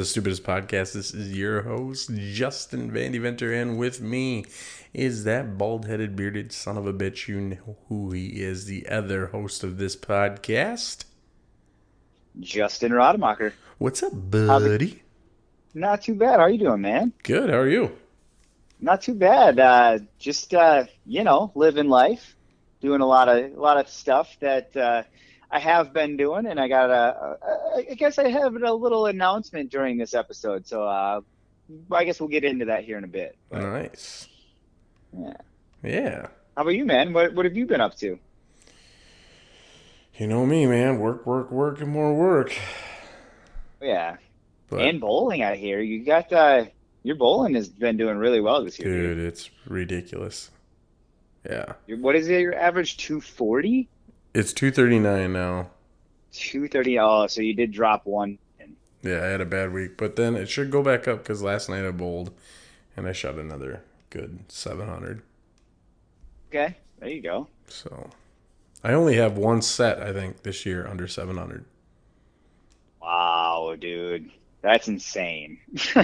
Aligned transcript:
welcome 0.00 0.06
back 0.08 0.14
to 0.14 0.32
the 0.32 0.38
Stupidest 0.38 0.44
Podcast. 0.44 0.92
This 0.94 1.12
is 1.12 1.36
your 1.36 1.62
host, 1.62 2.10
Justin 2.14 2.90
Van 2.90 3.12
Deventer, 3.12 3.52
and 3.52 3.78
with 3.78 4.00
me 4.00 4.46
is 4.94 5.24
that 5.24 5.58
bald 5.58 5.86
headed, 5.86 6.16
bearded 6.16 6.52
son 6.52 6.78
of 6.78 6.86
a 6.86 6.92
bitch. 6.92 7.28
You 7.28 7.40
know 7.40 7.76
who 7.88 8.10
he 8.12 8.40
is, 8.40 8.64
the 8.64 8.88
other 8.88 9.26
host 9.26 9.62
of 9.62 9.76
this 9.76 9.96
podcast. 9.96 11.04
Justin 12.38 12.94
Rademacher. 12.94 13.52
What's 13.76 14.02
up, 14.02 14.12
buddy? 14.14 15.02
Not 15.74 16.02
too 16.02 16.14
bad. 16.14 16.38
How 16.38 16.46
are 16.46 16.50
you 16.50 16.58
doing, 16.58 16.80
man? 16.80 17.12
Good. 17.22 17.50
How 17.50 17.58
are 17.58 17.68
you? 17.68 17.92
Not 18.80 19.02
too 19.02 19.14
bad. 19.14 19.60
Uh, 19.60 19.98
just 20.18 20.54
uh, 20.54 20.84
you 21.04 21.24
know, 21.24 21.52
living 21.54 21.90
life, 21.90 22.36
doing 22.80 23.02
a 23.02 23.06
lot 23.06 23.28
of 23.28 23.52
a 23.52 23.60
lot 23.60 23.76
of 23.76 23.86
stuff 23.86 24.34
that 24.40 24.74
uh, 24.74 25.02
I 25.50 25.58
have 25.58 25.92
been 25.92 26.16
doing, 26.16 26.46
and 26.46 26.60
I 26.60 26.68
got 26.68 26.90
a. 26.90 27.36
I 27.90 27.94
guess 27.94 28.18
I 28.18 28.28
have 28.28 28.54
a 28.54 28.72
little 28.72 29.06
announcement 29.06 29.70
during 29.70 29.98
this 29.98 30.14
episode, 30.14 30.66
so 30.66 30.84
uh, 30.84 31.20
I 31.90 32.04
guess 32.04 32.20
we'll 32.20 32.28
get 32.28 32.44
into 32.44 32.66
that 32.66 32.84
here 32.84 32.98
in 32.98 33.04
a 33.04 33.08
bit. 33.08 33.36
But, 33.50 33.62
nice. 33.62 34.28
Yeah. 35.18 35.34
Yeah. 35.82 36.26
How 36.56 36.62
about 36.62 36.70
you, 36.74 36.84
man? 36.84 37.12
What 37.12 37.34
What 37.34 37.46
have 37.46 37.56
you 37.56 37.66
been 37.66 37.80
up 37.80 37.96
to? 37.96 38.18
You 40.16 40.26
know 40.26 40.44
me, 40.44 40.66
man. 40.66 40.98
Work, 40.98 41.26
work, 41.26 41.50
work, 41.50 41.80
and 41.80 41.88
more 41.90 42.14
work. 42.14 42.54
Yeah. 43.80 44.16
But, 44.68 44.82
and 44.82 45.00
bowling 45.00 45.42
out 45.42 45.56
here. 45.56 45.80
You 45.80 46.04
got 46.04 46.32
uh, 46.32 46.66
your 47.02 47.16
bowling 47.16 47.54
has 47.54 47.68
been 47.68 47.96
doing 47.96 48.18
really 48.18 48.40
well 48.40 48.62
this 48.62 48.78
year. 48.78 48.88
dude, 49.14 49.18
it's 49.18 49.50
ridiculous. 49.66 50.50
Yeah. 51.48 51.72
Your- 51.86 51.98
What 51.98 52.14
is 52.16 52.28
it? 52.28 52.40
Your 52.40 52.54
average 52.54 52.98
two 52.98 53.20
forty? 53.20 53.88
It's 54.34 54.52
239 54.52 55.32
now. 55.32 55.70
Two 56.32 56.66
thirty. 56.68 56.98
Oh, 56.98 57.26
so 57.28 57.40
you 57.40 57.54
did 57.54 57.70
drop 57.72 58.04
one. 58.06 58.38
Yeah, 59.02 59.22
I 59.22 59.26
had 59.26 59.40
a 59.40 59.46
bad 59.46 59.72
week, 59.72 59.96
but 59.96 60.16
then 60.16 60.36
it 60.36 60.48
should 60.48 60.70
go 60.70 60.82
back 60.82 61.08
up 61.08 61.18
because 61.18 61.42
last 61.42 61.68
night 61.68 61.86
I 61.86 61.90
bowled 61.90 62.32
and 62.96 63.06
I 63.08 63.12
shot 63.12 63.36
another 63.36 63.82
good 64.10 64.40
700. 64.48 65.22
Okay, 66.48 66.76
there 66.98 67.08
you 67.08 67.22
go. 67.22 67.48
So 67.68 68.10
I 68.84 68.92
only 68.92 69.16
have 69.16 69.38
one 69.38 69.62
set, 69.62 70.02
I 70.02 70.12
think, 70.12 70.42
this 70.42 70.66
year 70.66 70.86
under 70.86 71.08
700. 71.08 71.64
Wow, 73.00 73.76
dude, 73.78 74.30
that's 74.62 74.88
insane. 74.88 75.58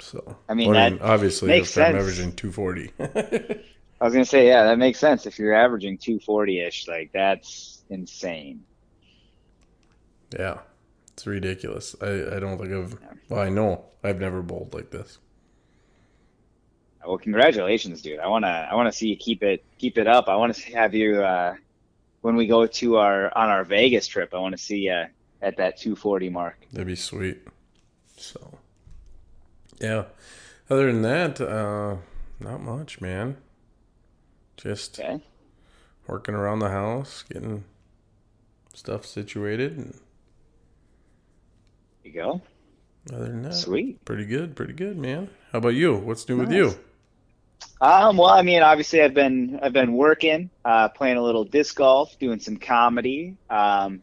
So 0.00 0.36
I 0.48 0.54
mean, 0.54 0.68
Well, 0.70 0.74
that 0.74 1.00
obviously, 1.00 1.68
I'm 1.76 1.94
averaging 1.94 2.34
240. 2.36 2.92
I 4.04 4.06
was 4.06 4.12
gonna 4.12 4.26
say, 4.26 4.46
yeah, 4.48 4.64
that 4.64 4.76
makes 4.76 4.98
sense. 4.98 5.24
If 5.24 5.38
you're 5.38 5.54
averaging 5.54 5.96
240-ish, 5.96 6.88
like 6.88 7.10
that's 7.14 7.84
insane. 7.88 8.62
yeah, 10.38 10.58
it's 11.14 11.26
ridiculous. 11.26 11.96
I, 12.02 12.36
I 12.36 12.38
don't 12.38 12.58
think 12.58 12.70
I've, 12.70 12.98
well, 13.30 13.40
I 13.40 13.48
know 13.48 13.86
I've 14.02 14.20
never 14.20 14.42
bowled 14.42 14.74
like 14.74 14.90
this. 14.90 15.16
Well, 17.02 17.16
congratulations, 17.16 18.02
dude. 18.02 18.18
I 18.18 18.26
wanna, 18.26 18.68
I 18.70 18.74
wanna 18.74 18.92
see 18.92 19.08
you 19.08 19.16
keep 19.16 19.42
it, 19.42 19.64
keep 19.78 19.96
it 19.96 20.06
up. 20.06 20.28
I 20.28 20.36
wanna 20.36 20.52
have 20.74 20.92
you 20.92 21.22
uh, 21.22 21.54
when 22.20 22.36
we 22.36 22.46
go 22.46 22.66
to 22.66 22.96
our 22.98 23.34
on 23.34 23.48
our 23.48 23.64
Vegas 23.64 24.06
trip. 24.06 24.34
I 24.34 24.38
want 24.38 24.54
to 24.54 24.62
see 24.62 24.80
you 24.80 25.06
at 25.40 25.56
that 25.56 25.78
240 25.78 26.28
mark. 26.28 26.58
That'd 26.72 26.88
be 26.88 26.94
sweet. 26.94 27.38
So, 28.18 28.58
yeah. 29.80 30.04
Other 30.68 30.92
than 30.92 31.00
that, 31.00 31.40
uh, 31.40 31.96
not 32.38 32.60
much, 32.60 33.00
man. 33.00 33.38
Just 34.64 35.04
Okay. 35.04 35.22
working 36.08 36.34
around 36.34 36.60
the 36.60 36.70
house, 36.70 37.22
getting 37.28 37.64
stuff 38.74 39.06
situated. 39.06 39.76
And 39.76 40.00
There 42.02 42.12
you 42.12 42.20
go. 42.20 42.42
other 43.12 43.26
than 43.26 43.42
that, 43.42 43.66
Sweet. 43.66 44.00
pretty 44.04 44.24
good, 44.26 44.54
pretty 44.56 44.72
good, 44.74 44.98
man. 44.98 45.30
How 45.52 45.58
about 45.58 45.68
you? 45.74 45.94
What's 45.96 46.28
new 46.28 46.38
with 46.38 46.52
you? 46.52 46.78
Um, 47.80 48.16
well, 48.16 48.30
I 48.30 48.42
mean, 48.42 48.62
obviously, 48.62 49.02
I've 49.02 49.14
been 49.14 49.58
I've 49.62 49.72
been 49.72 49.92
working, 49.92 50.50
uh, 50.64 50.88
playing 50.90 51.16
a 51.16 51.22
little 51.22 51.44
disc 51.44 51.76
golf, 51.76 52.16
doing 52.18 52.40
some 52.40 52.56
comedy. 52.56 53.36
Um, 53.50 54.02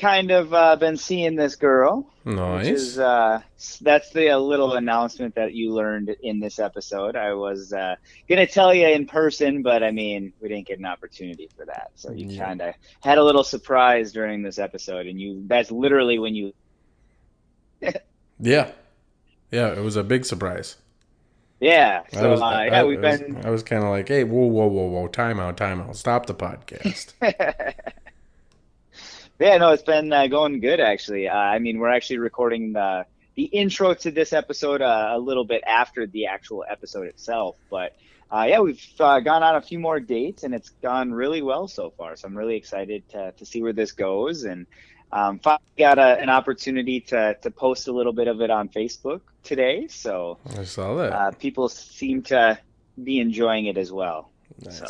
kind 0.00 0.30
of 0.30 0.52
uh, 0.54 0.76
been 0.76 0.96
seeing 0.96 1.36
this 1.36 1.56
girl, 1.56 2.06
Nice. 2.24 2.64
which 2.64 2.72
is 2.74 2.98
uh, 2.98 3.40
that's 3.82 4.10
the 4.10 4.34
little 4.36 4.74
announcement 4.74 5.34
that 5.36 5.52
you 5.54 5.72
learned 5.72 6.08
in 6.22 6.40
this 6.40 6.58
episode. 6.58 7.14
I 7.16 7.34
was 7.34 7.72
uh, 7.72 7.96
gonna 8.28 8.46
tell 8.46 8.72
you 8.74 8.88
in 8.88 9.06
person, 9.06 9.62
but 9.62 9.82
I 9.82 9.90
mean, 9.90 10.32
we 10.40 10.48
didn't 10.48 10.66
get 10.66 10.78
an 10.78 10.86
opportunity 10.86 11.48
for 11.56 11.64
that, 11.66 11.90
so 11.94 12.10
you 12.12 12.26
Yeah. 12.28 12.44
kind 12.46 12.60
of 12.62 12.74
had 13.02 13.18
a 13.18 13.22
little 13.24 13.44
surprise 13.44 14.12
during 14.12 14.42
this 14.42 14.58
episode, 14.58 15.06
and 15.06 15.20
you 15.20 15.42
that's 15.46 15.70
literally 15.70 16.18
when 16.18 16.34
you 16.34 16.52
yeah. 18.40 18.70
Yeah, 19.50 19.72
it 19.72 19.82
was 19.82 19.96
a 19.96 20.04
big 20.04 20.24
surprise. 20.24 20.76
yeah. 21.60 22.02
I 22.16 22.26
was, 22.26 22.40
uh, 22.40 22.44
yeah, 22.66 22.80
I 22.80 22.84
we've 22.84 23.00
was, 23.00 23.20
been. 23.20 23.44
I 23.44 23.50
was 23.50 23.62
kind 23.64 23.82
of 23.82 23.90
like, 23.90 24.06
hey, 24.08 24.22
whoa, 24.24 24.46
whoa, 24.46 24.66
whoa, 24.68 24.86
whoa, 24.86 25.08
time 25.08 25.40
out, 25.40 25.56
time 25.56 25.80
out. 25.80 25.96
Stop 25.96 26.26
the 26.26 26.34
podcast. 26.34 27.12
Yeah, 29.40 29.56
no, 29.56 29.70
it's 29.70 29.82
been 29.82 30.12
uh, 30.12 30.26
going 30.26 30.60
good 30.60 30.80
actually. 30.80 31.26
Uh, 31.26 31.34
I 31.34 31.58
mean, 31.60 31.78
we're 31.78 31.88
actually 31.88 32.18
recording 32.18 32.74
the 32.74 33.06
the 33.36 33.44
intro 33.44 33.94
to 33.94 34.10
this 34.10 34.34
episode 34.34 34.82
uh, 34.82 35.12
a 35.14 35.18
little 35.18 35.46
bit 35.46 35.62
after 35.66 36.06
the 36.06 36.26
actual 36.26 36.62
episode 36.68 37.06
itself, 37.06 37.56
but 37.70 37.96
uh, 38.30 38.44
yeah, 38.46 38.60
we've 38.60 38.84
uh, 39.00 39.20
gone 39.20 39.42
on 39.42 39.56
a 39.56 39.62
few 39.62 39.78
more 39.78 39.98
dates 39.98 40.42
and 40.42 40.54
it's 40.54 40.68
gone 40.82 41.10
really 41.10 41.40
well 41.40 41.66
so 41.68 41.90
far. 41.90 42.16
So 42.16 42.28
I'm 42.28 42.36
really 42.36 42.56
excited 42.56 43.08
to 43.10 43.32
to 43.32 43.46
see 43.46 43.62
where 43.62 43.72
this 43.72 43.92
goes, 43.92 44.44
and 44.44 44.66
um, 45.10 45.38
finally 45.38 45.62
got 45.78 45.98
a, 45.98 46.20
an 46.20 46.28
opportunity 46.28 47.00
to 47.00 47.34
to 47.40 47.50
post 47.50 47.88
a 47.88 47.92
little 47.92 48.12
bit 48.12 48.28
of 48.28 48.42
it 48.42 48.50
on 48.50 48.68
Facebook 48.68 49.22
today. 49.42 49.86
So 49.88 50.36
I 50.58 50.64
saw 50.64 50.96
that. 50.96 51.12
uh, 51.12 51.30
people 51.30 51.70
seem 51.70 52.24
to 52.24 52.58
be 53.02 53.20
enjoying 53.20 53.64
it 53.66 53.78
as 53.78 53.90
well. 53.90 54.30
nice. 54.62 54.80
So. 54.80 54.86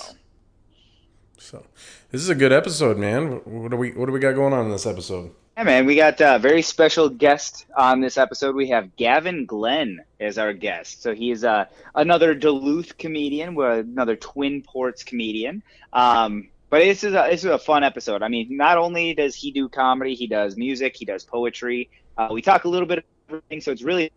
So, 1.41 1.65
this 2.11 2.21
is 2.21 2.29
a 2.29 2.35
good 2.35 2.53
episode, 2.53 2.99
man. 2.99 3.41
What 3.45 3.71
do 3.71 3.77
we 3.79 3.93
What 3.93 4.07
do 4.07 4.13
we 4.13 4.21
got 4.21 4.35
going 4.35 4.53
on 4.53 4.67
in 4.67 4.71
this 4.71 4.85
episode? 4.85 5.33
Yeah, 5.57 5.65
man, 5.65 5.87
we 5.87 5.97
got 5.97 6.21
a 6.21 6.39
very 6.39 6.61
special 6.61 7.09
guest 7.09 7.65
on 7.75 8.03
this 8.03 8.19
episode. 8.19 8.55
We 8.55 8.69
have 8.69 8.95
Gavin 8.97 9.47
Glenn 9.47 10.01
as 10.21 10.37
our 10.37 10.53
guest. 10.53 11.03
So 11.03 11.15
he's 11.15 11.43
uh, 11.43 11.65
another 11.95 12.35
Duluth 12.35 12.99
comedian, 12.99 13.55
we're 13.55 13.81
another 13.81 14.17
Twin 14.17 14.63
Ports 14.63 15.03
comedian. 15.03 15.63
Um, 15.95 16.51
but 16.69 16.81
this 16.81 17.05
is 17.05 17.15
a 17.15 17.29
this 17.31 17.41
is 17.43 17.51
a 17.51 17.59
fun 17.59 17.85
episode. 17.85 18.23
I 18.23 18.29
mean, 18.29 18.49
not 18.51 18.77
only 18.77 19.15
does 19.15 19.35
he 19.35 19.51
do 19.51 19.71
comedy, 19.71 20.15
he 20.15 20.27
does 20.27 20.59
music, 20.59 20.95
he 20.95 21.07
does 21.07 21.25
poetry. 21.25 21.89
Uh, 22.19 22.29
we 22.31 22.43
talk 22.43 22.65
a 22.65 22.69
little 22.69 22.87
bit 22.87 22.99
of 22.99 23.05
everything, 23.31 23.63
so 23.63 23.73
it's 23.73 23.83
really 23.83 24.13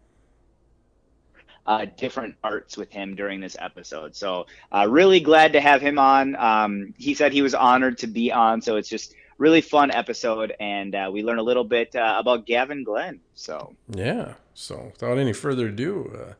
uh, 1.66 1.86
different 1.98 2.36
arts 2.44 2.78
with 2.78 2.92
him 2.92 3.16
during 3.16 3.40
this 3.40 3.56
episode. 3.60 4.16
So 4.16 4.48
uh, 4.72 4.88
really 4.90 5.20
glad 5.20 5.54
to 5.54 5.62
have 5.62 5.82
him 5.82 5.98
on. 5.98 6.36
Um, 6.36 6.94
he 6.98 7.14
said 7.14 7.34
he 7.34 7.42
was 7.42 7.54
honored 7.54 8.00
to 8.00 8.08
be 8.08 8.32
on, 8.32 8.62
so 8.62 8.76
it's 8.76 8.90
just 8.90 9.14
really 9.38 9.62
fun 9.62 9.92
episode, 9.92 10.54
and 10.60 10.96
uh, 10.96 11.10
we 11.12 11.24
learn 11.24 11.40
a 11.40 11.44
little 11.44 11.64
bit 11.64 11.96
uh, 11.96 12.16
about 12.20 12.46
Gavin 12.46 12.84
Glenn. 12.84 13.20
So 13.34 13.76
Yeah. 13.90 14.36
So, 14.54 14.92
without 14.92 15.18
any 15.18 15.34
further 15.34 15.68
ado, 15.68 16.16
uh, 16.16 16.34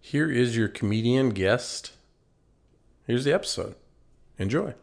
here 0.00 0.30
is 0.30 0.56
your 0.56 0.68
comedian 0.68 1.30
guest. 1.30 1.92
Here's 3.06 3.24
the 3.24 3.34
episode. 3.34 3.74
Enjoy. 4.38 4.74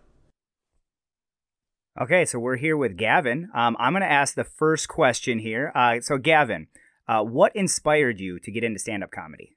Okay, 2.00 2.26
so 2.26 2.40
we're 2.40 2.58
here 2.58 2.78
with 2.78 2.98
Gavin. 2.98 3.50
Um, 3.54 3.76
I'm 3.80 3.94
going 3.94 4.02
to 4.02 4.12
ask 4.12 4.36
the 4.36 4.44
first 4.44 4.88
question 4.88 5.40
here. 5.40 5.72
Uh, 5.76 6.00
so, 6.02 6.18
Gavin, 6.18 6.68
uh, 7.08 7.24
what 7.24 7.56
inspired 7.56 8.20
you 8.20 8.40
to 8.40 8.52
get 8.52 8.64
into 8.64 8.80
stand 8.80 9.04
up 9.04 9.12
comedy? 9.12 9.56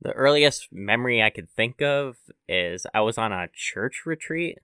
The 0.00 0.12
earliest 0.12 0.68
memory 0.72 1.22
I 1.22 1.30
could 1.30 1.50
think 1.50 1.80
of 1.80 2.16
is 2.48 2.86
I 2.92 3.00
was 3.00 3.18
on 3.18 3.32
a 3.32 3.48
church 3.52 4.02
retreat, 4.04 4.58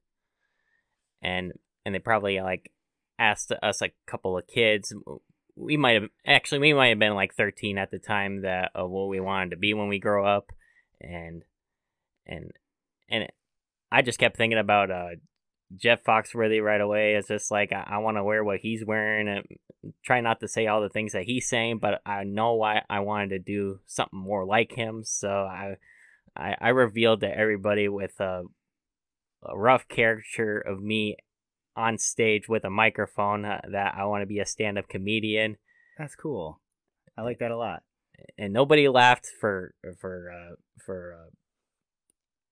and 1.23 1.52
and 1.84 1.94
they 1.94 1.99
probably 1.99 2.40
like 2.40 2.70
asked 3.19 3.52
us 3.62 3.81
a 3.81 3.93
couple 4.06 4.37
of 4.37 4.46
kids. 4.46 4.94
We 5.56 5.76
might 5.76 5.94
have 6.00 6.11
actually 6.26 6.58
we 6.61 6.75
might 6.75 6.88
have 6.88 6.99
been 6.99 7.14
like 7.14 7.34
thirteen 7.34 7.79
at 7.79 7.90
the 7.90 7.99
time 7.99 8.43
that 8.43 8.70
of 8.75 8.90
what 8.90 9.08
we 9.08 9.20
wanted 9.20 9.50
to 9.50 9.56
be 9.56 9.75
when 9.75 9.88
we 9.88 9.99
grow 9.99 10.26
up, 10.26 10.52
and 11.00 11.44
and 12.26 12.52
and 13.08 13.28
I 13.90 14.02
just 14.02 14.19
kept 14.19 14.37
thinking 14.37 14.58
about 14.58 14.90
uh 14.90 15.17
Jeff 15.77 16.03
Foxworthy 16.05 16.63
right 16.63 16.81
away. 16.81 17.15
It's 17.15 17.29
just 17.29 17.51
like 17.51 17.73
I, 17.73 17.85
I 17.87 17.99
want 17.99 18.17
to 18.17 18.25
wear 18.25 18.45
what 18.45 18.61
he's 18.61 18.85
wearing 18.85 19.29
and 19.29 19.47
try 20.05 20.21
not 20.21 20.41
to 20.41 20.49
say 20.49 20.67
all 20.67 20.81
the 20.81 20.89
things 20.89 21.13
that 21.13 21.25
he's 21.25 21.49
saying, 21.49 21.79
but 21.79 22.01
I 22.07 22.25
know 22.25 22.55
why 22.55 22.83
I 22.89 23.01
wanted 23.01 23.31
to 23.31 23.39
do 23.39 23.81
something 23.87 24.19
more 24.19 24.45
like 24.45 24.73
him. 24.73 25.03
So 25.05 25.29
I 25.29 25.77
I, 26.37 26.57
I 26.61 26.69
revealed 26.69 27.21
to 27.21 27.29
everybody 27.39 27.89
with 27.89 28.19
a, 28.21 28.43
a 29.45 29.59
rough 29.59 29.87
caricature 29.89 30.59
of 30.59 30.81
me 30.83 31.17
on 31.77 31.99
stage 31.99 32.49
with 32.49 32.65
a 32.65 32.71
microphone 32.71 33.45
uh, 33.45 33.61
that 33.71 33.95
I 33.97 34.05
want 34.05 34.23
to 34.23 34.27
be 34.27 34.39
a 34.41 34.47
stand-up 34.47 34.89
comedian, 34.89 35.57
That's 35.99 36.15
cool. 36.15 36.61
I 37.17 37.23
like 37.23 37.39
that 37.39 37.51
a 37.51 37.57
lot. 37.57 37.83
and 38.39 38.53
nobody 38.53 38.89
laughed 38.89 39.27
for 39.41 39.75
for 40.01 40.31
uh, 40.31 40.55
for 40.85 41.15
uh, 41.19 41.31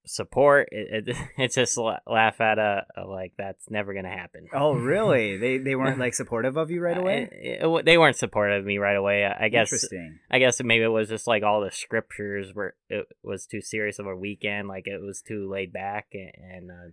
support. 0.07 0.69
It, 0.73 1.09
it, 1.09 1.17
it's 1.39 1.55
just 1.55 1.77
laugh 1.79 2.41
at 2.41 2.59
a, 2.59 2.85
a 2.97 3.05
like 3.07 3.33
that's 3.37 3.71
never 3.71 3.95
gonna 3.95 4.09
happen. 4.11 4.49
Oh, 4.53 4.73
really? 4.75 5.37
they 5.39 5.59
they 5.59 5.75
weren't 5.75 5.99
like 5.99 6.15
supportive 6.15 6.57
of 6.57 6.71
you 6.71 6.81
right 6.81 6.97
uh, 6.97 7.01
away. 7.01 7.29
It- 7.33 7.65
it- 7.65 7.85
they 7.85 7.99
weren't 7.99 8.17
supportive 8.17 8.61
of 8.61 8.65
me 8.65 8.79
right 8.79 8.97
away. 8.97 9.25
I 9.25 9.47
I 9.47 9.49
guess 9.49 9.73
Interesting. 9.73 10.19
I 10.31 10.39
guess 10.39 10.63
maybe 10.63 10.85
it 10.85 10.89
was 10.89 11.09
just 11.09 11.27
like 11.27 11.43
all 11.43 11.61
the 11.61 11.71
scriptures 11.71 12.55
were 12.55 12.75
it 12.89 13.07
was 13.23 13.47
too 13.47 13.61
serious 13.61 13.99
of 13.99 14.07
a 14.07 14.17
weekend, 14.17 14.69
like 14.69 14.87
it 14.87 15.01
was 15.01 15.23
too 15.23 15.49
laid 15.51 15.73
back, 15.73 16.09
and, 16.13 16.33
and 16.37 16.71
uh, 16.71 16.91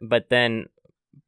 but 0.00 0.28
then 0.30 0.66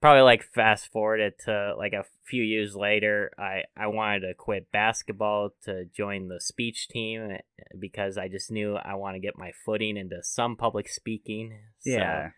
probably 0.00 0.22
like 0.22 0.42
fast 0.42 0.90
forwarded 0.92 1.34
to 1.44 1.74
like 1.76 1.92
a 1.92 2.04
few 2.24 2.42
years 2.42 2.74
later, 2.74 3.32
I 3.38 3.64
I 3.76 3.86
wanted 3.88 4.20
to 4.20 4.34
quit 4.34 4.70
basketball 4.72 5.50
to 5.64 5.84
join 5.86 6.28
the 6.28 6.40
speech 6.40 6.88
team 6.88 7.30
eh, 7.32 7.38
because 7.78 8.16
I 8.18 8.28
just 8.28 8.50
knew 8.50 8.76
I 8.76 8.94
want 8.94 9.14
to 9.16 9.20
get 9.20 9.38
my 9.38 9.52
footing 9.64 9.96
into 9.96 10.22
some 10.22 10.56
public 10.56 10.88
speaking. 10.88 11.58
So- 11.80 11.90
Yeah. 11.90 12.30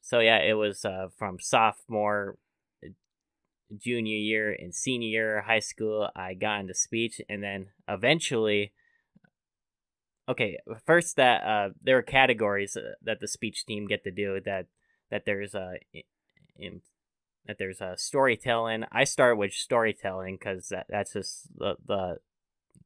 so 0.00 0.18
yeah, 0.20 0.38
it 0.38 0.54
was 0.54 0.84
uh, 0.84 1.08
from 1.16 1.38
sophomore, 1.40 2.38
junior 3.76 4.16
year, 4.16 4.52
and 4.52 4.74
senior 4.74 5.08
year 5.08 5.38
of 5.38 5.44
high 5.44 5.60
school. 5.60 6.08
I 6.16 6.34
got 6.34 6.60
into 6.60 6.74
speech, 6.74 7.20
and 7.28 7.42
then 7.42 7.68
eventually, 7.88 8.72
okay, 10.28 10.58
first 10.84 11.16
that 11.16 11.42
uh, 11.44 11.68
there 11.80 11.98
are 11.98 12.02
categories 12.02 12.76
uh, 12.76 12.94
that 13.02 13.20
the 13.20 13.28
speech 13.28 13.64
team 13.66 13.86
get 13.86 14.02
to 14.04 14.10
do. 14.10 14.40
That 14.44 14.66
that 15.10 15.24
there's 15.26 15.54
a 15.54 15.74
in, 16.56 16.82
that 17.46 17.58
there's 17.58 17.80
a 17.80 17.94
storytelling. 17.96 18.84
I 18.92 19.04
start 19.04 19.38
with 19.38 19.52
storytelling 19.52 20.36
because 20.36 20.68
that, 20.68 20.86
that's 20.88 21.12
just 21.14 21.48
the 21.56 21.76
the 21.86 22.16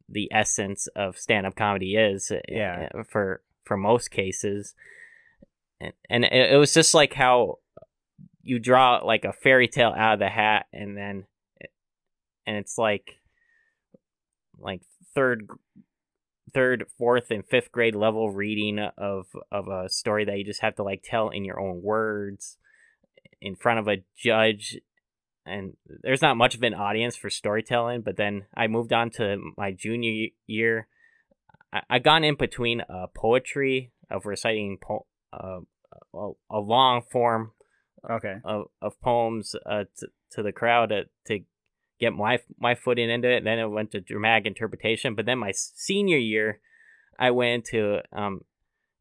the 0.09 0.31
essence 0.33 0.87
of 0.95 1.17
stand 1.19 1.47
up 1.47 1.57
comedy 1.57 1.97
is 1.97 2.31
uh, 2.31 2.39
Yeah. 2.49 2.89
for 3.09 3.43
for 3.65 3.77
most 3.77 4.11
cases 4.11 4.75
and, 5.81 5.93
and 6.11 6.25
it, 6.25 6.53
it 6.53 6.57
was 6.59 6.75
just 6.75 6.93
like 6.93 7.15
how 7.15 7.59
you 8.43 8.59
draw 8.59 8.99
like 8.99 9.25
a 9.25 9.33
fairy 9.33 9.67
tale 9.67 9.95
out 9.97 10.13
of 10.15 10.19
the 10.19 10.29
hat 10.29 10.67
and 10.75 10.95
then 10.97 11.25
and 12.47 12.57
it's 12.59 12.77
like 12.77 13.17
like 14.59 14.83
third 15.15 15.49
third 16.55 16.87
fourth 16.97 17.31
and 17.31 17.45
fifth 17.45 17.73
grade 17.73 17.95
level 17.95 18.31
reading 18.31 18.79
of 18.97 19.27
of 19.51 19.69
a 19.69 19.89
story 19.89 20.25
that 20.25 20.39
you 20.39 20.45
just 20.45 20.63
have 20.63 20.77
to 20.77 20.83
like 20.83 21.03
tell 21.05 21.29
in 21.29 21.45
your 21.45 21.61
own 21.61 21.83
words 21.83 22.57
in 23.41 23.57
front 23.57 23.79
of 23.81 23.89
a 23.89 24.05
judge 24.17 24.79
and 25.45 25.77
there's 26.03 26.23
not 26.23 26.37
much 26.37 26.55
of 26.55 26.63
an 26.63 26.73
audience 26.75 27.17
for 27.17 27.29
storytelling 27.29 28.01
but 28.01 28.17
then 28.17 28.47
i 28.57 28.67
moved 28.67 28.93
on 28.93 29.11
to 29.11 29.37
my 29.57 29.73
junior 29.73 30.29
year 30.47 30.87
i, 31.73 31.81
I 31.91 31.99
gone 31.99 32.25
in 32.25 32.37
between 32.37 32.81
uh, 32.83 33.07
poetry 33.15 33.93
of 34.11 34.25
reciting 34.25 34.79
po- 34.81 35.07
uh, 35.33 35.61
a, 36.15 36.31
a 36.51 36.59
long 36.61 37.03
form 37.11 37.53
Okay. 38.09 38.35
of, 38.45 38.67
of 38.83 39.01
poems 39.01 39.55
uh, 39.65 39.85
to, 39.99 40.09
to 40.33 40.43
the 40.43 40.53
crowd 40.53 40.91
to, 40.91 41.05
to 41.27 41.45
get 42.01 42.13
my 42.13 42.39
my 42.59 42.75
footing 42.75 43.11
into 43.11 43.29
it. 43.31 43.45
Then 43.45 43.59
it 43.59 43.67
went 43.67 43.91
to 43.93 44.01
dramatic 44.01 44.47
interpretation. 44.47 45.15
But 45.15 45.27
then 45.27 45.39
my 45.39 45.53
senior 45.53 46.19
year, 46.19 46.61
I 47.19 47.31
went 47.31 47.65
to 47.67 48.01
um, 48.13 48.41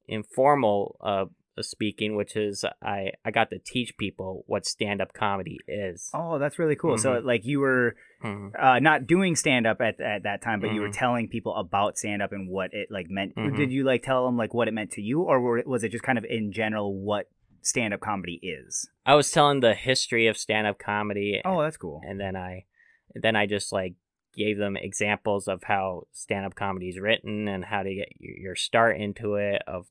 informal 0.08 0.98
uh, 1.02 1.26
speaking, 1.62 2.16
which 2.16 2.36
is 2.36 2.66
I, 2.82 3.12
I 3.24 3.32
got 3.32 3.50
to 3.52 3.60
teach 3.60 3.96
people 3.98 4.44
what 4.48 4.66
stand 4.66 5.02
up 5.02 5.14
comedy 5.14 5.60
is. 5.68 6.10
Oh, 6.14 6.40
that's 6.40 6.58
really 6.60 6.76
cool. 6.76 6.98
So 6.98 7.12
Mhm. 7.22 7.26
like 7.26 7.46
you 7.46 7.60
were 7.60 7.96
Mhm. 8.24 8.52
uh, 8.58 8.80
not 8.80 9.06
doing 9.06 9.36
stand 9.36 9.68
up 9.68 9.82
at 9.82 10.00
at 10.00 10.24
that 10.24 10.42
time, 10.42 10.60
but 10.60 10.72
you 10.72 10.82
were 10.82 10.90
Mhm. 10.90 10.98
telling 10.98 11.28
people 11.28 11.56
about 11.56 11.98
stand 11.98 12.22
up 12.22 12.32
and 12.32 12.48
what 12.50 12.74
it 12.74 12.90
like 12.90 13.10
meant. 13.10 13.36
Mhm. 13.36 13.56
Did 13.56 13.72
you 13.72 13.84
like 13.84 14.04
tell 14.04 14.26
them 14.26 14.38
like 14.38 14.54
what 14.54 14.68
it 14.68 14.74
meant 14.74 14.92
to 14.92 15.02
you, 15.02 15.22
or 15.24 15.40
were, 15.42 15.64
was 15.66 15.84
it 15.84 15.90
just 15.90 16.04
kind 16.04 16.18
of 16.18 16.26
in 16.26 16.52
general 16.52 16.94
what 16.96 17.30
stand 17.62 17.94
up 17.94 18.00
comedy 18.00 18.40
is? 18.44 18.90
I 19.06 19.16
was 19.16 19.30
telling 19.32 19.60
the 19.60 19.74
history 19.76 20.28
of 20.28 20.38
stand 20.38 20.68
up 20.68 20.80
comedy. 20.80 21.42
Oh, 21.46 21.62
that's 21.62 21.78
cool. 21.78 22.02
and 22.06 22.20
then 22.20 22.36
I 22.36 22.66
then 23.16 23.36
I 23.36 23.46
just 23.46 23.72
like 23.72 23.94
gave 24.36 24.58
them 24.58 24.76
examples 24.76 25.48
of 25.48 25.64
how 25.64 26.08
stand 26.12 26.46
up 26.46 26.56
comedy 26.56 26.90
is 26.90 27.00
written 27.00 27.48
and 27.48 27.66
how 27.66 27.84
to 27.84 27.94
get 27.94 28.10
your 28.20 28.56
start 28.56 28.98
into 28.98 29.36
it 29.36 29.62
of 29.68 29.88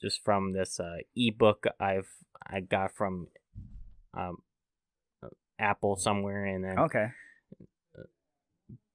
just 0.00 0.24
from 0.24 0.52
this 0.52 0.80
uh, 0.80 0.96
ebook 1.14 1.66
I've 1.78 2.08
I 2.46 2.60
got 2.60 2.92
from 2.94 3.28
um, 4.14 4.38
Apple 5.58 5.96
somewhere 5.96 6.44
and 6.44 6.64
then 6.64 6.78
Okay. 6.78 7.08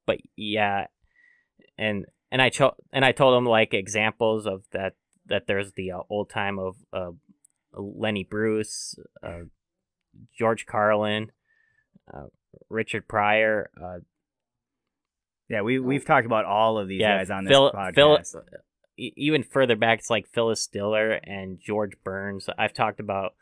but 0.06 0.18
yeah 0.36 0.88
and 1.78 2.06
and 2.32 2.42
I 2.42 2.50
cho- 2.50 2.76
and 2.92 3.06
I 3.06 3.12
told 3.12 3.36
them 3.36 3.46
like 3.46 3.74
examples 3.74 4.46
of 4.46 4.64
that 4.72 4.96
that 5.28 5.48
there's 5.48 5.74
the 5.74 5.92
uh, 5.92 6.00
old 6.10 6.30
time 6.30 6.58
of 6.60 6.76
uh, 6.92 7.12
Lenny 7.74 8.24
Bruce, 8.24 8.96
uh, 9.22 9.42
George 10.38 10.66
Carlin, 10.66 11.32
uh, 12.14 12.28
Richard 12.70 13.08
Pryor, 13.08 13.70
uh, 13.82 14.00
Yeah, 15.50 15.62
we 15.62 15.80
we've 15.80 16.06
talked 16.06 16.26
about 16.26 16.46
all 16.46 16.78
of 16.78 16.88
these 16.88 17.02
yeah, 17.02 17.18
guys 17.18 17.30
on 17.32 17.46
this 17.46 17.52
Phil, 17.52 17.72
podcast. 17.72 18.32
Phil, 18.34 18.44
even 18.98 19.44
further 19.44 19.76
back, 19.76 20.00
it's 20.00 20.10
like 20.10 20.28
Phyllis 20.28 20.68
Diller 20.68 21.12
and 21.24 21.60
George 21.60 21.94
Burns. 22.04 22.50
I've 22.58 22.74
talked 22.74 23.00
about 23.00 23.34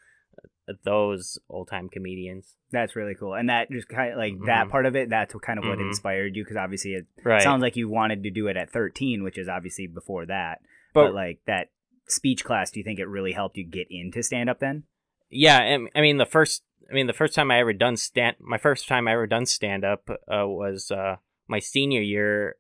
those 0.83 1.37
old 1.49 1.67
time 1.69 1.89
comedians. 1.89 2.55
That's 2.71 2.95
really 2.95 3.15
cool, 3.15 3.35
and 3.35 3.49
that 3.49 3.69
just 3.71 3.87
kind 3.87 4.11
of 4.11 4.17
like 4.17 4.33
that 4.47 4.67
Mhm. 4.67 4.69
part 4.71 4.85
of 4.85 4.95
it. 4.95 5.09
That's 5.09 5.33
what 5.33 5.43
kind 5.43 5.59
of 5.59 5.65
what 5.65 5.77
Mhm. 5.77 5.87
inspired 5.87 6.35
you, 6.35 6.43
because 6.43 6.57
obviously 6.57 6.93
it 6.95 7.05
Right. 7.23 7.41
sounds 7.41 7.61
like 7.61 7.75
you 7.75 7.87
wanted 7.87 8.23
to 8.23 8.31
do 8.31 8.47
it 8.47 8.57
at 8.57 8.69
13, 8.71 9.23
which 9.23 9.37
is 9.37 9.47
obviously 9.47 9.87
before 9.87 10.25
that. 10.25 10.61
But, 10.93 11.05
but 11.07 11.13
like 11.13 11.39
that 11.45 11.69
speech 12.07 12.43
class, 12.43 12.71
do 12.71 12.79
you 12.79 12.83
think 12.83 12.99
it 12.99 13.05
really 13.07 13.31
helped 13.33 13.57
you 13.57 13.63
get 13.65 13.87
into 13.89 14.21
stand 14.23 14.49
up 14.49 14.59
then? 14.59 14.83
yeah, 15.29 15.77
I 15.95 16.01
mean 16.01 16.17
the 16.17 16.25
first. 16.25 16.63
I 16.89 16.93
mean 16.93 17.07
the 17.07 17.13
first 17.13 17.33
time 17.35 17.49
I 17.51 17.59
ever 17.59 17.73
done 17.73 17.97
stand. 17.97 18.35
My 18.39 18.57
first 18.57 18.87
time 18.87 19.07
I 19.07 19.13
ever 19.13 19.27
done 19.27 19.45
stand 19.45 19.83
up 19.83 20.07
uh, 20.09 20.47
was 20.47 20.91
uh, 20.91 21.15
my 21.47 21.59
senior 21.59 22.01
year 22.01 22.55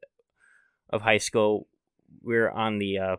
of 0.89 1.01
high 1.01 1.17
school. 1.19 1.67
We 2.23 2.35
were 2.35 2.51
on 2.51 2.79
the. 2.79 2.97
Uh, 2.97 3.15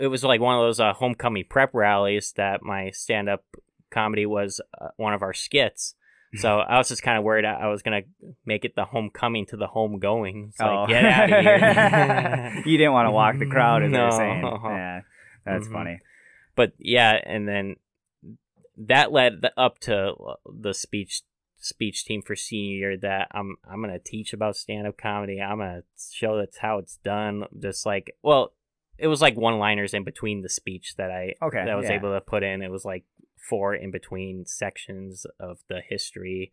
it 0.00 0.06
was 0.06 0.24
like 0.24 0.40
one 0.40 0.54
of 0.54 0.62
those 0.62 0.80
uh, 0.80 0.94
homecoming 0.94 1.44
prep 1.48 1.74
rallies 1.74 2.32
that 2.36 2.62
my 2.62 2.90
stand 2.90 3.28
up 3.28 3.44
comedy 3.90 4.24
was 4.24 4.60
uh, 4.80 4.88
one 4.96 5.12
of 5.14 5.22
our 5.22 5.34
skits. 5.34 5.94
So 6.36 6.58
I 6.58 6.76
was 6.76 6.88
just 6.88 7.02
kind 7.02 7.16
of 7.16 7.24
worried 7.24 7.46
I 7.46 7.68
was 7.68 7.80
gonna 7.80 8.02
make 8.44 8.66
it 8.66 8.76
the 8.76 8.84
homecoming 8.84 9.46
to 9.46 9.56
the 9.56 9.66
home 9.66 9.98
going. 9.98 10.48
It's 10.50 10.60
like 10.60 10.88
get 10.90 11.04
out 11.06 11.32
of 11.32 11.40
here. 11.40 12.62
you 12.66 12.76
didn't 12.76 12.92
want 12.92 13.06
to 13.06 13.12
walk 13.12 13.38
the 13.38 13.46
crowd, 13.46 13.82
as 13.82 13.90
they 13.90 13.98
were 13.98 14.04
No. 14.10 14.18
saying. 14.18 14.42
Yeah, 14.44 15.00
that's 15.46 15.66
Mhm. 15.68 15.72
funny. 15.72 16.00
but 16.54 16.74
yeah, 16.78 17.18
and 17.24 17.48
then 17.48 17.76
that 18.86 19.12
led 19.12 19.42
up 19.56 19.78
to 19.80 20.14
the 20.46 20.72
speech 20.72 21.22
speech 21.60 22.04
team 22.04 22.22
for 22.22 22.36
senior 22.36 22.76
year 22.76 22.96
that 22.96 23.28
I'm 23.32 23.56
I'm 23.68 23.80
gonna 23.82 23.98
teach 23.98 24.32
about 24.32 24.56
stand 24.56 24.86
up 24.86 24.96
comedy. 24.96 25.40
I'm 25.40 25.58
gonna 25.58 25.82
show 26.12 26.36
that's 26.38 26.58
how 26.58 26.78
it's 26.78 26.98
done. 26.98 27.44
Just 27.58 27.84
like 27.84 28.16
well, 28.22 28.52
it 28.96 29.08
was 29.08 29.20
like 29.20 29.36
one 29.36 29.58
liners 29.58 29.94
in 29.94 30.04
between 30.04 30.42
the 30.42 30.48
speech 30.48 30.94
that 30.96 31.10
I 31.10 31.34
Okay, 31.42 31.64
that 31.64 31.70
I 31.70 31.76
was 31.76 31.88
yeah. 31.88 31.96
able 31.96 32.12
to 32.12 32.20
put 32.20 32.42
in. 32.42 32.62
It 32.62 32.70
was 32.70 32.84
like 32.84 33.04
four 33.36 33.74
in 33.74 33.90
between 33.90 34.44
sections 34.46 35.26
of 35.40 35.58
the 35.68 35.80
history, 35.80 36.52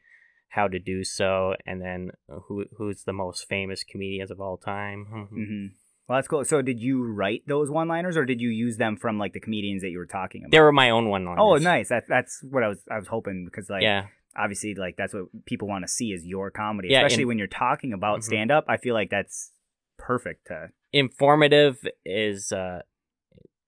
how 0.49 0.67
to 0.67 0.79
do 0.79 1.03
so, 1.03 1.55
and 1.65 1.81
then 1.81 2.11
who 2.47 2.65
who's 2.77 3.03
the 3.03 3.13
most 3.13 3.47
famous 3.47 3.83
comedians 3.83 4.31
of 4.31 4.41
all 4.41 4.57
time. 4.57 5.05
hmm 5.29 5.67
Well, 6.07 6.17
that's 6.17 6.27
cool. 6.27 6.45
So, 6.45 6.61
did 6.61 6.79
you 6.79 7.03
write 7.03 7.43
those 7.47 7.71
one-liners, 7.71 8.15
or 8.15 8.25
did 8.25 8.39
you 8.39 8.49
use 8.49 8.77
them 8.77 8.95
from 8.95 9.17
like 9.17 9.33
the 9.33 9.39
comedians 9.39 9.81
that 9.81 9.89
you 9.89 9.97
were 9.97 10.05
talking 10.05 10.43
about? 10.43 10.51
They 10.51 10.59
were 10.59 10.71
my 10.71 10.91
own 10.91 11.09
one 11.09 11.25
liners. 11.25 11.39
oh, 11.41 11.55
nice. 11.55 11.89
That 11.89 12.03
that's 12.07 12.43
what 12.43 12.63
I 12.63 12.67
was 12.67 12.83
I 12.91 12.97
was 12.99 13.07
hoping 13.07 13.43
because 13.45 13.69
like 13.69 13.81
yeah. 13.81 14.05
obviously 14.37 14.75
like 14.75 14.97
that's 14.97 15.13
what 15.15 15.25
people 15.45 15.67
want 15.67 15.83
to 15.83 15.87
see 15.87 16.11
is 16.11 16.23
your 16.25 16.51
comedy, 16.51 16.89
Yeah, 16.91 16.99
especially 16.99 17.23
and- 17.23 17.29
when 17.29 17.37
you're 17.39 17.47
talking 17.47 17.91
about 17.93 18.19
Mhm. 18.19 18.23
stand 18.23 18.51
up. 18.51 18.65
I 18.67 18.77
feel 18.77 18.93
like 18.93 19.09
that's 19.09 19.51
perfect 19.97 20.47
to 20.47 20.69
informative 20.93 21.79
is 22.05 22.51
uh 22.51 22.81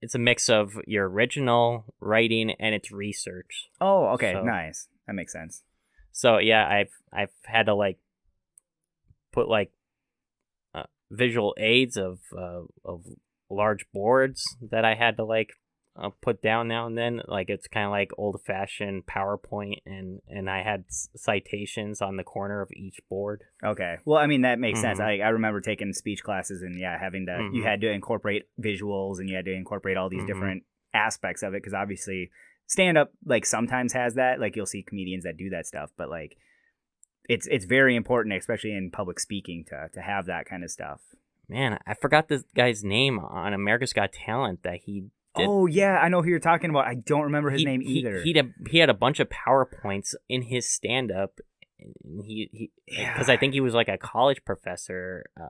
it's 0.02 0.14
a 0.14 0.20
mix 0.20 0.48
of 0.50 0.74
your 0.86 1.10
original 1.10 1.86
writing 2.00 2.52
and 2.60 2.76
its 2.76 2.92
research 2.92 3.70
Oh, 3.82 4.10
okay, 4.10 4.34
So- 4.34 4.44
nice. 4.44 4.90
That 5.08 5.14
makes 5.14 5.34
sense. 5.34 5.64
so 6.12 6.38
yeah 6.38 6.68
i've 6.70 6.92
i've 7.12 7.32
had 7.46 7.66
to 7.68 7.74
like 7.74 7.98
put 9.32 9.48
like 9.48 9.72
visual 11.12 11.54
aids 11.58 11.98
of 11.98 12.20
uh, 12.38 12.62
of 12.86 13.06
large 13.50 13.86
boards 13.94 14.44
that 14.72 14.84
i 14.84 14.94
had 14.96 15.16
to 15.18 15.24
like 15.24 15.52
uh, 15.96 16.10
put 16.22 16.42
down 16.44 16.68
now 16.68 16.86
and 16.86 16.98
then 16.98 17.22
like 17.28 17.50
it's 17.50 17.68
kind 17.68 17.86
of 17.86 17.92
like 17.92 18.12
old 18.18 18.40
fashioned 18.46 19.04
powerpoint 19.06 19.78
and 19.86 20.20
and 20.28 20.50
i 20.50 20.62
had 20.62 20.84
s- 20.90 21.08
citations 21.16 22.02
on 22.02 22.18
the 22.18 22.24
corner 22.24 22.62
of 22.62 22.70
each 22.76 23.00
board 23.10 23.44
Okay. 23.64 23.96
Well, 24.06 24.20
I 24.20 24.28
mean 24.28 24.42
that 24.42 24.60
makes 24.60 24.80
sense. 24.82 25.00
Mhm. 25.00 25.04
I, 25.22 25.26
I 25.26 25.30
remember 25.30 25.62
taking 25.62 25.94
speech 25.94 26.22
classes 26.24 26.62
and 26.62 26.80
yeah, 26.80 26.96
having 27.00 27.26
to 27.26 27.50
you 27.52 27.64
Mhm. 27.64 27.66
had 27.66 27.82
to 27.82 27.90
incorporate 27.90 28.44
visuals 28.62 29.18
and 29.18 29.28
you 29.28 29.36
had 29.36 29.46
to 29.46 29.52
incorporate 29.54 29.98
all 29.98 30.10
these 30.10 30.22
Mhm. 30.24 30.28
different 30.28 30.64
aspects 30.94 31.42
of 31.42 31.54
it 31.56 31.64
because 31.64 31.74
obviously 31.74 32.30
stand 32.68 32.98
up 33.00 33.12
like 33.26 33.46
sometimes 33.48 33.94
has 33.94 34.14
that. 34.14 34.40
Like 34.40 34.56
you'll 34.56 34.68
see 34.68 34.84
comedians 34.84 35.24
that 35.24 35.38
do 35.38 35.50
that 35.50 35.66
stuff, 35.66 35.90
but 35.98 36.10
like 36.10 36.38
it's 37.28 37.48
it's 37.48 37.66
very 37.66 37.96
important, 37.96 38.36
especially 38.36 38.74
in 38.74 38.92
public 38.92 39.20
speaking, 39.20 39.66
to 39.70 39.90
to 39.94 40.02
have 40.02 40.26
that 40.28 40.46
kind 40.46 40.64
of 40.64 40.72
stuff. 40.72 41.02
man, 41.50 41.80
I 41.88 41.94
forgot 41.94 42.28
this 42.28 42.44
guy's 42.56 42.84
name 42.84 43.20
on 43.20 43.54
America's 43.54 43.94
Got 43.94 44.14
Talent 44.14 44.64
that 44.64 44.80
he 44.86 45.02
did. 45.36 45.46
Oh 45.48 45.66
yeah, 45.68 45.98
I 46.00 46.10
know 46.10 46.22
who 46.22 46.30
you're 46.30 46.40
talking 46.40 46.70
about. 46.70 46.88
I 46.88 46.96
don't 46.96 47.24
remember 47.24 47.50
his 47.52 47.62
he, 47.62 47.66
name 47.66 47.82
he- 47.82 48.00
either. 48.00 48.22
He, 48.22 48.34
had 48.36 48.46
a, 48.48 48.70
he 48.70 48.78
had 48.80 48.90
a 48.90 48.94
bunch 48.94 49.20
of 49.20 49.30
powerpoints 49.30 50.16
in 50.28 50.44
his 50.44 50.68
stand 50.70 51.12
up. 51.12 51.40
He 52.24 52.50
he 52.52 52.72
because 52.88 53.28
Yeah. 53.28 53.34
I 53.34 53.38
think 53.38 53.54
he 53.54 53.62
was 53.62 53.74
like 53.76 53.88
a 53.88 53.98
college 53.98 54.44
professor. 54.46 55.26
Uh, 55.40 55.50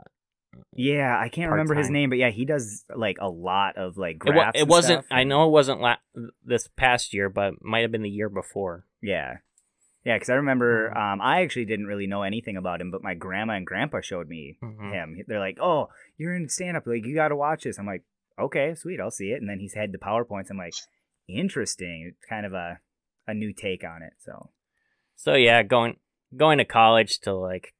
yeah, 0.73 1.17
I 1.17 1.29
can't 1.29 1.51
remember 1.51 1.75
his 1.75 1.89
name, 1.89 2.09
but 2.09 2.17
yeah, 2.17 2.31
he 2.31 2.43
does 2.43 2.83
like 2.95 3.17
a 3.21 3.29
lot 3.29 3.77
of 3.77 3.97
like 3.97 4.15
it, 4.15 4.19
graphs. 4.19 4.57
it 4.57 4.61
and 4.61 4.69
wasn't. 4.69 5.05
stuff. 5.05 5.17
I 5.17 5.23
know 5.23 5.47
it 5.47 5.51
wasn't 5.51 5.81
la- 5.81 5.95
this 6.43 6.67
past 6.75 7.13
year, 7.13 7.29
but 7.29 7.63
might 7.63 7.81
have 7.81 7.91
been 7.91 8.01
the 8.01 8.09
year 8.09 8.27
before. 8.29 8.85
Yeah. 9.01 9.37
Yeah, 10.07 10.15
because 10.15 10.29
I 10.29 10.35
remember 10.35 10.89
Mhm. 10.89 10.95
um, 10.95 11.21
I 11.21 11.41
actually 11.41 11.65
didn't 11.65 11.87
really 11.87 12.07
know 12.07 12.23
anything 12.23 12.55
about 12.55 12.79
him, 12.79 12.91
but 12.91 13.03
my 13.03 13.13
grandma 13.13 13.55
and 13.55 13.67
grandpa 13.67 13.99
showed 13.99 14.29
me 14.29 14.57
Mhm. 14.63 14.93
him. 14.93 15.23
They're 15.27 15.39
like, 15.47 15.59
"Oh, 15.59 15.89
you're 16.17 16.33
in 16.33 16.47
stand 16.47 16.77
up. 16.77 16.87
Like, 16.87 17.05
you 17.05 17.13
got 17.13 17.27
to 17.27 17.35
watch 17.35 17.63
this." 17.63 17.77
I'm 17.77 17.85
like, 17.85 18.03
"Okay, 18.39 18.73
sweet, 18.73 19.01
I'll 19.01 19.11
see 19.11 19.31
it." 19.33 19.41
And 19.41 19.49
then 19.49 19.59
he's 19.59 19.73
had 19.73 19.91
the 19.91 19.97
powerpoints. 19.97 20.49
I'm 20.49 20.57
like, 20.57 20.75
"Interesting." 21.27 22.09
It's 22.13 22.25
kind 22.25 22.45
of 22.45 22.53
a 22.53 22.79
a 23.27 23.33
new 23.33 23.51
take 23.51 23.83
on 23.83 24.01
it. 24.01 24.13
So 24.19 24.51
So 25.15 25.33
yeah, 25.35 25.61
going 25.63 25.97
going 26.37 26.57
to 26.59 26.65
college 26.65 27.19
to 27.21 27.33
like 27.33 27.73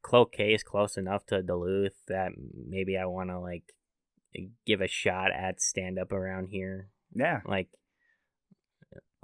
Cloquet 0.00 0.54
is 0.54 0.62
close 0.62 0.96
enough 0.96 1.26
to 1.26 1.42
Duluth 1.42 2.02
that 2.08 2.32
maybe 2.54 2.96
I 2.96 3.04
want 3.04 3.28
to 3.28 3.38
like 3.38 3.64
give 4.64 4.80
a 4.80 4.88
shot 4.88 5.32
at 5.32 5.60
stand 5.60 5.98
up 5.98 6.12
around 6.12 6.48
here. 6.48 6.88
yeah, 7.14 7.40
Like 7.46 7.68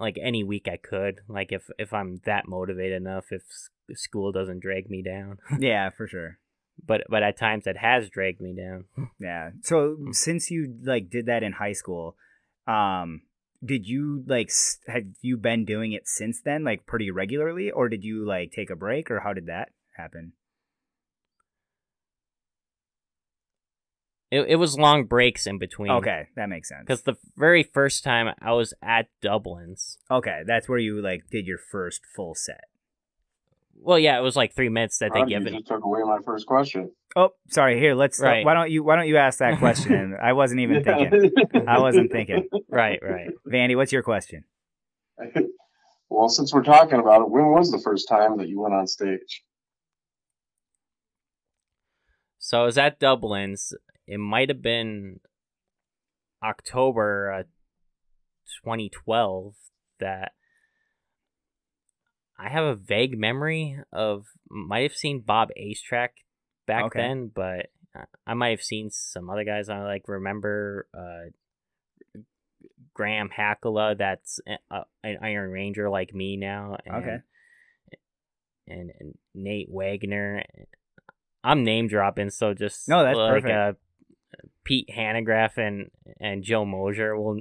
like 0.01 0.17
any 0.21 0.43
week 0.43 0.67
I 0.67 0.77
could. 0.79 1.21
Like 1.29 1.53
if 1.53 1.69
if 1.79 1.93
I'm 1.93 2.21
that 2.25 2.49
motivated 2.49 2.97
enough, 3.03 3.27
if 3.31 3.43
school 3.95 4.33
doesn't 4.33 4.61
drag 4.61 4.89
me 4.91 5.03
down. 5.03 5.39
yeah, 5.59 5.91
for 5.91 6.07
sure. 6.09 6.39
but 6.87 7.03
but 7.09 7.23
at 7.23 7.37
times 7.37 7.67
it 7.67 7.77
has 7.77 8.09
dragged 8.11 8.41
me 8.41 8.55
down. 8.55 8.87
Yeah. 9.21 9.51
So 9.63 9.97
Hmm. 9.97 10.13
since 10.13 10.51
you 10.51 10.75
like 10.83 11.11
did 11.11 11.27
that 11.27 11.43
in 11.43 11.53
high 11.53 11.75
school, 11.75 12.17
um, 12.67 13.23
did 13.65 13.87
you 13.87 14.25
like 14.27 14.51
have 14.87 15.05
you 15.21 15.37
been 15.37 15.65
doing 15.67 15.93
it 15.93 16.09
since 16.09 16.41
then, 16.41 16.65
like 16.65 16.87
pretty 16.87 17.11
regularly, 17.11 17.71
or 17.71 17.89
did 17.91 18.03
you 18.05 18.25
like 18.27 18.51
take 18.53 18.71
a 18.71 18.77
break, 18.77 19.11
or 19.11 19.21
how 19.21 19.35
did 19.35 19.47
that 19.47 19.69
happen? 19.97 20.33
It 24.31 24.47
it 24.49 24.57
was 24.57 24.79
long 24.79 25.05
breaks 25.05 25.47
in 25.47 25.59
between. 25.59 25.91
Okay, 25.91 26.29
that 26.37 26.49
makes 26.49 26.69
sense. 26.69 26.83
Because 26.87 27.03
the 27.03 27.17
very 27.37 27.63
first 27.65 28.05
time 28.05 28.33
I 28.41 28.53
was 28.53 28.73
at 28.81 29.09
Dublin's. 29.21 29.99
Okay, 30.11 30.43
that's 30.47 30.69
where 30.69 30.79
you 30.79 31.03
like 31.03 31.25
did 31.31 31.47
your 31.47 31.59
first 31.59 32.03
full 32.15 32.35
set. 32.35 32.65
Well, 33.83 33.99
yeah, 33.99 34.19
it 34.19 34.23
was 34.23 34.37
like 34.37 34.55
three 34.55 34.69
minutes 34.69 34.99
that 34.99 35.13
they 35.15 35.21
Wow, 35.21 35.27
give 35.27 35.43
you 35.43 35.49
it. 35.49 35.53
just 35.53 35.67
took 35.67 35.85
away 35.85 36.03
my 36.03 36.19
first 36.25 36.47
question. 36.47 36.93
Oh, 37.17 37.31
sorry. 37.49 37.81
Here, 37.81 37.95
let's. 37.95 38.23
Uh, 38.23 38.27
right. 38.27 38.45
why 38.45 38.55
don't 38.55 38.71
you 38.71 38.85
Why 38.85 38.97
don't 38.97 39.09
you 39.09 39.17
ask 39.17 39.39
that 39.41 39.59
question? 39.59 40.17
I 40.23 40.33
wasn't 40.35 40.61
even 40.61 40.85
thinking. 40.85 41.33
I 41.67 41.81
wasn't 41.81 42.13
thinking. 42.13 42.47
Right, 42.69 43.01
right. 43.03 43.31
Vandy, 43.49 43.75
what's 43.75 43.91
your 43.91 44.03
question? 44.03 44.45
well, 46.09 46.29
since 46.29 46.55
we're 46.55 46.63
talking 46.63 47.01
about 47.01 47.23
it, 47.23 47.31
when 47.31 47.47
was 47.51 47.73
the 47.73 47.81
first 47.81 48.07
time 48.07 48.37
that 48.39 48.49
you 48.49 48.61
went 48.61 48.75
on 48.75 48.87
stage? 48.87 49.43
So 52.39 52.63
I 52.63 52.65
was 52.65 52.79
at 52.79 53.01
Dublin's. 53.01 53.75
It 54.11 54.19
might 54.19 54.49
have 54.49 54.61
been 54.61 55.21
October 56.43 57.33
uh, 57.33 57.43
2012 58.65 59.55
that 60.01 60.33
I 62.37 62.49
have 62.49 62.65
a 62.65 62.75
vague 62.75 63.17
memory 63.17 63.79
of 63.93 64.27
might 64.51 64.83
have 64.83 64.97
seen 64.97 65.23
Bob 65.25 65.51
Ace 65.57 65.81
track 65.81 66.15
back 66.67 66.87
Okay. 66.87 66.99
then, 66.99 67.31
but 67.33 67.67
I- 68.27 68.35
might 68.35 68.51
have 68.51 68.63
seen 68.63 68.91
some 68.91 69.31
other 69.31 69.45
guys. 69.45 69.69
I 69.69 69.81
like 69.85 70.09
remember 70.09 70.89
uh, 70.93 71.31
Graham 72.93 73.29
Hackala, 73.29 73.97
that's 73.97 74.41
a, 74.73 74.81
an 75.05 75.19
Iron 75.23 75.53
Ranger 75.53 75.89
like 75.89 76.13
me 76.13 76.37
now. 76.37 76.79
And, 76.85 76.97
Okay. 76.97 77.17
And, 78.67 78.91
and 78.99 79.15
Nate 79.37 79.69
Wagner. 79.71 80.43
I'm 81.45 81.63
name 81.63 81.87
dropping, 81.87 82.31
so 82.31 82.55
just 82.55 82.89
No, 82.89 83.05
that's 83.05 83.17
like, 83.17 83.43
perfect. 83.45 83.57
Uh, 83.57 83.73
Pete 84.65 84.89
Hanegraaff 84.95 85.57
and 85.59 85.91
and 86.21 86.43
Joe 86.43 86.65
Mosier 86.65 87.17
will 87.17 87.41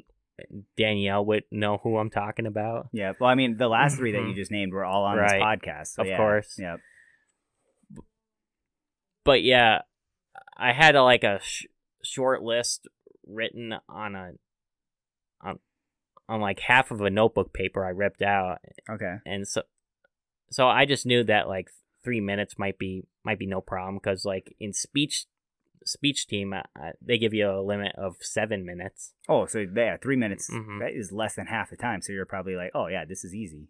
Danielle 0.77 1.25
would 1.25 1.43
know 1.51 1.79
who 1.84 1.98
I'm 1.98 2.10
talking 2.10 2.46
about. 2.46 2.88
Yeah. 2.93 3.12
Well, 3.19 3.29
I 3.29 3.36
mean, 3.36 3.58
the 3.58 3.67
last 3.67 3.98
three 3.98 4.12
that 4.13 4.22
you 4.22 4.34
Mhm. 4.34 4.36
just 4.36 4.51
named 4.51 4.72
were 4.74 4.86
all 4.86 5.03
on 5.03 5.17
this 5.17 5.34
podcast. 5.34 5.88
So 5.88 6.01
Of 6.03 6.08
yeah. 6.08 6.17
course. 6.17 6.58
Yep. 6.58 6.79
But 9.25 9.43
yeah, 9.43 9.81
I 10.58 10.74
had 10.74 10.96
a, 10.96 11.03
like 11.03 11.24
a 11.24 11.39
sh- 11.41 11.65
short 12.03 12.41
list 12.41 12.88
written 13.27 13.75
on 13.88 14.15
a 14.15 14.31
on 15.41 15.60
on 16.27 16.41
like 16.41 16.60
half 16.62 16.91
of 16.91 17.01
a 17.01 17.10
notebook 17.10 17.53
paper 17.53 17.86
I 17.86 17.89
ripped 17.89 18.22
out, 18.22 18.60
Okay. 18.89 19.17
and 19.25 19.48
so 19.48 19.63
so 20.50 20.67
I 20.67 20.86
just 20.86 21.05
knew 21.05 21.24
that 21.25 21.48
like 21.48 21.69
three 22.03 22.22
minutes 22.22 22.58
might 22.58 22.77
be 22.79 23.03
might 23.24 23.39
be 23.39 23.46
no 23.46 23.62
problem 23.62 23.96
because 23.96 24.25
like 24.25 24.55
in 24.60 24.74
speech 24.74 25.25
speech 25.86 26.27
team 26.27 26.53
uh, 26.53 26.62
uh, 26.79 26.91
they 27.01 27.17
give 27.17 27.33
you 27.33 27.50
a 27.50 27.62
limit 27.62 27.93
of 27.95 28.17
seven 28.21 28.65
minutes. 28.65 29.13
Oh, 29.27 29.45
so 29.45 29.59
yeah, 29.75 29.98
three 29.98 30.15
minutes. 30.15 30.50
Mhm. 30.50 30.79
That 30.79 30.93
is 30.93 31.12
less 31.12 31.36
than 31.36 31.48
half 31.48 31.69
the 31.69 31.77
time. 31.77 32.01
So 32.01 32.12
you're 32.13 32.25
probably 32.25 32.55
like, 32.55 32.71
oh 32.75 32.88
yeah, 32.88 33.05
this 33.05 33.24
is 33.24 33.33
easy. 33.33 33.69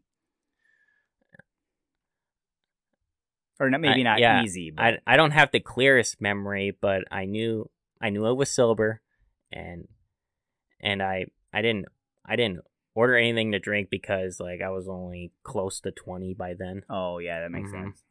Or 3.60 3.70
not, 3.70 3.82
maybe 3.82 4.02
I- 4.02 4.04
not 4.04 4.20
yeah, 4.20 4.42
easy, 4.44 4.72
but 4.72 4.84
I 4.86 5.00
I 5.14 5.18
don't 5.18 5.32
have 5.32 5.52
the 5.52 5.60
clearest 5.60 6.22
memory, 6.22 6.72
but 6.80 7.04
I 7.12 7.26
knew 7.26 7.70
I 8.00 8.10
knew 8.10 8.26
it 8.28 8.34
was 8.38 8.50
silver, 8.50 9.02
and 9.52 9.88
and 10.80 11.04
I 11.04 11.26
I 11.54 11.62
didn't 11.62 11.88
I 12.26 12.38
didn't 12.38 12.62
order 12.96 13.16
anything 13.18 13.52
to 13.52 13.60
drink 13.60 13.90
because 13.90 14.40
like 14.40 14.62
I 14.62 14.70
was 14.70 14.88
only 14.88 15.34
close 15.44 15.82
to 15.82 15.92
twenty 15.92 16.34
by 16.34 16.54
then. 16.54 16.84
oh 16.90 17.18
yeah, 17.18 17.42
that 17.42 17.52
makes 17.52 17.70
Mhm. 17.70 17.84
sense. 17.84 18.04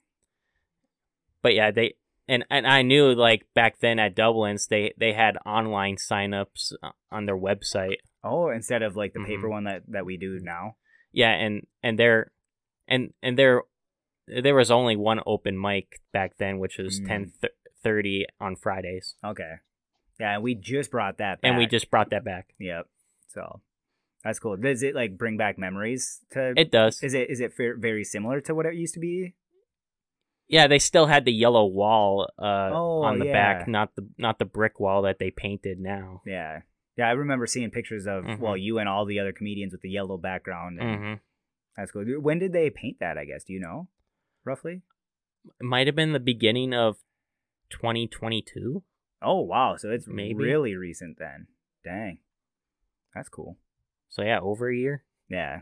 But 1.41 1.55
yeah, 1.55 1.71
they 1.71 1.95
and 2.29 2.45
and 2.51 2.67
I 2.67 2.83
knew 2.83 3.13
like 3.15 3.47
back 3.55 3.79
then 3.81 3.99
at 3.99 4.15
Dublin's 4.15 4.67
they 4.69 4.93
they 4.99 5.13
had 5.15 5.37
online 5.47 5.97
signups 5.97 6.73
uh, 6.83 6.91
on 7.11 7.27
their 7.27 7.37
website. 7.39 7.97
Oh, 8.23 8.51
instead 8.51 8.83
of 8.83 8.97
like 8.97 9.13
the 9.15 9.25
paper 9.25 9.47
Mhm. 9.49 9.51
one 9.51 9.65
that 9.65 9.83
that 9.89 10.05
we 10.07 10.17
do 10.17 10.39
now. 10.41 10.77
Yeah, 11.13 11.31
and 11.33 11.67
and 11.83 11.99
there 11.99 12.33
and 12.87 13.13
and 13.23 13.39
there 13.39 13.63
there 14.27 14.55
was 14.55 14.71
only 14.71 14.95
one 14.97 15.21
open 15.27 15.59
mic 15.61 16.01
back 16.13 16.37
then, 16.37 16.59
which 16.59 16.77
was 16.79 17.01
Mm. 17.01 17.07
ten 17.07 17.33
thirty 17.83 18.27
on 18.41 18.57
Fridays, 18.57 19.15
Okay. 19.25 19.55
Yeah, 20.21 20.35
and 20.35 20.43
we 20.43 20.55
just 20.57 20.91
brought 20.91 21.19
that 21.19 21.41
back. 21.41 21.49
and 21.49 21.57
we 21.57 21.67
just 21.67 21.91
brought 21.91 22.11
that 22.11 22.25
back. 22.25 22.53
Yep. 22.59 22.89
So 23.29 23.61
that's 24.25 24.41
cool. 24.41 24.57
Does 24.57 24.83
it 24.83 24.95
like 24.97 25.17
bring 25.17 25.37
back 25.37 25.57
memories 25.59 26.21
to 26.33 26.53
It 26.57 26.73
does. 26.73 27.03
Is 27.03 27.15
it 27.15 27.31
is 27.31 27.41
it 27.41 27.53
very 27.57 28.03
similar 28.05 28.41
to 28.43 28.55
what 28.55 28.67
it 28.67 28.75
used 28.75 28.95
to 28.95 29.01
be? 29.01 29.35
Yeah, 30.49 30.67
they 30.67 30.79
still 30.79 31.07
had 31.07 31.25
the 31.27 31.33
yellow 31.33 31.67
wall 31.67 32.31
uh, 32.39 32.71
Oh, 32.73 33.03
on 33.03 33.19
the 33.19 33.27
yeah. 33.27 33.33
back, 33.33 33.69
not 33.69 33.95
the 33.97 34.09
not 34.17 34.39
the 34.39 34.45
brick 34.47 34.81
wall 34.81 35.03
that 35.03 35.19
they 35.19 35.31
painted 35.31 35.79
now. 35.79 36.23
Yeah. 36.27 36.63
Yeah, 36.97 37.09
I 37.09 37.13
remember 37.13 37.47
seeing 37.47 37.71
pictures 37.71 38.07
of 38.07 38.25
Mhm. 38.25 38.39
well, 38.39 38.57
you 38.57 38.79
and 38.79 38.89
all 38.89 39.05
the 39.05 39.21
other 39.21 39.33
comedians 39.33 39.73
with 39.73 39.83
the 39.83 39.91
yellow 39.91 40.17
background. 40.17 40.81
And 40.81 40.99
hmm 41.01 41.15
That's 41.77 41.93
cool. 41.93 42.05
When 42.21 42.39
did 42.39 42.53
they 42.53 42.71
paint 42.71 42.99
that? 43.01 43.17
I 43.19 43.25
guess. 43.25 43.45
Do 43.45 43.53
you 43.53 43.61
know, 43.61 43.89
roughly? 44.45 44.83
It 45.61 45.65
might 45.65 45.87
have 45.87 45.95
been 45.95 46.13
the 46.13 46.19
beginning 46.21 46.75
of 46.75 46.97
2022. 47.71 48.83
Oh 49.21 49.41
wow, 49.41 49.77
so 49.77 49.91
it's 49.91 50.07
Maybe. 50.09 50.35
really 50.35 50.75
recent 50.77 51.19
then. 51.19 51.47
Dang, 51.85 52.19
that's 53.15 53.29
cool. 53.29 53.59
So 54.09 54.23
yeah, 54.23 54.41
over 54.41 54.69
a 54.71 54.77
year. 54.77 55.05
Yeah. 55.29 55.61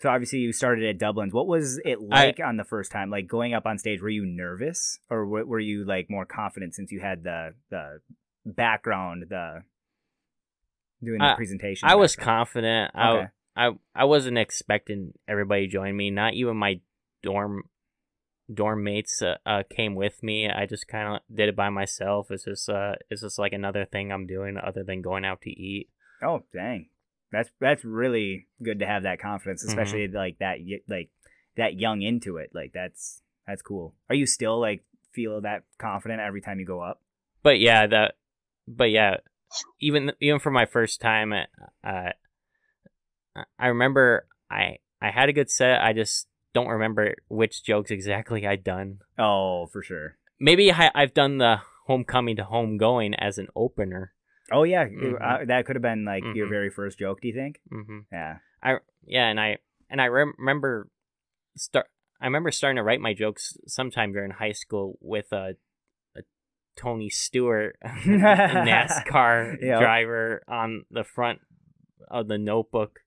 So 0.00 0.08
obviously 0.08 0.38
you 0.38 0.52
started 0.52 0.84
at 0.88 0.98
Dublin's. 0.98 1.32
What 1.34 1.46
was 1.46 1.78
it 1.84 1.98
I- 2.10 2.26
like 2.26 2.40
on 2.44 2.56
the 2.56 2.64
first 2.64 2.90
time? 2.90 3.10
Like 3.10 3.26
going 3.26 3.52
up 3.54 3.66
on 3.66 3.78
stage, 3.78 4.00
were 4.00 4.08
you 4.08 4.24
nervous 4.24 4.98
or 5.10 5.26
were 5.26 5.60
you 5.60 5.84
like 5.84 6.08
more 6.08 6.24
confident 6.24 6.74
since 6.74 6.90
you 6.90 7.00
had 7.00 7.22
the 7.22 7.54
the 7.70 8.00
background, 8.46 9.24
the 9.28 9.62
doing 11.02 11.18
the 11.18 11.32
I- 11.32 11.34
presentation? 11.34 11.88
I 11.88 11.94
was 11.96 12.16
confident. 12.16 12.92
I, 12.94 13.10
Okay. 13.10 13.26
I 13.56 13.70
I 13.94 14.04
wasn't 14.04 14.38
expecting 14.38 15.12
everybody 15.28 15.66
to 15.66 15.72
join 15.72 15.96
me. 15.96 16.10
Not 16.10 16.34
even 16.34 16.56
my 16.56 16.80
dorm 17.22 17.64
dorm 18.52 18.82
mates 18.82 19.20
uh, 19.22 19.36
uh, 19.44 19.62
came 19.68 19.94
with 19.94 20.22
me. 20.22 20.48
I 20.48 20.66
just 20.66 20.88
kind 20.88 21.16
of 21.16 21.20
did 21.36 21.48
it 21.50 21.56
by 21.56 21.68
myself. 21.68 22.30
It's 22.30 22.44
just 22.44 22.68
uh, 22.70 22.94
it's 23.10 23.20
just 23.22 23.38
like 23.38 23.52
another 23.52 23.84
thing 23.84 24.12
I'm 24.12 24.26
doing 24.26 24.56
other 24.56 24.82
than 24.82 25.02
going 25.02 25.24
out 25.26 25.42
to 25.42 25.50
eat. 25.50 25.90
Oh 26.22 26.44
dang, 26.54 26.88
that's 27.32 27.50
that's 27.60 27.84
really 27.84 28.46
good 28.62 28.80
to 28.80 28.86
have 28.86 29.04
that 29.04 29.20
confidence, 29.20 29.62
especially 29.64 30.08
like 30.08 30.38
that 30.38 30.58
like 30.88 31.10
that 31.56 31.78
young 31.78 32.02
into 32.02 32.36
it. 32.36 32.50
Like 32.54 32.72
that's 32.72 33.22
that's 33.46 33.62
cool. 33.62 33.94
Are 34.08 34.14
you 34.14 34.26
still 34.26 34.60
like 34.60 34.82
feel 35.12 35.40
that 35.42 35.62
confident 35.78 36.20
every 36.20 36.40
time 36.40 36.60
you 36.60 36.66
go 36.66 36.80
up? 36.80 37.00
But 37.42 37.60
yeah, 37.60 37.86
that. 37.86 38.14
But 38.68 38.90
yeah, 38.90 39.16
even 39.80 40.12
even 40.20 40.40
for 40.40 40.50
my 40.50 40.66
first 40.66 41.00
time, 41.00 41.32
uh, 41.32 42.10
I 43.58 43.66
remember 43.66 44.26
I 44.50 44.78
I 45.00 45.10
had 45.10 45.28
a 45.28 45.32
good 45.32 45.50
set. 45.50 45.80
I 45.82 45.92
just 45.92 46.26
don't 46.52 46.68
remember 46.68 47.14
which 47.28 47.62
jokes 47.62 47.90
exactly 47.90 48.46
I'd 48.46 48.64
done. 48.64 48.98
Oh, 49.18 49.66
for 49.66 49.82
sure. 49.82 50.16
maybe 50.40 50.72
I, 50.72 50.90
I've 50.94 51.14
done 51.14 51.38
the 51.38 51.60
homecoming 51.86 52.36
to 52.36 52.44
home 52.44 52.76
going 52.76 53.14
as 53.14 53.38
an 53.38 53.48
opener. 53.54 54.12
Oh 54.52 54.64
yeah, 54.64 54.86
Mhm. 54.86 55.16
uh, 55.20 55.44
that 55.46 55.64
could 55.66 55.76
have 55.76 55.82
been 55.82 56.04
like 56.04 56.24
your 56.34 56.46
Mhm. 56.46 56.50
very 56.50 56.70
first 56.70 56.98
joke. 56.98 57.20
Do 57.20 57.28
you 57.28 57.34
think? 57.34 57.60
hmm 57.68 58.00
Yeah. 58.12 58.38
I 58.62 58.78
yeah, 59.04 59.28
and 59.28 59.38
I 59.40 59.58
and 59.88 60.00
I 60.00 60.06
rem- 60.08 60.34
remember 60.38 60.88
start. 61.56 61.86
I 62.20 62.26
remember 62.26 62.50
starting 62.50 62.76
to 62.76 62.82
write 62.82 63.00
my 63.00 63.14
jokes 63.14 63.56
sometime 63.66 64.12
during 64.12 64.30
high 64.32 64.52
school 64.52 64.98
with 65.00 65.32
a, 65.32 65.56
a 66.16 66.20
Tony 66.76 67.08
Stewart, 67.08 67.76
NASCAR 67.84 69.56
Yep. 69.62 69.80
driver 69.80 70.42
on 70.48 70.84
the 70.90 71.04
front 71.04 71.40
of 72.08 72.28
the 72.28 72.38
notebook. 72.38 73.00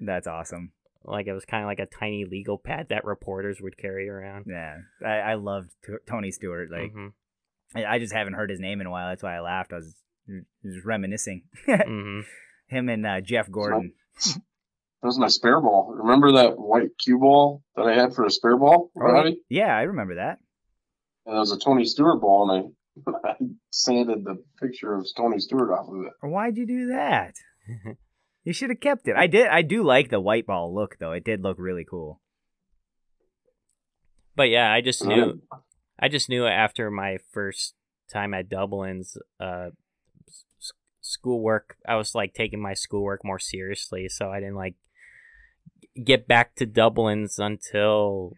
That's 0.00 0.26
awesome. 0.26 0.72
Like 1.04 1.26
it 1.26 1.32
was 1.34 1.44
kind 1.44 1.62
of 1.62 1.68
like 1.68 1.78
a 1.80 1.86
tiny 1.86 2.24
legal 2.24 2.56
pad 2.58 2.86
that 2.88 3.04
reporters 3.04 3.60
would 3.60 3.76
carry 3.76 4.08
around. 4.08 4.46
Yeah, 4.48 4.78
I, 5.04 5.32
I 5.32 5.34
loved 5.34 5.70
T- 5.84 5.92
Tony 6.08 6.30
Stewart. 6.30 6.70
Like 6.70 6.92
Mhm. 6.92 7.12
I, 7.74 7.84
I 7.84 7.98
just 7.98 8.14
haven't 8.14 8.34
heard 8.34 8.48
his 8.50 8.60
name 8.60 8.80
in 8.80 8.86
a 8.86 8.90
while. 8.90 9.08
That's 9.10 9.22
why 9.22 9.36
I 9.36 9.40
laughed. 9.40 9.72
I 9.72 9.76
was 9.76 9.94
just 10.64 10.84
reminiscing. 10.84 11.42
Mhm. 11.68 12.22
Him 12.68 12.88
and 12.88 13.06
uh, 13.06 13.20
Jeff 13.20 13.50
Gordon. 13.50 13.92
That 15.02 15.08
was 15.08 15.18
my 15.18 15.28
spare 15.28 15.60
ball. 15.60 15.92
Remember 15.98 16.32
that 16.32 16.58
white 16.58 16.88
cue 16.98 17.18
ball 17.18 17.62
that 17.76 17.84
I 17.86 17.92
had 17.94 18.14
for 18.14 18.24
a 18.24 18.30
spare 18.30 18.56
ball, 18.56 18.90
Roddy? 18.94 19.38
Yeah, 19.50 19.66
I 19.76 19.82
remember 19.82 20.14
that. 20.14 20.38
And 21.26 21.36
it 21.36 21.38
was 21.38 21.52
a 21.52 21.58
Tony 21.58 21.84
Stewart 21.84 22.22
ball, 22.22 22.50
and 22.50 22.72
I, 23.06 23.10
I 23.28 23.34
sanded 23.70 24.24
the 24.24 24.42
picture 24.58 24.94
of 24.94 25.06
Tony 25.14 25.40
Stewart 25.40 25.70
off 25.70 25.88
of 25.90 26.06
it. 26.06 26.12
Why'd 26.26 26.56
you 26.56 26.66
do 26.66 26.86
that? 26.86 27.34
You 28.44 28.54
should 28.54 28.70
have 28.70 28.80
kept 28.80 29.06
it. 29.06 29.14
I 29.14 29.26
did. 29.26 29.46
I 29.48 29.60
do 29.60 29.82
like 29.82 30.08
the 30.08 30.20
white 30.22 30.46
ball 30.46 30.74
look 30.74 30.96
though. 30.98 31.12
It 31.12 31.22
did 31.24 31.42
look 31.42 31.58
really 31.58 31.84
cool. 31.84 32.22
But 34.36 34.44
yeah, 34.48 34.72
I 34.72 34.80
just 34.80 35.04
knew. 35.04 35.42
I 35.98 36.08
just 36.08 36.30
knew 36.30 36.46
after 36.46 36.90
my 36.90 37.18
first 37.30 37.74
time 38.10 38.32
at 38.32 38.48
Dublin's, 38.48 39.18
uh, 39.38 39.68
s- 39.68 39.83
schoolwork. 41.04 41.76
I 41.86 41.96
was 41.96 42.14
like 42.14 42.34
taking 42.34 42.60
my 42.60 42.74
schoolwork 42.74 43.24
more 43.24 43.38
seriously, 43.38 44.08
so 44.08 44.30
I 44.30 44.40
didn't 44.40 44.56
like 44.56 44.74
get 46.02 46.26
back 46.26 46.54
to 46.56 46.66
Dublin's 46.66 47.38
until 47.38 48.32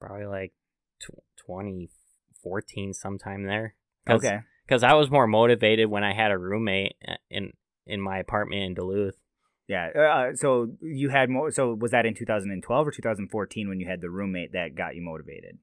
probably 0.00 0.26
like 0.26 0.52
tw- 1.00 1.24
2014, 1.46 2.92
sometime 2.92 3.44
there. 3.44 3.74
Cause, 4.06 4.24
Okay. 4.24 4.40
Because 4.66 4.82
I 4.82 4.94
was 4.94 5.10
more 5.10 5.26
motivated 5.26 5.90
when 5.90 6.04
I 6.04 6.14
had 6.14 6.30
a 6.30 6.38
roommate 6.38 6.96
uh, 7.06 7.16
in 7.30 7.52
in 7.86 8.00
my 8.00 8.18
apartment 8.18 8.62
in 8.62 8.74
Duluth. 8.74 9.16
Yeah. 9.68 9.88
Uh, 9.88 10.34
so 10.34 10.72
you 10.80 11.10
had 11.10 11.30
more. 11.30 11.50
So 11.50 11.74
was 11.74 11.90
that 11.92 12.06
in 12.06 12.14
2012 12.14 12.86
or 12.86 12.90
2014 12.90 13.68
when 13.68 13.78
you 13.78 13.86
had 13.88 14.00
the 14.00 14.10
roommate 14.10 14.52
that 14.52 14.74
got 14.74 14.94
you 14.94 15.02
motivated, 15.02 15.58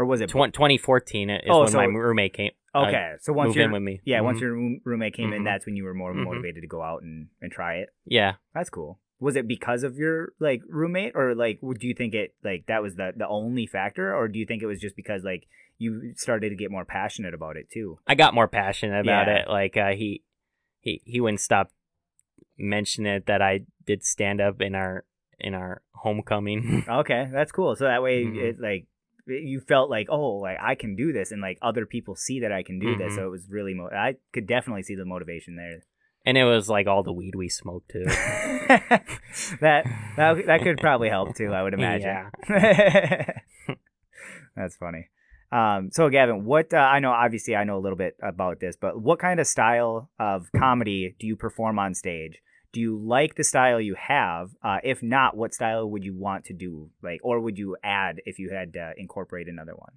or 0.00 0.06
was 0.06 0.20
it? 0.20 0.28
Tw- 0.28 0.52
2014 0.52 1.30
is 1.30 1.40
Oh, 1.48 1.60
when 1.60 1.68
so- 1.68 1.78
my 1.78 1.84
roommate 1.84 2.32
came. 2.32 2.52
uh, 2.74 2.86
okay. 2.86 3.14
So 3.20 3.32
once 3.32 3.54
your 3.54 3.66
in 3.66 3.72
with 3.72 3.82
me. 3.82 4.00
yeah, 4.04 4.20
once 4.22 4.38
Mhm. 4.38 4.40
your 4.42 4.78
roommate 4.84 5.14
came 5.14 5.32
in, 5.32 5.42
Mhm. 5.42 5.44
that's 5.44 5.66
when 5.66 5.76
you 5.76 5.84
were 5.84 5.94
more 5.94 6.12
Mhm. 6.14 6.24
motivated 6.24 6.62
to 6.62 6.68
go 6.68 6.82
out 6.82 7.02
and 7.02 7.28
and 7.42 7.52
try 7.52 7.76
it. 7.76 7.90
yeah. 8.04 8.34
That's 8.54 8.70
cool. 8.70 8.98
Was 9.18 9.36
it 9.36 9.46
because 9.46 9.82
of 9.84 9.96
your 9.96 10.32
like 10.38 10.62
roommate, 10.66 11.12
or 11.14 11.34
like 11.34 11.58
would- 11.60 11.78
do 11.80 11.86
you 11.86 11.94
think 11.94 12.14
it 12.14 12.34
like 12.42 12.64
that 12.66 12.82
was 12.82 12.96
the 12.96 13.12
the 13.14 13.28
only 13.28 13.66
factor, 13.66 14.14
or 14.16 14.28
do 14.28 14.38
you 14.38 14.46
think 14.46 14.62
it 14.62 14.66
was 14.66 14.80
just 14.80 14.96
because 14.96 15.22
like 15.24 15.46
you 15.76 16.12
started 16.14 16.48
to 16.50 16.56
get 16.56 16.70
more 16.70 16.84
passionate 16.86 17.34
about 17.34 17.56
it 17.58 17.68
too? 17.70 17.98
I 18.06 18.14
got 18.14 18.32
more 18.34 18.48
passionate 18.48 19.00
about 19.00 19.26
Yeah. 19.26 19.42
it. 19.42 19.48
Like 19.48 19.76
uh, 19.76 19.92
he 19.92 20.22
he 20.80 21.02
he 21.04 21.20
wouldn't 21.20 21.40
stop 21.40 21.70
mentioning 22.56 23.12
it 23.12 23.26
that 23.26 23.42
I 23.42 23.60
did 23.86 24.02
stand 24.04 24.40
up 24.40 24.60
in 24.62 24.74
our 24.74 25.04
in 25.38 25.54
our 25.54 25.82
homecoming. 25.94 26.84
Okay, 26.88 27.28
that's 27.32 27.52
cool. 27.52 27.76
So 27.76 27.84
that 27.84 28.02
way, 28.02 28.24
Mhm. 28.24 28.36
it 28.42 28.60
like 28.60 28.86
you 29.30 29.60
felt 29.60 29.88
like 29.90 30.08
oh, 30.10 30.36
like 30.36 30.58
I 30.60 30.74
can 30.74 30.96
do 30.96 31.12
this, 31.12 31.30
and 31.32 31.40
like 31.40 31.58
other 31.62 31.86
people 31.86 32.14
see 32.16 32.40
that 32.40 32.52
I 32.52 32.62
can 32.62 32.78
do 32.78 32.96
this. 32.96 33.12
Mhm. 33.12 33.16
So 33.16 33.26
it 33.26 33.30
was 33.30 33.46
really 33.50 33.74
mo- 33.74 33.90
I 33.94 34.16
could 34.32 34.46
definitely 34.46 34.82
see 34.82 34.94
the 34.96 35.04
motivation 35.04 35.56
there. 35.56 35.82
and 36.26 36.36
it 36.36 36.44
was 36.44 36.68
like 36.68 36.86
all 36.86 37.02
the 37.02 37.12
weed 37.12 37.34
we 37.34 37.48
smoked 37.48 37.90
too. 37.90 38.04
that 38.08 39.84
that 40.16 40.46
that 40.46 40.60
could 40.62 40.78
probably 40.78 41.08
help 41.08 41.34
too. 41.34 41.52
I 41.52 41.62
would 41.62 41.74
imagine. 41.74 42.30
yeah. 42.48 43.32
That's 44.56 44.76
funny. 44.76 45.08
Um, 45.52 45.90
so 45.90 46.08
Gavin, 46.08 46.44
what 46.44 46.72
uh, 46.72 46.76
I 46.76 47.00
know, 47.00 47.10
obviously, 47.10 47.56
I 47.56 47.64
know 47.64 47.76
a 47.76 47.80
little 47.82 47.98
bit 47.98 48.16
about 48.22 48.60
this, 48.60 48.76
but 48.76 49.00
what 49.00 49.18
kind 49.18 49.40
of 49.40 49.46
style 49.46 50.10
of 50.18 50.46
comedy 50.56 51.16
do 51.18 51.26
you 51.26 51.34
perform 51.36 51.78
on 51.78 51.94
stage? 51.94 52.38
Do 52.72 52.80
you 52.80 52.96
like 52.96 53.34
the 53.34 53.44
style 53.44 53.80
you 53.80 53.96
have? 53.96 54.50
Uh, 54.62 54.78
if 54.84 55.02
not, 55.02 55.36
what 55.36 55.54
style 55.54 55.90
would 55.90 56.04
you 56.04 56.14
want 56.14 56.44
to 56.46 56.52
do? 56.52 56.90
Like, 57.02 57.20
or 57.22 57.40
would 57.40 57.58
you 57.58 57.76
add 57.82 58.20
if 58.26 58.38
you 58.38 58.50
had 58.50 58.72
to 58.74 58.92
incorporate 58.96 59.48
another 59.48 59.74
one? 59.74 59.94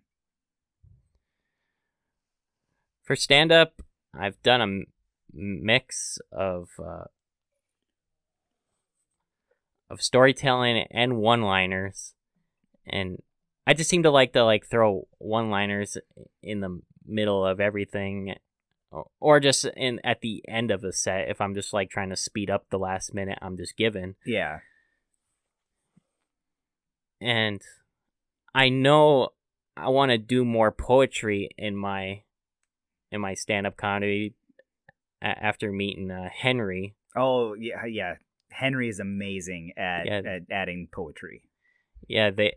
For 3.03 3.15
stand 3.15 3.51
up, 3.51 3.81
I've 4.17 4.41
done 4.41 4.61
a 4.61 4.63
m- 4.63 4.85
mix 5.33 6.17
of 6.31 6.69
uh, 6.79 7.05
of 9.89 10.01
storytelling 10.01 10.87
and 10.89 11.17
one-liners, 11.17 12.15
and 12.87 13.21
I 13.67 13.73
just 13.73 13.89
seem 13.89 14.03
to 14.03 14.09
like 14.09 14.33
to 14.33 14.43
like 14.43 14.65
throw 14.65 15.07
one-liners 15.19 15.97
in 16.41 16.61
the 16.61 16.81
middle 17.05 17.45
of 17.45 17.59
everything, 17.59 18.35
or- 19.19 19.39
just 19.39 19.65
in 19.77 19.99
at 20.03 20.21
the 20.21 20.43
end 20.47 20.71
of 20.71 20.83
a 20.83 20.91
set 20.93 21.29
if 21.29 21.41
I'm 21.41 21.55
just 21.55 21.73
like 21.73 21.89
trying 21.89 22.09
to 22.09 22.15
speed 22.15 22.49
up 22.49 22.65
the 22.69 22.77
last 22.79 23.13
minute 23.13 23.39
I'm 23.41 23.57
just 23.57 23.75
given. 23.77 24.15
Yeah. 24.25 24.59
and 27.21 27.61
I 28.53 28.69
know 28.69 29.29
I 29.75 29.89
want 29.89 30.11
to 30.11 30.17
do 30.17 30.45
more 30.45 30.71
poetry 30.71 31.49
in 31.57 31.75
my 31.75 32.23
in 33.11 33.21
my 33.21 33.33
stand 33.33 33.65
up 33.67 33.77
comedy 33.77 34.33
a- 35.21 35.25
after 35.43 35.71
meeting 35.71 36.11
uh, 36.11 36.29
Henry. 36.35 36.95
Oh 37.15 37.53
yeah, 37.53 37.85
yeah. 37.85 38.15
Henry 38.51 38.87
is 38.89 38.99
amazing 38.99 39.73
at, 39.77 40.05
Yeah. 40.05 40.21
at 40.25 40.41
adding 40.51 40.87
poetry. 40.91 41.43
Yeah, 42.07 42.29
they 42.29 42.53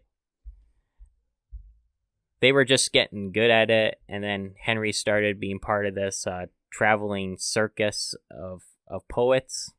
they 2.41 2.53
were 2.53 2.65
just 2.65 2.93
getting 2.93 3.33
good 3.33 3.51
at 3.51 3.71
it, 3.71 4.01
and 4.09 4.23
then 4.23 4.55
Henry 4.61 4.93
started 4.93 5.41
being 5.41 5.59
part 5.59 5.87
of 5.87 5.95
this 5.95 6.27
uh, 6.27 6.47
traveling 6.71 7.37
circus 7.39 8.15
of 8.31 8.63
of 8.89 9.07
poets. 9.09 9.73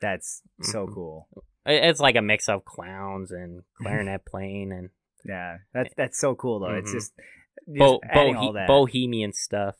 That's 0.00 0.42
so 0.60 0.86
Mhm. 0.86 0.94
cool. 0.94 1.28
It's 1.66 2.00
like 2.00 2.14
a 2.16 2.22
mix 2.22 2.48
of 2.48 2.64
clowns 2.64 3.30
and 3.30 3.62
clarinet 3.80 4.24
playing 4.26 4.70
and 4.72 4.90
Yeah, 5.24 5.58
that's 5.72 5.94
that's 5.96 6.18
so 6.18 6.34
cool 6.34 6.60
though. 6.60 6.74
It's 6.74 6.90
Mhm. 6.90 6.94
just, 6.94 7.12
just 7.16 7.78
bo- 7.78 8.00
adding 8.04 8.34
bohe- 8.34 8.38
all 8.38 8.52
that. 8.52 8.66
bohemian 8.68 9.32
stuff. 9.32 9.76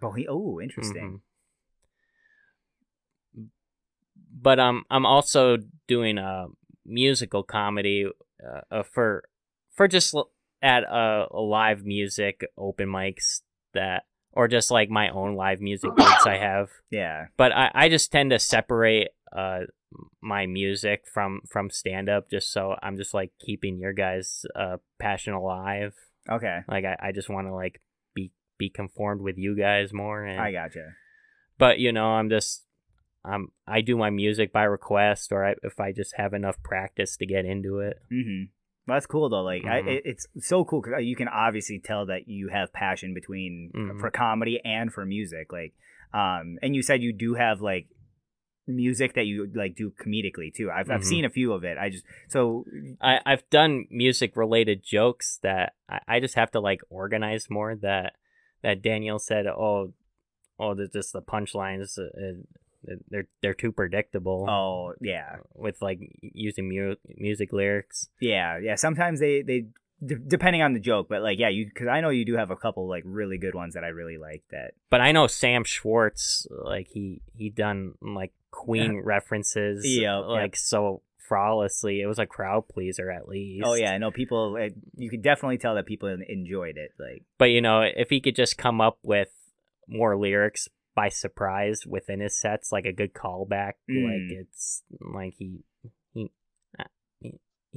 Bohe- 0.00 0.26
oh, 0.28 0.60
interesting. 0.60 1.22
Mhm. 3.36 3.48
But 4.34 4.58
um, 4.58 4.84
I'm 4.90 5.06
also 5.06 5.58
doing 5.86 6.18
a 6.18 6.46
musical 6.84 7.42
comedy 7.42 8.06
uh, 8.44 8.60
uh, 8.70 8.82
for 8.82 9.24
for 9.70 9.86
just 9.88 10.14
at 10.62 10.84
uh, 10.84 11.26
live 11.32 11.84
music 11.84 12.44
open 12.56 12.88
mics 12.88 13.40
that 13.74 14.04
or 14.32 14.48
just 14.48 14.70
like 14.70 14.88
my 14.88 15.08
own 15.10 15.34
live 15.34 15.60
music 15.60 15.90
gigs 15.96 16.26
I 16.26 16.36
have. 16.38 16.68
Yeah, 16.90 17.26
But 17.36 17.52
I, 17.52 17.70
I 17.74 17.88
just 17.88 18.10
tend 18.12 18.30
to 18.30 18.38
separate 18.38 19.08
uh 19.36 19.60
my 20.22 20.46
music 20.46 21.02
from 21.12 21.40
from 21.50 21.68
stand 21.70 22.08
up 22.08 22.30
just 22.30 22.50
so 22.52 22.76
I'm 22.82 22.96
just 22.96 23.12
like 23.12 23.30
keeping 23.44 23.78
your 23.78 23.92
guys 23.92 24.44
uh 24.54 24.76
passion 24.98 25.34
alive. 25.34 25.94
okay, 26.30 26.60
Like 26.68 26.84
I, 26.84 26.96
I 27.08 27.12
just 27.12 27.28
want 27.28 27.46
to 27.48 27.54
like 27.54 27.80
be 28.14 28.30
be 28.58 28.70
conformed 28.70 29.20
with 29.20 29.36
you 29.38 29.56
guys 29.56 29.92
more 29.92 30.24
and 30.24 30.40
I 30.40 30.52
gotcha. 30.52 30.92
but 31.58 31.78
you 31.80 31.92
know 31.92 32.06
i'm 32.12 32.30
just 32.30 32.64
um 33.24 33.48
i 33.66 33.80
do 33.80 33.96
my 33.96 34.10
music 34.10 34.52
by 34.52 34.62
request 34.64 35.32
or 35.32 35.44
I, 35.44 35.54
if 35.62 35.80
i 35.80 35.92
just 35.92 36.14
have 36.16 36.32
enough 36.32 36.62
practice 36.62 37.16
to 37.16 37.26
get 37.26 37.44
into 37.44 37.78
it 37.80 37.96
Mm-hmm. 38.12 38.44
That's 38.86 39.06
cool 39.06 39.28
though. 39.28 39.42
Like, 39.42 39.64
I, 39.64 39.80
Mhm. 39.82 39.88
it, 39.88 40.02
it's 40.04 40.26
so 40.40 40.64
cool 40.64 40.82
because 40.82 41.04
you 41.04 41.14
can 41.16 41.28
obviously 41.28 41.78
tell 41.78 42.06
that 42.06 42.26
you 42.28 42.48
have 42.48 42.72
passion 42.72 43.14
between 43.14 43.70
Mhm. 43.74 44.00
for 44.00 44.10
comedy 44.10 44.60
and 44.64 44.92
for 44.92 45.04
music. 45.06 45.52
Like, 45.52 45.74
um, 46.12 46.58
and 46.62 46.74
you 46.74 46.82
said 46.82 47.00
you 47.02 47.12
do 47.12 47.34
have 47.34 47.60
like 47.60 47.86
music 48.66 49.14
that 49.14 49.26
you 49.26 49.50
like 49.54 49.74
do 49.74 49.90
comedically 49.90 50.52
too. 50.54 50.70
I've 50.70 50.90
I've 50.90 51.00
Mhm. 51.02 51.04
seen 51.04 51.24
a 51.24 51.30
few 51.30 51.52
of 51.52 51.64
it. 51.64 51.78
I 51.78 51.90
just 51.90 52.04
so 52.28 52.64
I, 53.00 53.20
i've 53.26 53.48
done 53.50 53.86
music 53.90 54.36
related 54.36 54.82
jokes 54.84 55.38
that 55.42 55.74
I, 55.88 56.00
I 56.06 56.20
just 56.20 56.34
have 56.36 56.50
to 56.52 56.60
like 56.60 56.80
organize 56.88 57.50
more 57.50 57.74
that 57.76 58.14
that 58.62 58.80
daniel 58.80 59.18
said 59.18 59.46
oh 59.46 59.92
oh 60.60 60.74
there's 60.74 60.90
just 60.90 61.12
the 61.12 61.20
punchlines 61.22 61.98
uh, 61.98 62.42
they're 63.08 63.28
they're 63.40 63.54
too 63.54 63.72
predictable 63.72 64.46
oh 64.48 64.94
yeah 65.00 65.36
with 65.54 65.80
like 65.80 66.00
using 66.20 66.68
mu- 66.68 66.96
music 67.16 67.52
lyrics 67.52 68.08
yeah 68.20 68.58
yeah. 68.58 68.74
Sometimes 68.74 69.20
they 69.20 69.42
they 69.42 69.66
d- 70.04 70.16
depending 70.26 70.62
on 70.62 70.72
the 70.72 70.80
joke, 70.80 71.08
but 71.08 71.22
like 71.22 71.38
yeah, 71.38 71.48
you 71.48 71.66
because 71.66 71.88
I 71.88 72.00
know 72.00 72.10
you 72.10 72.24
do 72.24 72.36
have 72.36 72.50
a 72.50 72.56
couple 72.56 72.88
like 72.88 73.04
really 73.06 73.38
good 73.38 73.54
ones 73.54 73.74
that 73.74 73.84
I 73.84 73.88
really 73.88 74.18
like. 74.18 74.42
That 74.50 74.72
but 74.90 75.00
i 75.00 75.12
know 75.12 75.26
sam 75.26 75.64
schwartz 75.64 76.46
like 76.50 76.88
he 76.92 77.22
he 77.34 77.50
done 77.50 77.94
like 78.00 78.32
queen 78.50 79.00
references 79.04 79.84
yep. 79.86 80.24
like 80.26 80.56
so 80.56 81.02
flawlessly. 81.28 82.00
It 82.00 82.06
was 82.06 82.18
a 82.18 82.26
crowd 82.26 82.68
pleaser 82.68 83.10
at 83.10 83.28
least. 83.28 83.64
Oh 83.64 83.74
yeah, 83.74 83.96
no 83.98 84.10
people. 84.10 84.56
uh, 84.60 84.68
You 84.96 85.08
could 85.08 85.22
definitely 85.22 85.58
tell 85.58 85.76
that 85.76 85.86
people 85.86 86.08
enjoyed 86.28 86.76
it. 86.76 86.90
Like 86.98 87.24
But 87.38 87.46
you 87.46 87.60
know, 87.60 87.82
if 87.82 88.10
he 88.10 88.20
could 88.20 88.36
just 88.36 88.58
come 88.58 88.80
up 88.80 88.98
with 89.02 89.28
more 89.88 90.16
lyrics 90.16 90.68
by 90.94 91.08
surprise 91.08 91.86
within 91.86 92.20
his 92.20 92.38
sets, 92.38 92.70
like 92.72 92.84
a 92.84 92.92
good 92.92 93.12
callback, 93.14 93.72
Mm. 93.90 94.04
like 94.04 94.38
it's 94.40 94.82
like 95.00 95.34
he 95.38 95.60
he 96.12 96.32
uh, 96.78 96.84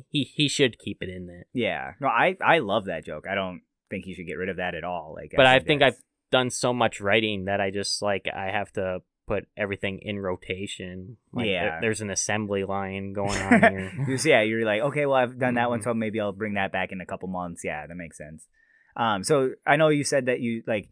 he 0.10 0.24
he 0.24 0.48
should 0.48 0.78
keep 0.80 0.98
it 1.02 1.10
in 1.10 1.28
there. 1.28 1.46
yeah, 1.54 1.94
no, 2.02 2.08
I 2.08 2.36
I 2.46 2.60
love 2.60 2.86
that 2.86 3.06
joke. 3.06 3.26
I 3.30 3.36
don't 3.36 3.62
think 3.90 4.06
you 4.08 4.16
should 4.16 4.28
get 4.28 4.34
rid 4.38 4.50
of 4.50 4.58
that 4.58 4.76
at 4.76 4.84
all. 4.84 5.14
Like, 5.16 5.32
But 5.36 5.46
I 5.46 5.56
think 5.60 5.68
think 5.68 5.82
I've 5.84 6.02
done 6.32 6.50
so 6.50 6.74
much 6.74 7.00
writing 7.00 7.46
that 7.46 7.62
I 7.62 7.70
just 7.72 8.02
like 8.02 8.28
I 8.34 8.52
have 8.52 8.72
to 8.74 9.00
put 9.28 9.48
everything 9.58 10.00
in 10.04 10.20
rotation. 10.20 11.18
Like, 11.34 11.46
there- 11.46 11.52
Yeah. 11.66 11.80
there's 11.82 12.02
an 12.02 12.10
assembly 12.12 12.64
line 12.64 13.14
going 13.20 13.42
on 13.42 13.60
here. 13.62 13.92
you 14.08 14.18
see, 14.20 14.30
yeah, 14.30 14.42
you're 14.44 14.66
like, 14.66 14.82
okay, 14.82 15.06
well, 15.08 15.16
I've 15.16 15.40
done 15.40 15.56
that 15.56 15.70
one, 15.70 15.80
Mhm. 15.80 15.84
so 15.84 15.94
maybe 15.96 16.20
I'll 16.20 16.32
bring 16.32 16.54
that 16.56 16.72
back 16.72 16.92
in 16.92 17.02
a 17.02 17.06
couple 17.08 17.28
months. 17.28 17.64
Yeah, 17.64 17.88
that 17.88 17.96
makes 17.96 18.18
sense. 18.18 18.48
Um, 18.96 19.24
so 19.24 19.52
I 19.66 19.78
know 19.78 19.90
you 19.90 20.04
said 20.04 20.28
that 20.28 20.42
you 20.42 20.62
like, 20.68 20.90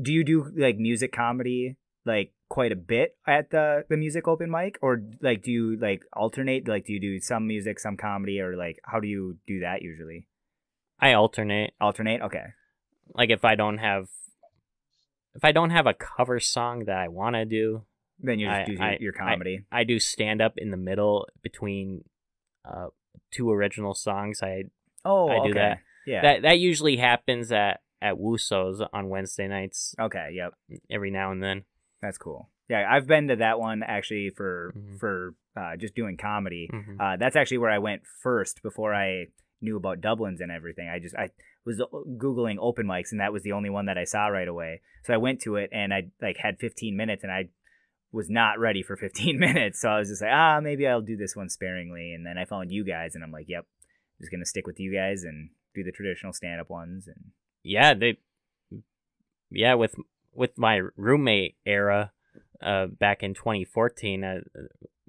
do 0.00 0.12
you 0.12 0.24
do 0.24 0.50
like 0.56 0.78
music 0.78 1.12
comedy 1.12 1.76
like 2.04 2.32
quite 2.48 2.72
a 2.72 2.76
bit 2.76 3.16
at 3.26 3.50
the 3.50 3.84
the 3.88 3.96
music 3.96 4.26
open 4.28 4.50
mic, 4.50 4.78
or 4.82 5.02
like 5.20 5.42
do 5.42 5.50
you 5.50 5.76
like 5.80 6.02
alternate? 6.12 6.68
Like, 6.68 6.86
do 6.86 6.92
you 6.92 7.00
do 7.00 7.20
some 7.20 7.46
music, 7.46 7.78
some 7.78 7.96
comedy, 7.96 8.40
or 8.40 8.56
like 8.56 8.78
how 8.84 9.00
do 9.00 9.08
you 9.08 9.38
do 9.46 9.60
that 9.60 9.82
usually? 9.82 10.26
I 11.00 11.14
alternate. 11.14 11.72
Alternate? 11.80 12.22
Okay. 12.22 12.44
Like 13.14 13.30
if 13.30 13.44
I 13.44 13.54
don't 13.54 13.78
have 13.78 14.08
if 15.34 15.44
I 15.44 15.52
don't 15.52 15.70
have 15.70 15.86
a 15.86 15.94
cover 15.94 16.40
song 16.40 16.84
that 16.86 16.96
I 16.96 17.08
want 17.08 17.36
to 17.36 17.44
do, 17.44 17.84
Then 18.20 18.38
you 18.38 18.46
just 18.48 18.60
I- 18.60 18.64
do 18.64 18.72
your, 18.72 18.82
I- 18.82 18.98
your 19.00 19.12
comedy. 19.12 19.64
I 19.70 19.84
do 19.84 19.98
stand 19.98 20.40
up 20.42 20.54
in 20.56 20.70
the 20.70 20.76
middle 20.76 21.26
between 21.42 22.04
uh 22.64 22.88
two 23.30 23.50
original 23.50 23.94
songs. 23.94 24.42
I 24.42 24.64
oh, 25.04 25.28
I 25.28 25.36
do 25.36 25.50
okay. 25.50 25.52
that. 25.54 25.78
Yeah. 26.06 26.22
that 26.22 26.42
that 26.42 26.58
usually 26.58 26.96
happens 26.96 27.52
at 27.52 27.80
at 28.02 28.16
Wussow's 28.16 28.82
on 28.92 29.08
Wednesday 29.08 29.48
nights 29.48 29.94
okay. 29.98 30.30
Yep. 30.34 30.54
every 30.90 31.10
now 31.10 31.30
and 31.32 31.42
then. 31.42 31.64
That's 32.02 32.18
cool. 32.18 32.50
Yeah, 32.68 32.86
I've 32.90 33.06
been 33.06 33.28
to 33.28 33.36
that 33.36 33.58
one 33.60 33.82
actually 33.82 34.30
for 34.30 34.72
Mhm. 34.76 34.98
for 34.98 35.34
uh, 35.56 35.76
just 35.76 35.94
doing 35.94 36.16
comedy. 36.16 36.68
Mhm. 36.72 36.96
Uh, 36.98 37.16
that's 37.16 37.36
actually 37.36 37.58
where 37.58 37.70
I 37.70 37.78
went 37.78 38.02
first 38.22 38.62
before 38.62 38.94
I 38.94 39.26
knew 39.60 39.76
about 39.76 40.00
Dublin's 40.00 40.40
and 40.40 40.50
everything. 40.50 40.88
I 40.88 40.98
just 40.98 41.14
I 41.14 41.28
was 41.64 41.80
googling 42.16 42.56
open 42.58 42.86
mics 42.86 43.12
and 43.12 43.20
that 43.20 43.32
was 43.32 43.42
the 43.42 43.52
only 43.52 43.70
one 43.70 43.86
that 43.86 43.98
I 43.98 44.04
saw 44.04 44.26
right 44.28 44.48
away. 44.48 44.80
So 45.04 45.14
I 45.14 45.18
went 45.18 45.40
to 45.42 45.56
it 45.56 45.70
and 45.72 45.92
I 45.94 46.10
like 46.20 46.38
had 46.38 46.58
15 46.58 46.96
minutes 46.96 47.22
and 47.22 47.30
I 47.32 47.50
was 48.10 48.28
not 48.28 48.58
ready 48.58 48.82
for 48.82 48.96
15 48.96 49.38
minutes. 49.46 49.80
So 49.80 49.88
I 49.90 49.98
was 49.98 50.08
just 50.08 50.22
like, 50.22 50.32
ah, 50.32 50.60
maybe 50.60 50.86
I'll 50.88 51.00
do 51.02 51.16
this 51.16 51.36
one 51.36 51.48
sparingly. 51.50 52.12
And 52.14 52.26
then 52.26 52.36
I 52.38 52.44
found 52.46 52.72
you 52.72 52.84
guys 52.84 53.14
and 53.14 53.22
I'm 53.22 53.30
like, 53.32 53.46
yep, 53.48 53.66
just 54.20 54.32
gonna 54.32 54.44
stick 54.46 54.66
with 54.66 54.80
you 54.80 54.92
guys 54.92 55.22
and 55.22 55.50
do 55.74 55.82
the 55.84 55.92
traditional 55.92 56.32
stand 56.32 56.60
up 56.60 56.70
ones. 56.70 57.06
And 57.06 57.32
yeah, 57.62 57.94
they 57.94 58.18
yeah, 59.50 59.74
with 59.74 59.94
with 60.34 60.56
my 60.56 60.80
roommate 60.96 61.56
era 61.66 62.12
uh 62.62 62.86
back 62.86 63.22
in 63.22 63.34
2014, 63.34 64.24
uh, 64.24 64.40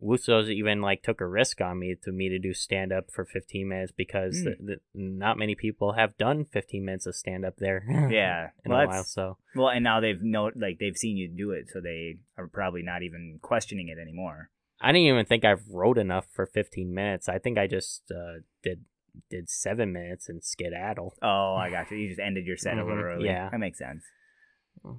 Wussow's 0.01 0.49
even 0.49 0.81
like 0.81 1.01
took 1.01 1.21
a 1.21 1.25
risk 1.27 1.61
on 1.61 1.79
me 1.79 1.95
to 2.03 2.11
me 2.11 2.27
to 2.29 2.39
do 2.39 2.53
stand 2.53 2.91
up 2.91 3.09
for 3.09 3.23
15 3.23 3.67
minutes 3.67 3.93
because 3.95 4.37
Hmm. 4.39 4.43
th- 4.43 4.57
th- 4.67 4.79
not 4.93 5.37
many 5.37 5.55
people 5.55 5.93
have 5.93 6.17
done 6.17 6.45
15 6.45 6.83
minutes 6.83 7.05
of 7.05 7.15
stand 7.15 7.45
up 7.45 7.55
there. 7.57 7.85
Yeah, 8.11 8.49
in 8.65 8.71
well, 8.71 8.81
a 8.81 8.87
while. 8.87 9.03
So 9.03 9.37
well, 9.55 9.69
and 9.69 9.83
now 9.83 9.99
they've 10.01 10.21
know 10.21 10.51
like 10.55 10.79
they've 10.79 10.97
seen 10.97 11.15
you 11.17 11.29
do 11.29 11.51
it, 11.51 11.69
so 11.71 11.79
they 11.79 12.17
are 12.37 12.47
probably 12.47 12.83
not 12.83 13.01
even 13.03 13.39
questioning 13.41 13.87
it 13.87 13.97
anymore. 13.97 14.49
I 14.81 14.91
didn't 14.91 15.07
even 15.07 15.25
think 15.25 15.45
I 15.45 15.55
wrote 15.71 15.97
enough 15.97 16.27
for 16.33 16.45
15 16.45 16.93
minutes. 16.93 17.29
I 17.29 17.39
think 17.39 17.57
I 17.57 17.67
just 17.67 18.11
uh, 18.11 18.41
did 18.61 18.83
did 19.29 19.49
seven 19.49 19.93
minutes 19.93 20.29
and 20.29 20.43
skedaddle. 20.43 21.15
Oh, 21.21 21.55
I 21.55 21.69
got 21.69 21.91
you. 21.91 21.97
You 21.97 22.09
just 22.09 22.19
ended 22.19 22.45
your 22.45 22.57
set 22.57 22.77
a 22.77 22.83
little 22.83 22.97
Mhm, 22.97 23.03
early. 23.03 23.25
yeah. 23.27 23.49
that 23.49 23.59
makes 23.59 23.77
sense. 23.79 24.03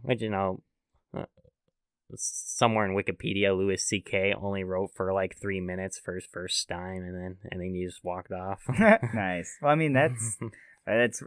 Which 0.03 0.23
you 0.23 0.31
know, 0.31 0.63
uh, 1.13 1.27
somewhere 2.15 2.87
in 2.87 2.95
Wikipedia, 2.95 3.57
Louis 3.57 3.83
C.K. 3.83 4.35
only 4.35 4.63
wrote 4.65 4.91
for 4.95 5.13
like 5.13 5.37
three 5.41 5.61
minutes 5.61 5.99
for 5.99 6.15
his 6.15 6.27
first 6.33 6.69
time, 6.69 7.03
and 7.03 7.15
then 7.15 7.37
and 7.51 7.61
then 7.61 7.75
he 7.75 7.85
just 7.85 8.05
walked 8.05 8.33
off. 8.33 8.63
nice. 9.15 9.57
Well, 9.61 9.73
I 9.73 9.75
mean 9.75 9.93
that's 9.95 10.39
that's 10.87 11.23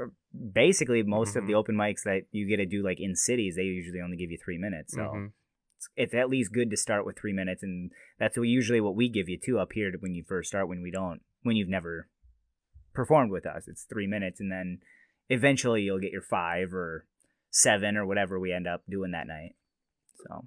basically 0.54 1.04
most 1.04 1.36
of 1.36 1.48
the 1.48 1.54
Mhm. 1.54 1.58
open 1.58 1.76
mics 1.76 2.04
that 2.04 2.24
you 2.32 2.48
get 2.48 2.58
to 2.58 2.66
do 2.66 2.84
like 2.84 3.00
in 3.00 3.16
cities. 3.16 3.56
They 3.56 3.64
usually 3.64 4.02
only 4.02 4.18
give 4.18 4.32
you 4.32 4.38
three 4.44 4.58
minutes, 4.58 4.94
so 4.94 5.02
Mhm. 5.02 5.32
it's, 5.78 5.90
it's 5.96 6.14
at 6.14 6.30
least 6.30 6.54
good 6.54 6.70
to 6.70 6.78
start 6.78 7.06
with 7.06 7.18
three 7.18 7.34
minutes, 7.34 7.64
and 7.64 7.92
that's 8.20 8.38
what 8.38 8.48
usually 8.48 8.82
what 8.82 8.96
we 8.96 9.10
give 9.10 9.28
you 9.30 9.38
too 9.38 9.60
up 9.60 9.74
here 9.74 9.92
when 10.00 10.16
you 10.16 10.24
first 10.24 10.50
start. 10.50 10.68
When 10.68 10.82
we 10.82 10.92
don't, 10.92 11.22
when 11.44 11.56
you've 11.56 11.70
never 11.70 12.08
performed 12.98 13.32
with 13.32 13.46
us, 13.46 13.68
it's 13.68 13.84
three 13.84 14.08
minutes, 14.08 14.40
and 14.40 14.52
then 14.52 14.80
eventually 15.30 15.84
you'll 15.84 16.00
get 16.00 16.12
your 16.12 16.24
five 16.24 16.74
or 16.74 17.06
seven 17.52 17.96
or 17.96 18.08
whatever 18.08 18.40
we 18.40 18.52
end 18.52 18.68
up 18.68 18.82
doing 18.90 19.12
that 19.12 19.28
night. 19.28 19.54
So, 20.26 20.46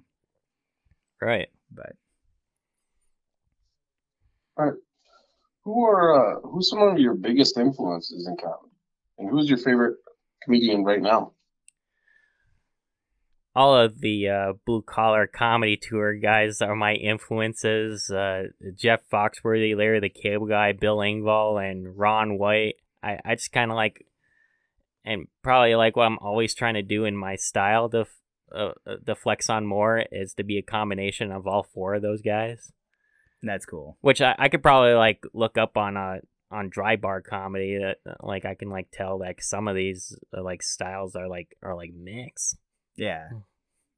right. 1.21 1.47
but 1.73 1.93
all 4.57 4.65
right. 4.65 4.73
Who 5.63 5.85
are 5.85 6.35
uh, 6.35 6.41
who's 6.41 6.69
some 6.69 6.81
of 6.81 6.99
your 6.99 7.15
biggest 7.15 7.57
influences 7.57 8.27
in 8.27 8.35
comedy, 8.35 8.73
and 9.17 9.29
who's 9.29 9.47
your 9.47 9.57
favorite 9.57 9.95
comedian 10.43 10.83
right 10.83 11.01
now? 11.01 11.31
All 13.55 13.75
of 13.75 13.99
the 13.99 14.29
uh, 14.29 14.53
blue 14.65 14.81
collar 14.81 15.27
comedy 15.27 15.77
tour 15.77 16.13
guys 16.13 16.61
are 16.61 16.75
my 16.75 16.93
influences. 16.93 18.09
Uh, 18.09 18.43
Jeff 18.75 19.01
Foxworthy, 19.11 19.75
Larry 19.75 19.99
the 19.99 20.09
Cable 20.09 20.47
Guy, 20.47 20.71
Bill 20.71 20.97
Engvall, 20.97 21.61
and 21.61 21.97
Ron 21.97 22.37
White. 22.37 22.75
I, 23.03 23.17
I 23.25 23.35
just 23.35 23.51
kind 23.51 23.71
of 23.71 23.75
like, 23.75 24.05
and 25.03 25.27
probably 25.41 25.75
like 25.75 25.95
what 25.95 26.05
I'm 26.05 26.19
always 26.19 26.55
trying 26.55 26.75
to 26.75 26.81
do 26.81 27.05
in 27.05 27.17
my 27.17 27.35
style 27.35 27.89
to 27.89 28.05
uh, 28.53 28.71
uh, 28.85 28.97
to 29.05 29.15
flex 29.15 29.49
on 29.49 29.65
more 29.65 30.03
is 30.11 30.33
to 30.35 30.43
be 30.43 30.57
a 30.57 30.61
combination 30.61 31.31
of 31.31 31.47
all 31.47 31.63
four 31.63 31.95
of 31.95 32.01
those 32.01 32.21
guys. 32.21 32.71
that's 33.41 33.65
cool. 33.65 33.97
Which 34.01 34.21
I, 34.21 34.35
I 34.37 34.49
could 34.49 34.61
probably 34.61 34.93
like 34.93 35.23
look 35.33 35.57
up 35.57 35.77
on 35.77 35.97
uh 35.97 36.17
on 36.51 36.69
dry 36.69 36.97
bar 36.97 37.21
comedy 37.21 37.77
that 37.77 37.97
like 38.21 38.45
I 38.45 38.55
can 38.55 38.69
like 38.69 38.89
tell 38.91 39.17
like 39.17 39.41
some 39.41 39.67
of 39.67 39.75
these 39.75 40.17
uh, 40.37 40.43
like 40.43 40.61
styles 40.63 41.15
are 41.15 41.27
like 41.27 41.55
are 41.63 41.75
like 41.75 41.91
mix. 41.93 42.55
Yeah, 42.95 43.29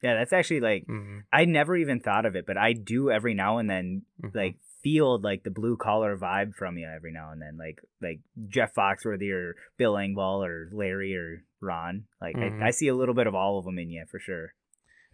yeah. 0.02 0.16
That's 0.16 0.34
actually 0.34 0.60
like 0.62 0.86
Mm-hmm. 0.88 1.20
I 1.32 1.46
never 1.46 1.76
even 1.76 2.00
thought 2.00 2.26
of 2.26 2.36
it, 2.36 2.46
but 2.46 2.58
I 2.58 2.74
do 2.74 3.10
every 3.12 3.34
now 3.34 3.58
and 3.58 3.70
then 3.70 4.04
Mm-hmm. 4.24 4.38
like 4.38 4.56
feel 4.84 5.18
like 5.22 5.44
the 5.44 5.50
blue 5.50 5.78
collar 5.78 6.18
vibe 6.18 6.54
from 6.56 6.78
you 6.78 6.86
every 6.94 7.14
now 7.14 7.32
and 7.32 7.42
then, 7.42 7.58
like 7.58 7.80
like 8.02 8.20
Jeff 8.50 8.74
Foxworthy 8.74 9.32
or 9.32 9.56
Bill 9.78 9.94
Engvall 9.94 10.46
or 10.46 10.70
Larry 10.74 11.16
or 11.16 11.44
Ron. 11.62 12.04
Like 12.22 12.36
Mhm. 12.36 12.62
I, 12.62 12.68
I 12.68 12.72
see 12.72 12.90
a 12.90 12.96
little 12.96 13.16
bit 13.16 13.28
of 13.28 13.34
all 13.36 13.58
of 13.60 13.66
them 13.66 13.80
in 13.80 13.90
you 13.90 14.04
for 14.12 14.20
sure. 14.20 14.54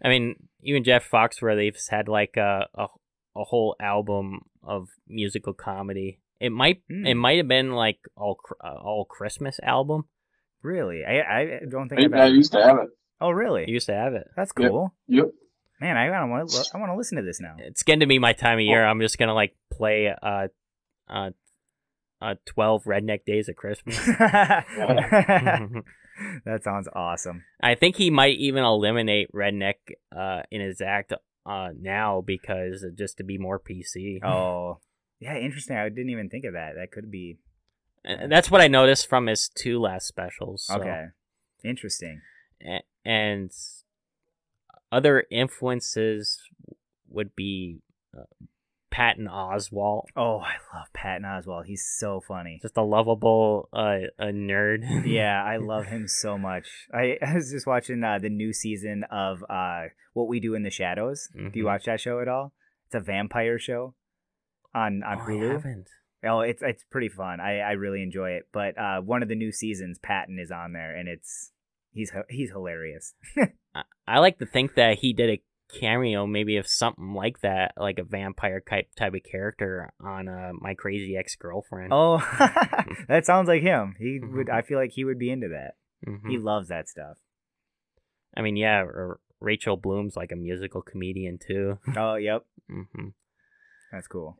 I 0.04 0.08
mean, 0.08 0.48
even 0.62 0.82
Jeff 0.82 1.08
Foxworthy's 1.08 1.88
had 1.88 2.08
like 2.08 2.36
a 2.36 2.66
a, 2.74 2.86
a 3.36 3.44
whole 3.44 3.76
album 3.80 4.40
of 4.62 4.88
musical 5.06 5.52
comedy. 5.54 6.20
It 6.40 6.50
might 6.50 6.82
Hmm. 6.88 7.06
it 7.06 7.14
might 7.14 7.36
have 7.38 7.48
been 7.48 7.70
like 7.72 7.98
all 8.16 8.40
uh, 8.64 8.74
all 8.74 9.04
Christmas 9.04 9.60
album. 9.62 10.06
Really, 10.62 11.04
I 11.04 11.20
I 11.20 11.60
don't 11.70 11.88
think 11.88 12.00
I, 12.00 12.04
I've 12.06 12.14
I 12.14 12.26
used 12.26 12.52
to 12.52 12.62
have 12.62 12.78
it. 12.78 12.88
Oh 13.20 13.30
really? 13.30 13.64
He 13.66 13.72
used 13.72 13.86
to 13.86 13.94
have 13.94 14.14
it. 14.14 14.28
That's 14.36 14.52
Yep. 14.58 14.70
cool. 14.70 14.94
Yep. 15.08 15.26
Man, 15.80 15.96
I 15.96 16.08
gotta 16.08 16.26
want 16.26 16.50
to 16.50 16.64
I 16.74 16.78
want 16.78 16.90
to 16.92 16.96
listen 16.96 17.16
to 17.16 17.22
this 17.22 17.40
now. 17.40 17.56
It's 17.58 17.82
getting 17.82 18.00
to 18.00 18.06
be 18.06 18.18
my 18.18 18.32
time 18.32 18.58
of 18.58 18.64
year. 18.64 18.84
I'm 18.84 19.00
just 19.00 19.18
gonna 19.18 19.34
like 19.34 19.56
play 19.72 20.14
uh 20.22 20.48
uh 21.08 21.30
uh 22.20 22.34
twelve 22.46 22.84
redneck 22.84 23.24
days 23.24 23.48
of 23.48 23.56
Christmas. 23.56 23.96
that 26.44 26.62
sounds 26.62 26.88
awesome. 26.94 27.44
I 27.62 27.74
think 27.74 27.96
he 27.96 28.10
might 28.10 28.36
even 28.38 28.64
eliminate 28.64 29.32
redneck 29.32 29.74
uh 30.14 30.42
in 30.50 30.60
his 30.60 30.80
act 30.80 31.12
uh 31.46 31.68
now 31.78 32.22
because 32.24 32.84
just 32.96 33.16
to 33.18 33.24
be 33.24 33.38
more 33.38 33.58
PC. 33.58 34.22
Oh, 34.22 34.78
yeah, 35.20 35.36
interesting. 35.36 35.76
I 35.76 35.88
didn't 35.88 36.10
even 36.10 36.28
think 36.28 36.44
of 36.44 36.52
that. 36.54 36.72
That 36.76 36.90
could 36.92 37.10
be 37.10 37.38
And 38.04 38.30
that's 38.30 38.50
what 38.50 38.60
I 38.60 38.68
noticed 38.68 39.08
from 39.08 39.26
his 39.28 39.48
two 39.48 39.80
last 39.80 40.06
specials. 40.06 40.66
so. 40.66 40.76
okay. 40.76 41.06
Interesting. 41.64 42.20
And 43.04 43.50
other 44.92 45.24
influences 45.30 46.40
would 47.08 47.34
be 47.36 47.80
uh, 48.16 48.24
Patton 48.90 49.26
Oswalt, 49.28 50.04
Oh, 50.16 50.38
I 50.40 50.54
love 50.76 50.92
Patton 50.92 51.22
Oswalt. 51.24 51.66
He's 51.66 51.86
so 51.98 52.20
funny. 52.20 52.58
just 52.60 52.76
a 52.76 52.82
lovable 52.82 53.68
uh, 53.72 53.98
a 54.18 54.26
nerd. 54.26 54.80
yeah, 55.06 55.42
I 55.44 55.58
love 55.58 55.86
him 55.86 56.08
so 56.08 56.36
much. 56.36 56.66
I, 56.92 57.16
I 57.26 57.34
was 57.34 57.50
just 57.50 57.66
watching 57.66 58.02
uh, 58.02 58.18
the 58.18 58.28
new 58.28 58.52
season 58.52 59.04
of 59.10 59.44
uh, 59.48 59.84
What 60.12 60.28
We 60.28 60.40
Do 60.40 60.54
in 60.54 60.62
the 60.64 60.70
Shadows. 60.70 61.28
Do 61.34 61.50
you 61.54 61.62
Mhm. 61.62 61.66
watch 61.66 61.84
that 61.84 62.00
show 62.00 62.20
at 62.20 62.28
all? 62.28 62.52
It's 62.86 62.94
a 62.96 63.00
vampire 63.00 63.58
show 63.58 63.94
on 64.74 65.02
on 65.04 65.18
Oh, 65.20 65.40
I 65.40 65.52
haven't. 65.52 65.88
Oh, 66.24 66.40
it's 66.40 66.60
it's 66.62 66.84
pretty 66.90 67.08
fun. 67.08 67.40
I, 67.40 67.60
I 67.60 67.70
really 67.72 68.02
enjoy 68.02 68.30
it. 68.32 68.48
But 68.52 68.76
uh, 68.76 69.00
one 69.00 69.22
of 69.22 69.28
the 69.28 69.36
new 69.36 69.52
seasons, 69.52 69.98
Patton 70.02 70.38
is 70.40 70.50
on 70.50 70.72
there, 70.72 70.94
and 70.96 71.08
it's 71.08 71.52
he's 71.92 72.12
he's 72.28 72.50
hilarious. 72.50 73.14
I, 73.74 73.82
I 74.06 74.18
like 74.18 74.38
to 74.38 74.46
think 74.46 74.74
that 74.74 74.98
he 74.98 75.12
did 75.12 75.30
a 75.30 75.42
cameo 75.78 76.26
maybe 76.26 76.56
of 76.56 76.66
something 76.66 77.14
like 77.14 77.40
that, 77.42 77.72
like 77.76 77.98
a 77.98 78.04
vampire 78.04 78.60
type 78.60 78.88
type 78.96 79.14
of 79.14 79.22
character 79.22 79.92
on 80.04 80.28
uh, 80.28 80.50
my 80.60 80.74
crazy 80.74 81.16
ex 81.16 81.36
girlfriend. 81.36 81.92
Oh, 81.92 82.18
that 83.08 83.26
sounds 83.26 83.48
like 83.48 83.62
him. 83.62 83.94
He 83.98 84.20
would. 84.22 84.50
I 84.50 84.62
feel 84.62 84.78
like 84.78 84.92
he 84.92 85.04
would 85.04 85.18
be 85.18 85.30
into 85.30 85.48
that. 85.48 85.74
Mhm. 86.08 86.28
He 86.30 86.38
loves 86.38 86.68
that 86.68 86.88
stuff. 86.88 87.18
I 88.36 88.42
mean, 88.42 88.56
yeah, 88.56 88.78
R- 88.78 89.20
Rachel 89.40 89.76
Bloom's 89.76 90.16
like 90.16 90.32
a 90.32 90.36
musical 90.36 90.82
comedian 90.82 91.38
too. 91.38 91.78
Oh, 91.96 92.14
yep. 92.16 92.44
hmm 92.68 93.08
That's 93.92 94.06
cool. 94.06 94.36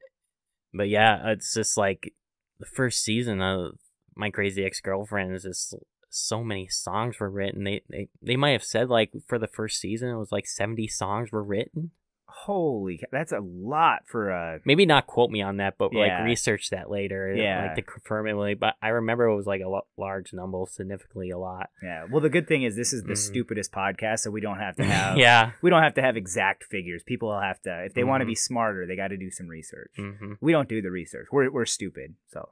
But 0.72 0.88
yeah, 0.88 1.30
it's 1.32 1.52
just 1.54 1.76
like 1.76 2.14
the 2.58 2.66
first 2.66 3.02
season 3.02 3.40
of 3.40 3.72
my 4.14 4.30
crazy 4.30 4.64
ex 4.64 4.80
girlfriend 4.80 5.34
is 5.34 5.42
just 5.44 5.74
so 6.10 6.42
many 6.44 6.66
songs 6.68 7.18
were 7.20 7.30
written. 7.30 7.64
They, 7.64 7.82
they 7.88 8.08
they 8.20 8.36
might 8.36 8.50
have 8.52 8.64
said 8.64 8.88
like 8.90 9.12
for 9.26 9.38
the 9.38 9.46
first 9.48 9.80
season 9.80 10.10
it 10.10 10.16
was 10.18 10.32
like 10.32 10.46
seventy 10.46 10.88
songs 10.88 11.30
were 11.32 11.42
written. 11.42 11.92
Holy, 12.32 13.00
that's 13.10 13.32
a 13.32 13.40
lot 13.40 14.02
for 14.06 14.30
a. 14.30 14.60
Maybe 14.64 14.86
not 14.86 15.08
quote 15.08 15.30
me 15.30 15.42
on 15.42 15.56
that, 15.56 15.74
but 15.78 15.92
Yeah. 15.92 16.18
like 16.18 16.24
research 16.26 16.70
that 16.70 16.88
later. 16.88 17.34
Yeah. 17.34 17.66
like 17.66 17.74
to 17.74 17.82
confirm 17.82 18.28
it. 18.28 18.34
Like, 18.34 18.60
but 18.60 18.76
I 18.80 18.88
remember 18.88 19.24
it 19.24 19.34
was 19.36 19.46
like 19.48 19.60
a 19.62 19.68
lo- 19.68 19.86
large 19.96 20.32
number, 20.32 20.58
significantly 20.68 21.30
a 21.30 21.38
lot. 21.38 21.70
Yeah. 21.82 22.04
Well, 22.10 22.20
the 22.20 22.28
good 22.28 22.46
thing 22.46 22.62
is 22.62 22.76
this 22.76 22.92
is 22.92 23.02
the 23.02 23.14
Mhm. 23.14 23.18
stupidest 23.18 23.72
podcast, 23.72 24.20
so 24.20 24.30
we 24.30 24.40
don't 24.40 24.58
have 24.58 24.76
to 24.76 24.84
have. 24.96 25.18
yeah. 25.18 25.52
We 25.60 25.70
don't 25.70 25.82
have 25.82 25.94
to 25.94 26.02
have 26.02 26.16
exact 26.16 26.64
figures. 26.64 27.02
People 27.02 27.28
will 27.30 27.40
have 27.40 27.60
to, 27.62 27.84
if 27.84 27.94
they 27.94 28.04
want 28.04 28.20
to 28.20 28.26
be 28.26 28.36
smarter, 28.36 28.86
they 28.86 28.94
got 28.96 29.08
to 29.08 29.16
do 29.16 29.30
some 29.30 29.48
research. 29.48 29.90
hmm 29.96 30.34
We 30.40 30.52
don't 30.52 30.68
do 30.68 30.80
the 30.80 30.90
research. 30.90 31.26
We're 31.32 31.50
we're 31.50 31.66
stupid. 31.66 32.14
So. 32.28 32.50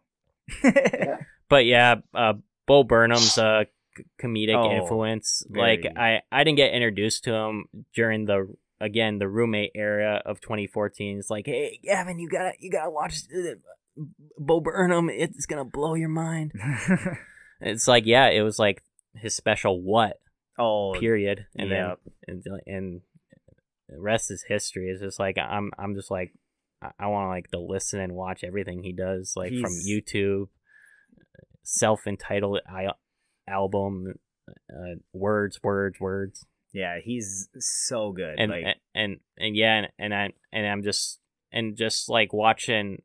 But 1.51 1.64
yeah, 1.64 1.97
uh, 2.14 2.35
Bo 2.69 2.85
Burnham's 2.85 3.37
a 3.39 3.67
comedic 4.23 4.55
Oh, 4.55 4.71
influence. 4.71 5.45
very. 5.49 5.83
Like 5.83 5.97
I, 5.97 6.23
I 6.31 6.45
didn't 6.45 6.59
get 6.59 6.73
introduced 6.73 7.25
to 7.25 7.33
him 7.35 7.65
during 7.95 8.27
the 8.27 8.55
again 8.81 9.19
the 9.19 9.29
roommate 9.29 9.73
era 9.75 10.23
of 10.25 10.41
2014. 10.41 11.19
It's 11.19 11.31
like, 11.31 11.47
hey, 11.47 11.81
Gavin, 11.83 12.21
you 12.21 12.29
gotta 12.29 12.53
you 12.61 12.71
gotta 12.71 12.91
watch 12.91 13.23
Bo 14.39 14.61
Burnham. 14.61 15.11
It's 15.11 15.47
gonna 15.47 15.65
blow 15.65 15.95
your 15.95 16.11
mind. 16.11 16.53
It's 17.61 17.89
like, 17.89 18.07
yeah, 18.07 18.29
it 18.29 18.43
was 18.43 18.59
like 18.59 18.83
his 19.15 19.35
special 19.35 19.83
what 19.83 20.21
oh, 20.59 20.95
period, 20.99 21.47
and 21.57 21.71
yep. 21.71 21.99
then 22.27 22.43
and, 22.47 22.63
and 22.67 23.01
the 23.89 24.01
rest 24.01 24.31
is 24.31 24.45
history. 24.47 24.89
It's 24.91 25.01
just 25.01 25.19
like 25.19 25.39
I'm 25.39 25.73
I'm 25.79 25.95
just 25.95 26.11
like 26.11 26.33
I, 26.83 26.91
I 26.99 27.07
want 27.09 27.25
to 27.25 27.29
like 27.31 27.51
to 27.51 27.59
listen 27.59 28.01
and 28.01 28.13
watch 28.13 28.45
everything 28.45 28.83
he 28.83 28.93
does, 28.93 29.35
like 29.37 29.51
from 29.51 29.73
YouTube, 29.73 30.49
self 31.69 32.07
entitled 32.07 32.61
album, 33.47 34.15
uh, 34.49 34.95
words, 35.13 35.61
words, 35.63 36.01
words, 36.01 36.47
yeah, 36.73 36.99
he's 37.03 37.49
so 37.59 38.13
good. 38.13 38.37
and 38.39 38.51
like, 38.51 38.65
and, 38.65 38.77
and 38.95 39.21
and 39.37 39.57
yeah, 39.57 39.75
and, 39.77 39.89
and 39.99 40.15
I 40.15 40.33
and 40.53 40.67
I'm 40.67 40.83
just 40.83 41.21
and 41.53 41.77
just 41.77 42.09
like 42.09 42.33
watching 42.33 43.03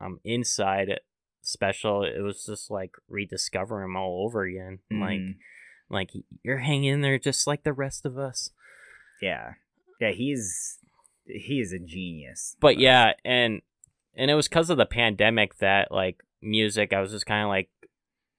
um 0.00 0.18
inside 0.24 1.00
special. 1.42 2.04
It 2.04 2.20
was 2.20 2.44
just 2.44 2.70
like 2.70 2.92
rediscover 3.08 3.82
him 3.82 3.96
all 3.96 4.24
over 4.26 4.42
again. 4.42 4.80
Like 4.90 5.20
mhm. 5.20 5.36
like 5.88 6.10
you're 6.42 6.58
hanging 6.58 6.84
in 6.94 7.00
there 7.00 7.18
just 7.18 7.46
like 7.46 7.62
the 7.62 7.72
rest 7.72 8.04
of 8.04 8.18
us. 8.18 8.50
yeah, 9.22 9.52
yeah, 10.00 10.10
he's 10.10 10.78
he 11.26 11.60
is 11.60 11.72
a 11.72 11.78
genius. 11.78 12.54
but 12.60 12.78
yeah 12.78 13.12
and 13.24 13.62
and 14.14 14.30
it 14.30 14.34
was 14.34 14.46
because 14.46 14.68
of 14.68 14.76
the 14.76 14.84
pandemic 14.84 15.56
that 15.56 15.90
like 15.90 16.22
music 16.42 16.92
i 16.92 17.00
was 17.00 17.12
just 17.12 17.24
kind 17.24 17.42
of 17.42 17.48
like 17.48 17.70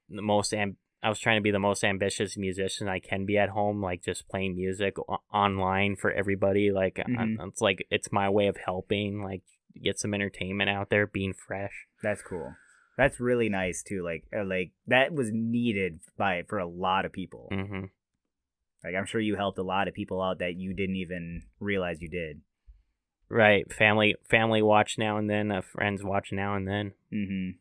the 0.09 0.21
most 0.21 0.53
am- 0.53 0.77
i 1.03 1.09
was 1.09 1.19
trying 1.19 1.37
to 1.37 1.41
be 1.43 1.51
the 1.51 1.59
most 1.59 1.83
ambitious 1.83 2.37
musician 2.37 2.87
i 2.87 2.99
can 2.99 3.25
be 3.25 3.37
at 3.37 3.49
home 3.49 3.81
like 3.81 4.03
just 4.03 4.27
playing 4.29 4.55
music 4.55 4.95
o- 4.99 5.17
online 5.33 5.95
for 5.95 6.11
everybody 6.11 6.71
like 6.71 6.99
I'm- 6.99 7.37
it's 7.49 7.61
like 7.61 7.85
it's 7.89 8.11
my 8.11 8.29
way 8.29 8.47
of 8.47 8.57
helping 8.65 9.23
like 9.23 9.43
get 9.81 9.99
some 9.99 10.13
entertainment 10.13 10.69
out 10.69 10.89
there 10.89 11.05
being 11.07 11.33
fresh 11.33 11.87
That's 12.03 12.21
cool. 12.21 12.53
That's 12.97 13.19
really 13.19 13.49
nice 13.49 13.83
too. 13.83 14.01
Like, 14.05 14.23
uh, 14.33 14.45
like 14.45 14.71
that 14.87 15.11
was 15.11 15.29
needed 15.33 15.99
by 16.17 16.43
for 16.47 16.59
a 16.59 16.65
lot 16.67 17.03
of 17.03 17.11
people. 17.11 17.49
hmm 17.51 17.85
Like, 18.85 18.95
I'm 18.95 19.05
sure 19.05 19.19
you 19.19 19.35
helped 19.35 19.57
a 19.57 19.63
lot 19.63 19.89
of 19.89 19.93
people 19.93 20.21
out 20.21 20.39
that 20.39 20.55
you 20.55 20.73
didn't 20.73 20.95
even 20.95 21.41
realize 21.59 21.97
you 22.01 22.07
did. 22.09 22.39
right 23.27 23.65
family 23.73 24.15
family 24.29 24.61
watch 24.61 24.97
now 24.97 25.17
and 25.17 25.29
then 25.29 25.51
uh, 25.51 25.61
friends 25.61 26.03
watch 26.03 26.31
now 26.31 26.55
and 26.55 26.67
then 26.67 26.93
Mm-hmm. 27.11 27.57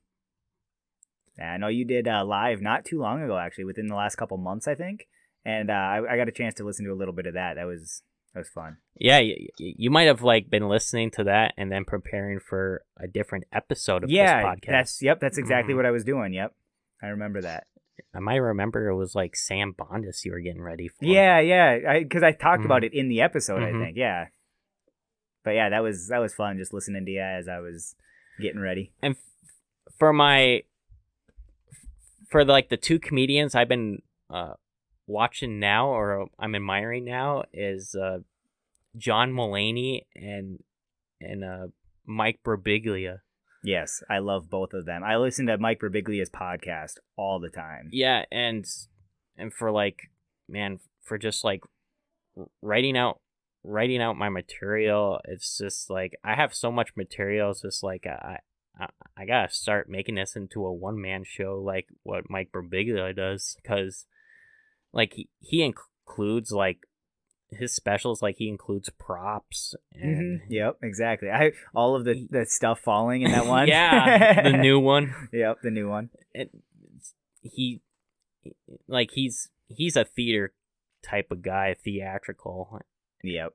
Yeah, 1.39 1.53
I 1.53 1.57
know 1.57 1.69
you 1.69 1.85
did 1.85 2.07
uh, 2.07 2.25
live 2.25 2.61
not 2.63 2.85
too 2.85 3.01
long 3.01 3.23
ago, 3.23 3.37
actually, 3.37 3.65
within 3.65 3.87
the 3.89 3.97
last 3.97 4.17
couple 4.17 4.37
months, 4.37 4.69
I 4.69 4.75
think. 4.75 5.09
And 5.45 5.69
uh, 5.71 5.75
I, 5.75 6.13
I 6.13 6.17
got 6.17 6.29
a 6.29 6.33
chance 6.33 6.55
to 6.55 6.65
listen 6.65 6.85
to 6.87 6.93
a 6.93 6.95
little 6.95 7.13
bit 7.15 7.27
of 7.27 7.35
that. 7.35 7.55
That 7.57 7.67
was 7.67 8.03
that 8.33 8.41
was 8.41 8.49
fun. 8.49 8.79
yeah 8.99 9.21
you, 9.21 9.47
you 9.59 9.91
might 9.91 10.09
have 10.09 10.23
like 10.23 10.51
been 10.51 10.69
listening 10.69 11.11
to 11.13 11.23
that 11.25 11.55
and 11.57 11.71
then 11.71 11.85
preparing 11.85 12.41
for 12.41 12.83
a 12.99 13.07
different 13.07 13.45
episode 13.53 14.03
of 14.03 14.11
yeah, 14.11 14.39
this 14.43 14.45
podcast 14.45 14.71
that's 14.73 15.03
yep, 15.03 15.21
that's 15.21 15.39
exactly 15.39 15.73
Mhm. 15.73 15.77
what 15.77 15.87
I 15.87 15.91
was 15.93 16.03
doing. 16.05 16.33
Yep, 16.33 16.53
I 17.03 17.07
remember 17.09 17.43
that. 17.43 17.67
I 18.15 18.19
might 18.21 18.37
remember 18.37 18.89
it 18.89 18.97
was 18.97 19.15
like 19.15 19.37
Sam 19.37 19.73
Bondus 19.73 20.25
you 20.25 20.33
were 20.33 20.41
getting 20.41 20.63
ready 20.63 20.89
for. 20.89 21.05
Yeah, 21.05 21.39
yeah, 21.41 21.99
because 22.01 22.23
I, 22.25 22.33
talked 22.33 22.65
about 22.65 22.83
Mhm. 22.83 22.87
it 22.87 22.95
in 22.95 23.09
the 23.09 23.21
episode. 23.21 23.61
Mhm. 23.61 23.69
I 23.81 23.85
think, 23.85 23.97
yeah. 23.97 24.27
But 25.45 25.53
yeah, 25.53 25.69
that 25.71 25.83
was 25.83 26.09
that 26.09 26.19
was 26.19 26.35
fun 26.35 26.59
just 26.59 26.73
listening 26.73 27.05
to 27.05 27.11
you 27.13 27.21
as 27.21 27.49
I 27.49 27.59
was 27.61 27.95
getting 28.41 28.61
ready. 28.61 28.93
And 29.03 29.15
f- 29.15 29.93
for 29.99 30.13
my 30.13 30.63
for 32.29 32.45
like 32.45 32.69
the 32.69 32.77
two 32.77 32.99
comedians 32.99 33.55
I've 33.55 33.69
been 33.69 34.03
uh 34.31 34.55
watching 35.07 35.61
now 35.61 35.89
or 35.89 36.27
I'm 36.39 36.55
admiring 36.55 37.05
now 37.05 37.45
is 37.53 37.95
uh 37.95 38.19
John 38.97 39.33
Mulaney 39.33 40.03
and 40.15 40.63
and 41.21 41.45
uh 41.45 41.67
Mike 42.07 42.41
Birbiglia. 42.45 43.19
Yes, 43.63 44.03
I 44.11 44.19
love 44.19 44.51
both 44.51 44.75
of 44.75 44.85
them. 44.85 45.03
I 45.03 45.17
listen 45.17 45.47
to 45.47 45.57
Mike 45.57 45.81
Birbiglia's 45.81 46.29
podcast 46.29 46.97
all 47.17 47.41
the 47.41 47.49
time. 47.49 47.89
Yeah, 47.93 48.25
and 48.31 48.67
and 49.37 49.53
for 49.53 49.71
like 49.71 50.11
man, 50.49 50.81
for 51.03 51.19
just 51.19 51.45
like 51.45 51.63
writing 52.61 52.97
out 52.97 53.21
writing 53.63 54.03
out 54.03 54.17
my 54.17 54.29
material, 54.29 55.21
it's 55.25 55.57
just 55.57 55.89
like 55.89 56.15
I 56.23 56.35
have 56.35 56.55
so 56.55 56.71
much 56.71 56.91
material. 56.97 57.51
It's 57.51 57.63
just 57.63 57.83
like 57.83 58.07
I 58.07 58.41
I, 58.79 58.89
I 59.17 59.25
gotta 59.25 59.53
start 59.53 59.89
making 59.89 60.17
this 60.17 60.37
into 60.37 60.65
a 60.67 60.73
one 60.73 61.01
man 61.01 61.25
show, 61.25 61.61
like 61.65 61.87
what 62.03 62.29
Mike 62.31 62.51
Birbiglia 62.53 63.15
does, 63.15 63.57
because 63.63 64.07
like 64.93 65.15
he, 65.15 65.29
he 65.41 65.63
includes 65.63 66.51
like 66.53 66.79
his 67.51 67.73
specials, 67.75 68.21
like 68.23 68.37
he 68.39 68.49
includes 68.49 68.91
props 68.99 69.75
and 69.93 70.41
Mhm. 70.41 70.45
Yep, 70.49 70.79
exactly. 70.83 71.31
I 71.31 71.53
all 71.75 71.95
of 71.95 72.05
the 72.05 72.27
the 72.31 72.47
stuff 72.47 72.81
falling 72.81 73.23
in 73.23 73.31
that 73.33 73.47
one. 73.57 73.69
yeah, 73.69 74.43
the 74.51 74.57
new 74.59 74.81
one. 74.81 75.15
Yep, 75.33 75.59
the 75.63 75.71
new 75.71 75.89
one. 75.89 76.11
it, 76.33 76.51
he 77.43 77.81
like 78.89 79.11
he's 79.13 79.51
he's 79.69 79.97
a 79.97 80.05
theater 80.05 80.53
type 81.03 81.31
of 81.31 81.43
guy, 81.43 81.75
theatrical, 81.75 82.81
Yep. 83.23 83.53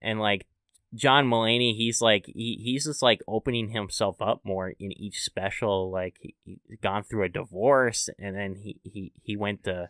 and 0.00 0.20
like 0.20 0.46
John 0.94 1.26
Mulaney, 1.26 1.74
he's 1.74 2.00
like 2.02 2.26
he, 2.26 2.60
he's 2.62 2.84
just 2.84 3.02
like 3.02 3.20
opening 3.26 3.70
himself 3.70 4.20
up 4.20 4.40
more 4.44 4.68
in 4.78 4.92
each 4.92 5.20
special. 5.22 5.90
Like 5.90 6.16
he, 6.20 6.34
he's 6.44 6.58
gone 6.82 7.02
through 7.04 7.24
a 7.24 7.28
divorce, 7.28 8.08
and 8.18 8.36
then 8.36 8.56
he 8.56 8.78
he 8.82 9.12
he 9.22 9.36
went 9.36 9.64
to 9.64 9.88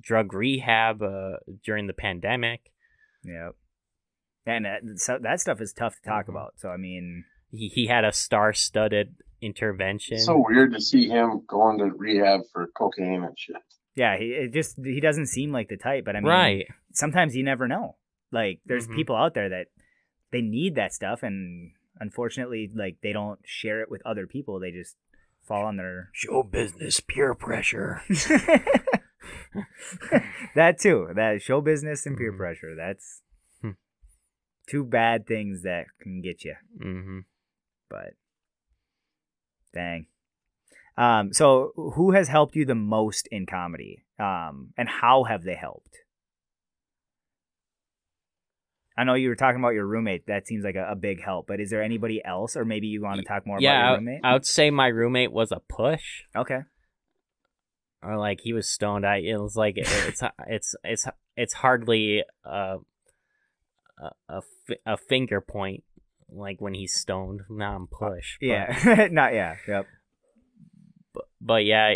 drug 0.00 0.32
rehab 0.32 1.02
uh, 1.02 1.38
during 1.64 1.86
the 1.88 1.92
pandemic. 1.92 2.70
Yeah, 3.24 3.50
And 4.46 4.64
uh, 4.66 4.76
so 4.96 5.18
that 5.20 5.40
stuff 5.40 5.60
is 5.60 5.72
tough 5.72 5.96
to 5.96 6.08
talk 6.08 6.26
Mhm. 6.26 6.30
about. 6.30 6.52
So 6.56 6.68
I 6.68 6.76
mean, 6.76 7.24
He 7.50 7.66
he 7.68 7.86
had 7.88 8.04
a 8.04 8.12
star-studded 8.12 9.16
intervention. 9.40 10.14
It's 10.16 10.26
so 10.26 10.44
weird 10.46 10.72
to 10.74 10.80
see 10.80 11.08
him 11.08 11.42
going 11.48 11.78
to 11.78 11.86
rehab 11.86 12.42
for 12.52 12.68
cocaine 12.76 13.24
and 13.24 13.36
shit. 13.36 13.56
yeah, 13.96 14.16
he 14.16 14.26
it 14.26 14.52
just 14.52 14.76
he 14.84 15.00
doesn't 15.00 15.26
seem 15.26 15.50
like 15.52 15.68
the 15.68 15.76
type. 15.76 16.04
But 16.04 16.14
I 16.14 16.20
mean, 16.20 16.28
right. 16.30 16.66
sometimes 16.92 17.34
you 17.34 17.42
never 17.42 17.66
know. 17.66 17.96
Like 18.30 18.60
there's 18.66 18.86
Mhm. 18.86 18.94
people 18.94 19.16
out 19.16 19.34
there 19.34 19.48
that 19.48 19.66
they 20.30 20.40
need 20.42 20.74
that 20.76 20.92
stuff, 20.92 21.22
and 21.22 21.72
unfortunately, 22.00 22.70
like 22.74 22.98
they 23.02 23.12
don't 23.12 23.40
share 23.44 23.80
it 23.82 23.90
with 23.90 24.02
other 24.06 24.26
people. 24.26 24.58
They 24.60 24.70
just 24.70 24.96
fall 25.42 25.64
on 25.64 25.76
their 25.76 26.10
Show 26.12 26.42
business, 26.42 27.00
peer 27.00 27.34
pressure. 27.34 28.02
that 30.54 30.78
too. 30.78 31.08
That 31.14 31.42
show 31.42 31.60
business 31.60 32.06
and 32.06 32.16
peer 32.16 32.32
Mhm. 32.32 32.36
pressure. 32.36 32.74
That's 32.74 33.22
Hmm. 33.62 33.70
two 34.66 34.84
bad 34.84 35.26
things 35.26 35.62
that 35.62 35.86
can 36.00 36.20
get 36.20 36.44
you. 36.44 36.54
hmm 36.80 37.20
But 37.88 38.14
dang. 39.72 40.06
Um, 40.96 41.32
so 41.32 41.72
who 41.94 42.10
has 42.12 42.28
helped 42.28 42.56
you 42.56 42.64
the 42.64 42.74
most 42.74 43.28
in 43.28 43.46
comedy? 43.46 44.04
Um, 44.18 44.72
and 44.76 44.88
how 44.88 45.24
have 45.24 45.44
they 45.44 45.54
helped? 45.54 45.98
I 48.98 49.04
know 49.04 49.14
you 49.14 49.28
were 49.28 49.36
talking 49.36 49.60
about 49.60 49.74
your 49.74 49.86
roommate. 49.86 50.26
That 50.26 50.48
seems 50.48 50.64
like 50.64 50.74
a, 50.74 50.88
a 50.90 50.96
big 50.96 51.22
help. 51.22 51.46
But 51.46 51.60
is 51.60 51.70
there 51.70 51.84
anybody 51.84 52.20
else, 52.24 52.56
or 52.56 52.64
maybe 52.64 52.88
you 52.88 53.00
want 53.00 53.20
to 53.20 53.22
talk 53.24 53.46
more 53.46 53.58
yeah, 53.60 53.78
about 53.78 53.88
your 53.90 53.98
roommate? 53.98 54.20
I 54.24 54.32
would 54.32 54.44
say 54.44 54.70
my 54.70 54.88
roommate 54.88 55.30
was 55.30 55.52
a 55.52 55.60
push. 55.60 56.02
okay. 56.34 56.62
or 58.02 58.18
like 58.18 58.40
he 58.42 58.52
was 58.52 58.68
stoned. 58.68 59.06
I 59.06 59.18
it 59.18 59.38
was 59.40 59.54
like 59.54 59.74
it's 59.76 60.22
it's 60.48 60.74
it's 60.82 61.06
it's 61.36 61.54
hardly 61.54 62.24
uh 62.44 62.78
a, 64.00 64.10
a, 64.28 64.42
a 64.84 64.96
finger 64.96 65.40
point 65.40 65.84
like 66.28 66.60
when 66.60 66.74
he's 66.74 66.92
stoned. 66.92 67.42
Now 67.48 67.76
I'm 67.76 67.86
push. 67.86 68.36
Yeah, 68.40 69.08
not 69.12 69.32
yeah. 69.32 69.56
Yep. 69.68 69.86
but, 71.14 71.24
but 71.40 71.64
yeah, 71.64 71.94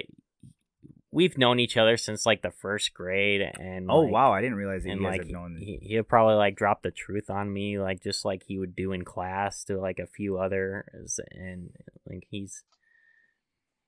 we've 1.12 1.38
known 1.38 1.60
each 1.60 1.76
other 1.76 1.96
since 1.96 2.26
like 2.26 2.42
the 2.42 2.50
first 2.50 2.94
grade, 2.94 3.42
and 3.42 3.88
Oh 3.90 4.00
like, 4.00 4.12
wow, 4.12 4.32
I 4.32 4.40
didn't 4.40 4.56
realize 4.56 4.82
that 4.82 4.90
and 4.90 5.00
you 5.00 5.06
guys 5.06 5.18
like 5.18 5.26
had 5.26 5.32
known. 5.32 5.56
he 5.60 5.78
he'll 5.82 6.02
probably 6.02 6.34
like 6.34 6.56
drop 6.56 6.82
the 6.82 6.90
truth 6.90 7.30
on 7.30 7.52
me, 7.52 7.78
like 7.78 8.02
just 8.02 8.24
like 8.24 8.42
he 8.48 8.58
would 8.58 8.74
do 8.74 8.92
in 8.92 9.04
class 9.04 9.62
to 9.64 9.78
like 9.78 9.98
a 9.98 10.06
few 10.06 10.38
others, 10.38 11.20
and 11.30 11.70
like 12.08 12.26
he's 12.30 12.64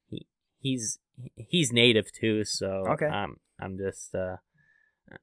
he 0.08 0.26
he's 0.58 0.98
he's 1.34 1.72
native 1.72 2.12
too, 2.12 2.44
so 2.44 2.84
Okay. 2.90 3.06
Um, 3.06 3.38
I'm 3.60 3.78
just 3.78 4.14
uh, 4.14 4.36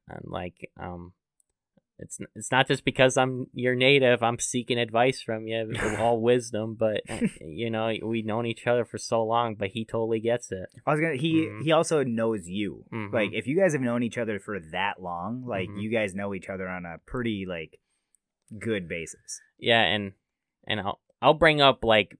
I'm 0.10 0.24
like 0.26 0.70
um. 0.80 1.14
It's, 2.02 2.18
it's 2.36 2.52
not 2.52 2.68
just 2.68 2.84
because 2.84 3.16
I'm 3.16 3.48
your 3.54 3.76
native. 3.76 4.24
I'm 4.24 4.40
seeking 4.40 4.78
advice 4.80 5.22
from 5.22 5.48
you, 5.48 5.72
all 6.00 6.20
wisdom. 6.20 6.76
But 6.78 7.02
you 7.42 7.70
know, 7.70 7.94
we've 8.04 8.26
known 8.26 8.46
each 8.46 8.68
other 8.68 8.84
for 8.86 8.98
so 8.98 9.24
long. 9.24 9.56
But 9.56 9.70
he 9.70 9.86
totally 9.86 10.20
gets 10.20 10.52
it. 10.52 10.68
I 10.86 10.92
was 10.92 11.00
gonna. 11.00 11.16
He 11.16 11.48
Mhm. 11.48 11.64
he 11.64 11.72
also 11.72 12.04
knows 12.04 12.48
you. 12.48 12.86
Mhm. 12.92 13.14
Like 13.14 13.32
if 13.34 13.48
you 13.48 13.56
guys 13.58 13.74
have 13.74 13.82
known 13.82 14.04
each 14.04 14.18
other 14.18 14.40
for 14.40 14.60
that 14.72 15.02
long, 15.02 15.46
like 15.46 15.70
Mhm. 15.70 15.82
you 15.82 15.90
guys 15.92 16.16
know 16.16 16.34
each 16.34 16.50
other 16.50 16.68
on 16.68 16.86
a 16.86 16.98
pretty 17.06 17.46
like 17.48 17.80
good 18.58 18.88
basis. 18.88 19.40
Yeah, 19.60 19.82
and 19.82 20.14
and 20.68 20.80
I'll 20.80 21.00
I'll 21.22 21.34
bring 21.34 21.62
up 21.62 21.84
like 21.84 22.18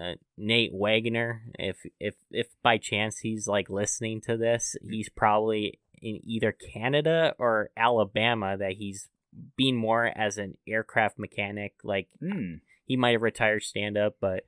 uh, 0.00 0.14
Nate 0.38 0.72
Wagner 0.74 1.42
if 1.58 1.78
if 2.00 2.14
if 2.30 2.48
by 2.62 2.78
chance 2.78 3.18
he's 3.18 3.46
like 3.46 3.68
listening 3.70 4.20
to 4.22 4.36
this, 4.36 4.74
he's 4.88 5.08
probably 5.08 5.78
in 6.00 6.18
either 6.24 6.50
Canada 6.50 7.34
or 7.38 7.70
Alabama 7.76 8.56
that 8.58 8.72
he's 8.72 9.08
been 9.56 9.76
more 9.76 10.06
as 10.06 10.38
an 10.38 10.56
aircraft 10.66 11.18
mechanic. 11.18 11.74
Like 11.82 12.08
Hmm. 12.20 12.56
he 12.84 12.96
might 12.96 13.12
have 13.12 13.22
retired 13.22 13.62
stand 13.62 13.96
up, 13.96 14.16
but 14.20 14.44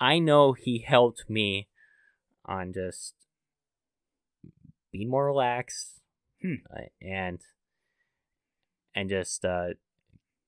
I 0.00 0.18
know 0.18 0.52
he 0.52 0.78
helped 0.86 1.28
me 1.28 1.68
on 2.44 2.72
just 2.72 3.14
being 4.92 5.10
more 5.10 5.26
relaxed 5.26 6.00
Hmm. 6.40 6.54
uh, 6.74 6.82
and 7.02 7.40
and 8.94 9.08
just 9.10 9.44
uh, 9.44 9.68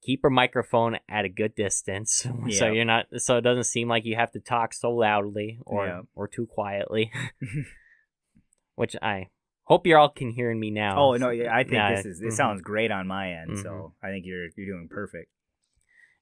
keep 0.03 0.21
your 0.23 0.31
microphone 0.31 0.99
at 1.09 1.25
a 1.25 1.29
good 1.29 1.55
distance 1.55 2.27
so 2.51 2.67
you're 2.73 2.85
not 2.85 3.07
so 3.19 3.37
it 3.37 3.43
doesn't 3.43 3.65
seem 3.65 3.89
like 3.89 4.05
you 4.05 4.17
have 4.17 4.31
to 4.33 4.41
talk 4.41 4.73
so 4.73 4.93
loudly 4.93 5.59
or 5.67 5.87
Yeah. 5.87 6.01
or 6.15 6.29
too 6.29 6.47
quietly. 6.47 7.11
Which 8.77 8.97
I 9.03 9.29
hope 9.71 9.87
you're 9.87 9.99
all 10.01 10.09
can 10.11 10.33
hear 10.33 10.53
me 10.53 10.71
now. 10.73 10.99
Oh 10.99 11.17
no, 11.17 11.31
yeah, 11.31 11.55
I 11.55 11.63
think 11.63 11.75
Yeah, 11.75 11.95
this 11.95 12.05
is. 12.05 12.21
It 12.21 12.27
mhm. 12.33 12.37
sounds 12.37 12.61
great 12.61 12.91
on 12.91 13.07
my 13.07 13.33
end. 13.35 13.53
Mhm. 13.53 13.63
So 13.63 13.95
I 14.03 14.09
think 14.09 14.27
you're 14.27 14.49
you're 14.57 14.75
doing 14.77 14.89
perfect. 14.91 15.31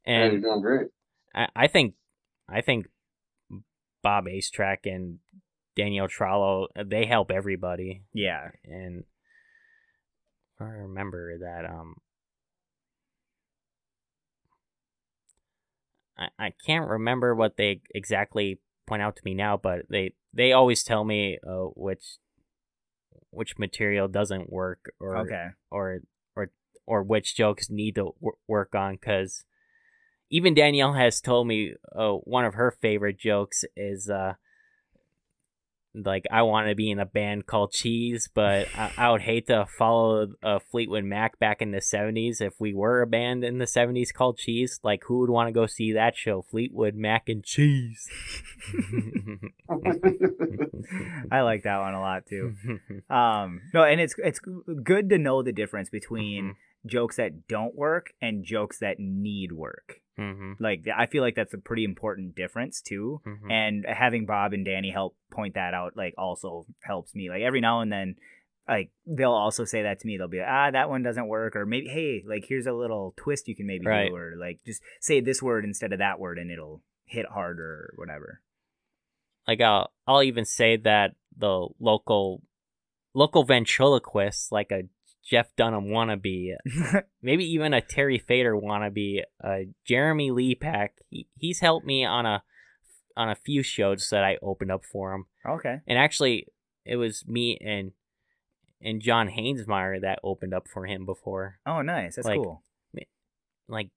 Yeah, 0.07 0.27
you're 0.27 0.41
doing 0.41 0.61
great. 0.61 0.89
I, 1.35 1.49
I 1.57 1.67
think 1.67 1.95
I 2.47 2.61
think 2.61 2.89
Bob 4.03 4.27
Astrack 4.27 4.85
and 4.85 5.19
Danielle 5.77 6.09
Trollo 6.09 6.67
they 6.85 7.07
help 7.07 7.31
everybody 7.31 8.03
Yeah. 8.13 8.51
and 8.65 9.05
I 10.61 10.65
remember 10.65 11.39
that 11.39 11.65
um 11.65 11.97
I, 16.19 16.29
I 16.39 16.53
can't 16.67 16.89
remember 16.91 17.35
what 17.35 17.57
they 17.57 17.81
exactly 17.95 18.61
point 18.87 19.03
out 19.03 19.17
to 19.17 19.23
me 19.25 19.35
now, 19.35 19.57
but 19.57 19.83
they 19.89 20.15
they 20.35 20.53
always 20.53 20.83
tell 20.83 21.05
me 21.05 21.39
uh, 21.47 21.69
which 21.77 22.19
which 23.39 23.57
material 23.57 24.09
doesn't 24.09 24.51
work 24.51 24.93
or 24.99 25.17
Okay. 25.19 25.47
or 25.71 26.01
or 26.35 26.51
or 26.87 27.03
which 27.05 27.37
jokes 27.37 27.71
need 27.71 27.95
to 27.95 28.13
w- 28.21 28.37
work 28.49 28.75
on 28.75 28.95
because 28.95 29.45
even 30.29 30.55
Danielle 30.55 30.95
has 30.95 31.21
told 31.21 31.47
me 31.47 31.75
uh, 31.97 32.15
one 32.25 32.45
of 32.45 32.55
her 32.55 32.71
favorite 32.71 33.19
jokes 33.19 33.65
is 33.77 34.11
uh 34.11 34.35
like 36.05 36.25
I 36.31 36.43
want 36.43 36.69
to 36.69 36.75
be 36.75 36.91
in 36.91 36.99
a 36.99 37.07
band 37.07 37.47
called 37.47 37.73
Cheese, 37.73 38.29
but 38.33 38.69
I, 38.77 38.93
I 38.97 39.11
would 39.11 39.23
hate 39.23 39.47
to 39.49 39.67
follow 39.79 40.29
a 40.43 40.61
Fleetwood 40.61 41.05
Mac 41.05 41.39
back 41.39 41.63
in 41.63 41.71
the 41.71 41.79
'70s 41.79 42.41
if 42.41 42.55
we 42.59 42.75
were 42.75 43.03
a 43.03 43.07
band 43.07 43.45
in 43.45 43.59
the 43.59 43.65
'70s 43.65 44.13
called 44.13 44.39
Cheese. 44.39 44.81
Like, 44.83 45.05
who 45.05 45.21
would 45.21 45.31
want 45.31 45.49
to 45.49 45.53
go 45.53 45.67
see 45.67 45.93
that 45.93 46.17
show? 46.17 46.43
Fleetwood 46.43 46.95
Mac 46.95 47.29
and 47.29 47.45
Cheese. 47.45 48.09
I 51.31 51.41
like 51.43 51.63
that 51.65 51.79
one 51.79 51.95
a 51.95 52.01
lot 52.01 52.27
too. 52.27 52.55
Um, 53.11 53.63
no, 53.73 53.85
and 53.85 54.01
it's 54.01 54.15
it's 54.19 54.39
good 54.39 55.09
to 55.11 55.19
know 55.19 55.43
the 55.43 55.53
difference 55.53 55.89
between 55.89 56.57
jokes 56.89 57.17
that 57.17 57.47
don't 57.49 57.75
work 57.75 58.13
and 58.21 58.45
jokes 58.45 58.79
that 58.79 58.99
need 58.99 59.53
work. 59.53 60.01
hmm 60.17 60.53
Like 60.59 60.87
I 60.95 61.07
feel 61.07 61.23
like 61.23 61.35
that's 61.37 61.55
a 61.55 61.59
pretty 61.59 61.85
important 61.85 62.35
difference 62.35 62.81
too. 62.81 63.21
hmm 63.25 63.51
And 63.51 63.85
having 63.87 64.27
Bob 64.27 64.53
and 64.53 64.65
Danny 64.65 64.91
help 64.91 65.17
point 65.31 65.55
that 65.55 65.75
out 65.75 65.97
like 65.97 66.15
also 66.19 66.67
helps 66.83 67.15
me. 67.15 67.29
Like 67.31 67.43
every 67.43 67.61
now 67.61 67.81
and 67.81 67.93
then 67.93 68.17
like 68.69 68.91
they'll 69.07 69.33
also 69.33 69.65
say 69.65 69.83
that 69.85 70.01
to 70.01 70.07
me. 70.07 70.19
They'll 70.19 70.29
be 70.29 70.39
like, 70.41 70.49
ah, 70.51 70.71
that 70.71 70.91
one 70.91 71.03
doesn't 71.03 71.27
work, 71.29 71.57
or 71.57 71.65
maybe 71.65 71.89
hey, 71.89 72.23
like 72.27 72.45
here's 72.47 72.67
a 72.67 72.73
little 72.73 73.15
twist 73.17 73.49
you 73.49 73.57
can 73.57 73.67
maybe 73.67 73.87
Right. 73.87 74.09
do, 74.09 74.15
or 74.15 74.35
like 74.39 74.59
just 74.67 74.83
say 75.01 75.21
this 75.21 75.43
word 75.43 75.65
instead 75.65 75.93
of 75.93 76.01
that 76.01 76.19
word, 76.21 76.39
and 76.39 76.51
it'll 76.51 76.83
hit 77.07 77.25
harder 77.27 77.65
or 77.65 77.93
whatever. 77.97 78.43
like 79.47 79.61
I'll 79.63 79.91
I'll 80.07 80.23
even 80.23 80.45
say 80.45 80.77
that 80.77 81.15
the 81.37 81.69
local 81.81 82.43
local 83.15 83.45
ventriloquist, 83.45 84.53
like 84.53 84.71
a 84.71 84.83
Jeff 85.29 85.55
Dunham 85.57 85.87
wannabe, 85.87 86.55
maybe 87.23 87.45
even 87.45 87.75
a 87.75 87.81
Terry 87.81 88.19
Fator 88.19 88.55
wannabe, 88.55 89.23
uh, 89.43 89.59
Jeremy 89.85 90.31
Lee 90.31 90.55
Pack, 90.55 90.99
he, 91.11 91.27
he's 91.37 91.61
helped 91.61 91.87
me 91.87 92.05
on 92.05 92.27
a 92.27 92.43
on 93.17 93.29
a 93.29 93.35
few 93.35 93.63
shows 93.63 94.09
that 94.11 94.23
I 94.23 94.39
opened 94.41 94.71
up 94.71 94.85
for 94.85 95.13
him, 95.13 95.27
okay. 95.47 95.81
and 95.87 95.99
actually 95.99 96.47
it 96.85 96.97
was 96.97 97.25
me 97.27 97.59
and 97.61 97.93
and 98.81 99.03
John 99.03 99.29
Hainsmeyer 99.29 100.01
that 100.01 100.21
opened 100.23 100.55
up 100.55 100.69
for 100.69 100.87
him 100.87 101.05
before. 101.05 101.59
Oh, 101.67 101.83
nice. 101.83 102.15
That's 102.15 102.29
Like, 102.29 102.39
cool. 102.39 102.63
Like, 103.67 103.91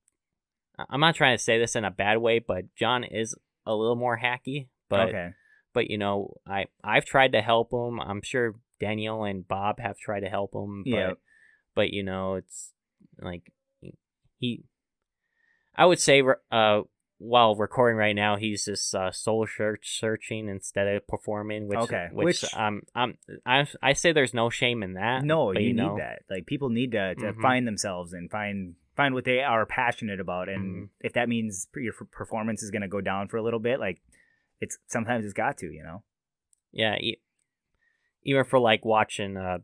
I'm 0.90 1.00
not 1.00 1.14
trying 1.14 1.38
to 1.38 1.44
say 1.44 1.60
this 1.60 1.76
in 1.76 1.86
a 1.86 1.92
bad 1.92 2.18
way, 2.18 2.40
but 2.40 2.76
John 2.76 3.04
is 3.04 3.36
a 3.66 3.76
little 3.76 3.96
more 3.96 4.20
hacky, 4.20 4.68
but 4.92 5.10
okay. 5.10 5.30
but 5.74 5.90
you 5.90 5.98
know 5.98 6.36
i 6.46 6.66
i've 6.84 7.06
tried 7.06 7.32
to 7.32 7.42
help 7.42 7.74
him 7.74 8.00
i'm 8.00 8.22
sure 8.22 8.56
daniel 8.82 9.24
and 9.24 9.48
bob 9.48 9.80
have 9.80 9.98
tried 9.98 10.22
to 10.22 10.30
help 10.30 10.54
him 10.54 10.84
but 10.84 10.92
Yeah. 10.98 11.14
but 11.76 11.94
you 11.94 12.04
know 12.04 12.36
it's 12.36 12.74
like 13.22 13.52
he 14.40 14.64
i 15.76 15.86
would 15.86 16.00
say 16.00 16.22
uh 16.52 16.82
while 17.20 17.56
recording 17.56 17.98
right 17.98 18.16
now 18.16 18.36
he's 18.36 18.66
just 18.66 18.96
uh 18.96 19.12
soul 19.12 19.46
search 19.46 20.00
searching 20.00 20.50
instead 20.50 20.88
of 20.88 21.08
performing 21.08 21.68
which 21.68 21.78
Okay, 21.78 22.08
which, 22.12 22.42
which- 22.42 22.54
um 22.56 22.82
i'm 22.96 23.18
i 23.46 23.68
i 23.84 23.94
say 23.94 24.12
there's 24.12 24.34
no 24.34 24.50
shame 24.50 24.82
in 24.82 24.94
that 24.96 25.24
No, 25.24 25.54
but, 25.54 25.62
you, 25.62 25.74
know, 25.74 25.94
need 25.94 26.02
that. 26.02 26.24
Like 26.30 26.48
people 26.48 26.70
need 26.70 26.92
to, 26.94 27.14
to 27.16 27.34
Mhm. 27.34 27.42
find 27.42 27.68
themselves 27.68 28.14
and 28.14 28.30
find 28.32 28.76
find 28.96 29.14
what 29.14 29.24
they 29.26 29.40
are 29.42 29.66
passionate 29.68 30.20
about, 30.20 30.50
and 30.50 30.64
Mhm. 30.66 30.90
if 31.00 31.14
that 31.14 31.30
means 31.30 31.68
your 31.76 31.94
performance 32.12 32.62
is 32.64 32.72
going 32.72 32.82
to 32.82 32.88
go 32.98 33.02
down 33.02 33.28
for 33.30 33.38
a 33.38 33.42
little 33.44 33.60
bit, 33.60 33.80
like 33.80 34.02
it's 34.60 34.78
sometimes 34.88 35.24
it's 35.24 35.34
got 35.34 35.58
to, 35.60 35.68
you 35.72 35.84
know. 35.84 36.04
yeah 36.74 36.96
even 38.24 38.44
for 38.44 38.60
like 38.60 38.86
watching 38.86 39.38
uh 39.38 39.58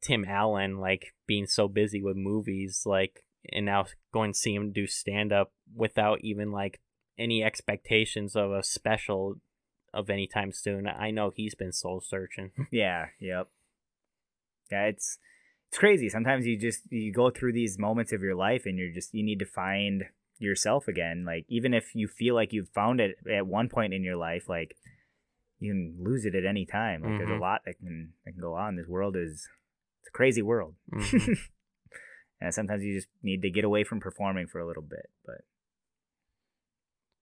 tim 0.00 0.24
allen 0.24 0.78
like 0.78 1.14
being 1.26 1.46
so 1.46 1.68
busy 1.68 2.02
with 2.02 2.16
movies 2.16 2.82
like 2.86 3.24
and 3.52 3.66
now 3.66 3.84
going 4.12 4.32
to 4.32 4.38
see 4.38 4.54
him 4.54 4.72
do 4.72 4.86
stand 4.86 5.32
up 5.32 5.52
without 5.74 6.18
even 6.22 6.52
like 6.52 6.80
any 7.18 7.42
expectations 7.42 8.36
of 8.36 8.52
a 8.52 8.62
special 8.62 9.36
of 9.92 10.08
any 10.08 10.26
time 10.26 10.52
soon 10.52 10.86
i 10.86 11.10
know 11.10 11.30
he's 11.34 11.54
been 11.54 11.72
soul 11.72 12.00
searching 12.00 12.50
Yeah. 12.70 13.06
Yep. 13.20 13.48
Yeah, 14.72 14.86
it's 14.86 15.18
it's 15.68 15.78
crazy. 15.78 16.08
Sometimes 16.08 16.46
you 16.46 16.58
just 16.58 16.82
you 16.90 17.12
go 17.12 17.30
through 17.30 17.52
these 17.52 17.78
moments 17.78 18.12
of 18.12 18.22
your 18.22 18.34
life, 18.34 18.66
and 18.66 18.78
you're 18.78 18.92
just 18.92 19.14
you 19.14 19.22
need 19.22 19.38
to 19.38 19.46
find 19.46 20.04
yourself 20.38 20.88
again. 20.88 21.24
Like 21.24 21.44
even 21.48 21.72
if 21.74 21.94
you 21.94 22.08
feel 22.08 22.34
like 22.34 22.52
you've 22.52 22.70
found 22.70 23.00
it 23.00 23.16
at 23.30 23.46
one 23.46 23.68
point 23.68 23.94
in 23.94 24.02
your 24.02 24.16
life, 24.16 24.48
like 24.48 24.76
you 25.62 25.72
can 25.72 25.96
lose 26.02 26.24
it 26.24 26.34
at 26.34 26.44
any 26.44 26.66
time. 26.66 27.02
Like 27.02 27.18
there's 27.18 27.30
Mhm. 27.30 27.36
a 27.38 27.40
lot 27.40 27.60
that 27.66 27.78
can 27.78 28.14
that 28.24 28.32
can 28.32 28.40
go 28.40 28.54
on. 28.54 28.76
This 28.76 28.86
world 28.88 29.16
is 29.16 29.48
it's 30.00 30.08
a 30.08 30.10
crazy 30.10 30.42
world. 30.42 30.74
Mhm. 30.92 31.36
and 32.40 32.52
sometimes 32.52 32.82
you 32.82 32.94
just 32.94 33.08
need 33.22 33.40
to 33.42 33.50
get 33.50 33.64
away 33.64 33.84
from 33.84 34.00
performing 34.00 34.48
for 34.48 34.58
a 34.58 34.66
little 34.66 34.82
bit 34.82 35.08
but 35.24 35.42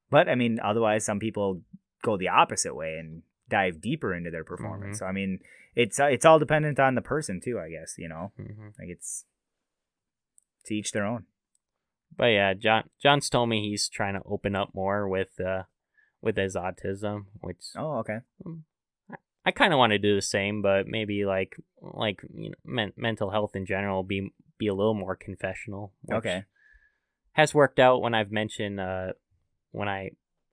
but 0.09 0.29
i 0.31 0.35
mean 0.35 0.59
otherwise 0.65 1.05
some 1.05 1.19
people 1.19 1.61
go 2.03 2.17
the 2.17 2.29
opposite 2.29 2.75
way 2.75 2.97
and 2.99 3.23
dive 3.49 3.81
deeper 3.83 4.15
into 4.15 4.31
their 4.31 4.45
performance 4.45 4.97
Mhm. 4.97 4.99
so 5.01 5.07
i 5.07 5.13
mean 5.13 5.41
it's 5.75 6.01
uh, 6.01 6.07
it's 6.07 6.25
all 6.25 6.39
dependent 6.39 6.81
on 6.81 6.95
the 6.95 7.03
person 7.03 7.39
too 7.41 7.59
i 7.61 7.69
guess 7.69 7.97
you 7.99 8.09
know 8.09 8.33
Mhm. 8.39 8.79
like 8.79 8.89
it's 8.89 9.27
to 10.65 10.75
each 10.75 10.93
their 10.93 11.05
own 11.05 11.27
but 12.17 12.27
yeah 12.27 12.55
john 12.55 12.89
john's 13.03 13.29
told 13.29 13.49
me 13.51 13.69
he's 13.69 13.89
trying 13.89 14.15
to 14.15 14.23
open 14.25 14.55
up 14.57 14.71
more 14.75 15.07
with 15.09 15.39
uh 15.41 15.65
with 16.23 16.37
his 16.37 16.57
autism 16.57 17.27
which 17.41 17.63
oh 17.77 17.99
okay 17.99 18.19
I 19.45 19.53
kind 19.53 19.73
of 19.73 19.79
want 19.79 19.93
to 19.93 19.99
do 19.99 20.15
the 20.15 20.21
same, 20.23 20.61
but 20.61 20.87
maybe 20.87 21.25
like 21.25 21.57
like 21.81 22.21
you 22.35 22.51
know 22.51 22.57
men- 22.65 22.93
mental 22.97 23.31
health 23.31 23.57
in 23.57 23.65
general 23.65 24.03
be 24.03 24.33
be 24.59 24.67
a 24.67 24.75
little 24.75 24.95
more 24.95 25.17
confessional. 25.17 25.93
okay 26.13 26.45
has 27.33 27.55
worked 27.55 27.79
out 27.79 28.03
when 28.03 28.13
I've 28.15 28.31
mentioned 28.31 28.79
uh 28.81 29.13
when 29.71 29.89
I 29.89 30.11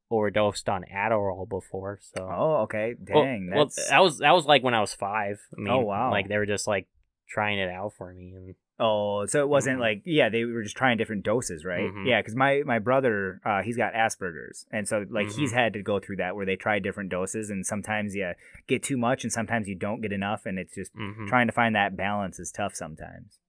overdosed 0.09 0.69
on 0.69 0.85
Adderall 0.91 1.47
before. 1.49 1.99
So 2.01 2.29
Oh, 2.31 2.55
okay. 2.63 2.95
Dang. 3.03 3.49
well, 3.53 3.65
that's 3.65 3.89
that 3.89 3.99
was 4.01 4.19
that 4.19 4.31
was 4.31 4.45
like 4.45 4.63
when 4.63 4.73
I 4.73 4.79
was 4.79 4.93
five. 4.93 5.41
I 5.57 5.59
mean, 5.61 5.73
Oh, 5.73 5.79
wow. 5.79 6.09
Like 6.11 6.29
they 6.29 6.37
were 6.37 6.45
just 6.45 6.65
like 6.67 6.87
trying 7.27 7.59
it 7.59 7.69
out 7.69 7.93
for 7.97 8.13
me, 8.13 8.33
and 8.35 8.55
Oh, 8.79 9.25
so 9.25 9.41
it 9.41 9.49
wasn't 9.49 9.77
Mhm. 9.77 9.81
like 9.81 10.01
yeah, 10.05 10.29
they 10.29 10.43
were 10.45 10.61
just 10.61 10.77
trying 10.77 10.97
different 10.97 11.23
doses, 11.23 11.65
right? 11.65 11.91
Mhm. 11.91 12.05
Yeah, 12.05 12.19
because 12.21 12.35
my 12.35 12.61
my 12.63 12.77
brother, 12.77 13.41
uh, 13.43 13.63
he's 13.63 13.75
got 13.75 13.93
Asperger's, 13.93 14.67
and 14.71 14.87
so 14.87 15.03
like 15.09 15.29
he's 15.31 15.51
Mhm. 15.51 15.55
had 15.55 15.73
to 15.73 15.81
go 15.81 15.99
through 15.99 16.17
that 16.17 16.35
where 16.35 16.45
they 16.45 16.55
try 16.55 16.77
different 16.77 17.09
doses, 17.09 17.49
and 17.49 17.65
sometimes 17.65 18.15
you 18.15 18.33
get 18.67 18.83
too 18.83 18.97
much, 18.97 19.23
and 19.23 19.33
sometimes 19.33 19.67
you 19.67 19.73
don't 19.75 20.01
get 20.01 20.11
enough, 20.11 20.45
and 20.45 20.59
it's 20.59 20.75
just 20.75 20.93
mhm. 20.95 21.27
trying 21.27 21.47
to 21.47 21.53
find 21.53 21.73
that 21.75 21.95
balance 21.97 22.39
is 22.39 22.51
tough 22.51 22.75
sometimes. 22.75 23.39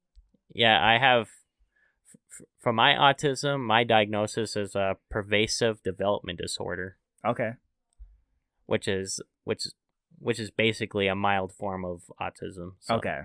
yeah, 0.55 0.83
I 0.83 0.97
have. 0.99 1.29
f- 2.41 2.47
For 2.59 2.73
my 2.73 2.95
autism, 2.95 3.61
my 3.61 3.85
diagnosis 3.85 4.57
is 4.57 4.75
a 4.75 4.97
pervasive 5.11 5.83
development 5.83 6.39
disorder, 6.39 6.97
Okay. 7.23 7.53
which 8.65 8.89
is 8.89 9.21
which 9.45 9.67
is 9.67 9.75
which 10.19 10.41
is 10.41 10.51
basically 10.51 11.07
a 11.07 11.15
mild 11.15 11.53
form 11.53 11.85
of 11.85 12.11
autism. 12.21 12.77
So, 12.81 12.95
Okay. 12.97 13.23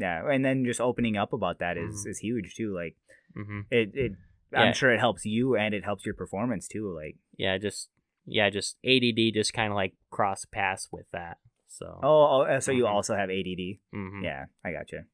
Yeah, 0.00 0.26
and 0.32 0.44
then 0.44 0.64
just 0.64 0.80
opening 0.80 1.16
up 1.16 1.32
about 1.32 1.58
that 1.58 1.76
is 1.76 2.04
Mhm. 2.06 2.10
is 2.10 2.18
huge 2.18 2.54
too. 2.54 2.74
Like 2.74 2.96
hmm 3.34 3.60
it, 3.70 3.90
it 3.94 4.12
Yeah. 4.52 4.62
I'm 4.62 4.72
sure 4.72 4.90
it 4.90 4.98
helps 4.98 5.24
you 5.26 5.54
and 5.56 5.74
it 5.74 5.84
helps 5.84 6.04
your 6.06 6.14
performance 6.14 6.66
too. 6.66 6.90
Like 6.94 7.16
Yeah, 7.36 7.58
just 7.58 7.90
yeah, 8.24 8.48
just 8.50 8.78
ADD 8.84 9.32
just 9.32 9.52
kind 9.52 9.70
of 9.70 9.76
like 9.76 9.94
cross 10.10 10.44
paths 10.46 10.88
with 10.90 11.06
that. 11.12 11.38
So 11.68 12.00
oh, 12.02 12.46
oh 12.48 12.58
so 12.60 12.72
you 12.72 12.84
Mhm. 12.84 12.90
also 12.90 13.14
have 13.14 13.30
ADD? 13.30 13.78
mhm. 13.94 14.22
Yeah, 14.22 14.46
I 14.64 14.72
got 14.72 14.90
you. 14.90 15.04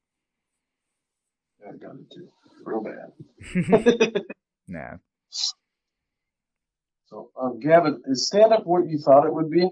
I 1.67 1.71
got 1.75 1.95
it 1.95 2.09
too. 2.11 2.29
Real 2.63 2.81
bad. 2.81 3.11
yeah. 4.67 4.97
So, 7.07 7.31
um, 7.41 7.59
Gavin, 7.59 8.01
is 8.05 8.27
stand 8.27 8.51
up 8.53 8.65
what 8.65 8.87
you 8.89 8.97
thought 8.99 9.25
it 9.25 9.33
would 9.33 9.49
be? 9.49 9.69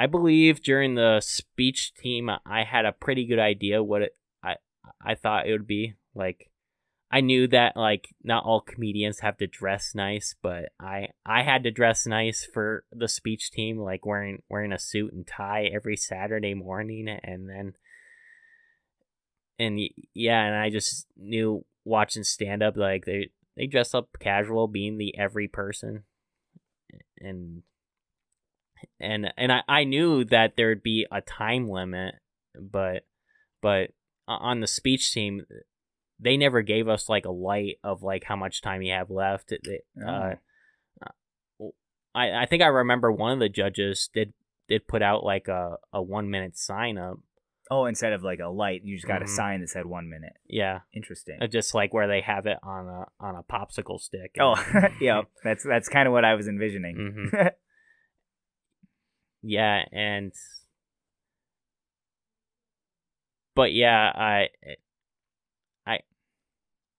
I 0.00 0.06
believe 0.06 0.62
during 0.62 0.94
the 0.94 1.20
speech 1.20 1.92
team, 1.92 2.30
I 2.30 2.64
had 2.64 2.86
a 2.86 2.92
pretty 2.92 3.26
good 3.26 3.38
idea 3.38 3.82
what 3.82 4.00
it 4.00 4.16
I 4.42 4.56
I 4.98 5.14
thought 5.14 5.46
it 5.46 5.52
would 5.52 5.66
be. 5.66 5.92
Like, 6.14 6.50
I 7.10 7.20
knew 7.20 7.46
that 7.48 7.76
like 7.76 8.08
not 8.24 8.44
all 8.44 8.62
comedians 8.62 9.20
have 9.20 9.36
to 9.36 9.46
dress 9.46 9.94
nice, 9.94 10.34
but 10.42 10.70
I 10.80 11.08
I 11.26 11.42
had 11.42 11.64
to 11.64 11.70
dress 11.70 12.06
nice 12.06 12.48
for 12.50 12.84
the 12.90 13.08
speech 13.08 13.50
team, 13.50 13.76
like 13.76 14.06
wearing 14.06 14.42
wearing 14.48 14.72
a 14.72 14.78
suit 14.78 15.12
and 15.12 15.26
tie 15.26 15.64
every 15.64 15.96
Saturday 15.96 16.54
morning, 16.54 17.06
and 17.22 17.46
then 17.46 17.74
and 19.58 19.78
yeah, 20.14 20.46
and 20.46 20.56
I 20.56 20.70
just 20.70 21.08
knew 21.14 21.66
watching 21.84 22.24
stand 22.24 22.62
up 22.62 22.78
like 22.78 23.04
they 23.04 23.32
they 23.54 23.66
dress 23.66 23.94
up 23.94 24.08
casual, 24.18 24.66
being 24.66 24.96
the 24.96 25.14
every 25.18 25.46
person, 25.46 26.04
and 27.18 27.64
and 28.98 29.32
and 29.36 29.50
I, 29.52 29.62
I 29.68 29.84
knew 29.84 30.24
that 30.24 30.54
there'd 30.56 30.82
be 30.82 31.06
a 31.10 31.20
time 31.20 31.68
limit 31.68 32.14
but 32.60 33.04
but 33.62 33.90
on 34.28 34.60
the 34.60 34.66
speech 34.66 35.12
team 35.12 35.42
they 36.18 36.36
never 36.36 36.62
gave 36.62 36.88
us 36.88 37.08
like 37.08 37.24
a 37.24 37.30
light 37.30 37.76
of 37.82 38.02
like 38.02 38.24
how 38.24 38.36
much 38.36 38.60
time 38.62 38.82
you 38.82 38.92
have 38.92 39.10
left 39.10 39.52
It- 39.52 39.60
it- 39.64 39.84
uh, 40.06 40.34
I, 42.14 42.42
I 42.42 42.46
think 42.46 42.62
I 42.62 42.66
remember 42.66 43.12
one 43.12 43.32
of 43.32 43.38
the 43.38 43.48
judges 43.48 44.08
did 44.12 44.32
did 44.68 44.86
put 44.88 45.02
out 45.02 45.24
like 45.24 45.48
a, 45.48 45.76
a 45.92 46.02
one 46.02 46.30
minute 46.30 46.56
sign 46.58 46.98
up 46.98 47.18
Oh, 47.72 47.84
instead 47.84 48.12
of 48.12 48.24
like 48.24 48.40
a 48.40 48.48
light, 48.48 48.80
you 48.82 48.96
just 48.96 49.06
got 49.06 49.22
a 49.22 49.26
Mhm. 49.26 49.36
sign 49.36 49.60
that 49.60 49.68
said 49.68 49.86
one 49.86 50.08
minute. 50.10 50.32
yeah 50.48 50.80
Interesting. 50.92 51.38
uh, 51.40 51.46
just 51.46 51.72
like 51.72 51.94
where 51.94 52.08
they 52.08 52.20
have 52.20 52.46
it 52.46 52.58
on 52.64 52.88
a 52.88 53.04
on 53.24 53.36
a 53.36 53.44
popsicle 53.44 54.00
stick 54.00 54.34
Oh, 54.40 54.56
yeah. 55.00 55.22
That's 55.44 55.62
that's 55.64 55.88
kind 55.88 56.08
of 56.08 56.12
what 56.12 56.24
I 56.24 56.34
was 56.34 56.48
envisioning. 56.48 57.30
Mhm. 57.32 57.52
yeah 59.42 59.84
and 59.92 60.32
but 63.54 63.72
yeah 63.72 64.12
i 64.14 64.48
i 65.86 65.98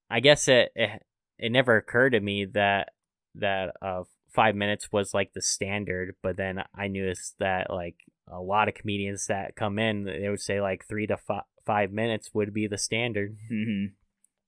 i 0.10 0.20
guess 0.20 0.48
it 0.48 0.72
it, 0.76 1.04
it 1.38 1.52
never 1.52 1.78
occurred 1.78 2.12
to 2.12 2.20
me 2.20 2.46
that 2.46 2.90
that 3.36 3.76
uh 3.82 4.04
five 4.34 4.56
minutes 4.56 4.92
was 4.92 5.14
like 5.14 5.34
the 5.34 5.42
standard 5.42 6.16
but 6.22 6.38
then 6.38 6.64
i 6.76 6.88
noticed 6.88 7.36
that 7.40 7.70
like 7.70 7.96
a 8.32 8.40
lot 8.40 8.68
of 8.68 8.74
comedians 8.74 9.28
that 9.28 9.56
come 9.56 9.78
in 9.78 10.04
they 10.06 10.30
would 10.30 10.40
say 10.42 10.62
like 10.62 10.86
three 10.88 11.06
to 11.08 11.18
fi- 11.18 11.42
five 11.66 11.92
minutes 11.92 12.30
would 12.34 12.54
be 12.54 12.68
the 12.68 12.78
standard 12.78 13.36
hmm 13.50 13.86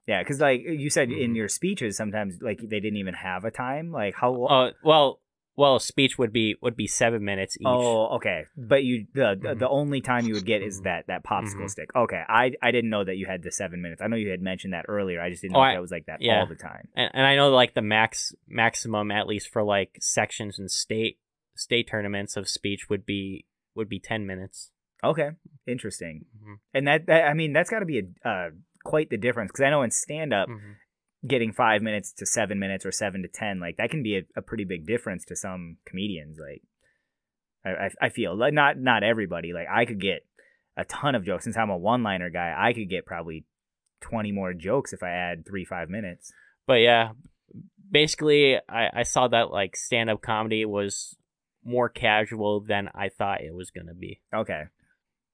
Yeah, 0.06 0.22
because 0.22 0.42
like 0.42 0.62
you 0.64 0.90
said 0.90 1.12
in 1.12 1.32
Mhm. 1.32 1.36
your 1.36 1.48
speeches, 1.48 1.96
sometimes 1.96 2.42
like 2.42 2.60
they 2.60 2.82
didn't 2.82 2.98
even 3.00 3.14
have 3.14 3.46
a 3.46 3.52
time. 3.52 3.92
Like 3.92 4.16
how? 4.16 4.44
uh 4.44 4.72
well 4.84 5.23
well 5.56 5.80
speech 5.80 6.18
would 6.18 6.34
be 6.34 6.56
would 6.62 6.76
be 6.76 6.88
seven 6.88 7.24
minutes 7.24 7.56
each 7.60 7.66
Oh, 7.68 8.16
okay. 8.16 8.46
But 8.58 8.84
you 8.84 9.06
the 9.14 9.38
the- 9.40 9.50
Mhm. 9.56 9.60
the 9.60 9.70
only 9.70 10.02
time 10.02 10.26
you 10.26 10.34
would 10.34 10.46
get 10.46 10.62
is 10.62 10.80
Mhm. 10.82 10.84
that 10.86 11.08
that 11.08 11.24
popsicle 11.24 11.64
Mhm. 11.66 11.70
stick. 11.70 11.90
Okay, 11.96 12.24
I 12.28 12.54
I 12.62 12.72
didn't 12.72 12.90
know 12.90 13.04
that 13.04 13.18
you 13.18 13.26
had 13.28 13.44
the 13.44 13.52
seven 13.52 13.82
minutes. 13.82 14.02
I 14.02 14.08
know 14.08 14.16
you 14.16 14.30
had 14.30 14.42
mentioned 14.42 14.74
that 14.74 14.86
earlier. 14.88 15.22
I 15.22 15.30
just 15.30 15.42
didn't 15.42 15.56
Oh, 15.56 15.60
know 15.60 15.66
I- 15.66 15.74
that 15.76 15.82
was 15.82 15.92
like 15.92 16.06
that 16.08 16.22
yeah. 16.22 16.40
all 16.40 16.48
the 16.48 16.56
time. 16.56 16.88
and, 16.96 17.12
and 17.14 17.26
I 17.26 17.36
know 17.36 17.50
like 17.50 17.74
the 17.76 17.82
max 17.82 18.34
maximum 18.48 19.12
at 19.12 19.28
least 19.28 19.50
for 19.52 19.64
like 19.64 19.98
sections 20.00 20.58
and 20.60 20.70
state 20.72 21.20
state 21.56 21.88
tournaments 21.88 22.36
of 22.36 22.48
speech 22.48 22.90
would 22.90 23.06
be 23.06 23.46
would 23.76 23.90
be 23.90 24.00
10 24.00 24.26
minutes. 24.26 24.72
Okay, 25.04 25.32
interesting. 25.68 26.26
Mhm. 26.42 26.56
And 26.74 26.88
that, 26.88 27.06
that 27.08 27.28
I 27.28 27.34
mean 27.34 27.54
that's 27.54 27.70
got 27.70 27.80
to 27.80 27.86
be 27.86 28.00
a 28.00 28.28
uh, 28.30 28.50
quite 28.84 29.10
the 29.10 29.18
difference 29.18 29.52
because 29.52 29.64
I 29.64 29.70
know 29.70 29.82
in 29.84 29.92
stand 29.92 30.34
up 30.34 30.50
Mhm. 30.50 30.76
Getting 31.26 31.54
five 31.54 31.82
minutes 31.82 32.12
to 32.14 32.26
seven 32.26 32.60
minutes 32.60 32.86
or 32.86 32.92
seven 32.92 33.22
to 33.22 33.28
ten 33.28 33.60
like 33.60 33.78
that 33.78 33.90
can 33.90 34.04
be 34.04 34.18
a, 34.18 34.22
a 34.36 34.42
pretty 34.42 34.66
big 34.66 34.86
difference 34.86 35.24
to 35.26 35.36
some 35.36 35.78
comedians. 35.86 36.38
Like 36.40 36.62
I 37.66 37.86
I, 37.86 37.90
I 38.08 38.10
feel 38.10 38.36
like 38.38 38.54
not 38.54 38.78
not 38.78 39.04
everybody. 39.04 39.54
Like 39.54 39.68
I 39.72 39.86
could 39.86 40.00
get 40.02 40.26
a 40.76 40.84
ton 40.86 41.16
of 41.16 41.24
jokes 41.26 41.44
since 41.46 41.58
I'm 41.58 41.70
a 41.70 41.78
one 41.78 42.04
liner 42.04 42.30
guy. 42.30 42.54
I 42.58 42.74
could 42.74 42.90
get 42.90 43.06
probably 43.06 43.46
twenty 44.02 44.32
more 44.32 44.54
jokes 44.54 44.92
if 44.94 45.02
I 45.04 45.12
add 45.12 45.46
three 45.46 45.64
five 45.66 45.90
minutes. 45.90 46.32
But 46.68 46.82
yeah, 46.82 47.12
basically 47.90 48.58
I 48.70 48.90
I 48.94 49.04
saw 49.04 49.28
that 49.30 49.52
like 49.52 49.76
stand 49.76 50.10
up 50.10 50.22
comedy 50.22 50.66
was 50.66 51.16
more 51.64 51.88
casual 51.90 52.60
than 52.60 52.90
I 52.94 53.10
thought 53.10 53.42
it 53.42 53.54
was 53.54 53.72
going 53.72 53.88
to 53.88 53.94
be. 53.94 54.20
Okay. 54.36 54.64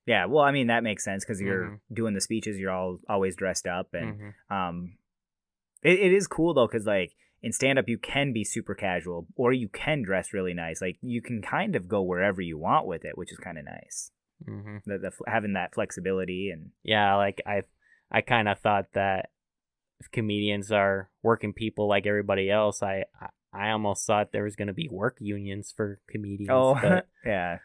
Yeah, 0.05 0.25
well, 0.25 0.43
I 0.43 0.51
mean 0.51 0.67
that 0.67 0.83
makes 0.83 1.03
sense 1.03 1.23
because 1.23 1.41
you're 1.41 1.65
Mhm. 1.65 1.79
doing 1.95 2.13
the 2.13 2.21
speeches. 2.21 2.59
You're 2.59 2.71
all 2.71 2.99
always 3.07 3.35
dressed 3.35 3.67
up, 3.67 3.93
and 3.93 4.19
Mhm. 4.19 4.33
um, 4.55 4.97
it, 5.83 5.99
it 5.99 6.13
is 6.13 6.27
cool 6.27 6.53
though 6.53 6.67
because 6.67 6.85
like 6.85 7.15
in 7.41 7.53
stand 7.53 7.79
up 7.79 7.87
you 7.87 7.97
can 7.97 8.33
be 8.33 8.43
super 8.43 8.75
casual 8.75 9.27
or 9.35 9.53
you 9.53 9.69
can 9.69 10.01
dress 10.03 10.33
really 10.33 10.53
nice. 10.53 10.81
Like 10.81 10.97
you 11.01 11.21
can 11.21 11.41
kind 11.41 11.75
of 11.75 11.87
go 11.87 12.01
wherever 12.01 12.41
you 12.41 12.57
want 12.57 12.85
with 12.87 13.05
it, 13.05 13.17
which 13.17 13.31
is 13.31 13.37
kind 13.37 13.57
of 13.57 13.65
nice. 13.65 14.11
Mhm. 14.47 14.81
The, 14.85 14.97
the 14.97 15.11
having 15.27 15.53
that 15.53 15.73
flexibility 15.73 16.49
and 16.51 16.71
Yeah, 16.83 17.15
like 17.15 17.41
I 17.45 17.63
I 18.11 18.21
kind 18.21 18.47
of 18.47 18.59
thought 18.59 18.85
that 18.93 19.29
if 19.99 20.09
comedians 20.11 20.71
are 20.71 21.09
working 21.23 21.53
people 21.53 21.87
like 21.87 22.05
everybody 22.05 22.49
else, 22.49 22.81
I 22.81 23.03
I, 23.21 23.27
I 23.51 23.71
almost 23.71 24.05
thought 24.05 24.31
there 24.31 24.43
was 24.43 24.55
going 24.55 24.67
to 24.67 24.73
be 24.73 24.87
work 24.89 25.17
unions 25.19 25.73
for 25.75 25.99
comedians. 26.09 26.49
oh 26.51 26.77
but 26.81 27.07
yeah 27.25 27.57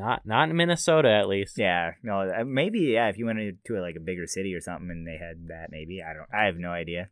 not 0.00 0.26
not 0.26 0.48
in 0.50 0.56
Minnesota 0.56 1.10
at 1.10 1.28
least. 1.28 1.58
yeah 1.58 1.92
no 2.02 2.20
uh, 2.22 2.44
maybe 2.44 2.80
yeah 2.80 3.08
if 3.08 3.18
you 3.18 3.26
went 3.26 3.38
into 3.38 3.80
like 3.80 3.96
a 3.96 4.00
bigger 4.00 4.26
city 4.26 4.54
or 4.54 4.60
something 4.60 4.90
and 4.90 5.06
they 5.06 5.18
had 5.18 5.48
that 5.48 5.68
maybe 5.70 6.00
I 6.02 6.12
don't 6.14 6.28
I 6.34 6.46
have 6.46 6.56
no 6.56 6.70
idea. 6.70 7.10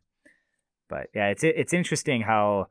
But 0.89 1.07
yeah, 1.13 1.27
it's 1.27 1.43
it's 1.43 1.73
interesting 1.73 2.23
how 2.23 2.67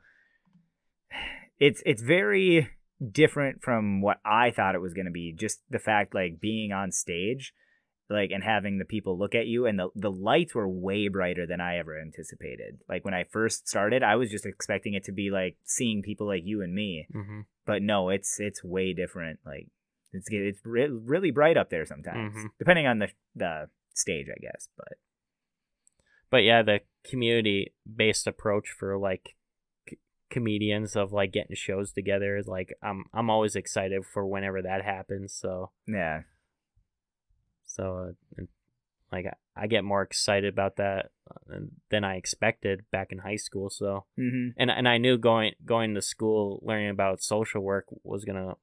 it's 1.59 1.83
it's 1.87 2.03
very 2.03 2.69
different 3.13 3.63
from 3.63 4.01
what 4.01 4.19
I 4.25 4.51
thought 4.51 4.75
it 4.75 4.81
was 4.81 4.95
going 4.95 5.07
to 5.07 5.13
be. 5.13 5.33
Just 5.33 5.61
the 5.71 5.79
fact 5.79 6.15
like 6.15 6.41
being 6.41 6.73
on 6.73 6.91
stage, 6.91 7.53
like 8.11 8.31
and 8.33 8.43
having 8.43 8.79
the 8.79 8.85
people 8.85 9.19
look 9.19 9.35
at 9.35 9.47
you, 9.47 9.67
and 9.67 9.79
the 9.79 9.91
the 9.95 10.11
lights 10.11 10.55
were 10.55 10.69
way 10.69 11.09
brighter 11.09 11.47
than 11.47 11.61
I 11.61 11.79
ever 11.79 11.97
anticipated. 12.01 12.81
Like 12.89 13.05
when 13.05 13.15
I 13.15 13.25
first 13.31 13.69
started, 13.69 14.03
I 14.03 14.17
was 14.17 14.31
just 14.31 14.47
expecting 14.47 14.95
it 14.95 15.05
to 15.05 15.13
be 15.13 15.31
like 15.31 15.57
seeing 15.65 16.03
people 16.03 16.27
like 16.27 16.43
you 16.45 16.63
and 16.63 16.75
me, 16.75 17.07
hmm 17.13 17.41
but 17.67 17.83
no, 17.83 18.09
it's 18.09 18.41
it's 18.41 18.65
way 18.65 18.95
different. 18.95 19.39
Like 19.45 19.69
it's 20.13 20.29
it's 20.31 20.61
re- 20.65 20.89
really 20.89 21.31
bright 21.31 21.57
up 21.57 21.71
there 21.71 21.85
sometimes, 21.87 22.35
Mhm. 22.37 22.51
depending 22.59 22.87
on 22.87 22.99
the 22.99 23.09
the 23.35 23.69
stage, 23.95 24.29
I 24.29 24.39
guess. 24.41 24.69
But 24.77 24.99
But 26.31 26.45
yeah, 26.45 26.63
the 26.63 26.81
community 27.05 27.73
based 27.87 28.27
approach 28.27 28.69
for 28.71 28.99
like 28.99 29.37
c- 29.89 29.99
comedians 30.31 30.95
of 30.97 31.13
like 31.13 31.33
getting 31.33 31.57
shows 31.57 31.93
together 31.93 32.37
is 32.37 32.47
like 32.47 32.75
I'm 32.83 33.07
I'm 33.15 33.31
always 33.31 33.57
excited 33.57 34.05
for 34.05 34.27
whenever 34.27 34.61
that 34.63 34.85
happens. 34.85 35.33
So 35.35 35.71
yeah, 35.87 36.23
so 37.65 38.15
uh, 38.39 38.43
like 39.13 39.27
I- 39.57 39.67
get 39.67 39.85
more 39.85 40.03
excited 40.03 40.53
about 40.53 40.77
that 40.77 41.11
uh, 41.31 41.59
than 41.91 42.05
I 42.05 42.17
expected 42.17 42.85
back 42.91 43.11
in 43.11 43.19
high 43.19 43.37
school. 43.37 43.71
So 43.71 44.05
hmm 44.17 44.49
and 44.57 44.71
and 44.71 44.89
I 44.89 44.99
knew 44.99 45.19
going 45.19 45.55
going 45.65 45.95
to 45.95 46.03
school 46.03 46.61
learning 46.63 46.91
about 46.91 47.23
social 47.23 47.61
work 47.63 47.87
was 48.05 48.25
gonna 48.25 48.55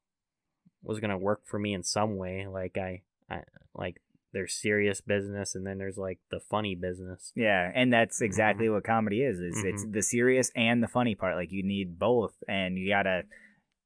was 0.86 0.99
gonna 0.99 1.17
work 1.17 1.41
for 1.45 1.59
me 1.59 1.73
in 1.73 1.83
some 1.83 2.17
way. 2.17 2.47
Like 2.47 2.77
I, 2.77 3.01
I 3.29 3.41
like 3.73 4.01
there's 4.33 4.53
serious 4.53 4.99
business 5.01 5.55
and 5.55 5.65
then 5.65 5.77
there's 5.77 5.97
like 5.97 6.19
the 6.29 6.39
funny 6.39 6.75
business. 6.75 7.31
Yeah, 7.36 7.71
and 7.73 7.91
that's 7.93 8.21
exactly 8.21 8.67
what 8.69 8.83
comedy 8.83 9.21
is. 9.21 9.39
Is 9.39 9.63
it's 9.63 9.86
Mhm. 9.86 9.93
the 9.93 10.01
serious 10.01 10.51
and 10.55 10.83
the 10.83 10.88
funny 10.88 11.15
part. 11.15 11.36
Like 11.36 11.51
you 11.51 11.63
need 11.63 11.97
both, 11.97 12.36
and 12.47 12.77
you 12.77 12.89
gotta, 12.89 13.23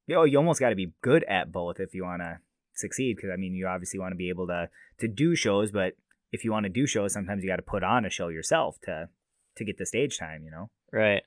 you 0.08 0.16
know, 0.16 0.24
you 0.24 0.38
almost 0.38 0.60
got 0.60 0.70
to 0.70 0.76
be 0.76 0.92
good 1.02 1.24
at 1.26 1.52
both 1.52 1.80
if 1.80 1.94
you 1.94 2.04
want 2.04 2.22
to 2.22 2.40
succeed. 2.74 3.16
Because 3.16 3.30
I 3.32 3.36
mean, 3.36 3.54
you 3.54 3.68
obviously 3.68 4.00
want 4.00 4.12
to 4.12 4.18
be 4.18 4.30
able 4.30 4.48
to 4.48 4.70
to 5.00 5.08
do 5.08 5.36
shows, 5.36 5.72
but 5.72 5.94
if 6.32 6.44
you 6.44 6.52
want 6.52 6.64
to 6.66 6.70
do 6.70 6.86
shows, 6.88 7.14
sometimes 7.14 7.44
you 7.44 7.50
got 7.50 7.56
to 7.58 7.62
put 7.62 7.84
on 7.84 8.06
a 8.06 8.10
show 8.10 8.28
yourself 8.30 8.78
to 8.84 9.10
to 9.56 9.64
get 9.66 9.78
the 9.78 9.86
stage 9.86 10.18
time. 10.18 10.44
You 10.44 10.52
know, 10.52 10.70
Right. 10.92 11.22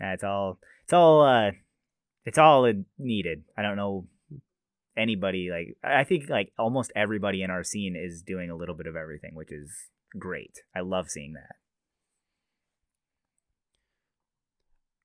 and 0.00 0.12
it's 0.12 0.24
all 0.24 0.58
it's 0.82 0.92
all 0.92 1.22
uh 1.22 1.52
it's 2.24 2.38
all 2.38 2.70
needed. 2.98 3.44
I 3.56 3.62
don't 3.62 3.76
know 3.76 4.08
anybody 4.96 5.50
like 5.50 5.76
I 5.82 6.04
think 6.04 6.28
like 6.28 6.52
almost 6.58 6.92
everybody 6.96 7.42
in 7.42 7.50
our 7.50 7.62
scene 7.64 7.96
is 7.96 8.22
doing 8.22 8.50
a 8.50 8.56
little 8.56 8.74
bit 8.74 8.86
of 8.86 8.96
everything, 8.96 9.34
which 9.34 9.52
is 9.52 9.70
great. 10.18 10.60
I 10.74 10.80
love 10.80 11.08
seeing 11.10 11.34
that. 11.34 11.56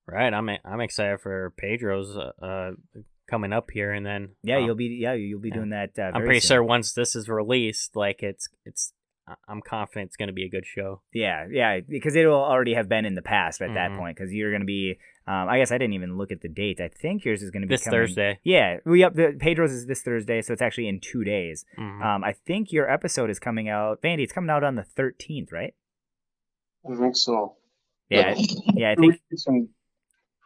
Right. 0.06 0.32
I'm 0.34 0.48
I'm 0.64 0.80
excited 0.80 1.20
for 1.20 1.52
Pedro's 1.56 2.16
uh, 2.16 2.32
uh 2.44 2.70
coming 3.30 3.52
up 3.52 3.70
here 3.70 3.92
and 3.92 4.04
then 4.04 4.30
Yeah, 4.42 4.56
uh, 4.56 4.66
you'll 4.66 4.74
be 4.74 4.98
yeah 5.00 5.14
you'll 5.14 5.40
be 5.40 5.48
yeah. 5.48 5.54
doing 5.54 5.70
that. 5.70 5.90
Uh, 5.98 6.10
I'm 6.14 6.22
pretty 6.24 6.40
soon. 6.40 6.56
sure 6.56 6.62
once 6.64 6.92
this 6.92 7.14
is 7.14 7.28
released, 7.28 7.94
like 7.96 8.22
it's 8.22 8.48
it's 8.64 8.92
I'm 9.48 9.62
confident 9.62 10.08
it's 10.08 10.16
going 10.16 10.26
to 10.28 10.32
be 10.34 10.44
a 10.44 10.50
good 10.50 10.66
show. 10.66 11.00
Yeah, 11.14 11.46
yeah, 11.50 11.78
because 11.88 12.16
it'll 12.16 12.34
already 12.42 12.74
have 12.74 12.88
been 12.88 13.04
in 13.04 13.14
the 13.14 13.22
past 13.22 13.62
at 13.62 13.72
that 13.74 13.92
Mhm. 13.92 13.98
point. 13.98 14.16
Because 14.16 14.32
you're 14.32 14.50
going 14.50 14.62
to 14.62 14.66
be. 14.66 14.98
Um, 15.26 15.48
I 15.48 15.58
guess 15.58 15.70
I 15.70 15.78
didn't 15.78 15.94
even 15.94 16.16
look 16.18 16.32
at 16.32 16.40
the 16.40 16.48
date. 16.48 16.80
I 16.80 16.88
think 16.88 17.24
yours 17.24 17.42
is 17.42 17.50
going 17.50 17.62
to 17.62 17.68
be 17.68 17.74
This 17.74 17.84
coming- 17.84 18.00
Thursday. 18.00 18.40
Yeah, 18.42 18.78
we 18.84 19.04
up 19.04 19.14
the 19.14 19.36
Pedro's 19.38 19.70
is 19.72 19.86
this 19.86 20.02
Thursday, 20.02 20.42
so 20.42 20.52
it's 20.52 20.62
actually 20.62 20.88
in 20.88 20.98
two 21.00 21.22
days. 21.22 21.64
Mhm. 21.78 22.02
Um, 22.04 22.24
I 22.24 22.32
think 22.32 22.72
your 22.72 22.90
episode 22.90 23.30
is 23.30 23.38
coming 23.38 23.68
out. 23.68 24.02
Vandy, 24.02 24.22
it's 24.24 24.32
coming 24.32 24.50
out 24.50 24.64
on 24.64 24.74
the 24.74 24.82
13th, 24.82 25.52
right? 25.52 25.74
I 26.90 26.96
think 26.96 27.16
so. 27.16 27.56
Yeah, 28.08 28.34
yeah. 28.74 28.90
I 28.90 28.94
think. 28.96 29.20
weeks 29.30 29.44
from, 29.44 29.68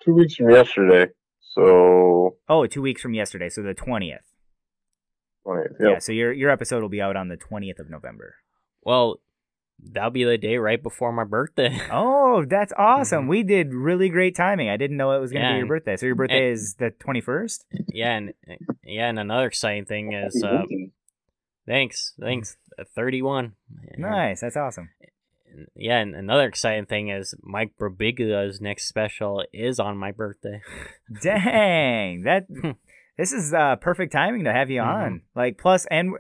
two 0.04 0.14
weeks 0.14 0.34
from 0.36 0.50
yesterday. 0.50 1.10
So, 1.40 2.36
Oh, 2.48 2.66
two 2.66 2.82
weeks 2.82 3.00
from 3.00 3.14
yesterday, 3.14 3.48
so 3.48 3.62
the 3.62 3.74
20th. 3.74 4.20
right, 5.44 5.70
Yeah. 5.80 5.88
yeah. 5.92 5.98
so 5.98 6.12
your 6.12 6.32
your 6.32 6.50
episode 6.50 6.82
will 6.82 6.90
be 6.90 7.00
out 7.00 7.16
on 7.16 7.28
the 7.28 7.36
20th 7.38 7.78
of 7.78 7.88
November. 7.88 8.36
Well, 8.82 9.20
that'll 9.82 10.10
be 10.10 10.24
the 10.24 10.38
day 10.38 10.56
right 10.56 10.82
before 10.82 11.12
my 11.12 11.24
birthday. 11.24 11.78
Oh, 11.90 12.44
that's 12.44 12.72
awesome. 12.76 13.24
Mhm. 13.26 13.28
We 13.28 13.42
did 13.42 13.72
really 13.72 14.08
great 14.08 14.34
timing. 14.36 14.68
I 14.68 14.76
didn't 14.76 14.96
know 14.98 15.12
it 15.12 15.20
was 15.20 15.32
going 15.32 15.42
to 15.42 15.48
Yeah, 15.48 15.54
be 15.54 15.58
your 15.58 15.66
birthday. 15.66 15.96
So 15.96 16.06
your 16.06 16.14
birthday 16.14 16.50
is 16.50 16.74
the 16.74 16.90
21st? 16.90 17.64
yeah, 17.88 18.16
and 18.16 18.32
yeah, 18.84 19.08
and 19.08 19.18
another 19.18 19.46
exciting 19.46 19.84
thing 19.86 20.12
is 20.12 20.42
uh, 20.42 20.62
thanks, 21.66 22.14
thanks, 22.20 22.56
uh, 22.78 22.84
31. 22.94 23.52
Nice. 23.96 24.40
That's 24.40 24.56
awesome. 24.56 24.90
Yeah, 25.74 25.98
and 26.00 26.14
another 26.14 26.46
exciting 26.46 26.84
thing 26.86 27.08
is 27.08 27.34
Mike 27.42 27.72
Birbiglia's 27.80 28.60
next 28.60 28.88
special 28.88 29.42
is 29.54 29.80
on 29.80 29.96
my 29.96 30.12
birthday. 30.12 30.60
Dang. 31.22 32.22
That 32.22 32.46
this 33.16 33.32
is 33.32 33.54
uh 33.54 33.76
perfect 33.76 34.12
timing 34.12 34.44
to 34.44 34.52
have 34.52 34.70
you 34.70 34.80
on. 34.82 35.22
Like 35.34 35.56
plus 35.56 35.86
and 35.90 36.12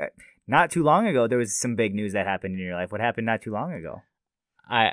not 0.46 0.70
too 0.70 0.82
long 0.82 1.06
ago 1.06 1.26
there 1.26 1.38
was 1.38 1.58
some 1.58 1.74
big 1.76 1.94
news 1.94 2.12
that 2.12 2.26
happened 2.26 2.54
in 2.58 2.64
your 2.64 2.74
life. 2.74 2.92
What 2.92 3.00
happened 3.00 3.26
not 3.26 3.42
too 3.42 3.52
long 3.52 3.72
ago? 3.72 4.02
I 4.68 4.92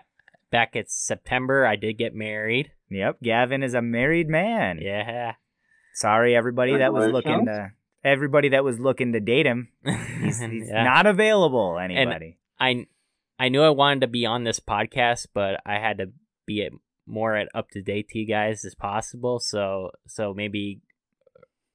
back 0.52 0.76
at 0.76 0.92
September, 0.92 1.66
I 1.66 1.76
did 1.76 1.98
get 1.98 2.14
married. 2.16 2.72
Yep, 2.90 3.22
Gavin 3.24 3.64
is 3.64 3.74
a 3.74 3.82
married 3.82 4.30
man. 4.30 4.80
Yeah. 4.82 5.34
Sorry 5.96 6.36
everybody 6.36 6.78
that 6.78 6.94
was 6.94 7.12
looking 7.12 7.46
to 7.46 7.72
everybody 8.04 8.50
that 8.50 8.64
was 8.64 8.80
looking 8.80 9.14
to 9.14 9.20
date 9.20 9.46
him. 9.46 9.70
He's, 10.22 10.40
he's 10.42 10.70
Yeah. 10.70 10.84
not 10.84 11.06
available 11.06 11.78
anybody. 11.80 12.38
I 12.60 12.88
I 13.40 13.50
knew 13.50 13.62
I 13.64 13.70
wanted 13.70 14.02
to 14.02 14.08
be 14.08 14.26
on 14.26 14.44
this 14.44 14.60
podcast, 14.60 15.28
but 15.34 15.60
I 15.66 15.80
had 15.80 15.98
to 16.00 16.12
be 16.46 16.64
at, 16.64 16.72
more 17.06 17.36
at 17.36 17.50
up 17.54 17.70
to 17.72 17.82
date 17.82 18.10
to 18.10 18.20
you 18.20 18.26
guys 18.28 18.64
as 18.66 18.76
possible. 18.76 19.40
So 19.40 19.92
so 20.08 20.34
maybe 20.34 20.82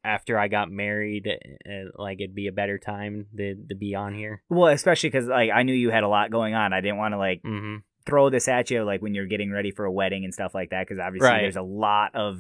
after 0.05 0.39
I 0.39 0.49
got 0.49 0.71
married, 0.71 1.27
uh, 1.29 1.71
like 2.03 2.21
it'd 2.21 2.35
be 2.35 2.47
a 2.47 2.53
better 2.53 2.79
time 2.79 3.27
to 3.37 3.55
to 3.69 3.75
be 3.75 3.95
on 3.95 4.15
here. 4.15 4.43
well, 4.49 4.69
especially 4.73 5.11
cuz 5.11 5.27
like 5.27 5.51
I 5.55 5.63
knew 5.63 5.75
you 5.75 5.91
had 5.91 6.03
a 6.05 6.09
lot 6.09 6.31
going 6.31 6.55
on. 6.55 6.73
I 6.73 6.81
didn't 6.81 6.99
want 6.99 7.13
to 7.15 7.19
like 7.19 7.41
hmm 7.43 7.77
throw 8.07 8.31
this 8.31 8.49
at 8.49 8.71
you 8.71 8.85
like 8.85 9.03
when 9.03 9.15
you're 9.15 9.27
getting 9.27 9.51
ready 9.51 9.71
for 9.71 9.85
a 9.85 9.93
wedding 9.93 10.25
and 10.25 10.33
stuff 10.33 10.55
like 10.55 10.71
that 10.71 10.87
because 10.87 10.99
obviously 10.99 11.29
Right. 11.29 11.43
there's 11.43 11.57
a 11.57 11.63
lot 11.63 12.15
of 12.15 12.39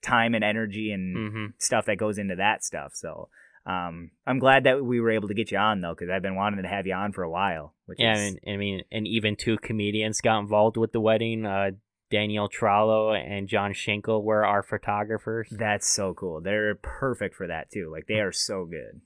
time 0.00 0.34
and 0.34 0.44
energy 0.44 0.92
and 0.92 1.32
hmm 1.32 1.46
stuff 1.58 1.86
that 1.86 1.96
goes 1.96 2.18
into 2.18 2.36
that 2.36 2.62
stuff. 2.62 2.92
So 2.94 3.28
um, 3.66 4.12
I'm 4.26 4.38
glad 4.38 4.64
that 4.64 4.84
we 4.84 5.00
were 5.00 5.10
able 5.10 5.26
to 5.28 5.34
get 5.34 5.50
you 5.50 5.58
on 5.58 5.80
though 5.80 5.92
because 5.92 6.08
I've 6.08 6.22
been 6.22 6.36
wanting 6.36 6.62
to 6.62 6.68
have 6.68 6.86
you 6.86 6.94
on 6.94 7.12
for 7.12 7.24
a 7.24 7.30
while. 7.30 7.74
Which 7.86 7.98
Yeah, 8.00 8.12
I 8.12 8.14
is, 8.28 8.38
mean, 8.44 8.54
I 8.54 8.56
mean, 8.56 8.82
and 8.92 9.06
even 9.08 9.34
two 9.34 9.58
comedians 9.58 10.20
got 10.20 10.38
involved 10.38 10.76
with 10.76 10.92
the 10.92 11.00
wedding. 11.00 11.44
Uh, 11.44 11.72
Danielle 12.10 12.48
Trollo 12.48 13.12
and 13.14 13.48
John 13.48 13.72
Schenkel 13.74 14.22
were 14.22 14.46
our 14.46 14.62
photographers. 14.62 15.48
that's 15.50 15.88
so 15.88 16.14
cool. 16.14 16.40
They're 16.40 16.74
perfect 16.74 17.34
for 17.34 17.46
that 17.46 17.70
too. 17.70 17.90
Like 17.92 18.06
they 18.06 18.20
are 18.20 18.32
so 18.32 18.64
good. 18.64 19.00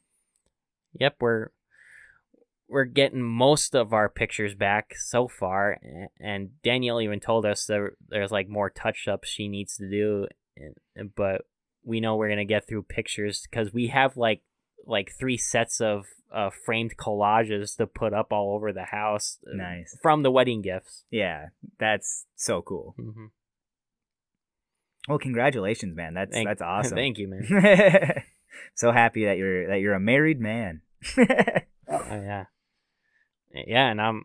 Yep, 1.01 1.17
we're 1.21 1.49
we're 2.69 2.85
getting 2.85 3.23
most 3.23 3.75
of 3.75 3.93
our 3.93 4.09
pictures 4.09 4.55
back 4.55 4.95
so 4.97 5.29
far, 5.29 5.79
and 6.19 6.51
Danielle 6.63 7.01
even 7.01 7.21
told 7.21 7.45
us 7.45 7.67
there 7.67 7.93
there's 8.09 8.31
like 8.33 8.49
more 8.49 8.71
touch 8.71 9.07
ups 9.09 9.29
she 9.29 9.49
needs 9.49 9.77
to 9.77 9.91
do, 9.91 10.27
but 11.17 11.43
we 11.85 12.01
know 12.01 12.17
we're 12.17 12.29
gonna 12.29 12.45
get 12.45 12.67
through 12.67 12.85
pictures 12.85 13.47
because 13.51 13.73
we 13.73 13.89
have 13.89 14.17
like 14.17 14.43
like 14.87 15.13
three 15.19 15.37
sets 15.37 15.81
of 15.81 16.07
uh, 16.35 16.51
framed 16.65 16.97
collages 16.97 17.77
to 17.77 17.87
put 17.87 18.13
up 18.15 18.29
all 18.33 18.55
over 18.55 18.73
the 18.73 18.85
house 18.85 19.39
uh, 19.47 19.57
Nice. 19.57 19.97
from 20.03 20.23
the 20.23 20.31
wedding 20.31 20.63
gifts. 20.63 21.05
Yeah, 21.11 21.49
that's 21.79 22.27
so 22.37 22.63
cool. 22.63 22.95
Mm-hmm. 22.99 23.27
Well, 25.09 25.19
congratulations, 25.19 25.97
man. 25.97 26.15
That's 26.15 26.33
Thank, 26.33 26.49
that's 26.49 26.63
awesome. 26.63 26.97
Thank 26.97 27.19
you, 27.19 27.29
man. 27.29 28.23
so 28.75 28.93
happy 28.93 29.25
that 29.25 29.37
you're 29.37 29.69
that 29.69 29.81
you're 29.81 29.95
a 29.95 30.01
married 30.01 30.41
man. 30.41 30.83
Oh, 31.95 32.07
yeah, 32.09 32.45
yeah, 33.53 33.91
and 33.91 34.01
I'm, 34.01 34.25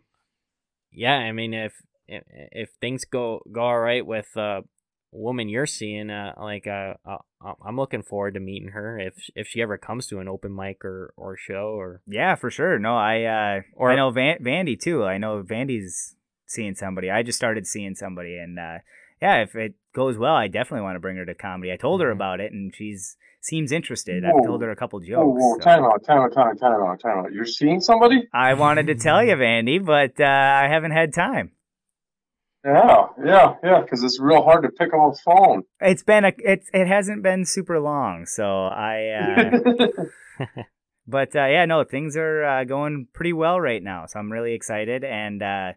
yeah. 0.90 1.16
I 1.16 1.32
mean, 1.32 1.52
if 1.52 1.74
if, 2.06 2.22
if 2.26 2.70
things 2.80 3.04
go 3.04 3.42
go 3.52 3.60
all 3.60 3.78
right 3.78 4.06
with 4.06 4.34
uh 4.38 4.62
woman 5.10 5.48
you're 5.48 5.66
seeing, 5.66 6.10
uh, 6.10 6.34
like 6.40 6.66
uh, 6.66 6.94
uh, 7.06 7.18
I'm 7.64 7.76
looking 7.76 8.02
forward 8.02 8.34
to 8.34 8.40
meeting 8.40 8.70
her 8.70 8.98
if 8.98 9.14
if 9.34 9.46
she 9.48 9.62
ever 9.62 9.78
comes 9.78 10.06
to 10.08 10.18
an 10.20 10.28
open 10.28 10.54
mic 10.54 10.84
or 10.84 11.12
or 11.16 11.36
show 11.36 11.74
or 11.78 12.02
yeah, 12.06 12.34
for 12.34 12.50
sure. 12.50 12.78
No, 12.78 12.96
I 12.96 13.22
uh, 13.24 13.60
Or- 13.74 13.90
I 13.90 13.96
know 13.96 14.10
Van- 14.10 14.42
Vandy 14.42 14.78
too. 14.78 15.04
I 15.04 15.18
know 15.18 15.42
Vandy's 15.42 16.14
seeing 16.46 16.74
somebody. 16.74 17.10
I 17.10 17.22
just 17.22 17.38
started 17.38 17.66
seeing 17.66 17.94
somebody, 17.94 18.36
and 18.38 18.58
uh, 18.58 18.78
yeah, 19.22 19.42
if 19.42 19.54
it 19.54 19.74
goes 19.94 20.16
well, 20.18 20.34
I 20.34 20.48
definitely 20.48 20.82
want 20.82 20.96
to 20.96 21.00
bring 21.00 21.16
her 21.16 21.24
to 21.26 21.34
comedy. 21.34 21.72
I 21.72 21.76
told 21.76 22.00
her 22.00 22.08
Mhm. 22.10 22.12
about 22.16 22.40
it, 22.40 22.52
and 22.52 22.74
she's 22.74 23.16
seems 23.40 23.70
interested. 23.72 24.24
Whoa. 24.24 24.36
I've 24.36 24.44
told 24.46 24.62
her 24.62 24.70
a 24.70 24.76
couple 24.76 24.98
jokes. 25.00 25.10
Whoa, 25.16 25.28
whoa, 25.28 25.54
so. 25.54 25.60
time 25.60 25.84
out, 25.84 26.02
time 26.04 26.18
out, 26.18 26.32
time 26.32 26.48
out, 26.48 26.58
time 26.58 26.82
out, 26.82 27.00
time 27.00 27.18
out. 27.18 27.32
You're 27.32 27.44
seeing 27.44 27.80
somebody? 27.80 28.28
I 28.34 28.54
wanted 28.54 28.88
to 28.88 28.94
tell 28.96 29.24
you, 29.24 29.34
Vandy, 29.36 29.82
but 29.84 30.20
uh, 30.20 30.24
I 30.26 30.68
haven't 30.68 30.90
had 30.90 31.14
time. 31.14 31.52
Yeah, 32.68 33.06
yeah, 33.24 33.54
yeah, 33.64 33.80
because 33.80 34.04
it's 34.04 34.20
real 34.20 34.42
hard 34.42 34.62
to 34.64 34.68
pick 34.68 34.92
up 34.92 35.14
a 35.14 35.16
phone. 35.24 35.62
It's 35.80 36.02
been 36.02 36.26
a 36.26 36.32
it's 36.38 36.68
it 36.74 36.86
hasn't 36.86 37.22
been 37.22 37.46
super 37.46 37.80
long, 37.80 38.26
so 38.26 38.66
I. 38.66 39.52
Uh, 40.38 40.44
but 41.06 41.34
uh, 41.34 41.46
yeah, 41.46 41.64
no, 41.64 41.84
things 41.84 42.14
are 42.16 42.44
uh, 42.44 42.64
going 42.64 43.08
pretty 43.14 43.32
well 43.32 43.58
right 43.58 43.82
now, 43.82 44.04
so 44.06 44.18
I'm 44.18 44.30
really 44.30 44.52
excited, 44.52 45.02
and 45.02 45.42
uh, 45.42 45.72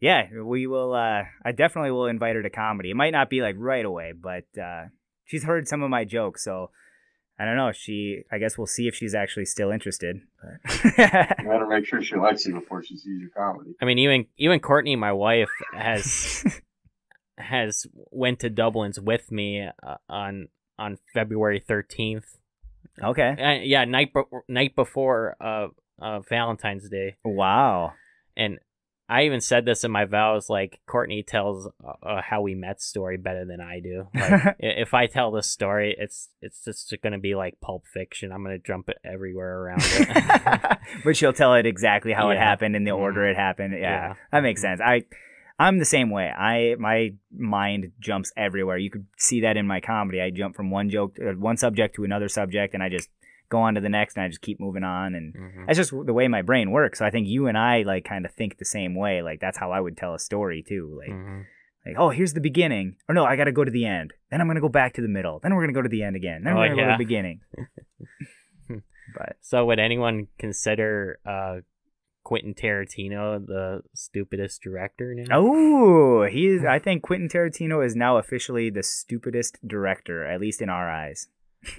yeah, 0.00 0.28
we 0.42 0.66
will. 0.66 0.94
Uh, 0.94 1.24
I 1.44 1.52
definitely 1.52 1.90
will 1.90 2.06
invite 2.06 2.36
her 2.36 2.42
to 2.42 2.50
comedy. 2.50 2.92
It 2.92 2.96
might 2.96 3.12
not 3.12 3.28
be 3.28 3.42
like 3.42 3.56
right 3.58 3.84
away, 3.84 4.12
but 4.18 4.46
uh, 4.58 4.84
she's 5.26 5.44
heard 5.44 5.68
some 5.68 5.82
of 5.82 5.90
my 5.90 6.04
jokes, 6.04 6.42
so 6.42 6.70
I 7.38 7.44
don't 7.44 7.56
know. 7.56 7.70
She, 7.72 8.22
I 8.32 8.38
guess 8.38 8.56
we'll 8.56 8.66
see 8.66 8.88
if 8.88 8.94
she's 8.94 9.14
actually 9.14 9.44
still 9.44 9.70
interested. 9.70 10.20
But 10.42 10.84
you 10.84 10.90
better 10.96 11.66
make 11.68 11.86
sure 11.86 12.02
she 12.02 12.16
likes 12.16 12.46
you 12.46 12.54
before 12.54 12.82
she 12.82 12.96
sees 12.96 13.20
your 13.20 13.30
comedy. 13.30 13.74
I 13.80 13.84
mean, 13.84 13.98
even 13.98 14.26
even 14.38 14.60
Courtney, 14.60 14.96
my 14.96 15.12
wife, 15.12 15.50
has 15.74 16.44
has 17.38 17.86
went 18.10 18.40
to 18.40 18.50
Dublin's 18.50 18.98
with 18.98 19.30
me 19.30 19.68
uh, 19.82 19.96
on 20.08 20.48
on 20.78 20.98
February 21.12 21.60
13th. 21.60 22.24
okay. 23.02 23.36
Uh, 23.38 23.62
yeah, 23.64 23.84
night 23.84 24.14
be- 24.14 24.22
night 24.48 24.74
before 24.74 25.36
uh, 25.40 25.68
uh 26.00 26.20
Valentine's 26.20 26.88
Day. 26.88 27.16
Wow. 27.24 27.92
and 28.36 28.58
I 29.08 29.22
even 29.26 29.40
said 29.40 29.64
this 29.64 29.84
in 29.84 29.90
my 29.92 30.04
vows. 30.04 30.50
Like 30.50 30.80
Courtney 30.86 31.22
tells 31.22 31.68
uh, 31.84 31.92
uh, 32.02 32.22
how 32.22 32.42
we 32.42 32.54
met 32.56 32.82
story 32.82 33.16
better 33.16 33.44
than 33.44 33.60
I 33.60 33.80
do. 33.80 34.08
Like, 34.14 34.56
if 34.58 34.94
I 34.94 35.06
tell 35.06 35.30
this 35.30 35.50
story, 35.50 35.94
it's 35.96 36.30
it's 36.42 36.64
just 36.64 36.92
gonna 37.02 37.18
be 37.18 37.34
like 37.36 37.60
Pulp 37.60 37.84
Fiction. 37.86 38.32
I'm 38.32 38.42
gonna 38.42 38.58
jump 38.58 38.88
it 38.88 38.96
everywhere 39.04 39.60
around 39.62 39.82
it. 39.84 40.78
but 41.04 41.16
she'll 41.16 41.32
tell 41.32 41.54
it 41.54 41.66
exactly 41.66 42.12
how 42.12 42.30
it 42.30 42.38
happened 42.38 42.74
in 42.74 42.84
the 42.84 42.90
order 42.92 43.20
Mhm. 43.20 43.30
it 43.30 43.36
happened. 43.36 43.74
Yeah, 43.74 43.80
Yeah. 43.80 44.14
that 44.32 44.40
makes 44.42 44.60
sense. 44.60 44.80
I, 44.80 45.02
I'm 45.58 45.78
the 45.78 45.84
same 45.84 46.10
way. 46.10 46.28
I 46.28 46.74
my 46.78 47.14
mind 47.32 47.92
jumps 48.00 48.32
everywhere. 48.36 48.76
You 48.76 48.90
could 48.90 49.06
see 49.16 49.40
that 49.42 49.56
in 49.56 49.66
my 49.66 49.80
comedy. 49.80 50.20
I 50.20 50.30
jump 50.30 50.56
from 50.56 50.70
one 50.70 50.90
joke, 50.90 51.16
uh, 51.20 51.32
one 51.32 51.56
subject 51.56 51.94
to 51.96 52.04
another 52.04 52.28
subject, 52.28 52.74
and 52.74 52.82
I 52.82 52.88
just 52.88 53.08
go 53.48 53.60
on 53.60 53.74
to 53.74 53.80
the 53.80 53.88
next, 53.88 54.16
and 54.16 54.24
I 54.24 54.28
just 54.28 54.40
keep 54.42 54.58
moving 54.60 54.82
on, 54.84 55.14
and 55.14 55.34
Mhm. 55.34 55.66
that's 55.66 55.78
just 55.78 55.90
the 55.90 56.12
way 56.12 56.28
my 56.28 56.42
brain 56.42 56.70
works. 56.70 56.98
So 56.98 57.04
I 57.06 57.10
think 57.10 57.26
you 57.28 57.46
and 57.46 57.56
I 57.58 57.82
like 57.82 58.04
kind 58.04 58.24
of 58.24 58.32
think 58.32 58.58
the 58.58 58.64
same 58.64 58.94
way. 58.94 59.22
Like 59.22 59.40
that's 59.40 59.58
how 59.58 59.70
I 59.72 59.80
would 59.80 59.96
tell 59.96 60.14
a 60.14 60.18
story 60.18 60.62
too. 60.66 60.96
Like 60.98 61.10
Mhm. 61.10 61.44
like 61.86 61.94
oh 61.98 62.10
here's 62.10 62.34
the 62.34 62.40
beginning, 62.40 62.96
or 63.08 63.14
no 63.14 63.24
I 63.24 63.36
got 63.36 63.44
to 63.44 63.52
go 63.52 63.64
to 63.64 63.70
the 63.70 63.86
end, 63.86 64.12
then 64.30 64.40
I'm 64.40 64.46
gonna 64.48 64.60
go 64.60 64.68
back 64.68 64.94
to 64.94 65.00
the 65.02 65.08
middle, 65.08 65.38
then 65.40 65.54
we're 65.54 65.62
gonna 65.62 65.72
go 65.72 65.82
to 65.82 65.88
the 65.88 66.02
end 66.02 66.16
again, 66.16 66.42
then 66.44 66.54
Oh, 66.54 66.56
we're 66.56 66.68
gonna 66.68 66.82
go 66.82 66.86
to 66.88 66.92
the 66.94 67.04
beginning. 67.04 67.40
but 69.14 69.36
So 69.40 69.64
would 69.66 69.78
anyone 69.78 70.26
consider 70.38 71.18
uh, 71.24 71.60
Quentin 72.24 72.54
Tarantino 72.54 73.44
the 73.46 73.82
stupidest 73.94 74.62
director 74.62 75.14
now? 75.14 75.26
oh 75.30 76.24
he 76.24 76.48
is. 76.48 76.64
I 76.64 76.78
think 76.86 77.02
Quentin 77.02 77.28
Tarantino 77.28 77.84
is 77.86 77.94
now 77.94 78.16
officially 78.18 78.68
the 78.68 78.82
stupidest 78.82 79.58
director, 79.66 80.24
at 80.26 80.40
least 80.40 80.60
in 80.60 80.68
our 80.68 80.90
eyes. 80.90 81.28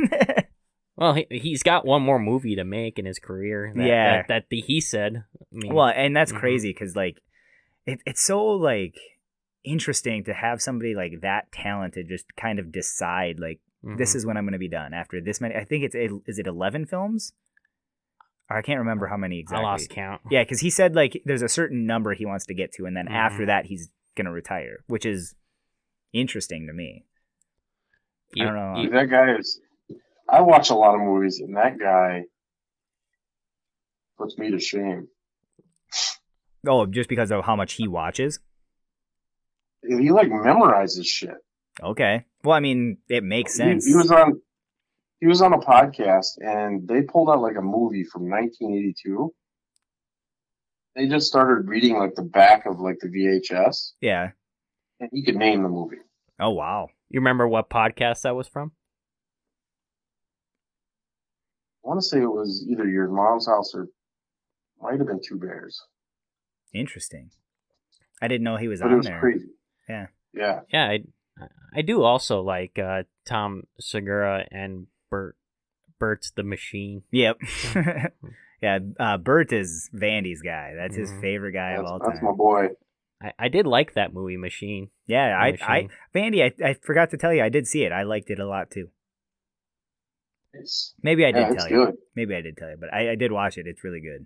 Well, 0.97 1.13
he, 1.13 1.27
he's 1.29 1.61
got 1.63 1.85
one 1.85 2.01
more 2.01 2.17
movie 2.19 2.55
to 2.55 2.63
make 2.63 2.97
in 2.99 3.05
his 3.05 3.19
career. 3.19 3.71
That, 3.75 3.85
Yeah. 3.87 4.15
that, 4.17 4.27
that 4.29 4.43
the, 4.49 4.61
he 4.61 4.81
said. 4.81 5.23
I 5.41 5.45
mean, 5.51 5.73
Well, 5.73 5.87
and 5.87 6.15
that's 6.15 6.33
Mhm. 6.33 6.39
crazy 6.39 6.69
because 6.73 6.95
like 6.95 7.19
it, 7.85 8.01
it's 8.05 8.21
so 8.23 8.43
like 8.45 8.95
interesting 9.63 10.23
to 10.23 10.33
have 10.33 10.61
somebody 10.61 10.95
like 10.95 11.21
that 11.21 11.51
talented 11.51 12.07
just 12.09 12.25
kind 12.35 12.57
of 12.59 12.71
decide 12.71 13.39
like 13.39 13.59
this 13.83 14.13
mhm. 14.13 14.15
is 14.15 14.25
when 14.25 14.37
I'm 14.37 14.43
going 14.45 14.53
to 14.53 14.59
be 14.59 14.67
done 14.67 14.93
after 14.93 15.21
this 15.21 15.39
many. 15.39 15.55
I 15.55 15.63
think 15.65 15.83
it's 15.83 15.95
is 15.95 16.39
it 16.39 16.47
eleven 16.47 16.85
films? 16.85 17.33
Or 18.49 18.57
I 18.57 18.61
can't 18.61 18.79
remember 18.79 19.07
how 19.07 19.17
many 19.17 19.39
exactly. 19.39 19.65
I 19.65 19.69
lost 19.69 19.89
count. 19.89 20.21
Yeah, 20.31 20.43
because 20.43 20.61
he 20.61 20.69
said 20.69 20.95
like 20.95 21.21
there's 21.25 21.41
a 21.43 21.49
certain 21.49 21.85
number 21.85 22.13
he 22.13 22.25
wants 22.25 22.45
to 22.47 22.53
get 22.55 22.71
to, 22.73 22.85
and 22.85 22.95
then 22.97 23.07
after 23.07 23.43
Mhm. 23.43 23.47
that 23.47 23.65
he's 23.65 23.89
gonna 24.15 24.31
retire, 24.31 24.77
which 24.87 25.05
is 25.05 25.35
interesting 26.13 26.65
to 26.67 26.73
me. 26.73 27.05
You- 28.33 28.43
I 28.43 28.45
don't 28.47 28.55
know. 28.55 28.81
you- 28.81 28.89
That 28.89 29.09
guy 29.09 29.35
is. 29.37 29.59
I 30.29 30.41
watch 30.41 30.69
a 30.69 30.75
lot 30.75 30.95
of 30.95 31.01
movies, 31.01 31.39
and 31.39 31.55
that 31.55 31.79
guy 31.79 32.23
puts 34.17 34.37
me 34.37 34.51
to 34.51 34.59
shame. 34.59 35.07
Oh, 36.67 36.85
just 36.85 37.07
because 37.09 37.31
of 37.31 37.45
how 37.45 37.55
much 37.55 37.73
he 37.73 37.87
watches. 37.87 38.39
He 39.87 40.11
like 40.11 40.27
memorizes 40.27 41.05
shit. 41.05 41.35
Okay. 41.81 42.25
Well, 42.43 42.55
I 42.55 42.59
mean, 42.59 42.97
it 43.07 43.23
makes 43.23 43.53
He- 43.53 43.57
sense. 43.63 43.85
He, 43.85 43.95
was 43.95 44.11
on. 44.11 44.41
He 45.21 45.27
was 45.27 45.41
on 45.41 45.53
a 45.53 45.59
podcast, 45.59 46.37
and 46.39 46.87
they 46.87 47.03
pulled 47.03 47.29
out 47.29 47.41
like 47.41 47.55
a 47.57 47.61
movie 47.61 48.03
from 48.03 48.29
1982. 48.29 49.33
They 50.95 51.07
just 51.07 51.27
started 51.27 51.67
reading 51.69 51.97
like 51.97 52.15
the 52.15 52.23
back 52.23 52.65
of 52.65 52.79
like 52.79 52.97
the 52.99 53.07
VHS, 53.07 53.91
yeah. 54.01 54.31
and 54.99 55.09
he 55.13 55.23
could 55.23 55.35
name 55.35 55.61
the 55.61 55.69
movie. 55.69 55.97
Oh 56.39 56.49
wow. 56.51 56.89
You 57.09 57.19
remember 57.19 57.47
what 57.47 57.69
podcast 57.69 58.21
that 58.23 58.35
was 58.35 58.47
from? 58.47 58.71
I 61.76 61.76
want 61.87 61.99
to 62.01 62.05
say 62.05 62.21
it 62.21 62.25
was 62.25 62.65
either 62.69 62.87
your 62.87 63.07
mom's 63.07 63.47
house 63.47 63.73
or 63.73 63.87
might 64.81 64.97
have 64.99 65.07
been 65.07 65.21
Two 65.23 65.37
Bears, 65.39 65.81
Interesting. 66.73 67.31
I 68.21 68.27
didn't 68.27 68.43
know 68.43 68.57
he 68.57 68.67
was 68.67 68.81
but 68.81 68.87
it 68.87 68.91
on 68.91 68.97
was 68.97 69.05
there. 69.07 69.19
crazy. 69.19 69.47
Yeah. 69.87 70.07
Yeah. 70.33 70.59
Yeah, 70.71 70.85
I, 70.89 70.99
I 71.75 71.81
do 71.81 72.03
also 72.03 72.41
like 72.41 72.77
uh, 72.77 73.03
Tom 73.25 73.63
Segura 73.79 74.45
and 74.51 74.87
Bert 75.09 75.35
Bert's 75.99 76.31
the 76.31 76.43
Machine. 76.43 77.03
Yep. 77.11 77.37
yeah. 78.61 78.79
Uh, 78.99 79.17
Bert 79.17 79.51
is 79.53 79.89
Vandy's 79.95 80.41
guy. 80.41 80.73
That's 80.75 80.95
his 80.95 81.09
Mhm. 81.11 81.21
favorite 81.21 81.51
guy 81.53 81.71
of 81.71 81.79
That's, 81.85 81.91
all 81.91 81.99
that's 81.99 82.21
my 82.21 82.31
boy. 82.33 82.67
I, 83.21 83.33
I 83.39 83.47
did 83.47 83.65
like 83.65 83.93
that 83.93 84.13
movie, 84.13 84.37
Machine. 84.37 84.89
Yeah, 85.07 85.29
The 85.29 85.63
I, 85.63 85.75
I, 85.77 85.87
Vandy, 86.13 86.43
I, 86.43 86.69
I 86.69 86.73
forgot 86.75 87.09
to 87.11 87.17
tell 87.17 87.33
you, 87.33 87.41
I 87.43 87.49
did 87.49 87.65
see 87.67 87.83
it. 87.83 87.91
I 87.91 88.03
liked 88.03 88.29
it 88.29 88.39
a 88.39 88.47
lot 88.47 88.69
too. 88.69 88.89
It's, 90.59 90.93
Maybe 91.01 91.25
I 91.25 91.31
did 91.31 91.41
yeah, 91.49 91.53
tell 91.53 91.69
you. 91.69 91.85
good. 91.85 91.95
Maybe 92.15 92.35
I 92.35 92.41
did 92.41 92.57
tell 92.57 92.69
you, 92.69 92.77
but 92.79 92.93
I, 92.93 93.11
I 93.11 93.15
did 93.15 93.31
watch 93.31 93.57
it. 93.57 93.65
It's 93.67 93.83
really 93.83 94.01
good. 94.01 94.25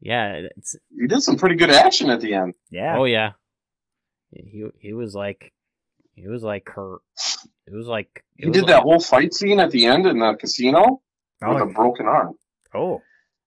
yeah, 0.00 0.42
it's 0.56 0.76
You 0.94 1.08
did 1.08 1.22
some 1.22 1.36
pretty 1.36 1.56
good 1.56 1.70
action 1.70 2.10
at 2.10 2.20
the 2.20 2.34
end. 2.34 2.54
Yeah. 2.70 2.96
oh 2.98 3.04
yeah. 3.04 3.32
He 4.32 4.64
he 4.78 4.92
was 4.92 5.14
like 5.14 5.52
he 6.14 6.26
was 6.28 6.42
like 6.42 6.68
her. 6.74 6.98
It 7.66 7.74
was 7.74 7.86
like 7.86 8.24
it 8.36 8.44
He 8.44 8.46
was 8.48 8.54
did 8.54 8.62
like- 8.64 8.68
that 8.76 8.82
whole 8.82 9.00
fight 9.00 9.34
scene 9.34 9.60
at 9.60 9.70
the 9.70 9.86
end 9.86 10.06
in 10.06 10.18
the 10.18 10.36
casino 10.38 11.02
oh, 11.42 11.54
with 11.54 11.62
a 11.62 11.66
Oh, 11.66 11.72
broken 11.72 12.06
arm. 12.06 12.34
oh, 12.74 13.02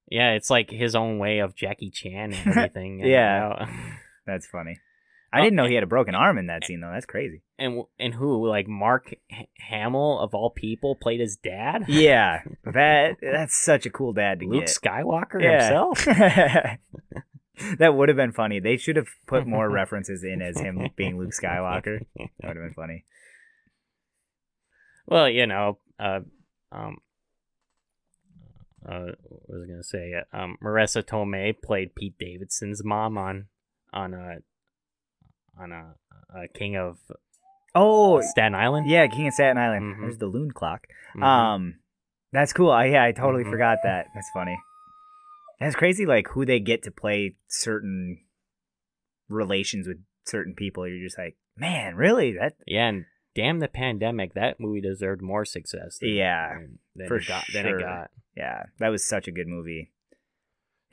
Yeah, 0.09 0.32
it's 0.32 0.49
like 0.49 0.70
his 0.70 0.95
own 0.95 1.20
way 1.20 1.39
of 1.39 1.55
Jackie 1.55 1.89
Chan 1.91 2.34
and 2.34 2.47
everything. 2.57 2.99
Yeah. 2.99 3.59
you 3.61 3.66
know. 3.66 3.72
that's 4.26 4.47
funny. 4.47 4.78
I 5.36 5.39
Oh, 5.39 5.43
didn't 5.43 5.55
know 5.55 5.65
he 5.65 5.73
had 5.73 5.84
a 5.84 5.88
broken 5.88 6.13
arm 6.13 6.38
in 6.38 6.45
that 6.47 6.63
scene 6.63 6.79
though. 6.79 6.91
That's 6.93 7.07
crazy. 7.07 7.41
and 7.57 7.84
and 7.97 8.13
who 8.13 8.47
like 8.47 8.67
Mark 8.67 9.15
Hamill 9.67 10.19
of 10.19 10.36
all 10.36 10.51
people 10.51 10.95
played 10.95 11.19
his 11.19 11.38
dad? 11.38 11.86
Yeah, 11.88 12.43
that 12.65 13.17
that's 13.21 13.55
such 13.55 13.86
a 13.88 13.89
cool 13.89 14.13
dad 14.13 14.39
to 14.41 14.45
get. 14.45 14.51
Luke 14.51 14.65
get. 14.65 14.69
Skywalker 14.69 15.41
Yeah. 15.41 15.63
himself. 15.63 16.05
that 17.79 17.95
would 17.95 18.09
have 18.09 18.15
been 18.15 18.31
funny. 18.31 18.59
They 18.59 18.77
should 18.77 18.95
have 18.95 19.07
put 19.25 19.47
more 19.47 19.69
references 19.71 20.23
in 20.23 20.41
as 20.41 20.59
him 20.59 20.88
being 20.95 21.17
Luke 21.17 21.31
Skywalker. 21.34 21.99
That 22.15 22.29
would 22.47 22.55
have 22.57 22.65
been 22.65 22.73
funny. 22.75 23.05
Well, 25.07 25.27
you 25.29 25.47
know, 25.47 25.79
uh, 25.99 26.19
um, 26.71 26.97
uh, 28.88 29.11
what 29.21 29.49
was 29.49 29.63
I 29.65 29.71
gonna 29.71 29.84
say? 29.84 30.13
Um, 30.31 30.57
Marisa 30.63 31.03
Tomei 31.03 31.53
played 31.61 31.95
Pete 31.95 32.17
Davidson's 32.19 32.84
mom 32.84 33.17
on 33.17 33.47
on 33.91 34.13
a 34.13 34.38
on 35.59 35.71
a, 35.71 35.93
a 36.35 36.47
King 36.47 36.75
of 36.77 36.97
Oh, 37.75 38.21
Staten 38.21 38.53
Island. 38.55 38.87
yeah, 38.89 39.07
King 39.07 39.27
of 39.27 39.33
Staten 39.33 39.57
Island. 39.57 39.95
Mhm. 39.95 40.01
There's 40.01 40.17
the 40.19 40.27
loon 40.27 40.51
clock. 40.51 40.85
Mhm. 41.15 41.23
Um, 41.23 41.79
that's 42.31 42.53
cool. 42.53 42.71
I 42.71 42.85
yeah, 42.85 43.03
I 43.03 43.11
totally 43.11 43.43
Mhm. 43.43 43.49
forgot 43.51 43.79
that. 43.83 44.07
That's 44.13 44.29
funny. 44.33 44.57
That's 45.59 45.75
crazy. 45.75 46.05
Like 46.05 46.27
who 46.29 46.45
they 46.45 46.59
get 46.59 46.83
to 46.83 46.91
play 46.91 47.35
certain 47.47 48.19
relations 49.29 49.87
with 49.87 50.03
certain 50.25 50.53
people. 50.55 50.87
You're 50.87 51.05
just 51.05 51.17
like, 51.17 51.35
man, 51.57 51.95
really? 51.95 52.33
That 52.33 52.55
yeah, 52.67 52.89
and 52.89 53.05
damn 53.35 53.59
the 53.59 53.67
pandemic, 53.67 54.33
that 54.33 54.59
movie 54.59 54.81
deserved 54.81 55.21
more 55.21 55.45
success. 55.45 55.97
Than, 55.99 56.09
Yeah, 56.09 56.49
than, 56.53 56.79
than 56.95 57.07
for 57.07 57.17
it 57.17 57.27
got, 57.27 57.45
sure. 57.45 57.79
it 57.79 57.81
got. 57.81 58.11
yeah, 58.35 58.63
that 58.79 58.89
was 58.89 59.07
such 59.07 59.27
a 59.27 59.31
good 59.31 59.47
movie. 59.47 59.92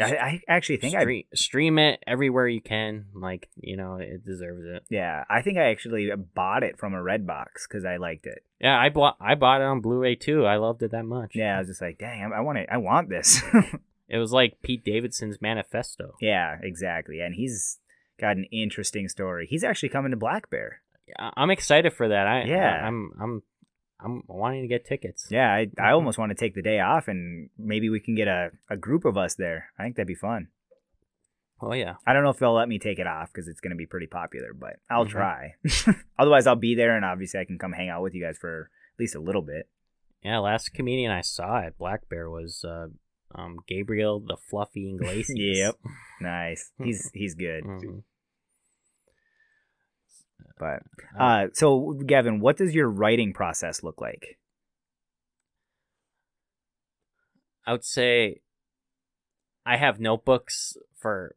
I, 0.01 0.17
I 0.17 0.41
actually 0.49 0.79
think 0.79 0.95
I 0.95 1.03
Stream, 1.03 1.25
stream 1.35 1.79
it 1.79 2.03
everywhere 2.07 2.49
you 2.49 2.61
can. 2.61 3.07
Like 3.15 3.49
you 3.57 3.77
know, 3.77 3.97
it 3.97 4.25
deserves 4.25 4.65
it. 4.65 4.85
yeah 4.91 5.25
I 5.29 5.43
think 5.43 5.59
I 5.59 5.71
actually 5.71 6.11
bought 6.35 6.63
it 6.63 6.79
from 6.79 6.95
a 6.95 6.99
Redbox 6.99 7.69
because 7.69 7.85
I 7.85 7.97
liked 7.97 8.27
it. 8.27 8.45
Yeah, 8.61 8.79
I 8.79 8.89
bought 8.89 9.17
I 9.21 9.35
bought 9.35 9.61
it 9.61 9.65
on 9.65 9.81
Blu-ray 9.81 10.17
too. 10.17 10.47
I 10.47 10.57
loved 10.57 10.83
it 10.83 10.93
that 10.93 11.05
much. 11.05 11.33
Yeah, 11.35 11.57
I 11.57 11.59
was 11.59 11.69
just 11.69 11.81
like, 11.81 11.99
dang, 11.99 12.33
I, 12.33 12.39
I 12.39 12.41
want 12.41 12.59
it. 12.59 12.69
I 12.71 12.79
want 12.79 13.09
this. 13.09 13.43
It 14.11 14.19
was 14.19 14.33
like 14.33 14.61
Pete 14.61 14.85
Davidson's 14.85 15.41
manifesto. 15.41 16.17
yeah, 16.21 16.59
exactly. 16.61 17.21
And 17.21 17.37
he's 17.37 17.79
got 18.21 18.37
an 18.37 18.45
interesting 18.51 19.09
story. 19.09 19.47
He's 19.49 19.63
actually 19.63 19.91
coming 19.91 20.11
to 20.11 20.17
Black 20.17 20.51
Bear. 20.51 20.83
I'm 21.19 21.51
excited 21.51 21.93
for 21.93 22.09
that. 22.09 22.27
I 22.27 22.43
Yeah. 22.43 22.81
I, 22.83 22.89
am 22.89 23.13
I'm 23.17 23.23
I'm 23.23 23.43
wanting 24.05 24.63
to 24.63 24.69
get 24.69 24.85
tickets. 24.85 25.29
Yeah, 25.31 25.53
I, 25.53 25.71
I 25.79 25.91
Mhm. 25.91 25.95
almost 25.95 26.19
want 26.19 26.31
to 26.31 26.35
take 26.35 26.55
the 26.55 26.63
day 26.63 26.81
off 26.81 27.09
and 27.09 27.51
maybe 27.59 27.89
we 27.91 28.01
can 28.01 28.15
get 28.15 28.29
a, 28.29 28.51
a 28.69 28.77
group 28.77 29.05
of 29.05 29.17
us 29.17 29.35
there. 29.35 29.71
I 29.79 29.83
think 29.85 29.97
that'd 29.97 30.07
be 30.07 30.15
fun. 30.15 30.49
Oh 31.63 31.75
yeah. 31.75 31.97
I 32.07 32.13
don't 32.15 32.23
know 32.25 32.31
if 32.31 32.39
they'll 32.39 32.55
let 32.55 32.69
me 32.69 32.79
take 32.79 32.99
it 32.99 33.07
off 33.07 33.31
because 33.33 33.47
it's 33.47 33.61
going 33.61 33.73
to 33.73 33.77
be 33.77 33.87
pretty 33.87 34.07
popular, 34.07 34.55
but 34.55 34.77
I'll 34.89 35.05
Mhm. 35.07 35.11
try. 35.11 35.55
Otherwise, 36.19 36.47
I'll 36.47 36.57
be 36.57 36.75
there 36.75 36.97
and 36.97 37.05
obviously 37.05 37.41
I 37.41 37.45
can 37.45 37.59
come 37.59 37.73
hang 37.73 37.89
out 37.91 38.03
with 38.03 38.15
you 38.15 38.23
guys 38.25 38.39
for 38.39 38.71
at 38.95 39.01
least 39.01 39.15
a 39.15 39.21
little 39.21 39.43
bit. 39.43 39.69
Yeah, 40.23 40.39
last 40.39 40.73
comedian 40.75 41.11
I 41.13 41.21
saw 41.23 41.59
at 41.61 41.77
Black 41.79 42.09
Bear 42.09 42.29
was 42.31 42.65
uh, 42.65 42.89
um, 43.35 43.59
Gabriel 43.69 44.21
the 44.21 44.37
Fluffy 44.37 44.91
Iglesias. 44.95 45.59
Yep. 45.59 45.75
Nice. 46.23 46.73
He's 46.83 47.11
he's 47.15 47.35
good. 47.35 47.65
Mhm. 47.65 48.03
But 50.59 50.83
uh, 51.19 51.47
so 51.53 51.93
Gavin, 52.07 52.41
what 52.41 52.57
does 52.57 52.75
your 52.75 52.89
writing 52.89 53.33
process 53.33 53.83
look 53.83 54.01
like? 54.01 54.39
I 57.67 57.73
would 57.73 57.85
say 57.85 58.41
I 59.65 59.77
have 59.77 60.01
notebooks 60.01 60.77
for 60.97 61.37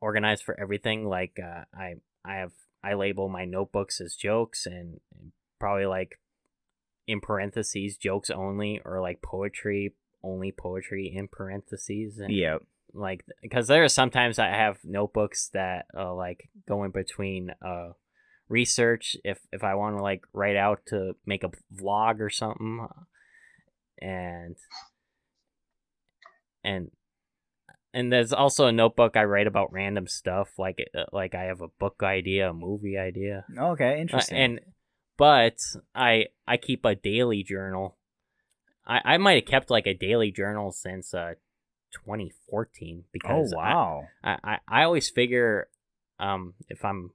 organized 0.00 0.42
for 0.42 0.58
everything. 0.60 1.06
Like 1.06 1.38
uh, 1.42 1.64
I 1.74 1.94
I 2.24 2.36
have 2.36 2.52
I 2.82 2.94
label 2.94 3.28
my 3.28 3.44
notebooks 3.44 4.00
as 4.00 4.14
jokes 4.14 4.66
and 4.66 5.00
probably 5.58 5.86
like 5.86 6.20
in 7.06 7.20
parentheses 7.20 7.96
jokes 7.96 8.30
only 8.30 8.80
or 8.84 9.00
like 9.00 9.22
poetry 9.22 9.94
only 10.22 10.52
poetry 10.52 11.12
in 11.14 11.28
parentheses 11.28 12.18
and 12.18 12.34
Yep. 12.34 12.62
Like 12.94 13.24
because 13.42 13.66
there 13.66 13.84
are 13.84 13.88
sometimes 13.88 14.38
I 14.38 14.48
have 14.48 14.78
notebooks 14.84 15.50
that 15.52 15.86
uh, 15.96 16.14
like 16.14 16.48
go 16.68 16.84
in 16.84 16.90
between 16.90 17.50
uh 17.64 17.90
research 18.48 19.16
if 19.24 19.40
if 19.52 19.64
I 19.64 19.74
want 19.74 19.96
to 19.96 20.02
like 20.02 20.22
write 20.32 20.56
out 20.56 20.80
to 20.88 21.14
make 21.26 21.44
a 21.44 21.50
vlog 21.74 22.20
or 22.20 22.30
something. 22.30 22.86
And 24.00 24.56
and 26.62 26.90
and 27.92 28.12
there's 28.12 28.32
also 28.32 28.66
a 28.66 28.72
notebook 28.72 29.16
I 29.16 29.24
write 29.24 29.46
about 29.46 29.72
random 29.72 30.06
stuff 30.06 30.58
like 30.58 30.78
uh, 30.96 31.04
like 31.12 31.34
I 31.34 31.44
have 31.44 31.60
a 31.60 31.68
book 31.68 32.02
idea 32.02 32.50
a 32.50 32.54
movie 32.54 32.98
idea. 32.98 33.44
Okay, 33.56 33.92
uh, 33.92 33.96
interesting. 33.96 34.38
and 34.38 34.60
but 35.16 35.58
I 35.94 36.26
I 36.46 36.56
keep 36.56 36.84
a 36.84 36.94
daily 36.94 37.42
journal. 37.42 37.96
I, 38.86 39.00
I 39.04 39.16
might 39.16 39.36
have 39.36 39.50
kept 39.50 39.70
like 39.70 39.86
a 39.86 39.94
daily 39.94 40.30
journal 40.30 40.72
since 40.72 41.14
uh 41.14 41.34
2014 41.94 42.98
Oh 42.98 43.08
because 43.12 43.52
I- 43.52 43.56
wow. 43.56 44.08
I, 44.22 44.38
I, 44.44 44.58
I 44.68 44.82
always 44.84 45.08
figure 45.10 45.68
um 46.18 46.54
if 46.68 46.84
I'm 46.84 47.10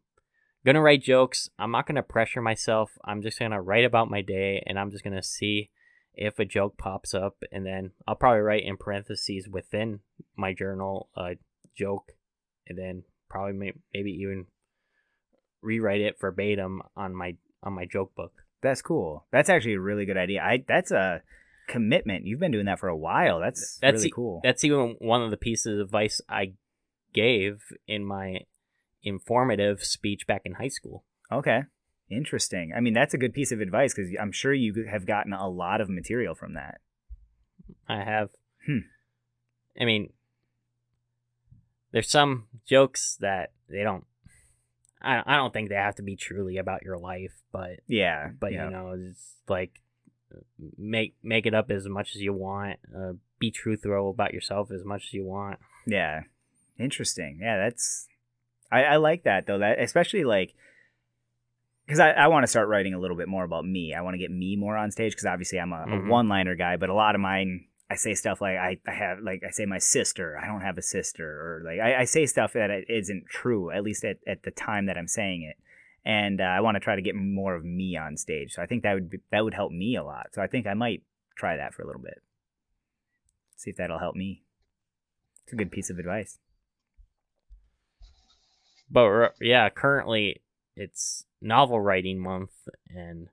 gonna 0.65 0.81
write 0.81 1.03
jokes, 1.03 1.49
I'm 1.57 1.71
not 1.71 1.87
gonna 1.87 2.03
pressure 2.03 2.41
myself. 2.41 2.91
I'm 3.03 3.21
just 3.21 3.39
gonna 3.39 3.61
write 3.61 3.85
about 3.85 4.09
my 4.09 4.21
day 4.21 4.63
and 4.65 4.79
I'm 4.79 4.91
just 4.91 5.03
gonna 5.03 5.23
see 5.23 5.69
if 6.13 6.37
a 6.39 6.45
joke 6.45 6.77
pops 6.77 7.13
up 7.13 7.43
and 7.51 7.65
then 7.65 7.91
I'll 8.07 8.15
probably 8.15 8.41
write 8.41 8.65
in 8.65 8.77
parentheses 8.77 9.47
within 9.47 10.01
my 10.35 10.53
journal 10.53 11.09
a 11.15 11.35
joke 11.77 12.13
and 12.67 12.77
then 12.77 13.03
probably 13.29 13.53
may, 13.53 13.73
maybe 13.93 14.11
even 14.11 14.47
rewrite 15.61 16.01
it 16.01 16.19
verbatim 16.19 16.81
on 16.95 17.15
my 17.15 17.35
on 17.63 17.73
my 17.73 17.85
joke 17.85 18.15
book. 18.15 18.33
That's 18.61 18.81
cool. 18.81 19.25
That's 19.31 19.49
actually 19.49 19.75
a 19.75 19.79
really 19.79 20.05
good 20.05 20.17
idea. 20.17 20.41
I 20.41 20.63
that's 20.67 20.91
a 20.91 21.21
commitment. 21.69 22.25
You've 22.25 22.39
been 22.41 22.51
doing 22.51 22.65
that 22.65 22.79
for 22.79 22.89
a 22.89 22.97
while. 22.97 23.39
That's, 23.39 23.77
That's 23.81 23.95
really 23.99 24.07
e- 24.07 24.11
cool. 24.11 24.41
That's 24.43 24.63
even 24.65 24.97
one 24.99 25.21
of 25.21 25.31
the 25.31 25.37
pieces 25.37 25.79
of 25.79 25.85
advice 25.85 26.19
I 26.27 26.53
gave 27.13 27.61
in 27.87 28.03
my 28.03 28.39
informative 29.03 29.81
speech 29.83 30.27
back 30.27 30.41
in 30.43 30.53
high 30.55 30.67
school. 30.67 31.05
Okay. 31.31 31.61
Interesting. 32.09 32.73
I 32.75 32.79
mean, 32.81 32.93
that's 32.93 33.13
a 33.13 33.17
good 33.17 33.33
piece 33.33 33.51
of 33.51 33.61
advice 33.61 33.93
because 33.93 34.11
I'm 34.19 34.31
sure 34.31 34.53
you 34.53 34.85
have 34.91 35.05
gotten 35.05 35.31
a 35.31 35.47
lot 35.47 35.79
of 35.79 35.89
material 35.89 36.35
from 36.35 36.55
that. 36.55 36.81
I 37.87 38.03
have. 38.03 38.29
Hmm. 38.65 38.79
I 39.79 39.85
mean, 39.85 40.11
there's 41.91 42.09
some 42.09 42.47
jokes 42.67 43.17
that 43.21 43.51
they 43.69 43.83
don't. 43.83 44.05
I 45.01 45.21
I 45.25 45.35
don't 45.37 45.53
think 45.53 45.69
they 45.69 45.75
have 45.75 45.95
to 45.95 46.03
be 46.03 46.15
truly 46.15 46.57
about 46.57 46.83
your 46.83 46.97
life, 46.97 47.33
but 47.51 47.79
Yeah. 47.87 48.29
but 48.39 48.51
yeah. 48.53 48.65
you 48.65 48.71
know, 48.71 48.95
it's 49.09 49.35
like 49.47 49.81
make 50.77 51.15
make 51.23 51.45
it 51.45 51.53
up 51.53 51.71
as 51.71 51.87
much 51.87 52.15
as 52.15 52.21
you 52.21 52.33
want. 52.33 52.77
Uh, 52.95 53.13
be 53.39 53.51
truthful 53.51 54.09
about 54.09 54.33
yourself 54.33 54.69
as 54.71 54.83
much 54.83 55.05
as 55.07 55.13
you 55.13 55.25
want. 55.25 55.59
Yeah. 55.87 56.21
Interesting. 56.77 57.39
Yeah, 57.41 57.57
that's 57.57 58.07
I, 58.71 58.83
I 58.83 58.95
like 58.97 59.23
that 59.23 59.47
though. 59.47 59.59
That 59.59 59.79
especially 59.79 60.23
like 60.23 60.53
because 61.85 61.99
I, 61.99 62.11
I 62.11 62.27
want 62.27 62.43
to 62.43 62.47
start 62.47 62.67
writing 62.67 62.93
a 62.93 62.99
little 62.99 63.17
bit 63.17 63.27
more 63.27 63.43
about 63.43 63.65
me. 63.65 63.93
I 63.95 64.01
want 64.01 64.13
to 64.13 64.19
get 64.19 64.29
me 64.31 64.55
more 64.55 64.77
on 64.77 64.91
stage 64.91 65.13
because 65.13 65.25
obviously 65.25 65.59
I'm 65.59 65.73
a, 65.73 65.85
Mhm. 65.87 66.05
a 66.07 66.09
one 66.09 66.29
liner 66.29 66.55
guy, 66.55 66.77
but 66.77 66.89
a 66.89 66.93
lot 66.93 67.15
of 67.15 67.21
mine 67.21 67.65
I 67.91 67.95
say 67.95 68.13
stuff 68.13 68.39
like 68.39 68.57
I, 68.57 68.77
I 68.87 68.91
have 68.91 69.19
like 69.21 69.41
I 69.47 69.49
say 69.49 69.65
my 69.65 69.79
sister. 69.79 70.37
I 70.37 70.45
don't 70.45 70.61
have 70.61 70.77
a 70.77 70.81
sister, 70.83 71.25
or 71.27 71.63
like 71.65 71.79
I, 71.79 72.01
I 72.01 72.03
say 72.05 72.27
stuff 72.27 72.53
that 72.53 72.69
it 72.69 72.85
isn't 72.87 73.25
true. 73.27 73.71
At 73.71 73.83
least 73.83 74.05
at, 74.05 74.17
at 74.27 74.43
the 74.43 74.51
time 74.51 74.85
that 74.85 74.97
I'm 74.97 75.07
saying 75.07 75.41
it, 75.41 75.57
and 76.05 76.41
uh, 76.41 76.45
I 76.45 76.61
want 76.61 76.75
to 76.75 76.79
try 76.79 76.95
to 76.95 77.01
get 77.01 77.15
more 77.15 77.55
of 77.55 77.63
me 77.63 77.97
on 77.97 78.17
stage. 78.17 78.53
So 78.53 78.61
I 78.61 78.65
think 78.65 78.83
that 78.83 78.93
would 78.93 79.09
be, 79.09 79.19
that 79.31 79.43
would 79.43 79.53
help 79.53 79.71
me 79.71 79.95
a 79.95 80.03
lot. 80.03 80.27
So 80.33 80.41
I 80.41 80.47
think 80.47 80.67
I 80.67 80.73
might 80.73 81.03
try 81.37 81.57
that 81.57 81.73
for 81.73 81.81
a 81.83 81.85
little 81.87 82.01
bit. 82.01 82.21
See 83.57 83.71
if 83.71 83.77
that'll 83.77 83.99
help 83.99 84.15
me. 84.15 84.43
It's 85.43 85.53
a 85.53 85.57
good 85.57 85.71
piece 85.71 85.89
of 85.89 85.99
advice. 85.99 86.37
But 88.89 89.33
yeah, 89.41 89.69
currently 89.69 90.41
it's 90.75 91.25
novel 91.41 91.79
writing 91.79 92.19
month, 92.19 92.51
and 92.89 93.27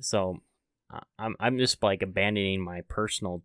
so 0.00 0.42
I- 0.90 1.02
I'm 1.18 1.36
I'm 1.38 1.58
just 1.58 1.82
like 1.82 2.02
abandoning 2.02 2.62
my 2.64 2.80
personal 2.88 3.42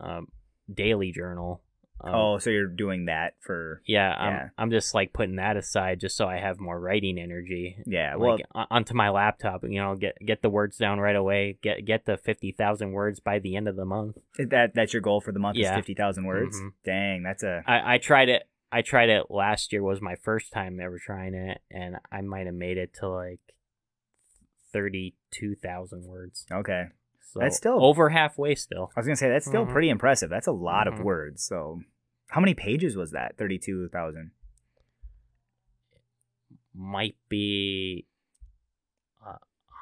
um, 0.00 0.28
daily 0.72 1.12
journal. 1.12 1.62
Um, 2.04 2.14
oh, 2.14 2.38
so 2.38 2.50
you're 2.50 2.66
doing 2.66 3.04
that 3.06 3.34
for 3.40 3.80
yeah, 3.86 4.12
I'm 4.18 4.32
yeah. 4.32 4.48
I'm 4.58 4.70
just 4.70 4.92
like 4.94 5.12
putting 5.12 5.36
that 5.36 5.56
aside 5.56 6.00
just 6.00 6.16
so 6.16 6.26
I 6.26 6.38
have 6.38 6.58
more 6.58 6.78
writing 6.80 7.18
energy. 7.18 7.76
yeah. 7.86 8.16
Well, 8.16 8.38
like 8.54 8.66
onto 8.70 8.94
my 8.94 9.10
laptop, 9.10 9.62
you 9.64 9.80
know, 9.80 9.94
get 9.94 10.16
get 10.24 10.42
the 10.42 10.50
words 10.50 10.76
down 10.78 10.98
right 10.98 11.14
away. 11.16 11.58
Get 11.62 11.84
get 11.84 12.04
the 12.04 12.16
fifty 12.16 12.50
thousand 12.52 12.92
words 12.92 13.20
by 13.20 13.38
the 13.38 13.54
end 13.56 13.68
of 13.68 13.76
the 13.76 13.84
month. 13.84 14.16
that 14.38 14.74
that's 14.74 14.92
your 14.92 15.02
goal 15.02 15.20
for 15.20 15.32
the 15.32 15.38
month 15.38 15.56
is 15.58 15.62
Yeah. 15.62 15.76
fifty 15.76 15.94
thousand 15.94 16.24
words. 16.24 16.60
Mhm. 16.60 16.72
Dang, 16.84 17.22
that's 17.22 17.42
a 17.42 17.62
I 17.66 17.94
I 17.94 17.98
tried 17.98 18.28
it. 18.28 18.42
I 18.72 18.82
tried 18.82 19.10
it 19.10 19.30
last 19.30 19.72
year. 19.72 19.82
Was 19.82 20.00
my 20.00 20.16
first 20.16 20.50
time 20.52 20.80
ever 20.80 20.98
trying 20.98 21.34
it, 21.34 21.60
and 21.70 21.96
I 22.10 22.22
might 22.22 22.46
have 22.46 22.54
made 22.54 22.78
it 22.78 22.94
to 23.00 23.08
like 23.08 23.40
thirty 24.72 25.14
two 25.30 25.54
thousand 25.54 26.04
words. 26.06 26.46
okay. 26.50 26.86
So 27.32 27.40
That's 27.40 27.56
still- 27.56 27.82
over 27.82 28.10
halfway. 28.10 28.54
Still 28.54 28.90
I 28.94 29.00
was 29.00 29.06
gonna 29.06 29.16
say 29.16 29.28
that's 29.30 29.46
still 29.46 29.64
Mhm. 29.66 29.72
pretty 29.72 29.88
impressive. 29.88 30.28
That's 30.28 30.46
a 30.46 30.52
lot 30.52 30.86
of 30.86 30.94
Mhm. 30.94 31.04
words. 31.04 31.42
So, 31.42 31.80
how 32.28 32.40
many 32.40 32.52
pages 32.54 32.94
was 32.96 33.12
that? 33.12 33.36
Thirty-two 33.38 33.88
thousand. 33.88 34.32
might 36.74 37.16
be 37.28 38.06
uh, 39.26 39.36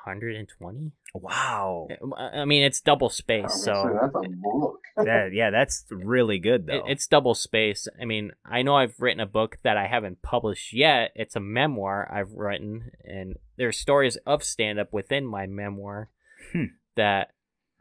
hundred 0.05 0.35
and 0.37 0.49
twenty. 0.49 0.93
Wow. 1.15 1.87
I 2.17 2.45
mean, 2.45 2.63
it's 2.65 2.81
double 2.81 3.09
space, 3.11 3.53
so 3.65 3.73
gonna 3.73 4.01
that's 4.03 4.15
a 4.27 4.29
book. 4.29 4.81
that, 4.97 5.33
yeah, 5.33 5.51
that's 5.51 5.85
really 5.91 6.39
good 6.39 6.67
though. 6.67 6.75
It, 6.87 6.93
it's 6.93 7.07
double 7.07 7.35
space. 7.35 7.87
I 8.01 8.05
mean, 8.05 8.33
I 8.45 8.63
know 8.63 8.77
I've 8.77 8.99
written 9.01 9.21
a 9.21 9.27
book 9.27 9.59
that 9.63 9.77
I 9.77 9.87
haven't 9.87 10.23
published 10.23 10.73
yet. 10.73 11.13
It's 11.15 11.37
a 11.37 11.41
memoir 11.41 12.09
I've 12.13 12.33
written, 12.33 12.91
and 13.05 13.37
there's 13.57 13.79
stories 13.79 14.17
of 14.27 14.43
stand 14.43 14.79
up 14.81 14.93
within 14.93 15.25
my 15.27 15.47
memoir 15.47 16.11
Hmm. 16.53 16.65
that 16.97 17.35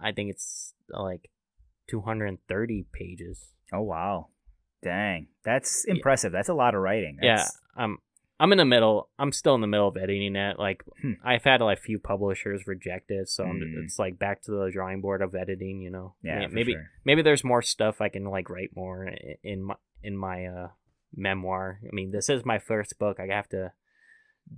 I 0.04 0.12
think 0.12 0.30
it's 0.32 0.74
uh, 0.94 1.02
like 1.04 1.30
230 1.90 2.86
pages. 2.94 3.50
oh 3.74 3.82
wow. 3.82 4.28
Dang, 4.82 5.28
that's 5.44 5.86
Yeah. 5.88 5.96
impressive. 5.96 6.32
That's 6.32 6.48
a 6.50 6.54
lot 6.54 6.74
of 6.74 6.82
writing. 6.82 7.18
Yeah, 7.22 7.36
That's, 7.38 7.60
um, 7.76 7.98
I'm 8.40 8.54
in 8.54 8.58
the 8.58 8.64
middle. 8.66 9.10
I'm 9.20 9.34
still 9.34 9.54
in 9.56 9.60
the 9.62 9.68
middle 9.68 9.90
of 9.90 9.98
editing 9.98 10.38
it. 10.38 10.58
Like, 10.58 10.84
Hmm. 11.02 11.14
I've 11.22 11.44
had 11.44 11.60
like 11.60 11.80
a 11.80 11.82
few 11.82 12.00
publishers 12.00 12.66
reject 12.66 13.12
it, 13.12 13.28
so 13.28 13.44
I'm- 13.44 13.60
Hmm. 13.60 13.84
it's 13.84 14.00
like 14.00 14.18
back 14.18 14.42
to 14.44 14.52
the 14.52 14.70
drawing 14.72 15.02
board 15.02 15.22
of 15.22 15.36
editing. 15.36 15.82
You 15.82 15.90
know, 15.90 16.16
Yeah, 16.24 16.48
maybe 16.48 16.72
sure. 16.74 16.90
maybe 17.04 17.22
there's 17.22 17.44
more 17.44 17.62
stuff 17.62 18.00
I 18.00 18.08
can 18.10 18.24
like 18.24 18.50
write 18.50 18.74
more 18.76 19.10
in 19.44 19.64
my 19.64 19.76
in 20.02 20.16
my 20.16 20.46
uh 20.46 20.70
memoir. 21.14 21.82
I 21.84 21.90
mean, 21.92 22.12
this 22.12 22.30
is 22.30 22.46
my 22.46 22.60
first 22.60 22.98
book. 23.00 23.20
I 23.20 23.26
have 23.28 23.50
to 23.50 23.74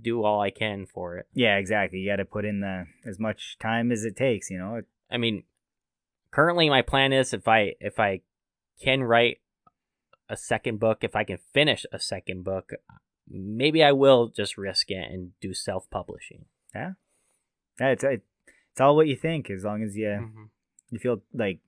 do 0.00 0.22
all 0.22 0.40
I 0.40 0.50
can 0.50 0.86
for 0.86 1.16
it. 1.18 1.26
Yeah, 1.34 1.56
exactly. 1.56 1.98
You 1.98 2.12
got 2.12 2.16
to 2.16 2.24
put 2.24 2.44
in 2.44 2.60
the 2.60 2.86
as 3.04 3.18
much 3.18 3.58
time 3.58 3.90
as 3.90 4.04
it 4.04 4.14
takes. 4.16 4.48
You 4.50 4.58
know. 4.58 4.82
I 5.12 5.18
mean, 5.18 5.44
currently 6.30 6.68
my 6.70 6.82
plan 6.82 7.12
is 7.12 7.32
if 7.32 7.46
I 7.46 7.74
if 7.80 8.00
I 8.00 8.22
can 8.80 9.02
write 9.04 9.38
a 10.28 10.36
second 10.36 10.80
book, 10.80 11.04
if 11.04 11.14
I 11.14 11.24
can 11.24 11.38
finish 11.52 11.84
a 11.92 12.00
second 12.00 12.42
book, 12.44 12.72
maybe 13.28 13.84
I 13.84 13.92
will 13.92 14.28
just 14.28 14.56
risk 14.56 14.90
it 14.90 15.10
and 15.10 15.32
do 15.40 15.52
self 15.54 15.88
publishing. 15.90 16.46
Yeah, 17.78 17.90
it's 17.90 18.04
it, 18.04 18.22
it's 18.72 18.80
all 18.80 18.96
what 18.96 19.06
you 19.06 19.16
think. 19.16 19.50
As 19.50 19.64
long 19.64 19.82
as 19.82 19.96
you 19.96 20.08
Mm-hmm. 20.08 20.44
you 20.90 20.98
feel 20.98 21.22
like 21.34 21.60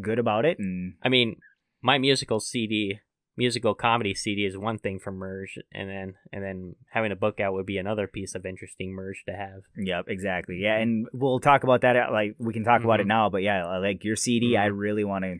good 0.00 0.18
about 0.18 0.44
it, 0.44 0.58
and 0.58 0.94
I 1.02 1.08
mean, 1.08 1.40
my 1.80 1.98
musical 1.98 2.40
CD, 2.40 3.00
musical 3.36 3.74
comedy 3.74 4.14
CD 4.14 4.44
is 4.44 4.56
one 4.58 4.78
thing 4.78 4.98
for 4.98 5.10
merge, 5.12 5.58
and 5.72 5.88
then 5.88 6.14
and 6.32 6.42
then 6.44 6.74
having 6.90 7.12
a 7.12 7.16
book 7.16 7.40
out 7.40 7.52
would 7.54 7.66
be 7.66 7.78
another 7.78 8.06
piece 8.06 8.34
of 8.34 8.44
interesting 8.46 8.92
merge 8.92 9.24
to 9.26 9.32
have. 9.32 9.62
Yep, 9.76 10.06
exactly. 10.08 10.58
Yeah, 10.60 10.76
and 10.78 11.06
we'll 11.12 11.40
talk 11.40 11.64
about 11.64 11.80
that. 11.82 11.96
uh, 11.96 12.08
Like 12.12 12.34
we 12.38 12.52
can 12.52 12.64
talk 12.64 12.84
about 12.84 13.00
it 13.00 13.04
Mhm. 13.04 13.08
now, 13.08 13.28
but 13.30 13.42
yeah, 13.42 13.64
uh, 13.66 13.80
like 13.80 14.04
your 14.04 14.16
CD, 14.16 14.56
I 14.56 14.68
Mhm. 14.68 14.78
really 14.78 15.04
want 15.04 15.24
to 15.24 15.38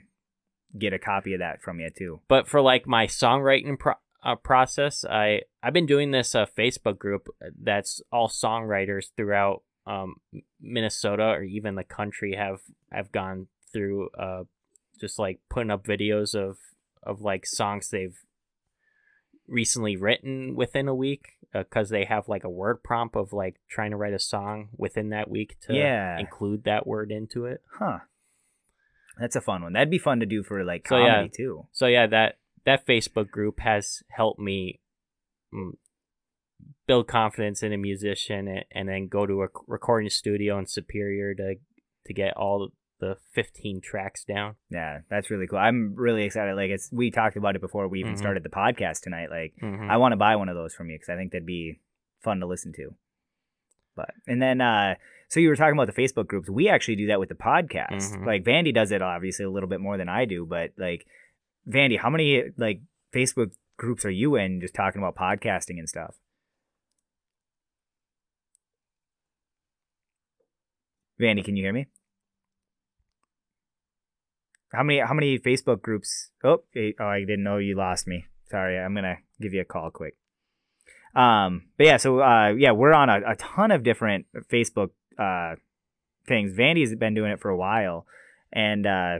get 0.78 0.92
a 0.94 0.98
copy 0.98 1.34
of 1.34 1.40
that 1.40 1.60
from 1.60 1.80
you 1.80 1.90
too. 1.90 2.20
But 2.28 2.48
for 2.48 2.60
like 2.62 2.86
my 2.86 3.06
songwriting 3.06 3.78
pro- 3.78 3.94
uh, 4.22 4.36
process, 4.36 5.04
I 5.04 5.42
I've 5.62 5.72
been 5.74 5.86
doing 5.86 6.12
this 6.12 6.34
uh, 6.34 6.46
Facebook 6.46 6.98
group 6.98 7.28
that's 7.60 8.00
all 8.10 8.28
songwriters 8.28 9.12
throughout 9.16 9.62
um, 9.84 10.14
Minnesota 10.60 11.24
or 11.24 11.42
even 11.42 11.74
the 11.74 11.84
country 11.84 12.34
have 12.36 12.60
have 12.92 13.10
gone 13.12 13.48
through 13.72 14.08
uh, 14.10 14.44
just 15.00 15.18
like 15.18 15.40
putting 15.50 15.70
up 15.72 15.84
videos 15.84 16.34
of 16.36 16.58
of 17.02 17.20
like 17.20 17.46
songs 17.46 17.88
they've 17.90 18.16
recently 19.48 19.96
written 19.96 20.54
within 20.54 20.88
a 20.88 20.94
week 20.94 21.32
because 21.52 21.90
they 21.90 22.04
have 22.04 22.28
like 22.28 22.44
a 22.44 22.50
word 22.50 22.82
prompt 22.82 23.16
of 23.16 23.32
like 23.32 23.56
trying 23.68 23.90
to 23.90 23.96
write 23.96 24.14
a 24.14 24.18
song 24.18 24.68
within 24.76 25.10
that 25.10 25.28
week 25.30 25.56
to 25.60 25.74
Yeah. 25.74 26.18
include 26.18 26.64
that 26.64 26.86
word 26.86 27.10
into 27.10 27.44
it. 27.46 27.60
Huh. 27.78 27.98
That's 29.18 29.36
a 29.36 29.40
fun 29.42 29.62
one. 29.62 29.74
That'd 29.74 29.90
be 29.90 29.98
fun 29.98 30.20
to 30.20 30.26
do 30.26 30.42
for 30.42 30.64
like 30.64 30.88
So, 30.88 30.96
comedy 30.96 31.30
yeah. 31.32 31.36
too. 31.36 31.66
So 31.72 31.86
yeah, 31.86 32.06
that 32.06 32.38
that 32.64 32.86
Facebook 32.86 33.30
group 33.30 33.60
has 33.60 34.02
helped 34.08 34.40
me 34.40 34.80
mm, 35.52 35.72
build 36.86 37.08
confidence 37.08 37.62
in 37.62 37.72
a 37.72 37.76
musician 37.76 38.48
and, 38.48 38.64
and 38.70 38.88
then 38.88 39.08
go 39.08 39.26
to 39.26 39.42
a 39.42 39.48
recording 39.66 40.08
studio 40.08 40.58
in 40.58 40.66
Superior 40.66 41.34
to 41.34 41.56
to 42.06 42.14
get 42.14 42.34
all 42.36 42.70
the 43.02 43.16
15 43.32 43.80
tracks 43.80 44.24
down. 44.24 44.54
Yeah, 44.70 45.00
that's 45.10 45.28
really 45.28 45.48
cool. 45.48 45.58
I'm 45.58 45.94
really 45.96 46.22
excited. 46.22 46.54
Like 46.54 46.70
it's 46.70 46.88
we 46.92 47.10
talked 47.10 47.36
about 47.36 47.56
it 47.56 47.60
before 47.60 47.88
we 47.88 47.98
even 47.98 48.14
Mhm. 48.14 48.18
started 48.18 48.44
the 48.44 48.48
podcast 48.48 49.02
tonight. 49.02 49.28
Like 49.28 49.54
Mhm. 49.60 49.90
I 49.90 49.96
want 49.96 50.12
to 50.12 50.16
buy 50.16 50.36
one 50.36 50.48
of 50.48 50.54
those 50.54 50.72
from 50.72 50.88
you 50.88 50.94
because 50.96 51.08
I 51.08 51.16
think 51.16 51.32
that'd 51.32 51.44
be 51.44 51.80
fun 52.20 52.38
to 52.40 52.46
listen 52.46 52.72
to. 52.74 52.94
But 53.96 54.10
and 54.28 54.40
then 54.40 54.60
uh 54.60 54.94
so 55.28 55.40
you 55.40 55.48
were 55.48 55.56
talking 55.56 55.74
about 55.78 55.92
the 55.92 56.00
Facebook 56.00 56.28
groups. 56.28 56.48
We 56.48 56.68
actually 56.68 56.94
do 56.96 57.08
that 57.08 57.18
with 57.18 57.28
the 57.28 57.34
podcast. 57.34 58.14
Mhm. 58.16 58.24
Like 58.24 58.44
Vandy 58.44 58.72
does 58.72 58.92
it 58.92 59.02
obviously 59.02 59.44
a 59.46 59.50
little 59.50 59.68
bit 59.68 59.80
more 59.80 59.96
than 59.96 60.08
I 60.08 60.24
do, 60.24 60.46
but 60.46 60.70
like 60.78 61.04
Vandy, 61.68 61.98
how 61.98 62.08
many 62.08 62.50
like 62.56 62.82
Facebook 63.12 63.52
groups 63.78 64.04
are 64.04 64.10
you 64.10 64.36
in 64.36 64.60
just 64.60 64.74
talking 64.74 65.02
about 65.02 65.16
podcasting 65.16 65.78
and 65.80 65.88
stuff? 65.88 66.14
Vandy, 71.20 71.44
can 71.44 71.56
you 71.56 71.64
hear 71.64 71.72
me? 71.72 71.86
How 74.72 74.82
many 74.82 75.00
how 75.00 75.14
many 75.14 75.38
Facebook 75.38 75.82
groups? 75.82 76.30
Oh, 76.42 76.62
oh, 76.76 77.04
I 77.04 77.20
didn't 77.20 77.44
know 77.44 77.58
you 77.58 77.76
lost 77.76 78.06
me. 78.06 78.26
Sorry, 78.50 78.78
I'm 78.78 78.94
gonna 78.94 79.18
give 79.40 79.52
you 79.52 79.60
a 79.60 79.64
call 79.64 79.90
quick. 79.90 80.16
Um, 81.14 81.66
but 81.76 81.86
yeah, 81.86 81.96
so 81.98 82.20
uh, 82.20 82.54
yeah, 82.56 82.72
we're 82.72 82.94
on 82.94 83.10
a, 83.10 83.20
a 83.32 83.36
ton 83.36 83.70
of 83.70 83.82
different 83.82 84.26
Facebook 84.50 84.90
uh 85.18 85.56
things. 86.26 86.52
Vandy's 86.52 86.94
been 86.94 87.14
doing 87.14 87.32
it 87.32 87.40
for 87.40 87.50
a 87.50 87.56
while, 87.56 88.06
and 88.52 88.86
uh, 88.86 89.18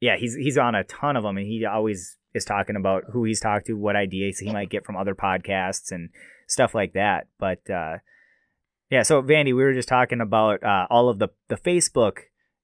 yeah, 0.00 0.16
he's 0.16 0.34
he's 0.34 0.58
on 0.58 0.74
a 0.74 0.84
ton 0.84 1.16
of 1.16 1.22
them, 1.22 1.36
and 1.36 1.46
he 1.46 1.64
always 1.64 2.16
is 2.34 2.44
talking 2.44 2.76
about 2.76 3.04
who 3.12 3.24
he's 3.24 3.40
talked 3.40 3.66
to, 3.66 3.74
what 3.74 3.96
ideas 3.96 4.38
he 4.38 4.52
might 4.52 4.70
get 4.70 4.84
from 4.84 4.96
other 4.96 5.14
podcasts 5.14 5.90
and 5.90 6.10
stuff 6.46 6.74
like 6.74 6.92
that. 6.92 7.26
But 7.38 7.68
uh, 7.70 7.98
yeah, 8.90 9.02
so 9.02 9.22
Vandy, 9.22 9.46
we 9.46 9.54
were 9.54 9.74
just 9.74 9.88
talking 9.88 10.20
about 10.20 10.62
uh, 10.62 10.86
all 10.90 11.08
of 11.08 11.18
the 11.18 11.28
the 11.48 11.56
Facebook 11.56 12.18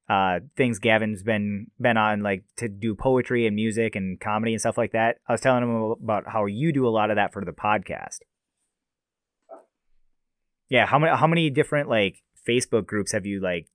uh, 0.09 0.41
things 0.57 0.79
Gavin's 0.79 1.23
been 1.23 1.69
been 1.81 1.97
on, 1.97 2.21
like 2.21 2.45
to 2.57 2.69
do 2.69 2.95
poetry 2.95 3.47
and 3.47 3.57
music 3.57 3.97
and 3.97 4.21
comedy 4.21 4.53
and 4.53 4.61
stuff 4.61 4.77
like 4.77 4.93
that. 4.93 5.17
I 5.27 5.33
was 5.33 5.41
telling 5.41 5.63
him 5.63 5.95
about 6.03 6.25
how 6.27 6.47
you 6.47 6.73
do 6.73 6.87
a 6.87 6.91
lot 6.91 7.11
of 7.11 7.17
that 7.17 7.33
for 7.33 7.45
the 7.45 7.53
podcast. 7.53 8.19
Yeah, 10.69 10.87
how 10.87 10.99
many 10.99 11.17
how 11.17 11.27
many 11.27 11.51
different 11.51 11.89
like 11.89 12.23
Facebook 12.47 12.87
groups 12.87 13.13
have 13.13 13.25
you 13.25 13.41
like 13.41 13.69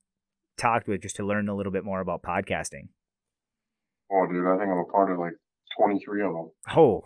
talked 0.56 0.86
with 0.86 1.02
just 1.02 1.16
to 1.16 1.26
learn 1.26 1.48
a 1.48 1.56
little 1.56 1.72
bit 1.72 1.84
more 1.84 2.00
about 2.00 2.22
podcasting? 2.22 2.88
Oh, 4.12 4.26
dude, 4.26 4.46
I 4.46 4.58
think 4.58 4.70
I'm 4.70 4.78
a 4.78 4.92
part 4.92 5.10
of 5.10 5.18
like 5.18 5.34
23 5.78 6.22
of 6.22 6.32
them. 6.32 6.50
Oh, 6.76 7.02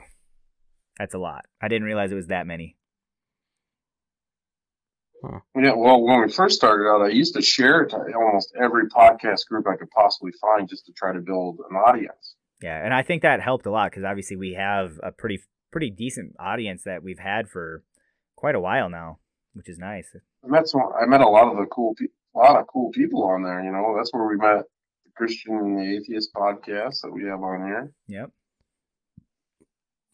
that's 0.99 1.15
a 1.15 1.19
lot. 1.19 1.45
I 1.61 1.69
didn't 1.69 1.85
realize 1.85 2.13
it 2.13 2.17
was 2.17 2.29
that 2.29 2.47
many. 2.47 2.77
Yeah, 5.57 5.75
well, 5.77 6.03
when 6.03 6.21
we 6.23 6.33
first 6.33 6.57
started 6.57 6.89
out, 6.89 7.03
I 7.03 7.09
used 7.09 7.35
to 7.35 7.43
share 7.43 7.83
it 7.83 7.91
to 7.91 7.97
almost 8.15 8.53
every 8.61 8.89
podcast 8.89 9.47
group 9.49 9.67
I 9.67 9.77
could 9.77 9.91
possibly 9.91 10.33
find 10.41 10.69
just 10.69 10.87
to 10.87 10.93
try 10.93 11.13
to 11.13 11.21
build 11.21 11.61
an 11.71 11.77
audience. 11.77 12.37
Yeah, 12.63 12.83
and 12.83 12.95
I 12.95 13.03
think 13.03 13.23
that 13.23 13.41
helped 13.41 13.67
a 13.67 13.71
lot 13.71 13.91
because 13.91 14.05
obviously 14.05 14.37
we 14.37 14.55
have 14.55 14.99
a 15.03 15.13
pretty 15.13 15.41
pretty 15.71 15.91
decent 15.91 16.37
audience 16.39 16.85
that 16.85 17.03
we've 17.03 17.19
had 17.19 17.49
for 17.49 17.83
quite 18.37 18.55
a 18.55 18.61
while 18.61 18.89
now, 18.89 19.19
which 19.55 19.69
is 19.69 19.77
nice. 19.77 20.07
I 20.45 20.47
met 20.47 20.69
some, 20.69 20.83
I 21.01 21.05
met 21.07 21.21
a 21.21 21.29
lot 21.29 21.51
of 21.51 21.57
the 21.57 21.67
cool, 21.67 21.95
pe- 21.99 22.07
a 22.35 22.39
lot 22.39 22.57
of 22.57 22.67
cool 22.69 22.91
people 22.93 23.25
on 23.25 23.43
there. 23.43 23.61
You 23.63 23.73
know, 23.73 23.95
that's 23.97 24.13
where 24.13 24.27
we 24.29 24.37
met 24.37 24.65
the 25.05 25.11
Christian 25.17 25.57
and 25.57 25.79
the 25.79 25.97
Atheist 25.97 26.33
podcast 26.33 27.01
that 27.03 27.11
we 27.13 27.25
have 27.25 27.43
on 27.43 27.67
here. 27.67 27.93
Yep. 28.07 28.31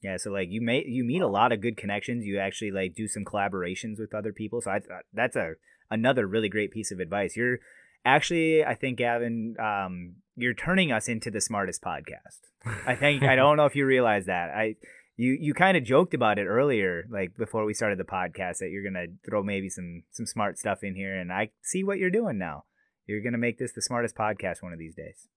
Yeah, 0.03 0.16
so 0.16 0.30
like 0.30 0.48
you 0.51 0.61
may 0.62 0.84
you 0.86 1.05
meet 1.05 1.20
a 1.20 1.28
lot 1.28 1.53
of 1.53 1.61
good 1.61 1.76
connections. 1.76 2.24
You 2.24 2.38
actually 2.38 2.70
like 2.70 2.94
do 2.94 3.07
some 3.07 3.24
collaborations 3.24 3.98
with 3.98 4.14
other 4.14 4.32
people. 4.32 4.61
So 4.62 4.70
I 4.70 4.80
thought 4.80 5.03
that's 5.12 5.36
a 5.36 5.55
another 5.90 6.26
really 6.26 6.48
great 6.48 6.70
piece 6.70 6.90
of 6.90 7.01
advice. 7.01 7.36
You're 7.36 7.59
actually, 8.05 8.64
I 8.64 8.74
think, 8.74 8.98
Gavin, 8.98 9.57
um, 9.59 10.14
you're 10.36 10.55
turning 10.55 10.90
us 10.92 11.09
into 11.09 11.30
the 11.30 11.40
smartest 11.40 11.82
podcast. 11.82 12.40
I 12.86 12.94
think 12.94 13.22
I 13.22 13.36
don't 13.36 13.57
know 13.57 13.66
if 13.66 13.76
you 13.76 13.84
realize 13.86 14.26
that. 14.26 14.51
I 14.51 14.76
you 15.16 15.36
you 15.38 15.53
kind 15.53 15.76
of 15.76 15.84
joked 15.84 16.14
about 16.14 16.38
it 16.38 16.46
earlier, 16.46 17.05
like 17.11 17.36
before 17.36 17.64
we 17.66 17.74
started 17.74 17.98
the 17.98 18.05
podcast, 18.05 18.59
that 18.59 18.70
you're 18.70 18.84
gonna 18.84 19.07
throw 19.24 19.42
maybe 19.42 19.68
some 19.68 20.05
some 20.11 20.26
smart 20.26 20.59
stuff 20.59 20.82
in 20.82 20.94
here, 20.94 21.14
and 21.14 21.30
I 21.32 21.51
see 21.62 21.84
what 21.84 21.98
you're 21.98 22.11
doing 22.11 22.38
now. 22.38 22.64
You're 23.07 23.22
gonna 23.22 23.38
make 23.38 23.59
this 23.59 23.72
the 23.72 23.82
smartest 23.82 24.14
podcast 24.14 24.62
one 24.62 24.72
of 24.72 24.78
these 24.78 24.94
days. 24.94 25.28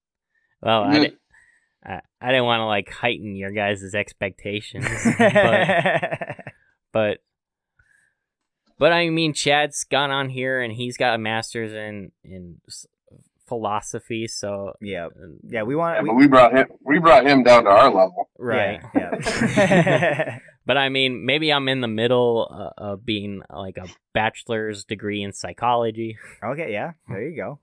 Well, 0.61 0.83
I, 0.83 0.99
di- 0.99 1.17
I, 1.85 2.01
I 2.21 2.27
didn't 2.29 2.45
want 2.45 2.59
to 2.61 2.65
like 2.65 2.89
heighten 2.91 3.35
your 3.35 3.51
guys' 3.51 3.93
expectations, 3.93 4.85
but 5.17 6.37
but 6.91 7.17
but 8.79 8.91
I 8.93 9.09
mean, 9.09 9.33
Chad's 9.33 9.83
gone 9.83 10.11
on 10.11 10.29
here 10.29 10.61
and 10.61 10.73
he's 10.73 10.97
got 10.97 11.15
a 11.15 11.17
master's 11.17 11.73
in 11.73 12.11
in 12.23 12.59
philosophy, 13.47 14.27
so 14.27 14.73
yeah, 14.81 15.07
uh, 15.07 15.09
yeah. 15.43 15.63
We 15.63 15.73
Yeah, 15.73 15.77
want 15.77 16.05
but 16.07 16.13
we 16.15 16.27
brought 16.27 16.55
him, 16.55 16.67
we 16.85 16.99
brought 16.99 17.25
him 17.25 17.43
down 17.43 17.65
to 17.65 17.69
our 17.69 17.89
level. 17.91 18.29
right. 18.37 18.81
Yeah. 18.95 19.11
yeah. 19.55 20.39
But 20.65 20.77
I 20.77 20.87
mean, 20.87 21.25
maybe 21.25 21.51
I'm 21.51 21.67
in 21.67 21.81
the 21.81 21.89
middle 21.89 22.47
uh, 22.49 22.81
of 22.81 23.05
being 23.05 23.41
like 23.53 23.75
a 23.75 23.85
bachelor's 24.13 24.85
degree 24.85 25.21
in 25.21 25.33
psychology. 25.33 26.17
Okay, 26.41 26.71
yeah, 26.71 26.93
there 27.09 27.21
you 27.21 27.35
go. 27.35 27.59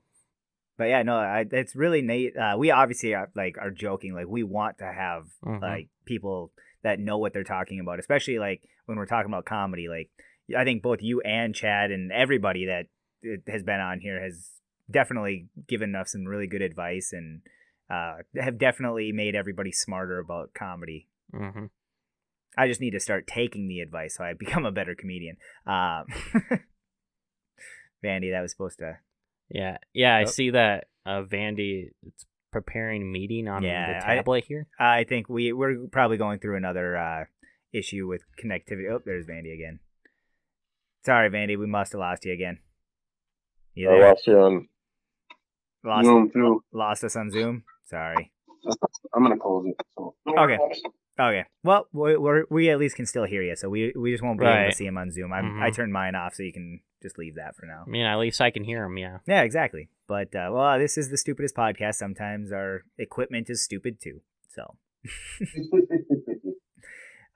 But 0.81 0.89
yeah, 0.89 1.03
no, 1.03 1.15
I, 1.15 1.45
it's 1.51 1.75
really 1.75 2.01
neat. 2.01 2.35
Uh, 2.35 2.55
we 2.57 2.71
obviously 2.71 3.13
are, 3.13 3.29
like 3.35 3.55
are 3.59 3.69
joking, 3.69 4.15
like 4.15 4.25
we 4.27 4.41
want 4.41 4.79
to 4.79 4.85
have 4.91 5.25
Mhm. 5.45 5.61
like 5.61 5.89
people 6.05 6.51
that 6.81 6.99
know 6.99 7.19
what 7.19 7.33
they're 7.33 7.43
talking 7.43 7.79
about, 7.79 7.99
especially 7.99 8.39
like 8.39 8.63
when 8.87 8.97
we're 8.97 9.05
talking 9.05 9.31
about 9.31 9.45
comedy. 9.45 9.87
Like 9.87 10.09
I 10.57 10.63
think 10.63 10.81
both 10.81 11.03
you 11.03 11.21
and 11.21 11.53
Chad 11.53 11.91
and 11.91 12.11
everybody 12.11 12.65
that 12.65 12.87
uh, 13.23 13.35
has 13.51 13.61
been 13.61 13.79
on 13.79 13.99
here 13.99 14.19
has 14.23 14.49
definitely 14.89 15.49
given 15.67 15.93
us 15.95 16.13
some 16.13 16.25
really 16.25 16.47
good 16.47 16.63
advice 16.63 17.13
and 17.13 17.41
uh, 17.87 18.23
have 18.35 18.57
definitely 18.57 19.11
made 19.11 19.35
everybody 19.35 19.71
smarter 19.71 20.17
about 20.17 20.55
comedy. 20.55 21.07
hmm 21.31 21.65
I 22.57 22.67
just 22.67 22.81
need 22.81 22.91
to 22.93 22.99
start 22.99 23.27
taking 23.27 23.67
the 23.67 23.81
advice 23.81 24.15
so 24.15 24.23
I 24.23 24.33
become 24.39 24.65
a 24.65 24.71
better 24.71 24.95
comedian. 24.95 25.37
Um, 25.67 26.05
Vandy, 28.03 28.31
that 28.31 28.41
was 28.41 28.49
supposed 28.49 28.79
to. 28.79 28.97
Yeah, 29.53 29.77
yeah. 29.93 30.15
I 30.15 30.23
Oh. 30.23 30.25
see 30.25 30.49
that 30.51 30.87
uh, 31.05 31.23
Vandy 31.23 31.89
It's 32.07 32.25
preparing 32.51 33.11
meeting 33.11 33.47
on 33.47 33.63
Yeah, 33.63 33.99
the 33.99 34.29
I- 34.29 34.41
here. 34.41 34.67
I 34.79 35.03
think 35.03 35.29
we 35.29 35.51
we're 35.53 35.87
probably 35.91 36.17
going 36.17 36.39
through 36.39 36.57
another 36.57 36.97
uh, 36.97 37.25
issue 37.73 38.07
with 38.07 38.23
connectivity. 38.43 38.89
Oh, 38.91 39.01
there's 39.05 39.25
Vandy 39.25 39.53
again. 39.53 39.79
Sorry, 41.05 41.29
Vandy, 41.29 41.57
we 41.57 41.65
must 41.65 41.93
have 41.93 41.99
lost 41.99 42.25
you 42.25 42.33
again. 42.33 42.59
You 43.73 43.89
I 43.89 43.93
there? 43.93 44.09
lost 44.09 44.27
you 44.27 44.37
on 44.39 44.67
Lost, 45.83 46.05
Zoom 46.05 46.29
too. 46.31 46.63
lost 46.71 47.03
us 47.03 47.15
on 47.15 47.31
Zoom. 47.31 47.63
Sorry. 47.85 48.31
I'm 49.15 49.23
gonna 49.23 49.37
close 49.37 49.65
it. 49.67 49.75
So. 49.97 50.13
Okay. 50.27 50.57
Okay. 51.19 51.45
Well, 51.63 51.87
we 51.91 52.15
we're, 52.17 52.43
at 52.69 52.79
least 52.79 52.95
can 52.95 53.05
still 53.07 53.23
hear 53.25 53.41
you, 53.41 53.55
so 53.55 53.69
we 53.69 53.91
we 53.95 54.11
just 54.11 54.23
won't 54.23 54.39
be 54.39 54.45
able 54.45 54.69
to 54.69 54.75
see 54.75 54.85
him 54.85 54.97
on 54.97 55.11
Zoom. 55.11 55.33
I'm, 55.33 55.59
I 55.61 55.71
turned 55.71 55.91
mine 55.91 56.13
off, 56.15 56.35
so 56.35 56.43
you 56.43 56.53
can 56.53 56.81
just 57.01 57.17
leave 57.17 57.35
that 57.35 57.55
for 57.55 57.65
now. 57.65 57.83
I 57.85 57.89
mean, 57.89 58.05
at 58.05 58.19
least 58.19 58.41
I 58.41 58.51
can 58.51 58.63
hear 58.63 58.83
them. 58.83 58.97
Yeah. 58.97 59.17
Yeah, 59.27 59.41
exactly. 59.41 59.89
But 60.07 60.35
uh, 60.35 60.49
well, 60.51 60.79
this 60.79 60.97
is 60.97 61.09
the 61.09 61.17
stupidest 61.17 61.55
podcast. 61.55 61.95
Sometimes 61.95 62.51
our 62.51 62.83
equipment 62.97 63.49
is 63.49 63.63
stupid 63.63 64.01
too. 64.01 64.21
So, 64.49 64.75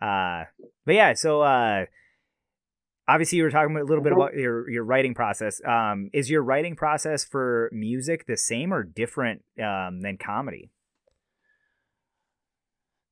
uh, 0.02 0.46
but 0.86 0.96
yeah. 0.96 1.14
So, 1.14 1.42
uh, 1.42 1.86
obviously, 3.08 3.38
you 3.38 3.44
were 3.44 3.52
talking 3.52 3.76
a 3.78 3.84
little 3.84 4.04
bit 4.04 4.14
about 4.14 4.36
your 4.36 4.70
your 4.70 4.84
writing 4.84 5.14
process. 5.14 5.62
Um, 5.66 6.10
is 6.14 6.30
your 6.30 6.44
writing 6.44 6.76
process 6.76 7.24
for 7.24 7.70
music 7.72 8.26
the 8.28 8.38
same 8.38 8.74
or 8.74 8.84
different 8.84 9.44
um, 9.62 10.02
than 10.02 10.18
comedy? 10.18 10.72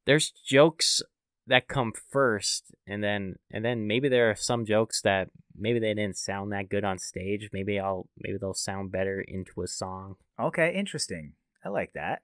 There's 0.05 0.31
jokes 0.31 1.01
that 1.47 1.67
come 1.67 1.91
first, 2.09 2.73
and 2.87 3.03
then 3.03 3.35
and 3.51 3.63
then 3.65 3.87
maybe 3.87 4.09
there 4.09 4.29
are 4.29 4.35
some 4.35 4.65
jokes 4.65 5.01
that 5.01 5.29
maybe 5.55 5.79
they 5.79 5.93
didn't 5.93 6.17
sound 6.17 6.51
that 6.51 6.69
good 6.69 6.83
on 6.83 6.97
stage. 6.99 7.49
Maybe 7.51 7.79
I'll 7.79 8.07
maybe 8.17 8.37
they'll 8.39 8.53
sound 8.53 8.91
better 8.91 9.19
into 9.21 9.61
a 9.61 9.67
song. 9.67 10.15
Okay, 10.39 10.73
interesting. 10.73 11.33
I 11.65 11.69
like 11.69 11.93
that. 11.93 12.21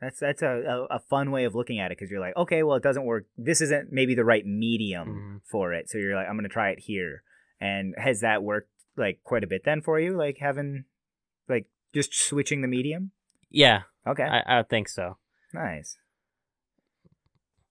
That's 0.00 0.20
that's 0.20 0.42
a, 0.42 0.86
a, 0.90 0.96
a 0.96 0.98
fun 1.00 1.30
way 1.32 1.44
of 1.44 1.54
looking 1.56 1.80
at 1.80 1.90
it 1.90 1.98
because 1.98 2.10
you're 2.10 2.20
like, 2.20 2.36
okay, 2.36 2.62
well, 2.62 2.76
it 2.76 2.82
doesn't 2.82 3.04
work. 3.04 3.26
This 3.36 3.60
isn't 3.60 3.92
maybe 3.92 4.14
the 4.14 4.24
right 4.24 4.46
medium 4.46 5.08
Mhm. 5.08 5.50
for 5.50 5.72
it. 5.72 5.90
So 5.90 5.98
you're 5.98 6.14
like, 6.14 6.28
I'm 6.28 6.36
gonna 6.36 6.48
try 6.48 6.70
it 6.70 6.78
here. 6.80 7.22
And 7.60 7.94
has 7.98 8.20
that 8.20 8.42
worked 8.44 8.70
like 8.96 9.20
quite 9.24 9.42
a 9.42 9.48
bit 9.48 9.62
then 9.64 9.82
for 9.82 9.98
you? 9.98 10.16
Like 10.16 10.38
having, 10.38 10.84
like 11.48 11.66
just 11.92 12.14
switching 12.14 12.62
the 12.62 12.68
medium. 12.68 13.10
Yeah, 13.50 13.82
Okay, 14.06 14.22
I, 14.22 14.60
I 14.60 14.62
think 14.62 14.88
so. 14.88 15.16
nice. 15.52 15.98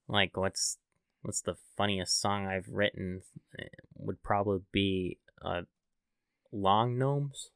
Like 0.07 0.35
what's 0.37 0.77
what's 1.21 1.41
the 1.41 1.55
funniest 1.75 2.19
song 2.21 2.47
I've 2.47 2.67
written? 2.69 3.21
It 3.57 3.71
would 3.95 4.21
probably 4.23 4.61
be 4.71 5.17
uh, 5.43 5.61
Long 6.51 6.97
Gnomes. 6.97 7.49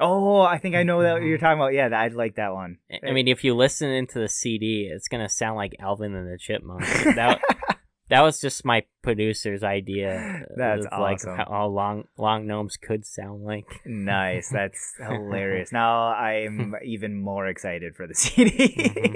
Oh, 0.00 0.40
I 0.42 0.58
think 0.58 0.76
I 0.76 0.84
know 0.84 1.02
that 1.02 1.14
what 1.14 1.18
Mm-hmm. 1.22 1.28
you're 1.28 1.38
talking 1.38 1.58
about. 1.58 1.74
Yeah, 1.74 1.88
I'd 1.92 2.14
like 2.14 2.36
that 2.36 2.54
one. 2.54 2.78
I- 3.04 3.10
mean, 3.12 3.26
if 3.28 3.42
you 3.42 3.54
listen 3.54 3.90
into 3.90 4.20
the 4.20 4.28
CD, 4.28 4.88
it's 4.92 5.08
gonna 5.08 5.28
sound 5.28 5.56
like 5.56 5.74
Alvin 5.80 6.14
and 6.14 6.32
the 6.32 6.38
Chipmunks. 6.38 6.86
that 7.16 7.40
that 8.08 8.22
was 8.22 8.40
just 8.40 8.64
my 8.64 8.84
producer's 9.02 9.62
idea. 9.64 10.46
That's 10.56 10.86
of, 10.86 11.00
like 11.00 11.16
awesome. 11.16 11.36
how, 11.36 11.46
how 11.50 11.66
long 11.66 12.04
long 12.16 12.46
gnomes 12.46 12.76
could 12.76 13.04
sound 13.04 13.42
like. 13.44 13.66
nice. 13.84 14.48
That's 14.50 14.94
hilarious. 14.98 15.72
Now 15.72 16.12
I'm 16.14 16.74
even 16.84 17.20
more 17.20 17.46
excited 17.48 17.96
for 17.96 18.06
the 18.06 18.14
CD. 18.14 18.50
Mhm. 18.78 19.14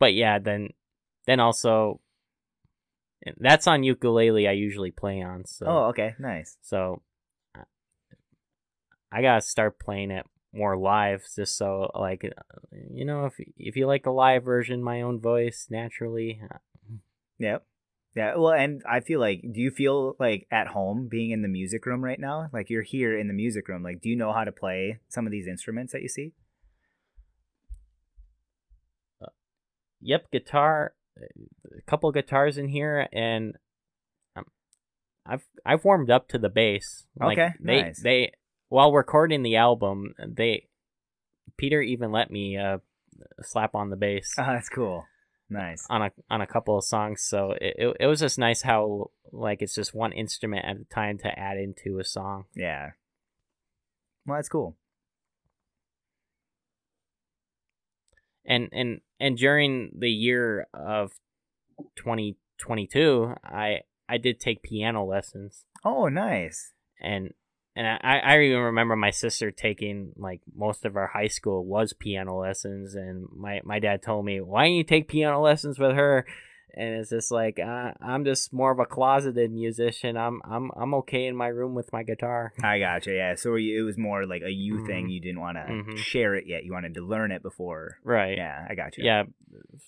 But 0.00 0.14
yeah, 0.14 0.38
then 0.40 0.70
then 1.26 1.40
also 1.40 2.00
that's 3.38 3.66
on 3.66 3.82
ukulele. 3.82 4.48
I 4.48 4.52
usually 4.52 4.90
play 4.90 5.22
on. 5.22 5.44
So 5.46 5.66
oh, 5.66 5.84
okay, 5.86 6.14
nice. 6.18 6.56
so 6.62 7.02
uh, 7.56 7.62
I 9.12 9.22
gotta 9.22 9.42
start 9.42 9.78
playing 9.78 10.10
it 10.10 10.26
more 10.52 10.76
live, 10.76 11.22
just 11.34 11.56
so 11.56 11.90
like 11.94 12.24
uh, 12.24 12.76
you 12.92 13.04
know 13.04 13.26
if 13.26 13.34
if 13.56 13.76
you 13.76 13.86
like 13.86 14.04
the 14.04 14.10
live 14.10 14.44
version, 14.44 14.82
my 14.82 15.02
own 15.02 15.20
voice 15.20 15.66
naturally. 15.70 16.40
uh, 16.42 16.58
Yep. 17.38 17.66
Yeah. 18.14 18.36
Well, 18.36 18.52
and 18.52 18.82
I 18.88 19.00
feel 19.00 19.20
like, 19.20 19.40
do 19.40 19.60
you 19.60 19.70
feel 19.70 20.16
like 20.20 20.46
at 20.50 20.68
home 20.68 21.08
being 21.10 21.30
in 21.30 21.42
the 21.42 21.48
music 21.48 21.86
room 21.86 22.04
right 22.04 22.20
now? 22.20 22.48
Like 22.52 22.68
you're 22.68 22.82
here 22.82 23.18
in 23.18 23.26
the 23.26 23.34
music 23.34 23.68
room. 23.68 23.82
Like, 23.82 24.00
do 24.00 24.08
you 24.08 24.16
know 24.16 24.32
how 24.32 24.44
to 24.44 24.52
play 24.52 25.00
some 25.08 25.26
of 25.26 25.32
these 25.32 25.46
instruments 25.46 25.92
that 25.92 26.02
you 26.02 26.08
see? 26.08 26.32
yep, 30.00 30.30
guitar, 30.30 30.94
a 31.18 31.82
couple 31.82 32.10
guitars 32.12 32.58
in 32.58 32.68
here, 32.68 33.08
and 33.12 33.56
um, 34.36 34.44
I've 35.26 35.44
I've 35.64 35.84
warmed 35.84 36.10
up 36.10 36.28
to 36.28 36.38
the 36.38 36.48
bass. 36.48 37.06
Like, 37.18 37.38
Okay, 37.38 37.50
they 37.60 37.82
nice. 37.82 38.02
they 38.02 38.32
while 38.68 38.92
recording 38.92 39.42
the 39.42 39.56
album, 39.56 40.14
they 40.18 40.68
Peter 41.56 41.80
even 41.82 42.10
let 42.12 42.30
me 42.30 42.56
uh 42.56 42.78
slap 43.42 43.74
on 43.74 43.90
the 43.90 43.96
bass 43.96 44.34
Oh, 44.38 44.44
that's 44.46 44.68
cool. 44.68 45.04
Nice. 45.50 45.86
on 45.90 46.00
a 46.02 46.10
on 46.30 46.40
a 46.40 46.46
couple 46.46 46.78
of 46.78 46.84
songs. 46.84 47.20
So 47.22 47.52
it, 47.60 47.74
it 47.78 47.96
it 48.00 48.06
was 48.06 48.20
just 48.20 48.38
nice 48.38 48.62
how 48.62 49.10
like 49.30 49.60
it's 49.62 49.74
just 49.74 49.94
one 49.94 50.12
instrument 50.12 50.64
at 50.64 50.76
a 50.76 50.84
time 50.84 51.18
to 51.18 51.38
add 51.38 51.58
into 51.58 51.98
a 51.98 52.04
song. 52.04 52.46
Yeah. 52.54 52.92
Well, 54.26 54.38
that's 54.38 54.48
cool. 54.48 54.76
And 58.44 58.68
and 58.72 59.00
and 59.20 59.36
during 59.36 59.90
the 59.96 60.10
year 60.10 60.66
of 60.74 61.12
2022 61.96 63.34
i 63.44 63.80
i 64.08 64.18
did 64.18 64.38
take 64.40 64.62
piano 64.62 65.04
lessons. 65.04 65.64
Oh, 65.84 66.08
nice. 66.08 66.72
and 67.00 67.32
and 67.74 67.86
I, 67.86 68.18
I 68.18 68.40
even 68.40 68.58
remember 68.58 68.96
my 68.96 69.10
sister 69.10 69.50
taking 69.50 70.12
like 70.16 70.42
most 70.54 70.84
of 70.84 70.96
our 70.96 71.06
high 71.06 71.28
school 71.28 71.64
was 71.64 71.94
piano 71.94 72.38
lessons. 72.38 72.94
And 72.94 73.26
my, 73.34 73.62
my 73.64 73.78
dad 73.78 74.02
told 74.02 74.26
me 74.26 74.40
why 74.40 74.66
don't 74.66 74.74
you 74.74 74.84
take 74.84 75.08
piano 75.08 75.40
lessons 75.40 75.78
with 75.78 75.92
her 75.92 76.26
and 76.74 76.94
it's 76.94 77.10
just 77.10 77.30
like 77.30 77.58
uh, 77.58 77.92
i'm 78.00 78.24
just 78.24 78.52
more 78.52 78.70
of 78.72 78.78
a 78.78 78.86
closeted 78.86 79.50
musician 79.52 80.16
i'm 80.16 80.40
i'm 80.44 80.70
i'm 80.76 80.94
okay 80.94 81.26
in 81.26 81.36
my 81.36 81.48
room 81.48 81.74
with 81.74 81.92
my 81.92 82.02
guitar 82.02 82.52
I 82.62 82.78
gotcha. 82.78 83.12
Yeah. 83.12 83.34
So 83.34 83.56
it 83.56 83.82
was 83.84 83.98
more 83.98 84.26
like 84.26 84.42
a 84.42 84.50
you 84.50 84.84
thing. 84.86 85.06
Mhm. 85.06 85.12
You 85.12 85.20
didn't 85.20 85.40
want 85.40 85.56
to 85.58 85.64
Mhm. 85.72 85.96
share 85.98 86.34
it 86.34 86.46
yet. 86.46 86.64
You 86.64 86.72
wanted 86.72 86.94
to 86.94 87.02
learn 87.02 87.32
it 87.32 87.42
before. 87.42 87.98
right 88.04 88.36
Yeah, 88.36 88.66
I 88.68 88.74
got 88.74 88.96
you. 88.96 89.04
yeah 89.04 89.24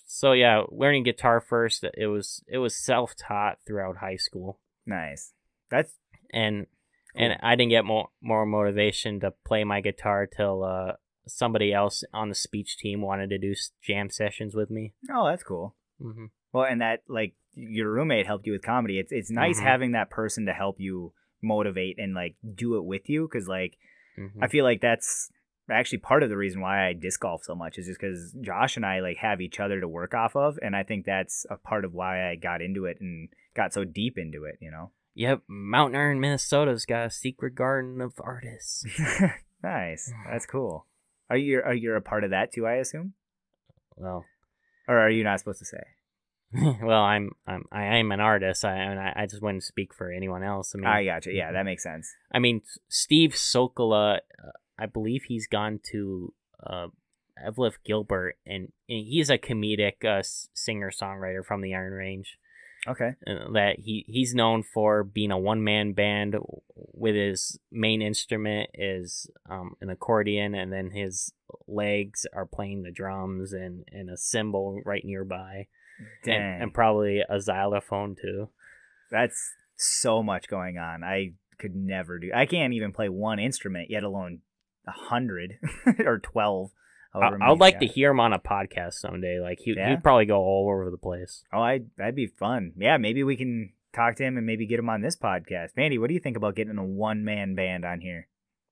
so 0.07 0.33
yeah 0.33 0.63
learning 0.69 1.03
guitar 1.03 1.39
first 1.41 1.83
it 1.97 2.07
was 2.07 2.43
it 2.47 2.57
was 2.59 2.75
self-taught 2.75 3.59
throughout 3.65 3.97
high 3.97 4.17
school 4.17 4.59
Nice. 4.85 5.33
That's 5.71 5.93
and 6.31 6.67
and 7.15 7.37
I 7.41 7.55
didn't 7.55 7.71
get 7.71 7.85
more 7.85 8.09
more 8.21 8.45
motivation 8.45 9.19
to 9.21 9.31
play 9.45 9.63
my 9.63 9.81
guitar 9.81 10.27
till 10.27 10.63
uh 10.63 10.93
somebody 11.27 11.73
else 11.73 12.03
on 12.13 12.29
the 12.29 12.35
speech 12.35 12.77
team 12.77 13.01
wanted 13.01 13.29
to 13.31 13.39
do 13.39 13.55
jam 13.81 14.09
sessions 14.11 14.53
with 14.53 14.69
me. 14.69 14.93
oh, 15.11 15.25
that's 15.27 15.43
cool. 15.43 15.75
hmm 15.99 16.25
Well, 16.55 16.63
and 16.63 16.79
that 16.79 17.01
like 17.09 17.33
your 17.53 17.91
roommate 17.91 18.25
helped 18.25 18.47
you 18.47 18.53
with 18.53 18.63
comedy. 18.63 18.97
It's 18.97 19.11
it's 19.11 19.29
nice 19.29 19.59
Mhm. 19.59 19.63
having 19.63 19.91
that 19.91 20.09
person 20.09 20.45
to 20.45 20.53
help 20.53 20.79
you 20.79 21.11
motivate 21.41 21.99
and 21.99 22.13
like 22.13 22.35
do 22.55 22.77
it 22.77 22.85
with 22.85 23.09
you 23.09 23.27
because 23.27 23.45
like 23.49 23.77
hmm 24.15 24.41
I 24.41 24.47
feel 24.47 24.63
like 24.63 24.79
that's 24.79 25.29
actually 25.69 25.97
part 25.97 26.23
of 26.23 26.29
the 26.29 26.37
reason 26.37 26.61
why 26.61 26.87
I 26.87 26.93
disc 26.93 27.19
golf 27.19 27.43
so 27.43 27.55
much 27.55 27.77
is 27.77 27.87
just 27.87 27.99
because 27.99 28.33
Josh 28.39 28.77
and 28.77 28.85
I 28.85 29.01
like 29.01 29.17
have 29.17 29.41
each 29.41 29.59
other 29.59 29.81
to 29.81 29.87
work 29.87 30.13
off 30.13 30.33
of, 30.37 30.57
and 30.61 30.77
I 30.77 30.83
think 30.83 31.05
that's 31.05 31.45
a 31.49 31.57
part 31.57 31.83
of 31.83 31.93
why 31.93 32.29
I 32.31 32.35
got 32.35 32.61
into 32.61 32.85
it 32.85 33.01
and 33.01 33.27
got 33.53 33.73
so 33.73 33.83
deep 33.83 34.17
into 34.17 34.45
it. 34.45 34.57
You 34.61 34.71
know. 34.71 34.91
Yep, 35.15 35.41
Mountain 35.49 35.99
Iron, 35.99 36.21
Minnesota's 36.21 36.85
got 36.85 37.05
a 37.07 37.09
secret 37.09 37.55
garden 37.55 37.99
of 37.99 38.13
artists. 38.19 38.85
nice. 39.63 40.09
That's 40.29 40.45
cool. 40.45 40.85
Are 41.29 41.37
you 41.37 41.61
are 41.65 41.73
you 41.73 41.93
a 41.95 42.01
part 42.01 42.23
of 42.23 42.29
that 42.29 42.53
too? 42.53 42.65
I 42.65 42.75
assume, 42.75 43.13
Well, 43.97 44.23
or 44.87 44.97
are 44.99 45.09
you 45.09 45.23
not 45.25 45.39
supposed 45.39 45.59
to 45.59 45.65
say? 45.65 45.83
well, 46.81 47.01
I'm 47.01 47.31
I'm 47.47 47.65
I 47.71 47.97
am 47.97 48.11
an 48.11 48.19
artist. 48.19 48.63
I 48.63 48.75
and 48.75 48.99
I, 48.99 49.13
I 49.15 49.25
just 49.25 49.41
wouldn't 49.41 49.63
speak 49.63 49.93
for 49.93 50.11
anyone 50.11 50.43
else. 50.43 50.73
I 50.73 50.77
mean, 50.77 50.87
I 50.87 51.03
gotcha. 51.03 51.33
Yeah, 51.33 51.51
that 51.51 51.63
makes 51.63 51.83
sense. 51.83 52.13
I 52.31 52.39
mean, 52.39 52.61
Steve 52.87 53.31
Sokola, 53.31 54.17
uh, 54.17 54.51
I 54.79 54.85
believe 54.85 55.23
he's 55.23 55.47
gone 55.47 55.79
to 55.91 56.33
uh, 56.65 56.87
Evelyn 57.43 57.73
Gilbert, 57.83 58.37
and, 58.45 58.71
and 58.87 59.05
he's 59.05 59.29
a 59.29 59.37
comedic 59.37 60.05
uh, 60.05 60.23
singer 60.53 60.91
songwriter 60.91 61.43
from 61.43 61.61
the 61.61 61.73
Iron 61.73 61.93
Range. 61.93 62.37
Okay. 62.87 63.15
uh, 63.25 63.51
that 63.53 63.79
he 63.79 64.05
he's 64.07 64.35
known 64.35 64.61
for 64.61 65.03
being 65.03 65.31
a 65.31 65.39
one 65.39 65.63
man 65.63 65.93
band 65.93 66.35
with 66.75 67.15
his 67.15 67.59
main 67.71 68.01
instrument 68.01 68.69
is 68.75 69.27
um, 69.49 69.75
an 69.81 69.89
accordion 69.89 70.53
and 70.53 70.71
then 70.71 70.91
his 70.91 71.33
legs 71.67 72.27
are 72.31 72.45
playing 72.45 72.83
the 72.83 72.91
drums 72.91 73.53
and, 73.53 73.85
and 73.91 74.09
a 74.09 74.17
cymbal 74.17 74.81
right 74.85 75.03
nearby. 75.03 75.67
And, 76.25 76.63
and 76.63 76.73
probably 76.73 77.21
a 77.27 77.39
xylophone 77.39 78.15
too 78.19 78.49
That's 79.11 79.53
so 79.77 80.23
much 80.23 80.47
going 80.47 80.77
on. 80.77 81.03
I 81.03 81.33
could 81.59 81.75
never 81.75 82.19
do. 82.19 82.31
I 82.33 82.45
can't 82.45 82.73
even 82.73 82.91
play 82.91 83.09
one 83.09 83.39
instrument, 83.39 83.89
yet 83.89 84.03
alone 84.03 84.39
a 84.87 84.91
hundred 84.91 85.59
or 86.05 86.19
twelve. 86.19 86.71
I, 87.13 87.31
I'd 87.41 87.59
like 87.59 87.79
to 87.79 87.85
hear 87.87 88.11
him 88.11 88.19
on 88.19 88.33
a 88.33 88.39
podcast 88.39 88.95
someday 88.95 89.39
like 89.39 89.59
he, 89.61 89.73
Yeah? 89.75 89.89
he'd 89.91 90.03
probably 90.03 90.25
go 90.25 90.37
all 90.37 90.69
over 90.69 90.91
the 90.91 90.97
place 90.97 91.45
Oh, 91.53 91.59
I 91.59 91.81
that'd 91.97 92.13
be 92.15 92.27
fun. 92.27 92.73
Yeah, 92.77 92.97
maybe 92.97 93.23
we 93.23 93.37
can 93.37 93.71
talk 93.93 94.15
to 94.17 94.23
him 94.23 94.35
and 94.37 94.45
maybe 94.45 94.65
get 94.67 94.79
him 94.79 94.89
on 94.89 95.01
this 95.01 95.15
podcast. 95.15 95.69
Mandy, 95.77 95.97
what 95.97 96.09
do 96.09 96.13
you 96.13 96.19
think 96.19 96.35
about 96.35 96.55
getting 96.55 96.77
a 96.77 96.83
one 96.83 97.23
man 97.23 97.55
band 97.55 97.85
on 97.85 98.01
here? 98.01 98.27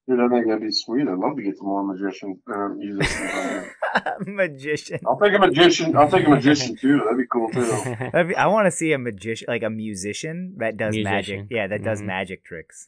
Dude, 0.10 0.20
I 0.20 0.28
think 0.28 0.48
that'd 0.48 0.62
be 0.62 0.72
sweet. 0.72 1.08
I'd 1.08 1.18
love 1.18 1.38
to 1.38 1.42
get 1.42 1.58
some 1.58 1.68
more 1.68 1.84
magician 1.86 2.38
uh, 2.54 2.68
musicians 2.70 3.32
on 3.32 3.50
here. 3.50 3.73
magician. 4.26 5.00
I'll 5.08 5.20
take 5.20 5.34
a 5.34 5.39
magician. 5.39 5.96
I'll 5.98 6.10
take 6.10 6.26
a 6.26 6.30
magician 6.30 6.76
too. 6.82 7.00
That'd 7.00 7.18
be 7.18 7.26
cool 7.32 7.50
too. 7.50 7.66
That'd 8.12 8.30
be- 8.30 8.36
I 8.36 8.48
want 8.48 8.66
to 8.68 8.72
see 8.72 8.91
a 8.94 8.98
magician, 8.98 9.46
like 9.48 9.64
a 9.64 9.70
musician 9.70 10.56
that 10.58 10.78
does 10.78 10.96
magic. 10.98 11.48
Yeah, 11.50 11.68
that 11.68 11.84
does 11.84 12.02
Mhm. 12.02 12.06
magic 12.06 12.44
tricks. 12.46 12.88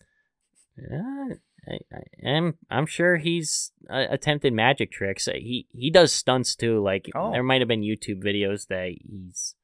Yeah, 0.78 1.28
I, 1.68 1.78
I 1.94 2.28
am. 2.28 2.58
I'm 2.70 2.86
sure 2.86 3.18
he's 3.18 3.72
uh, 3.90 4.06
attempted 4.10 4.54
magic 4.54 4.92
tricks. 4.92 5.28
Uh, 5.28 5.34
He 5.34 5.68
he 5.72 5.90
does 5.90 6.12
stunts 6.12 6.56
too. 6.56 6.82
Like 6.84 7.10
Oh. 7.16 7.32
there 7.32 7.44
might 7.44 7.62
have 7.62 7.68
been 7.68 7.82
YouTube 7.82 8.24
videos 8.24 8.68
that 8.68 8.90
he's 9.02 9.56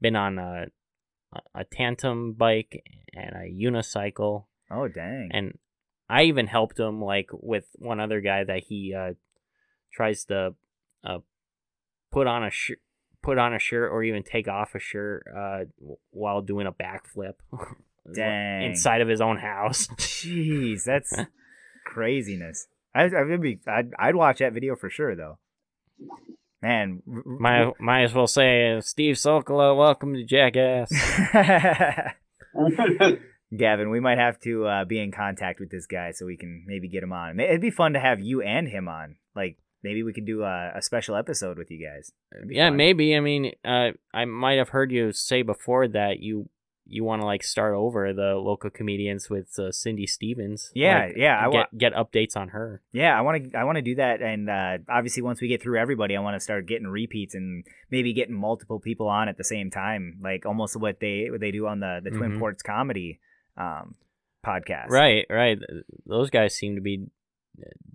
been 0.00 0.16
on 0.16 0.38
a 0.38 0.66
a 1.54 1.64
tandem 1.64 2.32
bike 2.32 2.82
and 3.14 3.34
a 3.36 3.48
unicycle, 3.50 4.46
Oh 4.70 4.88
dang! 4.88 5.30
and 5.32 5.58
I 6.08 6.24
even 6.24 6.46
helped 6.48 6.78
him 6.78 7.00
like 7.00 7.28
with 7.32 7.66
one 7.76 8.00
other 8.00 8.20
guy 8.20 8.42
that 8.44 8.64
he 8.68 8.94
uh, 8.96 9.12
tries 9.92 10.24
to 10.26 10.54
uh, 11.04 11.18
put 12.10 12.26
on 12.26 12.44
a 12.44 12.50
shirt. 12.50 12.78
Put 13.22 13.36
on 13.36 13.52
a 13.52 13.58
shirt 13.58 13.92
or 13.92 14.02
even 14.02 14.22
take 14.22 14.48
off 14.48 14.74
a 14.74 14.78
shirt 14.78 15.26
uh, 15.36 15.64
while 16.08 16.40
doing 16.40 16.66
a 16.66 16.72
backflip 16.72 17.34
Dang. 18.14 18.62
inside 18.62 19.02
of 19.02 19.08
his 19.08 19.20
own 19.20 19.36
house. 19.36 19.88
Jeez, 19.98 20.84
that's 20.84 21.12
craziness. 21.84 22.66
I, 22.94 23.02
I 23.02 23.24
would 23.24 23.42
be. 23.42 23.60
I'd, 23.68 23.90
I'd 23.98 24.16
watch 24.16 24.38
that 24.38 24.54
video 24.54 24.74
for 24.74 24.88
sure, 24.88 25.14
though. 25.14 25.38
Man, 26.62 27.02
Might 27.06 27.72
might 27.78 28.04
as 28.04 28.14
well 28.14 28.26
say 28.26 28.76
uh, 28.76 28.80
Steve 28.80 29.16
Sokola, 29.16 29.76
welcome 29.76 30.14
to 30.14 30.24
Jackass. 30.24 30.90
Gavin, 33.56 33.90
we 33.90 34.00
might 34.00 34.18
have 34.18 34.38
to 34.40 34.66
uh, 34.66 34.84
be 34.84 35.00
in 35.00 35.10
contact 35.10 35.58
with 35.60 35.70
this 35.70 35.86
guy 35.86 36.12
so 36.12 36.24
we 36.24 36.36
can 36.36 36.64
maybe 36.66 36.88
get 36.88 37.02
him 37.02 37.12
on. 37.12 37.38
It'd 37.40 37.60
be 37.60 37.70
fun 37.70 37.94
to 37.94 38.00
have 38.00 38.20
you 38.20 38.42
and 38.42 38.68
him 38.68 38.88
on. 38.88 39.16
Like 39.34 39.58
maybe 39.82 40.02
we 40.02 40.12
could 40.12 40.26
do 40.26 40.42
a, 40.42 40.72
a 40.76 40.82
special 40.82 41.16
episode 41.16 41.58
with 41.58 41.70
you 41.70 41.84
guys. 41.86 42.12
Yeah, 42.48 42.68
fun. 42.68 42.76
maybe. 42.76 43.16
I 43.16 43.20
mean, 43.20 43.52
uh, 43.64 43.90
I 44.12 44.24
might 44.24 44.58
have 44.58 44.70
heard 44.70 44.92
you 44.92 45.12
say 45.12 45.42
before 45.42 45.88
that 45.88 46.20
you 46.20 46.48
you 46.92 47.04
want 47.04 47.22
to 47.22 47.26
like 47.26 47.44
start 47.44 47.72
over 47.76 48.12
the 48.12 48.34
local 48.34 48.68
comedians 48.68 49.30
with 49.30 49.56
uh, 49.60 49.70
Cindy 49.70 50.08
Stevens. 50.08 50.72
Yeah, 50.74 51.04
Like, 51.06 51.12
yeah, 51.16 51.38
I 51.38 51.46
wa- 51.46 51.66
get 51.78 51.92
get 51.92 51.94
updates 51.94 52.36
on 52.36 52.48
her. 52.48 52.82
Yeah, 52.92 53.16
I 53.16 53.20
want 53.20 53.52
to. 53.52 53.56
I 53.58 53.62
want 53.62 53.76
to 53.76 53.82
do 53.82 53.94
that, 53.94 54.20
and 54.22 54.50
uh, 54.50 54.78
obviously, 54.88 55.22
once 55.22 55.40
we 55.40 55.46
get 55.46 55.62
through 55.62 55.78
everybody, 55.78 56.16
I 56.16 56.20
want 56.20 56.34
to 56.34 56.40
start 56.40 56.66
getting 56.66 56.88
repeats 56.88 57.34
and 57.36 57.64
maybe 57.92 58.12
getting 58.12 58.34
multiple 58.34 58.80
people 58.80 59.06
on 59.08 59.28
at 59.28 59.38
the 59.38 59.44
same 59.44 59.70
time, 59.70 60.18
like 60.20 60.44
almost 60.46 60.74
what 60.76 60.98
they 61.00 61.28
what 61.30 61.38
they 61.40 61.52
do 61.52 61.68
on 61.68 61.78
the 61.78 62.00
the 62.02 62.10
Twin 62.10 62.32
Mhm. 62.32 62.38
Ports 62.40 62.62
comedy 62.64 63.20
um, 63.56 63.94
podcast. 64.44 64.88
Right, 64.88 65.26
right. 65.30 65.58
Those 66.06 66.30
guys 66.30 66.56
seem 66.56 66.74
to 66.74 66.80
be 66.80 67.06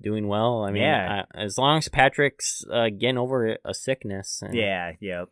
doing 0.01 0.27
well. 0.27 0.63
I 0.63 0.71
mean, 0.71 0.83
Yeah. 0.83 1.23
uh, 1.33 1.37
as 1.37 1.57
long 1.57 1.77
as 1.79 1.87
Patrick's 1.89 2.63
uh, 2.71 2.89
getting 2.89 3.17
over 3.17 3.57
a 3.65 3.73
sickness. 3.73 4.41
And, 4.41 4.53
Yeah. 4.55 4.93
Yep. 4.99 5.29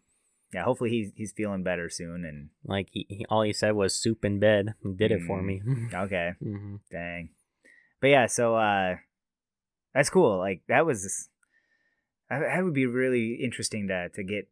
Yeah. 0.53 0.63
Hopefully, 0.63 0.89
he's 0.91 1.11
he's 1.15 1.31
feeling 1.31 1.63
better 1.63 1.89
soon. 1.89 2.25
And 2.25 2.49
Like 2.63 2.89
he, 2.91 3.05
he 3.09 3.25
all 3.29 3.41
he 3.41 3.53
said 3.53 3.71
was 3.73 3.95
soup 3.95 4.23
in 4.23 4.39
bed. 4.39 4.75
He 4.83 4.93
did 4.93 5.11
it 5.11 5.21
for 5.23 5.41
Mm. 5.41 5.45
me. 5.45 5.61
okay, 5.95 6.31
hmm 6.39 6.75
dang. 6.91 7.29
But 8.01 8.07
yeah, 8.07 8.27
so 8.27 8.55
uh, 8.55 8.97
that's 9.93 10.09
cool. 10.09 10.37
Like 10.37 10.61
that 10.67 10.85
was 10.85 11.29
that 12.29 12.39
that 12.41 12.63
would 12.63 12.73
be 12.73 12.85
really 12.85 13.35
interesting 13.43 13.87
to 13.87 14.09
to 14.09 14.23
get 14.23 14.47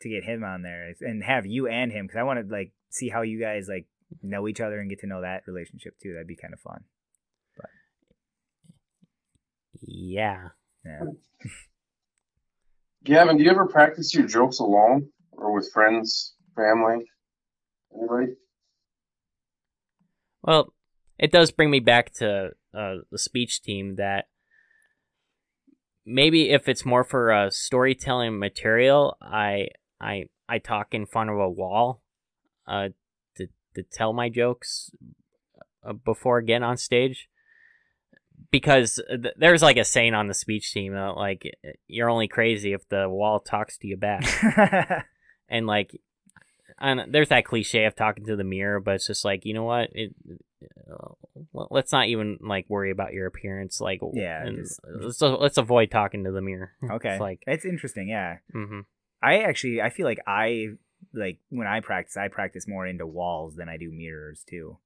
to 0.00 0.08
get 0.08 0.24
him 0.24 0.42
on 0.44 0.62
there 0.62 0.92
and 1.00 1.22
have 1.24 1.46
you 1.46 1.68
and 1.68 1.92
him 1.92 2.06
because 2.06 2.18
I 2.18 2.22
want 2.24 2.40
to 2.46 2.52
like 2.52 2.72
see 2.90 3.08
how 3.08 3.22
you 3.22 3.38
guys 3.40 3.66
like 3.68 3.86
know 4.22 4.46
each 4.48 4.60
other 4.60 4.78
and 4.80 4.90
get 4.90 5.00
to 5.00 5.06
know 5.06 5.20
that 5.22 5.42
relationship 5.46 5.94
too. 6.02 6.12
That'd 6.12 6.26
be 6.26 6.36
kind 6.36 6.54
of 6.54 6.60
fun. 6.60 6.84
Yeah. 9.86 10.48
Yeah. 10.84 11.00
Gavin, 13.04 13.36
do 13.36 13.44
you 13.44 13.50
ever 13.50 13.66
practice 13.66 14.12
your 14.14 14.26
jokes 14.26 14.58
alone 14.58 15.10
or 15.32 15.54
with 15.54 15.70
friends, 15.72 16.34
family, 16.56 17.04
anybody? 17.96 18.32
Well, 20.42 20.72
it 21.18 21.30
does 21.30 21.52
bring 21.52 21.70
me 21.70 21.80
back 21.80 22.12
to 22.14 22.50
uh, 22.74 22.94
the 23.10 23.18
speech 23.18 23.62
team 23.62 23.96
that 23.96 24.26
maybe 26.04 26.50
if 26.50 26.68
it's 26.68 26.84
more 26.84 27.04
for 27.04 27.32
uh, 27.32 27.50
storytelling 27.50 28.38
material, 28.38 29.16
I 29.20 29.68
I 30.00 30.24
I 30.48 30.58
talk 30.58 30.92
in 30.92 31.06
front 31.06 31.30
of 31.30 31.38
a 31.38 31.48
wall, 31.48 32.02
uh, 32.66 32.88
to 33.36 33.48
to 33.74 33.82
tell 33.82 34.12
my 34.12 34.28
jokes 34.28 34.90
uh, 35.84 35.92
before 35.92 36.42
getting 36.42 36.64
on 36.64 36.76
stage. 36.76 37.28
Because 38.56 39.00
th- 39.08 39.34
there's 39.36 39.62
like 39.62 39.76
a 39.76 39.84
saying 39.84 40.14
on 40.14 40.28
the 40.28 40.34
speech 40.34 40.72
team 40.72 40.92
that 40.94 41.16
like 41.16 41.42
you're 41.86 42.08
only 42.10 42.28
crazy 42.28 42.72
if 42.72 42.88
the 42.88 43.08
wall 43.08 43.40
talks 43.40 43.76
to 43.78 43.86
you 43.86 43.96
back, 43.96 44.24
and 45.48 45.66
like, 45.66 45.90
and 46.78 47.12
there's 47.12 47.28
that 47.28 47.44
cliche 47.44 47.84
of 47.84 47.94
talking 47.94 48.24
to 48.26 48.36
the 48.36 48.44
mirror, 48.44 48.80
but 48.80 48.94
it's 48.96 49.06
just 49.06 49.24
like 49.24 49.44
you 49.44 49.54
know 49.54 49.64
what, 49.64 49.90
it, 49.92 50.14
uh, 50.90 51.12
let's 51.70 51.92
not 51.92 52.06
even 52.08 52.38
like 52.40 52.64
worry 52.68 52.90
about 52.90 53.12
your 53.12 53.26
appearance. 53.26 53.80
Like, 53.80 54.00
Yeah, 54.14 54.48
just- 54.50 54.80
let's 54.84 55.20
let's 55.20 55.58
avoid 55.58 55.90
talking 55.90 56.24
to 56.24 56.32
the 56.32 56.40
mirror. 56.42 56.72
okay. 56.92 57.12
it's 57.12 57.20
like, 57.20 57.42
it's 57.46 57.64
interesting. 57.64 58.08
Yeah. 58.08 58.38
hmm 58.52 58.80
I 59.22 59.38
actually 59.40 59.80
I 59.80 59.90
feel 59.90 60.06
like 60.06 60.20
I 60.26 60.68
like 61.14 61.38
when 61.48 61.66
I 61.66 61.80
practice 61.80 62.16
I 62.16 62.28
practice 62.28 62.68
more 62.68 62.86
into 62.86 63.06
walls 63.06 63.56
than 63.56 63.68
I 63.68 63.76
do 63.76 63.90
mirrors 63.90 64.44
too. 64.48 64.78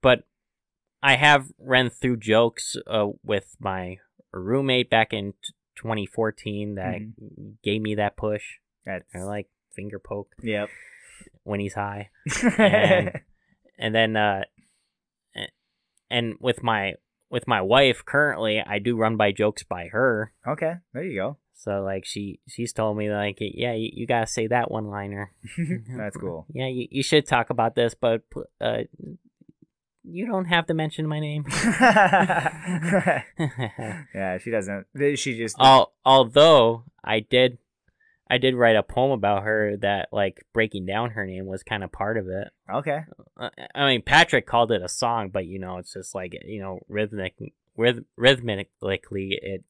but 0.00 0.24
I 1.02 1.16
have 1.16 1.46
ran 1.58 1.90
through 1.90 2.18
jokes 2.18 2.76
uh, 2.86 3.08
with 3.24 3.56
my 3.60 3.98
roommate 4.32 4.88
back 4.90 5.12
in 5.12 5.32
t- 5.32 5.52
2014 5.76 6.76
that 6.76 7.00
gave 7.62 7.82
me 7.82 7.94
that 7.96 8.16
push. 8.16 8.42
That's 8.86 9.04
I 9.14 9.18
like 9.22 9.48
finger 9.74 9.98
poke 9.98 10.34
Yep. 10.42 10.68
when 11.44 11.60
he's 11.60 11.74
high, 11.74 12.10
And- 12.58 13.20
and 13.78 13.94
then 13.94 14.16
uh, 14.16 14.42
and 16.10 16.34
with 16.40 16.62
my 16.62 16.94
with 17.30 17.48
my 17.48 17.60
wife 17.62 18.04
currently, 18.04 18.60
I 18.60 18.78
do 18.78 18.96
run 18.96 19.16
by 19.16 19.32
jokes 19.32 19.62
by 19.62 19.86
her. 19.88 20.32
okay, 20.46 20.74
there 20.92 21.02
you 21.02 21.18
go. 21.18 21.38
So 21.54 21.82
like 21.82 22.04
she 22.04 22.40
she's 22.48 22.72
told 22.72 22.96
me 22.98 23.10
like 23.10 23.38
yeah 23.40 23.72
you, 23.72 23.90
you 23.92 24.06
gotta 24.06 24.26
say 24.26 24.46
that 24.48 24.70
one 24.70 24.86
liner. 24.88 25.32
That's 25.96 26.16
cool. 26.16 26.46
Yeah, 26.54 26.66
you, 26.66 26.88
you 26.90 27.02
should 27.02 27.26
talk 27.26 27.50
about 27.50 27.74
this, 27.74 27.94
but 27.94 28.22
uh, 28.60 28.82
you 30.04 30.26
don't 30.26 30.46
have 30.46 30.66
to 30.66 30.74
mention 30.74 31.06
my 31.06 31.20
name. 31.20 31.44
yeah, 34.14 34.38
she 34.38 34.50
doesn't. 34.50 34.86
She 35.16 35.36
just 35.36 35.56
Al- 35.58 35.92
although 36.04 36.84
I 37.04 37.20
did, 37.20 37.58
I 38.28 38.38
did 38.38 38.54
write 38.54 38.76
a 38.76 38.82
poem 38.82 39.12
about 39.12 39.44
her 39.44 39.76
that 39.78 40.08
like 40.12 40.44
breaking 40.52 40.86
down 40.86 41.10
her 41.10 41.26
name 41.26 41.46
was 41.46 41.62
kind 41.62 41.84
of 41.84 41.92
part 41.92 42.16
of 42.16 42.28
it. 42.28 42.48
okay. 42.72 43.00
Uh, 43.36 43.50
I 43.74 43.86
mean, 43.86 44.02
Patrick 44.02 44.46
called 44.46 44.72
it 44.72 44.82
a 44.82 44.88
song, 44.88 45.30
but 45.30 45.46
you 45.46 45.58
know, 45.58 45.78
it's 45.78 45.92
just 45.92 46.14
like 46.14 46.34
you 46.44 46.60
know, 46.60 46.80
rhythmic, 46.88 47.34
rhyth- 47.78 48.04
rhythmically, 48.16 49.38
it 49.42 49.64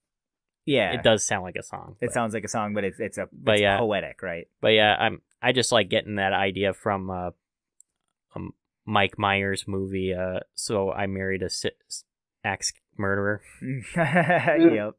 Yeah, 0.65 0.93
it 0.93 1.03
does 1.03 1.25
sound 1.25 1.43
like 1.45 1.57
a 1.57 1.63
song. 1.63 1.97
It 2.01 2.07
but, 2.07 2.15
sounds 2.15 2.35
like 2.35 2.45
a 2.45 2.49
song, 2.49 2.75
but 2.75 2.85
it's 2.85 3.01
it's 3.01 3.19
a 3.19 3.29
But 3.33 3.55
it's 3.57 3.63
yeah. 3.63 3.79
poetic, 3.79 4.23
right? 4.23 4.49
but 4.61 4.69
yeah, 4.69 4.95
I'm 4.99 5.21
I 5.43 5.53
just 5.53 5.73
like 5.73 5.89
getting 5.89 6.17
that 6.17 6.33
idea 6.33 6.73
from 6.73 7.11
uh, 7.11 7.31
um, 8.37 8.55
Mike 8.93 9.19
Myers 9.19 9.65
movie. 9.67 10.13
Uh, 10.13 10.41
so 10.55 10.93
I 10.93 11.07
married 11.07 11.43
a 11.43 11.49
si- 11.49 11.71
axe 12.45 12.75
murderer 12.99 13.41
yep. 13.97 14.95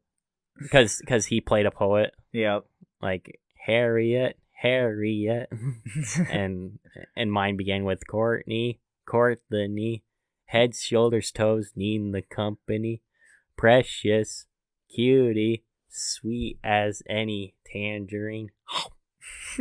because 0.60 0.98
because 0.98 1.26
he 1.26 1.40
played 1.40 1.64
a 1.64 1.70
poet 1.70 2.12
Yep. 2.32 2.64
like 3.00 3.40
Harriet, 3.66 4.36
Harriet. 4.50 5.48
and 6.30 6.80
and 7.14 7.30
mine 7.30 7.56
began 7.56 7.84
with 7.84 8.08
Courtney, 8.08 8.80
Courtney, 9.06 10.02
heads, 10.46 10.82
shoulders, 10.82 11.30
toes, 11.30 11.70
needing 11.76 12.10
the 12.10 12.22
company, 12.22 13.00
precious, 13.56 14.46
cutie, 14.92 15.62
sweet 15.88 16.58
as 16.64 17.00
any 17.08 17.54
tangerine. 17.64 18.50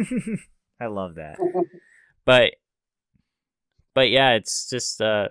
I 0.82 0.88
love 0.88 1.16
that. 1.16 1.38
But 2.26 2.54
but 3.94 4.10
yeah, 4.10 4.32
it's 4.32 4.70
just 4.70 5.02
uh 5.02 5.30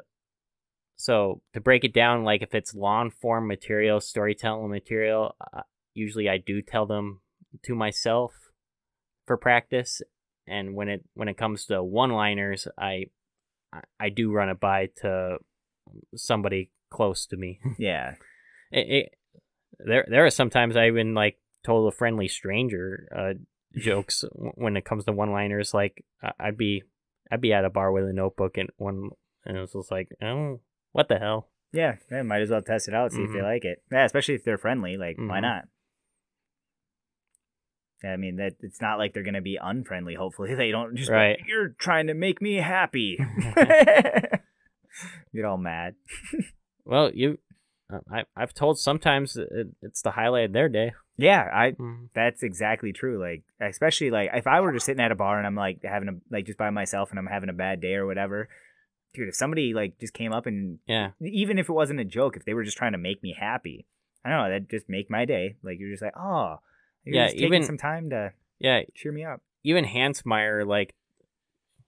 so 0.96 1.42
to 1.52 1.60
break 1.60 1.84
it 1.84 1.92
down 1.92 2.24
like 2.24 2.42
if 2.42 2.54
it's 2.54 2.74
long 2.74 3.10
form 3.10 3.46
material, 3.48 4.00
storytelling 4.00 4.70
material, 4.70 5.34
uh, 5.52 5.62
usually 5.94 6.28
I 6.28 6.38
do 6.38 6.62
tell 6.62 6.86
them 6.86 7.20
to 7.64 7.74
myself 7.74 8.32
for 9.26 9.36
practice 9.36 10.00
and 10.46 10.74
when 10.74 10.88
it 10.88 11.04
when 11.14 11.28
it 11.28 11.36
comes 11.36 11.66
to 11.66 11.82
one-liners, 11.82 12.66
I 12.78 13.06
I- 13.72 13.82
I 13.98 14.08
do 14.10 14.30
run 14.32 14.48
it 14.50 14.60
by 14.60 14.90
to 15.02 15.38
somebody 16.14 16.70
close 16.90 17.26
to 17.26 17.36
me. 17.36 17.60
Yeah. 17.78 18.14
it, 18.70 18.86
it, 18.90 19.14
there 19.84 20.06
there 20.08 20.24
are 20.26 20.30
sometimes 20.30 20.76
I 20.76 20.86
even 20.88 21.14
like 21.14 21.38
told 21.64 21.92
a 21.92 21.96
friendly 21.96 22.28
stranger 22.28 23.08
uh, 23.16 23.34
jokes 23.78 24.24
when 24.32 24.76
it 24.76 24.84
comes 24.84 25.04
to 25.06 25.12
one 25.12 25.30
liners. 25.32 25.72
Like 25.72 26.04
I'd 26.38 26.58
be 26.58 26.82
I'd 27.32 27.40
be 27.40 27.52
at 27.54 27.64
a 27.64 27.70
bar 27.70 27.90
with 27.90 28.04
a 28.08 28.12
notebook 28.12 28.58
and 28.58 28.68
one 28.76 29.08
and 29.46 29.56
it 29.56 29.60
was 29.60 29.72
just 29.72 29.90
like 29.90 30.08
oh 30.22 30.60
what 30.92 31.08
the 31.08 31.18
hell 31.18 31.48
Yeah. 31.72 31.96
Yeah. 32.10 32.22
Might 32.22 32.42
as 32.42 32.50
well 32.50 32.60
test 32.62 32.86
it 32.88 32.94
out, 32.94 33.12
see 33.12 33.22
if 33.22 33.32
they 33.32 33.38
Mhm. 33.38 33.42
like 33.54 33.64
it. 33.64 33.82
Yeah, 33.90 34.04
especially 34.04 34.34
if 34.34 34.44
they're 34.44 34.58
friendly. 34.58 34.98
Like, 34.98 35.16
why 35.16 35.38
Mhm. 35.38 35.42
not? 35.42 35.64
I 38.04 38.16
mean 38.16 38.36
that 38.36 38.54
it's 38.60 38.80
not 38.80 38.98
like 38.98 39.14
they're 39.14 39.22
gonna 39.22 39.40
be 39.40 39.58
unfriendly. 39.62 40.14
Hopefully, 40.18 40.54
they 40.54 40.70
don't 40.70 40.94
just 40.96 41.10
Right. 41.10 41.38
You're 41.46 41.70
trying 41.70 42.08
to 42.08 42.14
make 42.14 42.42
me 42.42 42.56
happy. 42.56 43.16
Get 45.34 45.44
all 45.46 45.56
mad. 45.56 45.94
well 46.84 47.10
you 47.14 47.38
I 48.10 48.24
I've 48.36 48.54
told 48.54 48.78
sometimes 48.78 49.36
it, 49.36 49.68
it's 49.82 50.02
the 50.02 50.12
highlight 50.12 50.46
of 50.46 50.52
their 50.52 50.68
day. 50.68 50.92
Yeah, 51.16 51.48
I 51.52 51.72
Mhm. 51.72 52.08
That's 52.14 52.42
exactly 52.42 52.92
true. 52.92 53.18
Like, 53.20 53.42
especially 53.60 54.10
like 54.10 54.30
if 54.32 54.46
I 54.46 54.60
were 54.60 54.72
just 54.72 54.86
sitting 54.86 55.02
at 55.04 55.12
a 55.12 55.14
bar 55.16 55.38
and 55.38 55.46
I'm 55.46 55.54
like 55.54 55.82
having 55.84 56.08
a 56.08 56.12
like 56.30 56.46
just 56.46 56.58
by 56.58 56.70
myself 56.70 57.10
and 57.10 57.18
I'm 57.18 57.26
having 57.26 57.48
a 57.48 57.52
bad 57.54 57.80
day 57.80 57.94
or 57.94 58.06
whatever, 58.06 58.48
dude. 59.14 59.28
If 59.28 59.34
somebody 59.34 59.74
like 59.74 59.98
just 59.98 60.14
came 60.14 60.32
up 60.32 60.46
and 60.46 60.78
Yeah, 60.86 61.10
even 61.20 61.58
if 61.58 61.68
it 61.68 61.72
wasn't 61.72 62.00
a 62.00 62.04
joke, 62.04 62.36
if 62.36 62.44
they 62.44 62.54
were 62.54 62.64
just 62.64 62.76
trying 62.78 62.92
to 62.92 62.98
make 62.98 63.22
me 63.22 63.36
happy, 63.38 63.86
I 64.24 64.30
don't 64.30 64.38
know, 64.38 64.50
that 64.50 64.68
just 64.70 64.88
make 64.88 65.10
my 65.10 65.24
day. 65.24 65.56
Like 65.62 65.78
you're 65.78 65.90
just 65.90 66.02
like, 66.02 66.16
oh, 66.16 66.60
you're 67.04 67.16
Yeah, 67.16 67.26
just 67.26 67.36
taking 67.36 67.46
even- 67.54 67.62
some 67.64 67.78
time 67.78 68.10
to 68.10 68.32
yeah. 68.58 68.82
cheer 68.94 69.12
me 69.12 69.24
up. 69.24 69.40
Even 69.64 69.84
Hansmeyer 69.84 70.66
like. 70.66 70.94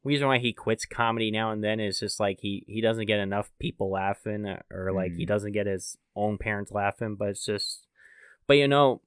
Reason 0.04 0.28
why 0.28 0.38
he 0.38 0.52
quits 0.52 0.84
comedy 0.84 1.30
now 1.30 1.50
and 1.50 1.64
then 1.64 1.80
is 1.80 1.98
just 1.98 2.20
like 2.20 2.38
he 2.40 2.62
he 2.68 2.80
doesn't 2.82 3.06
get 3.06 3.20
enough 3.20 3.50
people 3.58 3.90
laughing 3.90 4.46
uh, 4.46 4.60
or 4.70 4.92
like 4.92 5.14
he 5.16 5.24
Mm. 5.24 5.28
doesn't 5.28 5.52
get 5.52 5.66
his 5.66 5.96
own 6.14 6.36
parents 6.38 6.70
laughing 6.70 7.16
but 7.16 7.28
it's 7.30 7.44
just 7.46 7.86
but 8.46 8.58
you 8.58 8.68
know 8.68 9.00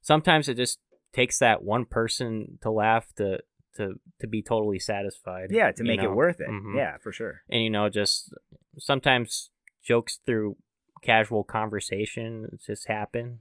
sometimes 0.00 0.48
it 0.48 0.56
just 0.56 0.78
takes 1.12 1.38
that 1.40 1.62
one 1.64 1.84
person 1.84 2.58
to 2.62 2.70
laugh 2.70 3.12
to 3.16 3.40
to 3.76 3.98
to 4.20 4.26
be 4.28 4.42
totally 4.42 4.78
satisfied 4.78 5.48
Yeah, 5.50 5.72
to 5.72 5.82
make 5.82 6.00
know? 6.00 6.10
it 6.10 6.14
worth 6.14 6.40
it. 6.40 6.48
Mhm. 6.48 6.76
Yeah, 6.76 6.98
for 6.98 7.10
sure. 7.10 7.42
and 7.48 7.62
you 7.62 7.70
know 7.70 7.88
just 7.88 8.32
sometimes 8.78 9.50
jokes 9.82 10.20
through 10.24 10.56
casual 11.02 11.42
conversation 11.44 12.58
just 12.64 12.86
happen 12.86 13.40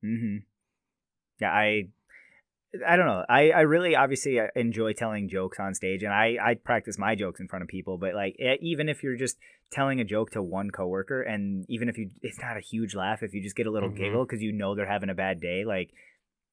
hmm 0.00 0.38
Yeah, 1.40 1.52
I, 1.52 1.88
I 2.86 2.96
don't 2.96 3.06
know. 3.06 3.24
I, 3.28 3.50
I 3.50 3.60
really 3.62 3.96
obviously 3.96 4.38
uh, 4.38 4.48
enjoy 4.54 4.92
telling 4.92 5.28
jokes 5.28 5.58
on 5.58 5.74
stage, 5.74 6.02
and 6.02 6.12
I, 6.12 6.36
I 6.42 6.54
practice 6.54 6.98
my 6.98 7.14
jokes 7.14 7.40
in 7.40 7.48
front 7.48 7.62
of 7.62 7.68
people. 7.68 7.96
But 7.96 8.14
like, 8.14 8.36
even 8.38 8.88
if 8.90 9.02
you're 9.02 9.16
just 9.16 9.38
telling 9.70 10.00
a 10.00 10.04
joke 10.04 10.30
to 10.32 10.42
one 10.42 10.70
coworker, 10.70 11.22
and 11.22 11.64
even 11.68 11.88
if 11.88 11.96
you, 11.96 12.10
it's 12.20 12.38
not 12.40 12.58
a 12.58 12.60
huge 12.60 12.94
laugh, 12.94 13.22
if 13.22 13.32
you 13.32 13.42
just 13.42 13.56
get 13.56 13.66
a 13.66 13.70
little 13.70 13.90
Mhm. 13.90 13.96
giggle 13.96 14.24
because 14.26 14.42
you 14.42 14.52
know 14.52 14.74
they're 14.74 14.86
having 14.86 15.08
a 15.08 15.14
bad 15.14 15.40
day, 15.40 15.64
like, 15.64 15.92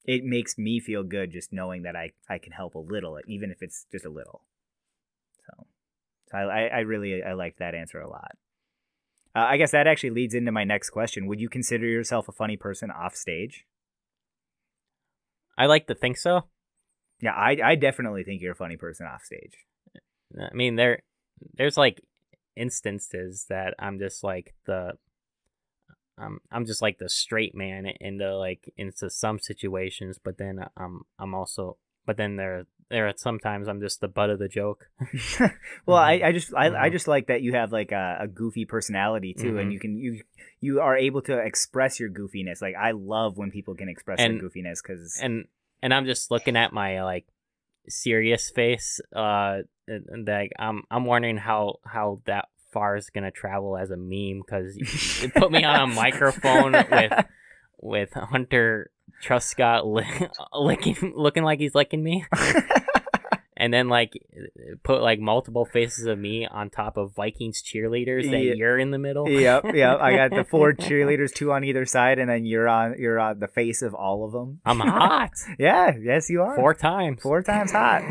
it 0.05 0.23
makes 0.23 0.57
me 0.57 0.79
feel 0.79 1.03
good 1.03 1.31
just 1.31 1.51
knowing 1.51 1.83
that 1.83 1.95
I, 1.95 2.11
I 2.29 2.37
can 2.37 2.53
help 2.53 2.75
a 2.75 2.79
little, 2.79 3.19
even 3.27 3.51
if 3.51 3.61
it's 3.61 3.85
just 3.91 4.05
a 4.05 4.09
little. 4.09 4.43
So, 5.45 5.67
so 6.31 6.37
I, 6.37 6.43
I, 6.43 6.67
I 6.67 6.79
really 6.79 7.23
I 7.23 7.33
like 7.33 7.57
that 7.57 7.75
answer 7.75 7.99
a 7.99 8.09
lot. 8.09 8.37
Uh, 9.35 9.47
I 9.49 9.57
guess 9.57 9.71
that 9.71 9.87
actually 9.87 10.11
leads 10.11 10.33
into 10.33 10.51
my 10.51 10.63
next 10.63 10.91
question. 10.91 11.25
Would 11.27 11.41
you 11.41 11.49
consider 11.49 11.85
yourself 11.85 12.29
a 12.29 12.31
funny 12.31 12.55
person 12.55 12.89
off 12.89 13.15
stage? 13.15 13.65
I 15.57 15.65
like 15.65 15.87
to 15.87 15.95
think 15.95 16.17
so 16.17 16.45
Yeah, 17.21 17.33
I 17.33 17.57
I 17.63 17.75
definitely 17.75 18.23
think 18.23 18.41
you're 18.41 18.53
a 18.53 18.55
funny 18.55 18.77
person 18.77 19.07
off 19.07 19.23
stage. 19.23 19.55
i 20.39 20.53
mean 20.53 20.75
there 20.75 21.01
there's 21.53 21.77
like 21.77 22.01
instances 22.55 23.45
that 23.49 23.73
i'm 23.79 23.99
just 23.99 24.23
like 24.23 24.53
the 24.65 24.93
um, 26.17 26.39
I'm 26.51 26.65
just 26.65 26.81
like 26.81 26.97
the 26.97 27.09
straight 27.09 27.55
man 27.55 27.85
into 27.99 28.37
like 28.37 28.71
into 28.77 29.09
some 29.09 29.39
situations, 29.39 30.19
but 30.23 30.37
then 30.37 30.65
I'm 30.77 31.01
I'm 31.19 31.33
also 31.33 31.77
but 32.05 32.17
then 32.17 32.37
there 32.37 32.65
there 32.89 33.07
are 33.07 33.13
sometimes 33.17 33.67
I'm 33.67 33.81
just 33.81 33.99
the 34.01 34.07
butt 34.07 34.29
of 34.29 34.39
the 34.39 34.47
joke. 34.47 34.87
well, 35.85 35.97
I, 35.97 36.21
I 36.23 36.31
just 36.31 36.53
I, 36.53 36.67
I 36.67 36.89
Mhm. 36.89 36.91
just 36.91 37.07
like 37.07 37.27
that 37.27 37.41
you 37.41 37.53
have 37.53 37.71
like 37.71 37.91
a, 37.91 38.17
a 38.21 38.27
goofy 38.27 38.65
personality 38.65 39.33
too, 39.33 39.57
and 39.57 39.69
Mhm. 39.69 39.73
you 39.73 39.79
can 39.79 39.97
you 39.97 40.21
you 40.61 40.81
are 40.81 40.95
able 40.97 41.21
to 41.23 41.37
express 41.37 41.99
your 41.99 42.09
goofiness. 42.09 42.61
Like 42.61 42.75
I 42.75 42.91
love 42.91 43.37
when 43.37 43.51
people 43.51 43.75
can 43.75 43.89
express 43.89 44.19
And- 44.19 44.39
their 44.39 44.49
goofiness 44.49 44.77
because 44.83 45.19
and 45.21 45.45
and 45.81 45.93
I'm 45.93 46.05
just 46.05 46.29
looking 46.31 46.55
at 46.55 46.73
my 46.73 47.03
like 47.03 47.25
serious 47.87 48.49
face. 48.49 48.99
Uh, 49.15 49.59
and, 49.87 50.05
and 50.09 50.27
like 50.27 50.51
I'm 50.59 50.83
I'm 50.91 51.05
wondering 51.05 51.37
how 51.37 51.79
how 51.85 52.21
that 52.25 52.47
far 52.71 52.97
is 52.97 53.09
gonna 53.09 53.31
travel 53.31 53.77
as 53.77 53.89
a 53.91 53.97
meme 53.97 54.41
because 54.45 54.75
you 55.23 55.29
put 55.29 55.51
me 55.51 55.63
on 55.63 55.89
a 55.91 55.93
microphone 55.93 56.73
with 56.73 57.25
with 57.79 58.13
Hunter 58.13 58.91
trust 59.21 59.49
Scott 59.49 59.85
li- 59.87 60.05
licking, 60.53 61.13
looking 61.15 61.43
like 61.43 61.59
he's 61.59 61.75
licking 61.75 62.03
me, 62.03 62.25
and 63.57 63.73
then 63.73 63.87
like 63.89 64.11
put 64.83 65.01
like 65.01 65.19
multiple 65.19 65.65
faces 65.65 66.05
of 66.05 66.17
me 66.19 66.45
on 66.45 66.69
top 66.69 66.97
of 66.97 67.13
Vikings 67.15 67.61
cheerleaders 67.63 68.29
that 68.29 68.39
Yeah. 68.43 68.53
you're 68.55 68.77
in 68.77 68.91
the 68.91 68.97
middle. 68.99 69.29
yep, 69.29 69.63
yep. 69.73 69.99
I 69.99 70.15
got 70.15 70.31
the 70.35 70.43
four 70.43 70.73
cheerleaders, 70.73 71.33
two 71.33 71.51
on 71.51 71.63
either 71.63 71.85
side, 71.85 72.19
and 72.19 72.29
then 72.29 72.45
you're 72.45 72.67
on 72.67 72.95
you're 72.99 73.19
on 73.19 73.39
the 73.39 73.47
face 73.47 73.81
of 73.81 73.93
all 73.95 74.25
of 74.25 74.31
them. 74.33 74.59
I'm 74.65 74.79
hot 74.79 75.31
Yeah, 75.57 75.91
yes, 76.01 76.29
you 76.29 76.41
are. 76.41 76.55
four 76.55 76.73
times. 76.73 77.21
Four 77.21 77.41
times 77.43 77.71
hot. 77.71 78.03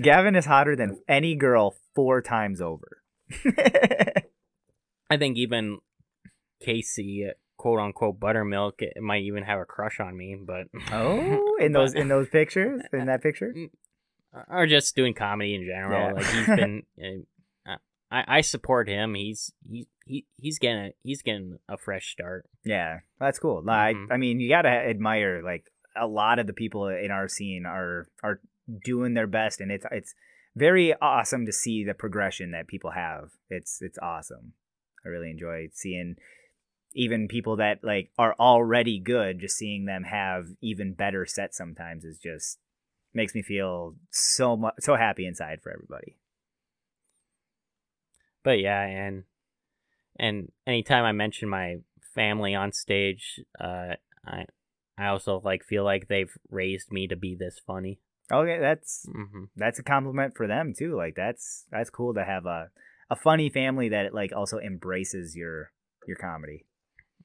Gavin 0.00 0.36
is 0.36 0.44
hotter 0.44 0.76
than 0.76 1.00
any 1.08 1.34
girl 1.34 1.74
four 1.94 2.22
times 2.22 2.60
over. 2.60 3.02
I 5.10 5.16
think 5.16 5.36
even 5.38 5.78
Casey, 6.60 7.28
quote 7.56 7.80
unquote 7.80 8.18
buttermilk, 8.20 8.82
it 8.82 9.00
might 9.02 9.22
even 9.22 9.42
have 9.44 9.58
a 9.60 9.64
crush 9.64 10.00
on 10.00 10.16
me, 10.16 10.36
but 10.40 10.66
oh, 10.92 11.56
in 11.60 11.72
those 11.72 11.94
in 11.94 12.08
those 12.08 12.28
pictures, 12.28 12.82
in 12.92 13.06
that 13.06 13.22
picture. 13.22 13.52
or 14.48 14.66
just 14.66 14.94
doing 14.96 15.14
comedy 15.14 15.54
in 15.54 15.64
general. 15.64 15.98
Yeah. 16.08 16.12
Like 16.12 16.26
he's 16.26 16.46
been, 16.46 16.82
uh, 17.68 17.76
I 18.10 18.24
I 18.38 18.40
support 18.42 18.88
him. 18.88 19.14
He's 19.14 19.52
he, 19.68 19.86
he 20.06 20.26
he's 20.36 20.58
getting 20.58 20.78
a, 20.86 20.90
he's 21.02 21.22
getting 21.22 21.58
a 21.68 21.76
fresh 21.76 22.10
start. 22.12 22.46
Yeah, 22.64 23.00
that's 23.18 23.38
cool. 23.38 23.62
Like, 23.64 23.96
Mhm. 23.96 24.06
I 24.10 24.16
mean, 24.16 24.40
you 24.40 24.48
gotta 24.48 24.68
admire 24.68 25.42
like 25.42 25.64
a 25.96 26.06
lot 26.06 26.38
of 26.38 26.46
the 26.46 26.52
people 26.52 26.88
in 26.88 27.10
our 27.10 27.28
scene 27.28 27.64
are 27.66 28.08
are 28.22 28.40
doing 28.84 29.14
their 29.14 29.26
best, 29.26 29.60
and 29.60 29.70
it's 29.72 29.86
it's 29.90 30.14
very 30.54 30.94
awesome 31.00 31.46
to 31.46 31.52
see 31.52 31.84
the 31.84 31.94
progression 31.94 32.50
that 32.52 32.66
people 32.68 32.90
have. 32.92 33.30
It's 33.48 33.80
it's 33.80 33.98
awesome. 34.02 34.52
I 35.04 35.08
really 35.08 35.30
enjoy 35.30 35.68
seeing 35.72 36.16
even 36.94 37.28
people 37.28 37.56
that 37.56 37.82
like 37.82 38.10
are 38.18 38.34
already 38.38 38.98
good. 38.98 39.40
Just 39.40 39.56
seeing 39.56 39.84
them 39.84 40.04
have 40.04 40.46
even 40.60 40.94
better 40.94 41.26
sets 41.26 41.56
sometimes 41.56 42.04
is 42.04 42.18
just 42.18 42.58
makes 43.14 43.34
me 43.34 43.42
feel 43.42 43.94
so 44.10 44.56
much 44.56 44.74
so 44.80 44.96
happy 44.96 45.26
inside 45.26 45.60
for 45.62 45.72
everybody. 45.72 46.16
But 48.42 48.60
yeah, 48.60 48.82
and 48.82 49.24
and 50.18 50.50
anytime 50.66 51.04
I 51.04 51.12
mention 51.12 51.48
my 51.48 51.76
family 52.14 52.54
on 52.54 52.72
stage, 52.72 53.40
uh, 53.60 53.94
I 54.26 54.46
I 54.96 55.06
also 55.08 55.40
like 55.44 55.64
feel 55.64 55.84
like 55.84 56.08
they've 56.08 56.32
raised 56.50 56.90
me 56.90 57.06
to 57.08 57.16
be 57.16 57.34
this 57.34 57.60
funny. 57.66 58.00
Okay, 58.30 58.58
that's 58.60 59.06
hmm 59.10 59.44
that's 59.56 59.78
a 59.78 59.82
compliment 59.84 60.36
for 60.36 60.46
them 60.46 60.72
too. 60.76 60.96
Like 60.96 61.14
that's 61.14 61.66
that's 61.70 61.90
cool 61.90 62.14
to 62.14 62.24
have 62.24 62.46
a 62.46 62.70
a 63.10 63.16
funny 63.16 63.48
family 63.48 63.88
that 63.90 64.14
like 64.14 64.32
also 64.34 64.58
embraces 64.58 65.36
your 65.36 65.72
your 66.06 66.16
comedy. 66.16 66.64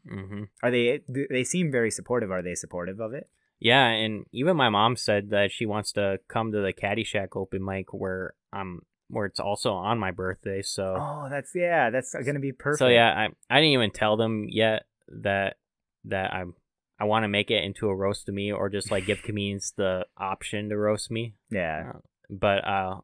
Hmm 0.08 0.44
Are 0.62 0.72
they 0.72 1.02
they 1.08 1.44
seem 1.44 1.72
very 1.72 1.92
supportive? 1.92 2.32
Are 2.32 2.42
they 2.42 2.56
supportive 2.56 3.00
of 3.00 3.14
it? 3.14 3.30
Yeah, 3.60 3.88
and 3.88 4.26
even 4.34 4.58
my 4.58 4.70
mom 4.70 4.98
said 4.98 5.30
that 5.30 5.52
she 5.52 5.66
wants 5.66 5.94
to 5.94 6.20
come 6.28 6.52
to 6.52 6.62
the 6.62 6.74
Caddyshack 6.74 7.30
open 7.36 7.64
mic 7.64 7.94
where 7.94 8.34
I'm 8.52 8.82
where 9.08 9.26
it's 9.26 9.40
also 9.40 9.74
on 9.74 10.00
my 10.00 10.12
birthday. 10.12 10.62
So 10.62 10.98
Oh, 11.00 11.28
that's 11.30 11.52
yeah, 11.56 11.90
that's 11.90 12.14
gonna 12.26 12.40
be 12.40 12.52
perfect. 12.52 12.80
so 12.80 12.88
yeah, 12.88 13.12
I 13.50 13.56
I 13.56 13.60
didn't 13.60 13.74
even 13.74 13.92
tell 13.92 14.18
them 14.18 14.48
yet 14.50 14.84
that 15.08 15.58
that 16.06 16.34
I'm 16.34 16.56
I 17.00 17.06
want 17.06 17.24
to 17.24 17.30
make 17.30 17.52
it 17.52 17.64
into 17.64 17.88
a 17.88 17.96
roast 17.96 18.28
of 18.30 18.36
me 18.36 18.52
or 18.52 18.70
just 18.70 18.92
like 18.92 19.06
give 19.06 19.22
comedians 19.24 19.74
the 19.76 20.06
option 20.18 20.70
to 20.70 20.78
roast 20.78 21.10
me. 21.12 21.36
yeah, 21.50 21.94
But 22.30 22.66
uh, 22.68 23.02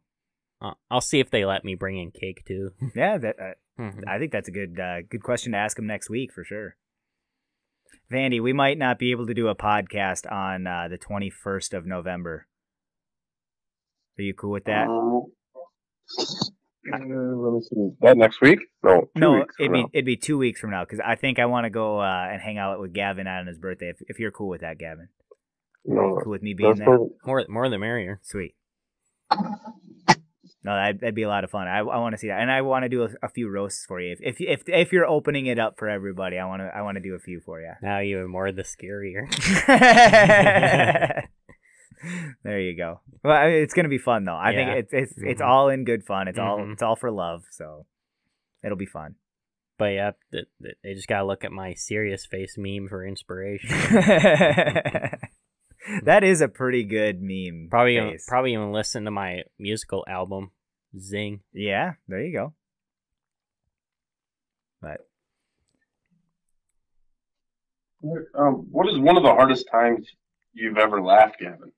uh, 0.62 0.74
I'll 0.92 1.02
see 1.02 1.20
if 1.20 1.30
they 1.32 1.46
let 1.46 1.64
me 1.64 1.76
bring 1.76 1.98
in 1.98 2.12
cake 2.12 2.44
too. 2.46 2.72
yeah. 2.96 3.18
That 3.18 3.40
uh, 3.40 3.54
Mhm. 3.80 4.04
I 4.10 4.20
think 4.20 4.34
that's 4.34 4.50
a 4.50 4.52
good 4.52 4.78
uh, 4.78 5.02
good 5.10 5.24
question 5.24 5.54
to 5.54 5.58
ask 5.58 5.78
them 5.78 5.88
next 5.88 6.10
week 6.10 6.34
for 6.34 6.44
sure. 6.44 6.76
Vandy, 8.12 8.42
we 8.42 8.54
might 8.54 8.78
not 8.78 8.98
be 9.00 9.12
able 9.12 9.28
to 9.28 9.34
do 9.34 9.48
a 9.48 9.56
podcast 9.56 10.30
on 10.32 10.66
uh, 10.68 10.88
the 10.90 10.98
twenty 10.98 11.30
first 11.30 11.74
of 11.74 11.86
November. 11.86 12.48
Are 14.18 14.22
you 14.24 14.34
cool 14.34 14.52
with 14.52 14.66
that? 14.66 14.88
Um, 14.88 15.24
uh, 16.92 16.98
let 16.98 17.54
me 17.54 17.62
see. 17.62 17.90
That 18.02 18.18
next 18.18 18.42
week? 18.42 18.60
No, 18.84 19.02
two 19.02 19.08
no, 19.16 19.34
weeks. 19.34 19.56
it'd 19.60 19.72
be 19.72 19.82
now. 19.82 19.90
it'd 19.94 20.06
be 20.06 20.18
two 20.18 20.38
weeks 20.38 20.60
from 20.60 20.72
now 20.72 20.84
because 20.84 21.00
I 21.06 21.16
think 21.16 21.38
I 21.40 21.46
want 21.46 21.66
to 21.66 21.70
go 21.70 22.00
uh, 22.00 22.28
and 22.32 22.42
hang 22.42 22.58
out 22.58 22.80
with 22.80 22.94
Gavin 22.94 23.28
on 23.28 23.48
his 23.48 23.58
birthday. 23.60 23.90
If, 23.90 23.98
if 24.08 24.20
you're 24.20 24.32
cool 24.32 24.50
with 24.50 24.62
that, 24.62 24.78
Gavin, 24.80 25.10
No, 25.86 26.20
cool 26.24 26.32
with 26.32 26.42
me 26.42 26.54
being 26.56 26.76
there. 26.76 26.88
perfect. 26.88 27.14
More 27.26 27.46
more 27.48 27.70
the 27.70 27.78
merrier. 27.78 28.20
Sweet. 28.24 28.56
No, 30.62 30.76
that'd, 30.76 31.00
that'd 31.00 31.16
be 31.16 31.24
a 31.24 31.30
lot 31.30 31.46
of 31.46 31.52
fun. 31.52 31.68
I, 31.70 31.78
I 31.80 31.84
want 32.00 32.14
to 32.14 32.18
see 32.18 32.28
that, 32.28 32.42
and 32.42 32.52
I 32.52 32.62
want 32.64 32.84
to 32.84 32.90
do 32.90 33.04
a, 33.04 33.10
a 33.24 33.30
few 33.30 33.50
roasts 33.50 33.86
for 33.86 34.02
you. 34.02 34.12
If, 34.12 34.20
if 34.22 34.42
if 34.42 34.64
if 34.68 34.92
you're 34.92 35.06
opening 35.08 35.46
it 35.46 35.58
up 35.58 35.76
for 35.80 35.88
everybody, 35.88 36.38
I 36.38 36.46
want 36.46 36.62
to 36.62 36.66
I 36.76 36.82
want 36.82 36.98
to 36.98 37.02
do 37.02 37.14
a 37.16 37.20
few 37.20 37.40
for 37.40 37.62
you. 37.62 37.72
Now 37.82 38.02
even 38.02 38.28
more 38.30 38.52
the 38.52 38.64
scarier. 38.64 39.26
there 42.44 42.60
you 42.60 42.76
go. 42.76 43.00
Well, 43.24 43.34
I 43.38 43.48
mean, 43.48 43.64
it's 43.64 43.74
gonna 43.74 43.88
be 43.90 43.98
fun 43.98 44.26
though. 44.26 44.34
I 44.36 44.52
Yeah. 44.52 44.58
think 44.58 44.70
it's 44.86 44.94
it's 44.94 45.14
it's 45.24 45.42
Mhm. 45.42 45.48
all 45.48 45.70
in 45.70 45.86
good 45.86 46.04
fun. 46.04 46.28
It's 46.28 46.38
all 46.40 46.60
Mhm. 46.60 46.74
it's 46.74 46.82
all 46.82 46.96
for 46.98 47.10
love. 47.12 47.44
So 47.52 47.86
it'll 48.64 48.78
be 48.78 48.86
fun. 48.86 49.16
But 49.78 49.94
yeah, 49.94 50.12
th- 50.34 50.46
th- 50.62 50.76
they 50.84 50.94
just 50.94 51.08
gotta 51.08 51.26
look 51.26 51.46
at 51.46 51.52
my 51.54 51.74
serious 51.74 52.26
face 52.26 52.56
meme 52.58 52.88
for 52.90 53.06
inspiration. 53.06 53.70
that 56.04 56.24
is 56.24 56.42
a 56.42 56.48
pretty 56.48 56.84
good 56.84 57.22
meme. 57.22 57.68
probably 57.70 57.98
even, 57.98 58.12
face. 58.12 58.26
probably 58.28 58.54
even 58.54 58.72
listen 58.72 59.06
to 59.06 59.12
my 59.12 59.44
musical 59.58 60.06
album, 60.08 60.52
Zing. 60.98 61.42
Yeah, 61.54 61.94
there 62.08 62.22
you 62.22 62.34
go. 62.34 62.54
But 64.82 65.02
Um, 68.34 68.68
what 68.72 68.88
is 68.88 68.98
one 68.98 69.18
of 69.18 69.24
the 69.24 69.30
hardest 69.30 69.68
times 69.72 70.08
you've 70.54 70.78
ever 70.78 71.02
laughed, 71.02 71.40
Gavin? 71.40 71.72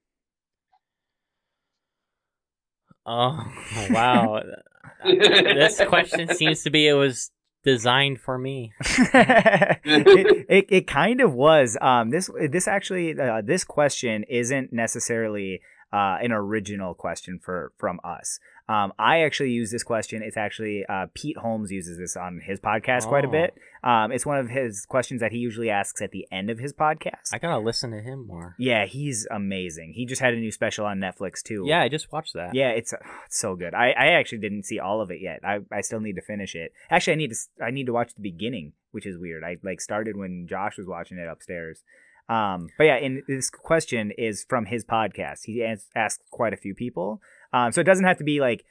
Oh 3.06 3.52
wow, 3.90 4.44
this 5.04 5.82
question 5.88 6.34
seems 6.36 6.64
to 6.64 6.70
be 6.70 6.88
it 6.88 6.94
was 6.94 7.32
designed 7.64 8.20
for 8.20 8.38
me. 8.38 8.74
it, 8.80 10.46
it 10.50 10.66
it 10.70 10.88
kind 10.88 11.22
of 11.22 11.34
was. 11.34 11.78
Um, 11.82 12.10
this 12.10 12.30
this 12.50 12.68
actually 12.68 13.20
uh, 13.20 13.42
this 13.42 13.64
question 13.64 14.24
isn't 14.30 14.74
necessarily 14.74 15.62
uh, 15.94 16.18
an 16.22 16.32
original 16.32 16.94
question 16.94 17.40
for 17.40 17.72
from 17.78 18.00
us. 18.04 18.40
Um, 18.72 18.94
I 18.98 19.22
actually 19.24 19.52
use 19.52 19.70
this 19.72 19.84
question. 19.84 20.22
It's 20.24 20.38
actually 20.38 20.86
uh, 20.88 21.08
Pete 21.14 21.38
Holmes 21.38 21.72
uses 21.72 21.98
this 21.98 22.16
on 22.16 22.40
his 22.44 22.60
podcast 22.60 23.08
quite 23.08 23.26
a 23.26 23.28
Oh. 23.28 23.32
bit. 23.32 23.54
Um, 23.84 24.12
it's 24.12 24.26
one 24.26 24.38
of 24.38 24.50
his 24.50 24.86
questions 24.86 25.20
that 25.22 25.32
he 25.32 25.40
usually 25.40 25.70
asks 25.70 26.02
at 26.02 26.12
the 26.12 26.26
end 26.32 26.50
of 26.50 26.60
his 26.60 26.72
podcast. 26.72 27.34
I 27.34 27.40
gotta 27.40 27.60
listen 27.60 27.92
to 27.92 28.02
him 28.02 28.28
more. 28.28 28.56
yeah, 28.58 28.86
he's 28.86 29.28
amazing. 29.32 29.94
He 29.96 30.06
just 30.06 30.22
had 30.22 30.34
a 30.34 30.38
new 30.38 30.52
special 30.52 30.86
on 30.86 31.00
Netflix 31.00 31.42
too. 31.44 31.64
Yeah, 31.68 31.82
I 31.82 31.90
just 31.90 32.12
watched 32.12 32.34
that. 32.36 32.54
Yeah, 32.54 32.70
it's, 32.70 32.94
it's 33.26 33.38
so 33.40 33.56
good. 33.56 33.74
I, 33.74 33.88
I 33.92 34.08
actually 34.14 34.38
didn't 34.38 34.64
see 34.64 34.80
all 34.80 35.02
of 35.02 35.12
it 35.12 35.20
yet. 35.22 35.40
I, 35.44 35.60
I 35.72 35.82
still 35.82 36.00
need 36.00 36.16
to 36.16 36.22
finish 36.22 36.56
it. 36.56 36.72
Actually, 36.90 37.14
I 37.14 37.18
need 37.18 37.32
to 37.32 37.38
I 37.66 37.72
need 37.72 37.88
to 37.88 37.94
watch 37.94 38.14
the 38.16 38.22
beginning, 38.22 38.74
which 38.92 39.06
is 39.06 39.18
weird. 39.18 39.44
I 39.44 39.58
like 39.64 39.82
started 39.82 40.16
when 40.16 40.48
Josh 40.48 40.78
was 40.78 40.88
watching 40.88 41.18
it 41.18 41.28
upstairs. 41.28 41.84
Um, 42.30 42.70
but 42.78 42.86
yeah, 42.86 42.96
and 42.96 43.24
this 43.28 43.50
question 43.50 44.12
is 44.18 44.46
from 44.48 44.68
his 44.68 44.86
podcast. 44.86 45.46
He 45.46 45.62
as- 45.64 45.88
asked 45.96 46.22
quite 46.30 46.54
a 46.54 46.58
few 46.58 46.74
people, 46.74 47.22
um, 47.54 47.72
so 47.72 47.82
it 47.82 47.86
doesn't 47.86 48.06
have 48.06 48.18
to 48.18 48.24
be 48.24 48.40
like 48.40 48.64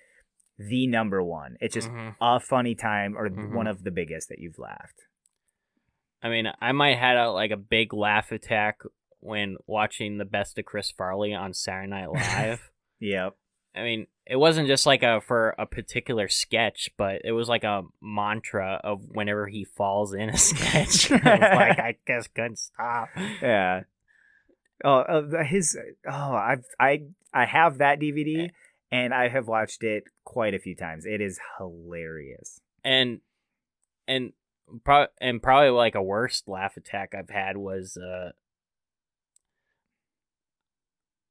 the 0.58 0.86
number 0.86 1.22
one. 1.22 1.56
It's 1.60 1.74
just 1.74 1.88
Mhm. 1.90 2.16
a 2.20 2.38
funny 2.40 2.74
time 2.74 3.16
or 3.16 3.28
Mhm. 3.28 3.52
one 3.52 3.66
of 3.66 3.82
the 3.84 3.90
biggest 3.90 4.28
that 4.28 4.38
you've 4.38 4.58
laughed. 4.58 5.06
I 6.22 6.28
mean, 6.28 6.46
I 6.60 6.72
might 6.72 6.98
had 6.98 7.16
a 7.16 7.30
like 7.30 7.50
a 7.50 7.56
big 7.56 7.94
laugh 7.94 8.30
attack 8.30 8.80
when 9.20 9.56
watching 9.66 10.18
the 10.18 10.24
best 10.24 10.58
of 10.58 10.64
Chris 10.66 10.90
Farley 10.90 11.32
on 11.34 11.52
Saturday 11.54 11.88
Night 11.88 12.10
Live. 12.10 12.70
Yep. 13.02 13.34
I 13.74 13.82
mean, 13.82 14.08
it 14.26 14.36
wasn't 14.36 14.66
just 14.68 14.84
like 14.84 15.02
a 15.02 15.22
for 15.22 15.54
a 15.58 15.64
particular 15.64 16.28
sketch, 16.28 16.90
but 16.98 17.22
it 17.24 17.32
was 17.32 17.48
like 17.48 17.64
a 17.64 17.84
mantra 18.02 18.78
of 18.84 19.02
whenever 19.08 19.46
he 19.46 19.64
falls 19.64 20.12
in 20.12 20.28
a 20.28 20.36
sketch. 20.36 21.10
I 21.24 21.54
like, 21.54 21.78
I 21.78 21.96
just 22.06 22.34
couldn't 22.34 22.58
stop. 22.58 23.08
Yeah. 23.40 23.84
Oh, 24.84 24.98
uh, 24.98 25.44
his. 25.44 25.78
Oh, 26.06 26.32
I've 26.34 26.64
I 26.78 27.04
I 27.32 27.46
have 27.46 27.78
that 27.78 28.00
DVD, 28.00 28.50
and 28.92 29.12
I 29.14 29.28
have 29.28 29.46
watched 29.48 29.82
it 29.82 30.04
quite 30.24 30.54
a 30.54 30.58
few 30.58 30.74
times. 30.74 31.04
It 31.06 31.20
is 31.20 31.38
hilarious. 31.58 32.60
And 32.84 33.20
and 34.08 34.32
pro- 34.84 35.06
and 35.20 35.42
probably 35.42 35.70
like 35.70 35.94
a 35.94 36.02
worst 36.02 36.48
laugh 36.48 36.76
attack 36.76 37.14
I've 37.14 37.30
had 37.30 37.56
was 37.56 37.96
uh 37.96 38.30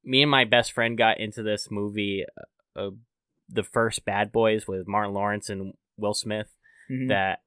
me 0.04 0.22
and 0.22 0.32
my 0.32 0.46
best 0.46 0.72
friend 0.72 0.98
got 0.98 1.20
into 1.20 1.44
this 1.44 1.70
movie 1.70 2.26
uh, 2.76 2.80
uh, 2.80 2.92
the 3.50 3.64
first 3.64 4.06
Bad 4.06 4.32
Boys 4.32 4.68
with 4.68 4.88
Martin 4.88 5.14
Lawrence 5.14 5.50
and 5.50 5.74
Will 5.98 6.14
Smith 6.14 6.54
Mhm. 6.90 7.10
that 7.10 7.42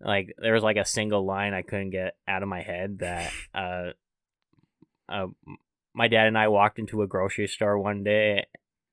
like 0.00 0.34
there 0.38 0.52
was 0.54 0.62
like 0.62 0.76
a 0.76 0.84
single 0.84 1.24
line 1.24 1.54
I 1.54 1.62
couldn't 1.62 1.90
get 1.90 2.16
out 2.28 2.42
of 2.42 2.48
my 2.48 2.62
head 2.62 2.98
that 2.98 3.32
uh 3.54 3.90
uh 5.08 5.26
my 5.94 6.08
dad 6.08 6.26
and 6.26 6.36
I 6.36 6.48
walked 6.48 6.78
into 6.78 7.02
a 7.02 7.06
grocery 7.06 7.46
store 7.46 7.78
one 7.78 8.02
day 8.04 8.46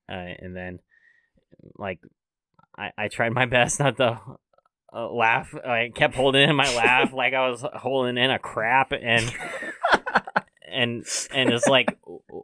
uh, 0.09 0.33
and 0.39 0.55
then 0.55 0.79
like 1.77 1.99
I 2.77 2.91
I 2.97 3.07
tried 3.07 3.33
my 3.33 3.45
best 3.57 3.79
not 3.79 3.97
to 3.97 4.19
uh, 4.93 5.11
laugh. 5.11 5.53
I 5.55 5.91
kept 5.93 6.15
holding 6.15 6.49
in 6.49 6.55
my 6.55 6.73
laugh 6.75 7.13
like 7.13 7.33
I 7.33 7.49
was 7.49 7.65
holding 7.75 8.17
in 8.17 8.31
a 8.31 8.39
crap, 8.39 8.91
and 8.91 9.33
and 10.71 11.05
and 11.33 11.49
it's 11.51 11.67
like, 11.67 11.97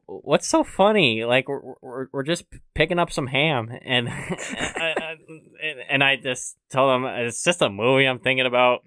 what's 0.06 0.48
so 0.48 0.64
funny? 0.64 1.24
Like 1.26 1.48
we're 1.48 1.62
we're, 1.82 2.08
we're 2.12 2.24
just 2.24 2.46
picking 2.74 3.00
up 3.00 3.12
some 3.12 3.28
ham, 3.28 3.70
and 3.86 4.10
and 5.90 6.04
I 6.04 6.16
just 6.18 6.58
told 6.70 6.96
him 6.96 7.06
it's 7.06 7.44
just 7.44 7.62
a 7.62 7.70
movie 7.70 8.06
I'm 8.06 8.20
thinking 8.20 8.46
about. 8.46 8.84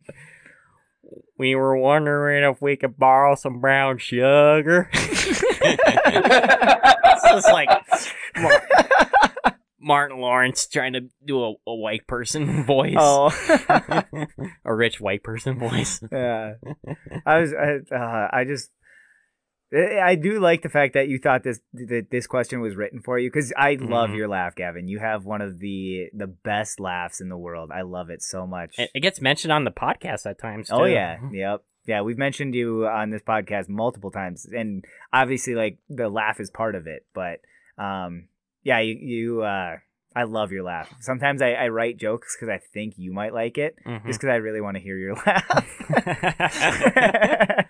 We 1.38 1.54
were 1.54 1.76
wondering 1.76 2.44
if 2.44 2.60
we 2.60 2.76
could 2.76 2.98
borrow 2.98 3.34
some 3.34 3.60
brown 3.60 3.98
sugar. 3.98 4.90
it's 5.62 7.22
just 7.22 7.52
like 7.52 7.68
Martin 9.80 10.18
Lawrence 10.18 10.66
trying 10.66 10.92
to 10.94 11.08
do 11.24 11.42
a, 11.42 11.54
a 11.66 11.74
white 11.74 12.06
person 12.06 12.64
voice. 12.64 12.96
Oh, 12.98 13.30
a 14.64 14.74
rich 14.74 15.00
white 15.00 15.22
person 15.22 15.58
voice. 15.58 16.02
yeah. 16.12 16.54
I 17.26 17.40
was. 17.40 17.54
I, 17.54 17.94
uh, 17.94 18.28
I 18.32 18.44
just. 18.44 18.70
I 19.72 20.00
I 20.00 20.14
do 20.16 20.40
like 20.40 20.62
the 20.62 20.68
fact 20.68 20.94
that 20.94 21.08
you 21.08 21.18
thought 21.18 21.42
this 21.44 21.60
that 21.74 22.06
this 22.10 22.26
question 22.26 22.60
was 22.60 22.74
written 22.76 23.00
for 23.00 23.18
you 23.18 23.28
because 23.30 23.52
I 23.56 23.74
love 23.80 24.10
Mhm. 24.10 24.16
your 24.16 24.28
laugh, 24.28 24.54
Gavin. 24.56 24.88
You 24.88 24.98
have 24.98 25.24
one 25.24 25.40
of 25.40 25.58
the 25.60 26.08
the 26.12 26.26
best 26.26 26.80
laughs 26.80 27.20
in 27.20 27.28
the 27.28 27.38
world. 27.38 27.70
I 27.72 27.82
love 27.82 28.10
it 28.10 28.22
so 28.22 28.46
much. 28.46 28.78
It, 28.78 28.90
it 28.94 29.00
gets 29.00 29.20
mentioned 29.20 29.52
on 29.52 29.64
the 29.64 29.70
podcast 29.70 30.26
at 30.26 30.38
times. 30.40 30.68
Too. 30.68 30.74
Oh 30.74 30.84
yeah, 30.84 31.18
yep, 31.32 31.62
yeah. 31.86 32.00
We've 32.02 32.18
mentioned 32.18 32.54
you 32.54 32.86
on 32.86 33.10
this 33.10 33.22
podcast 33.22 33.68
multiple 33.68 34.10
times, 34.10 34.44
and 34.46 34.84
obviously, 35.12 35.54
like 35.54 35.78
the 35.88 36.08
laugh 36.08 36.40
is 36.40 36.50
part 36.50 36.74
of 36.74 36.86
it. 36.86 37.06
But 37.14 37.40
um, 37.78 38.28
yeah, 38.64 38.80
you, 38.80 38.94
you 39.00 39.42
uh, 39.42 39.76
I 40.16 40.24
love 40.24 40.50
your 40.50 40.64
laugh. 40.64 40.92
Sometimes 41.00 41.40
I, 41.40 41.52
I 41.52 41.68
write 41.68 41.96
jokes 41.96 42.36
because 42.36 42.48
I 42.52 42.58
think 42.74 42.94
you 42.96 43.12
might 43.12 43.32
like 43.32 43.56
it, 43.56 43.76
Mhm. 43.86 44.04
just 44.06 44.20
because 44.20 44.32
I 44.32 44.36
really 44.38 44.60
want 44.60 44.76
to 44.76 44.82
hear 44.82 44.98
your 44.98 45.14
laugh. 45.26 45.64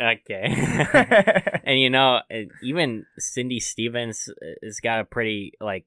okay. 0.00 1.60
and 1.64 1.78
you 1.78 1.90
know, 1.90 2.20
uh, 2.32 2.36
even 2.62 3.06
Cindy 3.18 3.60
Stevens 3.60 4.28
has 4.62 4.80
got 4.80 5.00
a 5.00 5.04
pretty 5.04 5.52
like, 5.60 5.84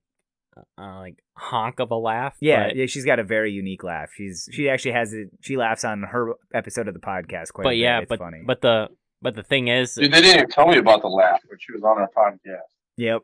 uh, 0.56 0.99
like 0.99 1.23
honk 1.35 1.80
of 1.80 1.91
a 1.91 1.95
laugh. 1.95 2.35
yeah, 2.40 2.68
but, 2.68 2.76
yeah, 2.76 2.85
she's 2.85 3.06
got 3.06 3.19
a 3.19 3.23
very 3.23 3.52
unique 3.52 3.84
laugh. 3.84 4.10
She's 4.15 4.48
she 4.52 4.69
actually 4.69 4.91
has 4.91 5.14
it. 5.14 5.30
She 5.41 5.57
laughs 5.57 5.84
on 5.84 6.03
her 6.03 6.34
episode 6.53 6.88
of 6.88 6.94
the 6.94 6.99
podcast 6.99 7.53
quite. 7.53 7.64
a 7.64 7.65
but 7.65 7.69
bit. 7.69 7.77
yeah, 7.77 7.99
it's 7.99 8.10
but 8.10 8.19
funny. 8.19 8.44
but 8.45 8.61
the 8.61 8.90
but 9.22 9.35
the 9.35 9.44
thing 9.44 9.68
is, 9.69 9.95
Dude, 9.95 10.11
they 10.11 10.22
didn't 10.22 10.38
even 10.38 10.49
tell 10.49 10.68
me 10.68 10.77
about 10.77 11.02
the 11.02 11.07
laugh 11.07 11.40
when 11.48 11.57
she 11.60 11.72
was 11.72 11.84
on 11.84 11.98
our 11.98 12.10
podcast. 12.15 12.60
yep, 12.98 13.22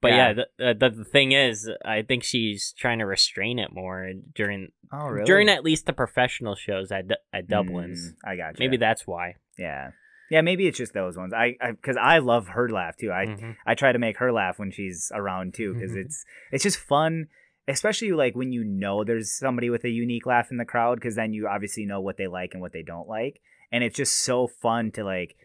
but 0.00 0.08
yeah. 0.08 0.16
yeah, 0.16 0.32
the, 0.58 0.74
the 0.74 0.90
the 0.90 1.04
thing 1.04 1.32
is, 1.32 1.70
I 1.84 2.02
think 2.02 2.24
she's 2.24 2.74
trying 2.76 2.98
to 2.98 3.06
restrain 3.06 3.58
it 3.58 3.70
more 3.72 4.12
during 4.34 4.68
oh 4.92 5.06
really? 5.08 5.26
during 5.26 5.48
at 5.48 5.64
least 5.64 5.86
the 5.86 5.92
professional 5.92 6.54
shows 6.54 6.90
at 6.90 7.04
at 7.32 7.48
Dublin's. 7.48 8.12
Mm, 8.12 8.14
I 8.24 8.36
got 8.36 8.58
you. 8.58 8.66
Maybe 8.66 8.76
that's 8.76 9.06
why. 9.06 9.34
Yeah. 9.58 9.90
Yeah, 10.30 10.42
maybe 10.42 10.66
it's 10.66 10.78
just 10.78 10.92
those 10.92 11.16
ones. 11.16 11.32
I 11.32 11.56
because 11.70 11.96
I, 11.96 12.18
love 12.18 12.48
her 12.48 12.68
laugh 12.68 12.96
too. 12.96 13.10
I 13.10 13.26
Mhm. 13.26 13.56
I 13.66 13.74
try 13.74 13.92
to 13.92 13.98
make 13.98 14.18
her 14.18 14.30
laugh 14.32 14.58
when 14.58 14.70
she's 14.70 15.10
around 15.14 15.54
too 15.54 15.74
because 15.74 15.96
it's 15.96 16.24
it's 16.52 16.62
just 16.62 16.78
fun, 16.78 17.28
especially 17.66 18.12
like 18.12 18.34
when 18.36 18.52
you 18.52 18.62
know 18.64 19.04
there's 19.04 19.30
somebody 19.32 19.70
with 19.70 19.84
a 19.84 19.88
unique 19.90 20.26
laugh 20.26 20.50
in 20.50 20.58
the 20.58 20.64
crowd 20.64 20.96
because 20.96 21.14
then 21.14 21.32
you 21.32 21.48
obviously 21.48 21.86
know 21.86 22.00
what 22.00 22.16
they 22.18 22.26
like 22.26 22.50
and 22.52 22.60
what 22.60 22.72
they 22.72 22.82
don't 22.82 23.08
like, 23.08 23.40
and 23.72 23.82
it's 23.82 23.96
just 23.96 24.18
so 24.24 24.46
fun 24.46 24.90
to 24.92 25.04
like 25.04 25.36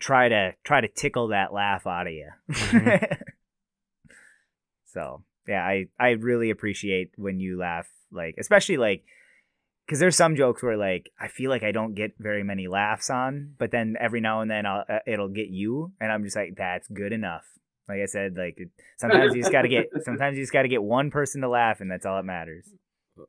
try 0.00 0.28
to 0.28 0.54
try 0.64 0.80
to 0.80 0.88
tickle 0.88 1.28
that 1.28 1.52
laugh 1.52 1.86
out 1.86 2.06
of 2.06 2.12
you. 2.12 2.30
Mhm. 2.50 3.20
so 4.86 5.22
yeah, 5.46 5.62
I 5.62 5.86
I 5.98 6.10
really 6.10 6.50
appreciate 6.50 7.12
when 7.16 7.40
you 7.40 7.58
laugh, 7.58 7.88
like 8.10 8.36
especially 8.38 8.76
like 8.78 9.04
because 9.86 9.98
there's 10.00 10.16
some 10.16 10.36
jokes 10.36 10.62
where 10.62 10.76
like 10.76 11.10
I 11.20 11.28
feel 11.28 11.50
like 11.50 11.62
I 11.62 11.72
don't 11.72 11.94
get 11.94 12.12
very 12.18 12.42
many 12.42 12.68
laughs 12.68 13.10
on, 13.10 13.54
but 13.58 13.70
then 13.70 13.96
every 14.00 14.20
now 14.20 14.40
and 14.40 14.50
then 14.50 14.66
I'll, 14.66 14.84
uh, 14.88 14.98
it'll 15.06 15.28
get 15.28 15.48
you, 15.48 15.92
and 16.00 16.10
I'm 16.12 16.24
just 16.24 16.36
like 16.36 16.54
that's 16.56 16.88
good 16.88 17.12
enough. 17.12 17.44
Like 17.88 18.00
I 18.02 18.06
said, 18.06 18.36
like 18.36 18.54
it- 18.58 18.70
sometimes 18.96 19.34
you 19.34 19.42
just 19.42 19.52
gotta 19.52 19.68
get 19.68 19.90
sometimes 20.04 20.36
you 20.36 20.42
just 20.42 20.52
gotta 20.52 20.68
get 20.68 20.82
one 20.82 21.10
person 21.10 21.40
to 21.42 21.48
laugh, 21.48 21.80
and 21.80 21.90
that's 21.90 22.06
all 22.06 22.16
that 22.16 22.24
matters. 22.24 22.66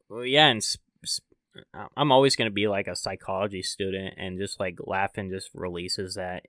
Well, 0.09 0.25
yeah, 0.25 0.47
and 0.47 0.63
sp- 0.63 0.81
sp- 1.05 1.27
uh, 1.73 1.87
I'm 1.95 2.11
always 2.11 2.35
going 2.35 2.49
to 2.49 2.53
be 2.53 2.67
like 2.67 2.87
a 2.87 2.95
psychology 2.95 3.61
student, 3.61 4.15
and 4.17 4.37
just 4.39 4.59
like 4.59 4.77
laughing 4.85 5.29
just 5.29 5.49
releases 5.53 6.15
that 6.15 6.43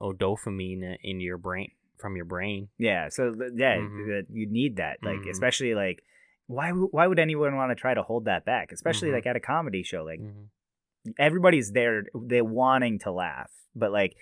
uh, 0.00 0.12
dopamine 0.12 0.96
in 1.02 1.20
your 1.20 1.38
brain 1.38 1.70
from 1.98 2.16
your 2.16 2.24
brain. 2.24 2.68
Yeah, 2.78 3.08
so 3.08 3.34
th- 3.34 3.52
yeah, 3.56 3.78
Mhm. 3.78 4.06
that 4.08 4.26
you 4.30 4.46
need 4.46 4.76
that, 4.76 4.98
like 5.02 5.22
Mhm. 5.22 5.30
especially 5.30 5.74
like 5.74 6.02
why 6.46 6.70
why 6.70 7.06
would 7.06 7.18
anyone 7.18 7.56
want 7.56 7.70
to 7.70 7.74
try 7.74 7.94
to 7.94 8.02
hold 8.02 8.26
that 8.26 8.44
back, 8.44 8.72
especially 8.72 9.08
Mhm. 9.10 9.14
like 9.14 9.26
at 9.26 9.36
a 9.36 9.40
comedy 9.40 9.82
show, 9.82 10.04
like 10.04 10.20
Mhm. 10.20 10.48
everybody's 11.18 11.72
there 11.72 12.04
they're 12.14 12.42
wanting 12.44 12.98
to 12.98 13.10
laugh 13.12 13.50
but 13.74 13.92
like 13.92 14.16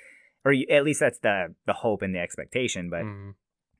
or 0.44 0.52
you, 0.52 0.66
at 0.68 0.82
least 0.82 0.98
that's 0.98 1.20
the 1.20 1.54
the 1.64 1.72
hope 1.74 2.02
and 2.02 2.12
the 2.12 2.18
expectation 2.18 2.90
but 2.90 3.04
Mhm. 3.04 3.34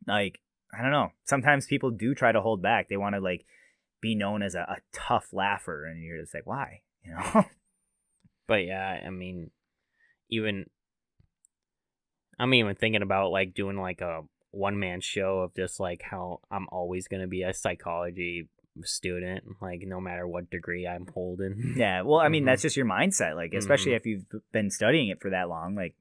like 0.07 0.41
i 0.73 0.81
don't 0.81 0.93
know 0.93 1.11
sometimes 1.25 1.67
people 1.67 1.91
do 1.91 2.15
try 2.15 2.31
to 2.31 2.41
hold 2.41 2.63
back 2.63 2.89
they 2.89 2.97
want 2.97 3.17
to 3.17 3.21
like 3.21 3.45
be 4.01 4.15
known 4.15 4.41
as 4.41 4.55
a, 4.55 4.61
a 4.61 4.77
tough 4.93 5.33
laugher 5.33 5.85
and 5.85 6.01
you're 6.05 6.21
just 6.21 6.33
like 6.33 6.47
why 6.47 6.83
you 7.05 7.11
know 7.13 7.19
But 8.47 8.67
yeah, 8.67 9.01
I 9.05 9.11
mean, 9.11 9.51
even 10.29 10.67
I'm 12.39 12.55
even 12.55 12.75
thinking 12.75 13.03
about 13.03 13.31
like 13.31 13.55
doing 13.55 13.77
like 13.79 14.01
a 14.01 14.23
one 14.53 14.79
man 14.79 15.01
show 15.01 15.41
of 15.41 15.55
just 15.55 15.81
like 15.81 16.03
how 16.03 16.41
I'm 16.51 16.67
always 16.71 17.09
going 17.09 17.23
to 17.23 17.27
be 17.29 17.43
a 17.43 17.53
psychology 17.53 18.49
student, 18.85 19.45
like 19.61 19.81
no 19.85 20.01
matter 20.01 20.27
what 20.27 20.49
degree 20.51 20.87
I'm 20.87 21.07
holding. 21.13 21.75
yeah 21.77 22.01
well 22.03 22.21
i 22.21 22.29
mean 22.29 22.45
Mhm. 22.45 22.47
that's 22.47 22.63
just 22.63 22.75
your 22.77 22.87
mindset 22.87 23.35
like 23.37 23.53
especially 23.53 23.93
Mhm. 23.93 23.97
if 23.97 24.07
you've 24.07 24.25
been 24.51 24.71
studying 24.71 25.09
it 25.11 25.21
for 25.21 25.29
that 25.31 25.51
long 25.51 25.75
like 25.75 25.95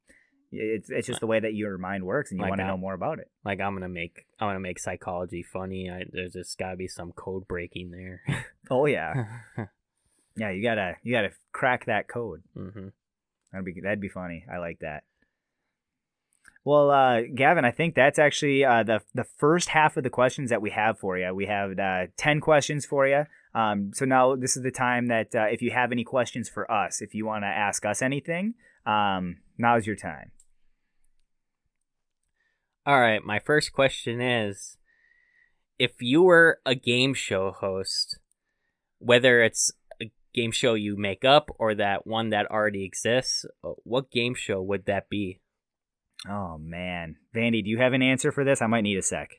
it's 0.53 0.89
it's 0.89 1.07
just 1.07 1.19
the 1.19 1.27
way 1.27 1.39
that 1.39 1.53
your 1.53 1.77
mind 1.77 2.05
works 2.05 2.31
and 2.31 2.37
you 2.39 2.43
Like 2.43 2.51
want 2.51 2.61
to 2.61 2.67
know 2.67 2.77
more 2.77 2.93
about 2.93 3.19
it 3.19 3.29
like 3.43 3.59
I'm 3.59 3.73
gonna 3.73 3.89
make 3.89 4.25
I'm 4.39 4.47
gonna 4.49 4.59
make 4.61 4.79
psychology 4.79 5.43
funny. 5.43 5.89
I, 5.89 6.03
there's 6.11 6.31
just 6.33 6.57
gotta 6.57 6.77
be 6.77 6.87
some 6.87 7.11
code 7.11 7.45
breaking 7.47 7.91
there. 7.91 8.21
oh 8.71 8.85
yeah 8.85 9.25
yeah 10.37 10.49
you 10.51 10.63
gotta 10.63 10.95
you 11.03 11.11
gotta 11.13 11.31
crack 11.51 11.85
that 11.85 12.07
code 12.07 12.41
hmm 12.55 12.87
That'd 13.51 13.65
be 13.65 13.81
that'd 13.81 13.99
be 13.99 14.07
funny. 14.07 14.45
I 14.49 14.59
like 14.59 14.79
that. 14.79 15.03
Well, 16.63 16.91
uh, 16.91 17.21
Gavin, 17.33 17.65
I 17.65 17.71
think 17.71 17.95
that's 17.95 18.19
actually 18.19 18.63
uh, 18.63 18.83
the 18.83 19.01
the 19.15 19.23
first 19.23 19.69
half 19.69 19.97
of 19.97 20.03
the 20.03 20.11
questions 20.11 20.51
that 20.51 20.61
we 20.61 20.69
have 20.69 20.99
for 20.99 21.17
you. 21.17 21.33
We 21.33 21.47
have 21.47 21.77
uh, 21.79 22.07
ten 22.17 22.39
questions 22.39 22.85
for 22.85 23.07
you. 23.07 23.25
Um, 23.55 23.91
so 23.93 24.05
now 24.05 24.35
this 24.35 24.55
is 24.55 24.63
the 24.63 24.71
time 24.71 25.07
that 25.07 25.33
uh, 25.35 25.45
if 25.45 25.61
you 25.61 25.71
have 25.71 25.91
any 25.91 26.03
questions 26.03 26.49
for 26.49 26.71
us, 26.71 27.01
if 27.01 27.15
you 27.15 27.25
want 27.25 27.43
to 27.43 27.47
ask 27.47 27.85
us 27.85 28.01
anything, 28.01 28.53
um, 28.85 29.38
now's 29.57 29.88
your 29.88 29.95
time. 29.95 30.31
All 32.85 32.99
right, 32.99 33.23
my 33.23 33.39
first 33.39 33.73
question 33.73 34.21
is 34.21 34.77
if 35.77 35.93
you 35.99 36.21
were 36.21 36.59
a 36.65 36.75
game 36.75 37.13
show 37.13 37.51
host, 37.51 38.19
whether 38.99 39.41
it's 39.41 39.71
a 40.01 40.11
game 40.33 40.51
show 40.51 40.75
you 40.75 40.95
make 40.95 41.25
up 41.25 41.49
or 41.57 41.75
that 41.75 42.07
one 42.07 42.29
that 42.29 42.49
already 42.49 42.85
exists, 42.85 43.45
uh, 43.63 43.71
what 43.83 44.11
game 44.11 44.35
show 44.35 44.61
would 44.61 44.85
that 44.85 45.09
be? 45.09 45.40
Oh 46.30 46.57
man, 46.60 47.15
Vandy, 47.35 47.64
do 47.64 47.69
you 47.69 47.80
have 47.80 47.93
an 47.93 48.02
answer 48.02 48.31
for 48.31 48.43
this? 48.43 48.61
I 48.61 48.68
might 48.68 48.81
need 48.81 48.98
a 48.98 49.02
sec. 49.02 49.30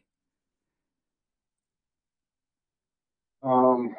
Um, 3.43 3.95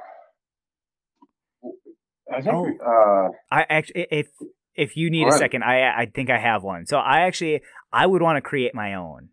I 2.34 2.42
think 2.42 2.54
Oh. 2.82 3.30
uh, 3.30 3.32
I 3.52 3.66
actually, 3.70 4.08
if 4.12 4.28
if 4.76 4.98
you 4.98 5.10
need 5.12 5.28
a 5.28 5.32
second, 5.38 5.64
I 5.64 6.02
I 6.02 6.06
think 6.08 6.30
I 6.30 6.40
have 6.40 6.64
one. 6.64 6.86
So 6.86 6.98
I 6.98 7.22
actually 7.22 7.62
I 7.92 8.06
would 8.06 8.22
want 8.22 8.38
to 8.38 8.42
create 8.42 8.74
my 8.74 8.96
own, 8.96 9.30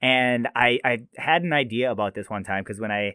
and 0.00 0.48
I 0.54 0.78
I 0.84 0.98
had 1.16 1.42
an 1.42 1.52
idea 1.52 1.90
about 1.90 2.14
this 2.14 2.28
one 2.30 2.44
time 2.44 2.62
because 2.62 2.80
when 2.80 2.90
I 2.92 3.14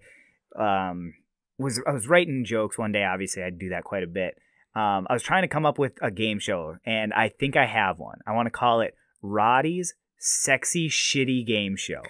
um 0.56 1.14
was 1.58 1.82
I 1.88 1.92
was 1.92 2.08
writing 2.08 2.44
jokes 2.46 2.78
one 2.78 2.92
day. 2.92 3.04
Obviously, 3.04 3.44
I 3.44 3.50
do 3.52 3.70
that 3.70 3.84
quite 3.84 4.04
a 4.04 4.08
bit. 4.08 4.38
Um, 4.76 5.06
I 5.08 5.14
was 5.14 5.22
trying 5.24 5.44
to 5.44 5.48
come 5.48 5.68
up 5.68 5.78
with 5.78 5.94
a 6.02 6.10
game 6.10 6.40
show, 6.40 6.78
and 6.84 7.14
I 7.14 7.30
think 7.30 7.56
I 7.56 7.68
have 7.68 8.00
one. 8.00 8.20
I 8.26 8.34
want 8.34 8.48
to 8.48 8.52
call 8.52 8.82
it 8.82 8.96
Roddy's 9.24 9.96
Sexy 10.20 10.88
Shitty 10.88 11.46
Game 11.48 11.76
Show. 11.76 12.04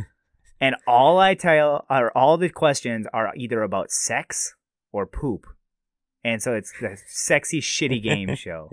and 0.60 0.76
all 0.86 1.18
I 1.18 1.34
tell, 1.34 1.84
or 1.90 2.16
all 2.16 2.38
the 2.38 2.48
questions 2.48 3.06
are 3.12 3.32
either 3.36 3.62
about 3.62 3.90
sex 3.90 4.54
or 4.92 5.06
poop. 5.06 5.46
And 6.22 6.42
so 6.42 6.54
it's 6.54 6.72
the 6.80 6.98
sexy 7.06 7.60
shitty 7.60 8.02
game 8.02 8.34
show. 8.36 8.70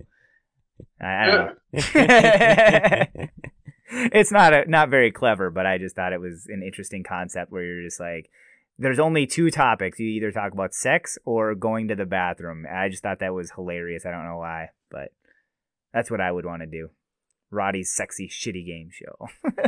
I, 1.02 1.06
I 1.06 1.26
don't 1.26 1.45
know. 1.45 3.28
it's 4.11 4.32
not 4.32 4.53
a, 4.53 4.69
not 4.69 4.90
very 4.90 5.11
clever, 5.11 5.49
but 5.49 5.65
I 5.65 5.78
just 5.78 5.95
thought 5.95 6.14
it 6.14 6.22
was 6.22 6.45
an 6.49 6.61
interesting 6.61 7.03
concept 7.03 7.52
where 7.52 7.64
you're 7.64 7.84
just 7.84 7.99
like, 7.99 8.30
there's 8.78 8.99
only 8.99 9.26
two 9.26 9.49
topics. 9.49 9.99
You 9.99 10.07
either 10.07 10.32
talk 10.32 10.52
about 10.53 10.74
sex 10.74 11.18
or 11.26 11.56
going 11.56 11.88
to 11.88 11.95
the 11.95 12.06
bathroom. 12.06 12.65
I 12.72 12.90
just 12.90 13.02
thought 13.02 13.19
that 13.19 13.34
was 13.34 13.52
hilarious. 13.52 14.06
I 14.06 14.11
don't 14.11 14.26
know 14.26 14.38
why, 14.38 14.69
but 14.91 15.14
that's 15.94 16.11
what 16.11 16.22
I 16.22 16.32
would 16.32 16.45
want 16.45 16.61
to 16.61 16.68
do. 16.68 16.90
Roddy's 17.52 17.94
sexy 17.94 18.28
shitty 18.28 18.65
game 18.65 18.90
show. 18.91 19.28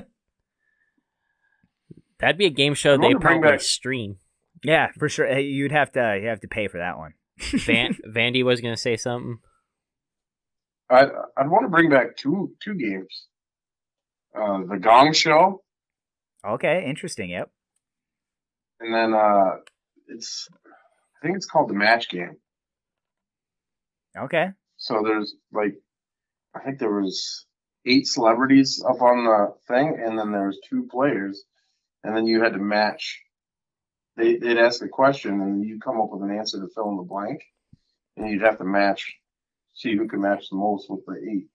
That'd 2.20 2.38
be 2.38 2.46
a 2.46 2.52
game 2.52 2.74
show 2.74 2.98
they 2.98 3.08
wanna 3.08 3.20
bring 3.20 3.40
probably 3.42 3.58
back- 3.58 3.62
stream. 3.62 4.18
Yeah, 4.64 4.88
for 4.98 5.08
sure. 5.08 5.38
You'd 5.40 5.72
have 5.72 5.92
to 5.94 6.20
you 6.22 6.28
have 6.28 6.42
to 6.42 6.48
pay 6.48 6.68
for 6.68 6.80
that 6.80 6.98
one. 6.98 7.14
Van 7.40 7.96
Vandy 8.08 8.44
was 8.44 8.60
gonna 8.62 8.76
say 8.78 8.98
something. 8.98 9.40
I 10.90 11.04
I'd 11.38 11.50
want 11.50 11.64
to 11.66 11.70
bring 11.70 11.90
back 11.90 12.18
two 12.18 12.54
two 12.62 12.76
games. 12.76 13.28
Uh, 14.36 14.60
the 14.70 14.78
Gong 14.78 15.14
Show, 15.14 15.64
okay, 16.46 16.86
interesting. 16.88 17.30
Yep. 17.32 17.50
and 18.80 18.94
then 18.94 19.14
uh, 19.14 19.56
it's 20.08 20.48
I 20.66 21.26
think 21.26 21.38
it's 21.38 21.46
called 21.48 21.70
the 21.70 21.74
Match 21.74 22.10
Game. 22.10 22.38
Okay. 24.18 24.50
So 24.78 25.02
there's 25.04 25.36
like, 25.52 25.76
I 26.56 26.60
think 26.60 26.80
there 26.80 26.92
was 26.92 27.46
eight 27.86 28.08
celebrities 28.08 28.84
up 28.88 29.02
on 29.02 29.26
the 29.26 29.54
thing, 29.68 29.98
and 30.04 30.18
then 30.18 30.32
there 30.32 30.48
was 30.48 30.60
two 30.70 30.88
players, 30.90 31.44
and 32.04 32.16
then 32.16 32.28
you 32.28 32.44
had 32.44 32.54
to 32.54 32.60
match. 32.60 33.22
They 34.18 34.36
they'd 34.36 34.58
ask 34.58 34.82
a 34.82 34.88
question, 34.88 35.42
and 35.42 35.66
you 35.66 35.80
come 35.80 36.00
up 36.00 36.10
with 36.12 36.24
an 36.30 36.36
answer 36.36 36.60
to 36.60 36.68
fill 36.74 36.90
in 36.90 36.98
the 36.98 37.04
blank, 37.04 37.42
and 38.18 38.30
you'd 38.30 38.42
have 38.42 38.58
to 38.58 38.66
match, 38.66 39.16
see 39.74 39.96
who 39.96 40.08
can 40.08 40.22
match 40.22 40.50
the 40.50 40.58
most 40.58 40.90
with 40.90 41.06
the 41.06 41.14
eight 41.14 41.48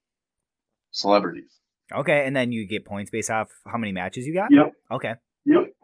celebrities. 0.90 1.50
Okay, 1.92 2.26
and 2.26 2.34
then 2.34 2.52
you 2.52 2.66
get 2.66 2.86
points 2.86 3.10
based 3.10 3.30
off 3.30 3.48
how 3.66 3.76
many 3.76 3.92
matches 3.92 4.26
you 4.26 4.34
got. 4.34 4.50
Yep. 4.50 4.72
Okay. 4.90 5.14
Yep. 5.44 5.74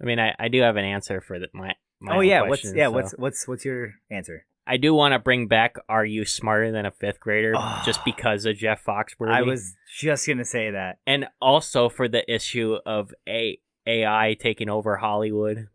I 0.00 0.04
mean, 0.04 0.18
I, 0.18 0.34
I 0.38 0.48
do 0.48 0.60
have 0.60 0.76
an 0.76 0.84
answer 0.84 1.20
for 1.20 1.38
the, 1.38 1.48
my 1.54 1.72
my 2.00 2.16
oh 2.16 2.20
yeah. 2.20 2.46
question, 2.46 2.70
what's 2.70 2.76
yeah? 2.76 2.86
so- 2.86 2.90
What's 2.92 3.12
what's 3.12 3.48
what's 3.48 3.64
your 3.64 3.94
answer? 4.10 4.44
I 4.66 4.76
do 4.76 4.94
want 4.94 5.12
to 5.12 5.18
bring 5.18 5.48
back 5.48 5.76
"Are 5.88 6.04
you 6.04 6.24
smarter 6.24 6.70
than 6.70 6.86
a 6.86 6.90
fifth 6.90 7.20
grader?" 7.20 7.54
Oh. 7.56 7.82
just 7.84 8.04
because 8.04 8.44
of 8.44 8.56
Jeff 8.56 8.84
Foxworthy. 8.84 9.30
I 9.32 9.42
was 9.42 9.74
just 9.98 10.26
gonna 10.26 10.44
say 10.44 10.70
that. 10.70 10.98
and 11.06 11.26
also 11.40 11.88
for 11.88 12.08
the 12.08 12.30
issue 12.32 12.76
of 12.86 13.12
a 13.28 13.58
AI 13.86 14.36
taking 14.38 14.68
over 14.68 14.96
Hollywood 14.98 15.68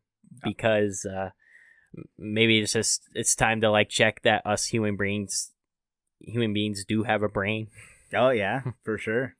because 0.43 1.05
uh, 1.05 1.31
maybe 2.17 2.59
it's 2.59 2.73
just 2.73 3.03
it's 3.13 3.35
time 3.35 3.61
to 3.61 3.69
like 3.69 3.89
check 3.89 4.21
that 4.23 4.45
us 4.45 4.65
human 4.67 4.95
beings 4.95 5.51
human 6.19 6.53
beings 6.53 6.85
do 6.85 7.03
have 7.03 7.21
a 7.23 7.29
brain. 7.29 7.67
Oh 8.13 8.29
yeah, 8.29 8.61
for 8.83 8.97
sure. 8.97 9.35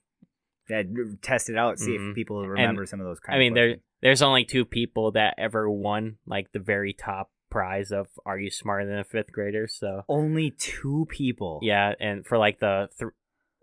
Yeah, 0.70 0.84
test 1.22 1.50
it 1.50 1.58
out. 1.58 1.80
See 1.80 1.92
Mhm. 1.98 2.10
if 2.10 2.16
people 2.16 2.46
remember 2.46 2.86
some 2.86 3.00
of 3.00 3.06
those. 3.06 3.22
Kind 3.22 3.38
I 3.38 3.40
mean, 3.40 3.54
of 3.54 3.56
there 3.56 3.76
there's 4.02 4.22
only 4.22 4.44
two 4.44 4.66
people 4.66 5.12
that 5.14 5.36
ever 5.38 5.70
won 5.70 6.18
like 6.26 6.52
the 6.52 6.60
very 6.60 6.92
top 6.92 7.32
prize 7.50 7.92
of 7.92 8.08
"Are 8.26 8.40
you 8.40 8.50
smarter 8.50 8.86
than 8.86 9.00
a 9.00 9.04
fifth 9.04 9.32
grader?" 9.32 9.68
So 9.68 10.04
only 10.10 10.52
two 10.52 11.08
people. 11.10 11.60
yeah, 11.62 11.94
and 12.00 12.26
for 12.26 12.38
like 12.38 12.60
the 12.60 12.90
th- 13.00 13.12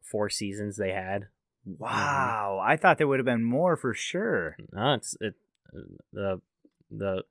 four 0.02 0.28
seasons 0.30 0.76
they 0.76 0.92
had, 0.92 1.28
Wow, 1.66 2.60
I 2.62 2.76
thought 2.76 2.98
there 2.98 3.08
would 3.08 3.18
have 3.18 3.26
been 3.26 3.44
more 3.44 3.76
for 3.76 3.94
sure. 3.94 4.56
No, 4.72 4.94
it's 4.94 5.16
it 5.20 5.34
uh, 5.74 5.80
the 6.12 6.40
the 6.90 7.22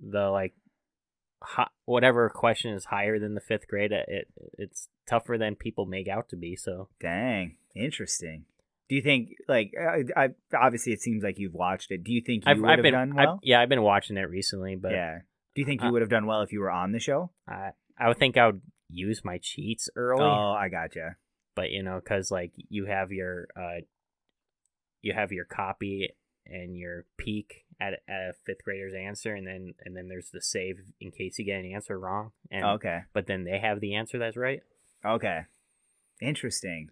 the 0.00 0.28
like 0.30 0.54
hi, 1.42 1.68
whatever 1.84 2.28
question 2.28 2.72
is 2.74 2.86
higher 2.86 3.18
than 3.18 3.34
the 3.34 3.40
fifth 3.40 3.68
grade. 3.68 3.92
It, 3.92 4.06
it 4.08 4.28
it's 4.58 4.88
tougher 5.08 5.38
than 5.38 5.54
people 5.56 5.86
make 5.86 6.08
out 6.08 6.28
to 6.30 6.36
be. 6.36 6.56
So 6.56 6.88
Dang, 7.00 7.56
interesting. 7.74 8.44
Do 8.88 8.96
you 8.96 9.02
think 9.02 9.30
like 9.46 9.72
uh, 9.80 9.98
I, 10.16 10.24
I 10.24 10.28
obviously 10.56 10.92
it 10.92 11.00
seems 11.00 11.22
like 11.22 11.38
you've 11.38 11.54
watched 11.54 11.92
it. 11.92 12.02
Do 12.02 12.12
you 12.12 12.20
think 12.20 12.44
you 12.44 12.50
I've 12.50 12.60
would 12.60 12.68
I've 12.70 12.78
have 12.78 12.82
been 12.82 12.92
done 12.92 13.12
I've- 13.12 13.26
well? 13.26 13.40
yeah 13.44 13.60
I've 13.60 13.68
been 13.68 13.82
watching 13.82 14.16
it 14.16 14.28
recently, 14.28 14.74
but 14.74 14.90
yeah. 14.92 15.18
Do 15.54 15.60
you 15.62 15.66
think 15.66 15.82
you 15.82 15.88
Uh, 15.88 15.92
would 15.92 16.02
have 16.02 16.10
done 16.10 16.26
well 16.26 16.42
if 16.42 16.52
you 16.52 16.60
were 16.60 16.70
on 16.70 16.92
the 16.92 17.00
show? 17.00 17.30
I 17.48 17.70
I 17.98 18.08
would 18.08 18.18
think 18.18 18.36
I 18.36 18.46
would 18.46 18.62
use 18.88 19.24
my 19.24 19.38
cheats 19.38 19.88
early, 19.96 20.22
Oh, 20.24 20.52
I 20.52 20.68
gotcha. 20.68 21.16
but 21.54 21.70
you 21.70 21.82
know 21.82 22.00
because 22.02 22.30
like 22.30 22.52
you 22.56 22.86
have 22.86 23.12
your 23.12 23.48
uh 23.56 23.80
you 25.02 25.12
have 25.12 25.32
your 25.32 25.44
copy 25.44 26.10
and 26.46 26.76
your 26.76 27.04
peek 27.16 27.64
at, 27.80 27.94
at 28.08 28.20
a 28.30 28.32
fifth 28.44 28.64
grader's 28.64 28.94
answer 28.94 29.34
and 29.34 29.46
then 29.46 29.74
and 29.84 29.96
then 29.96 30.08
there's 30.08 30.30
the 30.30 30.40
save 30.42 30.76
in 31.00 31.10
case 31.10 31.38
you 31.38 31.44
get 31.44 31.60
an 31.60 31.70
answer 31.72 31.98
wrong 31.98 32.32
and 32.50 32.64
Okay. 32.64 33.00
but 33.12 33.26
then 33.26 33.44
they 33.44 33.58
have 33.58 33.80
the 33.80 33.94
answer 33.94 34.18
that's 34.18 34.36
right 34.36 34.60
Okay. 35.04 35.40
Interesting. 36.20 36.90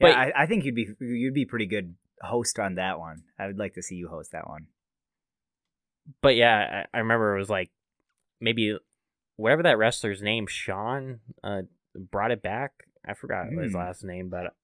But- 0.00 0.08
Yeah, 0.12 0.18
I, 0.34 0.42
I 0.44 0.46
think 0.46 0.64
you'd 0.64 0.74
be 0.74 0.88
you'd 1.00 1.34
be 1.34 1.44
pretty 1.44 1.66
good 1.66 1.94
host 2.22 2.58
on 2.58 2.76
that 2.76 2.98
one. 2.98 3.24
I 3.38 3.46
would 3.46 3.58
like 3.58 3.74
to 3.74 3.82
see 3.82 3.96
you 3.96 4.08
host 4.08 4.32
that 4.32 4.48
one. 4.48 4.68
but 6.20 6.36
yeah, 6.36 6.84
I, 6.92 6.96
I 6.96 7.00
remember 7.00 7.34
it 7.36 7.38
was 7.40 7.50
like 7.50 7.70
maybe 8.42 8.76
whatever 9.36 9.62
that 9.62 9.78
wrestler's 9.78 10.20
name, 10.20 10.46
Sean, 10.46 11.20
uh, 11.42 11.62
brought 11.94 12.30
it 12.30 12.42
back. 12.42 12.72
I 13.06 13.14
forgot 13.14 13.46
his 13.50 13.72
Hmm. 13.72 13.78
last 13.78 14.04
name, 14.04 14.28
but 14.28 14.54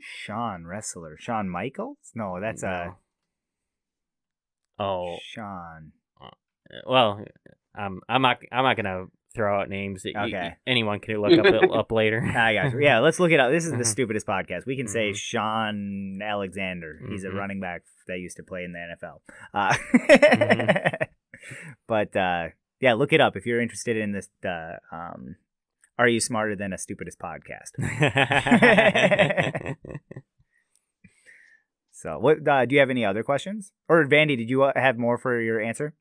Sean 0.00 0.66
wrestler. 0.66 1.16
Shawn 1.18 1.48
Michaels? 1.48 1.98
No, 2.14 2.38
that's 2.40 2.62
a 2.62 2.94
oh 4.78 5.16
Sean. 5.22 5.92
well, 6.86 7.24
um, 7.76 8.00
I'm 8.08 8.22
not 8.22 8.38
I'm 8.52 8.64
not 8.64 8.76
gonna 8.76 9.06
throw 9.34 9.60
out 9.60 9.68
names 9.68 10.02
that 10.04 10.16
Okay. 10.16 10.54
anyone 10.66 11.00
can 11.00 11.16
look 11.20 11.38
up 11.38 11.70
up 11.72 11.92
later. 11.92 12.22
I 12.24 12.54
got 12.54 12.72
you. 12.72 12.80
Yeah, 12.80 13.00
let's 13.00 13.20
look 13.20 13.30
it 13.30 13.40
up. 13.40 13.50
This 13.50 13.64
is 13.66 13.72
the 13.72 13.78
Mhm. 13.78 13.86
stupidest 13.86 14.26
podcast. 14.26 14.66
We 14.66 14.76
can 14.76 14.86
say 14.88 15.10
Mhm. 15.10 15.16
Shaun 15.16 16.18
Alexander. 16.22 17.00
He's 17.08 17.24
a 17.24 17.28
Mhm. 17.28 17.34
running 17.34 17.60
back 17.60 17.82
that 18.06 18.18
used 18.20 18.36
to 18.38 18.42
play 18.42 18.64
in 18.64 18.72
the 18.72 18.78
NFL. 18.78 19.22
Uh, 19.52 19.74
Mm-hmm. 19.74 21.02
but 21.88 22.16
uh, 22.16 22.48
yeah, 22.80 22.94
look 22.94 23.12
it 23.12 23.20
up 23.20 23.36
if 23.36 23.46
you're 23.46 23.60
interested 23.60 23.96
in 23.96 24.12
this. 24.12 24.28
Uh, 24.44 24.76
um, 24.92 25.36
are 25.98 26.08
you 26.08 26.20
smarter 26.20 26.54
than 26.54 26.72
a 26.72 26.78
stupidest 26.78 27.18
podcast? 27.18 27.74
So, 31.98 32.16
what 32.20 32.46
uh, 32.46 32.64
do 32.64 32.76
you 32.76 32.78
have 32.78 32.90
any 32.90 33.04
other 33.04 33.24
questions? 33.24 33.72
Or 33.88 34.06
Vandy, 34.06 34.36
did 34.36 34.48
you 34.48 34.62
uh, 34.62 34.72
have 34.76 34.98
more 34.98 35.18
for 35.18 35.40
your 35.40 35.60
answer? 35.60 35.94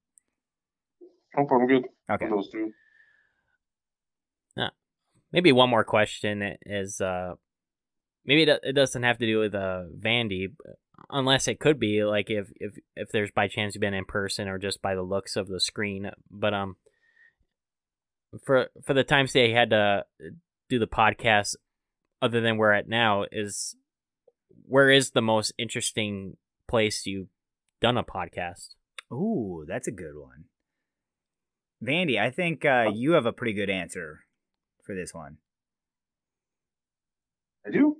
Nope, 1.36 1.50
I'm 1.52 1.66
good. 1.66 1.86
Okay. 2.08 2.30
Those 2.30 2.52
two. 2.52 2.72
maybe 5.32 5.52
one 5.52 5.70
more 5.70 5.84
question 5.84 6.56
is 6.66 7.02
uh 7.02 7.34
maybe 8.26 8.44
it, 8.44 8.60
it 8.64 8.74
doesn't 8.74 9.04
have 9.04 9.18
to 9.18 9.26
do 9.26 9.40
with 9.40 9.56
uh 9.56 9.84
Vandy 10.00 10.54
unless 11.10 11.48
it 11.48 11.60
could 11.60 11.80
be 11.80 12.04
like 12.04 12.30
if 12.30 12.52
if 12.56 12.78
if 12.96 13.10
there's 13.12 13.32
by 13.32 13.48
chance 13.48 13.76
you've 13.76 13.82
been 13.82 13.94
in 13.94 14.06
person 14.06 14.48
or 14.48 14.58
just 14.58 14.82
by 14.82 14.96
the 14.96 15.02
looks 15.02 15.36
of 15.36 15.48
the 15.48 15.60
screen 15.60 16.12
but 16.30 16.54
um 16.54 16.76
for 18.46 18.68
for 18.86 18.94
the 18.94 19.04
times 19.04 19.34
they 19.34 19.52
had 19.52 19.70
to 19.70 20.04
do 20.70 20.80
the 20.80 20.88
podcast 20.88 21.56
other 22.22 22.42
than 22.42 22.58
where 22.58 22.74
at 22.74 22.90
now 22.90 23.26
is 23.32 23.76
where 24.66 24.90
is 24.90 25.12
the 25.12 25.22
most 25.22 25.54
interesting 25.58 26.36
place 26.68 27.06
you've 27.06 27.30
done 27.80 27.98
a 27.98 28.04
podcast 28.04 28.70
Ooh, 29.12 29.66
that's 29.68 29.88
a 29.88 29.92
good 29.92 30.16
one. 30.16 30.46
Vandy, 31.84 32.20
I 32.20 32.32
think 32.32 32.66
uh, 32.66 32.90
you 32.94 33.12
have 33.12 33.26
a 33.26 33.32
pretty 33.32 33.54
good 33.54 33.70
answer 33.70 34.22
for 34.84 34.96
this 34.96 35.14
one. 35.14 35.38
I 37.66 37.72
do. 37.72 37.98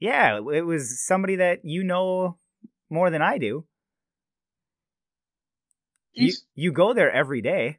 Yeah, 0.00 0.38
it 0.38 0.66
was 0.66 1.04
somebody 1.04 1.36
that 1.36 1.64
you 1.64 1.82
know 1.82 2.38
more 2.88 3.10
than 3.10 3.22
I 3.22 3.38
do. 3.38 3.64
You, 6.12 6.32
you 6.54 6.72
go 6.72 6.94
there 6.94 7.12
every 7.12 7.42
day. 7.42 7.78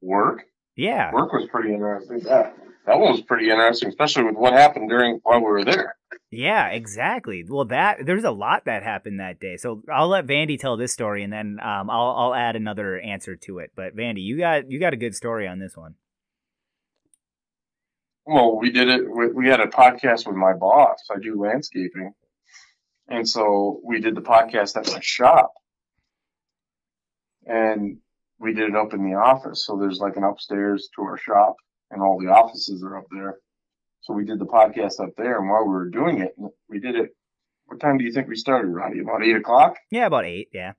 work. 0.00 0.44
Yeah. 0.76 1.12
Work 1.12 1.32
was 1.32 1.48
pretty 1.50 1.72
interesting. 1.72 2.20
That 2.20 2.56
that 2.86 2.98
one 2.98 3.12
was 3.12 3.20
pretty 3.22 3.50
interesting, 3.50 3.88
especially 3.88 4.24
with 4.24 4.36
what 4.36 4.52
happened 4.52 4.88
during 4.88 5.20
while 5.22 5.38
we 5.38 5.44
were 5.44 5.64
there. 5.64 5.96
Yeah, 6.30 6.68
exactly. 6.68 7.44
Well, 7.46 7.66
that 7.66 8.04
there's 8.04 8.24
a 8.24 8.30
lot 8.30 8.64
that 8.66 8.82
happened 8.82 9.20
that 9.20 9.40
day. 9.40 9.56
So 9.56 9.82
I'll 9.92 10.08
let 10.08 10.26
Vandy 10.26 10.58
tell 10.58 10.76
this 10.76 10.92
story, 10.92 11.22
and 11.22 11.32
then 11.32 11.58
um, 11.62 11.90
I'll 11.90 12.14
I'll 12.16 12.34
add 12.34 12.56
another 12.56 12.98
answer 12.98 13.36
to 13.36 13.58
it. 13.58 13.72
But 13.74 13.96
Vandy, 13.96 14.22
you 14.22 14.38
got 14.38 14.70
you 14.70 14.78
got 14.78 14.92
a 14.92 14.96
good 14.96 15.14
story 15.14 15.46
on 15.46 15.58
this 15.58 15.76
one. 15.76 15.94
Well, 18.30 18.58
we 18.58 18.70
did 18.70 18.88
it. 18.90 19.10
We, 19.10 19.28
we 19.28 19.48
had 19.48 19.60
a 19.60 19.68
podcast 19.68 20.26
with 20.26 20.36
my 20.36 20.52
boss. 20.52 20.98
I 21.10 21.18
do 21.18 21.40
landscaping, 21.40 22.12
and 23.08 23.26
so 23.26 23.80
we 23.82 24.02
did 24.02 24.14
the 24.14 24.20
podcast 24.20 24.76
at 24.76 24.92
my 24.92 25.00
shop, 25.00 25.54
and 27.46 27.96
we 28.38 28.52
did 28.52 28.68
it 28.68 28.76
up 28.76 28.92
in 28.92 29.02
the 29.02 29.16
office. 29.16 29.64
So 29.64 29.78
there's 29.80 29.98
like 29.98 30.16
an 30.16 30.24
upstairs 30.24 30.90
to 30.94 31.02
our 31.04 31.16
shop, 31.16 31.56
and 31.90 32.02
all 32.02 32.20
the 32.20 32.30
offices 32.30 32.82
are 32.82 32.98
up 32.98 33.06
there. 33.10 33.38
So 34.02 34.12
we 34.12 34.26
did 34.26 34.38
the 34.38 34.44
podcast 34.44 35.00
up 35.00 35.14
there, 35.16 35.38
and 35.38 35.48
while 35.48 35.64
we 35.64 35.70
were 35.70 35.88
doing 35.88 36.20
it, 36.20 36.34
we 36.68 36.80
did 36.80 36.96
it. 36.96 37.16
What 37.64 37.80
time 37.80 37.96
do 37.96 38.04
you 38.04 38.12
think 38.12 38.28
we 38.28 38.36
started, 38.36 38.68
Roddy? 38.68 39.00
About 39.00 39.24
eight 39.24 39.36
o'clock. 39.36 39.76
Yeah, 39.90 40.04
about 40.04 40.26
eight. 40.26 40.48
Yeah. 40.52 40.72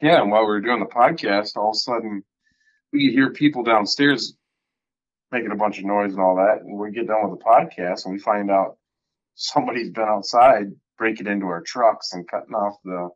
Yeah, 0.00 0.22
and 0.22 0.30
while 0.30 0.42
we 0.42 0.46
were 0.46 0.60
doing 0.60 0.78
the 0.78 0.86
podcast, 0.86 1.56
all 1.56 1.70
of 1.70 1.74
a 1.74 1.78
sudden 1.78 2.22
we 2.92 3.08
could 3.08 3.14
hear 3.14 3.32
people 3.32 3.64
downstairs 3.64 4.36
making 5.32 5.52
a 5.52 5.56
bunch 5.56 5.78
of 5.78 5.84
noise 5.84 6.12
and 6.12 6.20
all 6.20 6.36
that. 6.36 6.62
And 6.62 6.78
we 6.78 6.90
get 6.90 7.06
done 7.06 7.30
with 7.30 7.38
the 7.38 7.44
podcast 7.44 8.04
and 8.04 8.14
we 8.14 8.20
find 8.20 8.50
out 8.50 8.76
somebody's 9.34 9.90
been 9.90 10.08
outside 10.08 10.72
breaking 10.98 11.26
into 11.26 11.46
our 11.46 11.62
trucks 11.62 12.12
and 12.12 12.28
cutting 12.28 12.54
off 12.54 12.76
the 12.84 13.10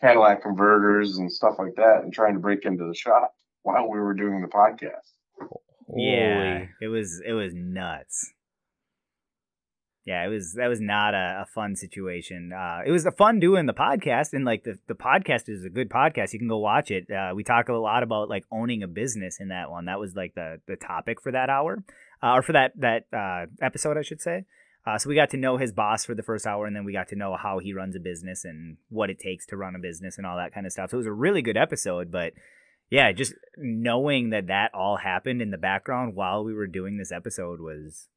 Cadillac 0.00 0.42
converters 0.42 1.18
and 1.18 1.30
stuff 1.30 1.56
like 1.58 1.74
that 1.76 2.00
and 2.02 2.12
trying 2.12 2.34
to 2.34 2.40
break 2.40 2.64
into 2.64 2.84
the 2.86 2.94
shop 2.94 3.34
while 3.62 3.88
we 3.88 4.00
were 4.00 4.14
doing 4.14 4.40
the 4.40 4.48
podcast. 4.48 5.50
Yeah. 5.94 6.58
Holy. 6.58 6.68
It 6.80 6.88
was 6.88 7.20
it 7.24 7.32
was 7.32 7.52
nuts. 7.54 8.32
Yeah, 10.04 10.24
it 10.24 10.28
was 10.28 10.54
that 10.54 10.68
was 10.68 10.80
not 10.80 11.14
a, 11.14 11.42
a 11.42 11.46
fun 11.46 11.76
situation. 11.76 12.52
Uh, 12.52 12.80
it 12.86 12.90
was 12.90 13.04
a 13.04 13.12
fun 13.12 13.38
doing 13.38 13.66
the 13.66 13.74
podcast, 13.74 14.32
and 14.32 14.44
like 14.44 14.64
the 14.64 14.78
the 14.86 14.94
podcast 14.94 15.48
is 15.48 15.64
a 15.64 15.70
good 15.70 15.90
podcast. 15.90 16.32
You 16.32 16.38
can 16.38 16.48
go 16.48 16.58
watch 16.58 16.90
it. 16.90 17.10
Uh, 17.10 17.32
we 17.34 17.44
talk 17.44 17.68
a 17.68 17.74
lot 17.74 18.02
about 18.02 18.28
like 18.28 18.44
owning 18.50 18.82
a 18.82 18.88
business 18.88 19.38
in 19.40 19.48
that 19.48 19.70
one. 19.70 19.84
That 19.84 20.00
was 20.00 20.14
like 20.16 20.34
the 20.34 20.60
the 20.66 20.76
topic 20.76 21.20
for 21.20 21.32
that 21.32 21.50
hour, 21.50 21.84
uh, 22.22 22.32
or 22.32 22.42
for 22.42 22.52
that 22.52 22.72
that 22.76 23.06
uh, 23.12 23.46
episode, 23.60 23.98
I 23.98 24.02
should 24.02 24.22
say. 24.22 24.44
Uh, 24.86 24.96
so 24.96 25.10
we 25.10 25.14
got 25.14 25.28
to 25.30 25.36
know 25.36 25.58
his 25.58 25.72
boss 25.72 26.06
for 26.06 26.14
the 26.14 26.22
first 26.22 26.46
hour, 26.46 26.66
and 26.66 26.74
then 26.74 26.84
we 26.84 26.92
got 26.94 27.08
to 27.08 27.16
know 27.16 27.36
how 27.36 27.58
he 27.58 27.74
runs 27.74 27.94
a 27.94 28.00
business 28.00 28.46
and 28.46 28.78
what 28.88 29.10
it 29.10 29.18
takes 29.18 29.44
to 29.46 29.56
run 29.56 29.74
a 29.76 29.78
business 29.78 30.16
and 30.16 30.26
all 30.26 30.38
that 30.38 30.54
kind 30.54 30.64
of 30.64 30.72
stuff. 30.72 30.90
So 30.90 30.96
it 30.96 30.98
was 30.98 31.06
a 31.06 31.12
really 31.12 31.42
good 31.42 31.58
episode, 31.58 32.10
but 32.10 32.32
yeah, 32.88 33.12
just 33.12 33.34
knowing 33.58 34.30
that 34.30 34.46
that 34.46 34.72
all 34.74 34.96
happened 34.96 35.42
in 35.42 35.50
the 35.50 35.58
background 35.58 36.14
while 36.14 36.42
we 36.42 36.54
were 36.54 36.66
doing 36.66 36.96
this 36.96 37.12
episode 37.12 37.60
was 37.60 38.08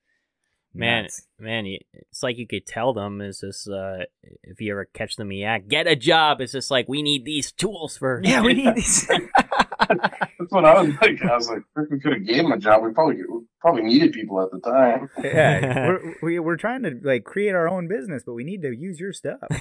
Man, 0.76 1.04
nuts. 1.04 1.28
man, 1.40 1.66
it's 1.94 2.24
like 2.24 2.38
you 2.38 2.48
could 2.48 2.66
tell 2.66 2.94
them 2.94 3.22
is 3.22 3.42
this 3.42 3.68
uh 3.68 4.06
if 4.44 4.60
you 4.60 4.72
ever 4.72 4.86
catch 4.86 5.18
them 5.18 5.28
in 5.32 5.38
the 5.38 5.44
act, 5.44 5.68
get 5.68 5.86
a 5.86 5.96
job. 5.96 6.42
It's 6.42 6.54
just 6.54 6.72
like 6.72 6.88
we 6.88 7.04
need 7.04 7.26
these 7.26 7.52
tools 7.52 7.96
for. 7.98 8.22
Yeah, 8.24 8.42
we 8.42 8.54
need 8.54 8.74
these. 8.76 9.08
That's 9.90 10.52
what 10.52 10.66
I 10.66 10.82
was 10.82 10.96
like. 11.02 11.24
I 11.24 11.36
was 11.36 11.50
like, 11.50 11.64
if 11.78 11.92
we 11.92 12.00
could 12.00 12.14
have 12.14 12.26
gave 12.26 12.46
him 12.46 12.52
a 12.52 12.58
job. 12.58 12.84
We 12.84 12.92
probably 12.92 13.18
we 13.18 13.42
probably 13.60 13.84
needed 13.84 14.14
people 14.14 14.42
at 14.42 14.50
the 14.52 14.60
time. 14.60 15.10
yeah, 15.24 15.88
we're, 15.88 16.16
we, 16.22 16.40
we're 16.40 16.58
trying 16.58 16.84
to 16.84 17.00
like 17.04 17.24
create 17.24 17.54
our 17.54 17.70
own 17.70 17.88
business, 17.88 18.24
but 18.26 18.34
we 18.34 18.44
need 18.44 18.62
to 18.64 18.72
use 18.76 19.00
your 19.00 19.14
stuff. 19.14 19.40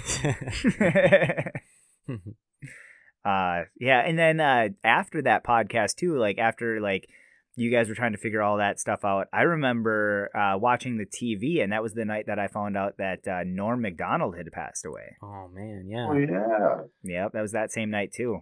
uh, 3.24 3.62
yeah, 3.78 4.00
and 4.00 4.18
then 4.18 4.40
uh, 4.40 4.68
after 4.82 5.22
that 5.22 5.44
podcast 5.44 5.96
too, 5.96 6.18
like 6.18 6.38
after 6.38 6.80
like 6.80 7.08
you 7.54 7.70
guys 7.70 7.88
were 7.88 7.94
trying 7.94 8.12
to 8.12 8.18
figure 8.18 8.40
all 8.42 8.56
that 8.58 8.80
stuff 8.80 9.04
out, 9.04 9.26
I 9.32 9.42
remember 9.42 10.30
uh, 10.34 10.58
watching 10.58 10.96
the 10.96 11.04
TV, 11.06 11.62
and 11.62 11.72
that 11.72 11.82
was 11.82 11.92
the 11.94 12.04
night 12.04 12.26
that 12.28 12.38
I 12.38 12.48
found 12.48 12.76
out 12.76 12.96
that 12.98 13.28
uh, 13.28 13.42
Norm 13.44 13.82
Macdonald 13.82 14.36
had 14.36 14.50
passed 14.52 14.84
away. 14.86 15.16
oh 15.22 15.48
man, 15.52 15.86
yeah. 15.88 16.06
Oh 16.08 16.16
yeah. 16.16 16.82
Yep, 17.02 17.32
that 17.32 17.42
was 17.42 17.52
that 17.52 17.70
same 17.72 17.90
night 17.90 18.12
too. 18.12 18.40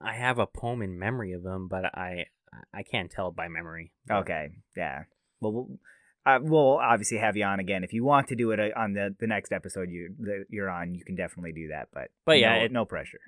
I 0.00 0.14
have 0.14 0.38
a 0.38 0.46
poem 0.46 0.82
in 0.82 0.98
memory 0.98 1.32
of 1.32 1.44
him, 1.44 1.68
but 1.68 1.84
I 1.84 2.26
I 2.74 2.82
can't 2.82 3.10
tell 3.10 3.28
it 3.28 3.36
by 3.36 3.48
memory. 3.48 3.92
Okay, 4.10 4.48
yeah. 4.76 5.04
Well, 5.40 5.52
we'll, 5.52 5.68
uh, 6.26 6.38
we'll 6.42 6.78
obviously 6.78 7.18
have 7.18 7.36
you 7.36 7.44
on 7.44 7.60
again 7.60 7.84
if 7.84 7.92
you 7.92 8.04
want 8.04 8.28
to 8.28 8.34
do 8.36 8.50
it 8.52 8.60
uh, 8.60 8.68
on 8.78 8.94
the 8.94 9.14
the 9.20 9.26
next 9.26 9.52
episode 9.52 9.90
you 9.90 10.14
that 10.20 10.44
you're 10.50 10.70
on. 10.70 10.94
You 10.94 11.04
can 11.04 11.14
definitely 11.16 11.52
do 11.52 11.68
that, 11.68 11.88
but 11.92 12.08
But 12.24 12.38
yeah, 12.40 12.58
no, 12.58 12.64
it- 12.64 12.72
no 12.72 12.84
pressure. 12.84 13.20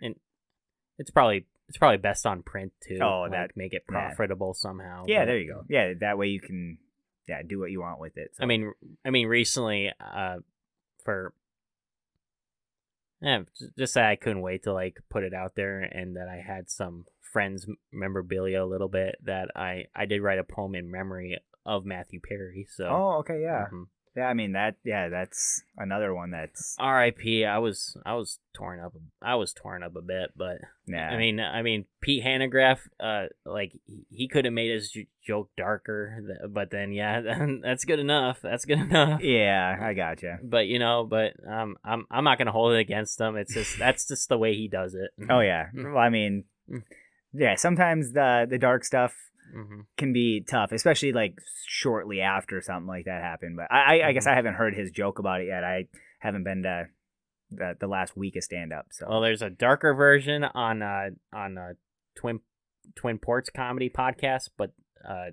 It's 0.99 1.11
probably 1.11 1.47
it's 1.69 1.79
probably 1.79 1.97
best 1.99 2.27
on 2.27 2.43
print 2.43 2.73
too. 2.87 2.99
Oh, 3.03 3.23
like, 3.23 3.33
that- 3.33 3.57
make 3.57 3.73
it 3.73 3.87
profitable 3.87 4.55
somehow. 4.55 5.05
Yeah, 5.07 5.21
but- 5.21 5.27
there 5.27 5.39
you 5.39 5.53
go. 5.53 5.65
Yeah, 5.69 5.95
that 6.01 6.19
way 6.19 6.29
you 6.29 6.41
can 6.41 6.79
yeah 7.27 7.43
do 7.47 7.59
what 7.59 7.71
you 7.71 7.81
want 7.81 8.01
with 8.01 8.17
it. 8.17 8.35
So. 8.37 8.43
I 8.45 8.47
mean, 8.47 8.73
I 9.05 9.11
mean, 9.11 9.27
recently, 9.29 9.91
uh, 10.01 10.37
for 11.05 11.33
yeah, 13.21 13.43
just 13.79 13.95
that 13.95 14.05
I 14.05 14.17
couldn't 14.17 14.43
wait 14.43 14.65
to 14.65 14.73
like 14.73 14.99
put 15.11 15.25
it 15.25 15.33
out 15.33 15.55
there, 15.57 15.81
and 15.81 16.17
that 16.17 16.29
I 16.29 16.37
had 16.47 16.71
some 16.71 17.07
friends 17.33 17.67
memorabilia 17.93 18.63
a 18.63 18.67
little 18.67 18.89
bit 18.89 19.17
that 19.25 19.49
I 19.57 19.87
I 19.95 20.05
did 20.07 20.21
write 20.23 20.39
a 20.39 20.45
poem 20.45 20.75
in 20.75 20.91
memory 20.91 21.39
of 21.67 21.85
Matthew 21.87 22.21
Perry. 22.21 22.67
So, 22.69 22.87
oh, 22.87 23.19
okay, 23.21 23.41
yeah, 23.41 23.67
mhm. 23.73 23.87
Yeah. 24.17 24.25
I 24.27 24.35
mean 24.35 24.53
that. 24.53 24.77
Yeah, 24.85 25.09
that's 25.09 25.63
another 25.77 26.15
one 26.15 26.31
that's 26.31 26.77
R.I.P. 26.79 27.45
I 27.45 27.59
was 27.59 27.97
I 28.07 28.15
was 28.15 28.39
torn 28.55 28.81
up. 28.81 28.95
I 29.23 29.35
was 29.35 29.53
torn 29.53 29.83
up 29.83 29.97
a 29.97 30.03
bit, 30.03 30.31
but 30.37 30.59
yeah. 30.87 31.09
I 31.09 31.17
mean, 31.17 31.41
I 31.41 31.63
mean, 31.63 31.87
Pete 32.01 32.25
Hanegraaff, 32.25 32.79
uh, 33.01 33.27
like 33.45 33.73
he- 34.11 34.29
could 34.29 34.45
have 34.45 34.55
made 34.55 34.71
his 34.71 34.97
joke 35.27 35.51
darker, 35.57 36.39
but 36.51 36.71
then 36.71 36.93
yeah, 36.93 37.21
that's 37.63 37.85
good 37.85 37.99
enough. 37.99 38.39
That's 38.43 38.65
good 38.65 38.79
enough. 38.81 39.21
yeah, 39.23 39.77
I 39.81 39.95
gotcha. 39.95 40.39
But 40.43 40.67
you 40.67 40.79
know, 40.79 41.05
but 41.09 41.33
um, 41.49 41.77
I'm 41.85 42.07
I'm 42.11 42.25
not 42.25 42.39
gonna 42.39 42.53
hold 42.53 42.75
it 42.75 42.81
against 42.81 43.21
him. 43.21 43.37
It's 43.37 43.55
just 43.55 43.79
that's 43.79 44.07
just 44.09 44.29
the 44.29 44.39
way 44.39 44.55
he 44.55 44.69
does 44.69 44.95
it. 44.95 45.11
Oh 45.31 45.41
yeah. 45.41 45.67
Well, 45.75 45.99
I 45.99 46.09
mean, 46.11 46.45
Mm. 46.71 46.83
yeah. 47.35 47.57
Sometimes 47.57 48.13
the 48.13 48.47
the 48.49 48.57
dark 48.59 48.85
stuff 48.85 49.13
hmm 49.55 49.81
can 49.97 50.13
be 50.13 50.41
tough, 50.43 50.73
especially 50.73 51.13
like 51.13 51.39
shortly 51.67 52.21
after 52.21 52.61
something 52.61 52.89
like 52.89 53.05
that 53.07 53.23
happened. 53.23 53.57
But 53.57 53.71
I, 53.73 54.01
I, 54.01 54.09
I 54.09 54.13
guess 54.13 54.27
I 54.27 54.35
haven't 54.35 54.55
heard 54.55 54.75
his 54.75 54.91
joke 54.91 55.19
about 55.19 55.41
it 55.41 55.47
yet. 55.47 55.63
I 55.65 55.87
haven't 56.19 56.45
been 56.45 56.63
to 56.65 56.87
the, 57.51 57.77
the 57.79 57.87
last 57.87 58.17
week 58.17 58.37
of 58.37 58.43
stand 58.45 58.73
up. 58.73 58.87
So 58.91 59.07
Well, 59.09 59.21
there's 59.21 59.43
a 59.43 59.51
darker 59.51 59.95
version 59.95 60.43
on 60.45 60.83
uh 60.83 61.11
on 61.33 61.57
uh 61.57 61.73
Twin 62.17 62.41
Twin 62.97 63.19
Ports 63.19 63.51
comedy 63.51 63.89
podcast, 63.91 64.51
but 64.59 64.73
uh, 65.09 65.31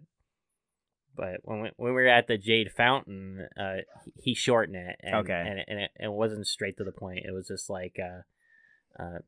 but 1.15 1.41
when 1.43 1.61
we, 1.61 1.71
when 1.75 1.93
we 1.93 2.01
were 2.01 2.07
at 2.07 2.27
the 2.27 2.37
Jade 2.37 2.71
Fountain, 2.71 3.47
uh, 3.59 3.77
he- 4.15 4.33
shortened 4.33 4.77
it. 4.77 4.95
And, 5.01 5.15
Okay. 5.15 5.33
and 5.33 5.59
it, 5.59 5.65
and 5.67 5.79
it, 5.79 5.91
it 5.99 6.11
wasn't 6.11 6.47
straight 6.47 6.77
to 6.77 6.83
the 6.85 6.91
point. 6.93 7.25
It 7.25 7.33
was 7.33 7.47
just 7.47 7.69
like 7.69 7.97
uh, 7.99 9.01
uh, 9.01 9.19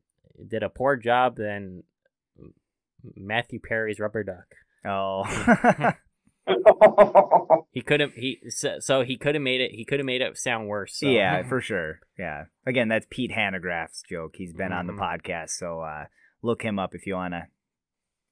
did 0.48 0.62
a 0.62 0.70
poor 0.70 0.96
job 0.96 1.36
than 1.36 1.82
Matthew 3.14 3.60
Perry's 3.60 4.00
Rubber 4.00 4.24
Duck. 4.24 4.54
Oh 4.84 5.24
He 7.72 7.80
could 7.82 8.00
have 8.00 8.12
he 8.12 8.38
so, 8.48 8.78
so 8.78 9.02
he 9.02 9.16
could 9.16 9.34
have 9.34 9.42
made 9.42 9.60
it 9.60 9.72
he 9.72 9.84
could 9.84 9.98
have 9.98 10.06
made 10.06 10.20
it 10.20 10.36
sound 10.38 10.68
worse. 10.68 10.98
So. 10.98 11.06
yeah, 11.08 11.42
for 11.48 11.60
sure. 11.60 12.00
Yeah. 12.18 12.44
Again, 12.66 12.88
that's 12.88 13.06
Pete 13.10 13.32
Hanegraaff's 13.32 14.02
joke. 14.08 14.34
He's 14.36 14.52
been 14.52 14.72
on 14.72 14.86
the 14.86 14.92
Mhm. 14.92 15.00
podcast, 15.00 15.50
so 15.50 15.80
uh, 15.80 16.04
look 16.42 16.62
him 16.62 16.78
up 16.78 16.94
if 16.94 17.06
you 17.06 17.14
want 17.14 17.34
to 17.34 17.46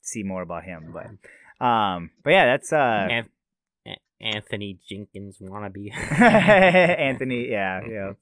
see 0.02 0.22
more 0.22 0.42
about 0.42 0.64
him. 0.64 0.92
But 0.94 1.64
um, 1.66 2.10
but 2.22 2.30
yeah, 2.30 2.44
that's 2.46 2.72
uh. 2.72 2.76
An- 3.10 3.28
An- 3.86 3.96
Anthony 4.20 4.78
Jenkins 4.88 5.38
wannabe. 5.40 5.90
Anthony, 6.20 7.48
yeah, 7.50 7.80
yeah, 7.88 8.12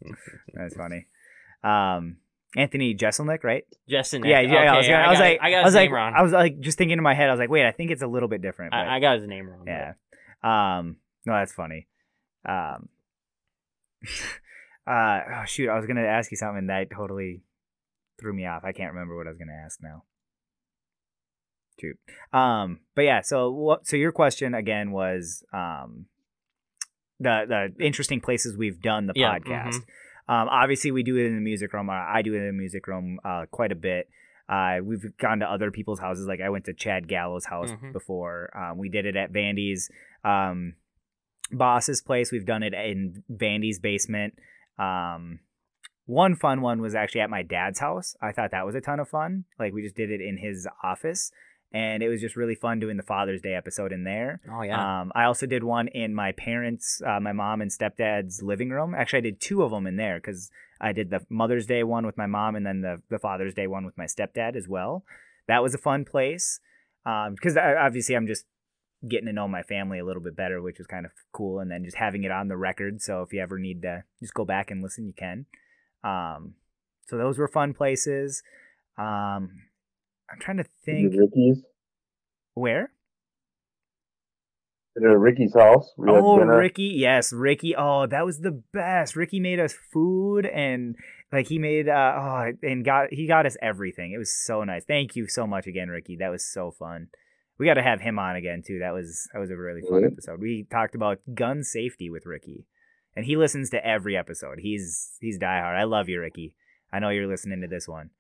that's 0.55 0.75
funny. 0.77 1.07
Um, 1.63 2.17
Anthony 2.57 2.95
Jeselnik, 2.95 3.45
right? 3.45 3.65
Justin. 3.89 4.25
Yeah, 4.25 4.41
yeah. 4.41 4.73
I 4.73 4.77
was, 4.77 4.87
gonna- 4.89 4.99
I 4.99 5.09
was 5.11 5.19
got- 5.19 5.25
like, 5.25 5.39
I 5.41 5.51
got 5.51 5.57
I 5.57 5.61
his 5.61 5.65
was 5.67 5.75
like, 5.75 5.85
name 5.89 5.93
wrong. 5.95 6.13
I 6.17 6.23
was 6.23 6.33
like, 6.33 6.61
just 6.61 6.79
thinking 6.79 6.99
in 6.99 7.03
my 7.05 7.15
head, 7.15 7.29
I 7.29 7.33
was 7.33 7.39
like, 7.39 7.51
wait, 7.51 7.67
I 7.67 7.71
think 7.73 7.91
it's 7.91 8.03
a 8.03 8.07
little 8.09 8.29
bit 8.29 8.43
different. 8.43 8.73
But 8.73 8.79
I, 8.81 8.97
I 8.97 9.01
got 9.01 9.19
his 9.19 9.29
name 9.29 9.49
wrong. 9.49 9.65
yeah. 9.67 9.93
Um, 10.43 10.97
no, 11.27 11.35
that's 11.35 11.53
funny. 11.53 11.87
Um, 12.45 12.89
uh, 14.87 15.21
oh 15.37 15.43
shoot, 15.47 15.69
I 15.69 15.77
was 15.77 15.87
gonna 15.87 16.03
ask 16.07 16.31
you 16.31 16.37
something 16.37 16.67
that 16.69 16.89
totally 16.91 17.43
threw 18.19 18.33
me 18.33 18.47
off. 18.47 18.65
I 18.65 18.73
can't 18.73 18.93
remember 18.93 19.17
what 19.17 19.27
I 19.27 19.31
was 19.31 19.39
gonna 19.39 19.61
ask 19.65 19.79
now. 19.83 20.05
Shoot. 21.81 21.99
Um, 22.33 22.81
but 22.95 23.03
yeah, 23.03 23.21
so 23.23 23.51
what? 23.51 23.87
So 23.87 23.97
your 23.97 24.13
question 24.13 24.55
again 24.55 24.91
was 24.93 25.45
um, 25.53 26.07
the 27.19 27.45
the 27.79 27.85
interesting 27.85 28.21
places 28.21 28.57
we've 28.57 28.81
done 28.81 29.07
the 29.07 29.13
Yeah, 29.17 29.39
podcast. 29.39 29.75
mhm. 29.75 29.85
Um, 30.31 30.49
obviously 30.49 30.93
we 30.93 31.03
do 31.03 31.17
it 31.17 31.27
in 31.27 31.35
the 31.35 31.41
music 31.41 31.73
room. 31.73 31.91
I 31.91 32.23
do 32.23 32.33
it 32.35 32.39
in 32.39 32.47
the 32.47 32.53
music 32.53 32.87
room 32.87 33.19
uh, 33.25 33.47
quite 33.51 33.73
a 33.73 33.75
bit. 33.75 34.09
Uh, 34.49 34.79
we've 34.83 35.05
gone 35.19 35.41
to 35.41 35.47
other 35.47 35.71
people's 35.71 35.99
houses. 36.01 36.27
Like 36.27 36.41
I 36.41 36.49
went 36.51 36.65
to 36.67 36.73
Chad 36.75 37.09
Gallo's 37.09 37.47
house 37.47 37.71
Mhm. 37.73 37.93
before. 37.93 38.51
Um, 38.57 38.79
we 38.79 38.89
did 38.89 39.07
it 39.07 39.17
at 39.17 39.33
Vandy's 39.33 39.91
um, 40.25 40.75
boss's 41.51 42.01
place. 42.01 42.31
We've 42.33 42.47
done 42.47 42.63
it 42.63 42.75
in 42.75 43.23
Vandy's 43.31 43.79
basement. 43.81 44.35
Um, 44.79 45.41
one 46.07 46.35
fun 46.35 46.61
one 46.61 46.81
was 46.81 46.95
actually 46.95 47.21
at 47.23 47.31
my 47.31 47.43
dad's 47.43 47.79
house. 47.81 48.17
I 48.21 48.33
thought 48.33 48.51
that 48.53 48.67
was 48.67 48.75
a 48.75 48.81
ton 48.81 48.99
of 49.01 49.09
fun. 49.09 49.45
Like 49.59 49.73
we 49.73 49.83
just 49.83 49.97
did 49.97 50.11
it 50.11 50.21
in 50.21 50.39
his 50.39 50.67
office, 50.83 51.31
and 51.73 52.03
it 52.03 52.09
was 52.09 52.21
just 52.21 52.37
really 52.37 52.55
fun 52.55 52.81
doing 52.81 52.97
the 52.97 53.03
Father's 53.03 53.41
Day 53.41 53.55
episode 53.55 53.93
in 53.93 54.05
there. 54.05 54.41
Oh 54.51 54.63
yeah. 54.63 55.01
Um, 55.01 55.13
I 55.15 55.25
also 55.25 55.47
did 55.47 55.63
one 55.63 55.89
in 55.89 56.15
my 56.15 56.33
parents, 56.33 57.01
uh, 57.07 57.21
my 57.21 57.33
mom 57.33 57.61
and 57.61 57.71
stepdad's 57.71 58.43
living 58.43 58.71
room. 58.71 58.95
Actually, 58.95 59.19
I 59.19 59.23
did 59.23 59.41
two 59.41 59.63
of 59.63 59.71
them 59.71 59.87
in 59.87 59.97
there 59.97 60.19
because 60.19 60.51
I 60.81 60.93
did 60.93 61.11
the 61.11 61.21
Mother's 61.29 61.67
Day 61.67 61.85
one 61.85 62.07
with 62.07 62.19
my 62.19 62.27
mom 62.27 62.57
and 62.57 62.67
then 62.67 62.81
the, 62.81 63.03
the 63.09 63.19
Father's 63.19 63.55
Day 63.55 63.67
one 63.67 63.85
with 63.85 63.97
my 63.97 64.07
stepdad 64.07 64.57
as 64.57 64.67
well. 64.67 65.05
That 65.47 65.63
was 65.63 65.75
a 65.75 65.79
fun 65.79 66.05
place 66.05 66.61
because 67.05 67.57
I 67.57 67.75
obviously 67.75 68.17
I'm 68.17 68.27
just 68.27 68.47
getting 69.09 69.27
to 69.27 69.33
know 69.33 69.49
my 69.49 69.63
family 69.63 69.99
a 69.99 70.05
little 70.05 70.23
bit 70.23 70.37
better, 70.37 70.61
which 70.61 70.79
was 70.79 70.87
kind 70.87 71.07
of 71.07 71.13
cool. 71.33 71.61
And 71.61 71.71
then 71.71 71.85
just 71.85 71.97
having 71.97 72.25
it 72.25 72.31
on 72.31 72.49
the 72.49 72.57
record. 72.57 73.01
So 73.01 73.23
if 73.23 73.33
you 73.33 73.41
ever 73.41 73.59
need 73.59 73.83
to 73.83 74.05
just 74.21 74.35
go 74.35 74.45
back 74.45 74.71
and 74.71 74.83
listen, 74.83 75.07
you 75.07 75.13
can. 75.13 75.47
Um, 76.03 76.55
so 77.07 77.17
those 77.17 77.39
were 77.39 77.49
fun 77.49 77.75
places. 77.75 78.43
Um, 78.99 79.63
I'm 80.31 80.39
trying 80.39 80.59
to 80.59 80.65
think 80.85 81.15
Ricky's. 81.17 81.63
where. 82.55 82.93
At 84.97 85.03
Ricky's 85.03 85.55
house. 85.55 85.93
Oh, 85.99 86.39
dinner. 86.39 86.59
Ricky, 86.59 86.93
yes, 86.97 87.33
Ricky. 87.33 87.75
Oh, 87.77 88.07
that 88.07 88.27
was 88.27 88.41
the 88.41 88.63
best. 88.73 89.17
Ricky 89.17 89.41
made 89.41 89.61
us 89.61 89.75
food 89.93 90.45
and 90.45 90.97
like 91.33 91.47
he 91.49 91.59
made 91.59 91.89
uh 91.89 92.13
oh 92.17 92.53
and 92.63 92.85
got 92.85 93.13
he 93.13 93.27
got 93.27 93.47
us 93.47 93.57
everything. 93.63 94.13
It 94.13 94.19
was 94.19 94.33
so 94.33 94.65
nice. 94.65 94.85
Thank 94.85 95.15
you 95.17 95.29
so 95.29 95.47
much 95.47 95.67
again, 95.67 95.89
Ricky. 95.89 96.17
That 96.17 96.31
was 96.31 96.45
so 96.45 96.71
fun. 96.73 97.09
We 97.57 97.67
got 97.67 97.75
to 97.75 97.83
have 97.83 98.01
him 98.01 98.19
on 98.19 98.37
again 98.37 98.63
too. 98.67 98.79
That 98.81 98.93
was 98.93 99.29
that 99.33 99.39
was 99.39 99.51
a 99.51 99.57
really 99.57 99.83
fun 99.89 100.05
episode. 100.05 100.41
We 100.41 100.67
talked 100.71 100.95
about 100.95 101.21
gun 101.35 101.63
safety 101.63 102.11
with 102.11 102.27
Ricky, 102.27 102.67
and 103.15 103.27
he 103.27 103.37
listens 103.37 103.71
to 103.71 103.87
every 103.87 104.17
episode. 104.17 104.59
He's 104.61 105.13
he's 105.21 105.39
diehard. 105.39 105.79
I 105.79 105.85
love 105.85 106.09
you, 106.09 106.21
Ricky. 106.21 106.55
I 106.93 106.99
know 106.99 107.11
you're 107.11 107.29
listening 107.29 107.61
to 107.61 107.69
this 107.69 107.87
one. 107.87 108.11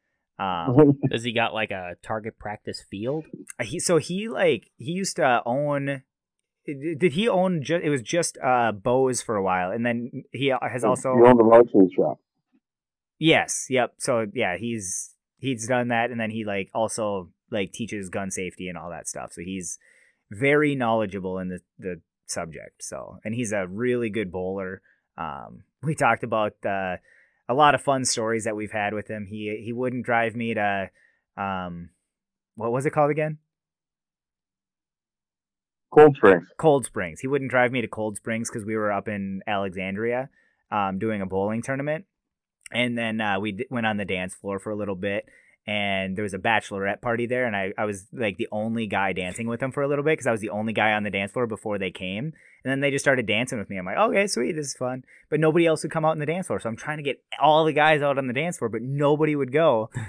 Um, 0.41 0.99
Does 1.11 1.25
he 1.25 1.33
got 1.33 1.53
like 1.53 1.71
a 1.71 1.97
target 2.03 2.39
practice 2.39 2.83
field? 2.91 3.27
he 3.61 3.79
so 3.79 3.99
he 3.99 4.29
like 4.29 4.71
he 4.79 4.93
used 4.93 5.17
to 5.17 5.43
own 5.45 6.03
did 6.67 7.13
he 7.13 7.29
own? 7.29 7.63
Just, 7.63 7.83
it 7.83 7.91
was 7.91 8.03
just 8.03 8.39
uh, 8.39 8.73
Bose 8.73 9.23
for 9.23 9.37
a 9.37 9.43
while, 9.43 9.71
and 9.71 9.85
then 9.85 10.25
he 10.33 10.53
has 10.61 10.85
also. 10.85 11.15
He 11.17 11.23
owned 11.23 11.39
the 11.39 11.45
luxury 11.45 11.91
shop. 11.97 12.21
Yes. 13.19 13.67
Yep. 13.69 13.95
So 13.99 14.27
yeah, 14.33 14.57
he's 14.59 15.15
he's 15.39 15.67
done 15.67 15.89
that, 15.89 16.11
and 16.11 16.21
then 16.21 16.31
he 16.31 16.45
like 16.45 16.71
also 16.75 17.31
like 17.51 17.73
teaches 17.73 18.09
gun 18.09 18.31
safety 18.31 18.69
and 18.69 18.79
all 18.79 18.91
that 18.91 19.09
stuff. 19.09 19.33
So 19.33 19.43
he's 19.43 19.79
very 20.31 20.75
knowledgeable 20.75 21.39
in 21.39 21.49
the 21.49 21.61
the 21.79 22.01
subject. 22.27 22.85
So 22.85 23.19
and 23.25 23.35
he's 23.35 23.53
a 23.53 23.67
really 23.67 24.11
good 24.11 24.31
bowler. 24.31 24.83
Um, 25.17 25.65
we 25.83 25.95
talked 25.95 26.25
about 26.25 26.55
uh, 26.65 26.97
a 27.51 27.55
lot 27.55 27.75
of 27.75 27.83
fun 27.83 28.05
stories 28.05 28.45
that 28.45 28.55
we've 28.55 28.71
had 28.71 28.95
with 28.95 29.09
him. 29.09 29.27
He 29.27 29.61
he 29.65 29.73
wouldn't 29.73 30.07
drive 30.07 30.37
me 30.37 30.55
to 30.55 30.89
um, 31.37 31.91
what 32.55 32.71
was 32.71 32.87
it 32.87 32.93
called 32.93 33.11
again? 33.11 33.39
Cold 35.93 36.17
Springs. 36.17 36.47
Cold 36.57 36.87
Springs. 36.87 37.21
He 37.21 37.27
wouldn't 37.27 37.51
drive 37.51 37.73
me 37.73 37.81
to 37.81 37.89
Cold 37.89 38.17
Springs 38.17 38.49
because 38.49 38.65
we 38.65 38.77
were 38.77 38.93
up 38.93 39.09
in 39.09 39.43
Alexandria 39.49 40.31
um, 40.71 41.01
doing 41.01 41.21
a 41.21 41.27
bowling 41.27 41.61
tournament. 41.61 42.05
And 42.73 42.97
then 42.97 43.21
uh, 43.21 43.41
we 43.41 43.51
d- 43.51 43.67
went 43.69 43.87
on 43.87 43.97
the 43.97 44.05
dance 44.05 44.33
floor 44.33 44.61
for 44.61 44.71
a 44.71 44.77
little 44.77 44.95
bit. 44.95 45.25
And 45.67 46.17
there 46.17 46.23
was 46.23 46.35
a 46.35 46.39
bachelorette 46.39 47.01
party 47.01 47.27
there. 47.27 47.47
And 47.47 47.55
I, 47.55 47.73
I 47.77 47.85
was 47.85 48.07
like 48.13 48.37
the 48.37 48.49
only 48.51 48.87
guy 48.87 49.13
dancing 49.13 49.47
with 49.47 49.61
them 49.61 49.73
for 49.73 49.83
a 49.83 49.89
little 49.89 50.05
bit 50.05 50.13
because 50.13 50.27
I 50.27 50.33
was 50.33 50.41
the 50.41 50.51
only 50.51 50.73
guy 50.73 50.93
on 50.93 51.03
the 51.03 51.11
dance 51.11 51.33
floor 51.33 51.47
before 51.47 51.79
they 51.79 51.91
came. 51.91 52.33
And 52.65 52.71
then 52.71 52.81
they 52.81 52.91
just 52.91 53.05
started 53.05 53.27
dancing 53.27 53.59
with 53.59 53.71
me. 53.71 53.79
I'm 53.79 53.87
like, 53.87 53.97
okay, 53.97 54.27
sweet, 54.27 54.53
this 54.53 54.67
is 54.67 54.75
fun. 54.75 55.05
But 55.29 55.41
nobody 55.41 55.67
else 55.67 55.83
would 55.83 55.93
come 55.93 56.05
out 56.05 56.13
on 56.13 56.19
the 56.19 56.27
dance 56.27 56.49
floor. 56.49 56.61
So 56.61 56.69
I'm 56.69 56.77
trying 56.77 56.99
to 56.99 57.05
get 57.05 57.23
all 57.41 57.65
the 57.65 57.73
guys 57.73 58.03
out 58.03 58.19
on 58.19 58.27
the 58.27 58.33
dance 58.33 58.59
floor, 58.59 58.69
but 58.69 58.83
nobody 58.83 59.37
would 59.37 59.53
go. 59.53 59.91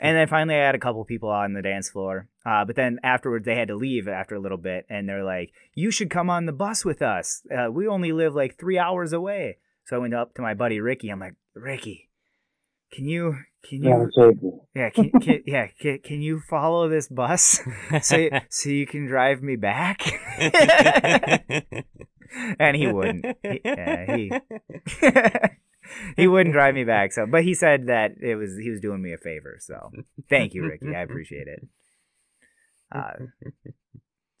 And 0.00 0.16
then 0.16 0.28
finally, 0.28 0.56
I 0.56 0.64
had 0.64 0.74
a 0.74 0.78
couple 0.78 1.04
people 1.04 1.28
on 1.28 1.52
the 1.52 1.60
dance 1.60 1.90
floor. 1.90 2.26
Uh, 2.44 2.64
but 2.64 2.74
then 2.74 2.98
afterwards, 3.04 3.44
they 3.44 3.54
had 3.54 3.68
to 3.68 3.76
leave 3.76 4.08
after 4.08 4.34
a 4.34 4.40
little 4.40 4.56
bit, 4.56 4.86
and 4.88 5.06
they're 5.06 5.22
like, 5.22 5.52
"You 5.74 5.90
should 5.90 6.08
come 6.08 6.30
on 6.30 6.46
the 6.46 6.52
bus 6.52 6.86
with 6.86 7.02
us. 7.02 7.42
Uh, 7.54 7.70
we 7.70 7.86
only 7.86 8.12
live 8.12 8.34
like 8.34 8.58
three 8.58 8.78
hours 8.78 9.12
away." 9.12 9.58
So 9.84 9.96
I 9.96 9.98
went 9.98 10.14
up 10.14 10.34
to 10.34 10.42
my 10.42 10.54
buddy 10.54 10.80
Ricky. 10.80 11.10
I'm 11.10 11.20
like, 11.20 11.34
"Ricky, 11.54 12.08
can 12.92 13.04
you 13.06 13.36
can 13.62 13.82
you 13.82 14.10
yeah 14.74 14.90
can, 14.90 15.10
can 15.20 15.42
yeah 15.46 15.66
can, 15.80 15.98
can 15.98 16.22
you 16.22 16.40
follow 16.48 16.88
this 16.88 17.08
bus 17.08 17.60
so 18.02 18.28
so 18.48 18.70
you 18.70 18.86
can 18.86 19.06
drive 19.06 19.42
me 19.42 19.56
back?" 19.56 20.02
and 22.58 22.76
he 22.76 22.86
wouldn't. 22.86 23.26
He, 23.42 23.60
yeah, 23.64 24.16
he 24.16 24.32
he 26.16 26.26
wouldn't 26.26 26.52
drive 26.52 26.74
me 26.74 26.84
back. 26.84 27.12
So, 27.12 27.26
but 27.26 27.44
he 27.44 27.54
said 27.54 27.86
that 27.86 28.12
it 28.20 28.36
was 28.36 28.56
he 28.60 28.70
was 28.70 28.80
doing 28.80 29.02
me 29.02 29.12
a 29.12 29.18
favor. 29.18 29.56
So, 29.60 29.90
thank 30.28 30.54
you, 30.54 30.64
Ricky. 30.64 30.94
I 30.94 31.02
appreciate 31.02 31.48
it. 31.48 31.66
Uh, 32.92 33.26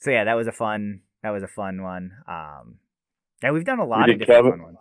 so 0.00 0.10
yeah, 0.10 0.24
that 0.24 0.34
was 0.34 0.46
a 0.46 0.52
fun 0.52 1.02
that 1.22 1.30
was 1.30 1.42
a 1.42 1.48
fun 1.48 1.82
one. 1.82 2.12
Um, 2.26 2.76
yeah, 3.42 3.50
we've 3.52 3.64
done 3.64 3.78
a 3.78 3.84
lot 3.84 4.10
of 4.10 4.18
different 4.18 4.44
Kevin- 4.44 4.52
fun 4.52 4.62
ones. 4.62 4.78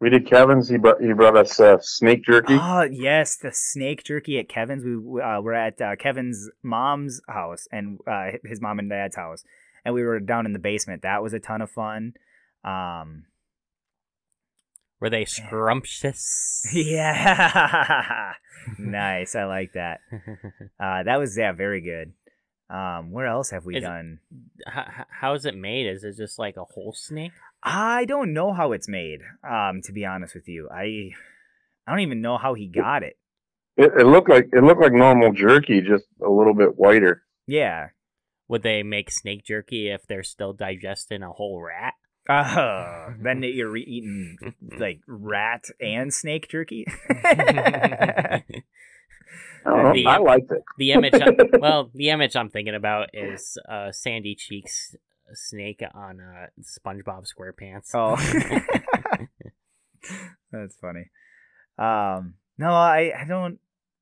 We 0.00 0.10
did 0.10 0.26
Kevin's. 0.26 0.68
He 0.68 0.76
brought 0.76 1.00
he 1.00 1.12
brought 1.12 1.36
us 1.36 1.58
uh, 1.58 1.78
snake 1.80 2.24
jerky. 2.24 2.54
Oh 2.60 2.82
yes, 2.90 3.36
the 3.36 3.52
snake 3.52 4.04
jerky 4.04 4.38
at 4.38 4.48
Kevin's. 4.48 4.84
We 4.84 5.20
uh, 5.22 5.40
were 5.40 5.54
at 5.54 5.80
uh, 5.80 5.96
Kevin's 5.96 6.50
mom's 6.62 7.20
house 7.28 7.66
and 7.72 7.98
uh, 8.06 8.32
his 8.44 8.60
mom 8.60 8.78
and 8.78 8.90
dad's 8.90 9.16
house, 9.16 9.44
and 9.84 9.94
we 9.94 10.02
were 10.02 10.20
down 10.20 10.46
in 10.46 10.52
the 10.52 10.58
basement. 10.58 11.02
That 11.02 11.22
was 11.22 11.32
a 11.32 11.40
ton 11.40 11.62
of 11.62 11.70
fun. 11.70 12.14
Um, 12.64 13.24
Were 15.00 15.10
they 15.10 15.24
scrumptious? 15.24 16.66
yeah, 16.74 18.32
nice. 18.78 19.34
I 19.36 19.44
like 19.44 19.72
that. 19.74 20.00
Uh, 20.80 21.02
that 21.04 21.18
was 21.18 21.36
yeah, 21.38 21.52
very 21.52 21.80
good. 21.80 22.12
Um, 22.68 23.10
where 23.12 23.26
else 23.26 23.50
have 23.50 23.64
we 23.64 23.76
Is 23.76 23.82
it- 23.84 23.86
done? 23.86 24.18
how, 24.66 25.04
how 25.20 25.34
is 25.34 25.44
it 25.46 25.54
made? 25.56 25.86
Is 25.86 26.02
it 26.04 26.16
just 26.16 26.38
like 26.38 26.56
a 26.56 26.64
whole 26.64 26.92
snake? 26.92 27.32
I 27.68 28.04
don't 28.04 28.32
know 28.32 28.52
how 28.52 28.70
it's 28.70 28.88
made. 28.88 29.20
Um, 29.42 29.80
to 29.84 29.92
be 29.92 30.06
honest 30.06 30.36
with 30.36 30.48
you, 30.48 30.68
I 30.72 31.10
I 31.86 31.90
don't 31.90 32.00
even 32.00 32.20
know 32.22 32.38
how 32.38 32.54
he 32.54 32.68
got 32.68 33.02
it. 33.02 33.18
It, 33.76 33.92
it 33.98 34.06
looked 34.06 34.30
like 34.30 34.48
it 34.52 34.62
looked 34.62 34.80
like 34.80 34.92
normal 34.92 35.32
jerky, 35.32 35.80
just 35.80 36.04
a 36.24 36.30
little 36.30 36.54
bit 36.54 36.76
whiter. 36.78 37.24
Yeah. 37.46 37.88
Would 38.48 38.62
they 38.62 38.84
make 38.84 39.10
snake 39.10 39.44
jerky 39.44 39.88
if 39.90 40.06
they're 40.06 40.22
still 40.22 40.52
digesting 40.52 41.24
a 41.24 41.32
whole 41.32 41.60
rat? 41.60 41.94
Uh, 42.28 43.10
then 43.20 43.42
you're 43.42 43.76
eating 43.76 44.36
like 44.78 45.00
rat 45.08 45.64
and 45.80 46.14
snake 46.14 46.48
jerky. 46.48 46.86
I 47.24 48.42
don't 49.64 49.82
know. 49.82 49.92
The- 49.92 50.06
I 50.06 50.18
liked 50.18 50.52
it. 50.52 50.62
The 50.78 50.92
image, 50.92 51.14
I, 51.14 51.30
well, 51.58 51.90
the 51.92 52.10
image 52.10 52.36
I'm 52.36 52.48
thinking 52.48 52.76
about 52.76 53.08
is 53.12 53.58
uh, 53.68 53.90
Sandy 53.90 54.36
Cheeks 54.36 54.94
snake 55.34 55.82
on 55.94 56.20
uh, 56.20 56.46
SpongeBob 56.62 57.26
SquarePants. 57.26 57.90
oh, 57.94 58.16
that's 60.52 60.76
funny. 60.76 61.10
Um, 61.78 62.34
no, 62.58 62.70
I 62.70 63.12
I 63.18 63.24
don't. 63.26 63.58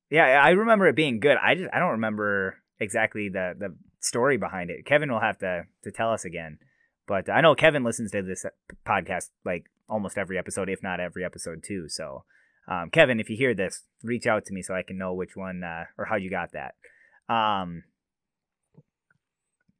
Yeah, 0.09 0.23
I 0.23 0.51
remember 0.51 0.87
it 0.87 0.95
being 0.95 1.19
good. 1.19 1.37
I 1.41 1.55
just 1.55 1.69
I 1.73 1.79
don't 1.79 1.91
remember 1.91 2.57
exactly 2.79 3.29
the 3.29 3.53
the 3.57 3.75
story 3.99 4.37
behind 4.37 4.69
it. 4.69 4.85
Kevin 4.85 5.11
will 5.11 5.19
have 5.19 5.37
to 5.39 5.63
to 5.83 5.91
tell 5.91 6.11
us 6.11 6.25
again. 6.25 6.59
But 7.07 7.29
I 7.29 7.41
know 7.41 7.55
Kevin 7.55 7.83
listens 7.83 8.11
to 8.11 8.21
this 8.21 8.45
podcast 8.85 9.29
like 9.43 9.65
almost 9.87 10.17
every 10.17 10.37
episode, 10.37 10.69
if 10.69 10.81
not 10.81 10.99
every 10.99 11.23
episode 11.23 11.63
too. 11.63 11.87
So, 11.87 12.23
um, 12.67 12.89
Kevin, 12.89 13.19
if 13.19 13.29
you 13.29 13.37
hear 13.37 13.53
this, 13.53 13.83
reach 14.03 14.25
out 14.25 14.45
to 14.45 14.53
me 14.53 14.61
so 14.61 14.73
I 14.73 14.81
can 14.81 14.97
know 14.97 15.13
which 15.13 15.35
one 15.35 15.63
uh, 15.63 15.85
or 15.97 16.05
how 16.05 16.15
you 16.15 16.29
got 16.29 16.53
that. 16.53 16.75
Um, 17.33 17.83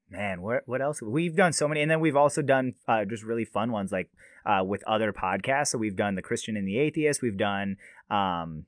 man, 0.09 0.41
what 0.41 0.63
what 0.65 0.81
else? 0.81 1.01
We've 1.01 1.35
done 1.35 1.53
so 1.53 1.67
many, 1.67 1.81
and 1.81 1.89
then 1.89 1.99
we've 1.99 2.15
also 2.15 2.41
done 2.41 2.73
uh, 2.87 3.05
just 3.05 3.23
really 3.23 3.45
fun 3.45 3.71
ones 3.71 3.91
like 3.91 4.09
uh, 4.45 4.63
with 4.63 4.83
other 4.87 5.13
podcasts. 5.13 5.67
So 5.67 5.77
we've 5.77 5.95
done 5.95 6.15
the 6.15 6.21
Christian 6.21 6.55
and 6.57 6.67
the 6.67 6.77
Atheist. 6.79 7.21
We've 7.21 7.37
done 7.37 7.77
um, 8.09 8.65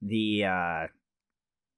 the 0.00 0.44
uh, 0.44 0.86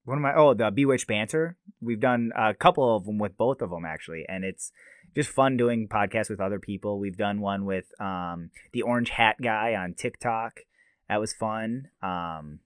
what 0.05 0.17
am 0.17 0.27
I? 0.27 0.35
Oh, 0.35 0.55
the 0.55 0.71
Bewitched 0.71 1.07
Banter. 1.07 1.57
We've 1.81 2.01
done 2.01 2.33
a 2.37 2.55
couple 2.55 2.97
of 2.97 3.07
them 3.07 3.19
with 3.19 3.37
both 3.37 3.63
of 3.63 3.71
them 3.71 3.85
actually, 3.85 4.25
and 4.29 4.45
it's 4.45 4.73
just 5.15 5.31
fun 5.31 5.57
doing 5.57 5.89
podcasts 5.89 6.31
with 6.31 6.41
other 6.41 6.59
people. 6.59 6.99
We've 6.99 7.17
done 7.17 7.41
one 7.41 7.65
with 7.65 7.87
um, 8.01 8.51
the 8.73 8.83
Orange 8.83 9.11
Hat 9.11 9.37
guy 9.43 9.75
on 9.75 9.95
TikTok. 9.95 10.61
That 11.09 11.21
was 11.21 11.33
fun. 11.33 11.89
Um, 12.03 12.61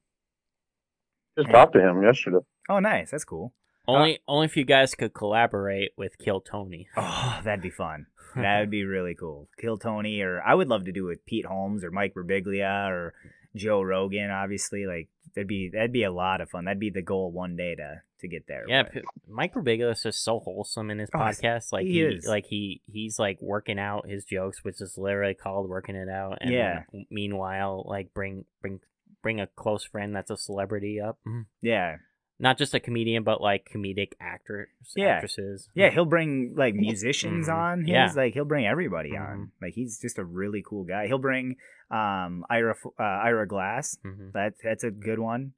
Just 1.36 1.50
talked 1.50 1.74
to 1.74 1.80
him 1.80 2.02
yesterday. 2.02 2.38
oh, 2.68 2.78
nice. 2.78 3.10
That's 3.10 3.24
cool. 3.24 3.52
Uh, 3.88 3.92
only, 3.92 4.18
only 4.28 4.44
if 4.46 4.56
you 4.56 4.64
guys 4.64 4.94
could 4.94 5.14
collaborate 5.14 5.92
with 5.96 6.18
Kill 6.18 6.40
Tony. 6.40 6.88
Oh, 6.96 7.40
that'd 7.42 7.62
be 7.62 7.70
fun. 7.70 8.06
That 8.36 8.60
would 8.60 8.70
be 8.70 8.84
really 8.84 9.14
cool. 9.14 9.48
Kill 9.58 9.78
Tony, 9.78 10.20
or 10.20 10.40
I 10.42 10.54
would 10.54 10.68
love 10.68 10.84
to 10.84 10.92
do 10.92 11.06
it 11.06 11.08
with 11.08 11.26
Pete 11.26 11.46
Holmes 11.46 11.82
or 11.82 11.90
Mike 11.90 12.12
Birbiglia 12.14 12.88
or 12.88 13.14
Joe 13.56 13.80
Rogan. 13.82 14.30
Obviously, 14.30 14.84
like 14.86 15.08
that'd 15.34 15.48
be 15.48 15.70
that'd 15.72 15.92
be 15.92 16.04
a 16.04 16.12
lot 16.12 16.40
of 16.42 16.50
fun. 16.50 16.66
That'd 16.66 16.78
be 16.78 16.90
the 16.90 17.02
goal 17.02 17.32
one 17.32 17.56
day 17.56 17.74
to 17.74 18.02
to 18.20 18.28
get 18.28 18.46
there. 18.46 18.64
Yeah, 18.68 18.82
but- 18.92 19.02
Mike 19.28 19.54
Birbiglia 19.54 19.90
is 19.92 20.02
just 20.02 20.22
so 20.22 20.38
wholesome 20.40 20.90
in 20.90 20.98
his 20.98 21.08
Oh, 21.14 21.18
podcast. 21.18 21.72
Like 21.72 21.86
he 21.86 21.94
he, 21.94 22.00
is. 22.02 22.26
like 22.26 22.44
he 22.46 22.82
he's 22.86 23.18
like 23.18 23.38
working 23.40 23.78
out 23.78 24.06
his 24.08 24.24
jokes, 24.26 24.62
which 24.62 24.80
is 24.82 24.96
literally 24.98 25.34
called 25.34 25.68
working 25.68 25.96
it 25.96 26.10
out. 26.10 26.38
And 26.42 26.52
Yeah. 26.52 26.82
meanwhile, 27.10 27.82
like 27.88 28.12
bring 28.14 28.44
bring 28.60 28.80
bring 29.22 29.40
a 29.40 29.46
close 29.48 29.84
friend 29.84 30.14
that's 30.14 30.30
a 30.30 30.36
celebrity 30.36 31.00
up. 31.00 31.18
yeah, 31.62 31.96
Not 32.40 32.56
just 32.56 32.72
a 32.72 32.78
comedian, 32.80 33.24
but 33.24 33.40
like 33.40 33.68
comedic 33.74 34.12
actors, 34.20 34.68
Yeah. 34.94 35.06
actresses. 35.16 35.68
yeah. 35.74 35.90
He'll 35.90 36.04
bring 36.04 36.54
like 36.56 36.74
musicians 36.74 37.48
Mhm. 37.48 37.54
on. 37.54 37.80
His, 37.80 37.88
Yeah. 37.88 38.12
like 38.14 38.34
he'll 38.34 38.44
bring 38.44 38.64
everybody 38.66 39.10
Mhm. 39.12 39.28
on. 39.28 39.52
Like 39.60 39.74
he's 39.74 40.00
just 40.00 40.18
a 40.18 40.24
really 40.24 40.62
cool 40.62 40.84
guy. 40.84 41.06
He'll 41.08 41.18
bring 41.18 41.56
um 41.90 42.44
Ira 42.48 42.74
uh, 42.98 43.02
Ira 43.02 43.46
Glass. 43.48 43.98
Mhm. 44.04 44.32
That 44.32 44.54
that's 44.62 44.84
a 44.84 44.90
good 44.92 45.18
one. 45.18 45.54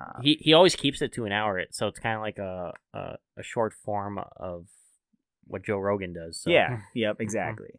Uh, 0.00 0.20
He 0.22 0.34
he 0.40 0.52
always 0.52 0.76
keeps 0.76 1.02
it 1.02 1.12
to 1.14 1.24
an 1.24 1.32
hour, 1.32 1.62
so 1.70 1.88
it's 1.88 1.98
kind 1.98 2.14
of 2.16 2.20
like 2.22 2.38
a, 2.38 2.72
a 2.92 3.18
a 3.36 3.42
short 3.42 3.72
form 3.72 4.18
of 4.36 4.66
what 5.46 5.62
Joe 5.64 5.78
Rogan 5.78 6.12
does. 6.12 6.40
So. 6.40 6.50
Yeah. 6.50 6.82
Yep. 6.94 7.20
Exactly. 7.20 7.70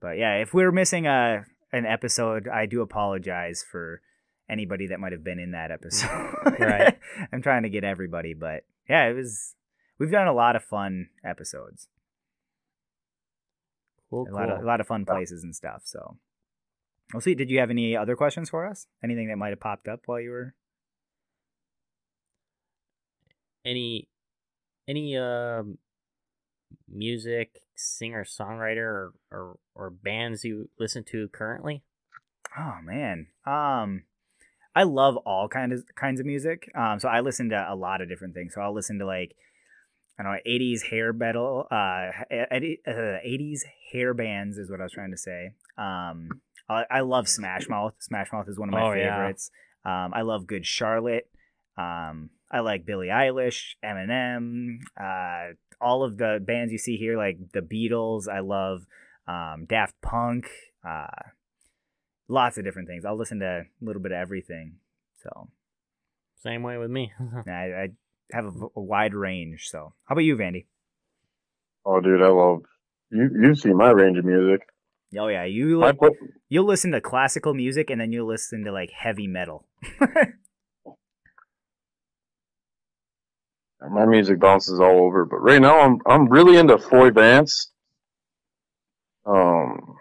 But 0.00 0.18
yeah, 0.18 0.36
if 0.36 0.52
we're 0.52 0.72
missing 0.72 1.06
a 1.06 1.46
an 1.72 1.86
episode, 1.86 2.48
I 2.48 2.66
do 2.66 2.82
apologize 2.82 3.62
for 3.64 4.00
anybody 4.48 4.88
that 4.88 5.00
might 5.00 5.12
have 5.12 5.24
been 5.24 5.38
in 5.38 5.52
that 5.52 5.70
episode. 5.70 6.10
Right. 6.58 6.98
I'm 7.32 7.42
trying 7.42 7.62
to 7.62 7.70
get 7.70 7.84
everybody, 7.84 8.34
but 8.34 8.64
yeah, 8.88 9.08
it 9.08 9.14
was. 9.14 9.54
We've 9.98 10.10
done 10.10 10.26
a 10.26 10.32
lot 10.32 10.56
of 10.56 10.62
fun 10.62 11.08
episodes, 11.24 11.88
cool, 14.10 14.22
a 14.22 14.26
cool. 14.26 14.34
lot 14.34 14.50
of 14.50 14.62
a 14.62 14.66
lot 14.66 14.80
of 14.80 14.86
fun 14.86 15.04
places 15.04 15.42
and 15.42 15.54
stuff. 15.54 15.82
So, 15.84 16.18
we'll 17.12 17.22
see. 17.22 17.34
Did 17.34 17.50
you 17.50 17.60
have 17.60 17.70
any 17.70 17.96
other 17.96 18.14
questions 18.14 18.50
for 18.50 18.66
us? 18.66 18.86
Anything 19.02 19.28
that 19.28 19.38
might 19.38 19.50
have 19.50 19.60
popped 19.60 19.88
up 19.88 20.00
while 20.06 20.20
you 20.20 20.30
were? 20.30 20.54
any 23.64 24.08
any 24.88 25.16
um 25.16 25.78
music 26.88 27.62
singer 27.76 28.24
songwriter 28.24 28.78
or, 28.78 29.12
or 29.30 29.58
or 29.74 29.90
bands 29.90 30.44
you 30.44 30.68
listen 30.78 31.02
to 31.04 31.28
currently 31.28 31.82
Oh 32.56 32.76
man. 32.84 33.28
Um 33.46 34.04
I 34.74 34.82
love 34.82 35.16
all 35.18 35.48
kind 35.48 35.72
of 35.72 35.84
kinds 35.96 36.20
of 36.20 36.26
music. 36.26 36.70
Um 36.74 36.98
so 37.00 37.08
I 37.08 37.20
listen 37.20 37.48
to 37.50 37.66
a 37.68 37.74
lot 37.74 38.00
of 38.00 38.08
different 38.08 38.34
things. 38.34 38.54
So 38.54 38.60
I'll 38.60 38.74
listen 38.74 38.98
to 38.98 39.06
like 39.06 39.34
I 40.18 40.22
don't 40.22 40.32
know, 40.32 40.38
80s 40.46 40.90
hair 40.90 41.12
metal, 41.12 41.66
uh, 41.72 42.10
80, 42.30 42.82
uh, 42.86 42.90
80s 42.92 43.62
hair 43.92 44.14
bands 44.14 44.58
is 44.58 44.70
what 44.70 44.78
I 44.80 44.84
was 44.84 44.92
trying 44.92 45.10
to 45.10 45.16
say. 45.16 45.54
Um, 45.76 46.40
I, 46.68 46.84
I 46.88 47.00
love 47.00 47.28
Smash 47.28 47.68
Mouth. 47.68 47.94
Smash 47.98 48.28
Mouth 48.32 48.48
is 48.48 48.56
one 48.56 48.68
of 48.68 48.74
my 48.74 48.82
Oh, 48.82 48.92
yeah. 48.92 49.10
favorites. 49.16 49.50
Um, 49.84 50.12
I 50.14 50.22
love 50.22 50.46
Good 50.46 50.66
Charlotte. 50.66 51.28
Um, 51.76 52.30
I 52.48 52.60
like 52.60 52.86
Billie 52.86 53.08
Eilish, 53.08 53.74
Eminem, 53.84 54.76
uh, 54.96 55.54
all 55.80 56.04
of 56.04 56.16
the 56.16 56.38
bands 56.40 56.70
you 56.70 56.78
see 56.78 56.96
here, 56.96 57.16
like 57.18 57.38
the 57.52 57.60
Beatles. 57.60 58.28
I 58.32 58.38
love 58.38 58.86
um, 59.26 59.66
Daft 59.68 60.00
Punk. 60.00 60.46
Uh, 60.88 61.06
lots 62.28 62.58
of 62.58 62.64
different 62.64 62.88
things. 62.88 63.04
I'll 63.04 63.18
listen 63.18 63.40
to 63.40 63.46
a 63.46 63.84
little 63.84 64.02
bit 64.02 64.12
of 64.12 64.18
everything. 64.18 64.76
So 65.22 65.48
Same 66.42 66.62
way 66.62 66.78
with 66.78 66.90
me. 66.90 67.12
I, 67.46 67.50
I 67.50 67.88
have 68.32 68.46
a, 68.46 68.66
a 68.76 68.80
wide 68.80 69.14
range. 69.14 69.68
So 69.68 69.94
how 70.04 70.14
about 70.14 70.24
you, 70.24 70.36
Vandy? 70.36 70.66
Oh, 71.86 72.00
dude, 72.00 72.22
I 72.22 72.28
love 72.28 72.62
you. 73.10 73.30
You 73.42 73.54
see 73.54 73.72
my 73.72 73.90
range 73.90 74.18
of 74.18 74.24
music. 74.24 74.66
Oh 75.16 75.28
yeah, 75.28 75.44
you 75.44 75.78
My 75.78 75.88
like, 75.88 75.98
pla- 75.98 76.08
you'll 76.48 76.66
listen 76.66 76.90
to 76.92 77.00
classical 77.00 77.54
music 77.54 77.88
and 77.90 78.00
then 78.00 78.10
you'll 78.10 78.26
listen 78.26 78.64
to 78.64 78.72
like 78.72 78.90
heavy 78.90 79.28
metal. 79.28 79.66
my 83.90 84.06
music 84.06 84.40
bounces 84.40 84.80
all 84.80 85.04
over, 85.04 85.24
but 85.24 85.36
right 85.36 85.60
now 85.60 85.78
I'm 85.80 85.98
I'm 86.06 86.28
really 86.28 86.56
into 86.56 86.78
Foy 86.78 87.10
Vance. 87.10 87.70
Um, 89.26 89.96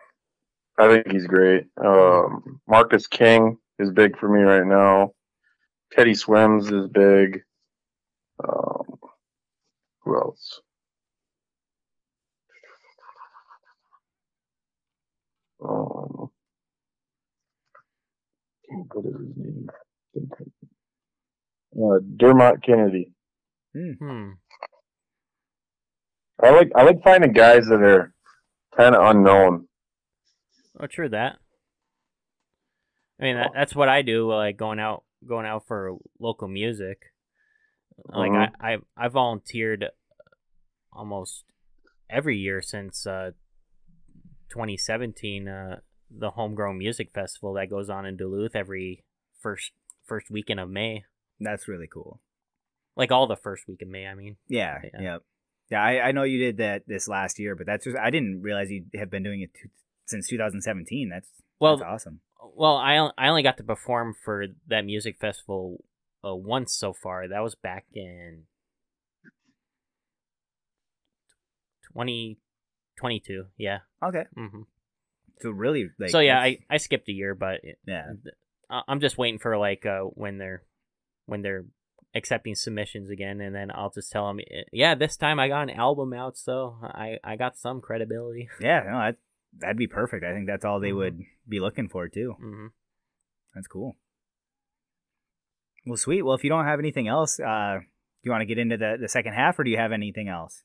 I 0.78 0.88
think 0.88 1.12
he's 1.12 1.28
great. 1.28 1.66
Um, 1.84 2.60
Marcus 2.68 3.08
King 3.08 3.58
is 3.80 3.91
big 3.91 4.18
for 4.18 4.28
me 4.30 4.41
right 4.41 4.66
now. 4.66 5.14
Teddy 5.94 6.16
Swims 6.16 6.72
is 6.72 6.88
big. 6.88 7.41
Um, 8.44 9.00
who 10.02 10.18
else? 10.18 10.62
Um, 15.64 16.30
what 18.91 19.06
is 19.06 19.14
his 19.14 19.38
name? 19.38 19.70
Uh, 21.76 22.00
Dermot 22.18 22.64
Kennedy. 22.64 23.12
hmm. 23.74 24.32
I 26.41 26.50
like 26.50 26.72
I 26.76 26.84
like 26.84 27.04
finding 27.04 27.32
guys 27.34 27.68
that 27.68 27.82
are 27.82 28.14
kind 28.76 28.95
of 28.95 29.16
unknown. 29.16 29.68
Oh, 30.80 30.88
true 30.88 31.10
that. 31.10 31.38
I 33.20 33.24
mean, 33.24 33.36
that, 33.36 33.52
that's 33.54 33.76
what 33.76 33.90
I 33.90 34.02
do. 34.02 34.32
Like 34.32 34.58
going 34.58 34.80
out, 34.80 35.04
going 35.28 35.45
out 35.45 35.68
for 35.68 35.98
local 36.20 36.48
music. 36.48 37.00
Like 38.10 38.32
Mhm. 38.32 38.52
I, 38.60 38.74
I, 38.74 38.78
I 38.98 39.08
volunteered 39.08 39.86
almost 40.91 41.44
every 42.10 42.38
year 42.38 42.62
since 42.62 43.06
uh, 43.06 43.32
2017. 44.50 45.48
Uh, 45.48 45.80
the 46.16 46.32
Homegrown 46.32 46.78
Music 46.78 47.10
Festival 47.14 47.54
that 47.54 47.70
goes 47.72 47.90
on 47.90 48.06
in 48.06 48.18
Duluth 48.18 48.56
every 48.56 49.04
first 49.40 49.72
first 50.06 50.30
weekend 50.30 50.60
of 50.60 50.70
May. 50.70 51.06
That's 51.40 51.68
really 51.68 51.88
cool. 51.91 52.22
Like 52.95 53.12
all 53.12 53.26
the 53.26 53.36
first 53.36 53.68
week 53.68 53.82
of 53.82 53.88
May. 53.88 54.06
I 54.06 54.14
mean, 54.14 54.38
Yeah, 54.48 54.80
Yeah. 54.94 55.02
yeah, 55.02 55.18
yeah. 55.72 55.84
I, 55.84 56.10
I 56.10 56.12
know 56.12 56.22
you 56.24 56.38
did 56.40 56.58
that 56.58 56.84
this 56.88 57.08
last 57.08 57.40
year, 57.40 57.56
but 57.56 57.66
that's 57.66 57.86
just 57.86 57.98
I 57.98 58.10
didn't 58.12 58.41
realize 58.44 58.70
you 58.70 58.86
have 58.95 59.10
been 59.10 59.24
doing 59.24 59.41
it 59.41 59.52
t- 59.56 59.70
since 60.05 60.27
2017. 60.27 61.09
That's 61.09 61.30
well, 61.59 61.77
that's 61.77 61.88
awesome. 61.88 62.19
Well, 62.55 62.77
I 62.77 63.09
I 63.17 63.30
only 63.30 63.43
got 63.43 63.57
to 63.57 63.63
perform 63.63 64.15
for 64.23 64.47
that 64.67 64.85
music 64.85 65.17
festival 65.19 65.84
uh, 66.25 66.35
once 66.35 66.73
so 66.73 66.93
far. 66.93 67.27
That 67.27 67.41
was 67.41 67.55
back 67.55 67.85
in 67.93 68.43
2022. 71.93 73.45
Yeah. 73.57 73.80
Okay, 74.03 74.25
hmm 74.35 74.63
so 75.43 75.49
really, 75.49 75.89
like, 75.99 76.09
so 76.09 76.19
yeah, 76.19 76.39
I, 76.39 76.59
I 76.69 76.77
skipped 76.77 77.09
a 77.09 77.11
year, 77.11 77.35
but 77.35 77.59
yeah, 77.85 78.05
I'm 78.69 79.01
just 79.01 79.17
waiting 79.17 79.39
for 79.39 79.57
like 79.57 79.85
uh, 79.85 80.01
when 80.01 80.38
they're 80.38 80.63
when 81.25 81.41
they're 81.41 81.65
accepting 82.15 82.55
submissions 82.55 83.09
again, 83.09 83.41
and 83.41 83.53
then 83.53 83.69
I'll 83.73 83.89
just 83.89 84.11
tell 84.11 84.27
them, 84.27 84.39
yeah, 84.71 84.95
this 84.95 85.17
time 85.17 85.39
I 85.39 85.49
got 85.49 85.63
an 85.69 85.71
album 85.71 86.13
out, 86.13 86.38
so 86.38 86.77
I 86.81 87.17
I 87.23 87.35
got 87.35 87.57
some 87.57 87.81
credibility. 87.81 88.47
yeah. 88.61 88.84
No, 88.85 88.99
that 88.99 89.17
that'd 89.59 89.77
be 89.77 89.88
perfect. 89.88 90.23
I 90.25 90.34
think 90.34 90.47
that's 90.47 90.65
all 90.65 90.80
they 90.80 90.91
Mhm. 90.91 90.95
would 90.97 91.19
be 91.47 91.59
looking 91.59 91.88
for 91.89 92.07
too. 92.07 92.34
hmm 92.39 92.67
That's 93.53 93.67
cool. 93.67 93.97
Well, 95.85 95.97
sweet. 95.97 96.21
Well, 96.23 96.35
if 96.35 96.43
you 96.43 96.49
don't 96.49 96.65
have 96.65 96.80
anything 96.80 97.07
else, 97.07 97.39
uh, 97.39 97.80
do 97.80 97.85
you 98.23 98.31
want 98.31 98.41
to 98.41 98.45
get 98.45 98.57
into 98.57 98.77
the 98.77 98.97
the 98.99 99.07
second 99.09 99.34
half, 99.34 99.59
or 99.59 99.63
do 99.63 99.69
you 99.69 99.77
have 99.77 99.91
anything 99.91 100.27
else? 100.30 100.63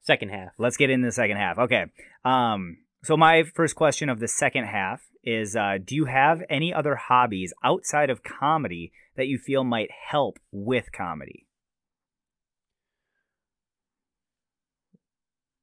Second 0.00 0.30
half. 0.30 0.52
Let's 0.58 0.76
get 0.76 0.90
into 0.90 1.06
the 1.06 1.12
second 1.12 1.36
half. 1.36 1.58
Okay. 1.58 1.86
Um, 2.24 2.78
so 3.04 3.16
my 3.16 3.44
first 3.44 3.76
question 3.76 4.08
of 4.08 4.18
the 4.18 4.26
second 4.28 4.64
half 4.64 5.00
is 5.22 5.54
uh, 5.54 5.78
do 5.82 5.94
you 5.94 6.06
have 6.06 6.42
any 6.50 6.74
other 6.74 6.96
hobbies 6.96 7.54
outside 7.62 8.10
of 8.10 8.24
comedy 8.24 8.92
that 9.16 9.28
you 9.28 9.38
feel 9.38 9.62
might 9.62 9.90
help 10.10 10.38
with 10.50 10.90
comedy? 10.92 11.46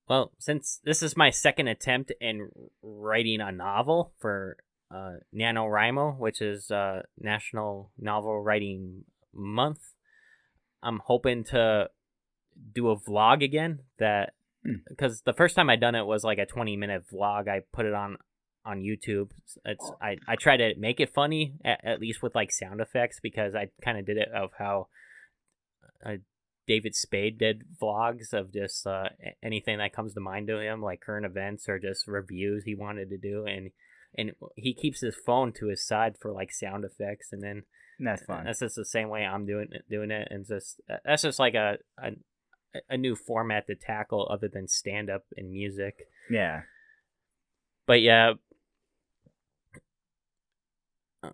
Well, 0.09 0.31
since 0.39 0.79
this 0.83 1.03
is 1.03 1.15
my 1.15 1.29
second 1.29 1.67
attempt 1.67 2.11
in 2.19 2.49
writing 2.81 3.41
a 3.41 3.51
novel 3.51 4.13
for 4.19 4.57
uh, 4.91 5.17
NaNoWriMo, 5.35 6.17
which 6.17 6.41
is 6.41 6.71
uh, 6.71 7.03
National 7.19 7.91
Novel 7.97 8.41
Writing 8.41 9.03
Month, 9.33 9.93
I'm 10.81 10.99
hoping 11.05 11.43
to 11.45 11.89
do 12.73 12.89
a 12.89 12.99
vlog 12.99 13.43
again. 13.43 13.81
That 13.99 14.33
Hmm. 14.65 14.73
because 14.89 15.21
the 15.21 15.33
first 15.33 15.55
time 15.55 15.69
I 15.69 15.77
done 15.77 15.95
it 15.95 16.05
was 16.05 16.23
like 16.23 16.37
a 16.37 16.45
20 16.45 16.75
minute 16.75 17.03
vlog. 17.11 17.47
I 17.47 17.61
put 17.71 17.85
it 17.85 17.93
on 17.93 18.17
on 18.65 18.81
YouTube. 18.81 19.29
It's 19.63 19.91
I 20.01 20.17
I 20.27 20.35
try 20.35 20.57
to 20.57 20.73
make 20.77 20.99
it 20.99 21.13
funny 21.13 21.53
at, 21.63 21.79
at 21.83 22.01
least 22.01 22.21
with 22.21 22.35
like 22.35 22.51
sound 22.51 22.81
effects 22.81 23.19
because 23.21 23.55
I 23.55 23.69
kind 23.83 23.97
of 23.97 24.05
did 24.05 24.17
it 24.17 24.29
of 24.33 24.51
how 24.57 24.87
uh, 26.05 26.17
David 26.69 26.95
Spade 26.95 27.39
did 27.39 27.63
vlogs 27.81 28.31
of 28.31 28.53
just 28.53 28.85
uh, 28.85 29.09
anything 29.41 29.79
that 29.79 29.91
comes 29.91 30.13
to 30.13 30.19
mind 30.19 30.47
to 30.47 30.59
him, 30.59 30.83
like 30.83 31.01
current 31.01 31.25
events 31.25 31.67
or 31.67 31.79
just 31.79 32.07
reviews 32.07 32.63
he 32.63 32.75
wanted 32.75 33.09
to 33.09 33.17
do, 33.17 33.45
and 33.45 33.71
and 34.15 34.33
he 34.55 34.73
keeps 34.75 35.01
his 35.01 35.15
phone 35.25 35.51
to 35.53 35.67
his 35.67 35.83
side 35.85 36.15
for 36.21 36.31
like 36.31 36.51
sound 36.53 36.85
effects, 36.85 37.33
and 37.33 37.41
then 37.41 37.63
That's 37.99 38.23
fun. 38.23 38.45
that's 38.45 38.59
just 38.59 38.75
the 38.75 38.85
same 38.85 39.09
way 39.09 39.25
I'm 39.25 39.47
doing 39.47 39.69
it, 39.71 39.85
doing 39.89 40.11
it, 40.11 40.27
and 40.29 40.45
just 40.47 40.79
uh, 40.87 40.97
that's 41.03 41.23
just 41.23 41.39
like 41.39 41.55
a 41.55 41.79
a, 41.97 42.11
a 42.87 42.97
new 42.97 43.15
format 43.15 43.65
to 43.65 43.73
tackle 43.75 44.27
other 44.31 44.47
than 44.47 44.67
stand 44.67 45.09
up 45.09 45.25
and 45.35 45.51
music. 45.51 46.07
yeah. 46.29 46.61
But 47.87 48.01
yeah, 48.03 48.33
Uh, 51.23 51.31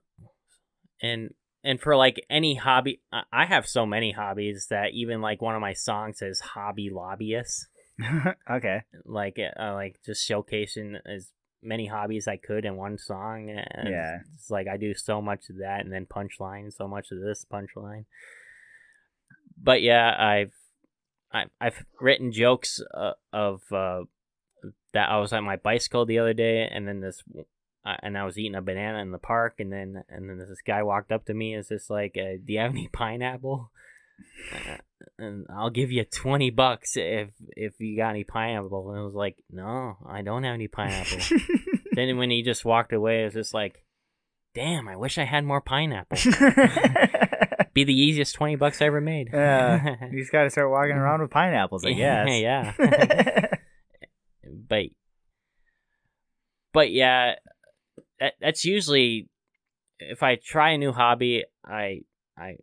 and 1.01 1.33
and 1.65 1.81
for 1.81 1.95
like 1.97 2.23
any 2.29 2.55
hobby, 2.55 3.01
I 3.11 3.23
I 3.33 3.45
have 3.45 3.67
so 3.67 3.85
many 3.85 4.11
hobbies 4.11 4.67
that 4.69 4.93
even 4.93 5.19
like 5.21 5.41
one 5.41 5.55
of 5.55 5.61
my 5.61 5.73
songs 5.73 6.19
says 6.19 6.39
"hobby 6.39 6.89
lobbyist," 6.89 7.67
okay. 8.49 8.83
like 9.03 9.37
uh, 9.39 9.73
like 9.73 9.99
just 10.05 10.29
showcasing 10.29 10.99
as 11.05 11.31
many 11.61 11.87
hobbies 11.87 12.27
I 12.27 12.37
could 12.37 12.63
in 12.63 12.77
one 12.77 12.97
song. 12.97 13.49
And 13.49 13.89
Yeah. 13.89 14.19
it's 14.35 14.49
like 14.49 14.67
I 14.67 14.77
do 14.77 14.93
so 14.93 15.21
much 15.21 15.49
of 15.49 15.57
that, 15.57 15.81
and 15.81 15.91
then 15.91 16.05
punchline, 16.05 16.71
so 16.71 16.87
much 16.87 17.07
of 17.11 17.19
this 17.19 17.45
punchline. 17.51 18.05
But 19.61 19.81
yeah, 19.81 20.15
I've 20.17 20.53
I, 21.33 21.45
I've 21.59 21.83
written 21.99 22.31
jokes 22.31 22.79
uh, 22.93 23.13
of 23.33 23.61
uh, 23.71 24.01
that 24.93 25.09
I 25.09 25.17
was 25.19 25.33
on 25.33 25.43
my 25.43 25.55
bicycle 25.55 26.05
the 26.05 26.19
other 26.19 26.33
day, 26.33 26.69
and 26.71 26.87
then 26.87 27.01
this, 27.01 27.23
uh, 27.85 27.95
and 28.01 28.17
I 28.17 28.25
was 28.25 28.37
eating 28.37 28.55
a 28.55 28.61
banana 28.61 28.99
in 28.99 29.11
the 29.11 29.19
park, 29.19 29.55
and 29.59 29.71
then 29.71 30.03
and 30.09 30.27
then 30.29 30.39
this 30.39 30.61
guy 30.65 30.81
walked 30.81 31.11
up 31.11 31.25
to 31.25 31.33
me, 31.33 31.53
and 31.53 31.59
is 31.61 31.69
just 31.69 31.89
like, 31.89 32.17
uh, 32.17 32.37
"Do 32.43 32.53
you 32.53 32.59
have 32.59 32.71
any 32.71 32.87
pineapple?" 32.93 33.71
Uh, 34.51 34.77
and 35.19 35.45
I'll 35.55 35.69
give 35.69 35.91
you 35.91 36.03
twenty 36.03 36.49
bucks 36.49 36.97
if 36.97 37.29
if 37.55 37.79
you 37.79 37.95
got 37.95 38.09
any 38.09 38.23
pineapple. 38.23 38.89
And 38.89 38.99
I 38.99 39.03
was 39.03 39.13
like, 39.13 39.37
"No, 39.51 39.97
I 40.07 40.23
don't 40.23 40.43
have 40.43 40.55
any 40.55 40.67
pineapple." 40.67 41.19
then 41.91 42.17
when 42.17 42.31
he 42.31 42.41
just 42.41 42.65
walked 42.65 42.91
away, 42.91 43.21
it 43.21 43.25
was 43.25 43.33
just 43.35 43.53
like, 43.53 43.83
"Damn, 44.55 44.87
I 44.87 44.95
wish 44.95 45.19
I 45.19 45.25
had 45.25 45.45
more 45.45 45.61
pineapple." 45.61 46.17
Be 47.75 47.83
the 47.83 47.93
easiest 47.93 48.33
twenty 48.33 48.55
bucks 48.55 48.81
I 48.81 48.85
ever 48.85 49.01
made. 49.01 49.29
Yeah. 49.31 50.07
you 50.11 50.21
just 50.21 50.31
got 50.31 50.43
to 50.43 50.49
start 50.49 50.71
walking 50.71 50.93
around 50.93 51.21
with 51.21 51.29
pineapples, 51.29 51.85
I 51.85 51.91
guess. 51.91 52.27
yeah. 52.39 52.73
but 54.69 54.85
but 56.73 56.91
yeah 56.91 57.35
that, 58.19 58.33
that's 58.39 58.65
usually 58.65 59.29
if 59.99 60.23
i 60.23 60.35
try 60.35 60.71
a 60.71 60.77
new 60.77 60.91
hobby 60.91 61.43
i 61.65 62.01
i 62.37 62.55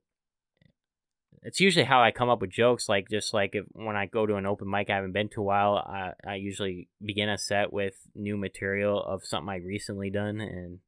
it's 1.43 1.61
usually 1.61 1.85
how 1.85 2.03
i 2.03 2.11
come 2.11 2.29
up 2.29 2.41
with 2.41 2.51
jokes 2.51 2.89
like 2.89 3.09
just 3.11 3.35
like 3.35 3.55
if 3.55 3.65
when 3.73 3.97
i 3.97 4.07
go 4.07 4.27
to 4.27 4.37
an 4.37 4.47
open 4.47 4.69
mic 4.71 4.91
i 4.91 4.95
haven't 4.95 5.13
been 5.13 5.29
to 5.29 5.41
a 5.41 5.45
while 5.45 5.77
i, 5.77 6.13
I 6.27 6.35
usually 6.37 6.89
begin 7.05 7.29
a 7.29 7.39
set 7.39 7.73
with 7.73 7.95
new 8.15 8.37
material 8.37 9.03
of 9.03 9.25
something 9.25 9.49
i 9.49 9.57
recently 9.57 10.11
done 10.11 10.41
and 10.41 10.79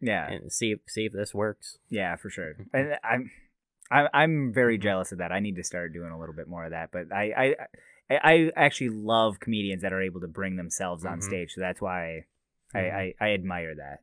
yeah. 0.00 0.30
and 0.30 0.52
see 0.52 0.72
if 0.72 0.80
see 0.88 1.06
if 1.06 1.12
this 1.12 1.34
works 1.34 1.78
Yeah, 1.88 2.16
for 2.16 2.30
sure. 2.30 2.54
And 2.72 2.96
I'm 3.04 3.30
I, 3.90 4.08
I'm 4.14 4.52
very 4.52 4.78
jealous 4.78 5.12
of 5.12 5.18
that. 5.18 5.32
I 5.32 5.40
need 5.40 5.56
to 5.56 5.64
start 5.64 5.92
doing 5.92 6.10
a 6.10 6.18
little 6.18 6.34
bit 6.34 6.48
more 6.48 6.64
of 6.64 6.70
that. 6.70 6.90
But 6.92 7.12
I, 7.12 7.56
I, 8.08 8.16
I, 8.22 8.50
actually 8.54 8.90
love 8.90 9.40
comedians 9.40 9.82
that 9.82 9.92
are 9.92 10.00
able 10.00 10.20
to 10.20 10.28
bring 10.28 10.54
themselves 10.54 11.04
on 11.04 11.18
Mhm. 11.18 11.22
stage. 11.24 11.52
So 11.54 11.60
that's 11.60 11.80
why 11.80 12.26
I, 12.74 12.78
Mhm. 12.78 12.92
I, 12.94 13.14
I 13.20 13.30
admire 13.34 13.74
that. 13.74 14.00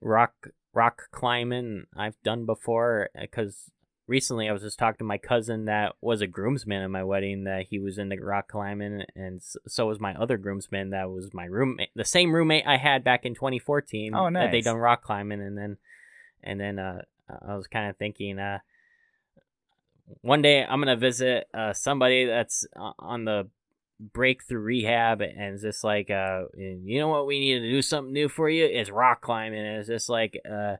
rock 0.00 0.48
rock 0.72 1.10
climbing 1.10 1.86
I've 1.96 2.22
done 2.22 2.46
before 2.46 3.10
because 3.18 3.70
recently 4.06 4.48
I 4.48 4.52
was 4.52 4.62
just 4.62 4.78
talking 4.78 4.98
to 4.98 5.04
my 5.04 5.18
cousin 5.18 5.64
that 5.64 5.96
was 6.00 6.20
a 6.20 6.26
groomsman 6.26 6.82
at 6.82 6.90
my 6.90 7.02
wedding 7.02 7.44
that 7.44 7.66
he 7.68 7.78
was 7.78 7.98
into 7.98 8.16
rock 8.22 8.48
climbing 8.48 9.04
and 9.16 9.42
so 9.66 9.86
was 9.86 9.98
my 9.98 10.14
other 10.14 10.36
groomsman 10.36 10.90
that 10.90 11.10
was 11.10 11.34
my 11.34 11.46
roommate 11.46 11.90
the 11.96 12.04
same 12.04 12.32
roommate 12.32 12.66
I 12.66 12.76
had 12.76 13.02
back 13.02 13.26
in 13.26 13.34
2014 13.34 14.14
Oh, 14.14 14.28
nice. 14.28 14.44
that 14.44 14.52
they 14.52 14.60
done 14.60 14.76
rock 14.76 15.02
climbing 15.02 15.40
and 15.42 15.58
then 15.58 15.78
and 16.44 16.60
then 16.60 16.78
uh 16.78 17.02
I 17.28 17.56
was 17.56 17.66
kind 17.66 17.90
of 17.90 17.96
thinking 17.96 18.38
uh 18.38 18.58
one 20.20 20.42
day 20.42 20.64
I'm 20.64 20.80
gonna 20.80 20.96
visit 20.96 21.48
uh 21.52 21.72
somebody 21.72 22.24
that's 22.24 22.66
uh, 22.76 22.92
on 22.98 23.24
the 23.24 23.48
breakthrough 24.00 24.60
rehab 24.60 25.20
and 25.20 25.54
it's 25.54 25.62
just 25.62 25.82
like 25.82 26.08
uh 26.08 26.42
you 26.56 26.98
know 27.00 27.08
what 27.08 27.26
we 27.26 27.40
need 27.40 27.58
to 27.58 27.68
do 27.70 27.82
something 27.82 28.12
new 28.12 28.28
for 28.28 28.48
you 28.48 28.64
is 28.64 28.90
rock 28.90 29.20
climbing 29.20 29.58
and 29.58 29.78
it's 29.78 29.88
just 29.88 30.08
like 30.08 30.38
uh 30.48 30.76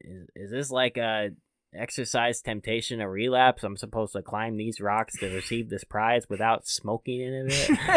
is, 0.00 0.28
is 0.34 0.50
this 0.50 0.70
like 0.70 0.96
a 0.96 1.30
exercise 1.72 2.40
temptation 2.40 3.00
a 3.00 3.08
relapse 3.08 3.62
i'm 3.62 3.76
supposed 3.76 4.12
to 4.14 4.22
climb 4.22 4.56
these 4.56 4.80
rocks 4.80 5.16
to 5.18 5.28
receive 5.32 5.68
this 5.68 5.84
prize 5.84 6.28
without 6.28 6.66
smoking 6.66 7.20
in 7.20 7.46
it 7.48 7.70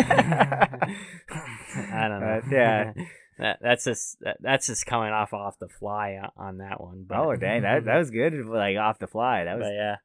i 1.91 2.07
don't 2.07 2.19
know 2.19 2.41
Uh, 2.45 2.49
yeah. 2.51 2.93
that, 3.39 3.59
that's 3.61 3.85
just 3.85 4.17
that, 4.21 4.37
that's 4.41 4.67
just 4.67 4.85
coming 4.85 5.11
off 5.11 5.33
off 5.33 5.57
the 5.57 5.67
fly 5.67 6.19
on, 6.21 6.31
on 6.37 6.57
that 6.57 6.79
one 6.79 7.05
but 7.07 7.17
Oh 7.17 7.35
dang, 7.35 7.63
that 7.63 7.85
that 7.85 7.97
was 7.97 8.11
good. 8.11 8.33
Like 8.45 8.77
off 8.77 8.99
the 8.99 9.07
fly. 9.07 9.45
That 9.45 9.57
was 9.57 9.65
but 9.65 9.73
yeah, 9.73 9.95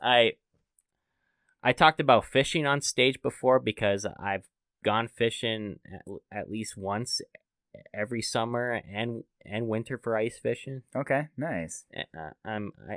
I 0.00 0.32
I 1.68 1.72
talked 1.72 2.00
about 2.00 2.24
fishing 2.24 2.64
on 2.66 2.80
stage 2.80 3.20
before 3.22 3.58
because 3.58 4.06
I've 4.20 4.46
gone 4.84 5.08
fishing 5.08 5.80
at, 5.92 6.02
at 6.40 6.50
least 6.50 6.76
once 6.76 7.20
every 7.92 8.22
summer 8.22 8.80
and 8.90 9.24
and 9.44 9.66
winter 9.68 9.98
for 9.98 10.16
ice 10.16 10.38
fishing. 10.38 10.82
okay. 10.94 11.28
Nice. 11.36 11.84
Uh, 11.96 12.30
I'm 12.44 12.72
I 12.90 12.94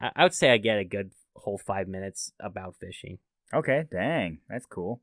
I- 0.00 0.12
I 0.16 0.22
would 0.22 0.34
say 0.34 0.50
I 0.52 0.58
get 0.58 0.78
a 0.78 0.84
good 0.84 1.10
whole 1.34 1.58
five 1.58 1.88
minutes 1.88 2.32
about 2.40 2.76
fishing. 2.80 3.18
Okay, 3.52 3.84
dang, 3.90 4.38
that's 4.48 4.66
cool. 4.66 5.00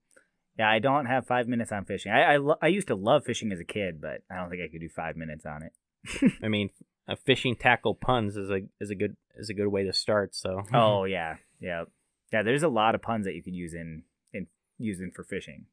Yeah, 0.58 0.70
I 0.70 0.80
don't 0.80 1.06
have 1.08 1.28
five 1.28 1.48
minutes 1.50 1.72
on 1.74 1.84
fishing. 1.86 2.12
I 2.14 2.22
I, 2.34 2.38
lo- 2.38 2.58
I 2.62 2.68
used 2.68 2.88
to 2.88 2.96
love 2.96 3.26
fishing 3.26 3.52
as 3.52 3.60
a 3.60 3.66
kid, 3.66 4.00
but 4.00 4.22
I 4.32 4.36
don't 4.38 4.50
think 4.50 4.62
I 4.64 4.70
could 4.72 4.80
do 4.82 4.90
five 4.90 5.16
minutes 5.18 5.46
on 5.46 5.64
it. 5.64 5.74
I 6.44 6.48
mean, 6.48 6.70
a 7.08 7.16
fishing 7.18 7.56
tackle 7.58 7.96
puns 7.96 8.38
is 8.38 8.50
a 8.50 8.62
is 8.80 8.90
a 8.90 8.96
good 8.96 9.18
is 9.36 9.50
a 9.50 9.54
good 9.54 9.68
way 9.68 9.84
to 9.84 9.92
start. 9.94 10.34
So 10.34 10.64
oh 10.74 11.04
yeah, 11.18 11.36
yeah, 11.60 11.84
yeah. 12.32 12.44
There's 12.44 12.64
a 12.64 12.68
lot 12.68 12.96
of 12.96 13.02
puns 13.02 13.26
that 13.26 13.36
you 13.36 13.44
could 13.44 13.54
use 13.56 13.74
in 13.74 14.04
in 14.34 14.48
using 14.78 15.12
for 15.16 15.24
fishing. 15.24 15.66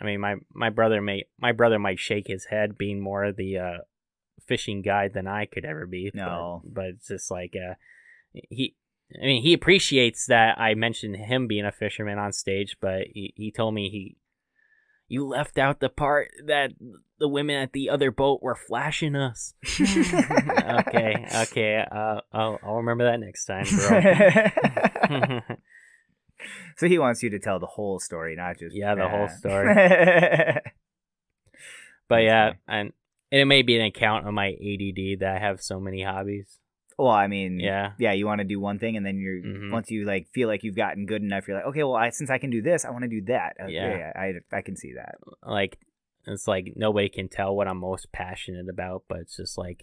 I 0.00 0.04
mean, 0.04 0.20
my 0.20 0.36
my 0.52 0.70
brother 0.70 1.00
may 1.00 1.24
my 1.38 1.52
brother 1.52 1.78
might 1.78 1.98
shake 1.98 2.26
his 2.28 2.46
head, 2.46 2.76
being 2.78 3.00
more 3.00 3.32
the 3.32 3.58
uh, 3.58 3.78
fishing 4.46 4.82
guide 4.82 5.12
than 5.14 5.26
I 5.26 5.46
could 5.46 5.64
ever 5.64 5.86
be. 5.86 6.10
but- 6.12 6.18
No. 6.18 6.62
but, 6.64 6.84
it's 6.86 7.08
just 7.08 7.30
like 7.30 7.54
uh, 7.56 7.74
he. 8.32 8.76
I 9.22 9.24
mean, 9.24 9.42
he 9.42 9.52
appreciates 9.52 10.26
that 10.26 10.58
I 10.58 10.74
mentioned 10.74 11.14
him 11.16 11.46
being 11.46 11.64
a 11.64 11.70
fisherman 11.70 12.18
on 12.18 12.32
stage, 12.32 12.76
but 12.80 13.02
he, 13.14 13.32
he 13.36 13.52
told 13.52 13.72
me 13.72 13.88
he 13.88 14.16
you 15.08 15.24
left 15.24 15.58
out 15.58 15.78
the 15.78 15.88
part 15.88 16.32
that 16.44 16.72
the 17.20 17.28
women 17.28 17.54
at 17.54 17.72
the 17.72 17.88
other 17.88 18.10
boat 18.10 18.42
were 18.42 18.56
flashing 18.56 19.14
us. 19.14 19.54
okay, 19.80 21.26
okay, 21.42 21.84
uh, 21.90 22.20
I'll 22.32 22.58
I'll 22.64 22.76
remember 22.78 23.04
that 23.04 23.20
next 23.20 23.44
time, 23.46 23.64
bro. 23.70 25.40
so 26.76 26.86
he 26.86 26.98
wants 26.98 27.22
you 27.22 27.30
to 27.30 27.38
tell 27.38 27.58
the 27.58 27.66
whole 27.66 27.98
story, 27.98 28.36
not 28.36 28.58
just 28.58 28.74
Yeah, 28.76 28.94
the 28.94 29.08
whole 29.08 29.28
story. 29.28 29.74
But 32.08 32.22
yeah, 32.22 32.52
and 32.68 32.92
and 33.32 33.40
it 33.40 33.46
may 33.46 33.62
be 33.62 33.76
an 33.76 33.84
account 33.86 34.28
of 34.28 34.32
my 34.34 34.48
ADD 34.48 35.18
that 35.20 35.32
I 35.36 35.38
have 35.40 35.60
so 35.60 35.80
many 35.80 36.02
hobbies. 36.02 36.60
well, 36.98 37.08
I 37.10 37.26
mean, 37.26 37.58
Yeah. 37.60 37.92
yeah. 37.98 38.12
You 38.12 38.24
want 38.26 38.38
to 38.38 38.44
do 38.46 38.58
one 38.60 38.78
thing, 38.78 38.96
and 38.96 39.04
then 39.04 39.18
you're 39.18 39.42
Mhm. 39.42 39.70
once 39.72 39.90
you 39.90 40.04
like 40.06 40.28
feel 40.32 40.48
like 40.48 40.62
you've 40.62 40.76
gotten 40.76 41.04
good 41.04 41.20
enough, 41.22 41.46
you're 41.46 41.56
like, 41.58 41.66
okay, 41.66 41.82
well, 41.82 41.96
I, 41.96 42.08
since 42.10 42.30
I 42.30 42.38
can 42.38 42.48
do 42.50 42.62
this, 42.62 42.84
I 42.86 42.90
want 42.90 43.02
to 43.02 43.08
do 43.10 43.20
that. 43.26 43.56
Uh, 43.60 43.66
Yeah. 43.66 44.12
I 44.14 44.34
I 44.52 44.62
can 44.62 44.76
see 44.76 44.92
that. 44.94 45.16
Like 45.42 45.78
it's 46.26 46.46
like 46.48 46.72
nobody 46.76 47.08
can 47.08 47.28
tell 47.28 47.54
what 47.56 47.68
I'm 47.68 47.78
most 47.78 48.12
passionate 48.12 48.68
about, 48.70 49.02
but 49.08 49.18
it's 49.18 49.36
just 49.36 49.58
like 49.58 49.82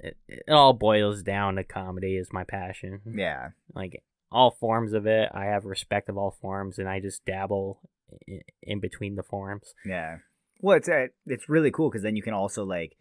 it, 0.00 0.16
it 0.28 0.48
all 0.48 0.72
boils 0.72 1.22
down 1.22 1.54
to 1.56 1.62
comedy 1.64 2.16
is 2.16 2.32
my 2.32 2.44
passion. 2.44 3.02
Yeah. 3.14 3.50
Like 3.74 4.02
all 4.34 4.50
forms 4.50 4.92
of 4.92 5.06
it, 5.06 5.30
I 5.32 5.44
have 5.44 5.64
respect 5.64 6.08
of 6.08 6.18
all 6.18 6.32
forms, 6.32 6.78
and 6.78 6.88
I 6.88 6.98
just 7.00 7.24
dabble 7.24 7.80
in, 8.26 8.40
in 8.62 8.80
between 8.80 9.14
the 9.14 9.22
forms. 9.22 9.72
Yeah. 9.86 10.18
Well, 10.60 10.76
it's 10.76 10.88
uh, 10.88 11.06
it's 11.26 11.48
really 11.48 11.70
cool 11.70 11.88
because 11.88 12.02
then 12.02 12.16
you 12.16 12.22
can 12.22 12.34
also 12.34 12.64
like 12.64 12.96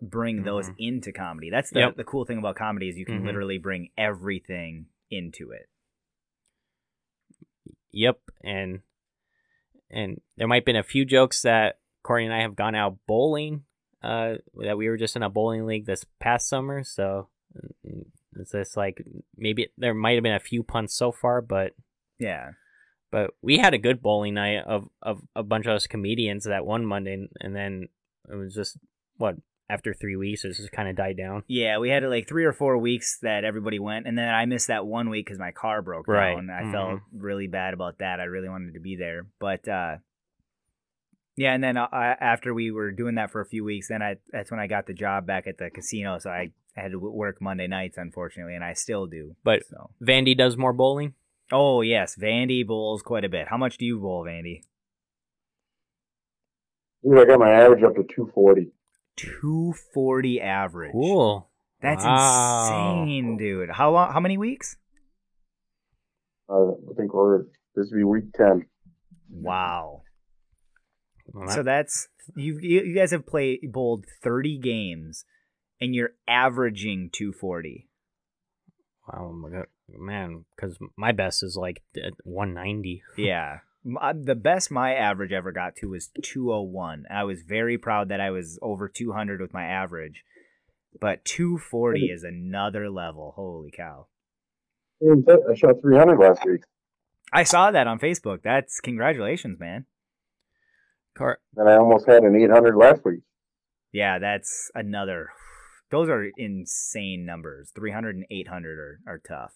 bring 0.00 0.44
those 0.44 0.70
Mhm. 0.70 0.74
into 0.78 1.12
comedy. 1.12 1.50
That's 1.50 1.70
the 1.70 1.80
Yep. 1.80 1.96
the 1.96 2.04
cool 2.04 2.24
thing 2.24 2.38
about 2.38 2.56
comedy 2.56 2.88
is 2.88 2.96
you 2.96 3.04
can 3.04 3.20
Mhm. 3.22 3.26
literally 3.26 3.58
bring 3.58 3.90
everything 3.98 4.86
into 5.10 5.50
it. 5.50 5.68
Yep, 7.92 8.20
and 8.42 8.80
and 9.90 10.20
there 10.36 10.46
might 10.46 10.56
have 10.62 10.64
been 10.66 10.76
a 10.76 10.82
few 10.82 11.04
jokes 11.04 11.42
that 11.42 11.80
Corey 12.02 12.24
and 12.24 12.34
I 12.34 12.40
have 12.42 12.56
gone 12.56 12.74
out 12.74 12.98
bowling. 13.06 13.64
Uh, 14.00 14.36
that 14.62 14.78
we 14.78 14.88
were 14.88 14.96
just 14.96 15.16
in 15.16 15.24
a 15.24 15.28
bowling 15.30 15.66
league 15.66 15.86
this 15.86 16.04
past 16.20 16.48
summer, 16.48 16.84
so 16.84 17.28
mm, 17.84 18.06
it's 18.36 18.52
just 18.52 18.76
like 18.76 19.02
maybe 19.36 19.68
there 19.78 19.94
might 19.94 20.14
have 20.14 20.22
been 20.22 20.34
a 20.34 20.40
few 20.40 20.62
puns 20.62 20.92
so 20.94 21.12
far, 21.12 21.40
but 21.40 21.72
Yeah. 22.18 22.50
but 23.10 23.30
we 23.42 23.58
had 23.58 23.74
a 23.74 23.78
good 23.78 24.02
bowling 24.02 24.34
night 24.34 24.64
of 24.66 24.88
of 25.02 25.22
a 25.34 25.42
bunch 25.42 25.66
of 25.66 25.72
us 25.72 25.86
comedians 25.86 26.44
that 26.44 26.66
one 26.66 26.84
Monday, 26.84 27.28
and 27.40 27.56
then 27.56 27.88
it 28.30 28.34
was 28.34 28.54
just 28.54 28.76
what 29.16 29.36
after 29.70 29.92
three 29.92 30.16
weeks, 30.16 30.44
it 30.46 30.54
just 30.54 30.72
kind 30.72 30.88
of 30.88 30.96
died 30.96 31.16
down. 31.18 31.42
Yeah, 31.46 31.76
we 31.78 31.90
had 31.90 32.02
like 32.04 32.26
three 32.26 32.44
or 32.46 32.54
four 32.54 32.78
weeks 32.78 33.18
that 33.20 33.44
everybody 33.44 33.78
went, 33.78 34.06
and 34.06 34.16
then 34.16 34.28
I 34.28 34.46
missed 34.46 34.68
that 34.68 34.86
one 34.86 35.10
week 35.10 35.26
because 35.26 35.38
my 35.38 35.50
car 35.52 35.82
broke 35.82 36.08
Right. 36.08 36.34
down. 36.34 36.48
I 36.48 36.62
Mhm. 36.62 36.72
felt 36.72 37.00
really 37.12 37.48
bad 37.48 37.74
about 37.74 37.98
that. 37.98 38.18
I 38.20 38.24
really 38.24 38.48
wanted 38.48 38.72
to 38.74 38.80
be 38.80 38.96
there, 38.96 39.26
but 39.38 39.68
uh, 39.68 39.98
yeah. 41.36 41.52
And 41.54 41.62
then 41.62 41.76
uh, 41.76 41.86
I, 41.92 42.06
after 42.20 42.54
we 42.54 42.70
were 42.70 42.90
doing 42.92 43.16
that 43.16 43.30
for 43.30 43.40
a 43.40 43.46
few 43.46 43.62
weeks, 43.64 43.88
then 43.88 44.02
I 44.02 44.16
that's 44.30 44.50
when 44.50 44.60
I 44.60 44.66
got 44.68 44.86
the 44.86 44.94
job 44.94 45.26
back 45.26 45.46
at 45.46 45.58
the 45.58 45.70
casino. 45.70 46.18
So 46.18 46.30
I 46.30 46.52
had 46.80 46.92
to 46.92 46.98
work 46.98 47.40
Monday 47.40 47.66
nights, 47.66 47.96
unfortunately, 47.98 48.54
and 48.54 48.64
I 48.64 48.72
still 48.74 49.06
do. 49.06 49.36
But 49.44 49.64
so 49.66 49.90
Vandy 50.02 50.36
does 50.36 50.56
more 50.56 50.72
bowling. 50.72 51.14
oh 51.52 51.80
yes, 51.82 52.16
Vandy 52.16 52.66
bowls 52.66 53.02
quite 53.02 53.24
a 53.24 53.28
bit. 53.28 53.48
How 53.48 53.56
much 53.56 53.78
do 53.78 53.84
you 53.84 53.98
bowl, 53.98 54.24
Vandy? 54.24 54.62
Dude, 57.02 57.18
I 57.18 57.24
got 57.24 57.38
my 57.38 57.50
average 57.50 57.82
up 57.84 57.94
to 57.94 58.02
240. 58.02 58.72
Two 59.16 59.74
forty 59.94 60.40
average. 60.40 60.92
Cool. 60.92 61.48
That's 61.80 62.04
Wow. 62.04 63.02
insane, 63.04 63.36
dude. 63.36 63.70
How 63.70 63.90
long? 63.92 64.12
How 64.12 64.20
many 64.20 64.36
weeks? 64.38 64.76
Uh, 66.48 66.70
I 66.70 66.94
think 66.96 67.12
we're 67.14 67.44
this 67.74 67.90
will 67.90 67.98
be 67.98 68.04
week 68.04 68.32
10. 68.34 68.66
Wow. 69.30 70.02
Well, 71.32 71.48
So 71.50 71.62
that's 71.62 72.08
you. 72.36 72.58
You 72.60 72.82
you 72.82 72.94
guys 72.94 73.10
have 73.10 73.26
played 73.26 73.60
bowled 73.72 74.06
thirty 74.22 74.56
games, 74.58 75.24
and 75.80 75.94
you're 75.94 76.12
averaging 76.26 77.10
two 77.12 77.32
forty. 77.32 77.88
wow, 79.06 79.28
oh 79.30 79.32
my 79.32 79.50
God. 79.50 79.66
man, 79.88 80.44
because 80.54 80.78
my 80.96 81.12
best 81.12 81.42
is 81.42 81.56
like 81.56 81.82
uh, 81.96 82.10
one 82.24 82.54
ninety. 82.54 83.02
Yeah. 83.16 83.58
My, 83.84 84.10
uh, 84.10 84.14
the 84.20 84.34
best 84.34 84.70
my 84.72 84.92
average 84.94 85.32
ever 85.32 85.52
got 85.52 85.76
to 85.76 85.90
was 85.90 86.10
201. 86.22 87.04
I 87.10 87.22
was 87.22 87.42
very 87.42 87.78
proud 87.78 88.08
that 88.08 88.20
I 88.20 88.30
was 88.30 88.58
over 88.60 88.88
200 88.88 89.40
with 89.40 89.54
my 89.54 89.64
average. 89.64 90.24
But 91.00 91.24
240 91.24 92.06
is 92.06 92.24
another 92.24 92.90
level. 92.90 93.32
Holy 93.36 93.70
cow. 93.70 94.08
I 95.00 95.54
shot 95.54 95.76
300 95.80 96.18
last 96.18 96.44
week. 96.44 96.62
I 97.32 97.44
saw 97.44 97.70
that 97.70 97.86
on 97.86 98.00
Facebook. 98.00 98.42
That's 98.42 98.80
congratulations, 98.80 99.60
man. 99.60 99.86
Car- 101.16 101.38
And 101.56 101.68
I 101.68 101.76
almost 101.76 102.06
had 102.08 102.24
an 102.24 102.34
800 102.34 102.76
last 102.76 103.04
week. 103.04 103.20
Yeah, 103.92 104.18
that's 104.18 104.70
another. 104.74 105.30
Those 105.90 106.08
are 106.08 106.30
insane 106.36 107.24
numbers. 107.24 107.70
300 107.74 108.16
and 108.16 108.26
800 108.30 108.78
are, 108.78 109.00
are 109.06 109.18
tough. 109.18 109.54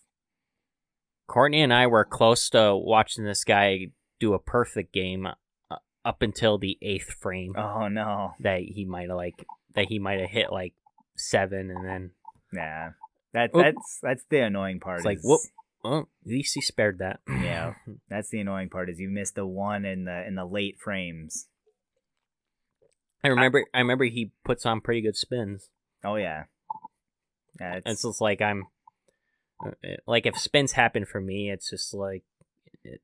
Courtney 1.26 1.62
and 1.62 1.72
I 1.72 1.86
were 1.86 2.04
close 2.04 2.48
to 2.50 2.74
watching 2.76 3.24
this 3.24 3.44
guy 3.44 3.88
do 4.18 4.34
a 4.34 4.38
perfect 4.38 4.92
game 4.92 5.26
uh, 5.26 5.76
up 6.04 6.22
until 6.22 6.58
the 6.58 6.78
eighth 6.82 7.12
frame. 7.20 7.54
Oh, 7.56 7.88
no. 7.88 8.34
That 8.40 8.60
he 8.60 8.84
might 8.84 9.08
have 9.08 9.16
like 9.16 9.44
that 9.74 9.86
he 9.88 9.98
might 9.98 10.20
have 10.20 10.30
hit 10.30 10.52
like 10.52 10.74
seven, 11.16 11.70
and 11.70 11.84
then 11.86 12.10
Nah. 12.52 12.90
That, 13.32 13.50
Oop. 13.56 13.62
that's 13.62 13.98
that's 14.02 14.24
the 14.28 14.40
annoying 14.40 14.78
part. 14.78 14.98
It's 14.98 15.06
like, 15.06 15.20
whoop. 15.22 15.40
well, 15.82 16.08
at 16.24 16.30
least 16.30 16.54
he 16.54 16.60
spared 16.60 16.98
that. 16.98 17.20
Yeah. 17.26 17.74
That's 18.10 18.28
the 18.28 18.40
annoying 18.40 18.68
part 18.68 18.90
is 18.90 19.00
you 19.00 19.08
missed 19.08 19.36
the 19.36 19.46
one 19.46 19.86
in 19.86 20.04
the 20.04 20.26
in 20.26 20.34
the 20.34 20.44
late 20.44 20.76
frames. 20.78 21.48
I 23.24 23.28
remember. 23.28 23.64
I 23.72 23.78
remember 23.78 24.04
he 24.04 24.32
puts 24.44 24.66
on 24.66 24.82
pretty 24.82 25.00
good 25.00 25.16
spins. 25.16 25.70
Oh 26.04 26.16
yeah. 26.16 26.44
Yeah, 27.60 27.74
It's 27.76 27.90
it's, 27.90 28.02
just 28.02 28.20
like 28.20 28.40
I'm. 28.40 28.64
Like 30.06 30.26
if 30.26 30.36
spins 30.38 30.72
happen 30.72 31.04
for 31.04 31.20
me, 31.20 31.50
it's 31.50 31.70
just 31.70 31.94
like 31.94 32.24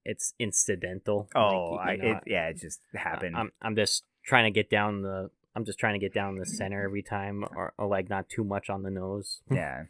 it's 0.04 0.34
incidental. 0.38 1.28
Oh, 1.34 1.76
Like, 1.76 1.88
I, 1.88 1.96
know, 1.96 2.10
it, 2.10 2.22
yeah, 2.26 2.48
it 2.48 2.58
just 2.58 2.80
happened. 2.94 3.36
I'm 3.36 3.52
I'm 3.62 3.76
just 3.76 4.04
trying 4.24 4.44
to 4.44 4.50
get 4.50 4.68
down 4.70 5.02
the. 5.02 5.30
I'm 5.54 5.64
just 5.64 5.78
trying 5.78 5.94
to 5.94 5.98
get 5.98 6.14
down 6.14 6.36
the 6.36 6.46
center 6.46 6.84
every 6.84 7.02
time, 7.02 7.44
or, 7.54 7.72
or 7.78 7.88
like 7.88 8.08
not 8.08 8.28
too 8.28 8.44
much 8.44 8.70
on 8.70 8.82
the 8.82 8.90
nose. 8.90 9.40
yeah, 9.50 9.84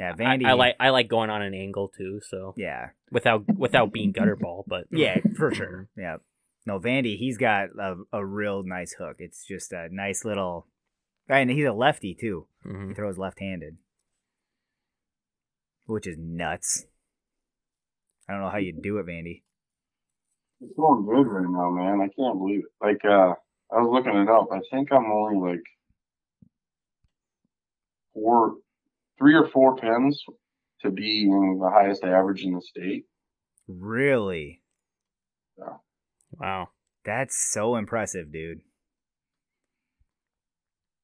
yeah, 0.00 0.10
I, 0.10 0.16
Vandy. 0.16 0.46
I 0.46 0.52
like 0.54 0.76
I 0.80 0.90
like 0.90 1.08
going 1.08 1.30
on 1.30 1.42
an 1.42 1.54
angle 1.54 1.88
too, 1.88 2.20
so 2.26 2.54
Yeah, 2.56 2.90
without 3.12 3.46
without 3.54 3.92
being 3.92 4.12
gutter 4.12 4.36
ball, 4.36 4.64
but 4.66 4.86
yeah, 4.90 5.18
for 5.36 5.54
sure. 5.54 5.88
Yeah, 5.96 6.16
no, 6.66 6.80
Vandy. 6.80 7.18
He's 7.18 7.36
got 7.36 7.68
a, 7.78 7.96
a 8.12 8.24
real 8.24 8.62
nice 8.62 8.92
hook. 8.92 9.16
It's 9.18 9.44
just 9.44 9.72
a 9.72 9.88
nice 9.90 10.24
little, 10.24 10.66
and 11.38 11.50
he's 11.50 11.66
a 11.66 11.72
lefty 11.72 12.14
too. 12.14 12.46
He 12.64 12.70
Mhm. 12.70 12.96
throws 12.96 13.18
left-handed, 13.18 13.78
which 15.86 16.06
is 16.06 16.16
nuts. 16.18 16.86
I 18.28 18.32
don't 18.32 18.42
know 18.42 18.50
how 18.50 18.58
you 18.58 18.72
do 18.72 18.98
it, 18.98 19.06
Vandy. 19.06 19.42
It's 20.60 20.76
going 20.76 21.04
good 21.06 21.26
right 21.26 21.48
now, 21.48 21.70
man. 21.70 22.00
I 22.00 22.08
can't 22.08 22.38
believe 22.38 22.64
it. 22.64 22.72
Like, 22.80 23.04
uh, 23.04 23.34
I 23.72 23.80
was 23.80 23.88
looking 23.90 24.14
it 24.20 24.28
up. 24.28 24.48
I 24.52 24.60
think 24.70 24.92
I'm 24.92 25.10
only 25.10 25.52
like 25.52 25.64
four, 28.12 28.56
three 29.18 29.34
or 29.34 29.48
four 29.48 29.76
pins 29.76 30.22
to 30.82 30.90
be 30.90 31.22
in 31.22 31.58
the 31.60 31.70
highest 31.70 32.04
average 32.04 32.42
in 32.42 32.54
the 32.54 32.60
state. 32.60 33.06
Really, 33.68 34.62
wow. 36.32 36.70
that's 37.04 37.36
so 37.52 37.76
impressive, 37.76 38.32
dude. 38.32 38.62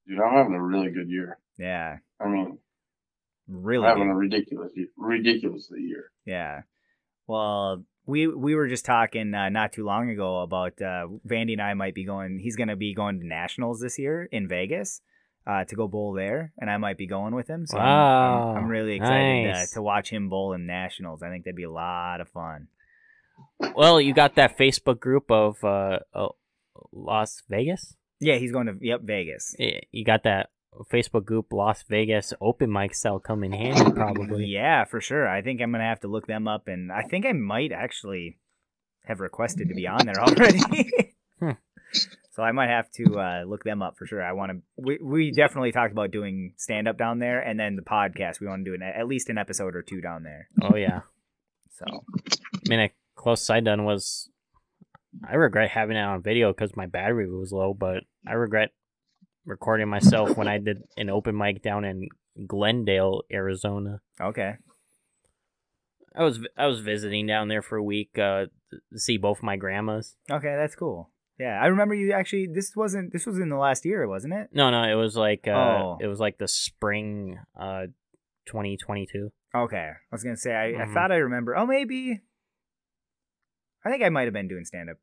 Dude, 0.08 0.20
I'm 0.20 0.36
having 0.36 0.54
a 0.54 0.62
really 0.62 0.90
good 0.90 1.08
year. 1.08 1.38
Yeah, 1.58 1.98
I 2.20 2.28
mean, 2.28 2.58
really. 3.48 3.84
I'm 3.86 3.98
having 3.98 4.08
good. 4.08 4.12
a 4.12 4.16
ridiculous, 4.16 4.72
ridiculously 4.96 5.80
year. 5.80 6.10
Yeah. 6.24 6.62
Well, 7.26 7.84
we 8.04 8.28
we 8.28 8.54
were 8.54 8.68
just 8.68 8.84
talking 8.84 9.34
uh, 9.34 9.48
not 9.48 9.72
too 9.72 9.84
long 9.84 10.10
ago 10.10 10.42
about 10.42 10.80
uh, 10.80 11.08
Vandy 11.26 11.52
and 11.52 11.62
I 11.62 11.74
might 11.74 11.94
be 11.94 12.04
going. 12.04 12.38
He's 12.38 12.56
going 12.56 12.68
to 12.68 12.76
be 12.76 12.94
going 12.94 13.20
to 13.20 13.26
nationals 13.26 13.80
this 13.80 13.98
year 13.98 14.28
in 14.30 14.46
Vegas 14.46 15.00
uh, 15.46 15.64
to 15.64 15.76
go 15.76 15.88
bowl 15.88 16.12
there, 16.12 16.52
and 16.58 16.70
I 16.70 16.76
might 16.76 16.98
be 16.98 17.06
going 17.06 17.34
with 17.34 17.48
him. 17.48 17.66
So 17.66 17.78
I'm- 17.78 17.86
I'm, 17.86 18.56
I'm, 18.56 18.68
really 18.68 18.96
excited 18.96 19.48
nice. 19.52 19.72
uh, 19.72 19.74
to 19.74 19.82
watch 19.82 20.10
him 20.10 20.28
bowl 20.28 20.52
in 20.52 20.66
nationals. 20.66 21.22
I 21.22 21.30
think 21.30 21.44
that'd 21.44 21.56
be 21.56 21.64
a 21.64 21.70
lot 21.70 22.20
of 22.20 22.28
fun. 22.28 22.68
Well, 23.74 24.00
you 24.00 24.14
got 24.14 24.36
that 24.36 24.56
Facebook 24.58 24.98
group 25.00 25.30
of 25.30 25.62
uh, 25.62 25.98
uh, 26.14 26.28
Las 26.92 27.42
Vegas. 27.48 27.96
Yeah, 28.20 28.36
he's 28.36 28.52
going 28.52 28.66
to 28.66 28.76
yep 28.80 29.02
Vegas. 29.02 29.55
Y- 29.59 29.82
You 29.93 30.05
got 30.05 30.22
that 30.24 30.51
Facebook 30.93 31.24
group 31.24 31.52
Las 31.52 31.82
Vegas 31.88 32.32
open 32.40 32.70
mic 32.70 32.94
cell 32.94 33.18
come 33.18 33.43
in 33.44 33.52
handy 33.52 33.90
probably. 33.94 34.47
Yeah, 34.47 34.84
for 34.84 35.01
sure. 35.01 35.26
I 35.28 35.43
think 35.43 35.60
I'm 35.60 35.72
gonna 35.72 35.84
have 35.84 36.01
to 36.01 36.09
look 36.09 36.26
them 36.26 36.47
up, 36.48 36.68
and 36.68 36.93
I 36.93 37.02
think 37.02 37.24
I 37.26 37.32
might 37.32 37.72
actually 37.72 38.38
have 39.05 39.20
requested 39.20 39.68
to 39.68 39.74
be 39.74 39.86
on 39.86 40.05
there 40.05 40.20
already. 40.20 41.14
Hmm. 41.40 41.51
So 42.32 42.43
I 42.43 42.52
might 42.52 42.68
have 42.68 42.90
to 42.93 43.18
uh, 43.18 43.44
look 43.47 43.64
them 43.64 43.80
up 43.80 43.97
for 43.97 44.05
sure. 44.06 44.22
I 44.22 44.32
want 44.32 44.52
to. 44.52 44.59
We, 44.76 44.98
we 45.02 45.30
definitely 45.30 45.72
talked 45.72 45.93
about 45.93 46.10
doing 46.10 46.52
stand 46.59 46.86
up 46.88 46.98
down 46.98 47.18
there, 47.18 47.40
and 47.40 47.59
then 47.59 47.76
the 47.76 47.82
podcast. 47.82 48.40
We 48.40 48.47
want 48.47 48.64
to 48.64 48.70
do 48.70 48.74
an, 48.74 48.82
at 48.82 49.06
least 49.06 49.30
an 49.30 49.38
episode 49.38 49.74
or 49.74 49.82
two 49.82 50.01
down 50.02 50.22
there. 50.24 50.48
Oh 50.60 50.76
yeah. 50.76 51.01
So 51.70 51.84
I 51.88 52.68
mean, 52.68 52.80
a 52.80 52.90
close 53.14 53.40
side 53.43 53.64
done 53.64 53.84
was 53.84 54.28
I 55.28 55.34
regret 55.34 55.70
having 55.70 55.97
it 55.97 56.01
on 56.01 56.22
video 56.22 56.52
because 56.52 56.76
my 56.76 56.86
battery 56.86 57.30
was 57.30 57.52
low, 57.52 57.74
but 57.74 58.05
I 58.26 58.32
regret 58.32 58.70
recording 59.44 59.88
myself 59.88 60.36
when 60.36 60.48
I 60.48 60.59
did 60.59 60.82
an 60.97 61.09
open 61.10 61.36
mic 61.36 61.62
down 61.62 61.84
in 61.84 62.09
Glendale, 62.47 63.22
Arizona. 63.32 64.01
okay, 64.20 64.56
I 66.14 66.22
was 66.22 66.40
I 66.56 66.66
was 66.66 66.80
visiting 66.80 67.26
down 67.26 67.48
there 67.48 67.62
for 67.62 67.76
a 67.76 67.82
week 67.82 68.18
uh, 68.18 68.47
to 68.93 68.98
see 68.98 69.16
both 69.16 69.43
my 69.43 69.56
grandmas. 69.56 70.16
okay, 70.30 70.55
that's 70.56 70.74
cool. 70.74 71.10
Yeah, 71.38 71.60
I 71.60 71.66
remember 71.66 71.94
you 71.94 72.12
actually. 72.12 72.47
This 72.47 72.74
wasn't. 72.74 73.12
This 73.12 73.26
was 73.26 73.38
in 73.38 73.51
the 73.51 73.56
last 73.59 73.84
year, 73.84 74.09
wasn't 74.09 74.32
it? 74.34 74.48
No, 74.52 74.70
no, 74.70 74.82
it 74.84 74.94
was 74.94 75.16
like 75.16 75.47
uh, 75.47 75.51
Oh. 75.52 75.98
it 76.01 76.06
was 76.06 76.18
like 76.18 76.38
the 76.38 76.48
spring 76.48 77.38
uh, 77.59 77.86
2022. 78.47 79.30
Okay, 79.55 79.76
I 79.76 79.94
was 80.10 80.22
gonna 80.24 80.36
say. 80.36 80.55
I, 80.55 80.64
I 80.82 80.86
Mhm. 80.86 80.94
thought 80.94 81.12
I 81.12 81.16
remember. 81.16 81.55
Oh, 81.56 81.66
maybe. 81.66 82.22
I 83.84 83.90
think 83.90 84.02
I 84.02 84.09
might 84.09 84.24
have 84.24 84.32
been 84.32 84.48
doing 84.48 84.64
stand 84.64 84.88
up 84.90 84.97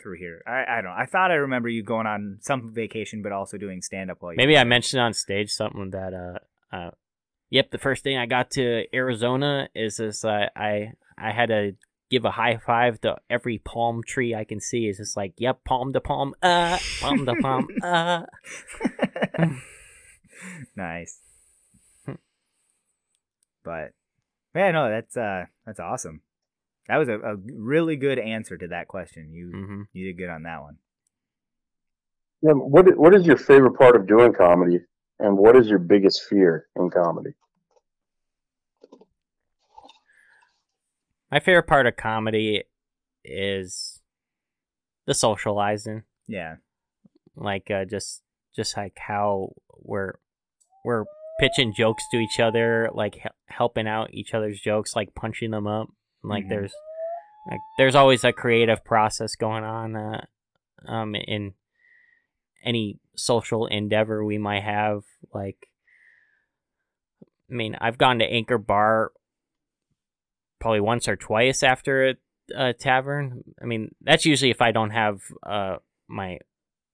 through 0.00 0.18
here. 0.18 0.42
I, 0.46 0.64
I 0.68 0.74
don't. 0.76 0.84
know. 0.84 0.96
I 0.96 1.06
thought 1.06 1.30
I 1.30 1.34
remember 1.34 1.68
you 1.68 1.82
going 1.82 2.06
on 2.06 2.38
some 2.40 2.72
vacation, 2.72 3.22
but 3.22 3.32
also 3.32 3.56
doing 3.58 3.82
stand 3.82 4.10
up 4.10 4.18
while 4.20 4.32
you. 4.32 4.36
Maybe 4.36 4.56
I 4.56 4.64
mentioned 4.64 5.00
on 5.00 5.14
stage 5.14 5.50
something 5.50 5.90
that 5.90 6.14
uh 6.14 6.74
uh 6.74 6.90
yep, 7.50 7.70
the 7.70 7.78
first 7.78 8.02
thing 8.02 8.16
I 8.16 8.26
got 8.26 8.50
to 8.52 8.84
Arizona 8.94 9.68
is 9.74 9.98
this 9.98 10.24
uh, 10.24 10.46
I 10.56 10.92
I 11.18 11.32
had 11.32 11.48
to 11.48 11.72
give 12.10 12.24
a 12.24 12.30
high 12.30 12.56
five 12.56 13.00
to 13.02 13.16
every 13.28 13.58
palm 13.58 14.02
tree 14.02 14.34
I 14.34 14.44
can 14.44 14.60
see. 14.60 14.86
It's 14.86 14.98
just 14.98 15.16
like, 15.16 15.34
yep, 15.38 15.64
palm 15.64 15.92
to 15.92 16.00
palm, 16.00 16.34
uh, 16.42 16.78
palm 17.00 17.24
to 17.26 17.34
palm, 17.36 17.68
uh. 17.82 18.22
nice. 20.76 21.20
but 23.64 23.92
yeah, 24.54 24.70
no, 24.72 24.90
that's 24.90 25.16
uh 25.16 25.44
that's 25.64 25.80
awesome. 25.80 26.22
That 26.88 26.96
was 26.96 27.08
a, 27.08 27.18
a 27.20 27.36
really 27.54 27.96
good 27.96 28.18
answer 28.18 28.56
to 28.58 28.68
that 28.68 28.88
question. 28.88 29.32
You 29.32 29.50
hmm 29.52 29.82
you 29.92 30.06
did 30.06 30.18
good 30.18 30.30
on 30.30 30.42
that 30.44 30.60
one. 30.62 30.76
Yeah, 32.42 32.52
what 32.52 32.96
what 32.96 33.14
is 33.14 33.26
your 33.26 33.36
favorite 33.36 33.74
part 33.78 33.96
of 33.96 34.06
doing 34.06 34.32
comedy, 34.32 34.80
and 35.18 35.36
what 35.36 35.56
is 35.56 35.68
your 35.68 35.78
biggest 35.78 36.24
fear 36.24 36.66
in 36.76 36.90
comedy? 36.90 37.30
My 41.30 41.38
favorite 41.40 41.66
part 41.66 41.86
of 41.86 41.96
comedy 41.96 42.64
is 43.24 44.00
the 45.06 45.14
socializing. 45.14 46.02
Yeah. 46.26 46.56
like 47.36 47.70
uh, 47.70 47.84
just 47.84 48.22
just 48.54 48.76
like 48.76 48.98
how 49.06 49.52
we're 49.76 50.14
we're 50.84 51.04
pitching 51.40 51.72
jokes 51.76 52.02
to 52.12 52.18
each 52.18 52.38
other 52.40 52.88
like 52.92 53.14
he- 53.16 53.28
helping 53.46 53.86
out 53.88 54.12
each 54.12 54.34
other's 54.34 54.60
jokes 54.60 54.94
like 54.94 55.14
punching 55.14 55.50
them 55.50 55.66
up 55.66 55.88
like 56.22 56.44
Mhm. 56.44 56.48
there's 56.48 56.74
like 57.50 57.60
there's 57.78 57.94
always 57.94 58.24
a 58.24 58.32
creative 58.32 58.84
process 58.84 59.34
going 59.36 59.64
on 59.64 59.96
uh, 59.96 60.24
um 60.86 61.14
in 61.14 61.54
any 62.62 62.98
social 63.16 63.66
endeavor 63.66 64.24
we 64.24 64.38
might 64.38 64.62
have 64.62 65.02
like 65.32 65.68
i 67.50 67.54
mean 67.54 67.74
i've 67.80 67.98
gone 67.98 68.18
to 68.18 68.24
anchor 68.24 68.58
bar 68.58 69.12
probably 70.58 70.80
once 70.80 71.08
or 71.08 71.16
twice 71.16 71.62
after 71.62 72.08
a, 72.10 72.14
a 72.54 72.72
tavern 72.74 73.42
i 73.62 73.64
mean 73.64 73.94
that's 74.02 74.26
usually 74.26 74.50
if 74.50 74.60
i 74.60 74.70
don't 74.72 74.90
have 74.90 75.20
uh 75.42 75.76
my 76.06 76.38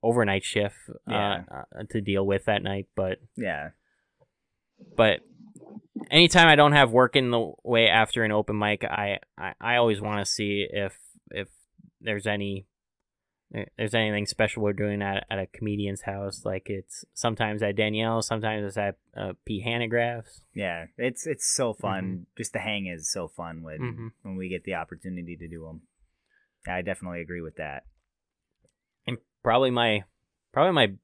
overnight 0.02 0.44
shift 0.44 0.76
uh, 1.08 1.12
Yeah. 1.12 1.42
uh, 1.50 1.82
to 1.90 2.00
deal 2.00 2.24
with 2.24 2.44
that 2.44 2.62
night 2.62 2.86
but 2.94 3.18
Yeah. 3.36 3.70
but 4.96 5.20
anytime 6.10 6.48
I 6.48 6.56
don't 6.56 6.72
have 6.72 6.90
work 6.90 7.16
in 7.16 7.30
the 7.30 7.52
way 7.64 7.88
after 7.88 8.24
an 8.24 8.32
open 8.32 8.58
mic, 8.58 8.84
I 8.84 9.18
I, 9.38 9.52
I 9.60 9.76
always 9.76 10.00
want 10.00 10.18
to 10.20 10.26
see 10.26 10.66
if 10.70 10.96
if 11.30 11.48
there's 12.00 12.26
any 12.26 12.66
there's 13.78 13.94
anything 13.94 14.26
special 14.26 14.62
we're 14.62 14.72
doing 14.72 15.00
at, 15.02 15.24
at 15.30 15.38
a 15.38 15.46
comedian's 15.46 16.02
house. 16.02 16.44
Like 16.44 16.64
it's 16.66 17.04
sometimes 17.14 17.62
at 17.62 17.76
Danielle, 17.76 18.20
sometimes 18.20 18.66
it's 18.66 18.76
at 18.76 18.96
uh, 19.16 19.32
P. 19.44 19.62
Hannagraph's. 19.64 20.42
Yeah. 20.52 20.86
It's 20.98 21.26
it's 21.26 21.54
so 21.54 21.72
fun. 21.72 22.26
Just 22.36 22.52
the 22.52 22.58
hang 22.58 22.86
is 22.86 23.10
so 23.10 23.28
fun 23.28 23.62
when 23.62 23.78
Mhm. 23.78 24.08
when 24.22 24.36
we 24.36 24.48
get 24.48 24.64
the 24.64 24.74
opportunity 24.74 25.36
to 25.36 25.48
do 25.48 25.62
them. 25.64 25.82
I 26.66 26.82
definitely 26.82 27.20
agree 27.20 27.40
with 27.40 27.56
that. 27.56 27.84
And 29.06 29.18
probably 29.44 29.70
my 29.70 30.02
probably 30.52 30.72
my 30.72 30.94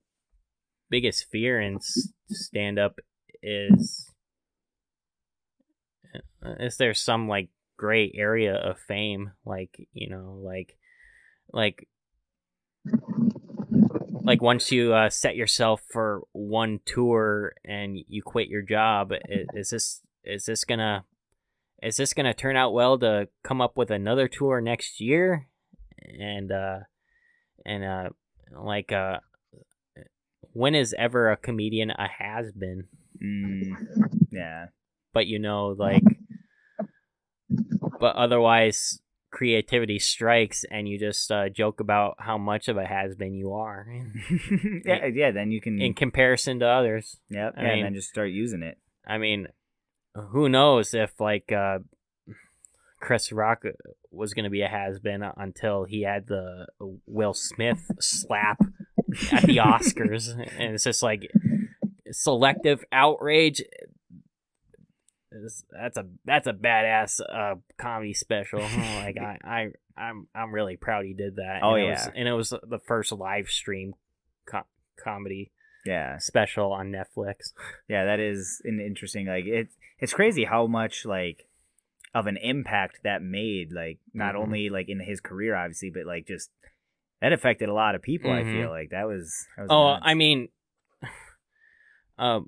biggest 0.91 1.31
fear 1.31 1.61
in 1.61 1.79
stand 2.29 2.79
up 2.79 2.99
is 3.41 4.12
is 6.61 6.77
there 6.77 6.95
some 6.95 7.29
like 7.29 7.49
gray 7.77 8.13
area 8.15 8.55
of 8.55 8.79
fame? 8.79 9.33
Like 9.45 9.89
you 9.93 10.11
know 10.11 10.41
like 10.43 10.77
like 11.53 11.89
like 14.25 14.43
once 14.43 14.71
you 14.71 14.93
uh, 14.93 15.11
set 15.11 15.37
yourself 15.37 15.83
for 15.91 16.23
one 16.33 16.81
tour 16.85 17.55
and 17.65 17.99
you 18.09 18.23
quit 18.23 18.49
your 18.49 18.63
job 18.63 19.13
is 19.29 19.71
this 19.71 20.03
is 20.25 20.45
this 20.45 20.65
gonna 20.65 21.05
is 21.83 21.97
this 21.97 22.15
gonna 22.15 22.35
turn 22.35 22.57
out 22.57 22.73
well 22.73 22.99
to 22.99 23.29
come 23.43 23.61
up 23.61 23.77
with 23.77 23.91
another 23.91 24.29
tour 24.29 24.61
next 24.61 25.01
year? 25.01 25.49
And 25.99 26.53
uh 26.53 26.79
and 27.67 27.85
uh 27.85 28.09
like 28.61 28.93
uh 28.93 29.19
when 30.53 30.75
is 30.75 30.95
ever 30.99 31.31
a 31.31 31.37
comedian 31.37 31.91
a 31.91 32.09
has 32.09 32.53
been? 32.53 32.85
Mm, 33.23 33.77
yeah. 34.31 34.67
But 35.13 35.27
you 35.27 35.39
know 35.39 35.69
like 35.79 36.03
but 38.01 38.17
otherwise 38.17 39.01
creativity 39.31 39.99
strikes 39.99 40.65
and 40.71 40.89
you 40.89 40.99
just 40.99 41.31
uh, 41.33 41.49
joke 41.49 41.81
about 41.81 42.15
how 42.19 42.37
much 42.37 42.69
of 42.69 42.77
a 42.77 42.85
has 42.87 43.15
been 43.15 43.33
you 43.35 43.53
are 43.53 43.87
yeah. 44.85 45.07
Yeah. 45.07 45.31
Then 45.31 45.51
you 45.51 45.61
can. 45.61 45.81
in 45.81 45.95
comparison 45.95 46.59
to 46.61 46.67
others 46.67 47.17
Yep. 47.31 47.55
I 47.57 47.61
yeah, 47.63 47.69
mean- 47.69 47.77
and 47.79 47.85
then 47.87 47.95
just 47.95 48.09
start 48.11 48.31
using 48.31 48.63
it. 48.63 48.79
i 49.07 49.19
mean 49.19 49.49
who 50.15 50.49
knows 50.51 50.93
if 50.93 51.19
like 51.21 51.51
uh, 51.53 51.79
Chris 53.01 53.33
Rock 53.33 53.63
was 54.11 54.35
going 54.35 54.45
to 54.45 54.51
be 54.51 54.61
a 54.63 54.69
has 54.69 55.01
been 55.01 55.23
until 55.37 55.85
he 55.85 56.03
had 56.03 56.27
the 56.29 56.67
Will 57.07 57.33
Smith 57.35 57.91
slap 57.99 58.61
at 59.33 59.43
the 59.45 59.57
Oscars, 59.57 60.29
and 60.31 60.75
it's 60.75 60.85
just 60.85 61.03
like 61.03 61.29
selective 62.13 62.85
outrage. 62.93 63.63
It's- 65.35 65.65
That's 65.71 65.97
a 65.97 66.07
that's 66.25 66.47
a 66.47 66.53
badass 66.53 67.21
uh, 67.21 67.55
comedy 67.79 68.13
special. 68.15 68.61
like 68.61 69.17
I, 69.21 69.39
I 69.45 69.67
I'm 69.97 70.29
I'm 70.35 70.53
really 70.55 70.77
proud 70.77 71.05
he 71.05 71.15
did 71.15 71.37
that. 71.37 71.61
Oh, 71.63 71.75
and 71.75 71.83
it 71.85 71.87
yeah. 71.87 71.93
was, 71.93 72.11
and 72.15 72.29
it 72.29 72.33
was 72.33 72.51
the 72.51 72.79
first 72.87 73.13
live 73.13 73.49
stream 73.49 73.95
co- 74.47 74.67
comedy 75.03 75.53
Yeah, 75.87 76.19
special 76.19 76.73
on 76.73 76.93
Netflix. 76.93 77.53
yeah, 77.89 78.05
that 78.07 78.21
is 78.21 78.61
an 78.65 78.81
interesting. 78.81 79.27
Like 79.27 79.47
it, 79.47 79.69
it's 79.99 80.13
crazy 80.15 80.45
how 80.45 80.67
much 80.67 81.05
like 81.07 81.49
of 82.15 82.27
an 82.27 82.37
impact 82.37 83.01
that 83.05 83.23
made. 83.23 83.73
Like 83.73 83.99
not 84.13 84.35
Mhm. 84.35 84.39
only 84.43 84.69
like 84.71 84.89
in 84.89 85.01
his 85.01 85.21
career, 85.21 85.55
obviously, 85.55 85.91
but 85.91 86.05
like 86.07 86.27
just 86.27 86.51
that 87.23 87.33
affected 87.33 87.69
a 87.69 87.75
lot 87.75 87.95
of 87.95 88.03
people. 88.03 88.31
I 88.31 88.43
Mhm. 88.43 88.53
feel 88.53 88.71
like 88.71 88.91
that 88.91 89.07
was. 89.07 89.47
That 89.57 89.63
was 89.63 89.71
Oh, 89.71 89.93
nuts. 89.95 90.03
I 90.05 90.15
mean, 90.15 90.49
uh, 92.19 92.41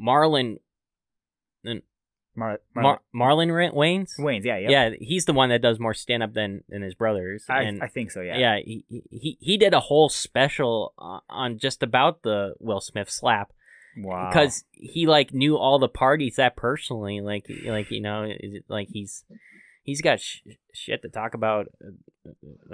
Marlon 0.00 0.56
Mar- 2.36 2.60
Mar- 2.74 3.00
Marlon 3.14 3.48
Wayans. 3.74 4.10
Wayne's. 4.18 4.44
Yeah, 4.44 4.58
yep. 4.58 4.70
Yeah, 4.70 4.90
he's 5.00 5.24
the 5.24 5.32
one 5.32 5.48
that 5.48 5.62
does 5.62 5.80
more 5.80 5.94
stand 5.94 6.22
up 6.22 6.34
than 6.34 6.62
than 6.68 6.82
his 6.82 6.94
brothers. 6.94 7.44
I, 7.48 7.62
and 7.62 7.82
I 7.82 7.88
think 7.88 8.10
so. 8.10 8.20
Yeah. 8.20 8.36
yeah, 8.36 8.58
he, 8.58 8.84
he 9.10 9.38
he 9.40 9.56
did 9.56 9.74
a 9.74 9.80
whole 9.80 10.08
special 10.08 10.92
uh, 10.98 11.20
on 11.30 11.58
just 11.58 11.82
about 11.82 12.22
the 12.22 12.54
Will 12.60 12.80
Smith 12.80 13.10
slap 13.10 13.52
Wow. 13.98 14.28
because 14.28 14.64
he 14.72 15.06
like 15.06 15.32
knew 15.32 15.56
all 15.56 15.78
the 15.78 15.88
parties 15.88 16.36
that 16.36 16.54
personally. 16.56 17.20
Like 17.22 17.46
like 17.64 17.90
you 17.90 18.00
know 18.02 18.24
is 18.24 18.54
it- 18.54 18.64
like 18.68 18.88
he's 18.90 19.24
he's 19.86 20.02
got 20.02 20.20
sh- 20.20 20.40
shit 20.74 21.00
to 21.02 21.08
talk 21.08 21.32
about. 21.34 21.68
Uh, 21.82 21.90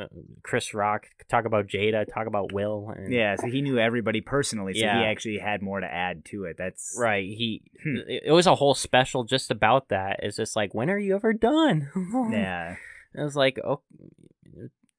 uh, 0.01 0.06
Chris 0.43 0.72
Rock 0.74 1.06
talk 1.28 1.44
about 1.44 1.66
Jada, 1.68 2.06
talk 2.12 2.26
about 2.26 2.52
Will. 2.52 2.93
And, 2.97 3.12
Yeah, 3.12 3.36
so 3.36 3.47
he 3.48 3.60
knew 3.62 3.78
everybody 3.78 4.20
personally, 4.22 4.72
so 4.74 4.80
Yeah. 4.80 4.98
he 5.01 5.05
actually 5.05 5.39
had 5.39 5.60
more 5.62 5.78
to 5.78 5.86
add 5.86 6.24
to 6.26 6.44
it. 6.44 6.56
That's 6.59 6.97
Right. 6.98 7.28
He 7.28 7.62
Hmm. 7.82 7.97
it 8.09 8.32
was 8.32 8.47
a 8.47 8.55
whole 8.55 8.74
special 8.74 9.24
just 9.24 9.51
about 9.51 9.89
that. 9.90 10.20
It's 10.22 10.36
just 10.39 10.56
like 10.56 10.74
when 10.74 10.89
are 10.90 10.98
you 10.98 11.14
ever 11.14 11.32
done? 11.34 11.90
Yeah, 12.32 12.76
It 13.14 13.20
was 13.22 13.36
like 13.36 13.59
oh 13.62 13.82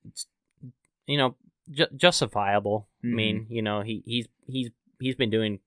it's, 0.06 0.28
you 1.08 1.18
know 1.18 1.36
ju- 1.72 1.88
justifiable. 1.96 2.88
I 3.04 3.08
Mm-hmm. 3.08 3.16
mean, 3.16 3.46
you 3.50 3.62
know, 3.62 3.82
he 3.82 4.04
he's 4.06 4.28
he's 4.48 4.70
he's 5.00 5.16
been 5.16 5.30
doing 5.32 5.60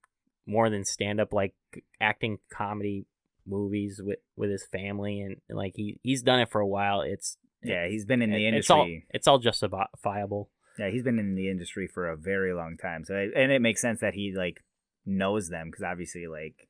more 0.47 0.71
than 0.71 0.85
stand 0.85 1.21
up 1.21 1.33
like 1.33 1.55
acting 2.01 2.39
comedy 2.51 3.07
movies 3.47 4.01
with 4.03 4.19
with 4.37 4.51
his 4.51 4.67
family 4.71 5.21
and 5.21 5.37
like 5.49 5.73
he 5.77 5.99
he's 6.03 6.23
done 6.23 6.41
it 6.41 6.51
for 6.51 6.61
a 6.61 6.67
while. 6.67 7.01
It's 7.03 7.37
yeah, 7.63 7.89
he's 7.89 8.05
been 8.05 8.23
in 8.23 8.31
the 8.31 8.45
it- 8.45 8.49
industry. 8.49 9.07
It's 9.11 9.27
all 9.29 9.39
it's 9.39 9.45
all 9.63 9.69
justifiable. 9.71 10.51
Yeah, 10.79 10.91
he's 10.91 11.03
been 11.03 11.19
in 11.19 11.35
the 11.35 11.51
industry 11.51 11.87
for 11.87 12.09
a 12.11 12.17
very 12.17 12.53
long 12.53 12.77
time. 12.77 13.05
So 13.05 13.15
and 13.15 13.51
it 13.53 13.63
makes 13.63 13.81
sense 13.81 14.01
that 14.01 14.15
he 14.15 14.35
like 14.37 14.63
knows 15.05 15.49
them 15.49 15.71
because 15.71 15.85
obviously 15.85 16.27
like 16.27 16.69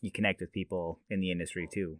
you 0.00 0.10
connect 0.10 0.40
with 0.40 0.52
people 0.52 1.00
in 1.10 1.20
the 1.20 1.30
industry 1.30 1.68
too. 1.72 1.98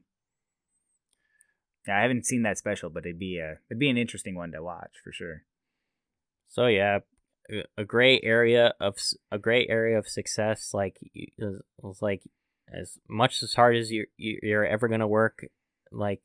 Yeah, 1.89 1.99
I 1.99 2.03
haven't 2.03 2.27
seen 2.27 2.43
that 2.43 2.59
special, 2.59 2.91
but 2.91 3.05
it'd 3.07 3.19
be 3.19 3.39
a 3.39 3.59
it'd 3.71 3.79
be 3.79 3.91
an 3.91 3.97
interesting 3.97 4.35
one 4.37 4.53
to 4.53 4.63
watch 4.63 4.93
for 5.03 5.13
sure. 5.13 5.43
So 6.49 6.67
yeah, 6.67 6.99
a- 7.77 7.85
great 7.85 8.21
area 8.25 8.75
of 8.81 8.97
a 9.33 9.39
great 9.39 9.69
area 9.71 9.99
of 9.99 10.09
success. 10.09 10.71
Like 10.75 10.99
it 11.15 11.33
was 11.83 12.03
like 12.03 12.23
as 12.73 12.99
much 13.09 13.43
as 13.43 13.55
hard 13.55 13.77
as 13.77 13.91
you 13.91 14.07
you- 14.17 14.39
you're 14.43 14.65
ever 14.67 14.89
gonna 14.89 15.09
work, 15.09 15.47
like 15.91 16.23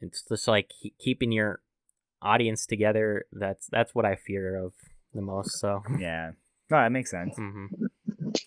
it's 0.00 0.22
just 0.22 0.46
like 0.48 0.72
keeping 0.98 1.32
your 1.32 1.60
audience 2.22 2.66
together. 2.66 3.24
That's 3.32 3.66
that's 3.66 3.94
what 3.94 4.04
I 4.04 4.14
fear 4.16 4.56
of 4.56 4.72
the 5.14 5.22
most. 5.22 5.58
So. 5.58 5.82
Yeah, 5.98 6.32
no, 6.70 6.78
that 6.78 6.92
makes 6.92 7.10
sense. 7.10 7.36
hmm 7.36 7.66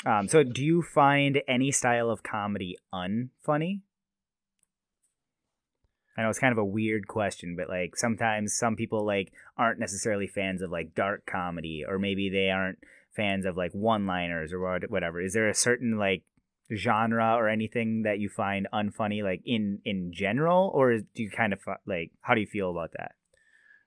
Um, 0.06 0.28
so 0.28 0.44
do 0.44 0.64
you 0.64 0.82
find 0.82 1.42
any 1.48 1.72
style 1.72 2.10
of 2.10 2.22
comedy 2.24 2.78
unfunny? 2.94 3.82
I 6.18 6.22
know 6.24 6.30
it's 6.30 6.40
kind 6.40 6.52
of 6.52 6.58
a 6.58 6.66
weird 6.66 7.08
question, 7.08 7.56
but 7.56 7.70
like 7.70 7.96
sometimes 7.96 8.54
some 8.54 8.76
people 8.76 9.06
like 9.06 9.32
aren't 9.58 9.80
necessarily 9.80 10.28
fans 10.28 10.62
of 10.62 10.70
like 10.70 10.94
dark 10.94 11.26
comedy, 11.26 11.84
or 11.88 11.98
maybe 11.98 12.30
they 12.30 12.50
aren't 12.50 12.80
fans 13.16 13.46
of 13.46 13.58
like 13.58 13.72
one-liners 13.74 14.54
or 14.54 14.60
whatever. 14.88 15.22
Is 15.22 15.34
there 15.34 15.50
a 15.50 15.54
certain 15.54 15.98
like 15.98 16.24
genre 16.76 17.36
or 17.36 17.50
anything 17.50 18.04
that 18.04 18.20
you 18.20 18.30
find 18.30 18.68
unfunny, 18.74 19.24
like 19.24 19.42
in 19.46 19.80
in 19.86 20.12
general, 20.14 20.72
or 20.74 20.98
do 20.98 21.24
you 21.24 21.30
kind 21.30 21.54
of 21.54 21.60
like 21.86 22.12
how 22.22 22.34
do 22.34 22.42
you 22.42 22.48
feel 22.48 22.72
about 22.72 22.92
that? 22.98 23.14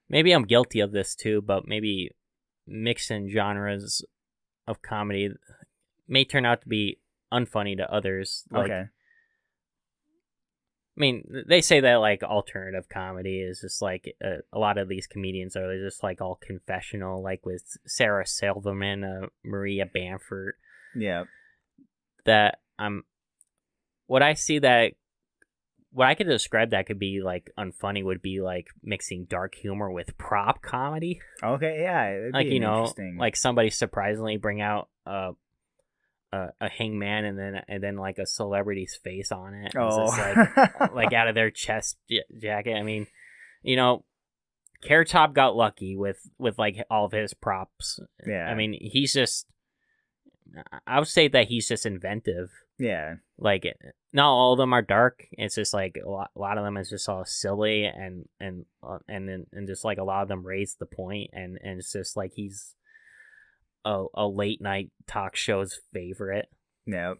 Maybe 0.09 0.33
I'm 0.33 0.45
guilty 0.45 0.81
of 0.81 0.93
this 0.93 1.15
too, 1.15 1.43
but 1.43 1.67
maybe 1.67 2.11
mixing 2.67 3.31
genres 3.31 4.05
of 4.67 4.83
comedy 4.83 5.31
may 6.09 6.25
turn 6.25 6.45
out 6.45 6.63
to 6.63 6.69
be 6.69 6.99
unfunny 7.33 7.77
to 7.77 7.93
others. 7.93 8.45
Like, 8.51 8.65
okay, 8.65 8.85
I 10.97 11.01
mean, 11.01 11.45
they 11.49 11.63
say 11.63 11.81
that 11.81 11.97
like 11.97 12.23
alternative 12.23 12.87
comedy 12.93 13.41
is 13.41 13.61
just 13.61 13.81
like 13.81 14.15
uh, 14.23 14.43
a 14.53 14.59
lot 14.59 14.77
of 14.77 14.89
these 14.89 15.07
comedians 15.07 15.57
are 15.57 15.75
just 15.79 16.03
like 16.03 16.21
all 16.21 16.39
confessional, 16.41 17.23
like 17.23 17.47
with 17.47 17.65
Sarah 17.87 18.27
Silverman, 18.27 19.03
uh, 19.03 19.27
Maria 19.43 19.87
Bamford. 19.87 20.55
yeah, 20.95 21.25
That 22.27 22.59
I'm, 22.79 23.05
what 24.07 24.23
I 24.23 24.35
see 24.35 24.59
that, 24.59 24.93
what 25.93 26.09
I 26.09 26.15
could 26.15 26.27
describe 26.27 26.71
that 26.71 26.87
could 26.87 26.99
be 26.99 27.23
like 27.25 27.51
unfunny 27.59 28.05
would 28.05 28.21
be 28.21 28.43
like 28.43 28.67
mixing 28.83 29.25
dark 29.25 29.55
humor 29.55 29.91
with 29.91 30.19
prop 30.19 30.61
comedy, 30.61 31.21
okay, 31.43 31.81
yeah, 31.83 32.31
like 32.35 32.49
be 32.49 32.55
you 32.55 32.61
know, 32.61 32.81
interesting. 32.81 33.17
like 33.19 33.37
somebody 33.37 33.71
surprisingly 33.71 34.37
bring 34.37 34.61
out 34.61 34.89
a. 35.07 35.31
A, 36.33 36.49
a 36.63 36.69
hangman 36.71 37.25
and 37.27 37.39
then 37.39 37.63
and 37.69 37.83
then 37.83 37.97
like 37.97 38.19
a 38.19 38.27
celebrity's 38.27 38.99
face 39.03 39.31
on 39.31 39.55
it. 39.55 39.75
Oh, 39.77 40.07
like 40.07 40.93
like 40.95 41.13
out 41.15 41.29
of 41.29 41.35
their 41.35 41.51
chest 41.51 41.99
j- 42.09 42.25
jacket. 42.39 42.75
I 42.75 42.83
mean, 42.83 43.07
you 43.63 43.77
know, 43.77 44.05
Top 45.07 45.35
got 45.35 45.55
lucky 45.55 45.95
with 45.97 46.19
with 46.39 46.59
like 46.59 46.83
all 46.91 47.05
of 47.05 47.13
his 47.13 47.35
props. 47.35 48.01
Yeah. 48.27 48.47
I 48.47 48.55
mean, 48.55 48.77
he's 48.81 49.13
just. 49.13 49.47
I 50.87 50.99
would 50.99 51.09
say 51.09 51.29
that 51.29 51.49
he's 51.49 51.67
just 51.69 51.87
inventive. 51.87 52.51
yeah, 52.79 53.15
Like, 53.39 53.65
not 54.13 54.27
all 54.29 54.53
of 54.53 54.59
them 54.59 54.75
are 54.75 54.83
dark. 54.83 55.25
It's 55.33 55.55
just 55.55 55.73
like 55.73 55.97
a 56.05 56.09
lot, 56.09 56.31
a 56.37 56.39
lot 56.39 56.59
of 56.59 56.65
them 56.65 56.77
is 56.77 56.91
just 56.91 57.09
all 57.09 57.25
silly 57.25 57.85
and 57.85 58.29
and 58.39 58.67
uh, 58.83 58.99
and 59.09 59.47
and 59.51 59.67
just 59.67 59.85
like 59.85 59.97
a 59.99 60.05
lot 60.05 60.23
of 60.23 60.29
them 60.29 60.47
raise 60.47 60.77
the 60.79 60.85
point 60.87 61.31
and 61.33 61.59
and 61.63 61.79
it's 61.79 61.93
just 61.93 62.17
like 62.19 62.33
he's 62.35 62.75
a 63.85 64.05
a 64.15 64.27
late 64.27 64.61
night 64.61 64.91
talk 65.07 65.37
show's 65.37 65.81
favorite. 65.93 66.49
Yeah. 66.87 67.15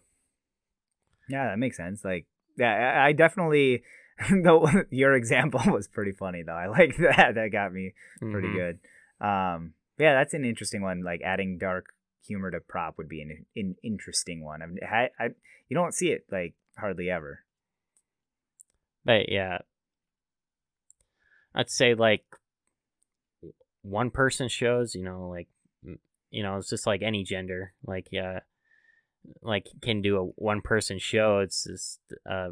Yeah, 1.29 1.47
that 1.47 1.59
makes 1.59 1.77
sense. 1.77 2.03
Like, 2.03 2.25
yeah, 2.57 2.73
I, 3.01 3.07
I 3.07 3.11
definitely. 3.13 3.83
Though 4.43 4.67
your 4.91 5.13
example 5.15 5.59
was 5.73 5.87
pretty 5.87 6.11
funny, 6.11 6.43
though. 6.43 6.53
I 6.53 6.67
like 6.67 6.95
that. 6.97 7.33
That 7.35 7.49
got 7.51 7.73
me 7.73 7.93
pretty 8.19 8.47
Mhm. 8.49 8.55
good. 9.19 9.25
Um, 9.25 9.73
yeah, 9.97 10.13
that's 10.13 10.33
an 10.33 10.45
interesting 10.45 10.81
one. 10.81 11.03
Like 11.03 11.21
adding 11.23 11.57
dark 11.57 11.87
humor 12.25 12.51
to 12.51 12.59
prop 12.59 12.97
would 12.97 13.09
be 13.09 13.21
an, 13.21 13.45
an 13.55 13.75
interesting 13.83 14.43
one. 14.43 14.61
I've 14.61 14.87
had, 14.87 15.09
I, 15.19 15.29
you 15.67 15.75
don't 15.75 15.93
see 15.93 16.09
it 16.09 16.25
like 16.31 16.53
hardly 16.77 17.09
ever. 17.09 17.39
But 19.03 19.29
yeah, 19.29 19.59
I'd 21.55 21.69
say 21.69 21.95
like 21.95 22.23
one 23.81 24.11
person 24.11 24.47
shows, 24.47 24.95
you 24.95 25.03
know, 25.03 25.27
like 25.27 25.47
you 26.33 26.43
know, 26.43 26.57
it's 26.57 26.69
just 26.69 26.87
like 26.87 27.01
any 27.01 27.23
gender, 27.23 27.73
like 27.85 28.07
yeah, 28.11 28.39
like 29.41 29.67
can 29.81 30.01
do 30.01 30.17
a 30.17 30.23
one 30.35 30.61
person 30.61 30.97
show. 30.99 31.39
It's 31.39 31.63
just, 31.63 31.99
uh, 32.29 32.49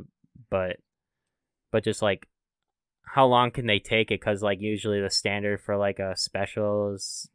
but 0.49 0.77
but 1.71 1.83
just 1.83 2.01
like 2.01 2.27
how 3.03 3.25
long 3.25 3.51
can 3.51 3.65
they 3.67 3.79
take 3.79 4.11
it? 4.11 4.19
Because 4.21 4.41
like 4.43 4.61
usually 4.61 5.01
the 5.01 5.09
standard 5.09 5.59
for 5.61 5.75
like 5.75 5.99
a 5.99 6.15
special 6.15 6.93
is 6.93 7.29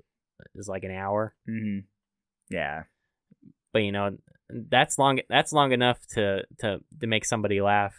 is 0.54 0.68
like 0.68 0.84
an 0.84 0.92
hour. 0.92 1.34
Mm-hmm. 1.48 1.80
Yeah, 2.48 2.84
But 3.72 3.80
you 3.80 3.90
know, 3.92 4.16
that's 4.48 4.98
long. 4.98 5.18
That's 5.28 5.52
long 5.52 5.72
enough 5.72 6.06
to 6.14 6.44
to 6.60 6.78
to 7.00 7.06
make 7.06 7.24
somebody 7.24 7.60
laugh. 7.60 7.94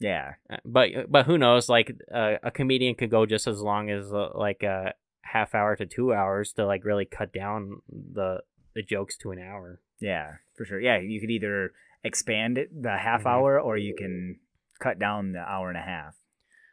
yeah, 0.00 0.34
Uh, 0.50 0.56
but 0.64 0.88
but 1.08 1.26
who 1.26 1.38
knows 1.38 1.68
like 1.68 1.94
uh, 2.12 2.34
a 2.42 2.50
comedian 2.50 2.96
could 2.96 3.10
go 3.10 3.24
just 3.26 3.46
as 3.46 3.60
long 3.62 3.90
as 3.90 4.12
uh, 4.12 4.30
like 4.34 4.64
a 4.64 4.94
half 5.32 5.54
hour 5.54 5.76
to 5.76 5.86
two 5.86 6.12
hours 6.12 6.52
to 6.52 6.66
like 6.66 6.84
really 6.84 7.04
cut 7.04 7.32
down 7.32 7.80
the 7.88 8.38
the 8.74 8.82
jokes 8.82 9.16
to 9.18 9.30
an 9.30 9.38
hour 9.38 9.80
yeah, 10.00 10.32
for 10.56 10.64
sure. 10.64 10.80
Yeah, 10.80 10.98
you 10.98 11.20
could 11.20 11.30
either 11.30 11.72
expand 12.02 12.58
it 12.58 12.68
the 12.82 12.96
half 12.98 13.22
Mhm. 13.22 13.26
hour 13.30 13.60
or 13.60 13.76
you 13.76 13.94
can 13.94 14.40
cut 14.80 14.98
down 14.98 15.32
the 15.32 15.38
hour 15.40 15.68
and 15.68 15.78
a 15.78 15.82
half. 15.82 16.16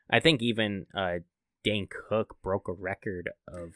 i 0.10 0.20
think 0.20 0.42
even 0.42 0.88
uh 0.96 1.20
dane 1.64 1.88
cook 2.10 2.38
broke 2.42 2.68
a 2.68 2.74
record 2.74 3.30
of 3.48 3.74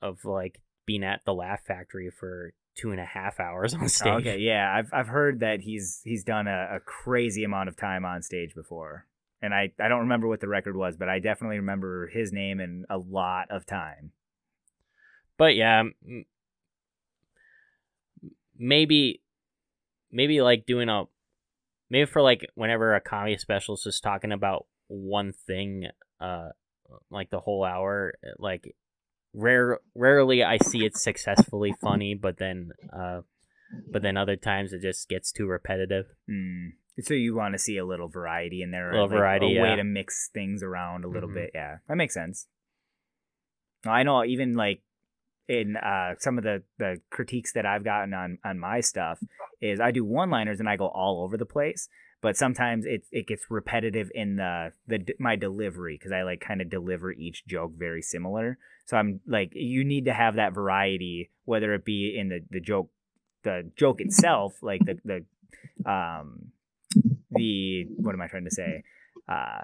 of 0.00 0.24
like 0.24 0.62
being 0.86 1.04
at 1.04 1.20
the 1.26 1.34
laugh 1.34 1.60
factory 1.66 2.08
for 2.10 2.54
two 2.74 2.90
and 2.92 3.00
a 3.00 3.04
half 3.04 3.40
hours 3.40 3.74
on 3.74 3.88
stage. 3.98 4.12
Oh, 4.12 4.16
Okay, 4.18 4.38
yeah, 4.38 4.72
I've 4.76 4.90
I've 4.92 5.08
heard 5.08 5.40
that 5.40 5.60
he's 5.60 6.00
he's 6.04 6.24
done 6.24 6.46
a, 6.46 6.76
a 6.76 6.80
crazy 6.80 7.42
amount 7.44 7.68
of 7.68 7.76
time 7.76 8.04
on 8.04 8.22
stage 8.22 8.54
before, 8.54 9.06
and 9.42 9.52
I 9.54 9.72
I 9.80 9.88
don't 9.88 10.00
remember 10.08 10.28
what 10.28 10.40
the 10.40 10.48
record 10.48 10.76
was, 10.76 10.96
but 10.96 11.08
I 11.08 11.18
definitely 11.18 11.56
remember 11.56 12.08
his 12.08 12.32
name 12.32 12.60
and 12.60 12.84
a 12.88 12.98
lot 12.98 13.50
of 13.50 13.66
time. 13.66 14.12
But 15.38 15.54
yeah, 15.54 15.84
maybe 18.56 19.22
maybe 20.10 20.40
like 20.40 20.66
doing 20.66 20.88
a 20.88 21.04
maybe 21.90 22.06
for 22.06 22.22
like 22.22 22.48
whenever 22.54 22.94
a 22.94 23.00
comedy 23.00 23.36
specialist 23.36 23.86
is 23.86 24.00
talking 24.00 24.32
about 24.32 24.66
one 24.88 25.32
thing 25.32 25.88
uh 26.20 26.48
like 27.10 27.30
the 27.30 27.40
whole 27.40 27.64
hour 27.64 28.14
like 28.38 28.74
rare 29.34 29.80
rarely 29.94 30.42
I 30.42 30.58
see 30.58 30.84
it 30.84 30.96
successfully 30.96 31.74
funny 31.82 32.14
but 32.14 32.38
then 32.38 32.70
uh 32.92 33.20
but 33.92 34.02
then 34.02 34.16
other 34.16 34.36
times 34.36 34.72
it 34.72 34.82
just 34.82 35.08
gets 35.08 35.30
too 35.32 35.46
repetitive. 35.46 36.06
Mm. 36.28 36.72
So 37.00 37.14
you 37.14 37.34
want 37.34 37.54
to 37.54 37.58
see 37.58 37.76
a 37.76 37.84
little 37.84 38.08
variety 38.08 38.62
in 38.62 38.70
there, 38.70 38.90
a 38.90 38.92
Little 38.94 39.08
like, 39.08 39.16
variety, 39.18 39.56
a 39.56 39.60
way 39.60 39.76
to 39.76 39.84
mix 39.84 40.28
things 40.32 40.62
around 40.62 41.04
a 41.04 41.08
little 41.08 41.28
Mhm. 41.28 41.34
bit. 41.34 41.50
Yeah, 41.54 41.78
that 41.88 41.96
makes 41.96 42.14
sense. 42.14 42.48
I 43.84 44.02
know 44.02 44.24
even 44.24 44.54
like 44.54 44.82
in 45.48 45.76
uh, 45.76 46.14
some 46.18 46.38
of 46.38 46.44
the 46.44 46.62
the 46.78 47.00
critiques 47.10 47.52
that 47.52 47.66
I've 47.66 47.84
gotten 47.84 48.12
on 48.14 48.38
on 48.44 48.58
my 48.58 48.80
stuff 48.80 49.18
is 49.60 49.80
I 49.80 49.90
do 49.90 50.04
one 50.04 50.30
liners 50.30 50.60
and 50.60 50.68
I 50.68 50.76
go 50.76 50.88
all 50.88 51.22
over 51.22 51.36
the 51.36 51.46
place, 51.46 51.88
but 52.20 52.36
sometimes 52.36 52.84
it 52.84 53.06
it 53.12 53.26
gets 53.26 53.44
repetitive 53.48 54.10
in 54.14 54.36
the 54.36 54.72
the 54.86 55.04
my 55.18 55.36
delivery 55.36 55.96
because 55.98 56.12
I 56.12 56.22
like 56.22 56.40
kind 56.40 56.60
of 56.60 56.70
deliver 56.70 57.12
each 57.12 57.46
joke 57.46 57.72
very 57.76 58.02
similar. 58.02 58.58
So 58.86 58.96
I'm 58.96 59.20
like 59.26 59.52
you 59.54 59.84
need 59.84 60.06
to 60.06 60.14
have 60.14 60.36
that 60.36 60.54
variety, 60.54 61.30
whether 61.44 61.74
it 61.74 61.84
be 61.84 62.16
in 62.18 62.28
the 62.28 62.40
the 62.50 62.60
joke 62.60 62.90
the 63.44 63.70
joke 63.76 64.00
itself, 64.00 64.54
like 64.62 64.82
the 64.84 64.98
the 65.04 65.90
um 65.90 66.52
the 67.30 67.86
what 67.96 68.14
am 68.14 68.20
I 68.20 68.26
trying 68.26 68.44
to 68.44 68.50
say? 68.50 68.82
Uh 69.28 69.62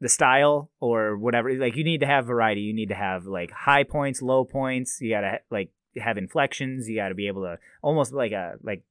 the 0.00 0.08
style 0.08 0.70
or 0.80 1.16
whatever 1.16 1.52
like 1.54 1.74
you 1.76 1.84
need 1.84 2.00
to 2.00 2.06
have 2.06 2.26
variety 2.26 2.60
you 2.60 2.72
need 2.74 2.88
to 2.88 2.94
have 2.94 3.24
like 3.26 3.50
high 3.50 3.82
points 3.84 4.22
low 4.22 4.44
points 4.44 4.98
you 5.00 5.10
gotta 5.10 5.40
like 5.50 5.70
have 5.96 6.16
inflections 6.16 6.88
you 6.88 6.94
gotta 6.96 7.14
be 7.14 7.26
able 7.26 7.42
to 7.42 7.58
almost 7.82 8.12
like 8.12 8.30
a 8.32 8.54
like 8.62 8.82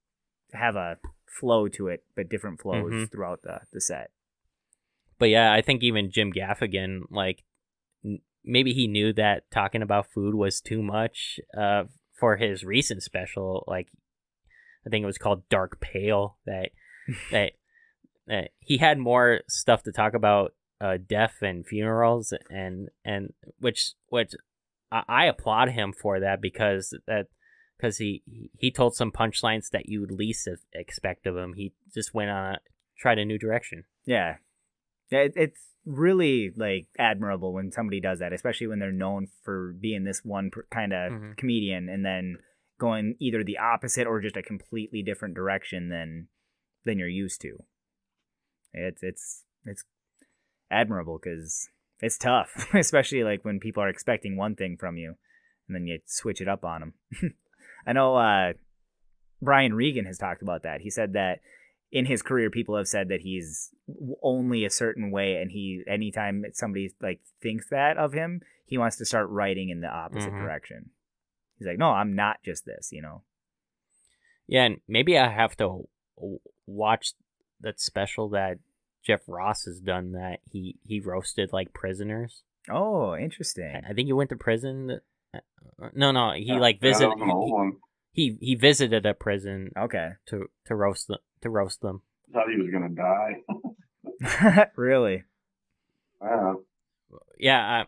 have 0.54 0.76
a 0.76 0.98
flow 1.40 1.68
to 1.68 1.88
it 1.88 2.04
but 2.16 2.28
different 2.30 2.60
flows 2.60 2.92
Mhm. 2.92 3.12
throughout 3.12 3.42
the 3.44 3.62
the 3.72 3.80
set 3.82 4.12
But 5.20 5.30
yeah, 5.30 5.52
I 5.52 5.62
think 5.62 5.82
even 5.82 6.12
Jim 6.12 6.32
Gaffigan, 6.32 7.02
like, 7.10 7.44
n- 8.06 8.20
maybe 8.46 8.74
he 8.74 8.88
knew 8.88 9.14
that 9.14 9.50
talking 9.50 9.82
about 9.82 10.12
food 10.14 10.36
was 10.36 10.62
too 10.62 10.84
much 10.84 11.40
uh, 11.58 11.86
for 12.14 12.38
his 12.38 12.64
recent 12.64 13.02
special. 13.02 13.64
Like, 13.68 13.88
I 14.86 14.90
think 14.92 15.02
it 15.02 15.08
was 15.08 15.18
called 15.18 15.50
Dark 15.50 15.80
Pale. 15.80 16.38
That 16.46 16.70
that 17.32 17.54
that 18.28 18.52
he 18.60 18.78
had 18.78 19.00
more 19.00 19.42
stuff 19.50 19.82
to 19.84 19.92
talk 19.92 20.14
about 20.14 20.54
uh, 20.80 20.98
death 20.98 21.36
and 21.42 21.66
funerals, 21.66 22.34
and 22.50 22.90
and 23.04 23.34
which 23.60 23.94
which 24.08 24.34
I, 24.92 25.04
I 25.08 25.26
applaud 25.26 25.70
him 25.70 25.94
for 25.94 26.20
that 26.20 26.42
because 26.42 26.94
that 27.08 27.28
because 27.78 27.98
he 27.98 28.24
he 28.58 28.72
told 28.72 28.96
some 28.96 29.12
punchlines 29.12 29.70
that 29.72 29.88
you 29.90 30.00
would 30.02 30.12
least 30.12 30.48
expect 30.74 31.26
of 31.28 31.36
him. 31.38 31.54
He 31.54 31.74
just 31.94 32.14
went 32.14 32.30
on 32.30 32.56
a 32.56 32.60
tried 33.00 33.20
a 33.20 33.26
new 33.26 33.38
direction. 33.38 33.84
yeah 34.06 34.38
Yeah, 35.12 35.20
it, 35.20 35.34
it's 35.36 35.62
really 35.86 36.52
like 36.56 36.88
admirable 37.00 37.54
when 37.54 37.72
somebody 37.72 38.02
does 38.02 38.20
that 38.20 38.34
especially 38.34 38.68
when 38.68 38.80
they're 38.80 38.92
known 38.92 39.28
for 39.44 39.74
being 39.80 40.04
this 40.04 40.20
one 40.26 40.52
kind 40.70 40.92
of 40.92 41.14
Mhm. 41.14 41.38
comedian 41.38 41.88
and 41.88 42.04
then 42.04 42.40
going 42.78 43.16
either 43.20 43.42
the 43.44 43.58
opposite 43.58 44.06
or 44.06 44.20
just 44.20 44.36
a 44.36 44.42
completely 44.44 45.02
different 45.02 45.34
direction 45.34 45.88
than 45.90 46.28
than 46.86 47.00
you're 47.00 47.08
used 47.08 47.40
to 47.42 47.64
it's 48.74 49.02
it's 49.02 49.46
it's 49.66 49.84
admirable 50.72 51.20
because 51.22 51.70
it's 52.02 52.18
tough 52.18 52.68
especially 52.74 53.24
like 53.24 53.44
when 53.46 53.60
people 53.60 53.82
are 53.84 53.90
expecting 53.90 54.36
one 54.38 54.56
thing 54.56 54.78
from 54.78 54.98
you 54.98 55.16
and 55.68 55.76
then 55.76 55.88
you 55.88 56.00
switch 56.06 56.42
it 56.42 56.48
up 56.48 56.64
on 56.64 56.80
them 56.82 57.34
i 57.88 57.94
know 57.94 58.16
uh 58.16 58.54
brian 59.42 59.74
regan 59.74 60.06
has 60.06 60.18
talked 60.18 60.42
about 60.42 60.64
that. 60.64 60.82
He 60.82 60.90
said 60.90 61.14
that 61.14 61.40
in 61.92 62.06
his 62.06 62.22
career 62.22 62.50
people 62.50 62.76
have 62.76 62.88
said 62.88 63.08
that 63.10 63.22
he's 63.22 63.70
only 64.22 64.66
a 64.66 64.70
certain 64.70 65.10
way 65.12 65.36
and 65.36 65.52
he 65.52 65.84
anytime 65.88 66.44
somebody 66.54 66.94
like 67.02 67.22
thinks 67.42 67.70
that 67.70 67.98
of 67.98 68.14
him 68.14 68.42
he 68.66 68.78
wants 68.78 68.98
to 68.98 69.06
start 69.06 69.30
writing 69.30 69.70
in 69.70 69.80
the 69.82 69.88
opposite 69.88 70.34
Mhm. 70.34 70.40
direction. 70.42 70.90
He's 71.58 71.68
like 71.68 71.78
no 71.78 71.92
i'm 71.92 72.16
not 72.16 72.44
just 72.44 72.66
this 72.66 72.92
you 72.92 73.02
know? 73.02 73.22
Yeah, 74.48 74.64
and 74.64 74.82
maybe 74.88 75.18
I 75.18 75.28
have 75.30 75.56
to 75.58 75.88
watch 76.66 77.14
that 77.62 77.80
special 77.80 78.30
that 78.30 78.60
Jeff 79.08 79.22
Ross 79.28 79.64
has 79.66 79.80
done 79.80 80.12
that 80.12 80.42
he 80.52 80.78
he 80.84 81.00
roasted 81.00 81.52
like 81.54 81.74
prisoners. 81.74 82.44
oh 82.70 83.16
interesting 83.16 83.82
I 83.90 83.94
think 83.94 84.06
he 84.08 84.14
went 84.14 84.30
to 84.32 84.36
prison. 84.36 85.00
uh, 85.34 85.40
No, 85.96 86.12
no, 86.12 86.34
he 86.34 86.44
Yeah, 86.44 86.60
like 86.60 86.82
visited. 86.82 87.08
was 87.08 87.22
an 87.22 87.30
old 87.32 87.52
one. 87.52 87.78
he 88.12 88.38
he 88.42 88.56
visited 88.56 89.06
a 89.06 89.14
prison 89.14 89.72
okay 89.78 90.10
to 90.28 90.48
to 90.66 90.76
roast 90.76 91.08
them 91.08 91.20
to 91.42 91.50
roast 91.50 91.82
them. 91.82 92.02
I 92.30 92.34
Thought 92.34 92.50
he 92.52 92.62
was 92.62 92.70
gonna 92.70 92.90
die. 92.90 94.66
really 94.76 95.24
Yeah. 96.22 96.54
Yeah, 97.40 97.86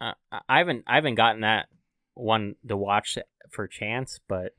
I, 0.00 0.12
I 0.32 0.40
I 0.48 0.58
haven't 0.58 0.84
I 0.86 0.96
haven't 0.96 1.14
gotten 1.14 1.40
that 1.40 1.68
one 2.14 2.56
to 2.68 2.76
watch 2.76 3.16
for 3.50 3.66
chance, 3.66 4.20
but 4.28 4.54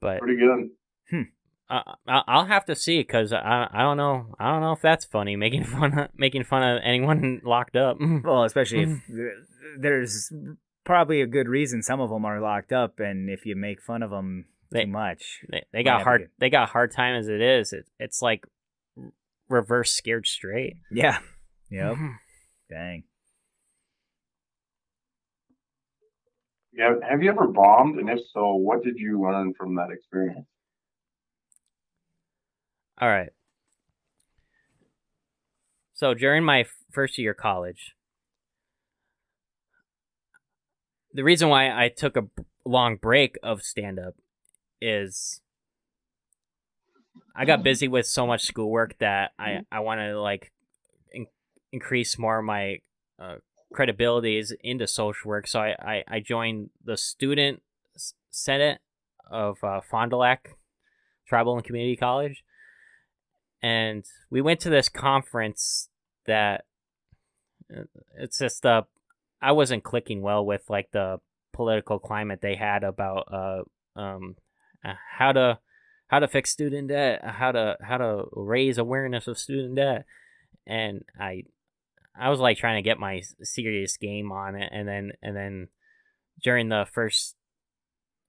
but 0.00 0.20
Pretty 0.20 0.36
good. 0.38 0.70
uh, 1.18 1.24
I- 2.06 2.22
I'll 2.26 2.44
have 2.46 2.64
to 2.66 2.74
see 2.74 3.00
because 3.00 3.32
I 3.32 3.68
I 3.72 3.82
don't 3.82 3.96
know 3.96 4.34
I 4.38 4.50
don't 4.50 4.60
know 4.60 4.72
if 4.72 4.80
that's 4.80 5.04
funny 5.04 5.36
making 5.44 5.64
fun 5.64 5.98
of 5.98 6.08
making 6.16 6.44
fun 6.44 6.62
of 6.62 6.80
anyone 6.84 7.40
locked 7.44 7.76
up. 7.76 7.96
well 8.24 8.44
especially 8.44 8.82
if 8.82 8.88
mm. 9.10 9.28
there's 9.78 10.32
probably 10.84 11.20
a 11.20 11.26
good 11.26 11.48
reason 11.48 11.82
some 11.82 12.00
of 12.00 12.10
them 12.10 12.24
are 12.24 12.40
locked 12.40 12.72
up 12.72 13.00
and 13.00 13.30
if 13.30 13.46
you 13.46 13.56
make 13.56 13.80
fun 13.80 14.02
of 14.02 14.10
them 14.10 14.44
They- 14.70 14.84
too 14.84 14.90
much 14.90 15.40
They, 15.50 15.62
they 15.72 15.82
got 15.82 16.02
hard. 16.02 16.20
good- 16.22 16.30
They 16.38 16.50
got 16.50 16.68
hard 16.70 16.92
time 16.92 17.14
as 17.16 17.28
it 17.28 17.40
is. 17.40 17.72
It, 17.72 17.86
it's 17.98 18.20
like 18.22 18.44
reverse 19.48 19.90
scared 19.92 20.26
straight. 20.26 20.76
yeah 20.90 21.18
yep 21.70 21.92
mm-hmm. 21.94 22.08
dang 22.70 23.04
Yeah. 26.76 26.94
Have 27.08 27.22
you 27.22 27.30
ever 27.30 27.46
bombed? 27.46 28.00
And 28.00 28.10
if 28.10 28.18
so, 28.32 28.56
what 28.56 28.82
did 28.82 28.96
you 28.98 29.22
learn 29.22 29.54
from 29.56 29.76
that 29.76 29.90
experience? 29.92 30.46
All 33.00 33.08
right. 33.08 33.30
So 35.94 36.14
during 36.14 36.44
my 36.44 36.64
first 36.90 37.18
year 37.18 37.32
of 37.32 37.36
college, 37.36 37.94
the 41.12 41.22
reason 41.22 41.48
why 41.48 41.70
I 41.70 41.88
took 41.88 42.16
a 42.16 42.24
long 42.64 42.96
break 42.96 43.38
of 43.42 43.62
stand 43.62 43.98
up 43.98 44.14
is 44.80 45.40
I 47.34 47.44
got 47.44 47.62
busy 47.64 47.88
with 47.88 48.06
so 48.06 48.26
much 48.26 48.42
schoolwork 48.42 48.98
that 48.98 49.32
I 49.38 49.60
I 49.70 49.80
want 49.80 50.00
to 50.00 50.20
like 50.20 50.52
in- 51.12 51.26
increase 51.72 52.18
more 52.18 52.40
of 52.40 52.44
my 52.44 52.78
uh, 53.18 53.36
credibilities 53.74 54.52
into 54.62 54.86
social 54.86 55.28
work. 55.28 55.46
So 55.46 55.60
I 55.60 55.76
I, 55.78 56.04
I 56.08 56.20
joined 56.20 56.70
the 56.84 56.96
student 56.96 57.62
senate 58.30 58.80
of 59.30 59.62
uh, 59.62 59.80
Fond 59.80 60.10
du 60.10 60.16
Lac 60.16 60.56
Tribal 61.26 61.56
and 61.56 61.64
Community 61.64 61.96
College, 61.96 62.44
and 63.64 64.04
we 64.28 64.42
went 64.42 64.60
to 64.60 64.68
this 64.68 64.90
conference 64.90 65.88
that 66.26 66.66
uh, 67.74 67.84
it's 68.18 68.38
just 68.38 68.66
uh 68.66 68.82
I 69.40 69.52
wasn't 69.52 69.84
clicking 69.84 70.20
well 70.20 70.44
with 70.44 70.68
like 70.68 70.90
the 70.92 71.18
political 71.54 71.98
climate 71.98 72.40
they 72.42 72.56
had 72.56 72.84
about 72.84 73.26
uh 73.32 73.62
um 73.98 74.36
uh, 74.84 74.92
how 75.16 75.32
to 75.32 75.58
how 76.08 76.18
to 76.18 76.28
fix 76.28 76.50
student 76.50 76.88
debt, 76.88 77.22
how 77.24 77.52
to 77.52 77.78
how 77.80 77.96
to 77.96 78.24
raise 78.32 78.76
awareness 78.76 79.26
of 79.26 79.38
student 79.38 79.76
debt, 79.76 80.04
and 80.66 81.02
I 81.18 81.44
I 82.14 82.28
was 82.28 82.40
like 82.40 82.58
trying 82.58 82.76
to 82.76 82.86
get 82.86 83.00
my 83.00 83.22
serious 83.42 83.96
game 83.96 84.30
on 84.30 84.56
it, 84.56 84.68
and 84.72 84.86
then 84.86 85.12
and 85.22 85.34
then 85.34 85.68
during 86.42 86.68
the 86.68 86.86
first 86.92 87.34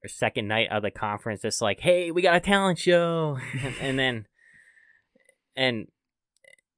or 0.02 0.08
second 0.08 0.48
night 0.48 0.68
of 0.70 0.82
the 0.82 0.90
conference, 0.90 1.44
it's 1.44 1.60
like, 1.60 1.80
hey, 1.80 2.10
we 2.10 2.22
got 2.22 2.36
a 2.36 2.40
talent 2.40 2.78
show, 2.78 3.36
and, 3.62 3.74
and 3.82 3.98
then 3.98 4.26
and 5.56 5.88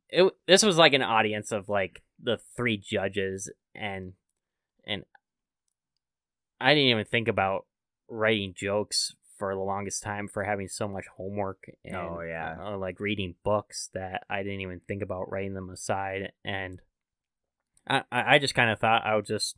it 0.09 0.33
this 0.47 0.63
was 0.63 0.77
like 0.79 0.95
an 0.95 1.03
audience 1.03 1.53
of 1.53 1.69
like 1.69 2.03
the 2.23 2.39
three 2.57 2.77
judges 2.79 3.51
and 3.75 4.13
and 4.87 5.05
I 6.61 6.75
didn't 6.75 6.91
even 6.91 7.05
think 7.05 7.29
about 7.29 7.67
writing 8.09 8.55
jokes 8.57 9.15
for 9.39 9.55
the 9.55 9.61
longest 9.61 10.03
time 10.03 10.27
for 10.27 10.43
having 10.45 10.67
so 10.69 10.89
much 10.89 11.05
homework 11.17 11.65
and 11.85 11.95
Oh, 11.95 12.21
yeah. 12.21 12.57
uh, 12.61 12.77
like 12.77 12.99
reading 12.99 13.37
books 13.45 13.91
that 13.95 14.25
I 14.29 14.43
didn't 14.43 14.63
even 14.63 14.81
think 14.81 15.03
about 15.03 15.31
writing 15.31 15.55
them 15.55 15.71
aside 15.71 16.33
and 16.45 16.81
I 17.89 18.03
I 18.11 18.35
I 18.35 18.39
just 18.39 18.55
kind 18.55 18.71
of 18.71 18.79
thought 18.81 19.07
I 19.07 19.15
would 19.15 19.27
just 19.27 19.57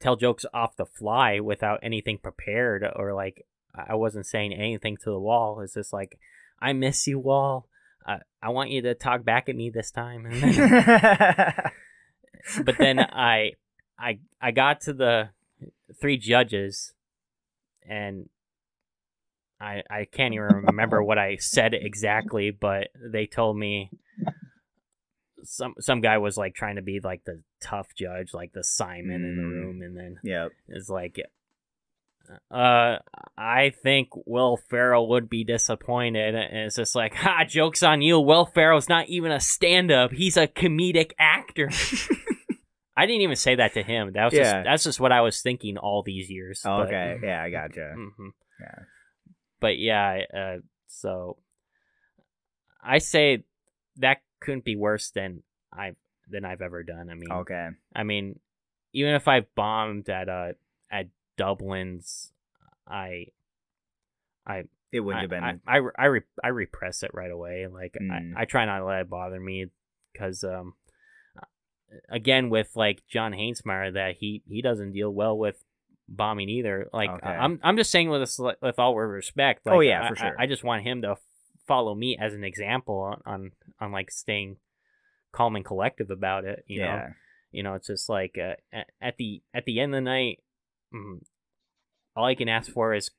tell 0.00 0.16
jokes 0.16 0.46
off 0.54 0.76
the 0.76 0.86
fly 0.86 1.40
without 1.40 1.80
anything 1.82 2.18
prepared 2.18 2.84
or 2.96 3.12
like 3.14 3.44
I 3.74 3.94
wasn't 3.96 4.26
saying 4.26 4.52
anything 4.54 4.96
to 4.98 5.10
the 5.10 5.18
wall. 5.18 5.60
It's 5.60 5.74
just 5.74 5.92
like, 5.92 6.18
I 6.60 6.72
miss 6.72 7.08
you, 7.08 7.18
wall. 7.18 7.68
I 8.06 8.18
I 8.42 8.48
want 8.50 8.70
you 8.70 8.82
to 8.82 8.94
talk 8.94 9.24
back 9.24 9.48
at 9.48 9.56
me 9.56 9.70
this 9.70 9.90
time. 9.90 10.26
And 10.26 10.42
then, 10.42 11.54
but 12.64 12.78
then 12.78 12.98
I 13.00 13.52
I 13.98 14.18
I 14.40 14.50
got 14.50 14.80
to 14.82 14.92
the 14.92 15.30
three 16.00 16.16
judges, 16.18 16.92
and 17.88 18.28
I 19.60 19.82
I 19.90 20.06
can't 20.10 20.34
even 20.34 20.46
remember 20.46 21.02
what 21.02 21.18
I 21.18 21.36
said 21.36 21.74
exactly, 21.74 22.50
but 22.50 22.88
they 23.12 23.26
told 23.26 23.56
me 23.56 23.90
some 25.44 25.74
some 25.80 26.00
guy 26.00 26.18
was 26.18 26.36
like 26.36 26.54
trying 26.54 26.76
to 26.76 26.82
be 26.82 27.00
like 27.00 27.24
the 27.24 27.42
tough 27.62 27.88
judge, 27.96 28.34
like 28.34 28.52
the 28.52 28.64
Simon 28.64 29.24
in 29.24 29.36
the 29.36 29.42
Mm. 29.42 29.50
room, 29.52 29.82
and 29.82 29.96
then 29.96 30.18
yeah, 30.22 30.48
it's 30.68 30.88
like 30.88 31.20
uh 32.50 32.96
I 33.36 33.70
think 33.82 34.08
Will 34.26 34.56
Ferrell 34.56 35.08
would 35.10 35.28
be 35.28 35.44
disappointed 35.44 36.34
and 36.34 36.58
it's 36.66 36.76
just 36.76 36.94
like 36.94 37.14
ha 37.14 37.44
jokes 37.44 37.82
on 37.82 38.00
you 38.02 38.18
Will 38.20 38.46
Ferrell's 38.46 38.88
not 38.88 39.08
even 39.08 39.30
a 39.32 39.40
stand 39.40 39.90
up 39.90 40.12
he's 40.12 40.36
a 40.36 40.46
comedic 40.46 41.12
actor 41.18 41.68
I 42.96 43.06
didn't 43.06 43.22
even 43.22 43.36
say 43.36 43.56
that 43.56 43.74
to 43.74 43.82
him 43.82 44.12
that 44.14 44.24
was 44.24 44.34
Yeah. 44.34 44.42
just 44.42 44.64
that's 44.64 44.84
just 44.84 45.00
what 45.00 45.12
I 45.12 45.20
was 45.20 45.42
thinking 45.42 45.76
all 45.78 46.02
these 46.02 46.30
years 46.30 46.62
Oh, 46.64 46.78
but- 46.78 46.86
okay. 46.88 47.16
Yeah, 47.22 47.42
I 47.42 47.50
gotcha. 47.50 47.94
Mhm. 47.98 48.30
Yeah. 48.60 48.78
but 49.60 49.78
yeah 49.78 50.20
uh 50.34 50.56
so 50.86 51.38
I 52.82 52.98
say 52.98 53.44
that 53.96 54.18
couldn't 54.40 54.64
be 54.64 54.76
worse 54.76 55.10
than 55.10 55.42
I 55.72 55.92
than 56.30 56.44
I've 56.44 56.62
ever 56.62 56.82
done 56.82 57.10
I 57.10 57.14
mean 57.14 57.30
Okay. 57.32 57.68
I 57.94 58.02
mean, 58.02 58.38
even 58.92 59.14
if 59.14 59.26
I 59.28 59.40
bombed 59.54 60.08
at 60.08 60.28
uh 60.28 60.52
at 60.90 61.08
Dublin's, 61.38 62.32
I, 62.86 63.26
I, 64.46 64.64
It 64.92 65.00
wouldn't 65.00 65.18
I, 65.18 65.22
have 65.22 65.30
been. 65.30 65.60
I, 65.66 65.78
I, 65.78 65.80
I, 65.98 66.04
re- 66.06 66.20
I 66.42 66.48
repress 66.48 67.02
it 67.02 67.10
right 67.14 67.30
away. 67.30 67.66
Like 67.66 67.96
Mm. 68.00 68.34
I, 68.36 68.42
I 68.42 68.44
try 68.44 68.64
not 68.66 68.78
to 68.78 68.84
let 68.84 69.00
it 69.02 69.10
bother 69.10 69.40
me 69.40 69.66
because 70.12 70.44
um, 70.44 70.74
again 72.08 72.50
with 72.50 72.70
like 72.74 73.02
John 73.08 73.32
Hainsmeyer 73.32 73.94
that 73.94 74.16
he 74.18 74.42
he 74.48 74.62
doesn't 74.62 74.92
deal 74.92 75.10
well 75.10 75.36
with 75.36 75.62
bombing 76.08 76.48
either. 76.48 76.88
Like 76.92 77.10
Okay. 77.10 77.28
I'm 77.28 77.58
I'm 77.62 77.76
just 77.76 77.90
saying 77.90 78.10
with 78.10 78.20
this 78.22 78.38
with 78.38 78.78
all 78.78 78.94
respect. 78.96 79.64
Like, 79.66 79.74
Oh, 79.74 79.80
yeah, 79.80 80.04
I- 80.04 80.08
for 80.08 80.16
sure. 80.16 80.36
I, 80.38 80.44
I 80.44 80.46
just 80.46 80.64
want 80.64 80.82
him 80.82 81.02
to 81.02 81.16
follow 81.66 81.94
me 81.94 82.16
as 82.20 82.34
an 82.34 82.44
example 82.44 82.98
on 83.00 83.22
on, 83.26 83.50
on 83.80 83.92
like 83.92 84.10
staying 84.10 84.56
calm 85.32 85.56
and 85.56 85.64
collective 85.64 86.10
about 86.10 86.44
it. 86.44 86.64
You 86.66 86.80
know 86.80 86.86
yeah. 86.86 87.08
you 87.52 87.62
know 87.62 87.74
it's 87.74 87.86
just 87.86 88.08
like 88.08 88.36
uh, 88.38 88.54
at, 88.72 88.86
at 89.00 89.16
the 89.16 89.42
at 89.54 89.64
the 89.64 89.80
end 89.80 89.94
of 89.94 89.98
the 89.98 90.02
night 90.10 90.40
mm, 90.94 91.18
all 92.14 92.24
i 92.24 92.34
can 92.34 92.48
ask 92.48 92.70
for 92.70 92.94
is 92.94 93.10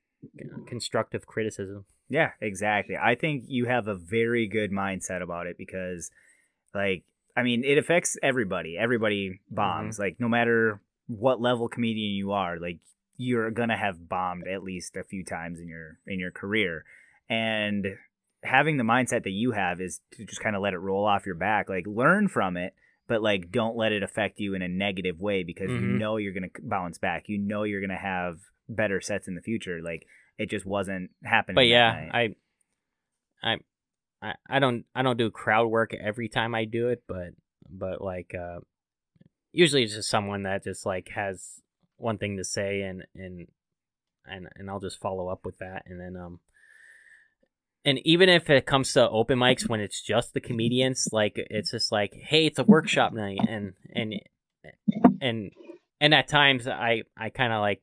constructive 0.68 1.26
criticism 1.28 1.86
Yeah, 2.10 2.32
exactly. 2.40 2.96
I 2.98 3.16
think 3.16 3.46
you 3.48 3.66
have 3.66 3.88
a 3.88 3.96
very 3.96 4.48
good 4.48 4.72
mindset 4.72 5.22
about 5.24 5.48
it 5.48 5.58
because, 5.58 6.12
like, 6.74 7.04
I 7.36 7.42
mean, 7.44 7.64
it 7.64 7.78
affects 7.78 8.18
everybody. 8.22 8.78
Everybody 8.78 9.40
bombs. 9.50 9.98
Like, 10.00 10.20
no 10.20 10.30
matter 10.30 10.82
what 11.08 11.42
level 11.42 11.68
comedian 11.68 12.14
you 12.14 12.32
are, 12.32 12.60
like, 12.60 12.78
you're 13.18 13.50
gonna 13.52 13.78
have 13.78 14.08
bombed 14.08 14.48
at 14.48 14.64
least 14.64 14.96
a 14.96 15.04
few 15.04 15.24
times 15.24 15.60
in 15.60 15.68
your 15.68 15.98
in 16.06 16.20
your 16.20 16.32
career, 16.32 16.86
and 17.30 17.98
having 18.44 18.78
the 18.78 18.84
mindset 18.84 19.24
that 19.24 19.32
you 19.32 19.52
have 19.54 19.82
is 19.82 20.02
to 20.12 20.26
just 20.26 20.42
kind 20.42 20.56
of 20.56 20.62
let 20.62 20.74
it 20.74 20.80
roll 20.80 21.06
off 21.06 21.26
your 21.26 21.36
back. 21.36 21.70
Like, 21.70 21.88
learn 21.88 22.28
from 22.28 22.56
it. 22.58 22.74
But 23.08 23.22
like, 23.22 23.52
don't 23.52 23.78
let 23.78 23.92
it 23.92 24.02
affect 24.04 24.40
you 24.40 24.56
in 24.56 24.62
a 24.62 24.68
negative 24.68 25.20
way 25.20 25.44
because 25.44 25.72
you 25.72 25.82
Mhm. 25.82 25.98
know 26.00 26.18
you're 26.18 26.34
gonna 26.34 26.50
bounce 26.64 26.98
back. 26.98 27.30
You 27.30 27.38
know 27.38 27.64
you're 27.64 27.82
gonna 27.82 27.96
have 27.98 28.40
better 28.68 29.00
sets 29.02 29.28
in 29.28 29.36
the 29.36 29.42
future. 29.42 29.82
Like, 29.82 30.08
it 30.38 30.50
just 30.50 30.66
wasn't 30.66 31.12
happening. 31.24 31.56
but 31.56 31.68
yeah 31.68 31.92
night. 32.12 32.36
I, 33.44 33.52
I 33.52 33.58
i 34.22 34.34
i 34.50 34.60
don't 34.60 34.86
i 34.96 35.02
don't 35.02 35.18
do 35.18 35.30
crowd 35.30 35.68
work 35.68 35.94
every 35.94 36.30
time 36.30 36.56
i 36.56 36.66
do 36.66 36.88
it 36.90 37.04
but 37.08 37.30
but 37.70 38.02
like 38.02 38.34
uh 38.34 38.60
usually 39.52 39.84
it's 39.84 39.94
just 39.96 40.10
someone 40.10 40.44
that 40.44 40.64
just 40.64 40.86
like 40.86 41.10
has 41.10 41.62
one 41.98 42.18
thing 42.18 42.38
to 42.38 42.44
say 42.44 42.82
and 42.82 43.04
and 43.16 43.48
and 44.26 44.48
and 44.56 44.70
i'll 44.70 44.80
just 44.80 45.00
follow 45.00 45.28
up 45.28 45.46
with 45.46 45.58
that 45.60 45.84
and 45.86 46.00
then 46.00 46.16
um 46.16 46.40
and 47.86 48.00
even 48.04 48.28
if 48.28 48.50
it 48.50 48.66
comes 48.66 48.92
to 48.94 49.10
open 49.10 49.40
mics 49.40 49.70
when 49.70 49.80
it's 49.80 50.02
just 50.02 50.34
the 50.34 50.42
comedians 50.42 51.08
like 51.12 51.34
it's 51.36 51.72
just 51.72 51.92
like 51.92 52.14
hey 52.14 52.48
it's 52.48 52.60
a 52.60 52.64
workshop 52.64 53.14
night 53.14 53.38
and 53.48 53.74
and 53.94 54.16
and 55.22 55.52
and 56.02 56.14
at 56.14 56.28
times 56.28 56.68
i 56.68 57.04
i 57.16 57.30
kind 57.30 57.54
of 57.54 57.62
like 57.62 57.82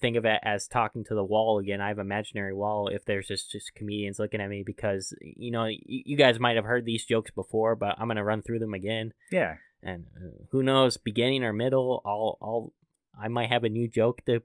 think 0.00 0.16
of 0.16 0.24
it 0.24 0.40
as 0.42 0.66
talking 0.66 1.04
to 1.04 1.14
the 1.14 1.24
wall 1.24 1.60
again 1.60 1.80
i 1.80 1.88
have 1.88 2.00
imaginary 2.00 2.52
wall 2.52 2.88
if 2.88 3.04
there's 3.04 3.28
just 3.28 3.52
just 3.52 3.72
comedians 3.74 4.18
looking 4.18 4.40
at 4.40 4.50
me 4.50 4.64
because 4.66 5.14
you 5.20 5.52
know 5.52 5.66
you, 5.66 5.78
you 5.86 6.16
guys 6.16 6.40
might 6.40 6.56
have 6.56 6.64
heard 6.64 6.84
these 6.84 7.04
jokes 7.04 7.30
before 7.30 7.76
but 7.76 7.94
i'm 7.98 8.08
gonna 8.08 8.24
run 8.24 8.42
through 8.42 8.58
them 8.58 8.74
again 8.74 9.12
yeah. 9.30 9.54
and 9.82 10.06
uh, 10.16 10.44
who 10.50 10.62
knows 10.62 10.96
beginning 10.96 11.44
or 11.44 11.52
middle 11.52 12.02
i'll 12.04 12.36
i'll 12.42 12.72
i 13.20 13.28
might 13.28 13.48
have 13.48 13.62
a 13.62 13.68
new 13.68 13.86
joke 13.86 14.24
to 14.26 14.42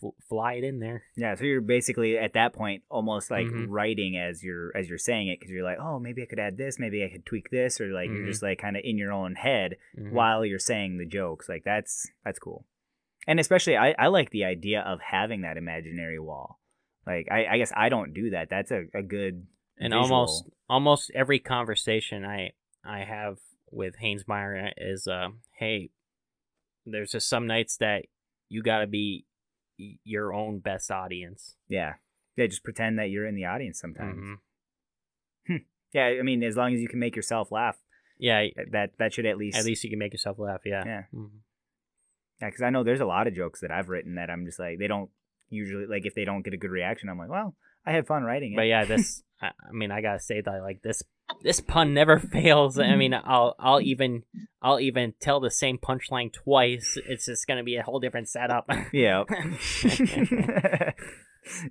p- 0.00 0.06
f- 0.08 0.12
fly 0.28 0.54
it 0.54 0.64
in 0.64 0.78
there 0.80 1.02
Yeah, 1.16 1.34
so 1.34 1.44
you're 1.44 1.60
basically 1.60 2.16
at 2.18 2.32
that 2.34 2.52
point 2.52 2.82
almost 2.88 3.30
like 3.30 3.46
Mhm. 3.46 3.66
writing 3.68 4.16
as 4.16 4.42
you're 4.44 4.76
as 4.76 4.88
you're 4.88 4.98
saying 4.98 5.28
it 5.28 5.38
because 5.40 5.50
you're 5.52 5.64
like, 5.64 5.78
oh, 5.80 5.98
maybe 5.98 6.22
I 6.22 6.26
could 6.26 6.38
add 6.38 6.56
this, 6.56 6.78
maybe 6.78 7.04
I 7.04 7.08
could 7.10 7.26
tweak 7.26 7.50
this, 7.50 7.80
or 7.80 7.88
like 7.92 8.08
you're 8.10 8.22
Mhm. 8.24 8.26
just 8.30 8.42
like 8.42 8.58
kind 8.58 8.76
of 8.76 8.82
in 8.84 8.98
your 8.98 9.12
own 9.12 9.34
head 9.34 9.76
Mhm. 9.96 10.12
while 10.12 10.44
you're 10.44 10.58
saying 10.58 10.98
the 10.98 11.06
jokes. 11.06 11.48
Like 11.48 11.64
that's 11.64 12.10
that's 12.24 12.38
cool, 12.38 12.66
and 13.26 13.38
especially 13.40 13.76
I 13.76 13.94
I 13.98 14.06
like 14.08 14.30
the 14.30 14.44
idea 14.44 14.80
of 14.82 15.00
having 15.00 15.40
that 15.42 15.56
imaginary 15.56 16.18
wall. 16.18 16.60
Like 17.06 17.28
I 17.30 17.46
I 17.46 17.58
guess 17.58 17.72
I 17.76 17.88
don't 17.88 18.12
do 18.14 18.30
that. 18.30 18.48
That's 18.50 18.70
a, 18.70 18.84
a 18.94 19.02
good 19.02 19.46
and 19.78 19.92
visual. 19.92 20.02
almost 20.12 20.48
almost 20.68 21.10
every 21.14 21.38
conversation 21.38 22.24
I 22.24 22.52
I 22.84 23.04
have 23.04 23.38
with 23.70 23.96
Haynes 23.96 24.26
Meyer 24.26 24.72
is 24.76 25.06
uh, 25.06 25.28
hey, 25.58 25.90
there's 26.86 27.12
just 27.12 27.28
some 27.28 27.46
nights 27.46 27.76
that 27.78 28.06
you 28.48 28.62
got 28.62 28.80
to 28.80 28.86
be 28.86 29.26
your 30.04 30.32
own 30.34 30.58
best 30.58 30.90
audience. 30.90 31.56
yeah 31.68 31.94
yeah 32.36 32.46
just 32.46 32.62
pretend 32.64 32.98
that 32.98 33.10
you're 33.10 33.26
in 33.26 33.34
the 33.34 33.44
audience 33.44 33.78
sometimes. 33.80 34.18
Mhm. 35.48 35.64
Yeah, 35.94 36.04
I 36.04 36.22
mean 36.22 36.42
as 36.42 36.54
long 36.56 36.74
as 36.74 36.80
you 36.80 36.88
can 36.88 36.98
make 36.98 37.16
yourself 37.16 37.50
laugh, 37.50 37.78
Yeah, 38.18 38.46
that 38.72 38.90
that 38.98 39.14
should 39.14 39.24
at 39.24 39.38
least 39.38 39.56
at 39.56 39.64
least 39.64 39.82
you 39.84 39.90
can 39.90 39.98
make 39.98 40.12
yourself 40.12 40.38
laugh. 40.38 40.60
Yeah. 40.66 40.82
Yeah. 40.84 41.02
Mhm. 41.14 41.30
Yeah, 42.40 42.48
because 42.48 42.62
I 42.62 42.70
know 42.70 42.84
there's 42.84 43.00
a 43.00 43.06
lot 43.06 43.26
of 43.26 43.34
jokes 43.34 43.60
that 43.60 43.70
I've 43.70 43.88
written 43.88 44.16
that 44.16 44.28
I'm 44.30 44.44
just 44.44 44.58
like 44.58 44.78
they 44.78 44.86
don't 44.86 45.10
usually 45.48 45.86
like 45.86 46.04
if 46.04 46.14
they 46.14 46.24
don't 46.26 46.42
get 46.42 46.52
a 46.52 46.58
good 46.58 46.70
reaction, 46.70 47.08
I'm 47.08 47.18
like, 47.18 47.30
well, 47.30 47.56
I 47.86 47.92
had 47.92 48.06
fun 48.06 48.22
writing 48.22 48.52
it. 48.52 48.56
But 48.56 48.62
yeah, 48.66 48.84
this 48.84 49.22
I, 49.40 49.46
I 49.48 49.72
mean 49.72 49.90
I 49.90 50.02
gotta 50.02 50.20
say 50.20 50.40
that 50.42 50.62
like 50.62 50.82
this 50.82 51.02
this 51.42 51.60
pun 51.60 51.94
never 51.94 52.18
fails. 52.32 52.78
I 52.78 52.96
mean 52.96 53.14
I'll 53.14 53.54
I'll 53.58 53.80
even 53.80 54.22
I'll 54.62 54.80
even 54.80 55.14
tell 55.20 55.40
the 55.40 55.50
same 55.50 55.78
punchline 55.78 56.32
twice. 56.32 56.98
It's 57.08 57.26
just 57.26 57.46
gonna 57.46 57.64
be 57.64 57.76
a 57.76 57.82
whole 57.82 58.00
different 58.00 58.28
setup. 58.28 58.68
yeah, 58.92 59.24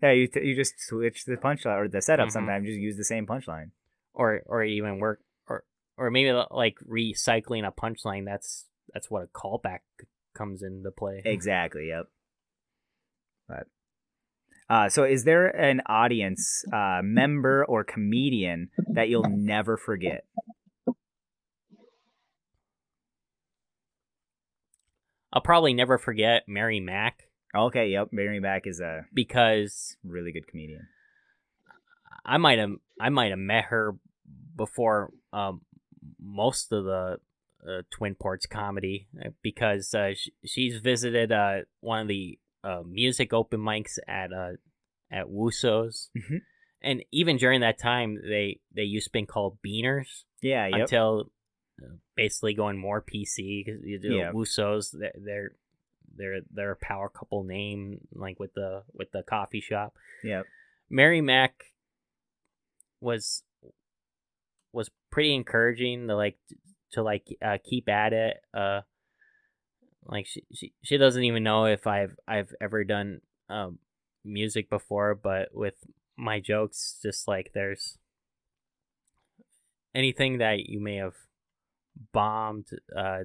yeah. 0.02 0.12
You 0.12 0.28
t- 0.28 0.44
you 0.44 0.56
just 0.56 0.80
switch 0.80 1.26
the 1.26 1.36
punchline 1.38 1.78
or 1.78 1.88
the 1.88 2.02
setup. 2.02 2.30
Mhm. 2.30 2.32
Sometimes 2.32 2.68
just 2.68 2.80
use 2.80 2.98
the 2.98 3.04
same 3.04 3.26
punchline. 3.26 3.72
or 4.14 4.42
or 4.46 4.64
even 4.64 5.00
work 5.00 5.22
or 5.48 5.64
or 5.98 6.10
maybe 6.12 6.32
like 6.52 6.76
recycling 6.88 7.68
a 7.68 7.72
punchline 7.72 8.26
that's 8.26 8.66
that's 8.94 9.10
what 9.12 9.24
a 9.24 9.28
callback 9.28 9.80
comes 10.34 10.62
into 10.64 10.92
play 10.92 11.22
Exactly. 11.26 11.88
Yep. 11.90 12.06
But 13.48 13.68
uh, 14.70 14.90
so 14.90 15.04
is 15.04 15.24
there 15.24 15.48
an 15.48 15.82
audience 15.88 16.64
uh, 16.74 17.02
member 17.04 17.66
or 17.66 17.84
comedian 17.84 18.70
that 18.94 19.10
you'll 19.10 19.30
never 19.30 19.78
forget? 19.78 20.24
i'll 25.34 25.42
probably 25.42 25.74
never 25.74 25.98
forget 25.98 26.44
mary 26.48 26.80
mack 26.80 27.24
Okay. 27.56 27.90
Yep. 27.90 28.10
Mary 28.12 28.40
Mack 28.40 28.68
is 28.68 28.80
a 28.80 29.06
because 29.14 29.98
really 30.04 30.32
good 30.32 30.48
comedian. 30.48 30.88
i 32.26 32.38
might 32.38 32.60
have 32.60 32.72
i 33.00 33.10
might 33.10 33.30
have 33.32 33.40
met 33.40 33.66
her 33.66 33.96
before 34.56 35.12
um 35.34 35.62
most 36.20 36.72
of 36.72 36.84
the 36.84 37.18
uh, 37.68 37.82
twin 37.90 38.16
ports 38.16 38.46
comedy 38.46 39.08
uh, 39.26 39.30
because 39.42 39.94
uh, 39.94 40.14
sh- 40.14 40.30
she's 40.46 40.78
visited 40.82 41.32
uh 41.32 41.60
one 41.80 42.02
of 42.02 42.08
the 42.08 42.38
uh, 42.68 42.84
music 42.86 43.34
open 43.34 43.60
mics 43.62 43.98
at 44.08 44.32
uh 44.34 44.54
at 45.12 45.28
Wussow's. 45.28 46.10
Mhm. 46.18 46.42
and 46.82 47.04
even 47.12 47.38
during 47.38 47.62
that 47.62 47.78
time 47.80 48.18
they 48.30 48.60
they 48.76 48.84
used 48.84 49.08
to 49.08 49.12
be 49.12 49.26
called 49.26 49.58
beaners 49.66 50.24
Yeah. 50.42 50.68
Yep. 50.68 50.80
until 50.82 51.32
uh, 51.82 51.96
basically 52.16 52.54
going 52.54 52.78
more 52.78 53.02
PC 53.02 53.64
because 53.64 53.82
you 53.84 54.00
do 54.00 54.16
Yeah. 54.16 54.32
Wussow's. 54.32 54.92
They're, 54.92 55.52
they're 56.16 56.42
they're 56.52 56.72
a 56.72 56.76
power 56.76 57.10
couple 57.10 57.44
name 57.44 58.00
like 58.12 58.40
with 58.40 58.54
the 58.56 58.84
with 58.94 59.12
the 59.12 59.22
coffee 59.24 59.62
shop. 59.62 59.94
Yeah, 60.24 60.42
Mary 60.90 61.22
Mack 61.22 61.54
was 63.00 63.44
was 64.74 64.90
pretty 65.12 65.34
encouraging 65.36 66.08
to 66.08 66.16
like 66.16 66.38
to 66.94 67.04
like 67.04 67.28
uh, 67.42 67.58
keep 67.64 67.88
at 67.90 68.14
it. 68.14 68.38
Uh, 68.54 68.82
like 70.08 70.26
she, 70.26 70.44
she 70.54 70.74
she 70.84 70.98
doesn't 70.98 71.24
even 71.24 71.44
know 71.44 71.66
if 71.66 71.86
I've 71.86 72.16
I've 72.28 72.54
ever 72.62 72.84
done 72.84 73.22
um 73.50 73.80
music 74.24 74.70
before, 74.70 75.16
but 75.16 75.50
with 75.54 75.76
my 76.18 76.40
jokes, 76.40 76.98
just 77.02 77.28
like 77.28 77.52
there's 77.54 77.98
anything 79.94 80.40
that 80.40 80.68
you 80.70 80.80
may 80.80 80.96
have 80.96 81.16
bombed, 82.12 82.68
uh, 82.96 83.24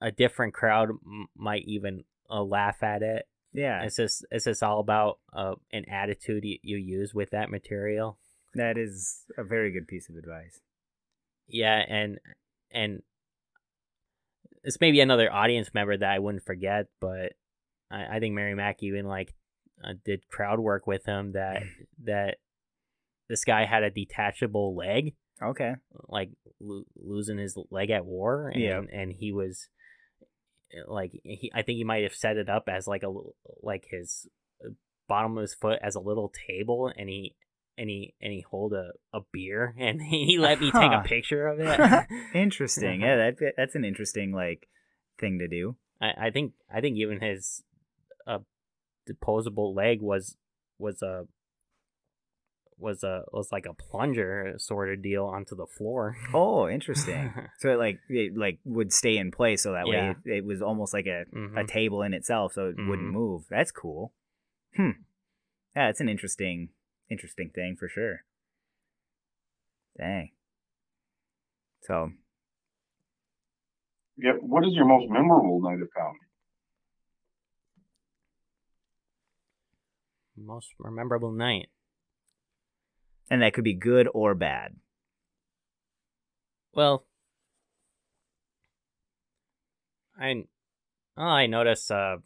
a 0.00 0.10
different 0.12 0.54
crowd 0.54 0.90
m- 0.90 1.26
might 1.36 1.64
even 1.66 2.04
uh, 2.30 2.42
laugh 2.42 2.82
at 2.82 3.02
it. 3.02 3.26
Yeah, 3.52 3.82
It's 3.84 3.96
just 3.96 4.24
it's 4.30 4.44
just 4.46 4.62
all 4.62 4.80
about 4.80 5.18
uh, 5.32 5.54
an 5.72 5.84
attitude 5.90 6.44
you, 6.44 6.58
you 6.62 6.76
use 6.76 7.12
with 7.14 7.30
that 7.30 7.50
material. 7.50 8.18
that 8.54 8.78
is 8.78 9.24
a 9.36 9.44
very 9.44 9.70
good 9.72 9.86
piece 9.88 10.08
of 10.08 10.16
advice. 10.16 10.60
Yeah, 11.48 11.82
and 11.88 12.18
and 12.70 13.02
it's 14.64 14.80
maybe 14.80 15.00
another 15.00 15.32
audience 15.32 15.70
member 15.74 15.96
that 15.96 16.10
I 16.10 16.18
wouldn't 16.18 16.44
forget, 16.44 16.86
but 17.00 17.32
I, 17.90 18.16
I 18.16 18.20
think 18.20 18.34
Mary 18.34 18.54
Mack 18.54 18.82
even 18.82 19.06
like 19.06 19.34
uh, 19.84 19.94
did 20.04 20.28
crowd 20.28 20.60
work 20.60 20.86
with 20.86 21.04
him 21.04 21.32
that 21.32 21.62
that 22.04 22.36
this 23.28 23.44
guy 23.44 23.64
had 23.64 23.82
a 23.82 23.90
detachable 23.90 24.74
leg, 24.76 25.14
Okay. 25.42 25.74
like 26.08 26.30
lo- 26.60 26.84
losing 26.96 27.38
his 27.38 27.56
leg 27.70 27.90
at 27.90 28.04
war, 28.04 28.48
and 28.48 28.62
Yeah. 28.62 28.80
and 28.92 29.12
he 29.12 29.32
was 29.32 29.68
like 30.88 31.12
he 31.24 31.50
I 31.54 31.62
think 31.62 31.76
he 31.76 31.84
might 31.84 32.02
have 32.04 32.14
set 32.14 32.36
it 32.36 32.48
up 32.48 32.64
as 32.68 32.86
like 32.86 33.02
a 33.02 33.12
like 33.62 33.86
his 33.90 34.26
uh, 34.64 34.70
bottom 35.08 35.36
of 35.36 35.42
his 35.42 35.54
foot 35.54 35.78
as 35.82 35.94
a 35.94 36.00
little 36.00 36.32
table, 36.48 36.92
and 36.96 37.08
he. 37.08 37.34
And 37.78 37.88
he 37.88 38.14
and 38.20 38.32
he 38.32 38.42
hold 38.42 38.72
a, 38.74 38.92
a 39.14 39.20
beer 39.32 39.74
and 39.78 40.00
he 40.02 40.36
let 40.38 40.60
me 40.60 40.70
take 40.70 40.90
Huh. 40.92 41.00
a 41.04 41.08
picture 41.08 41.46
of 41.46 41.58
it. 41.60 41.80
interesting. 42.34 43.00
Yeah, 43.00 43.16
that 43.16 43.54
that's 43.56 43.74
an 43.74 43.84
interesting 43.84 44.32
like 44.32 44.68
thing 45.18 45.38
to 45.38 45.48
do. 45.48 45.76
I, 46.00 46.26
I 46.26 46.30
think 46.30 46.52
I 46.72 46.80
think 46.80 46.96
even 46.98 47.20
his 47.20 47.62
uh 48.26 48.38
disposable 49.06 49.74
leg 49.74 50.00
was 50.02 50.36
was 50.78 51.02
a 51.02 51.26
was 52.78 53.02
a 53.04 53.22
was 53.32 53.52
like 53.52 53.66
a 53.66 53.74
plunger 53.74 54.54
sort 54.58 54.92
of 54.92 55.02
deal 55.02 55.24
onto 55.24 55.54
the 55.54 55.66
floor. 55.66 56.16
Oh, 56.34 56.68
interesting. 56.68 57.32
so 57.58 57.72
it 57.72 57.78
like 57.78 58.00
it 58.08 58.36
like 58.36 58.58
would 58.64 58.92
stay 58.92 59.16
in 59.16 59.30
place, 59.30 59.62
so 59.62 59.72
that 59.72 59.86
way 59.88 60.14
it, 60.26 60.30
it 60.30 60.44
was 60.44 60.60
almost 60.62 60.92
like 60.92 61.06
a, 61.06 61.22
a 61.22 61.64
Mhm. 61.64 61.68
table 61.68 62.02
in 62.02 62.12
itself, 62.12 62.52
so 62.54 62.66
it 62.68 62.76
wouldn't 62.76 63.08
Mhm. 63.08 63.12
move. 63.12 63.44
That's 63.48 63.70
cool. 63.70 64.12
Hmm. 64.76 64.90
Yeah, 65.76 65.88
it's 65.90 66.00
an 66.00 66.08
interesting 66.08 66.70
interesting 67.12 67.50
thing 67.54 67.76
for 67.78 67.88
sure. 67.88 68.24
Dang. 69.98 70.30
So 71.82 72.10
Yeah, 74.16 74.32
what 74.40 74.66
is 74.66 74.74
your 74.74 74.86
most 74.86 75.10
memorable 75.10 75.60
night 75.60 75.82
of 75.82 75.88
comedy? 75.96 76.18
Most 80.36 80.68
memorable 80.80 81.32
night. 81.32 81.68
and 83.30 83.40
that 83.42 83.54
could 83.54 83.64
be 83.64 83.74
good 83.74 84.08
or 84.12 84.34
bad. 84.34 84.76
Well, 86.74 87.06
I 90.18 90.44
oh, 91.16 91.22
I 91.22 91.46
noticed 91.46 91.90
uh 91.90 92.18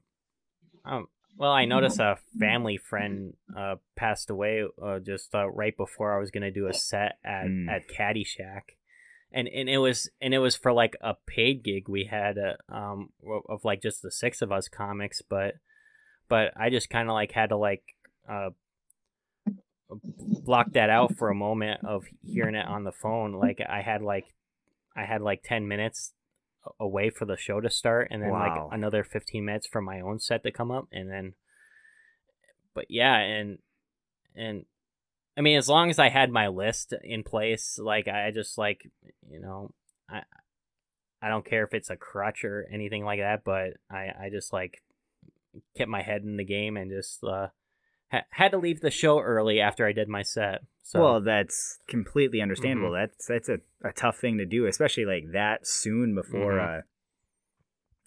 um 0.84 1.06
well 1.36 1.52
I 1.52 1.64
noticed 1.64 1.98
a 2.00 2.16
family 2.38 2.76
friend 2.76 3.34
uh 3.56 3.76
passed 3.96 4.30
away 4.30 4.64
uh 4.82 4.98
just 4.98 5.34
uh, 5.34 5.48
right 5.50 5.76
before 5.76 6.16
I 6.16 6.20
was 6.20 6.30
gonna 6.30 6.50
do 6.50 6.66
a 6.66 6.74
set 6.74 7.18
at 7.24 7.46
Mm. 7.46 7.68
at 7.68 7.88
Caddyshack. 7.88 8.62
And, 9.32 9.48
and 9.48 9.68
it 9.68 9.78
was 9.78 10.08
and 10.20 10.32
it 10.32 10.38
was 10.38 10.56
for 10.56 10.72
like 10.72 10.96
a 11.00 11.14
paid 11.26 11.62
gig 11.62 11.88
we 11.88 12.04
had 12.04 12.38
uh, 12.38 12.54
um 12.74 13.10
of 13.48 13.64
like 13.64 13.82
just 13.82 14.00
the 14.02 14.10
six 14.10 14.40
of 14.40 14.50
us 14.52 14.68
comics 14.68 15.20
but 15.28 15.54
but 16.28 16.52
I 16.56 16.70
just 16.70 16.88
kind 16.90 17.08
of 17.08 17.14
like 17.14 17.32
had 17.32 17.50
to 17.50 17.56
like 17.56 17.82
uh 18.28 18.50
block 20.44 20.72
that 20.72 20.90
out 20.90 21.16
for 21.16 21.28
a 21.28 21.34
moment 21.34 21.84
of 21.84 22.04
hearing 22.22 22.54
it 22.54 22.66
on 22.66 22.84
the 22.84 22.92
phone 22.92 23.32
like 23.32 23.60
I 23.68 23.82
had 23.82 24.02
like 24.02 24.24
I 24.96 25.04
had 25.04 25.20
like 25.22 25.42
10 25.44 25.68
minutes 25.68 26.12
away 26.80 27.10
for 27.10 27.24
the 27.24 27.36
show 27.36 27.60
to 27.60 27.70
start 27.70 28.08
and 28.10 28.22
then 28.22 28.30
Wow. 28.30 28.68
like 28.68 28.74
another 28.78 29.04
15 29.04 29.44
minutes 29.44 29.66
for 29.66 29.80
my 29.80 30.00
own 30.00 30.18
set 30.18 30.42
to 30.44 30.50
come 30.52 30.70
up 30.70 30.86
and 30.92 31.10
then 31.10 31.34
but 32.74 32.86
yeah 32.88 33.16
and 33.16 33.58
and 34.34 34.64
I 35.36 35.40
mean 35.40 35.58
as 35.58 35.68
long 35.68 35.90
as 35.90 35.98
I 35.98 36.08
had 36.08 36.30
my 36.30 36.48
list 36.48 36.94
in 37.02 37.22
place 37.22 37.78
like 37.82 38.08
I 38.08 38.30
just 38.30 38.58
like 38.58 38.90
you 39.28 39.40
know 39.40 39.72
I 40.10 40.22
I 41.22 41.28
don't 41.28 41.44
care 41.44 41.64
if 41.64 41.74
it's 41.74 41.90
a 41.90 41.96
crutch 41.96 42.44
or 42.44 42.66
anything 42.72 43.04
like 43.04 43.20
that 43.20 43.42
but 43.44 43.74
I 43.90 44.10
I 44.26 44.30
just 44.30 44.52
like 44.52 44.82
kept 45.76 45.88
my 45.90 46.02
head 46.02 46.22
in 46.22 46.36
the 46.36 46.44
game 46.44 46.76
and 46.76 46.90
just 46.90 47.22
uh 47.24 47.48
ha- 48.10 48.24
had 48.30 48.50
to 48.52 48.58
leave 48.58 48.80
the 48.80 48.90
show 48.90 49.20
early 49.20 49.60
after 49.60 49.86
I 49.86 49.92
did 49.92 50.08
my 50.08 50.22
set 50.22 50.62
so 50.82 51.00
Well, 51.00 51.20
that's 51.20 51.78
completely 51.88 52.40
understandable. 52.40 52.90
Mm-hmm. 52.90 53.10
That's 53.12 53.26
that's 53.26 53.48
a, 53.48 53.88
a 53.88 53.92
tough 53.92 54.18
thing 54.18 54.38
to 54.38 54.46
do, 54.46 54.66
especially 54.66 55.04
like 55.04 55.32
that 55.32 55.66
soon 55.66 56.14
before. 56.14 56.52
Mhm. 56.54 56.78
uh 56.78 56.82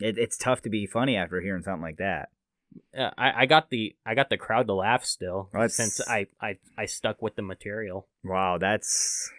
it, 0.01 0.17
It's 0.17 0.37
tough 0.37 0.61
to 0.61 0.69
be 0.69 0.87
funny 0.87 1.17
after 1.17 1.41
hearing 1.41 1.63
something 1.63 1.81
like 1.81 1.97
that. 1.97 2.29
uh, 2.97 3.09
I, 3.17 3.41
I 3.41 3.45
got 3.47 3.69
the 3.69 3.95
I 4.05 4.15
got 4.15 4.29
the 4.29 4.37
crowd 4.37 4.67
to 4.67 4.73
laugh 4.73 5.03
still 5.03 5.49
Well, 5.53 5.67
since 5.69 5.99
I, 6.07 6.27
I 6.41 6.57
I 6.77 6.85
stuck 6.85 7.21
with 7.21 7.35
the 7.35 7.41
material. 7.41 8.07
Wow, 8.23 8.57
that's 8.59 9.29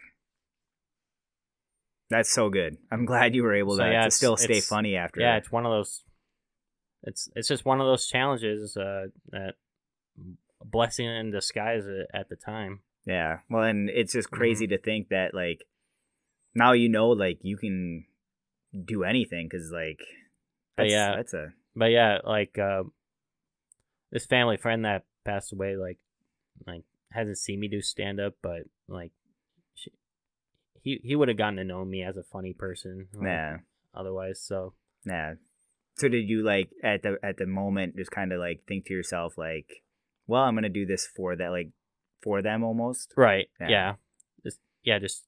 that's 2.09 2.31
so 2.31 2.49
good. 2.49 2.77
I'm 2.91 3.05
glad 3.05 3.33
you 3.35 3.43
were 3.43 3.55
able 3.55 3.77
So, 3.77 3.85
to, 3.85 3.91
yeah, 3.91 4.03
to 4.03 4.11
still 4.11 4.35
stay 4.37 4.59
funny 4.61 4.95
after. 4.97 5.21
Yeah, 5.21 5.37
it's 5.37 5.51
one 5.51 5.65
of 5.65 5.71
those. 5.71 6.03
It's 7.03 7.29
it's 7.35 7.47
just 7.47 7.65
one 7.65 7.79
of 7.81 7.87
those 7.87 8.05
challenges 8.07 8.75
uh, 8.77 9.05
that 9.29 9.55
blessing 10.63 11.05
in 11.07 11.31
disguise 11.31 11.83
at 12.13 12.29
the 12.29 12.35
time. 12.35 12.81
Yeah. 13.05 13.39
Well, 13.49 13.63
and 13.63 13.89
it's 13.89 14.13
just 14.13 14.27
Mm-hmm. 14.29 14.37
crazy 14.37 14.67
to 14.67 14.77
think 14.77 15.09
that 15.09 15.33
like 15.33 15.65
now 16.53 16.73
you 16.73 16.89
know 16.89 17.09
like 17.09 17.39
you 17.41 17.57
can 17.57 18.05
do 18.85 19.03
anything 19.03 19.47
because 19.49 19.71
like 19.71 19.99
But 20.77 20.89
yeah. 20.89 21.15
that's 21.15 21.33
a 21.33 21.53
But 21.75 21.91
yeah, 21.91 22.19
like 22.23 22.57
uh, 22.59 22.83
this 24.11 24.25
family 24.25 24.57
friend 24.57 24.85
that 24.85 25.05
passed 25.25 25.53
away, 25.53 25.75
like 25.75 25.99
like 26.67 26.83
hasn't 27.11 27.37
seen 27.37 27.59
me 27.59 27.67
do 27.67 27.81
stand 27.81 28.19
up, 28.19 28.35
but 28.41 28.63
like 28.87 29.11
she, 29.73 29.91
he 30.81 30.99
he 31.03 31.15
would 31.15 31.27
have 31.27 31.37
gotten 31.37 31.57
to 31.57 31.63
know 31.63 31.83
me 31.85 32.03
as 32.03 32.17
a 32.17 32.23
funny 32.23 32.53
person. 32.53 33.07
like, 33.13 33.23
nah 33.23 33.57
Otherwise, 33.93 34.39
so 34.39 34.73
yeah 35.05 35.33
So 35.97 36.07
did 36.07 36.29
you 36.29 36.43
like 36.43 36.69
at 36.83 37.01
the 37.03 37.17
at 37.23 37.37
the 37.37 37.45
moment 37.47 37.95
just 37.97 38.11
kind 38.11 38.31
of 38.31 38.39
like 38.39 38.61
think 38.67 38.85
to 38.85 38.93
yourself 38.93 39.37
like, 39.37 39.83
well, 40.31 40.43
I'm 40.43 40.55
gonna 40.55 40.69
do 40.69 40.85
this 40.85 41.05
for 41.05 41.35
that 41.35 41.49
like 41.49 41.69
for 42.23 42.41
them 42.41 42.63
almost. 42.63 43.13
Right. 43.17 43.49
Yeah. 43.59 43.69
Yeah. 43.69 43.93
Just 44.43 44.59
yeah, 44.83 44.99
just 44.99 45.23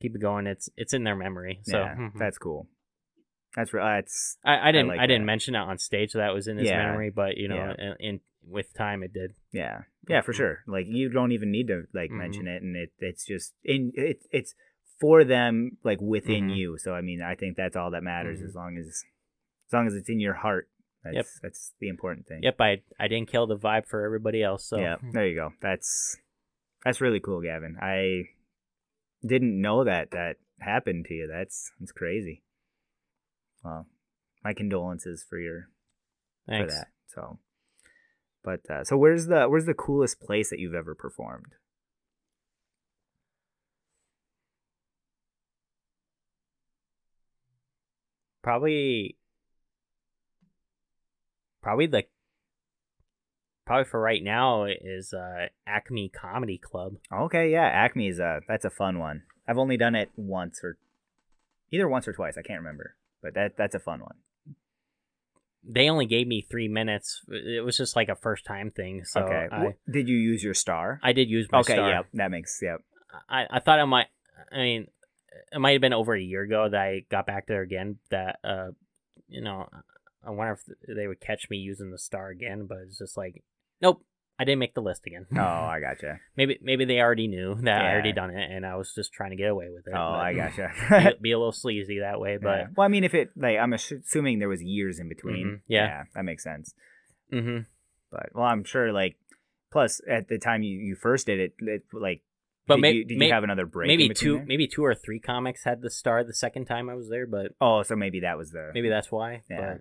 keep 0.00 0.14
it 0.14 0.20
going. 0.20 0.46
It's 0.46 0.68
it's 0.76 0.92
in 0.94 1.04
their 1.04 1.16
memory. 1.16 1.60
So 1.62 1.78
yeah, 1.78 1.94
mhm. 1.96 2.18
that's 2.18 2.38
cool. 2.38 2.66
That's 3.56 3.72
real. 3.72 3.84
That's 3.84 4.38
I, 4.44 4.68
I 4.68 4.72
didn't 4.72 4.90
I, 4.90 4.96
like 4.96 5.08
didn't 5.08 5.26
mention 5.26 5.54
it 5.54 5.58
on 5.58 5.78
stage 5.78 6.12
So 6.12 6.18
that 6.18 6.32
was 6.34 6.46
in 6.48 6.56
his 6.56 6.68
Yeah. 6.68 6.76
memory, 6.78 7.10
but 7.10 7.36
you 7.36 7.48
know, 7.48 7.74
in, 7.78 7.94
in 8.00 8.20
with 8.46 8.72
time 8.74 9.02
it 9.02 9.12
did. 9.12 9.34
yeah, 9.52 9.82
yeah, 10.08 10.22
for 10.22 10.32
sure. 10.32 10.60
Like 10.66 10.86
you 10.88 11.10
don't 11.10 11.32
even 11.32 11.50
need 11.50 11.66
to 11.68 11.84
like 11.92 12.10
Mhm. 12.10 12.16
mention 12.18 12.48
it, 12.48 12.62
and 12.62 12.76
it 12.76 12.92
it's 12.98 13.26
just 13.26 13.54
in 13.64 13.92
it 13.94 14.24
it's 14.30 14.54
for 15.00 15.24
them 15.24 15.78
like 15.84 16.00
within 16.00 16.48
Mhm. 16.48 16.56
you. 16.56 16.78
So 16.78 16.94
I 16.94 17.00
mean, 17.02 17.20
I 17.22 17.34
think 17.34 17.56
that's 17.56 17.76
all 17.76 17.90
that 17.90 18.02
matters 18.02 18.40
Mhm. 18.40 18.46
as 18.46 18.54
long 18.54 18.78
as 18.78 18.86
as 19.66 19.72
long 19.72 19.86
as 19.86 19.94
it's 19.94 20.08
in 20.08 20.20
your 20.20 20.34
heart. 20.34 20.68
That's 21.02 21.14
Yep. 21.14 21.26
that's 21.42 21.72
the 21.80 21.88
important 21.88 22.26
thing. 22.26 22.42
Yep, 22.42 22.60
I 22.60 22.82
I 22.98 23.08
didn't 23.08 23.30
kill 23.30 23.46
the 23.46 23.56
vibe 23.56 23.86
for 23.86 24.04
everybody 24.04 24.42
else. 24.42 24.66
So 24.66 24.78
Yeah, 24.78 24.96
there 25.12 25.26
you 25.26 25.34
go. 25.34 25.52
That's 25.60 26.16
that's 26.84 27.00
really 27.00 27.20
cool, 27.20 27.40
Gavin. 27.40 27.76
I 27.80 28.24
didn't 29.26 29.60
know 29.60 29.84
that 29.84 30.10
that 30.10 30.36
happened 30.60 31.06
to 31.06 31.14
you. 31.14 31.26
That's 31.26 31.72
that's 31.80 31.92
crazy. 31.92 32.42
Well, 33.64 33.86
my 34.44 34.52
condolences 34.54 35.24
for 35.28 35.38
your 35.38 35.68
thanks. 36.46 36.72
for 36.72 36.78
that. 36.78 36.88
So, 37.06 37.38
but 38.42 38.60
uh, 38.70 38.84
so 38.84 38.96
where's 38.96 39.26
the 39.26 39.46
where's 39.46 39.66
the 39.66 39.74
coolest 39.74 40.20
place 40.20 40.50
that 40.50 40.58
you've 40.58 40.74
ever 40.74 40.94
performed? 40.94 41.54
Probably 48.42 49.16
probably 51.62 51.86
the 51.86 52.04
probably 53.66 53.84
for 53.84 54.00
right 54.00 54.22
now 54.22 54.64
is 54.64 55.12
uh 55.12 55.46
Acme 55.66 56.08
Comedy 56.08 56.58
Club. 56.58 56.94
Okay, 57.12 57.50
yeah, 57.50 57.66
Acme's 57.66 58.18
a 58.18 58.40
that's 58.48 58.64
a 58.64 58.70
fun 58.70 58.98
one. 58.98 59.22
I've 59.46 59.58
only 59.58 59.76
done 59.76 59.94
it 59.94 60.10
once 60.16 60.60
or 60.62 60.76
either 61.70 61.88
once 61.88 62.06
or 62.08 62.12
twice. 62.12 62.36
I 62.36 62.42
can't 62.42 62.60
remember, 62.60 62.96
but 63.22 63.34
that 63.34 63.56
that's 63.56 63.74
a 63.74 63.80
fun 63.80 64.00
one. 64.00 64.16
They 65.62 65.90
only 65.90 66.06
gave 66.06 66.26
me 66.26 66.40
three 66.40 66.68
minutes. 66.68 67.20
It 67.28 67.64
was 67.64 67.76
just 67.76 67.94
like 67.94 68.08
a 68.08 68.16
first 68.16 68.46
time 68.46 68.70
thing. 68.70 69.04
So 69.04 69.20
okay, 69.20 69.48
I, 69.52 69.74
did 69.90 70.08
you 70.08 70.16
use 70.16 70.42
your 70.42 70.54
star? 70.54 70.98
I 71.02 71.12
did 71.12 71.28
use 71.28 71.48
my 71.52 71.60
okay, 71.60 71.74
star. 71.74 71.90
yeah, 71.90 72.02
that 72.14 72.30
makes 72.30 72.58
yep. 72.62 72.80
I, 73.28 73.46
I 73.50 73.60
thought 73.60 73.78
I 73.78 73.84
might. 73.84 74.06
I 74.50 74.56
mean, 74.56 74.86
it 75.52 75.58
might 75.58 75.72
have 75.72 75.80
been 75.80 75.92
over 75.92 76.14
a 76.14 76.20
year 76.20 76.42
ago 76.42 76.68
that 76.68 76.80
I 76.80 77.04
got 77.10 77.26
back 77.26 77.46
there 77.46 77.62
again. 77.62 77.98
That 78.10 78.38
uh, 78.42 78.68
you 79.28 79.42
know, 79.42 79.68
I 80.26 80.30
wonder 80.30 80.52
if 80.52 80.96
they 80.96 81.06
would 81.06 81.20
catch 81.20 81.48
me 81.50 81.56
using 81.56 81.90
the 81.90 81.98
star 81.98 82.28
again, 82.28 82.66
but 82.68 82.78
it's 82.86 82.98
just 82.98 83.16
like, 83.16 83.42
nope, 83.80 84.04
I 84.38 84.44
didn't 84.44 84.58
make 84.58 84.74
the 84.74 84.82
list 84.82 85.06
again. 85.06 85.26
Oh, 85.34 85.38
I 85.38 85.80
gotcha. 85.80 86.20
maybe 86.36 86.58
maybe 86.62 86.84
they 86.84 86.98
already 87.00 87.26
knew 87.28 87.54
that 87.62 87.82
I 87.82 87.92
already 87.92 88.12
done 88.12 88.30
it, 88.30 88.50
and 88.50 88.64
I 88.66 88.76
was 88.76 88.92
just 88.94 89.12
trying 89.12 89.30
to 89.30 89.36
get 89.36 89.48
away 89.50 89.68
with 89.70 89.86
it. 89.86 89.94
Oh, 89.94 89.98
I 90.12 90.34
gotcha. 90.34 90.70
be, 90.90 91.10
be 91.22 91.32
a 91.32 91.38
little 91.38 91.52
sleazy 91.52 92.00
that 92.00 92.20
way, 92.20 92.36
but 92.36 92.48
Yeah. 92.58 92.66
well, 92.76 92.84
I 92.84 92.88
mean, 92.88 93.04
if 93.04 93.14
it 93.14 93.30
like, 93.36 93.56
I'm 93.58 93.72
assuming 93.72 94.38
there 94.38 94.48
was 94.48 94.62
years 94.62 94.98
in 94.98 95.08
between. 95.08 95.46
Mhm, 95.46 95.60
yeah. 95.68 96.04
that 96.14 96.24
makes 96.24 96.44
sense. 96.44 96.74
hmm 97.30 97.58
But 98.10 98.30
well, 98.34 98.44
I'm 98.44 98.64
sure 98.64 98.92
like, 98.92 99.16
plus 99.72 100.00
at 100.08 100.28
the 100.28 100.38
time 100.38 100.62
you, 100.62 100.78
you 100.78 100.94
first 100.96 101.26
did 101.26 101.38
it, 101.40 101.52
it 101.60 101.82
like, 101.92 102.22
But 102.66 102.76
did, 102.76 102.80
may- 102.82 102.92
you, 102.92 103.04
did 103.06 103.18
may- 103.18 103.26
you 103.28 103.32
have 103.32 103.44
another 103.44 103.66
break? 103.66 103.88
maybe 103.88 104.08
two 104.12 104.36
there? 104.36 104.46
maybe 104.46 104.66
two 104.66 104.84
or 104.84 104.94
three 104.94 105.20
comics 105.20 105.64
had 105.64 105.80
the 105.80 105.90
star 105.90 106.24
the 106.24 106.34
second 106.34 106.64
time 106.66 106.88
I 106.90 106.94
was 106.94 107.08
there, 107.08 107.26
but 107.26 107.52
Oh, 107.60 107.82
so 107.82 107.94
maybe 107.96 108.20
that 108.20 108.36
was 108.36 108.50
the 108.52 108.70
maybe 108.74 108.88
that's 108.90 109.10
why. 109.12 109.42
Yeah. 109.50 109.60
But, 109.74 109.80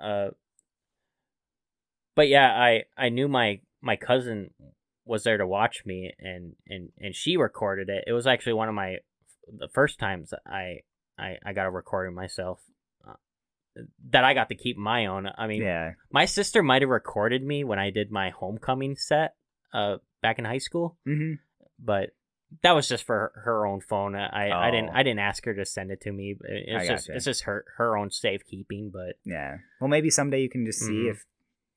uh, 0.00 0.28
but 2.14 2.28
yeah, 2.28 2.48
I 2.50 2.84
I 2.96 3.08
knew 3.10 3.28
my 3.28 3.60
my 3.80 3.96
cousin 3.96 4.50
was 5.04 5.22
there 5.24 5.38
to 5.38 5.46
watch 5.46 5.82
me, 5.84 6.12
and 6.18 6.54
and 6.68 6.90
and 6.98 7.14
she 7.14 7.36
recorded 7.36 7.88
it. 7.88 8.04
It 8.06 8.12
was 8.12 8.26
actually 8.26 8.54
one 8.54 8.68
of 8.68 8.74
my 8.74 8.96
the 9.48 9.68
first 9.68 9.98
times 9.98 10.32
I 10.46 10.80
I 11.18 11.36
I 11.44 11.52
got 11.52 11.66
a 11.66 11.70
recording 11.70 12.14
myself. 12.14 12.60
uh, 13.06 13.14
That 14.10 14.24
I 14.24 14.34
got 14.34 14.48
to 14.48 14.54
keep 14.56 14.76
my 14.76 15.06
own. 15.06 15.28
I 15.36 15.46
mean, 15.46 15.62
yeah. 15.62 15.92
my 16.10 16.24
sister 16.24 16.62
might 16.62 16.82
have 16.82 16.90
recorded 16.90 17.42
me 17.44 17.62
when 17.64 17.78
I 17.78 17.90
did 17.90 18.10
my 18.10 18.30
homecoming 18.30 18.96
set, 18.96 19.34
uh, 19.72 19.96
back 20.22 20.38
in 20.38 20.44
high 20.46 20.58
school, 20.58 20.96
Mm-hmm. 21.06 21.34
but 21.78 22.10
that 22.62 22.72
was 22.72 22.88
just 22.88 23.04
for 23.04 23.32
her, 23.34 23.40
her 23.44 23.66
own 23.66 23.80
phone. 23.80 24.14
I, 24.14 24.50
I 24.50 24.70
didn't 24.70 24.90
Oh. 24.90 24.94
I 24.94 25.02
didn't 25.02 25.18
ask 25.20 25.44
her 25.44 25.54
to 25.54 25.64
send 25.64 25.90
it 25.90 26.00
to 26.02 26.12
me. 26.12 26.36
It's 26.40 26.84
I 26.84 26.86
just 26.94 27.06
gotcha. 27.08 27.16
it's 27.16 27.24
just 27.24 27.42
her 27.44 27.64
her 27.76 27.96
own 27.96 28.10
safekeeping. 28.10 28.90
But 28.92 29.16
Yeah. 29.24 29.58
Well, 29.80 29.88
maybe 29.88 30.10
someday 30.10 30.40
you 30.42 30.48
can 30.50 30.64
just 30.64 30.80
see 30.80 30.92
Mhm. 31.06 31.10
if 31.10 31.24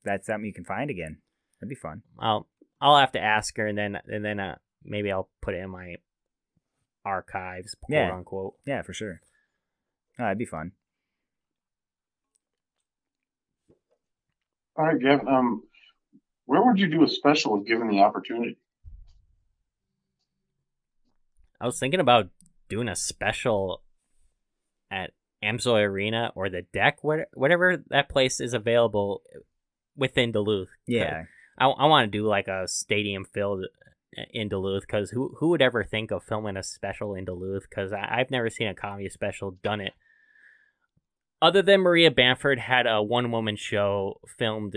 that's 0.03 0.27
something 0.27 0.45
you 0.45 0.53
can 0.53 0.65
find 0.65 0.89
again. 0.89 1.21
That'd 1.59 1.69
be 1.69 1.75
fun. 1.75 2.03
I'll 2.19 2.47
I'll 2.79 2.97
have 2.97 3.11
to 3.13 3.19
ask 3.19 3.57
her, 3.57 3.67
and 3.67 3.77
then 3.77 3.97
and 4.07 4.23
then 4.23 4.39
uh, 4.39 4.57
maybe 4.83 5.11
I'll 5.11 5.29
put 5.41 5.53
it 5.55 5.57
in 5.63 5.69
my 5.69 5.95
archives, 7.03 7.75
quote 7.81 7.97
Yeah. 7.97 8.15
unquote. 8.15 8.55
Yeah, 8.65 8.81
for 8.83 8.93
sure. 8.93 9.21
Oh, 10.19 10.23
that'd 10.23 10.37
be 10.37 10.45
fun. 10.45 10.73
All 14.77 14.85
right, 14.85 14.99
Gavin. 14.99 15.27
Um, 15.27 15.63
where 16.45 16.63
would 16.63 16.79
you 16.79 16.87
do 16.89 17.03
a 17.03 17.07
special 17.09 17.59
if 17.59 17.67
given 17.67 17.87
the 17.89 17.99
opportunity? 17.99 18.57
I 21.59 21.65
was 21.65 21.79
thinking 21.79 21.99
about 21.99 22.29
doing 22.69 22.87
a 22.87 22.95
special 22.95 23.83
at 24.91 25.11
Amsoil 25.43 25.83
Arena 25.83 26.31
or 26.35 26.49
the 26.49 26.65
DECC, 26.73 27.25
whatever 27.33 27.83
that 27.89 28.09
place 28.09 28.39
is 28.39 28.53
available 28.53 29.21
within 29.95 30.31
Duluth. 30.31 30.69
Yeah. 30.87 31.25
I, 31.57 31.67
I 31.67 31.87
want 31.87 32.11
to 32.11 32.17
do 32.17 32.27
like 32.27 32.47
a 32.47 32.67
stadium 32.67 33.25
filled 33.25 33.65
in 34.31 34.49
Duluth 34.49 34.83
because 34.83 35.11
who 35.11 35.35
who 35.39 35.49
would 35.49 35.61
ever 35.61 35.83
think 35.83 36.11
of 36.11 36.23
filming 36.23 36.57
a 36.57 36.63
special 36.63 37.13
in 37.15 37.25
Duluth? 37.25 37.67
Because 37.69 37.93
I've 37.93 38.31
never 38.31 38.49
seen 38.49 38.67
a 38.67 38.73
comedy 38.73 39.09
special 39.09 39.51
done 39.51 39.81
it. 39.81 39.93
Other 41.41 41.61
than 41.61 41.81
Maria 41.81 42.11
Bamford 42.11 42.59
had 42.59 42.85
a 42.85 43.01
one 43.01 43.31
woman 43.31 43.55
show 43.55 44.19
filmed, 44.37 44.75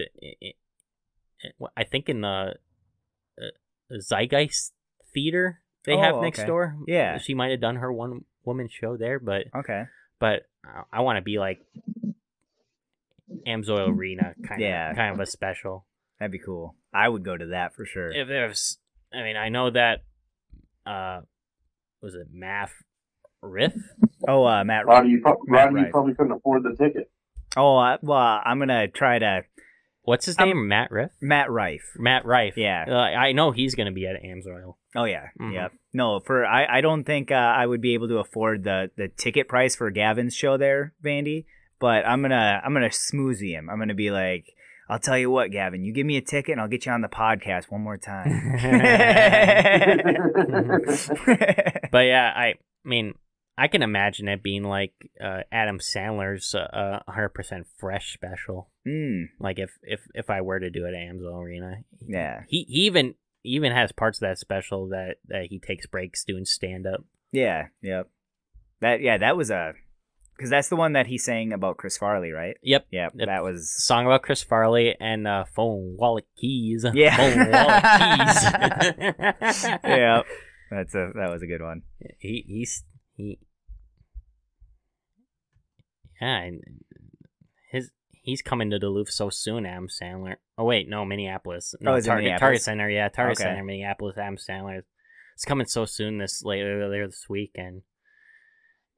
I 1.77 1.85
think 1.85 2.09
in 2.09 2.21
the 2.21 2.55
uh, 3.41 3.97
Zeitgeist 4.01 4.73
Theater 5.13 5.62
they 5.85 5.97
have 5.97 6.17
Oh, 6.17 6.21
next 6.23 6.41
okay. 6.41 6.47
door. 6.47 6.77
Yeah. 6.87 7.19
she 7.19 7.35
might 7.35 7.51
have 7.51 7.61
done 7.61 7.77
her 7.77 7.93
one 7.93 8.25
woman 8.45 8.69
show 8.69 8.97
there, 8.97 9.19
but 9.19 9.47
Okay. 9.55 9.85
but 10.19 10.47
I- 10.65 10.85
I 10.93 11.01
want 11.01 11.17
to 11.17 11.23
be 11.23 11.39
like 11.39 11.61
Amsoil 13.47 13.89
Arena 13.89 14.35
kind 14.47 14.61
Yeah. 14.61 14.91
of 14.91 14.97
kind 14.97 15.13
of 15.15 15.21
a 15.21 15.27
special 15.27 15.87
That'd 16.19 16.31
be 16.33 16.39
cool. 16.39 16.77
I 16.95 17.09
would 17.09 17.25
go 17.25 17.37
to 17.37 17.47
that 17.47 17.75
for 17.75 17.85
sure. 17.85 18.11
if 18.11 18.29
there's 18.29 18.79
i 19.15 19.23
mean 19.23 19.37
i 19.37 19.49
know 19.51 19.69
that 19.71 20.05
uh 20.87 21.21
was 22.01 22.15
it 22.15 22.29
math 22.33 22.73
riff 23.43 23.75
oh, 24.29 24.45
uh, 24.47 24.63
Matt. 24.65 24.87
Rodney, 24.87 25.11
you, 25.11 25.21
pro- 25.21 25.41
Matt 25.47 25.67
Rodney, 25.67 25.81
you 25.83 25.87
probably 25.91 26.15
couldn't 26.15 26.31
afford 26.33 26.63
the 26.63 26.77
ticket. 26.77 27.11
Oh, 27.57 27.77
uh, 27.77 27.99
well, 28.03 28.41
I'm 28.45 28.59
gonna 28.61 28.87
try 28.89 29.19
to 29.19 29.43
what's 30.03 30.27
his 30.27 30.39
Um, 30.39 30.49
name 30.49 30.69
matt 30.69 30.91
riff 30.91 31.11
Matt 31.21 31.51
Rife. 31.51 31.85
matt 31.97 32.25
rife 32.25 32.57
Yeah. 32.57 32.85
uh, 32.89 32.95
i 32.95 33.33
know 33.33 33.51
he's 33.53 33.75
gonna 33.75 33.93
be 33.93 34.07
at 34.07 34.17
amsoil 34.23 34.75
Oh 34.95 35.05
yeah, 35.05 35.29
Mhm. 35.41 35.55
yep. 35.55 35.73
No, 35.95 36.21
for 36.21 36.45
I, 36.45 36.67
I 36.79 36.81
don't 36.83 37.05
think 37.05 37.31
uh, 37.33 37.35
I 37.35 37.65
would 37.65 37.81
be 37.81 37.95
able 37.95 38.09
to 38.09 38.19
afford 38.19 38.63
the 38.63 38.91
the 38.99 39.09
ticket 39.09 39.49
price 39.49 39.75
for 39.75 39.91
Gavin's 39.91 40.35
show 40.37 40.59
there, 40.59 40.93
Vandy. 41.03 41.47
But 41.81 42.07
I'm 42.07 42.21
gonna 42.21 42.61
I'm 42.63 42.75
gonna 42.75 42.91
smoothie 42.91 43.53
him. 43.53 43.71
I'm 43.71 43.79
gonna 43.79 43.95
be 43.95 44.11
like, 44.11 44.45
I'll 44.91 44.99
tell 44.99 45.17
you 45.17 45.31
what, 45.31 45.51
Gavin, 45.51 45.83
you 45.83 45.95
give 45.95 46.05
me 46.05 46.19
a 46.19 46.21
ticket 46.21 46.53
and 46.53 46.61
I'll 46.61 46.69
get 46.69 46.85
you 46.85 46.93
on 46.93 47.01
the 47.01 47.09
podcast 47.09 47.71
one 47.71 47.81
more 47.81 47.97
time. 47.97 48.29
but 51.91 52.05
yeah 52.07 52.33
i 52.37 52.55
mean 52.85 53.15
i 53.59 53.69
can 53.69 53.83
imagine 53.83 54.29
it 54.29 54.43
being 54.43 54.65
like 54.65 54.93
uh 55.23 55.41
adam 55.53 55.79
sandler's 55.79 56.55
uh, 56.55 56.59
uh 56.61 57.01
100% 57.13 57.65
fresh 57.79 58.13
special 58.15 58.71
mm, 58.87 59.25
like 59.41 59.59
if 59.59 59.71
if 59.83 60.01
if 60.15 60.31
i 60.31 60.41
were 60.41 60.59
to 60.61 60.71
do 60.71 60.85
it 60.87 60.95
at 60.95 61.15
Amsoil 61.15 61.43
arena 61.43 61.77
yeah, 62.07 62.43
he, 62.49 62.65
he 62.69 62.81
even 62.87 63.15
he 63.43 63.51
even 63.51 63.73
has 63.73 63.93
parts 63.93 64.19
of 64.19 64.29
that 64.29 64.39
special 64.39 64.89
that 64.89 65.17
that 65.29 65.47
he 65.51 65.59
takes 65.59 65.87
breaks 65.87 66.25
doing 66.25 66.45
stand 66.45 66.87
up 66.87 67.05
yeah, 67.35 67.69
yep. 67.81 68.09
That 68.81 69.01
yeah, 69.01 69.17
that 69.19 69.37
was 69.39 69.51
a 69.51 69.73
because 70.37 70.51
that's 70.51 70.69
the 70.69 70.77
one 70.77 70.93
that 70.95 71.07
he 71.07 71.17
sang 71.19 71.53
about 71.53 71.77
Chris 71.79 71.97
Farley, 71.97 72.31
right? 72.31 72.57
yep 72.63 72.85
Yep, 72.91 73.13
Yep. 73.17 73.27
that 73.27 73.43
was 73.43 73.73
song 73.85 74.05
about 74.07 74.23
Chris 74.23 74.43
Farley 74.43 74.95
and 75.01 75.27
uh, 75.27 75.45
phone 75.45 75.97
wallet 75.99 76.27
keys. 76.37 76.85
Yeah. 76.93 77.17
phone 77.17 77.51
wallet 77.51 77.83
keys. 79.23 79.65
yeah. 79.85 80.23
That's 80.71 80.95
a 80.95 81.11
that 81.15 81.31
was 81.31 81.43
a 81.43 81.47
good 81.47 81.63
one. 81.63 81.83
he 82.19 82.45
he's 82.47 82.85
he. 83.15 83.39
Yeah, 86.21 86.51
his 87.71 87.91
he's 88.13 88.43
coming 88.43 88.71
to 88.71 88.79
Duluth 88.79 89.11
so 89.11 89.29
soon. 89.31 89.67
Adam 89.67 89.89
Sandler. 89.89 90.37
Oh 90.57 90.65
wait, 90.65 90.89
no, 90.89 91.05
Minneapolis. 91.05 91.75
No, 91.81 91.93
Oh, 91.93 92.01
Target, 92.01 92.25
Minneapolis? 92.25 92.41
Target 92.41 92.63
Center. 92.63 92.91
Yeah, 92.91 93.09
Target 93.09 93.39
Okay. 93.39 93.49
Center, 93.49 93.65
Minneapolis. 93.65 94.17
Adam 94.19 94.37
Sandler. 94.37 94.83
It's 95.35 95.45
coming 95.45 95.67
so 95.67 95.85
soon 95.85 96.19
this 96.19 96.43
later 96.45 96.89
later 96.89 97.07
this 97.09 97.27
week, 97.29 97.51
and 97.57 97.83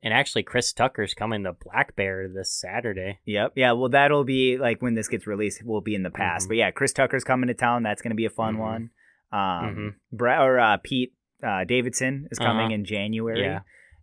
and 0.03 0.13
actually 0.13 0.43
Chris 0.43 0.71
Tucker's 0.75 1.15
coming 1.15 1.45
to 1.45 1.55
Black 1.55 1.97
Bear 1.97 2.29
this 2.29 2.53
Saturday. 2.53 3.21
Yep. 3.25 3.53
Yeah. 3.57 3.73
Well, 3.73 3.89
that'll 3.89 4.25
be 4.25 4.59
like 4.59 4.83
when 4.83 4.95
this 4.95 5.09
gets 5.09 5.27
released, 5.27 5.65
will 5.65 5.81
be 5.81 5.95
in 5.95 6.03
the 6.03 6.11
past. 6.11 6.45
Mhm. 6.47 6.49
But 6.49 6.57
yeah, 6.59 6.71
Chris 6.73 6.93
Tucker's 6.93 7.25
coming 7.25 7.49
to 7.49 7.55
town. 7.55 7.83
That's 7.85 8.03
going 8.03 8.11
to 8.11 8.17
be 8.17 8.27
a 8.27 8.31
fun 8.31 8.57
Mhm. 8.57 8.59
one. 8.59 8.91
Um, 9.33 9.39
Mhm. 9.41 9.95
Brad 10.13 10.43
or 10.43 10.59
uh, 10.61 10.77
Pete 10.83 11.15
uh, 11.43 11.65
Davidson 11.65 12.29
is 12.31 12.39
coming 12.39 12.67
Uh-huh. 12.67 12.75
in 12.75 12.85
January. 12.85 13.41
Yeah. 13.41 13.61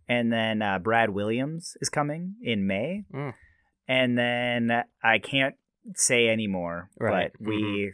And 0.08 0.32
then 0.32 0.62
uh, 0.62 0.78
Brad 0.78 1.10
Williams 1.10 1.76
is 1.80 1.88
coming 1.88 2.34
in 2.42 2.66
May. 2.66 3.04
Mm. 3.14 3.34
And 3.88 4.18
then 4.18 4.84
I 5.02 5.18
can't 5.18 5.54
say 5.94 6.28
anymore, 6.28 6.90
Right. 6.98 7.32
but 7.38 7.46
we 7.46 7.92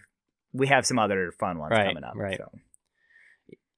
we 0.53 0.67
have 0.69 0.87
some 0.87 0.99
other 0.99 1.33
fun 1.39 1.59
ones 1.59 1.73
Right, 1.73 1.87
coming 1.89 2.05
up. 2.05 2.15
right. 2.17 2.37
So 2.39 2.51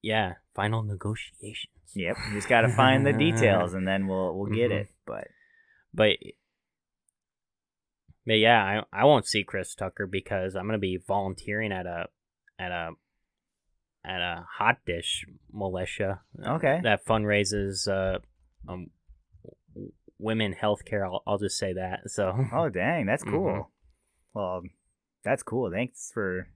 Yeah, 0.02 0.34
final 0.54 0.82
negotiations. 0.82 1.72
yep, 1.94 2.16
you 2.28 2.34
just 2.36 2.48
got 2.48 2.62
to 2.62 2.68
find 2.68 3.04
the 3.06 3.12
details, 3.12 3.74
and 3.74 3.86
then 3.86 4.06
we'll 4.06 4.36
we'll 4.38 4.50
get 4.52 4.70
Mhm. 4.70 4.80
it. 4.80 4.88
But 5.06 5.28
But 5.92 6.16
but 8.26 8.38
yeah, 8.38 8.82
I 8.92 9.00
I 9.00 9.04
won't 9.04 9.26
see 9.26 9.44
Chris 9.44 9.74
Tucker 9.74 10.06
because 10.06 10.54
I'm 10.54 10.66
gonna 10.66 10.78
be 10.78 10.96
volunteering 11.06 11.72
at 11.72 11.86
a 11.86 12.06
at 12.58 12.70
a 12.70 12.90
at 14.04 14.20
a 14.20 14.46
hot 14.58 14.78
dish 14.86 15.24
militia. 15.52 16.20
uh, 16.44 16.54
Okay. 16.54 16.80
That 16.82 17.04
fundraises 17.04 17.86
uh 17.88 18.18
um 18.68 18.90
women 20.18 20.54
healthcare. 20.60 21.04
I'll 21.04 21.22
I'll 21.26 21.38
just 21.38 21.58
say 21.58 21.72
that. 21.74 22.10
So 22.10 22.34
Oh 22.52 22.68
dang, 22.68 23.06
that's 23.06 23.22
cool. 23.24 23.48
Mhm. 23.50 23.66
Well, 24.34 24.62
that's 25.24 25.42
cool. 25.42 25.70
Thanks 25.70 26.10
for 26.12 26.48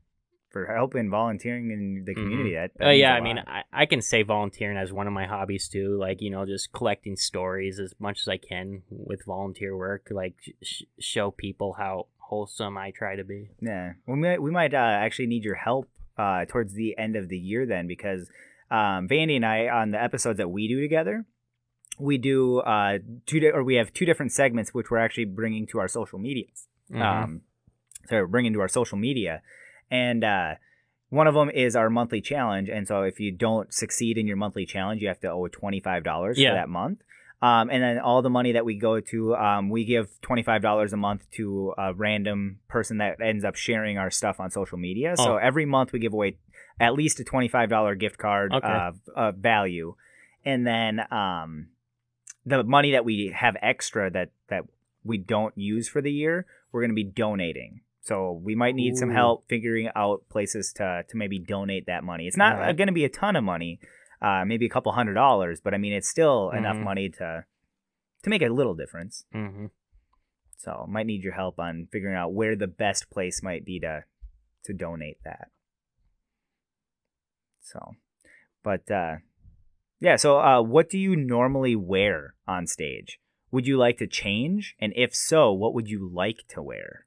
for 0.51 0.67
helping 0.67 1.11
volunteering 1.11 1.71
in 1.73 2.05
the 2.07 2.15
community. 2.15 2.55
That, 2.55 2.71
that 2.79 2.87
Oh 2.87 2.91
yeah, 2.91 3.15
I 3.15 3.21
mean. 3.21 3.39
I, 3.39 3.63
I 3.73 3.87
can 3.87 4.01
say 4.01 4.23
volunteering 4.23 4.77
as 4.77 4.93
one 4.93 5.09
of 5.09 5.13
my 5.13 5.27
hobbies 5.27 5.69
too. 5.69 5.97
Like 5.99 6.23
you 6.23 6.31
know, 6.31 6.47
just 6.47 6.73
collecting 6.73 7.17
stories 7.17 7.81
as 7.81 7.95
much 7.99 8.21
as 8.21 8.29
I 8.29 8.37
can 8.37 8.83
with 8.89 9.25
volunteer 9.25 9.77
work. 9.77 10.09
Like 10.11 10.37
sh- 10.63 10.83
show 11.01 11.31
people 11.33 11.75
how 11.77 12.07
wholesome 12.19 12.79
I 12.79 12.91
try 12.93 13.17
to 13.17 13.25
be. 13.25 13.51
yeah, 13.61 13.95
we 14.07 14.15
might 14.17 14.41
we 14.41 14.51
might 14.51 14.75
uh, 14.75 14.77
actually 14.77 15.27
need 15.27 15.45
your 15.45 15.57
help 15.57 15.89
uh, 16.19 16.45
towards 16.47 16.75
the 16.75 16.97
end 16.99 17.17
of 17.17 17.29
the 17.29 17.39
year 17.39 17.67
then 17.67 17.87
because 17.87 18.29
um, 18.71 19.09
Vandy 19.09 19.37
and 19.37 19.45
I 19.47 19.69
on 19.69 19.91
the 19.91 20.03
episodes 20.03 20.39
that 20.39 20.49
we 20.49 20.69
do 20.69 20.81
together. 20.81 21.25
We 21.99 22.19
do 22.19 22.59
uh 22.59 22.99
two 23.25 23.39
di- 23.39 23.51
or 23.51 23.63
we 23.63 23.77
have 23.77 23.93
two 23.93 24.05
different 24.05 24.33
segments 24.33 24.75
which 24.75 24.91
we're 24.91 24.99
actually 24.99 25.27
bringing 25.27 25.65
to 25.69 25.79
our 25.79 25.87
social 25.89 26.19
medias. 26.19 26.67
Mhm. 26.91 27.01
um, 27.01 27.41
so 28.09 28.17
we're 28.17 28.27
bringing 28.27 28.53
to 28.55 28.61
our 28.61 28.69
social 28.69 28.99
media, 28.99 29.43
and 29.91 30.25
uh, 30.25 30.55
one 31.11 31.27
of 31.29 31.35
them 31.35 31.51
is 31.51 31.77
our 31.77 31.89
monthly 31.89 32.21
challenge. 32.21 32.69
And 32.69 32.89
so 32.89 33.03
if 33.03 33.21
you 33.21 33.31
don't 33.31 33.73
succeed 33.73 34.19
in 34.19 34.27
your 34.27 34.37
monthly 34.37 34.67
challenge, 34.67 35.03
you 35.03 35.09
have 35.09 35.21
to 35.21 35.31
owe 35.31 35.47
twenty 35.49 35.79
five 35.81 36.03
dollars 36.03 36.37
Yeah. 36.39 36.51
for 36.51 36.55
that 36.57 36.69
month. 36.69 36.99
Um, 37.45 37.69
and 37.71 37.83
then 37.83 37.99
all 37.99 38.23
the 38.23 38.31
money 38.31 38.53
that 38.53 38.65
we 38.65 38.75
go 38.77 39.01
to, 39.01 39.37
um, 39.37 39.69
we 39.69 39.85
give 39.85 40.07
twenty 40.23 40.43
five 40.43 40.63
dollars 40.63 40.93
a 40.93 40.97
month 40.97 41.23
to 41.33 41.75
a 41.77 41.93
random 41.93 42.61
person 42.69 42.99
that 42.99 43.21
ends 43.21 43.45
up 43.45 43.55
sharing 43.55 43.99
our 43.99 44.11
stuff 44.11 44.41
on 44.41 44.51
social 44.51 44.79
media. 44.79 45.15
So 45.17 45.35
Oh. 45.35 45.37
every 45.37 45.67
month 45.67 45.93
we 45.93 45.99
give 45.99 46.15
away 46.15 46.39
at 46.81 46.95
least 46.95 47.21
a 47.21 47.25
twenty 47.25 47.49
five 47.49 47.69
dollar 47.69 47.95
gift 47.95 48.17
card 48.19 48.53
Okay. 48.55 48.67
of, 48.67 49.01
of 49.15 49.37
value, 49.37 49.95
and 50.45 50.67
then 50.67 51.01
um, 51.13 51.69
the 52.47 52.65
money 52.65 52.93
that 52.93 53.05
we 53.05 53.33
have 53.35 53.57
extra 53.61 54.11
that 54.11 54.31
that 54.49 54.65
we 55.05 55.19
don't 55.19 55.57
use 55.59 55.87
for 55.87 56.01
the 56.01 56.13
year, 56.13 56.47
we're 56.73 56.81
going 56.81 56.91
to 56.91 56.95
be 56.95 57.05
donating. 57.05 57.81
So 58.01 58.33
we 58.43 58.55
might 58.55 58.75
need 58.75 58.97
some 58.97 59.11
help 59.11 59.49
figuring 59.49 59.89
out 59.95 60.29
places 60.31 60.73
to 60.77 61.05
to 61.09 61.17
maybe 61.17 61.39
donate 61.39 61.87
that 61.87 62.05
money. 62.05 62.27
It's 62.27 62.37
not 62.39 62.55
Alright. 62.55 62.77
going 62.77 62.89
to 62.89 62.93
be 62.93 63.05
a 63.05 63.09
ton 63.11 63.37
of 63.37 63.45
money, 63.45 63.81
uh, 64.25 64.45
maybe 64.47 64.67
a 64.67 64.69
couple 64.71 64.91
hundred 64.93 65.15
dollars, 65.15 65.61
but 65.61 65.75
I 65.75 65.79
mean 65.79 65.93
it's 65.93 66.09
still 66.09 66.51
enough 66.51 66.77
Mhm. 66.77 66.85
money 66.91 67.09
to 67.19 67.45
to 68.23 68.31
make 68.31 68.43
a 68.43 68.49
little 68.49 68.75
difference. 68.75 69.25
Mm-hmm. 69.35 69.67
So 70.57 70.87
might 70.89 71.07
need 71.07 71.23
your 71.23 71.35
help 71.35 71.59
on 71.59 71.89
figuring 71.93 72.17
out 72.17 72.33
where 72.33 72.57
the 72.57 72.67
best 72.85 73.11
place 73.11 73.43
might 73.43 73.65
be 73.65 73.79
to 73.81 74.05
to 74.65 74.73
donate 74.73 75.19
that. 75.25 75.49
So, 77.61 77.79
but 78.63 78.91
uh, 78.91 79.17
yeah. 80.01 80.17
So, 80.17 80.39
uh, 80.41 80.63
what 80.63 80.89
do 80.89 80.99
you 80.99 81.17
normally 81.17 81.77
wear 81.77 82.35
on 82.47 82.67
stage? 82.67 83.19
Would 83.51 83.67
you 83.67 83.77
like 83.77 83.99
to 83.99 84.07
change? 84.07 84.75
And 84.81 84.93
if 84.97 85.15
so, 85.15 85.53
what 85.53 85.75
would 85.75 85.89
you 85.89 86.09
like 86.13 86.41
to 86.49 86.63
wear? 86.63 87.07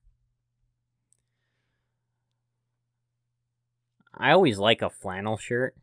I 4.14 4.32
always 4.32 4.58
like 4.58 4.82
a 4.82 4.90
flannel 4.90 5.38
shirt, 5.38 5.76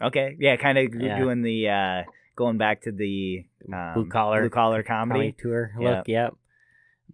Okay, 0.00 0.36
yeah, 0.38 0.56
kind 0.56 0.78
of 0.78 0.94
Yeah. 0.94 1.18
doing 1.18 1.42
the 1.42 1.68
uh, 1.68 2.02
going 2.36 2.58
back 2.58 2.82
to 2.82 2.92
the 2.92 3.44
um, 3.72 3.94
blue 3.94 4.06
collar, 4.08 4.40
blue 4.42 4.50
collar 4.50 4.82
comedy 4.82 5.32
comedy. 5.32 5.36
tour 5.38 5.72
look. 5.78 6.06
Yep. 6.08 6.34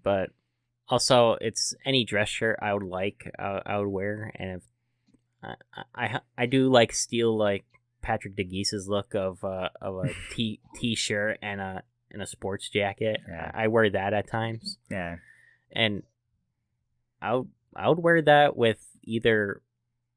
But 0.03 0.31
also, 0.89 1.37
it's 1.41 1.75
any 1.87 2.05
dress 2.05 2.29
shirt 2.29 2.59
I 2.61 2.75
would 2.75 2.83
like. 2.83 3.31
I, 3.39 3.63
I 3.65 3.79
would 3.79 3.89
wear, 3.89 4.31
and 4.35 4.61
if 4.61 4.63
I, 5.43 5.55
I 5.95 6.21
I 6.37 6.47
do 6.47 6.71
like 6.71 6.93
steal 6.93 7.37
like 7.37 7.65
Patrick 8.03 8.37
DeGeese's 8.37 8.87
look 8.87 9.15
of 9.15 9.43
uh, 9.45 9.71
of 9.81 9.97
a 10.05 10.11
t 10.33 10.61
t 10.75 10.95
shirt 10.95 11.39
and 11.41 11.61
a 11.61 11.83
and 12.11 12.21
a 12.21 12.27
sports 12.27 12.69
jacket. 12.69 13.21
Yeah. 13.27 13.51
I, 13.55 13.65
I 13.65 13.69
wear 13.69 13.89
that 13.91 14.13
at 14.13 14.29
times, 14.31 14.77
Yeah, 14.91 15.17
and 15.73 16.03
I 17.23 17.35
would 17.37 17.49
I 17.75 17.89
would 17.89 17.99
wear 17.99 18.21
that 18.23 18.57
with 18.57 18.87
either 19.05 19.63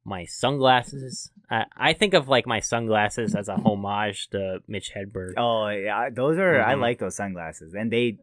my 0.07 0.23
sunglasses. 0.25 1.29
I, 1.51 1.65
I 1.75 1.93
think 1.93 2.13
of 2.13 2.27
like 2.27 2.47
my 2.47 2.61
sunglasses 2.61 3.35
as 3.35 3.49
a 3.49 3.55
homage 3.65 4.29
to 4.29 4.59
Mitch 4.67 4.91
Hedberg. 4.95 5.33
Oh 5.37 5.67
yeah, 5.67 6.09
those 6.09 6.37
are 6.39 6.61
I 6.61 6.73
Mhm. 6.75 6.81
like 6.81 6.99
those 6.99 7.15
sunglasses, 7.15 7.73
and 7.75 7.91
they. 7.91 8.17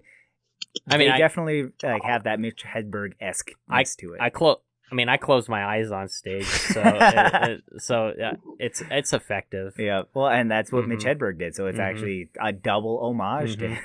I 0.90 0.96
mean, 0.96 1.08
they 1.08 1.14
I- 1.14 1.18
definitely 1.18 1.70
like 1.82 2.02
have 2.04 2.24
that 2.24 2.40
Mitch 2.40 2.64
Hedberg 2.64 3.12
esque 3.20 3.50
to 3.98 4.14
it. 4.14 4.20
I 4.20 4.30
close. 4.30 4.56
I 4.90 4.94
mean, 4.96 5.08
I 5.08 5.16
close 5.16 5.48
my 5.48 5.64
eyes 5.64 5.90
on 5.90 6.08
stage, 6.08 6.44
so 6.46 6.80
it, 6.84 7.62
it- 7.74 7.82
so 7.82 8.12
yeah, 8.18 8.34
it's 8.58 8.82
it's 8.90 9.12
effective. 9.12 9.74
yeah, 9.78 10.02
well, 10.14 10.28
and 10.28 10.50
that's 10.50 10.72
what 10.72 10.86
Mitch 10.88 11.00
Mhm. 11.04 11.16
Hedberg 11.18 11.38
did, 11.38 11.54
so 11.54 11.66
it's 11.66 11.78
Mhm. 11.78 11.82
actually 11.90 12.28
a 12.40 12.52
double 12.52 12.98
homage 13.04 13.56
to. 13.58 13.76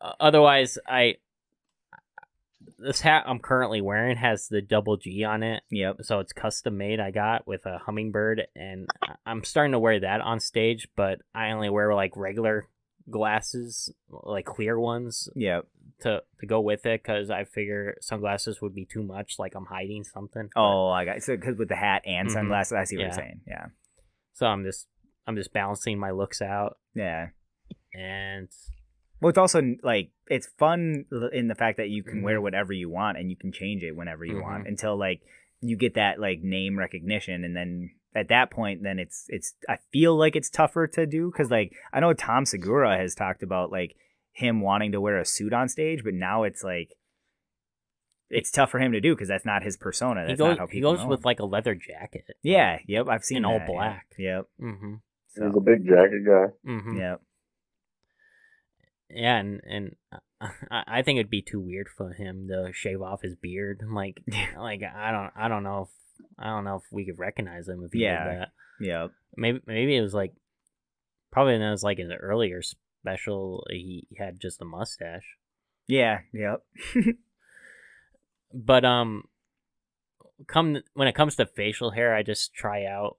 Uh, 0.00 0.12
Otherwise, 0.20 0.78
I 0.86 1.16
this 2.78 3.00
hat 3.00 3.24
I'm 3.26 3.38
currently 3.40 3.80
wearing 3.80 4.16
has 4.16 4.48
the 4.48 4.62
double 4.62 4.96
G 4.96 5.24
on 5.24 5.42
it, 5.42 5.62
yep. 5.70 5.96
so 6.02 6.20
it's 6.20 6.32
custom 6.32 6.76
made. 6.78 7.00
I 7.00 7.10
got 7.10 7.46
with 7.46 7.66
a 7.66 7.78
hummingbird, 7.78 8.46
and 8.54 8.88
I'm 9.26 9.44
starting 9.44 9.72
to 9.72 9.78
wear 9.78 10.00
that 10.00 10.20
on 10.20 10.40
stage, 10.40 10.88
but 10.96 11.20
I 11.34 11.50
only 11.50 11.70
wear 11.70 11.94
like 11.94 12.16
regular 12.16 12.68
glasses, 13.10 13.92
like 14.10 14.44
clear 14.44 14.78
ones, 14.78 15.28
Yep. 15.34 15.66
to 16.00 16.22
to 16.40 16.46
go 16.46 16.60
with 16.60 16.86
it 16.86 17.02
because 17.02 17.30
I 17.30 17.44
figure 17.44 17.96
sunglasses 18.00 18.60
would 18.62 18.74
be 18.74 18.84
too 18.84 19.02
much, 19.02 19.38
like 19.38 19.54
I'm 19.54 19.64
hiding 19.66 20.04
something. 20.04 20.50
Oh, 20.54 20.88
I 20.88 21.04
got 21.04 21.22
so 21.22 21.34
because 21.36 21.56
with 21.58 21.68
the 21.68 21.76
hat 21.76 22.02
and 22.06 22.28
Mhm. 22.28 22.32
sunglasses, 22.32 22.74
I 22.74 22.84
see 22.84 22.96
what 22.96 23.00
Yeah. 23.02 23.06
you're 23.06 23.14
saying. 23.14 23.40
Yeah. 23.46 23.66
so 24.34 24.46
I'm 24.46 24.62
just 24.64 24.86
I'm 25.26 25.34
just 25.36 25.52
balancing 25.52 25.98
my 25.98 26.10
looks 26.12 26.40
out, 26.40 26.78
Yeah. 26.94 27.30
and 27.92 28.48
Well, 29.20 29.30
it's 29.30 29.38
also 29.38 29.60
like 29.82 30.10
it's 30.28 30.46
fun 30.58 31.04
in 31.32 31.48
the 31.48 31.54
fact 31.54 31.76
that 31.78 31.88
you 31.88 32.02
can 32.02 32.16
Mm-hmm. 32.16 32.22
wear 32.24 32.40
whatever 32.40 32.72
you 32.72 32.88
want 32.90 33.18
and 33.18 33.30
you 33.30 33.36
can 33.36 33.50
change 33.52 33.82
it 33.82 33.96
whenever 33.96 34.24
you 34.24 34.40
want 34.40 34.64
Mhm. 34.64 34.68
until 34.68 34.96
like 34.96 35.20
you 35.60 35.76
get 35.76 35.94
that 35.94 36.20
like 36.20 36.40
name 36.42 36.78
recognition 36.78 37.42
and 37.44 37.56
then 37.56 37.90
at 38.14 38.28
that 38.28 38.50
point 38.50 38.82
then 38.82 38.98
it's 38.98 39.26
it's 39.28 39.54
I 39.68 39.78
feel 39.92 40.16
like 40.16 40.36
it's 40.36 40.48
tougher 40.50 40.86
to 40.88 41.04
do 41.06 41.30
cuz 41.32 41.50
like 41.50 41.72
I 41.92 42.00
know 42.00 42.12
Tom 42.12 42.44
Segura 42.44 42.96
has 42.96 43.14
talked 43.14 43.42
about 43.42 43.72
like 43.72 43.96
him 44.32 44.60
wanting 44.60 44.92
to 44.92 45.00
wear 45.00 45.18
a 45.18 45.24
suit 45.24 45.52
on 45.52 45.68
stage 45.68 46.04
but 46.04 46.14
now 46.14 46.44
it's 46.44 46.62
like 46.62 46.90
it's 48.30 48.50
tough 48.50 48.70
for 48.70 48.78
him 48.78 48.92
to 48.92 49.00
do 49.00 49.16
cuz 49.16 49.26
that's 49.26 49.44
not 49.46 49.62
his 49.64 49.76
persona 49.76 50.22
he 50.22 50.26
that's 50.28 50.38
goes 50.38 50.48
not 50.50 50.58
how 50.58 50.66
he 50.68 50.80
goes 50.80 51.00
know 51.00 51.08
with 51.08 51.20
him. 51.20 51.24
like 51.24 51.40
a 51.40 51.44
leather 51.46 51.74
jacket. 51.74 52.26
Yeah, 52.42 52.78
yep, 52.86 53.08
I've 53.08 53.24
seen 53.24 53.38
in 53.38 53.44
all 53.44 53.58
that, 53.58 53.68
yeah. 53.68 53.74
black. 53.74 54.06
Yep. 54.18 54.44
Mm-hmm. 54.60 54.94
He's 55.34 55.56
a 55.56 55.60
big 55.60 55.86
jacket 55.86 56.22
guy. 56.26 56.46
Mm-hmm. 56.70 56.96
yep. 56.98 57.20
Yeah, 59.10 59.36
and 59.38 59.60
and 59.68 59.96
I, 60.70 60.82
I 60.86 61.02
think 61.02 61.18
it'd 61.18 61.30
be 61.30 61.42
too 61.42 61.60
weird 61.60 61.88
for 61.88 62.12
him 62.12 62.48
to 62.48 62.70
shave 62.72 63.00
off 63.02 63.22
his 63.22 63.34
beard. 63.34 63.82
Like 63.90 64.22
like 64.58 64.82
I 64.82 65.10
don't 65.10 65.30
I 65.36 65.48
don't 65.48 65.62
know 65.62 65.82
if 65.82 66.24
I 66.38 66.46
don't 66.48 66.64
know 66.64 66.76
if 66.76 66.82
we 66.90 67.04
could 67.06 67.18
recognize 67.18 67.68
him 67.68 67.82
if 67.84 67.92
he 67.92 68.00
Yeah. 68.02 68.24
did 68.24 68.40
that. 68.40 68.48
Yeah. 68.80 69.06
Maybe 69.36 69.60
maybe 69.66 69.96
it 69.96 70.02
was 70.02 70.14
like 70.14 70.32
probably 71.30 71.54
it 71.54 71.70
was 71.70 71.82
like 71.82 71.98
in 71.98 72.08
the 72.08 72.16
earlier 72.16 72.60
special 72.62 73.66
he 73.70 74.06
had 74.18 74.40
just 74.40 74.60
a 74.62 74.64
mustache. 74.64 75.36
Yeah, 75.86 76.20
yep. 76.32 76.64
But 78.54 78.84
um 78.84 79.24
come 80.46 80.78
when 80.94 81.08
it 81.08 81.14
comes 81.14 81.36
to 81.36 81.46
facial 81.46 81.90
hair, 81.90 82.14
I 82.14 82.22
just 82.22 82.54
try 82.54 82.84
out 82.84 83.16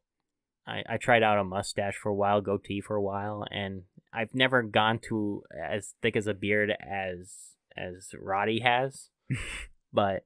I, 0.67 0.83
I 0.87 0.97
tried 0.97 1.23
out 1.23 1.39
a 1.39 1.43
mustache 1.43 1.95
for 1.95 2.09
a 2.09 2.15
while, 2.15 2.41
goatee 2.41 2.81
for 2.81 2.95
a 2.95 3.01
while, 3.01 3.45
and 3.49 3.83
I've 4.13 4.33
never 4.33 4.63
gone 4.63 4.99
to 5.09 5.43
as 5.55 5.93
thick 6.01 6.15
as 6.15 6.27
a 6.27 6.33
beard 6.33 6.71
as 6.81 7.55
as 7.77 8.09
Roddy 8.19 8.59
has. 8.61 9.09
but 9.93 10.23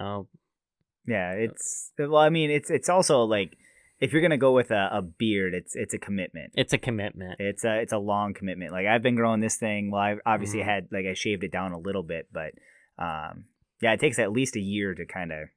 oh 0.00 0.26
Yeah, 1.06 1.32
it's 1.32 1.92
well. 1.98 2.16
I 2.16 2.28
mean, 2.28 2.50
it's 2.50 2.70
it's 2.70 2.88
also 2.88 3.22
like 3.24 3.56
if 4.00 4.12
you're 4.12 4.22
gonna 4.22 4.36
go 4.36 4.52
with 4.52 4.70
a, 4.70 4.88
a 4.92 5.02
beard, 5.02 5.54
it's 5.54 5.74
it's 5.74 5.94
a 5.94 5.98
commitment. 5.98 6.52
it's 6.56 6.72
a 6.72 6.78
commitment. 6.78 7.36
It's 7.40 7.64
a 7.64 7.80
it's 7.80 7.92
a 7.92 7.98
long 7.98 8.34
commitment. 8.34 8.72
Like 8.72 8.86
I've 8.86 9.02
been 9.02 9.16
growing 9.16 9.40
this 9.40 9.56
thing. 9.56 9.90
Well, 9.90 10.00
I 10.02 10.16
obviously 10.26 10.60
Mhm. 10.60 10.64
had 10.64 10.88
like 10.92 11.06
I 11.06 11.14
shaved 11.14 11.44
it 11.44 11.52
down 11.52 11.72
a 11.72 11.78
little 11.78 12.02
bit, 12.02 12.28
but 12.32 12.52
um, 12.98 13.44
yeah, 13.80 13.92
it 13.92 14.00
takes 14.00 14.18
at 14.18 14.32
least 14.32 14.56
a 14.56 14.60
year 14.60 14.94
to 14.94 15.06
kind 15.06 15.32
of 15.32 15.48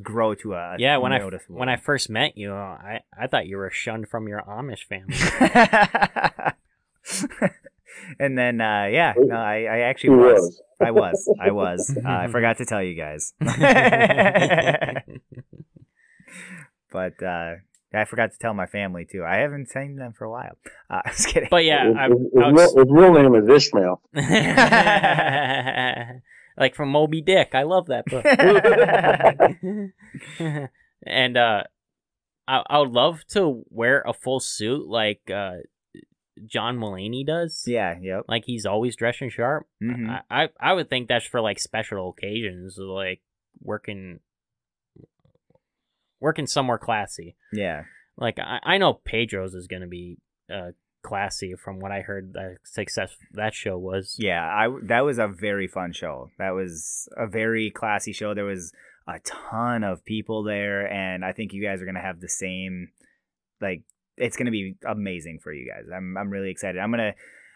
grow 0.00 0.34
to 0.36 0.54
a 0.54 0.76
yeah, 0.78 0.96
when 0.98 1.12
I 1.12 1.20
when 1.48 1.68
I 1.68 1.76
first 1.76 2.08
met 2.08 2.38
you, 2.38 2.54
I 2.54 3.00
I 3.18 3.26
thought 3.26 3.46
you 3.46 3.56
were 3.58 3.70
shunned 3.70 4.08
from 4.08 4.26
your 4.28 4.40
Amish 4.42 4.84
family. 4.84 5.16
and 8.18 8.36
then 8.38 8.60
uh, 8.60 8.86
yeah, 8.90 9.12
no, 9.16 9.34
I 9.36 9.64
I 9.64 9.78
actually 9.80 10.16
was. 10.16 10.40
was? 10.40 10.62
I 10.80 10.90
was. 10.90 11.28
I 11.40 11.50
was. 11.50 11.96
Uh, 12.04 12.08
I 12.08 12.26
forgot 12.28 12.56
to 12.58 12.64
tell 12.64 12.82
you 12.82 12.94
guys. 12.96 13.32
but 16.90 17.22
uh, 17.22 17.54
I 17.94 18.04
forgot 18.06 18.32
to 18.32 18.38
tell 18.38 18.54
my 18.54 18.66
family 18.66 19.06
too. 19.10 19.24
I 19.24 19.36
haven't 19.36 19.68
seen 19.70 19.96
them 19.96 20.12
for 20.12 20.24
a 20.24 20.30
while. 20.30 20.56
Uh, 20.90 21.02
I 21.04 21.10
was 21.10 21.24
kidding. 21.26 21.48
but 21.50 21.64
yeah, 21.64 21.86
his, 21.86 21.96
I, 21.96 22.08
his- 22.08 22.18
his 22.18 22.26
I 22.42 22.46
real, 22.48 22.52
was, 22.54 22.74
his 22.74 22.86
real 22.90 23.12
name 23.12 23.34
is 23.36 23.48
Ishmael. 23.48 24.00
Like 26.56 26.74
from 26.74 26.90
Moby 26.90 27.20
Dick. 27.20 27.50
I 27.54 27.62
love 27.62 27.86
that 27.86 28.04
book. 28.06 28.24
and 31.06 31.36
uh, 31.36 31.62
I 32.48 32.62
I 32.68 32.78
would 32.78 32.90
love 32.92 33.24
to 33.28 33.64
wear 33.70 34.02
a 34.06 34.12
full 34.12 34.40
suit 34.40 34.86
like 34.88 35.22
uh, 35.32 35.56
John 36.46 36.78
Mulaney 36.78 37.26
does. 37.26 37.64
yeah. 37.66 37.94
Yep. 38.00 38.24
Like 38.28 38.44
he's 38.46 38.66
always 38.66 38.96
dressing 38.96 39.30
sharp. 39.30 39.66
hmm 39.80 40.10
I, 40.10 40.20
I 40.30 40.48
I 40.60 40.72
would 40.72 40.90
think 40.90 41.08
that's 41.08 41.26
for 41.26 41.40
like 41.40 41.58
special 41.58 42.10
occasions, 42.10 42.76
like 42.78 43.20
working 43.60 44.20
working 46.20 46.46
somewhere 46.46 46.78
classy. 46.78 47.36
Yeah. 47.52 47.84
Like 48.16 48.38
I, 48.38 48.58
I 48.62 48.78
know 48.78 48.94
Pedro's 48.94 49.54
is 49.54 49.66
gonna 49.66 49.86
be 49.88 50.18
uh 50.52 50.72
classy 51.02 51.54
from 51.54 51.80
what 51.80 51.92
I 51.92 52.00
heard 52.00 52.32
that 52.34 52.56
success 52.64 53.16
that 53.32 53.54
show 53.54 53.76
was. 53.78 54.16
Yeah. 54.18 54.44
I 54.46 54.68
that 54.84 55.04
was 55.04 55.18
a 55.18 55.28
very 55.28 55.66
fun 55.66 55.92
show. 55.92 56.30
That 56.38 56.50
was 56.50 57.08
a 57.16 57.26
very 57.26 57.70
classy 57.70 58.12
show. 58.12 58.34
There 58.34 58.44
was 58.44 58.72
a 59.08 59.18
ton 59.20 59.82
of 59.84 60.04
people 60.04 60.44
there, 60.44 60.86
and 60.86 61.24
I 61.24 61.32
think 61.32 61.52
you 61.52 61.62
guys 61.62 61.82
are 61.82 61.86
gonna 61.86 62.00
have 62.00 62.20
the 62.20 62.28
same. 62.28 62.88
Like, 63.60 63.82
it's 64.16 64.36
gonna 64.36 64.50
be 64.50 64.76
amazing 64.86 65.40
for 65.42 65.52
you 65.52 65.70
guys. 65.70 65.86
I'm 65.94 66.16
I'm 66.16 66.30
really 66.30 66.50
excited. 66.50 66.78
I'm 66.80 66.90
gonna. 66.90 67.14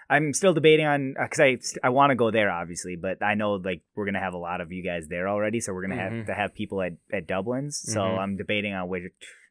I'm 0.08 0.32
still 0.34 0.54
debating 0.54 0.86
on 0.86 1.14
because 1.20 1.40
I 1.40 1.58
I 1.86 1.90
want 1.90 2.10
to 2.10 2.14
go 2.16 2.30
there 2.30 2.48
obviously, 2.50 2.94
but 2.94 3.22
I 3.24 3.34
know 3.34 3.54
like 3.54 3.82
we're 3.96 4.06
gonna 4.06 4.20
have 4.20 4.34
a 4.34 4.38
lot 4.38 4.60
of 4.60 4.70
you 4.70 4.82
guys 4.84 5.08
there 5.08 5.28
already, 5.28 5.60
so 5.60 5.72
we're 5.74 5.82
gonna 5.82 6.00
have 6.00 6.12
Mhm. 6.12 6.26
to 6.26 6.34
have 6.34 6.54
people 6.54 6.80
at 6.82 6.92
at 7.12 7.26
Dublin's. 7.26 7.76
So 7.78 8.00
Mhm. 8.00 8.18
I'm 8.18 8.36
debating 8.36 8.72
on 8.72 8.88
which 8.88 9.04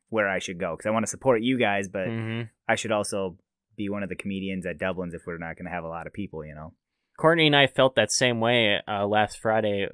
where 0.09 0.29
I 0.29 0.39
should 0.39 0.57
go 0.59 0.71
because 0.73 0.85
I 0.85 0.91
want 0.91 1.03
to 1.05 1.09
support 1.09 1.41
you 1.41 1.57
guys, 1.57 1.89
but 1.89 2.07
hmm 2.07 2.41
I 2.69 2.75
should 2.75 2.91
also 2.91 3.37
be 3.75 3.89
one 3.89 4.03
of 4.03 4.09
the 4.09 4.15
comedians 4.15 4.65
at 4.65 4.77
Dublin's 4.77 5.13
if 5.13 5.21
we're 5.25 5.37
not 5.37 5.55
going 5.55 5.65
to 5.65 5.71
have 5.71 5.83
a 5.83 5.89
lot 5.89 6.07
of 6.07 6.13
people, 6.13 6.45
you 6.45 6.55
know. 6.55 6.73
Courtney 7.17 7.47
and 7.47 7.55
I 7.55 7.67
felt 7.67 7.95
that 7.95 8.11
same 8.11 8.39
way 8.41 8.81
uh, 8.87 9.05
last 9.07 9.37
Friday. 9.39 9.87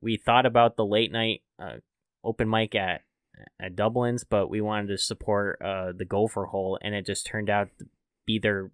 We 0.00 0.16
thought 0.16 0.46
about 0.46 0.76
the 0.76 0.86
late 0.86 1.12
night 1.12 1.42
uh, 1.58 1.76
open 2.24 2.48
mic 2.48 2.74
at 2.74 3.02
at 3.60 3.76
Dublin's, 3.76 4.24
but 4.24 4.48
we 4.48 4.62
wanted 4.62 4.88
to 4.88 4.98
support 4.98 5.60
uh, 5.62 5.92
the 5.94 6.06
Gopher 6.06 6.46
Hole, 6.46 6.78
and 6.80 6.94
it 6.94 7.04
just 7.04 7.26
turned 7.26 7.50
out 7.50 7.68
to 7.78 7.84
be 8.26 8.38
their 8.38 8.70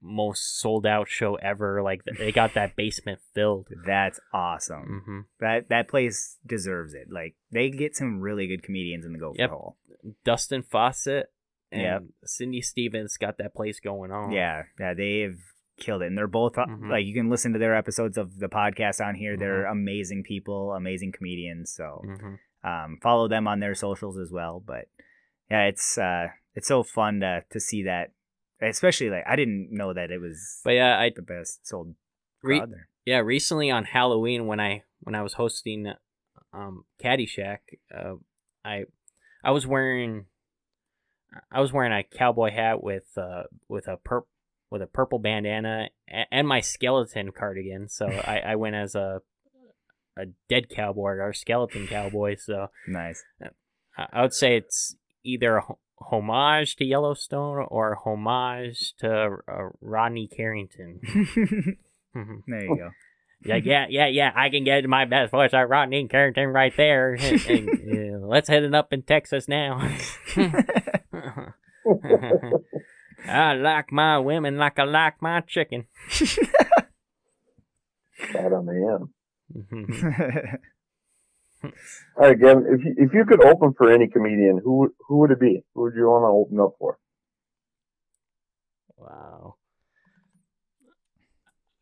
most 0.00 0.58
sold 0.60 0.86
out 0.86 1.08
show 1.08 1.34
ever. 1.34 1.82
Like 1.82 2.02
they 2.18 2.32
got 2.32 2.54
that 2.54 2.74
basement 2.76 3.20
filled. 3.34 3.68
That's 3.86 4.18
awesome. 4.32 5.02
hmm 5.04 5.20
That 5.40 5.68
that 5.68 5.88
place 5.88 6.38
deserves 6.46 6.94
it. 6.94 7.08
Like 7.12 7.34
they 7.52 7.68
get 7.68 7.96
some 7.96 8.20
really 8.20 8.46
good 8.46 8.62
comedians 8.62 9.04
in 9.04 9.12
the 9.12 9.18
Gopher 9.18 9.36
Yep. 9.38 9.50
Hole. 9.50 9.76
Dustin 10.24 10.62
Fawcett 10.62 11.26
and 11.70 11.82
Yep. 11.82 12.02
Cindy 12.24 12.60
Stevens 12.62 13.16
got 13.16 13.38
that 13.38 13.54
place 13.54 13.80
going 13.80 14.10
on. 14.10 14.32
Yeah, 14.32 14.64
yeah, 14.78 14.94
they've 14.94 15.40
killed 15.78 16.02
it, 16.02 16.06
and 16.06 16.18
they're 16.18 16.26
both 16.26 16.54
Mhm. 16.54 16.90
like 16.90 17.04
you 17.06 17.14
can 17.14 17.30
listen 17.30 17.52
to 17.52 17.58
their 17.58 17.74
episodes 17.76 18.16
of 18.18 18.38
the 18.38 18.48
podcast 18.48 19.04
on 19.04 19.14
here. 19.14 19.36
They're 19.36 19.62
Mm-hmm. 19.64 19.72
amazing 19.78 20.22
people, 20.24 20.72
amazing 20.72 21.12
comedians. 21.12 21.72
So 21.72 22.02
hmm 22.04 22.34
um, 22.64 22.98
follow 23.00 23.28
them 23.28 23.46
on 23.46 23.60
their 23.60 23.74
socials 23.76 24.18
as 24.18 24.32
well. 24.32 24.58
But 24.58 24.88
yeah, 25.48 25.66
it's 25.66 25.96
uh, 25.96 26.28
it's 26.54 26.66
so 26.66 26.82
fun 26.82 27.20
to 27.20 27.44
to 27.50 27.60
see 27.60 27.84
that, 27.84 28.10
especially 28.60 29.10
like 29.10 29.22
I 29.28 29.36
didn't 29.36 29.68
know 29.70 29.94
that 29.94 30.10
it 30.10 30.20
was 30.20 30.60
But 30.64 30.72
yeah, 30.72 30.98
I 30.98 31.10
the 31.14 31.22
best 31.22 31.66
sold 31.66 31.94
Re- 32.42 32.58
there. 32.58 32.88
yeah 33.04 33.18
recently 33.18 33.70
on 33.70 33.84
Halloween 33.84 34.46
when 34.48 34.58
I 34.58 34.82
when 35.00 35.14
I 35.14 35.22
was 35.22 35.34
hosting 35.34 35.86
um 36.52 36.84
Caddyshack, 37.00 37.58
uh, 37.94 38.14
I 38.64 38.86
I 39.44 39.52
was 39.52 39.64
wearing 39.66 40.26
I 41.52 41.60
was 41.60 41.72
wearing 41.72 41.92
a 41.92 42.02
cowboy 42.02 42.50
hat 42.50 42.82
with 42.82 43.16
uh 43.16 43.44
with 43.68 43.86
a 43.88 43.96
perp 43.96 44.22
with 44.70 44.82
a 44.82 44.86
purple 44.86 45.18
bandana 45.18 45.88
and, 46.06 46.26
and 46.30 46.48
my 46.48 46.60
skeleton 46.60 47.32
cardigan. 47.32 47.88
So 47.88 48.06
I, 48.24 48.40
I 48.40 48.54
went 48.56 48.76
as 48.76 48.94
a 48.94 49.20
a 50.16 50.26
dead 50.48 50.68
cowboy 50.68 51.12
or 51.18 51.32
skeleton 51.32 51.86
cowboy. 51.86 52.36
So 52.36 52.68
Nice. 52.86 53.22
I 53.96 54.22
would 54.22 54.34
say 54.34 54.56
it's 54.56 54.96
either 55.24 55.58
a 55.58 55.62
homage 56.00 56.76
to 56.76 56.84
Yellowstone 56.84 57.66
or 57.68 57.92
a 57.92 57.98
homage 57.98 58.94
to 58.98 59.36
uh, 59.48 59.68
Rodney 59.80 60.28
Carrington. 60.28 61.00
Mhm. 62.16 62.42
there 62.46 62.64
you 62.64 62.76
go. 62.76 62.90
Like, 63.44 63.64
yeah, 63.64 63.86
yeah, 63.88 64.08
yeah, 64.08 64.32
I 64.34 64.50
can 64.50 64.64
get 64.64 64.84
my 64.86 65.04
best 65.04 65.30
voice 65.30 65.54
out 65.54 65.68
Rodney 65.68 66.06
Carrington 66.08 66.48
right 66.48 66.72
there. 66.76 67.14
And, 67.20 67.40
and, 67.48 68.24
uh, 68.24 68.26
let's 68.26 68.48
head 68.48 68.64
it 68.64 68.74
up 68.74 68.92
in 68.92 69.02
Texas 69.02 69.46
now. 69.48 69.80
I 73.28 73.54
like 73.54 73.90
my 73.92 74.18
women 74.18 74.56
like 74.58 74.78
I 74.78 74.84
like 74.84 75.20
my 75.22 75.40
chicken. 75.40 75.86
Right 78.34 78.52
on 78.52 78.66
the 78.66 78.98
end. 79.54 79.66
Mhm. 79.72 80.58
All 82.16 82.28
right, 82.28 82.38
Gavin. 82.38 82.66
If 82.68 82.84
you, 82.84 82.94
if 82.98 83.12
you 83.14 83.24
could 83.24 83.44
open 83.44 83.74
for 83.76 83.90
any 83.90 84.08
comedian, 84.08 84.60
who 84.62 84.94
who 85.06 85.18
would 85.18 85.30
it 85.30 85.40
be? 85.40 85.64
Who 85.74 85.82
would 85.82 85.94
you 85.94 86.06
want 86.06 86.22
to 86.22 86.28
open 86.28 86.60
up 86.60 86.74
for? 86.78 86.98
wow. 88.96 89.54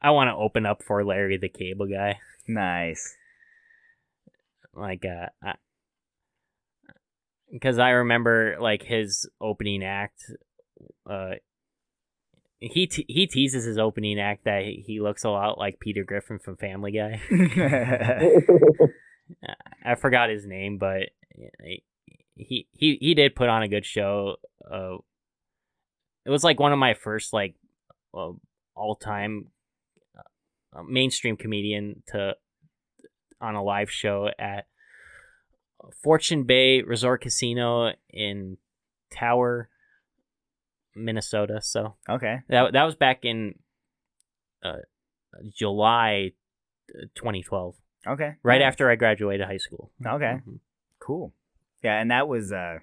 I 0.06 0.10
want 0.10 0.28
to 0.28 0.36
open 0.36 0.66
up 0.66 0.84
for 0.84 1.04
Larry 1.04 1.36
the 1.36 1.48
Cable 1.48 1.86
Guy. 1.86 2.20
nice. 2.46 3.16
like 4.72 5.04
uh 5.04 5.54
because 7.50 7.80
I 7.80 7.90
remember 7.90 8.56
like 8.60 8.84
his 8.84 9.28
opening 9.40 9.82
act 9.82 10.30
uh 11.10 11.32
he 12.60 12.86
te- 12.86 13.06
he 13.08 13.26
teases 13.26 13.64
his 13.64 13.78
opening 13.78 14.20
act 14.20 14.44
that 14.44 14.62
he 14.62 15.00
looks 15.00 15.24
a 15.24 15.30
lot 15.30 15.58
like 15.58 15.80
Peter 15.80 16.04
Griffin 16.04 16.38
from 16.38 16.56
Family 16.56 16.92
Guy. 16.92 17.20
I 19.84 19.96
forgot 19.96 20.30
his 20.30 20.46
name, 20.46 20.78
but 20.78 21.08
he 22.36 22.68
he 22.70 22.96
he 23.00 23.14
did 23.14 23.34
put 23.34 23.48
on 23.48 23.64
a 23.64 23.68
good 23.68 23.84
show. 23.84 24.36
Uh, 24.64 24.98
it 26.24 26.30
was 26.30 26.44
like 26.44 26.60
one 26.60 26.72
of 26.72 26.78
my 26.78 26.94
first 26.94 27.32
like 27.32 27.56
uh, 28.14 28.30
all 28.76 28.94
time 28.94 29.48
mainstream 30.88 31.36
comedian 31.36 32.02
to 32.08 32.36
on 33.40 33.54
a 33.54 33.62
live 33.62 33.90
show 33.90 34.30
at 34.38 34.66
Fortune 36.02 36.44
Bay 36.44 36.82
Resort 36.82 37.20
Casino 37.22 37.92
in 38.10 38.56
Tower, 39.12 39.68
Minnesota. 40.94 41.60
So 41.62 41.96
okay. 42.08 42.38
that 42.48 42.72
that 42.72 42.84
was 42.84 42.94
back 42.94 43.24
in 43.24 43.54
uh, 44.64 44.78
July 45.54 46.32
uh, 46.94 47.06
2012, 47.14 47.74
Okay. 48.06 48.34
right 48.42 48.62
after 48.62 48.90
I 48.90 48.96
graduated 48.96 49.46
high 49.46 49.58
school. 49.58 49.92
Okay. 50.04 50.40
Mhm. 50.46 50.60
Cool. 50.98 51.32
Yeah, 51.82 52.00
and 52.00 52.10
that 52.10 52.26
was 52.26 52.52
uh, 52.52 52.78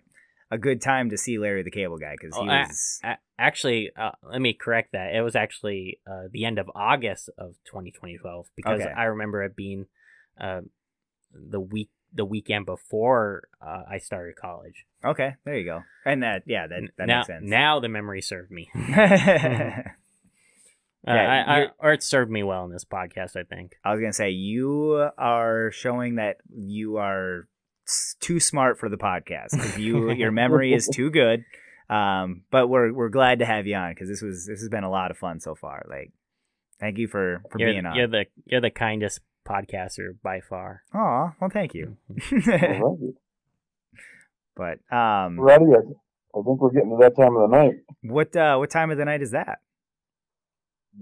a 0.53 0.57
good 0.57 0.81
time 0.81 1.09
to 1.09 1.17
see 1.17 1.37
Larry 1.39 1.63
the 1.63 1.71
Cable 1.71 1.97
Guy 1.97 2.15
because 2.19 2.35
he 2.35 2.41
Oh, 2.47 2.49
I- 2.51 2.67
was. 2.67 3.01
Actually, 3.39 3.91
uh, 3.97 4.11
let 4.21 4.39
me 4.39 4.53
correct 4.53 4.91
that. 4.93 5.13
It 5.15 5.21
was 5.21 5.35
actually 5.35 5.99
uh, 6.09 6.23
the 6.31 6.45
end 6.45 6.59
of 6.59 6.69
August 6.75 7.29
of 7.37 7.55
2012 7.65 8.47
because 8.55 8.81
Okay. 8.81 8.91
I 8.95 9.05
remember 9.05 9.43
it 9.43 9.55
being 9.55 9.87
uh, 10.39 10.61
the 11.33 11.59
week 11.59 11.89
the 12.15 12.23
weekend 12.25 12.67
before 12.67 13.47
uh, 13.59 13.83
I 13.89 13.97
started 13.97 14.35
college. 14.35 14.85
Okay, 15.03 15.33
there 15.45 15.57
you 15.57 15.65
go. 15.65 15.81
And 16.05 16.21
that, 16.21 16.43
yeah, 16.45 16.67
that, 16.67 16.81
that 16.97 17.07
now, 17.07 17.17
makes 17.17 17.27
sense. 17.27 17.43
now 17.43 17.79
the 17.79 17.89
memory 17.89 18.21
served 18.21 18.51
me. 18.51 18.69
Uh, 21.05 21.11
Yeah, 21.15 21.43
I, 21.45 21.61
I, 21.63 21.67
or 21.79 21.91
it 21.91 22.01
served 22.01 22.31
me 22.31 22.43
well 22.43 22.63
in 22.63 22.71
this 22.71 22.85
podcast, 22.85 23.35
I 23.35 23.43
think. 23.43 23.75
I 23.83 23.91
was 23.91 23.99
gonna 23.99 24.13
say 24.13 24.29
you 24.29 25.09
are 25.17 25.69
showing 25.71 26.15
that 26.15 26.37
you 26.49 26.95
are 26.95 27.47
too 28.19 28.39
smart 28.39 28.79
for 28.79 28.89
the 28.89 28.97
podcast. 28.97 29.51
'cause 29.51 29.77
You 29.77 30.11
your 30.11 30.31
memory 30.31 30.73
is 30.73 30.87
too 30.87 31.09
good. 31.11 31.43
Um, 31.89 32.43
but 32.49 32.67
we're 32.67 32.93
we're 32.93 33.09
glad 33.09 33.39
to 33.39 33.45
have 33.45 33.67
you 33.67 33.75
on 33.75 33.91
because 33.91 34.07
this 34.09 34.21
was 34.21 34.45
this 34.45 34.59
has 34.61 34.69
been 34.69 34.83
a 34.83 34.89
lot 34.89 35.11
of 35.11 35.17
fun 35.17 35.39
so 35.39 35.53
far. 35.53 35.85
Like, 35.89 36.11
thank 36.79 36.97
you 36.97 37.07
for 37.07 37.41
for 37.51 37.59
You're, 37.59 37.71
being 37.73 37.85
on. 37.85 37.95
you're 37.95 38.07
the 38.07 38.25
you're 38.45 38.61
the 38.61 38.71
kindest 38.71 39.19
podcaster 39.45 40.15
by 40.23 40.39
far. 40.39 40.83
Aw, 40.93 41.33
well, 41.39 41.49
thank 41.51 41.73
you. 41.73 41.97
But 44.55 44.79
um, 44.95 45.39
Ready? 45.39 45.65
I, 45.65 45.79
I 46.39 46.41
think 46.43 46.61
we're 46.61 46.71
getting 46.71 46.91
to 46.91 46.97
that 47.01 47.15
time 47.15 47.35
of 47.35 47.49
the 47.49 47.57
night. 47.57 47.73
what 48.03 48.35
uh, 48.35 48.55
what 48.57 48.69
time 48.69 48.91
of 48.91 48.97
the 48.97 49.05
night 49.05 49.21
is 49.21 49.31
that? 49.31 49.59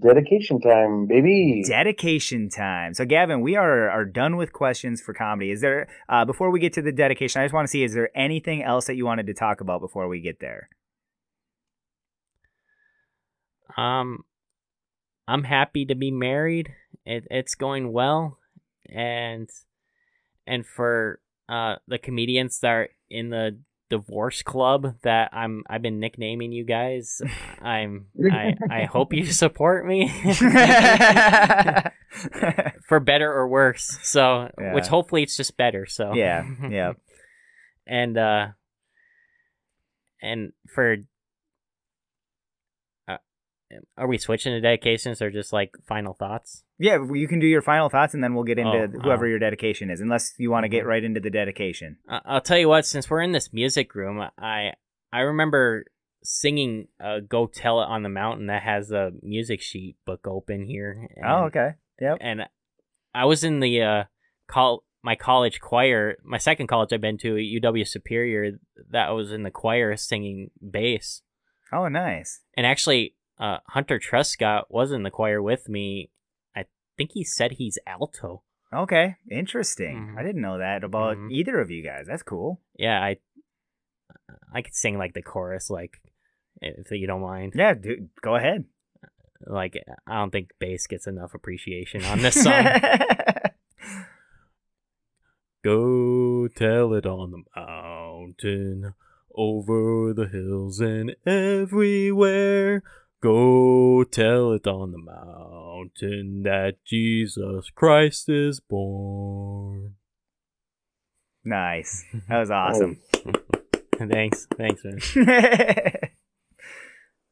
Dedication 0.00 0.58
time, 0.60 1.06
baby. 1.06 1.62
Dedication 1.66 2.48
time. 2.48 2.94
So, 2.94 3.04
Gavin, 3.04 3.42
we 3.42 3.56
are 3.56 3.90
are 3.90 4.06
done 4.06 4.36
with 4.36 4.52
questions 4.52 5.02
for 5.02 5.12
comedy. 5.12 5.50
Is 5.50 5.60
there 5.60 5.86
uh, 6.08 6.24
before 6.24 6.50
we 6.50 6.60
get 6.60 6.72
to 6.74 6.82
the 6.82 6.92
dedication? 6.92 7.42
I 7.42 7.44
just 7.44 7.52
want 7.52 7.66
to 7.66 7.70
see 7.70 7.84
is 7.84 7.92
there 7.92 8.10
anything 8.16 8.62
else 8.62 8.86
that 8.86 8.96
you 8.96 9.04
wanted 9.04 9.26
to 9.26 9.34
talk 9.34 9.60
about 9.60 9.82
before 9.82 10.08
we 10.08 10.20
get 10.20 10.40
there? 10.40 10.70
Um, 13.76 14.24
I'm 15.28 15.44
happy 15.44 15.84
to 15.84 15.94
be 15.94 16.10
married. 16.10 16.72
It, 17.04 17.26
it's 17.30 17.54
going 17.54 17.92
well, 17.92 18.38
and 18.88 19.48
and 20.46 20.64
for 20.66 21.20
uh 21.50 21.76
the 21.86 21.98
comedians 21.98 22.60
that 22.60 22.70
are 22.70 22.88
in 23.10 23.28
the 23.28 23.58
divorce 23.92 24.42
club 24.42 24.94
that 25.02 25.28
I'm 25.34 25.64
I've 25.68 25.82
been 25.82 26.00
nicknaming 26.00 26.50
you 26.50 26.64
guys. 26.64 27.20
I'm 27.62 28.06
I 28.32 28.54
I 28.70 28.84
hope 28.84 29.12
you 29.12 29.26
support 29.32 29.84
me 29.86 30.08
for 32.88 33.00
better 33.00 33.30
or 33.30 33.46
worse. 33.48 33.98
So, 34.02 34.48
which 34.56 34.86
hopefully 34.86 35.22
it's 35.22 35.36
just 35.36 35.58
better. 35.58 35.84
So 35.84 36.14
yeah, 36.14 36.44
yeah. 36.70 36.94
and 37.86 38.16
uh 38.16 38.46
and 40.22 40.52
for 40.74 40.96
are 43.96 44.06
we 44.06 44.18
switching 44.18 44.52
to 44.52 44.60
dedications 44.60 45.20
or 45.22 45.30
just 45.30 45.52
like 45.52 45.70
final 45.86 46.14
thoughts 46.14 46.64
Yeah, 46.78 46.98
you 47.12 47.28
can 47.28 47.38
do 47.38 47.46
your 47.46 47.62
final 47.62 47.88
thoughts 47.88 48.14
and 48.14 48.22
then 48.22 48.34
we'll 48.34 48.44
get 48.44 48.58
into 48.58 48.84
Oh, 48.96 49.00
whoever 49.02 49.26
oh. 49.26 49.28
your 49.28 49.38
dedication 49.38 49.90
is, 49.90 50.00
unless 50.00 50.34
you 50.38 50.50
want 50.50 50.64
to 50.64 50.68
get 50.68 50.84
Mhm. 50.84 50.88
right 50.88 51.04
into 51.04 51.20
the 51.20 51.30
dedication. 51.30 51.98
I'll 52.08 52.40
tell 52.40 52.58
you 52.58 52.68
what 52.68 52.86
since 52.86 53.08
we're 53.08 53.22
in 53.22 53.32
this 53.32 53.52
music 53.52 53.94
room 53.94 54.20
i 54.38 54.72
i 55.12 55.20
remember 55.20 55.84
singing 56.24 56.88
uh, 57.02 57.18
go 57.20 57.46
tell 57.46 57.80
it 57.82 57.86
on 57.86 58.02
the 58.02 58.08
mountain 58.08 58.46
that 58.46 58.62
has 58.62 58.90
a 58.92 59.10
music 59.22 59.60
sheet 59.60 59.96
book 60.06 60.26
open 60.26 60.64
here 60.66 61.08
and, 61.16 61.26
Oh, 61.26 61.44
okay. 61.46 61.70
Yep. 62.00 62.18
and 62.20 62.42
i 63.14 63.24
was 63.24 63.42
in 63.44 63.60
the 63.60 63.82
uh 63.82 64.04
call 64.48 64.84
my 65.02 65.16
college 65.16 65.60
choir 65.60 66.16
my 66.24 66.38
second 66.38 66.68
college 66.68 66.92
i've 66.92 67.00
been 67.00 67.18
to 67.18 67.34
uw 67.34 67.86
superior 67.86 68.52
that 68.90 69.10
was 69.10 69.32
in 69.32 69.42
the 69.42 69.50
choir 69.50 69.96
singing 69.96 70.50
bass 70.60 71.22
Oh, 71.74 71.88
nice. 71.88 72.42
And 72.54 72.66
actually, 72.66 73.14
uh, 73.38 73.58
Hunter 73.68 73.98
Truscott 73.98 74.64
was 74.70 74.92
in 74.92 75.02
the 75.02 75.10
choir 75.10 75.42
with 75.42 75.68
me. 75.68 76.10
I 76.56 76.64
think 76.96 77.10
he 77.14 77.24
said 77.24 77.52
he's 77.52 77.78
alto. 77.86 78.42
Okay, 78.72 79.16
interesting. 79.30 80.12
Mhm. 80.14 80.18
I 80.18 80.22
didn't 80.22 80.40
know 80.42 80.58
that 80.58 80.82
about 80.84 81.16
Mhm. 81.16 81.30
either 81.30 81.60
of 81.60 81.70
you 81.70 81.82
guys. 81.82 82.06
That's 82.06 82.22
cool. 82.22 82.60
Yeah, 82.78 83.02
I 83.02 83.18
I 84.54 84.62
could 84.62 84.74
sing 84.74 84.96
like 84.98 85.14
the 85.14 85.22
chorus, 85.22 85.68
like 85.70 86.00
if 86.60 86.90
you 86.90 87.06
don't 87.06 87.20
mind. 87.22 87.52
Yeah, 87.56 87.74
dude, 87.74 88.10
go 88.22 88.34
ahead. 88.36 88.64
Like 89.46 89.76
I 90.06 90.14
don't 90.18 90.30
think 90.30 90.50
bass 90.58 90.86
gets 90.86 91.06
enough 91.06 91.34
appreciation 91.34 92.04
on 92.04 92.20
this 92.22 92.42
song. 92.42 92.52
Go 95.64 96.48
tell 96.48 96.92
it 96.94 97.06
on 97.06 97.30
the 97.30 97.42
mountain, 97.54 98.94
over 99.34 100.12
the 100.12 100.26
hills 100.26 100.80
and 100.80 101.14
everywhere. 101.24 102.82
Go 103.22 104.02
tell 104.04 104.52
it 104.52 104.66
on 104.66 104.90
the 104.90 104.98
mountain 104.98 106.42
that 106.42 106.74
Jesus 106.84 107.70
Christ 107.70 108.28
is 108.28 108.58
born. 108.60 109.94
nice. 111.44 112.04
That 112.28 112.40
was 112.40 112.50
awesome. 112.50 112.98
thanks, 114.10 114.46
thanks, 114.58 114.84
man. 114.84 114.98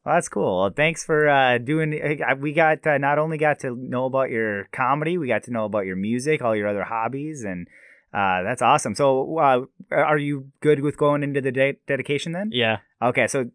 well, 0.05 0.15
that's 0.15 0.29
cool. 0.29 0.61
Well, 0.61 0.71
thanks 0.75 1.03
for 1.03 1.27
uh, 1.27 1.57
doing. 1.57 1.93
uh, 2.01 2.35
We 2.35 2.53
got 2.53 2.87
uh, 2.87 2.97
not 2.97 3.19
only 3.19 3.37
got 3.37 3.59
to 3.59 3.75
know 3.75 4.05
about 4.05 4.29
your 4.29 4.69
comedy, 4.71 5.17
we 5.17 5.27
got 5.27 5.43
to 5.43 5.51
know 5.51 5.65
about 5.65 5.85
your 5.85 5.97
music, 5.97 6.41
all 6.41 6.55
your 6.55 6.67
other 6.69 6.83
hobbies, 6.85 7.43
and 7.43 7.67
uh, 8.13 8.43
that's 8.43 8.61
awesome. 8.61 8.95
So, 8.95 9.37
uh, 9.39 9.61
are 9.93 10.17
you 10.17 10.51
good 10.61 10.79
with 10.81 10.95
going 10.97 11.23
into 11.23 11.41
the 11.41 11.51
de- 11.51 11.77
dedication 11.87 12.31
then? 12.31 12.49
Yeah, 12.53 12.77
Okay, 13.01 13.27
so 13.27 13.45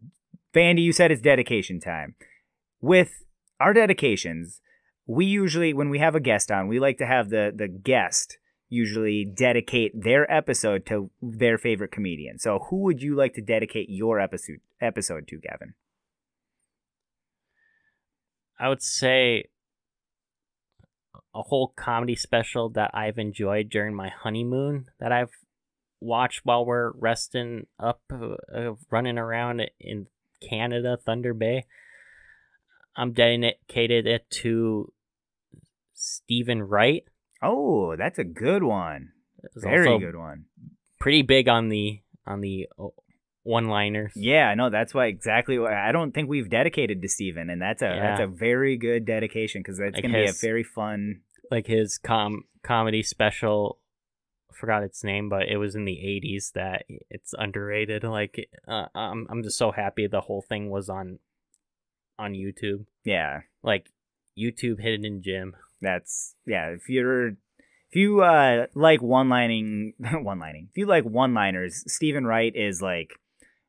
Vandy, 0.57 0.83
you 0.83 0.93
said 0.93 1.10
it's 1.10 1.20
dedication 1.20 1.81
time. 1.81 2.15
With 2.81 3.25
our 3.60 3.75
dedications, 3.75 4.62
we 5.07 5.26
usually, 5.26 5.75
when 5.75 5.91
we 5.91 5.99
have 5.99 6.15
a 6.15 6.20
guest 6.20 6.51
on, 6.51 6.67
we 6.67 6.81
like 6.81 6.97
to 6.99 7.07
have 7.07 7.28
the 7.28 7.52
the 7.55 7.68
guest 7.68 8.39
usually 8.68 9.25
dedicate 9.25 9.93
their 9.94 10.31
episode 10.33 10.86
to 10.86 11.10
their 11.20 11.59
favorite 11.59 11.93
comedian. 11.93 12.39
So, 12.39 12.67
who 12.70 12.78
would 12.85 13.02
you 13.02 13.15
like 13.15 13.35
to 13.35 13.43
dedicate 13.43 13.89
your 13.91 14.18
episode 14.18 14.60
episode 14.81 15.28
to, 15.28 15.39
Gavin? 15.39 15.75
I 18.59 18.70
would 18.70 18.83
say 18.83 19.44
a 21.35 21.43
whole 21.43 21.75
comedy 21.76 22.17
special 22.17 22.70
that 22.70 22.91
I've 22.94 23.18
enjoyed 23.18 23.68
during 23.68 23.94
my 23.94 24.09
honeymoon 24.09 24.86
that 25.01 25.12
I've 25.12 25.33
watched 26.01 26.41
while 26.44 26.65
we're 26.65 26.93
resting 26.93 27.67
up, 27.78 28.01
uh, 28.10 28.73
running 28.91 29.18
around 29.18 29.60
in 29.78 30.07
Canada, 30.49 30.97
Thunder 31.05 31.34
Bay. 31.34 31.65
I'm 32.97 33.12
dedicated 33.12 34.07
it 34.07 34.28
to 34.42 34.92
Steven 35.94 36.62
Wright. 36.62 37.05
Oh, 37.42 37.94
that's 37.97 38.18
a 38.18 38.25
good 38.25 38.62
one. 38.62 39.10
Very 39.55 39.99
good 39.99 40.16
one. 40.16 40.47
Pretty 40.99 41.23
big 41.23 41.49
on 41.49 41.68
the 41.68 42.00
on 42.26 42.41
the 42.41 42.68
uh, 42.78 42.86
one 43.42 43.68
liners. 43.68 44.12
Yeah, 44.16 44.55
no, 44.55 44.70
that's 44.70 44.92
why 44.94 45.07
exactly. 45.07 45.58
What, 45.58 45.73
I 45.73 45.92
don't 45.92 46.12
think 46.12 46.28
we've 46.28 46.50
dedicated 46.50 47.02
to 47.02 47.08
Steven, 47.08 47.50
and 47.50 47.60
that's 47.60 47.83
a 47.83 47.86
that's 47.86 48.20
a 48.20 48.26
very 48.26 48.76
good 48.76 49.05
dedication 49.05 49.60
because 49.60 49.78
that's 49.78 49.94
Like 49.94 50.02
gonna 50.02 50.25
be 50.25 50.28
a 50.28 50.33
very 50.33 50.65
fun. 50.65 51.20
like 51.50 51.66
his 51.66 51.99
com 51.99 52.44
comedy 52.62 53.02
special 53.02 53.78
forgot 54.57 54.83
its 54.83 55.05
name 55.05 55.28
but 55.28 55.49
it 55.49 55.57
was 55.59 55.75
in 55.75 55.85
the 55.85 55.93
80s 55.97 56.52
that 56.52 56.85
it's 57.10 57.35
underrated 57.39 58.02
like 58.05 58.49
uh, 58.67 58.86
I'm 58.94 59.26
I'm 59.31 59.43
just 59.43 59.59
so 59.59 59.70
happy 59.73 60.07
the 60.07 60.23
whole 60.23 60.43
thing 60.43 60.70
was 60.70 60.89
on 60.89 61.18
on 62.18 62.33
YouTube 62.33 62.86
Yeah, 63.05 63.43
like 63.62 63.91
YouTube 64.39 64.81
hidden 64.81 65.23
gem 65.23 65.55
that's 65.83 66.35
yeah. 66.47 66.68
If 66.70 66.89
you're 66.89 67.28
if 67.28 67.94
you 67.94 68.23
uh 68.23 68.67
like 68.75 69.02
one 69.02 69.28
lining 69.28 69.93
one 70.12 70.39
lining 70.39 70.68
if 70.70 70.78
you 70.78 70.86
like 70.86 71.05
one 71.05 71.35
liners, 71.35 71.85
Steven 71.86 72.25
Wright 72.26 72.52
is 72.57 72.81
like 72.81 73.10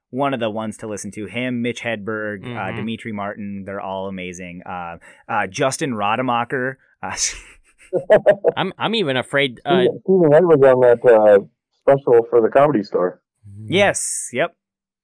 one 0.09 0.33
of 0.33 0.39
the 0.39 0.49
ones 0.49 0.77
to 0.77 0.87
listen 0.87 1.11
to. 1.11 1.25
Him, 1.25 1.61
Mitch 1.61 1.81
Hedberg, 1.81 2.45
uh, 2.45 2.71
Mhm. 2.71 2.75
Demetri 2.77 3.11
Martin, 3.11 3.63
they're 3.65 3.81
all 3.81 4.07
amazing. 4.07 4.61
Uh, 4.65 4.99
uh, 5.27 5.47
Justin 5.47 5.95
Rademacher. 5.95 6.79
I'm 8.57 8.73
I'm 8.77 8.95
even 8.95 9.17
afraid 9.17 9.59
uh 9.65 9.83
Steven 10.03 10.29
Wright 10.29 10.43
was 10.43 10.61
on 10.63 10.81
that 10.81 11.05
uh, 11.05 11.39
special 11.81 12.25
for 12.29 12.41
the 12.41 12.49
Comedy 12.49 12.83
Store. 12.83 13.21
yes, 13.65 14.29
yep. 14.33 14.55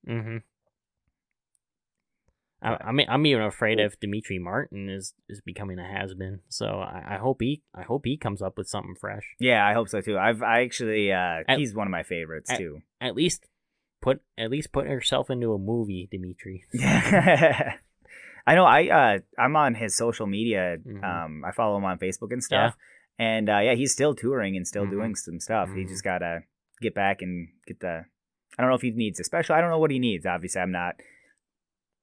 mm-hmm. 0.07 0.37
I, 2.61 2.77
I 2.87 2.91
mean, 2.93 3.07
I'm 3.09 3.25
even 3.25 3.43
afraid 3.43 3.79
if 3.79 3.99
Demetri 3.99 4.39
Martin 4.39 4.89
is, 4.89 5.13
is 5.27 5.41
becoming 5.41 5.79
a 5.79 5.83
has 5.85 6.13
been. 6.13 6.39
So 6.47 6.65
I, 6.67 7.15
I 7.15 7.17
hope 7.17 7.41
he 7.41 7.61
I 7.75 7.83
hope 7.83 8.03
he 8.05 8.15
comes 8.17 8.41
up 8.41 8.57
with 8.57 8.67
something 8.67 8.95
fresh. 8.99 9.35
Yeah, 9.39 9.65
I 9.65 9.73
hope 9.73 9.89
so 9.89 9.99
too. 10.01 10.17
I've 10.17 10.41
I 10.41 10.61
actually 10.61 11.11
uh, 11.11 11.43
At- 11.47 11.59
he's 11.59 11.75
one 11.75 11.87
of 11.87 11.91
my 11.91 12.03
favorites 12.03 12.49
at- 12.49 12.57
too. 12.57 12.81
At 13.01 13.15
least 13.15 13.47
put 14.01 14.21
at 14.37 14.49
least 14.49 14.71
put 14.71 14.85
yourself 14.85 15.29
into 15.29 15.53
a 15.53 15.57
movie, 15.57 16.07
Demetri. 16.09 16.63
Yeah. 18.47 18.51
I 18.51 18.55
know 18.55 18.65
I 18.65 18.87
uh 19.15 19.19
I'm 19.37 19.55
on 19.55 19.75
his 19.75 19.95
social 19.95 20.27
media. 20.27 20.77
Mhm. 20.85 21.03
Um 21.03 21.43
I 21.45 21.51
follow 21.51 21.77
him 21.77 21.85
on 21.85 21.97
Facebook 21.99 22.31
and 22.31 22.43
stuff. 22.43 22.75
And 23.19 23.49
uh 23.49 23.59
yeah, 23.59 23.73
he's 23.75 23.91
still 23.91 24.15
touring 24.15 24.55
and 24.57 24.67
still 24.67 24.85
Mhm. 24.85 24.91
doing 24.91 25.15
some 25.15 25.39
stuff. 25.39 25.69
He 25.69 25.83
Mhm. 25.83 25.87
just 25.89 26.03
gotta 26.03 26.43
get 26.81 26.93
back 26.95 27.21
and 27.21 27.49
get 27.67 27.79
the 27.79 28.05
I 28.57 28.61
don't 28.61 28.69
know 28.69 28.75
if 28.75 28.81
he 28.81 28.91
needs 28.91 29.19
a 29.19 29.23
special 29.23 29.55
I 29.55 29.61
don't 29.61 29.69
know 29.69 29.79
what 29.79 29.91
he 29.91 29.99
needs. 29.99 30.25
Obviously 30.25 30.61
I'm 30.61 30.71
not 30.71 30.95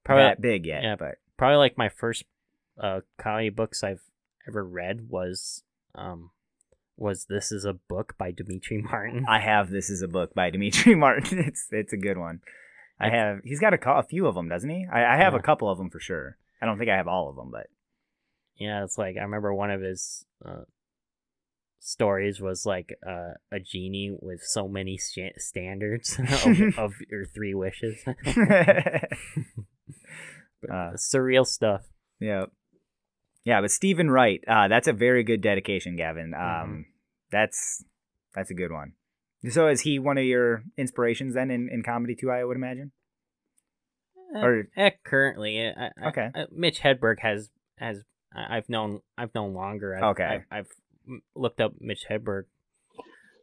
Probably 0.05 0.25
that 0.25 0.41
big 0.41 0.67
yet. 0.67 0.83
yeah. 0.83 0.97
But 0.97 1.17
probably 1.37 1.57
like 1.59 1.77
my 1.79 1.89
first 1.89 2.25
uh 2.79 3.01
comedy 3.19 3.51
books 3.51 3.85
I've 3.85 4.03
ever 4.49 4.65
read 4.65 5.09
was 5.09 5.63
um 5.95 6.31
was 6.97 7.27
This 7.27 7.51
is 7.53 7.65
a 7.65 7.73
Book 7.75 8.15
by 8.19 8.31
Demetri 8.31 8.83
Martin. 8.83 9.25
I 9.29 9.41
have 9.41 9.71
this 9.71 9.89
is 9.91 10.03
a 10.03 10.09
book 10.09 10.35
by 10.35 10.51
Demetri 10.51 10.95
Martin. 11.05 11.39
It's 11.39 11.67
it's 11.71 11.93
a 11.93 11.97
good 11.99 12.19
one. 12.19 12.41
I 13.01 13.09
have 13.11 13.41
he's 13.45 13.61
got 13.61 13.73
a, 13.75 13.91
a 13.99 14.03
few 14.03 14.27
of 14.27 14.35
them, 14.35 14.49
doesn't 14.49 14.69
he? 14.71 14.87
I, 14.93 15.15
I 15.15 15.17
have 15.17 15.35
a 15.35 15.41
couple 15.41 15.71
of 15.71 15.79
them 15.79 15.91
for 15.91 16.01
sure. 16.01 16.37
I 16.61 16.67
don't 16.67 16.79
think 16.79 16.91
I 16.91 16.97
have 16.97 17.09
all 17.09 17.29
of 17.31 17.37
them, 17.37 17.51
but 17.51 17.69
yeah, 18.59 18.85
it's 18.85 18.99
like 18.99 19.17
I 19.17 19.23
remember 19.23 19.55
one 19.55 19.71
of 19.71 19.81
his 19.81 20.25
uh 20.45 20.65
stories 21.83 22.41
was 22.41 22.67
like 22.67 22.95
uh, 23.09 23.33
a 23.51 23.59
genie 23.59 24.15
with 24.21 24.43
so 24.43 24.69
many 24.69 24.99
sta- 24.99 25.33
standards 25.39 26.19
of, 26.45 26.61
of 26.79 26.93
your 27.11 27.25
three 27.25 27.55
wishes. 27.55 28.05
Uh, 30.71 30.93
Surreal 30.95 31.47
stuff. 31.47 31.87
Yeah. 32.21 32.45
Yeah, 33.45 33.63
but 33.63 33.71
Steven 33.71 34.11
Wright, 34.11 34.43
uh, 34.47 34.69
that's 34.69 34.89
a 34.89 34.93
very 34.93 35.25
good 35.25 35.41
dedication, 35.41 35.97
Gavin. 35.97 36.35
Um, 36.35 36.41
Mhm. 36.43 36.85
That's 37.33 37.83
that's 38.35 38.51
a 38.51 38.55
good 38.55 38.71
one. 38.71 38.93
So 39.49 39.69
is 39.69 39.81
he 39.83 39.99
one 39.99 40.19
of 40.19 40.25
your 40.25 40.65
inspirations 40.77 41.35
then 41.35 41.51
in, 41.51 41.69
in 41.73 41.83
comedy 41.83 42.15
too? 42.15 42.31
I 42.31 42.45
would 42.45 42.57
imagine. 42.57 42.93
Or- 44.35 44.69
eh, 44.77 44.91
currently, 45.05 45.59
eh, 45.59 45.89
Okay. 46.09 46.31
I- 46.35 46.47
Mitch 46.53 46.81
Hedberg 46.81 47.21
has 47.21 47.51
has 47.79 48.03
I've 48.35 48.69
known 48.69 49.01
I've 49.19 49.35
known 49.35 49.55
longer. 49.55 49.97
I've, 49.97 50.03
Okay. 50.11 50.25
I've, 50.25 50.45
I've 50.51 50.69
looked 51.35 51.61
up 51.61 51.75
Mitch 51.81 52.05
Hedberg 52.09 52.45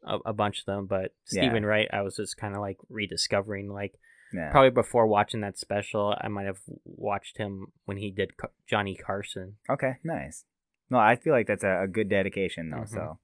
a, 0.06 0.18
a 0.28 0.34
bunch 0.34 0.60
of 0.60 0.66
them, 0.66 0.86
but 0.86 1.14
Yeah. 1.32 1.42
Steven 1.44 1.66
Wright, 1.66 1.88
I 1.92 2.02
was 2.04 2.16
just 2.16 2.38
kind 2.38 2.54
of 2.56 2.62
like 2.62 2.78
rediscovering. 2.90 3.70
Like 3.70 3.96
Yeah. 4.34 4.52
probably 4.52 4.70
before 4.70 5.08
watching 5.08 5.42
that 5.42 5.58
special, 5.58 6.16
I 6.22 6.28
might 6.30 6.46
have 6.46 6.60
watched 6.86 7.38
him 7.38 7.74
when 7.86 7.98
he 7.98 8.12
did 8.12 8.32
Johnny 8.70 8.96
Carson. 8.96 9.58
Okay. 9.70 9.96
Nice. 10.04 10.46
No, 10.90 11.00
I 11.00 11.16
feel 11.18 11.34
like 11.34 11.48
that's 11.48 11.66
a, 11.66 11.82
a 11.84 11.88
good 11.88 12.08
dedication 12.08 12.70
though. 12.70 12.84
Mhm. 12.84 12.90
So. 12.90 13.20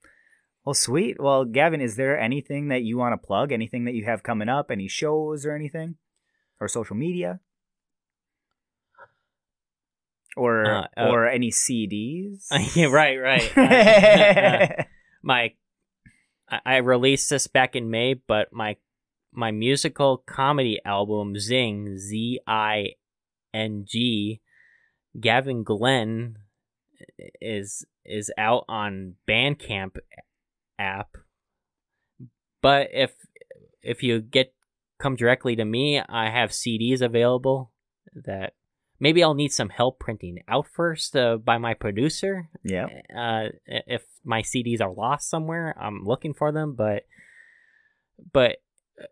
Well, 0.66 0.74
sweet. 0.74 1.20
Well, 1.20 1.44
Gavin, 1.44 1.82
is 1.82 1.98
there 1.98 2.18
anything 2.18 2.70
that 2.70 2.84
you 2.84 2.98
want 2.98 3.14
to 3.14 3.26
plug? 3.26 3.52
Anything 3.52 3.86
that 3.86 3.96
you 3.96 4.06
have 4.06 4.24
coming 4.24 4.48
up? 4.48 4.72
Any 4.72 4.88
shows 4.88 5.46
or 5.46 5.54
anything? 5.54 5.96
Or 6.60 6.68
social 6.68 6.96
media? 6.96 7.42
Or 10.38 10.66
Uh, 10.66 10.88
uh, 10.98 11.10
or 11.10 11.28
any 11.28 11.52
CDs? 11.52 12.48
yeah, 12.76 12.88
right, 12.88 13.18
right. 13.18 13.58
Uh, 14.80 14.84
my 15.22 15.54
I, 16.50 16.60
I 16.66 16.78
released 16.78 17.30
this 17.30 17.48
back 17.48 17.76
in 17.76 17.90
May, 17.90 18.14
but 18.14 18.52
my 18.54 18.78
my 19.32 19.52
musical 19.52 20.18
comedy 20.18 20.80
album 20.86 21.38
Zing 21.38 21.98
Z 21.98 22.40
I 22.48 22.94
N 23.54 23.86
G 23.88 24.42
Gavin 25.20 25.64
Glenn 25.64 26.38
is 27.42 27.86
is 28.06 28.32
out 28.38 28.66
on 28.68 29.16
Bandcamp 29.28 29.98
app. 30.84 31.10
But 32.62 32.90
if 32.94 33.12
if 33.82 34.04
you 34.04 34.22
get 34.22 34.54
come 35.00 35.16
directly 35.16 35.56
to 35.56 35.66
me, 35.66 36.00
I 36.00 36.30
have 36.30 36.52
CDs 36.52 37.02
available 37.02 37.72
that 38.14 38.54
maybe 39.00 39.24
I'll 39.24 39.34
need 39.34 39.52
some 39.52 39.70
help 39.70 40.00
printing 40.00 40.40
out 40.48 40.68
first 40.68 41.16
uh, 41.16 41.38
by 41.38 41.58
my 41.58 41.74
producer 41.74 42.50
yeah. 42.64 42.88
uh, 43.16 43.50
if 43.68 44.04
my 44.24 44.42
CDs 44.42 44.82
are 44.82 44.94
lost 44.94 45.30
somewhere, 45.30 45.76
I'm 45.80 46.04
looking 46.06 46.34
for 46.34 46.52
them. 46.52 46.76
But 46.76 47.04
but 48.32 48.58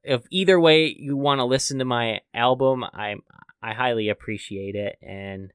if 0.04 0.22
either 0.30 0.60
way 0.60 0.96
you 0.98 1.18
want 1.18 1.40
to 1.40 1.46
listen 1.46 1.80
to 1.80 1.86
my 1.86 2.22
album, 2.34 2.84
I 2.84 3.16
I 3.62 3.74
highly 3.74 4.10
appreciate 4.10 4.76
it, 4.76 4.98
and 5.02 5.52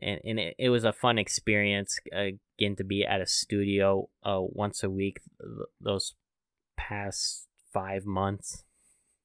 and 0.00 0.20
and 0.24 0.38
it, 0.38 0.54
it 0.58 0.68
was 0.70 0.84
a 0.84 0.92
fun 0.92 1.18
experience 1.18 1.98
again 2.12 2.76
to 2.76 2.84
be 2.84 3.04
at 3.04 3.20
a 3.20 3.26
studio 3.26 4.08
uh, 4.24 4.40
once 4.40 4.82
a 4.82 4.90
week 4.90 5.20
th- 5.40 5.68
those 5.80 6.14
past 6.76 7.46
five 7.72 8.04
months. 8.06 8.64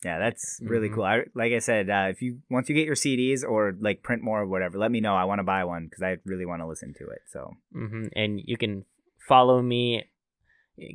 Yeah, 0.03 0.17
that's 0.17 0.59
really 0.63 0.89
Mhm. 0.89 0.95
cool. 0.95 1.03
I, 1.03 1.23
like 1.35 1.53
I 1.53 1.59
said, 1.59 1.89
uh, 1.89 2.07
if 2.09 2.21
you 2.23 2.41
once 2.49 2.67
you 2.69 2.75
get 2.75 2.85
your 2.87 2.95
CDs 2.95 3.43
or 3.43 3.75
like 3.79 4.01
print 4.01 4.23
more 4.23 4.41
or 4.41 4.47
whatever, 4.47 4.79
let 4.79 4.89
me 4.91 4.99
know. 4.99 5.15
I 5.15 5.25
want 5.25 5.39
to 5.39 5.43
buy 5.43 5.63
one 5.63 5.85
because 5.85 6.01
I 6.01 6.17
really 6.25 6.45
want 6.45 6.61
to 6.61 6.67
listen 6.67 6.93
to 6.95 7.07
it. 7.09 7.21
So 7.27 7.53
hmm 7.71 8.07
And 8.15 8.41
you 8.43 8.57
can 8.57 8.85
follow 9.27 9.61
me, 9.61 10.09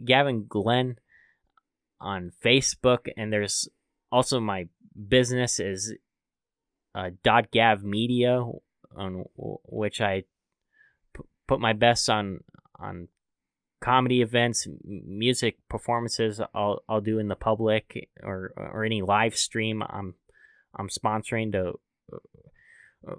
Gavin 0.05 0.47
Glenn, 0.49 0.99
on 2.01 2.33
Facebook, 2.45 3.09
and 3.17 3.33
there's 3.33 3.69
also 4.11 4.41
my 4.41 4.69
business 5.09 5.61
is 5.61 5.95
uh, 6.95 7.11
dot 7.23 7.51
gav 7.53 7.85
media 7.85 8.43
on 8.97 9.25
w- 9.36 9.58
which 9.65 10.00
I 10.00 10.25
p- 11.15 11.23
put 11.47 11.60
my 11.60 11.73
best 11.73 12.08
on 12.10 12.41
on 12.78 13.08
comedy 13.81 14.23
events, 14.23 14.66
m- 14.66 14.78
music 15.07 15.57
performances. 15.68 16.41
I'll 16.55 16.83
I'll 16.89 17.00
do 17.00 17.18
in 17.18 17.28
the 17.28 17.36
public 17.36 18.08
or 18.23 18.52
or 18.57 18.84
any 18.84 19.02
live 19.02 19.36
stream. 19.36 19.83
I'm 19.83 20.15
I'm 20.75 20.89
sponsoring 20.89 21.52
to. 21.52 21.75
uh, 22.12 23.15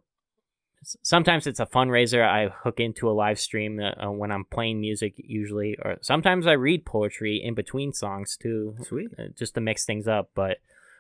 Sometimes 1.04 1.48
it's 1.48 1.60
a 1.60 1.66
fundraiser. 1.66 2.26
I 2.26 2.48
hook 2.64 2.80
into 2.80 3.10
a 3.10 3.12
live 3.12 3.40
stream 3.40 3.80
uh, 3.80 4.06
uh, 4.06 4.12
when 4.12 4.32
I'm 4.32 4.46
playing 4.46 4.80
music, 4.80 5.16
usually, 5.18 5.76
or 5.84 5.98
sometimes 6.02 6.48
I 6.48 6.54
read 6.54 6.86
poetry 6.86 7.42
in 7.44 7.56
between 7.56 7.92
songs 7.94 8.38
too 8.38 8.76
sweet. 8.84 9.10
uh, 9.20 9.24
just 9.38 9.56
to 9.56 9.62
mix 9.62 9.86
things 9.86 10.08
up. 10.08 10.30
But 10.34 10.58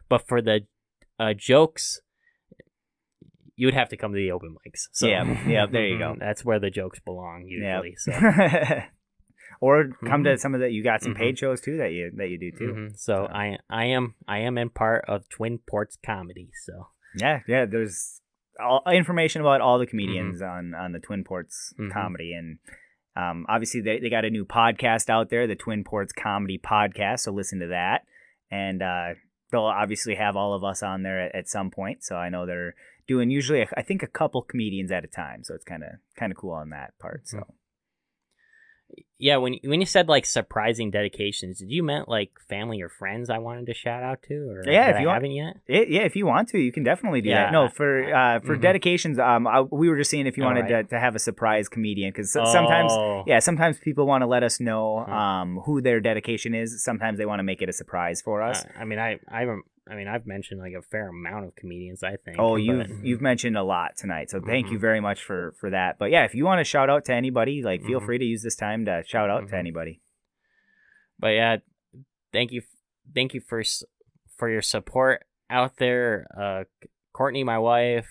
but 0.10 0.28
for 0.28 0.42
the 0.42 0.66
uh, 1.20 1.34
jokes, 1.38 2.02
you 3.58 3.68
would 3.68 3.74
have 3.74 3.90
to 3.90 3.98
come 3.98 4.14
to 4.14 4.16
the 4.18 4.32
open 4.32 4.56
mics. 4.56 4.88
So, 4.94 5.08
Yeah, 5.08 5.48
yeah, 5.48 5.66
there 5.66 5.86
you 5.88 5.98
go. 6.00 6.16
That's 6.18 6.46
where 6.46 6.60
the 6.60 6.70
jokes 6.70 7.00
belong 7.02 7.46
Yeah. 7.50 7.82
usually. 7.82 7.96
So. 7.98 8.12
or 9.60 9.90
come 10.06 10.24
to 10.24 10.32
Mhm. 10.36 10.40
some 10.40 10.54
of 10.54 10.62
the 10.62 10.70
you 10.70 10.84
got 10.84 11.02
some 11.02 11.14
Mhm. 11.14 11.18
paid 11.18 11.40
shows 11.40 11.62
too 11.62 11.78
that 11.78 11.92
you 11.92 12.12
that 12.16 12.30
you 12.30 12.38
do 12.38 12.52
too. 12.52 12.74
Mhm. 12.74 12.92
So 12.98 13.16
So- 13.16 13.28
I 13.28 13.58
I 13.70 13.86
am 13.86 14.16
I 14.28 14.40
am 14.40 14.58
in 14.58 14.70
part 14.70 15.04
of 15.08 15.28
Twin 15.30 15.58
Ports 15.60 15.98
comedy. 16.06 16.50
So 16.66 16.88
Yeah, 17.16 17.42
yeah. 17.48 17.66
There's 17.66 18.22
all 18.60 18.84
information 18.92 19.42
about 19.42 19.62
all 19.62 19.80
the 19.80 19.88
comedians 19.88 20.42
on 20.42 20.74
on 20.76 20.92
the 20.92 21.00
Twin 21.00 21.24
Ports 21.24 21.74
Mhm. 21.80 21.92
comedy, 21.92 22.34
and 22.34 22.60
um, 23.16 23.46
obviously 23.50 23.82
they 23.82 24.00
they 24.00 24.10
got 24.10 24.26
a 24.26 24.30
new 24.30 24.46
podcast 24.46 25.10
out 25.10 25.30
there, 25.30 25.48
the 25.48 25.56
Twin 25.56 25.84
Ports 25.84 26.14
Comedy 26.14 26.60
Podcast. 26.60 27.20
So 27.22 27.32
listen 27.32 27.60
to 27.60 27.68
that, 27.68 28.06
and 28.52 28.84
uh, 28.84 29.16
they'll 29.52 29.62
obviously 29.64 30.16
have 30.16 30.36
all 30.36 30.54
of 30.54 30.64
us 30.64 30.84
on 30.84 31.02
there 31.02 31.20
at, 31.22 31.34
at 31.36 31.48
some 31.48 31.72
point. 31.72 32.04
So 32.04 32.16
I 32.16 32.30
know 32.30 32.46
they're 32.46 32.76
doing 33.08 33.30
usually 33.30 33.66
I 33.76 33.82
think 33.82 34.04
a 34.04 34.08
couple 34.08 34.42
comedians 34.42 34.92
at 34.92 35.04
a 35.04 35.08
time. 35.08 35.44
So 35.44 35.54
it's 35.56 35.66
kind 35.66 35.84
of 35.84 35.90
kind 36.18 36.32
of 36.32 36.38
cool 36.38 36.52
on 36.52 36.70
that 36.70 36.94
part. 37.00 37.28
So 37.28 37.44
yeah, 39.20 39.38
when 39.38 39.56
when 39.66 39.80
you 39.82 39.86
said 39.86 40.08
like 40.08 40.26
surprising 40.26 40.92
dedications, 40.92 41.60
did 41.60 41.70
you 41.72 41.84
meant 41.84 42.08
like 42.08 42.32
family 42.48 42.82
or 42.82 42.88
friends 42.88 43.30
I 43.30 43.40
wanted 43.40 43.66
to 43.66 43.74
shout 43.74 44.02
out 44.04 44.22
to, 44.30 44.36
or 44.36 44.64
Yeah, 44.72 44.92
if 44.92 45.02
you 45.02 45.08
want- 45.08 45.16
haven't 45.16 45.32
yet? 45.32 45.58
It, 45.68 45.90
yeah, 45.90 46.02
if 46.04 46.16
you 46.16 46.26
want 46.26 46.50
to, 46.50 46.60
you 46.60 46.72
can 46.72 46.84
definitely 46.84 47.22
do 47.22 47.30
Yeah, 47.30 47.46
that. 47.46 47.52
No, 47.52 47.68
for 47.68 48.14
uh, 48.14 48.40
for 48.40 48.56
mhm. 48.56 48.62
dedications, 48.62 49.18
um, 49.20 49.46
I, 49.48 49.62
we 49.62 49.90
were 49.90 49.98
just 49.98 50.10
seeing 50.12 50.26
if 50.28 50.38
you 50.38 50.44
wanted 50.44 50.70
right. 50.72 50.84
to, 50.88 50.96
to 50.96 51.00
have 51.00 51.16
a 51.16 51.20
surprise 51.20 51.68
comedian 51.68 52.12
because 52.12 52.32
sometimes, 52.32 52.92
Oh. 52.94 53.24
yeah, 53.28 53.40
sometimes 53.40 53.78
people 53.80 54.06
want 54.08 54.22
to 54.22 54.28
let 54.28 54.44
us 54.44 54.60
know 54.62 55.04
Hmm. 55.06 55.12
um 55.12 55.58
who 55.66 55.82
their 55.82 56.00
dedication 56.00 56.54
is. 56.54 56.82
Sometimes 56.84 57.18
they 57.18 57.26
want 57.26 57.40
to 57.40 57.44
make 57.44 57.62
it 57.62 57.70
a 57.70 57.74
surprise 57.74 58.22
for 58.22 58.42
us. 58.42 58.66
I, 58.78 58.82
I 58.82 58.86
mean, 58.86 59.00
I 59.00 59.20
I 59.28 59.46
I 59.90 59.96
mean, 59.96 60.08
I've 60.08 60.26
mentioned 60.26 60.60
like 60.60 60.74
a 60.78 60.82
fair 60.82 61.10
amount 61.10 61.46
of 61.46 61.56
comedians. 61.56 62.04
I 62.04 62.16
think. 62.18 62.38
oh, 62.40 62.56
you've 62.56 62.90
you've 63.04 63.22
mentioned 63.22 63.58
a 63.58 63.64
lot 63.64 63.96
tonight, 63.98 64.30
so 64.30 64.40
thank 64.42 64.70
you 64.72 64.78
Mhm. 64.78 64.82
very 64.82 65.00
much 65.00 65.24
for 65.24 65.54
for 65.60 65.70
that. 65.70 65.98
But 65.98 66.12
yeah, 66.12 66.24
if 66.26 66.36
you 66.36 66.46
want 66.46 66.60
to 66.60 66.64
shout 66.64 66.90
out 66.90 67.06
to 67.06 67.14
anybody, 67.14 67.64
like 67.64 67.84
feel 67.84 68.00
Mhm. 68.02 68.06
free 68.06 68.18
to 68.18 68.26
use 68.26 68.44
this 68.44 68.56
time 68.56 68.86
to 68.86 69.04
shout 69.06 69.30
out 69.30 69.48
to 69.48 69.56
Mhm. 69.56 69.60
anybody. 69.60 70.02
but 71.20 71.30
yeah, 71.30 71.58
thank 72.32 72.52
you, 72.52 72.62
thank 73.16 73.34
you 73.34 73.42
for 73.42 73.64
for 74.38 74.50
your 74.50 74.62
support 74.62 75.26
out 75.50 75.78
there. 75.78 76.28
Uh, 76.38 76.64
Courtney, 77.14 77.44
my 77.44 77.58
wife, 77.58 78.08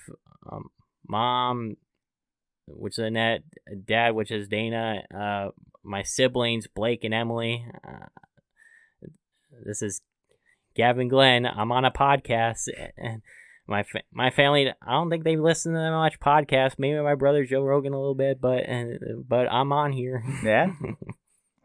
um, 0.50 0.70
mom, 1.08 1.76
which 2.66 2.94
is 2.94 3.04
Annette, 3.04 3.42
dad, 3.84 4.14
which 4.16 4.32
is 4.32 4.48
Dana, 4.48 5.04
uh, 5.14 5.50
my 5.84 6.02
siblings, 6.02 6.66
Blake 6.66 7.04
and 7.04 7.14
Emily. 7.14 7.64
Uh, 7.86 8.06
this 9.64 9.82
is 9.82 10.02
Gavin 10.76 11.08
Glenn. 11.08 11.46
I'm 11.46 11.72
on 11.72 11.84
a 11.84 11.90
podcast, 11.90 12.68
and 12.96 13.22
my 13.66 13.82
fa- 13.82 14.02
my 14.12 14.30
family. 14.30 14.68
I 14.82 14.92
don't 14.92 15.10
think 15.10 15.24
they 15.24 15.36
listen 15.36 15.72
to 15.72 15.78
that 15.78 15.90
much 15.90 16.20
podcast. 16.20 16.74
Maybe 16.78 17.00
my 17.00 17.14
brother 17.16 17.44
Joe 17.44 17.62
Rogan 17.62 17.92
a 17.92 17.98
little 17.98 18.14
bit, 18.14 18.40
but 18.40 18.64
but 19.28 19.50
I'm 19.50 19.72
on 19.72 19.92
here. 19.92 20.22
Yeah. 20.44 20.72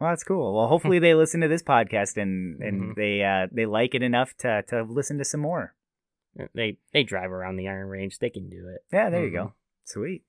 Well, 0.00 0.10
that's 0.10 0.24
cool. 0.24 0.56
Well, 0.56 0.66
hopefully 0.66 0.98
they 0.98 1.14
listen 1.14 1.42
to 1.42 1.46
this 1.48 1.62
podcast 1.62 2.16
and 2.20 2.60
and 2.60 2.82
Mhm. 2.82 2.94
they 2.96 3.22
uh 3.22 3.46
they 3.52 3.66
like 3.66 3.94
it 3.94 4.02
enough 4.02 4.36
to 4.38 4.64
to 4.66 4.82
listen 4.82 5.16
to 5.18 5.24
some 5.24 5.38
more. 5.42 5.76
they 6.56 6.78
they 6.92 7.04
drive 7.04 7.30
around 7.30 7.54
the 7.54 7.68
Iron 7.68 7.86
Range. 7.86 8.18
They 8.18 8.28
can 8.30 8.48
do 8.50 8.66
it. 8.74 8.80
Yeah, 8.92 9.10
there 9.10 9.22
you 9.24 9.30
Mhm. 9.30 9.34
go. 9.34 9.52
Sweet. 9.84 10.24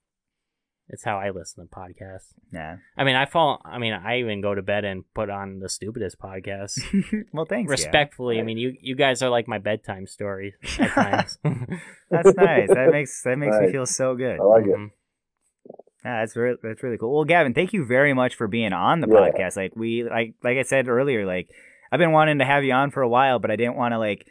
It's 0.93 1.03
how 1.03 1.17
I 1.17 1.31
listen 1.31 1.67
to 1.67 1.75
podcasts. 1.75 2.33
Yeah. 2.53 2.77
I 2.95 3.03
mean, 3.03 3.15
I 3.15 3.25
fall. 3.25 3.59
I 3.65 3.79
mean, 3.79 3.93
I 3.93 4.19
even 4.19 4.41
go 4.41 4.53
to 4.53 4.61
bed 4.61 4.85
and 4.85 5.03
put 5.15 5.29
on 5.31 5.57
the 5.57 5.67
stupidest 5.67 6.19
podcast. 6.19 6.77
well, 7.33 7.45
thanks. 7.45 7.67
Gavin. 7.67 7.71
Respectfully, 7.71 8.39
I 8.39 8.43
mean, 8.43 8.59
you 8.59 8.75
you 8.79 8.95
guys 8.95 9.23
are 9.23 9.29
like 9.29 9.47
my 9.47 9.57
bedtime 9.57 10.05
stories 10.05 10.53
at 10.79 10.91
times. 10.93 11.37
That's 12.11 12.35
nice. 12.35 12.69
That 12.69 12.89
makes 12.91 13.23
that 13.23 13.37
makes 13.39 13.57
me 13.59 13.71
feel 13.71 13.87
so 13.87 14.15
good. 14.15 14.39
I 14.39 14.43
like 14.43 14.65
it. 14.65 14.75
Mhm. 14.77 14.91
Yeah, 16.05 16.19
that's 16.19 16.35
really 16.35 16.57
that's 16.61 16.83
really 16.83 16.97
cool. 16.97 17.15
Well, 17.15 17.23
Gavin, 17.23 17.53
thank 17.53 17.71
you 17.73 17.85
very 17.85 18.13
much 18.13 18.35
for 18.35 18.47
being 18.47 18.73
on 18.73 18.99
the 18.99 19.07
Yeah. 19.07 19.15
podcast. 19.19 19.55
Like 19.55 19.75
we 19.75 20.03
like 20.03 20.35
like 20.43 20.57
I 20.57 20.63
said 20.63 20.87
earlier, 20.89 21.25
like 21.25 21.49
I've 21.91 21.99
been 21.99 22.11
wanting 22.11 22.39
to 22.39 22.45
have 22.45 22.63
you 22.65 22.73
on 22.73 22.91
for 22.91 23.01
a 23.01 23.07
while, 23.09 23.39
but 23.39 23.51
I 23.51 23.55
didn't 23.55 23.77
want 23.77 23.93
to 23.93 23.99
like 23.99 24.27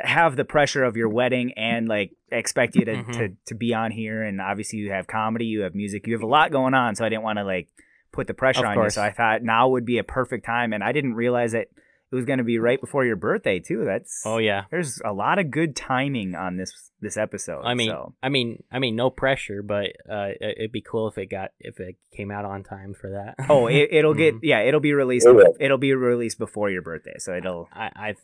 have 0.00 0.36
the 0.36 0.44
pressure 0.44 0.84
of 0.84 0.96
your 0.96 1.08
wedding 1.08 1.52
and 1.56 1.88
like 1.88 2.12
expect 2.30 2.76
you 2.76 2.84
to, 2.84 2.92
Mhm. 2.94 3.12
to 3.14 3.28
to 3.46 3.54
be 3.54 3.74
on 3.74 3.90
here 3.90 4.22
and 4.22 4.40
obviously 4.40 4.78
you 4.78 4.92
have 4.92 5.06
comedy, 5.06 5.46
you 5.46 5.62
have 5.62 5.74
music, 5.74 6.06
you 6.06 6.12
have 6.14 6.22
a 6.22 6.26
lot 6.26 6.50
going 6.52 6.74
on, 6.74 6.94
so 6.94 7.04
I 7.04 7.08
didn't 7.08 7.24
want 7.24 7.38
to 7.38 7.44
like 7.44 7.68
put 8.12 8.26
the 8.26 8.34
pressure 8.34 8.64
Of 8.66 8.76
on 8.78 8.84
you. 8.84 8.90
So 8.90 9.02
I 9.02 9.10
thought 9.10 9.42
now 9.42 9.68
would 9.68 9.84
be 9.84 9.98
a 9.98 10.04
perfect 10.04 10.44
time 10.46 10.72
and 10.72 10.82
I 10.84 10.92
didn't 10.92 11.14
realize 11.14 11.52
that 11.52 11.68
it 12.10 12.14
was 12.14 12.24
going 12.24 12.38
to 12.38 12.44
be 12.44 12.58
right 12.58 12.80
before 12.80 13.04
your 13.04 13.16
birthday 13.16 13.58
too. 13.58 13.84
That's 13.84 14.22
Oh 14.24 14.38
yeah. 14.38 14.64
there's 14.70 14.98
a 15.04 15.12
lot 15.12 15.38
of 15.38 15.50
good 15.50 15.76
timing 15.76 16.34
on 16.34 16.56
this 16.56 16.90
this 17.00 17.16
episode. 17.16 17.62
I 17.64 17.74
mean, 17.74 17.90
so. 17.90 18.14
I 18.22 18.28
mean, 18.28 18.62
I 18.72 18.78
mean, 18.80 18.96
no 18.96 19.08
pressure, 19.10 19.62
but 19.62 19.86
uh, 20.10 20.30
it- 20.40 20.56
it'd 20.58 20.72
be 20.72 20.80
cool 20.80 21.06
if 21.08 21.16
it 21.18 21.26
got 21.26 21.50
if 21.60 21.78
it 21.80 21.96
came 22.16 22.30
out 22.30 22.44
on 22.44 22.62
time 22.64 22.94
for 22.94 23.10
that. 23.10 23.34
oh, 23.48 23.66
it, 23.68 23.88
it'll 23.92 24.14
get 24.14 24.34
Mhm. 24.36 24.40
yeah, 24.42 24.60
it'll 24.60 24.80
be 24.80 24.94
released. 24.94 25.26
It 25.26 25.32
will. 25.34 25.54
It'll 25.60 25.76
be 25.78 25.92
released 25.94 26.38
before 26.38 26.70
your 26.70 26.82
birthday, 26.82 27.14
so 27.18 27.34
it'll. 27.36 27.68
I, 27.72 27.90
I, 27.94 28.14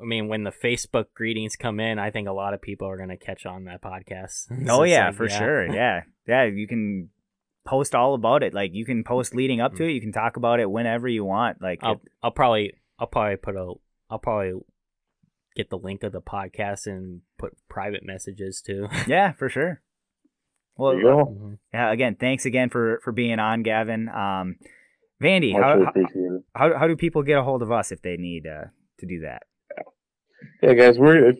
I 0.00 0.04
mean, 0.04 0.28
when 0.28 0.44
the 0.44 0.50
Facebook 0.50 1.06
greetings 1.14 1.56
come 1.56 1.80
in, 1.80 1.98
I 1.98 2.10
think 2.10 2.28
a 2.28 2.32
lot 2.32 2.54
of 2.54 2.60
people 2.62 2.88
are 2.88 2.96
gonna 2.96 3.16
catch 3.16 3.46
on 3.46 3.64
that 3.64 3.82
podcast. 3.82 4.46
It's 4.50 4.70
Oh 4.70 4.82
yeah, 4.84 5.06
like, 5.06 5.16
for 5.16 5.28
sure. 5.28 5.66
Yeah, 5.74 6.02
yeah. 6.26 6.44
You 6.44 6.66
can 6.68 7.10
post 7.66 7.94
all 7.94 8.14
about 8.14 8.42
it. 8.42 8.54
Like 8.54 8.70
you 8.74 8.84
can 8.84 9.04
post 9.04 9.34
leading 9.34 9.60
up 9.60 9.74
to 9.76 9.84
it. 9.84 9.92
You 9.92 10.00
can 10.00 10.12
talk 10.12 10.36
about 10.36 10.60
it 10.60 10.70
whenever 10.70 11.08
you 11.08 11.24
want. 11.24 11.60
Like 11.62 11.80
I'll 11.82 11.94
it- 11.94 12.00
I'll 12.22 12.30
probably 12.30 12.74
I'll 12.98 13.06
probably 13.06 13.36
put 13.36 13.56
a 13.56 13.72
I'll 14.10 14.18
probably 14.18 14.52
get 15.56 15.70
the 15.70 15.78
link 15.78 16.02
of 16.02 16.12
the 16.12 16.20
podcast 16.20 16.86
and 16.86 17.22
put 17.38 17.54
private 17.68 18.04
messages 18.04 18.60
too. 18.60 18.88
yeah, 19.06 19.32
for 19.32 19.48
sure. 19.48 19.82
Well, 20.76 20.92
There 20.92 21.00
you. 21.00 21.06
Mhm. 21.08 21.58
yeah. 21.72 21.90
Again, 21.90 22.16
thanks 22.16 22.44
again 22.44 22.68
for 22.68 23.00
for 23.02 23.12
being 23.12 23.38
on, 23.38 23.62
Gavin. 23.62 24.08
Um, 24.10 24.56
Vandy, 25.22 25.54
how, 25.54 25.82
how 25.82 25.92
how 26.54 26.78
how 26.80 26.86
do 26.86 26.94
people 26.96 27.22
get 27.22 27.38
a 27.38 27.42
hold 27.42 27.62
of 27.62 27.72
us 27.72 27.90
if 27.90 28.02
they 28.02 28.16
need 28.18 28.46
uh, 28.46 28.66
to 28.98 29.06
do 29.06 29.20
that? 29.20 29.44
Yeah, 30.62 30.74
guys, 30.74 30.98
we're 30.98 31.32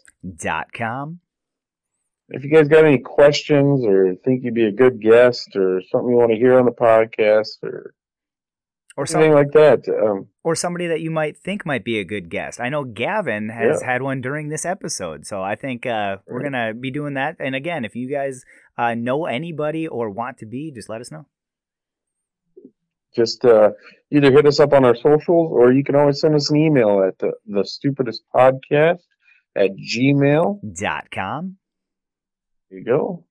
If 2.30 2.44
you 2.44 2.50
guys 2.50 2.68
got 2.68 2.86
any 2.86 2.98
questions 2.98 3.86
or 3.86 4.16
think 4.24 4.44
you'd 4.44 4.56
be 4.56 4.66
a 4.66 4.72
good 4.72 5.00
guest 5.02 5.56
or 5.56 5.82
something 5.92 6.10
you 6.10 6.16
want 6.18 6.32
to 6.32 6.38
hear 6.38 6.58
on 6.58 6.66
the 6.66 6.72
podcast 6.72 7.62
or 7.64 7.94
Or 8.98 9.04
anything 9.04 9.32
some, 9.32 9.36
like 9.36 9.52
that, 9.52 9.88
um, 9.90 10.28
or 10.44 10.56
somebody 10.56 10.88
that 10.88 11.02
you 11.02 11.12
might 11.12 11.38
think 11.38 11.66
might 11.66 11.84
be 11.84 12.00
a 12.00 12.04
good 12.06 12.30
guest. 12.30 12.60
I 12.60 12.70
know 12.70 12.84
Gavin 12.84 13.50
has 13.50 13.80
Yeah. 13.82 13.88
had 13.92 14.02
one 14.02 14.22
during 14.22 14.50
this 14.50 14.66
episode, 14.66 15.28
so 15.28 15.44
I 15.44 15.56
think 15.56 15.86
uh, 15.86 16.18
we're 16.28 16.38
Right. 16.42 16.52
gonna 16.52 16.74
be 16.74 16.90
doing 16.92 17.14
that. 17.14 17.36
And 17.40 17.54
again, 17.56 17.86
if 17.86 17.95
you 17.95 18.10
guys 18.10 18.44
uh, 18.78 18.95
know 18.95 19.26
anybody 19.26 19.88
or 19.88 20.10
want 20.10 20.38
to 20.40 20.45
be, 20.45 20.72
just 20.72 20.90
let 20.90 21.02
us 21.02 21.12
know. 21.12 21.28
just 23.16 23.45
uh, 23.45 23.72
either 24.12 24.30
hit 24.30 24.45
us 24.45 24.60
up 24.60 24.74
on 24.74 24.84
our 24.84 24.94
socials 24.95 25.50
or 25.54 25.72
you 25.72 25.86
can 25.86 25.95
always 25.95 26.20
send 26.20 26.36
us 26.36 26.50
an 26.50 26.58
email 26.58 27.02
at 27.02 27.18
the, 27.20 27.32
the 27.45 27.64
stupidest 27.64 28.22
podcast 28.36 29.00
at 29.56 29.70
gmail. 29.78 30.60
There 32.69 32.80
you 32.80 32.85
go. 32.85 33.24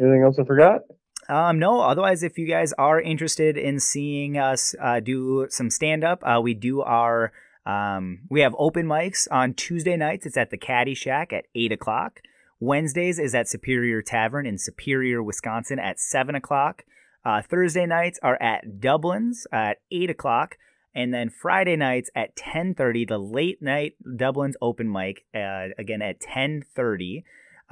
Anything 0.00 0.22
else 0.22 0.38
I 0.38 0.44
forgot? 0.44 0.82
Um, 1.28 1.58
no, 1.58 1.80
otherwise, 1.80 2.22
if 2.22 2.38
you 2.38 2.46
guys 2.46 2.72
are 2.74 3.00
interested 3.00 3.56
in 3.56 3.80
seeing 3.80 4.36
us 4.36 4.74
uh, 4.80 5.00
do 5.00 5.46
some 5.50 5.70
stand 5.70 6.04
up, 6.04 6.22
uh, 6.22 6.40
we 6.42 6.52
do 6.54 6.82
our, 6.82 7.32
um, 7.64 8.20
we 8.28 8.40
have 8.40 8.54
open 8.58 8.86
mics 8.86 9.26
on 9.30 9.54
Tuesday 9.54 9.96
nights. 9.96 10.26
It's 10.26 10.36
at 10.36 10.50
the 10.50 10.58
Caddy 10.58 10.94
Shack 10.94 11.32
at 11.32 11.46
8 11.54 11.72
o'clock. 11.72 12.20
Wednesdays 12.60 13.18
is 13.18 13.34
at 13.34 13.48
Superior 13.48 14.02
Tavern 14.02 14.46
in 14.46 14.58
Superior, 14.58 15.22
Wisconsin 15.22 15.78
at 15.78 15.98
7 15.98 16.34
o'clock. 16.34 16.84
Uh, 17.24 17.40
Thursday 17.40 17.86
nights 17.86 18.18
are 18.22 18.40
at 18.40 18.80
Dublin's 18.80 19.46
at 19.50 19.78
8 19.90 20.10
o'clock. 20.10 20.56
And 20.94 21.12
then 21.12 21.28
Friday 21.28 21.76
nights 21.76 22.10
at 22.14 22.36
10.30, 22.36 23.08
the 23.08 23.18
late 23.18 23.60
night 23.60 23.94
Dublin's 24.16 24.56
open 24.60 24.90
mic, 24.92 25.24
uh, 25.34 25.68
again 25.76 26.02
at 26.02 26.20
10.30. 26.20 27.24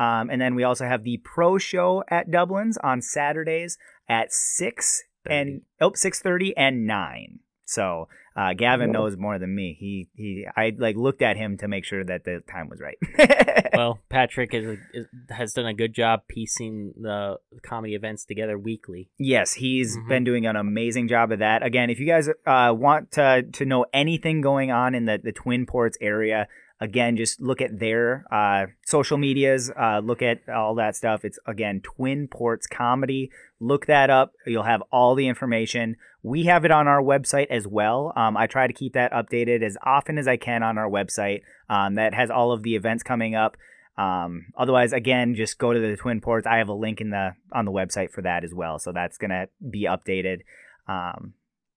Um, 0.03 0.31
and 0.31 0.41
then 0.41 0.55
we 0.55 0.65
also 0.65 0.87
have 0.87 1.05
the 1.05 1.19
pro 1.23 1.59
show 1.59 2.03
at 2.09 2.31
Dublin's 2.31 2.77
on 2.79 3.01
Saturdays 3.03 3.79
at 4.09 4.33
6 4.33 5.03
and 5.27 5.63
oh, 5.81 5.91
6.30 5.91 6.53
and 6.57 6.87
9. 6.87 7.39
So 7.65 8.09
uh, 8.37 8.55
Gavin 8.55 8.91
knows 8.93 9.17
more 9.17 9.39
than 9.39 9.55
me. 9.55 9.77
He 9.79 10.09
he 10.15 10.47
I 10.57 10.73
like 10.77 10.97
looked 10.97 11.23
at 11.23 11.37
him 11.37 11.57
to 11.59 11.69
make 11.69 11.85
sure 11.85 12.05
that 12.05 12.25
the 12.25 12.43
time 12.51 12.69
was 12.69 12.81
right. 12.81 12.99
Well, 13.75 14.01
Patrick 14.11 14.53
is, 14.53 14.79
is 14.93 15.07
has 15.31 15.55
done 15.55 15.65
a 15.67 15.73
good 15.73 15.95
job 15.95 16.21
piecing 16.29 16.93
the 17.01 17.39
comedy 17.63 17.95
events 17.95 18.27
together 18.27 18.59
weekly. 18.59 19.09
Yes, 19.19 19.55
he's 19.55 19.97
Mhm. 19.97 20.09
been 20.09 20.25
doing 20.25 20.47
an 20.47 20.57
amazing 20.57 21.09
job 21.09 21.33
of 21.33 21.39
that. 21.39 21.63
Again, 21.63 21.89
if 21.89 21.99
you 21.99 22.07
guys 22.07 22.29
uh, 22.29 22.75
want 22.77 23.13
to 23.13 23.45
to 23.51 23.65
know 23.65 23.87
anything 23.95 24.43
going 24.43 24.71
on 24.71 24.95
in 24.95 25.07
the 25.07 25.19
the 25.23 25.33
Twin 25.33 25.65
Ports 25.65 25.97
area, 26.03 26.49
again, 26.83 27.17
just 27.17 27.41
look 27.41 27.61
at 27.61 27.79
their 27.79 28.25
uh, 28.33 28.67
social 28.85 29.17
medias. 29.17 29.71
Uh, 29.71 30.01
look 30.01 30.21
at 30.21 30.49
all 30.49 30.75
that 30.75 30.97
stuff. 30.97 31.25
It's 31.25 31.39
again 31.47 31.81
Twin 31.81 32.27
Ports 32.27 32.67
Comedy. 32.67 33.31
Look 33.61 33.87
that 33.87 34.11
up. 34.11 34.33
You'll 34.45 34.65
have 34.65 34.83
all 34.91 35.15
the 35.15 35.29
information. 35.29 35.97
We 36.25 36.45
have 36.45 36.65
it 36.65 36.73
on 36.73 36.89
our 36.89 37.01
website 37.01 37.47
as 37.51 37.67
well. 37.67 38.13
Um, 38.17 38.37
I 38.37 38.49
try 38.49 38.67
to 38.67 38.73
keep 38.73 38.95
that 38.95 39.13
updated 39.13 39.63
as 39.63 39.77
often 39.85 40.19
as 40.19 40.27
I 40.27 40.37
can 40.37 40.65
on 40.65 40.77
our 40.77 40.91
website. 40.91 41.43
Um, 41.71 41.95
that 41.95 42.15
has 42.15 42.31
all 42.31 42.53
of 42.53 42.65
the 42.65 42.75
events 42.75 43.05
coming 43.05 43.37
up. 43.37 43.57
Um, 43.97 44.47
otherwise, 44.57 44.93
again, 44.93 45.37
just 45.37 45.59
go 45.59 45.73
to 45.73 45.79
the 45.79 45.97
Twin 45.97 46.21
Ports. 46.21 46.47
I 46.47 46.57
have 46.57 46.69
a 46.69 46.75
link 46.75 47.01
in 47.01 47.11
the 47.11 47.35
on 47.53 47.65
the 47.65 47.73
website 47.73 48.11
for 48.11 48.23
that 48.23 48.43
as 48.43 48.53
well, 48.53 48.81
so 48.81 48.91
that's 48.91 49.19
gonna 49.19 49.47
be 49.71 49.85
updated. 49.85 50.41
Um, 50.89 51.35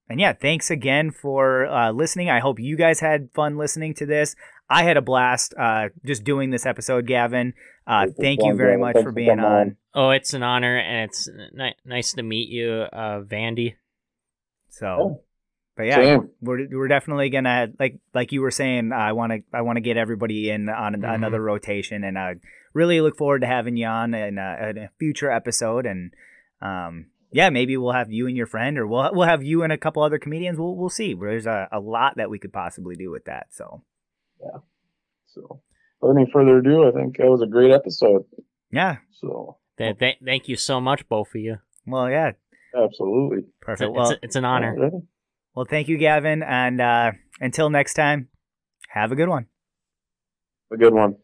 and 0.07 0.19
yeah, 0.19 0.33
thanks 0.33 0.69
again 0.69 1.09
for 1.09 1.65
uh, 1.65 1.91
listening. 1.91 2.29
I 2.29 2.39
hope 2.39 2.59
you 2.59 2.77
guys 2.77 2.99
had 2.99 3.29
fun 3.33 3.57
listening 3.57 3.95
to 3.95 4.05
this. 4.05 4.35
I 4.69 4.83
had 4.83 4.97
a 4.97 5.01
blast 5.01 5.53
uh, 5.59 5.89
just 6.05 6.23
doing 6.23 6.49
this 6.49 6.65
episode, 6.65 7.05
Gavin. 7.07 7.53
Uh, 7.87 8.07
thank 8.19 8.39
you 8.43 8.55
very 8.55 8.77
much 8.77 8.95
for 8.95 9.03
for 9.03 9.11
being 9.11 9.39
on. 9.39 9.39
on. 9.39 9.77
Oh, 9.93 10.09
it's 10.09 10.33
an 10.33 10.41
honor, 10.43 10.77
and 10.77 11.09
it's 11.09 11.29
ni- 11.53 11.75
nice 11.85 12.13
to 12.13 12.23
meet 12.23 12.49
you, 12.49 12.71
uh, 12.91 13.21
Vandy. 13.21 13.75
So, 14.69 15.21
but 15.77 15.83
yeah, 15.83 15.95
Same. 15.95 16.29
we're 16.41 16.67
we're 16.71 16.87
definitely 16.87 17.29
gonna 17.29 17.67
like 17.79 17.99
like 18.13 18.31
you 18.31 18.41
were 18.41 18.51
saying. 18.51 18.91
I 18.91 19.13
want 19.13 19.31
to 19.31 19.39
I 19.53 19.61
want 19.61 19.77
to 19.77 19.81
get 19.81 19.97
everybody 19.97 20.49
in 20.49 20.67
on 20.69 20.95
Mhm. 20.95 21.13
another 21.15 21.41
rotation, 21.41 22.03
and 22.03 22.17
I 22.17 22.35
really 22.73 23.01
look 23.01 23.17
forward 23.17 23.41
to 23.41 23.47
having 23.47 23.77
you 23.77 23.85
on 23.87 24.13
in 24.13 24.37
a, 24.37 24.69
in 24.69 24.77
a 24.77 24.89
future 24.99 25.31
episode. 25.31 25.85
And 25.85 26.11
um, 26.61 27.07
yeah, 27.31 27.49
maybe 27.49 27.77
we'll 27.77 27.93
have 27.93 28.11
you 28.11 28.27
and 28.27 28.35
your 28.35 28.47
friend, 28.47 28.77
or 28.77 28.87
we'll 28.87 29.11
we'll 29.13 29.27
have 29.27 29.43
you 29.43 29.63
and 29.63 29.71
a 29.71 29.77
couple 29.77 30.01
other 30.03 30.17
comedians. 30.19 30.57
We'll 30.57 30.75
we'll 30.75 30.89
see. 30.89 31.13
There's 31.13 31.45
a, 31.45 31.67
a 31.71 31.79
lot 31.79 32.17
that 32.17 32.29
we 32.29 32.39
could 32.39 32.51
possibly 32.51 32.95
do 32.95 33.11
with 33.11 33.25
that. 33.25 33.47
So 33.51 33.83
So, 35.27 35.61
without 36.01 36.17
any 36.17 36.29
further 36.31 36.57
ado, 36.59 36.87
I 36.87 36.91
think 36.91 37.17
that 37.17 37.27
was 37.29 37.41
a 37.41 37.47
great 37.47 37.71
episode. 37.71 38.23
yeah, 38.71 38.97
So, 39.11 39.57
Th- 39.77 39.97
th- 39.97 40.17
thank 40.23 40.47
you 40.47 40.55
so 40.55 40.79
much, 40.79 41.07
both 41.09 41.29
of 41.35 41.41
you. 41.41 41.57
well 41.85 42.09
yeah, 42.09 42.31
absolutely. 42.75 43.39
It's, 43.39 43.47
a- 43.47 43.65
perfect. 43.65 43.89
it's, 43.89 43.97
Well, 43.97 44.11
a- 44.11 44.19
it's 44.21 44.35
an 44.35 44.45
honor. 44.45 44.73
Alrighty. 44.77 45.07
well, 45.53 45.65
thank 45.65 45.87
you, 45.89 45.97
Gavin, 45.97 46.43
and 46.43 46.79
uh, 46.79 47.11
until 47.41 47.69
next 47.69 47.93
time, 47.95 48.29
have 48.89 49.11
a 49.11 49.15
good 49.15 49.27
one. 49.29 49.47
A 50.71 50.77
good 50.77 50.93
one. 50.93 51.17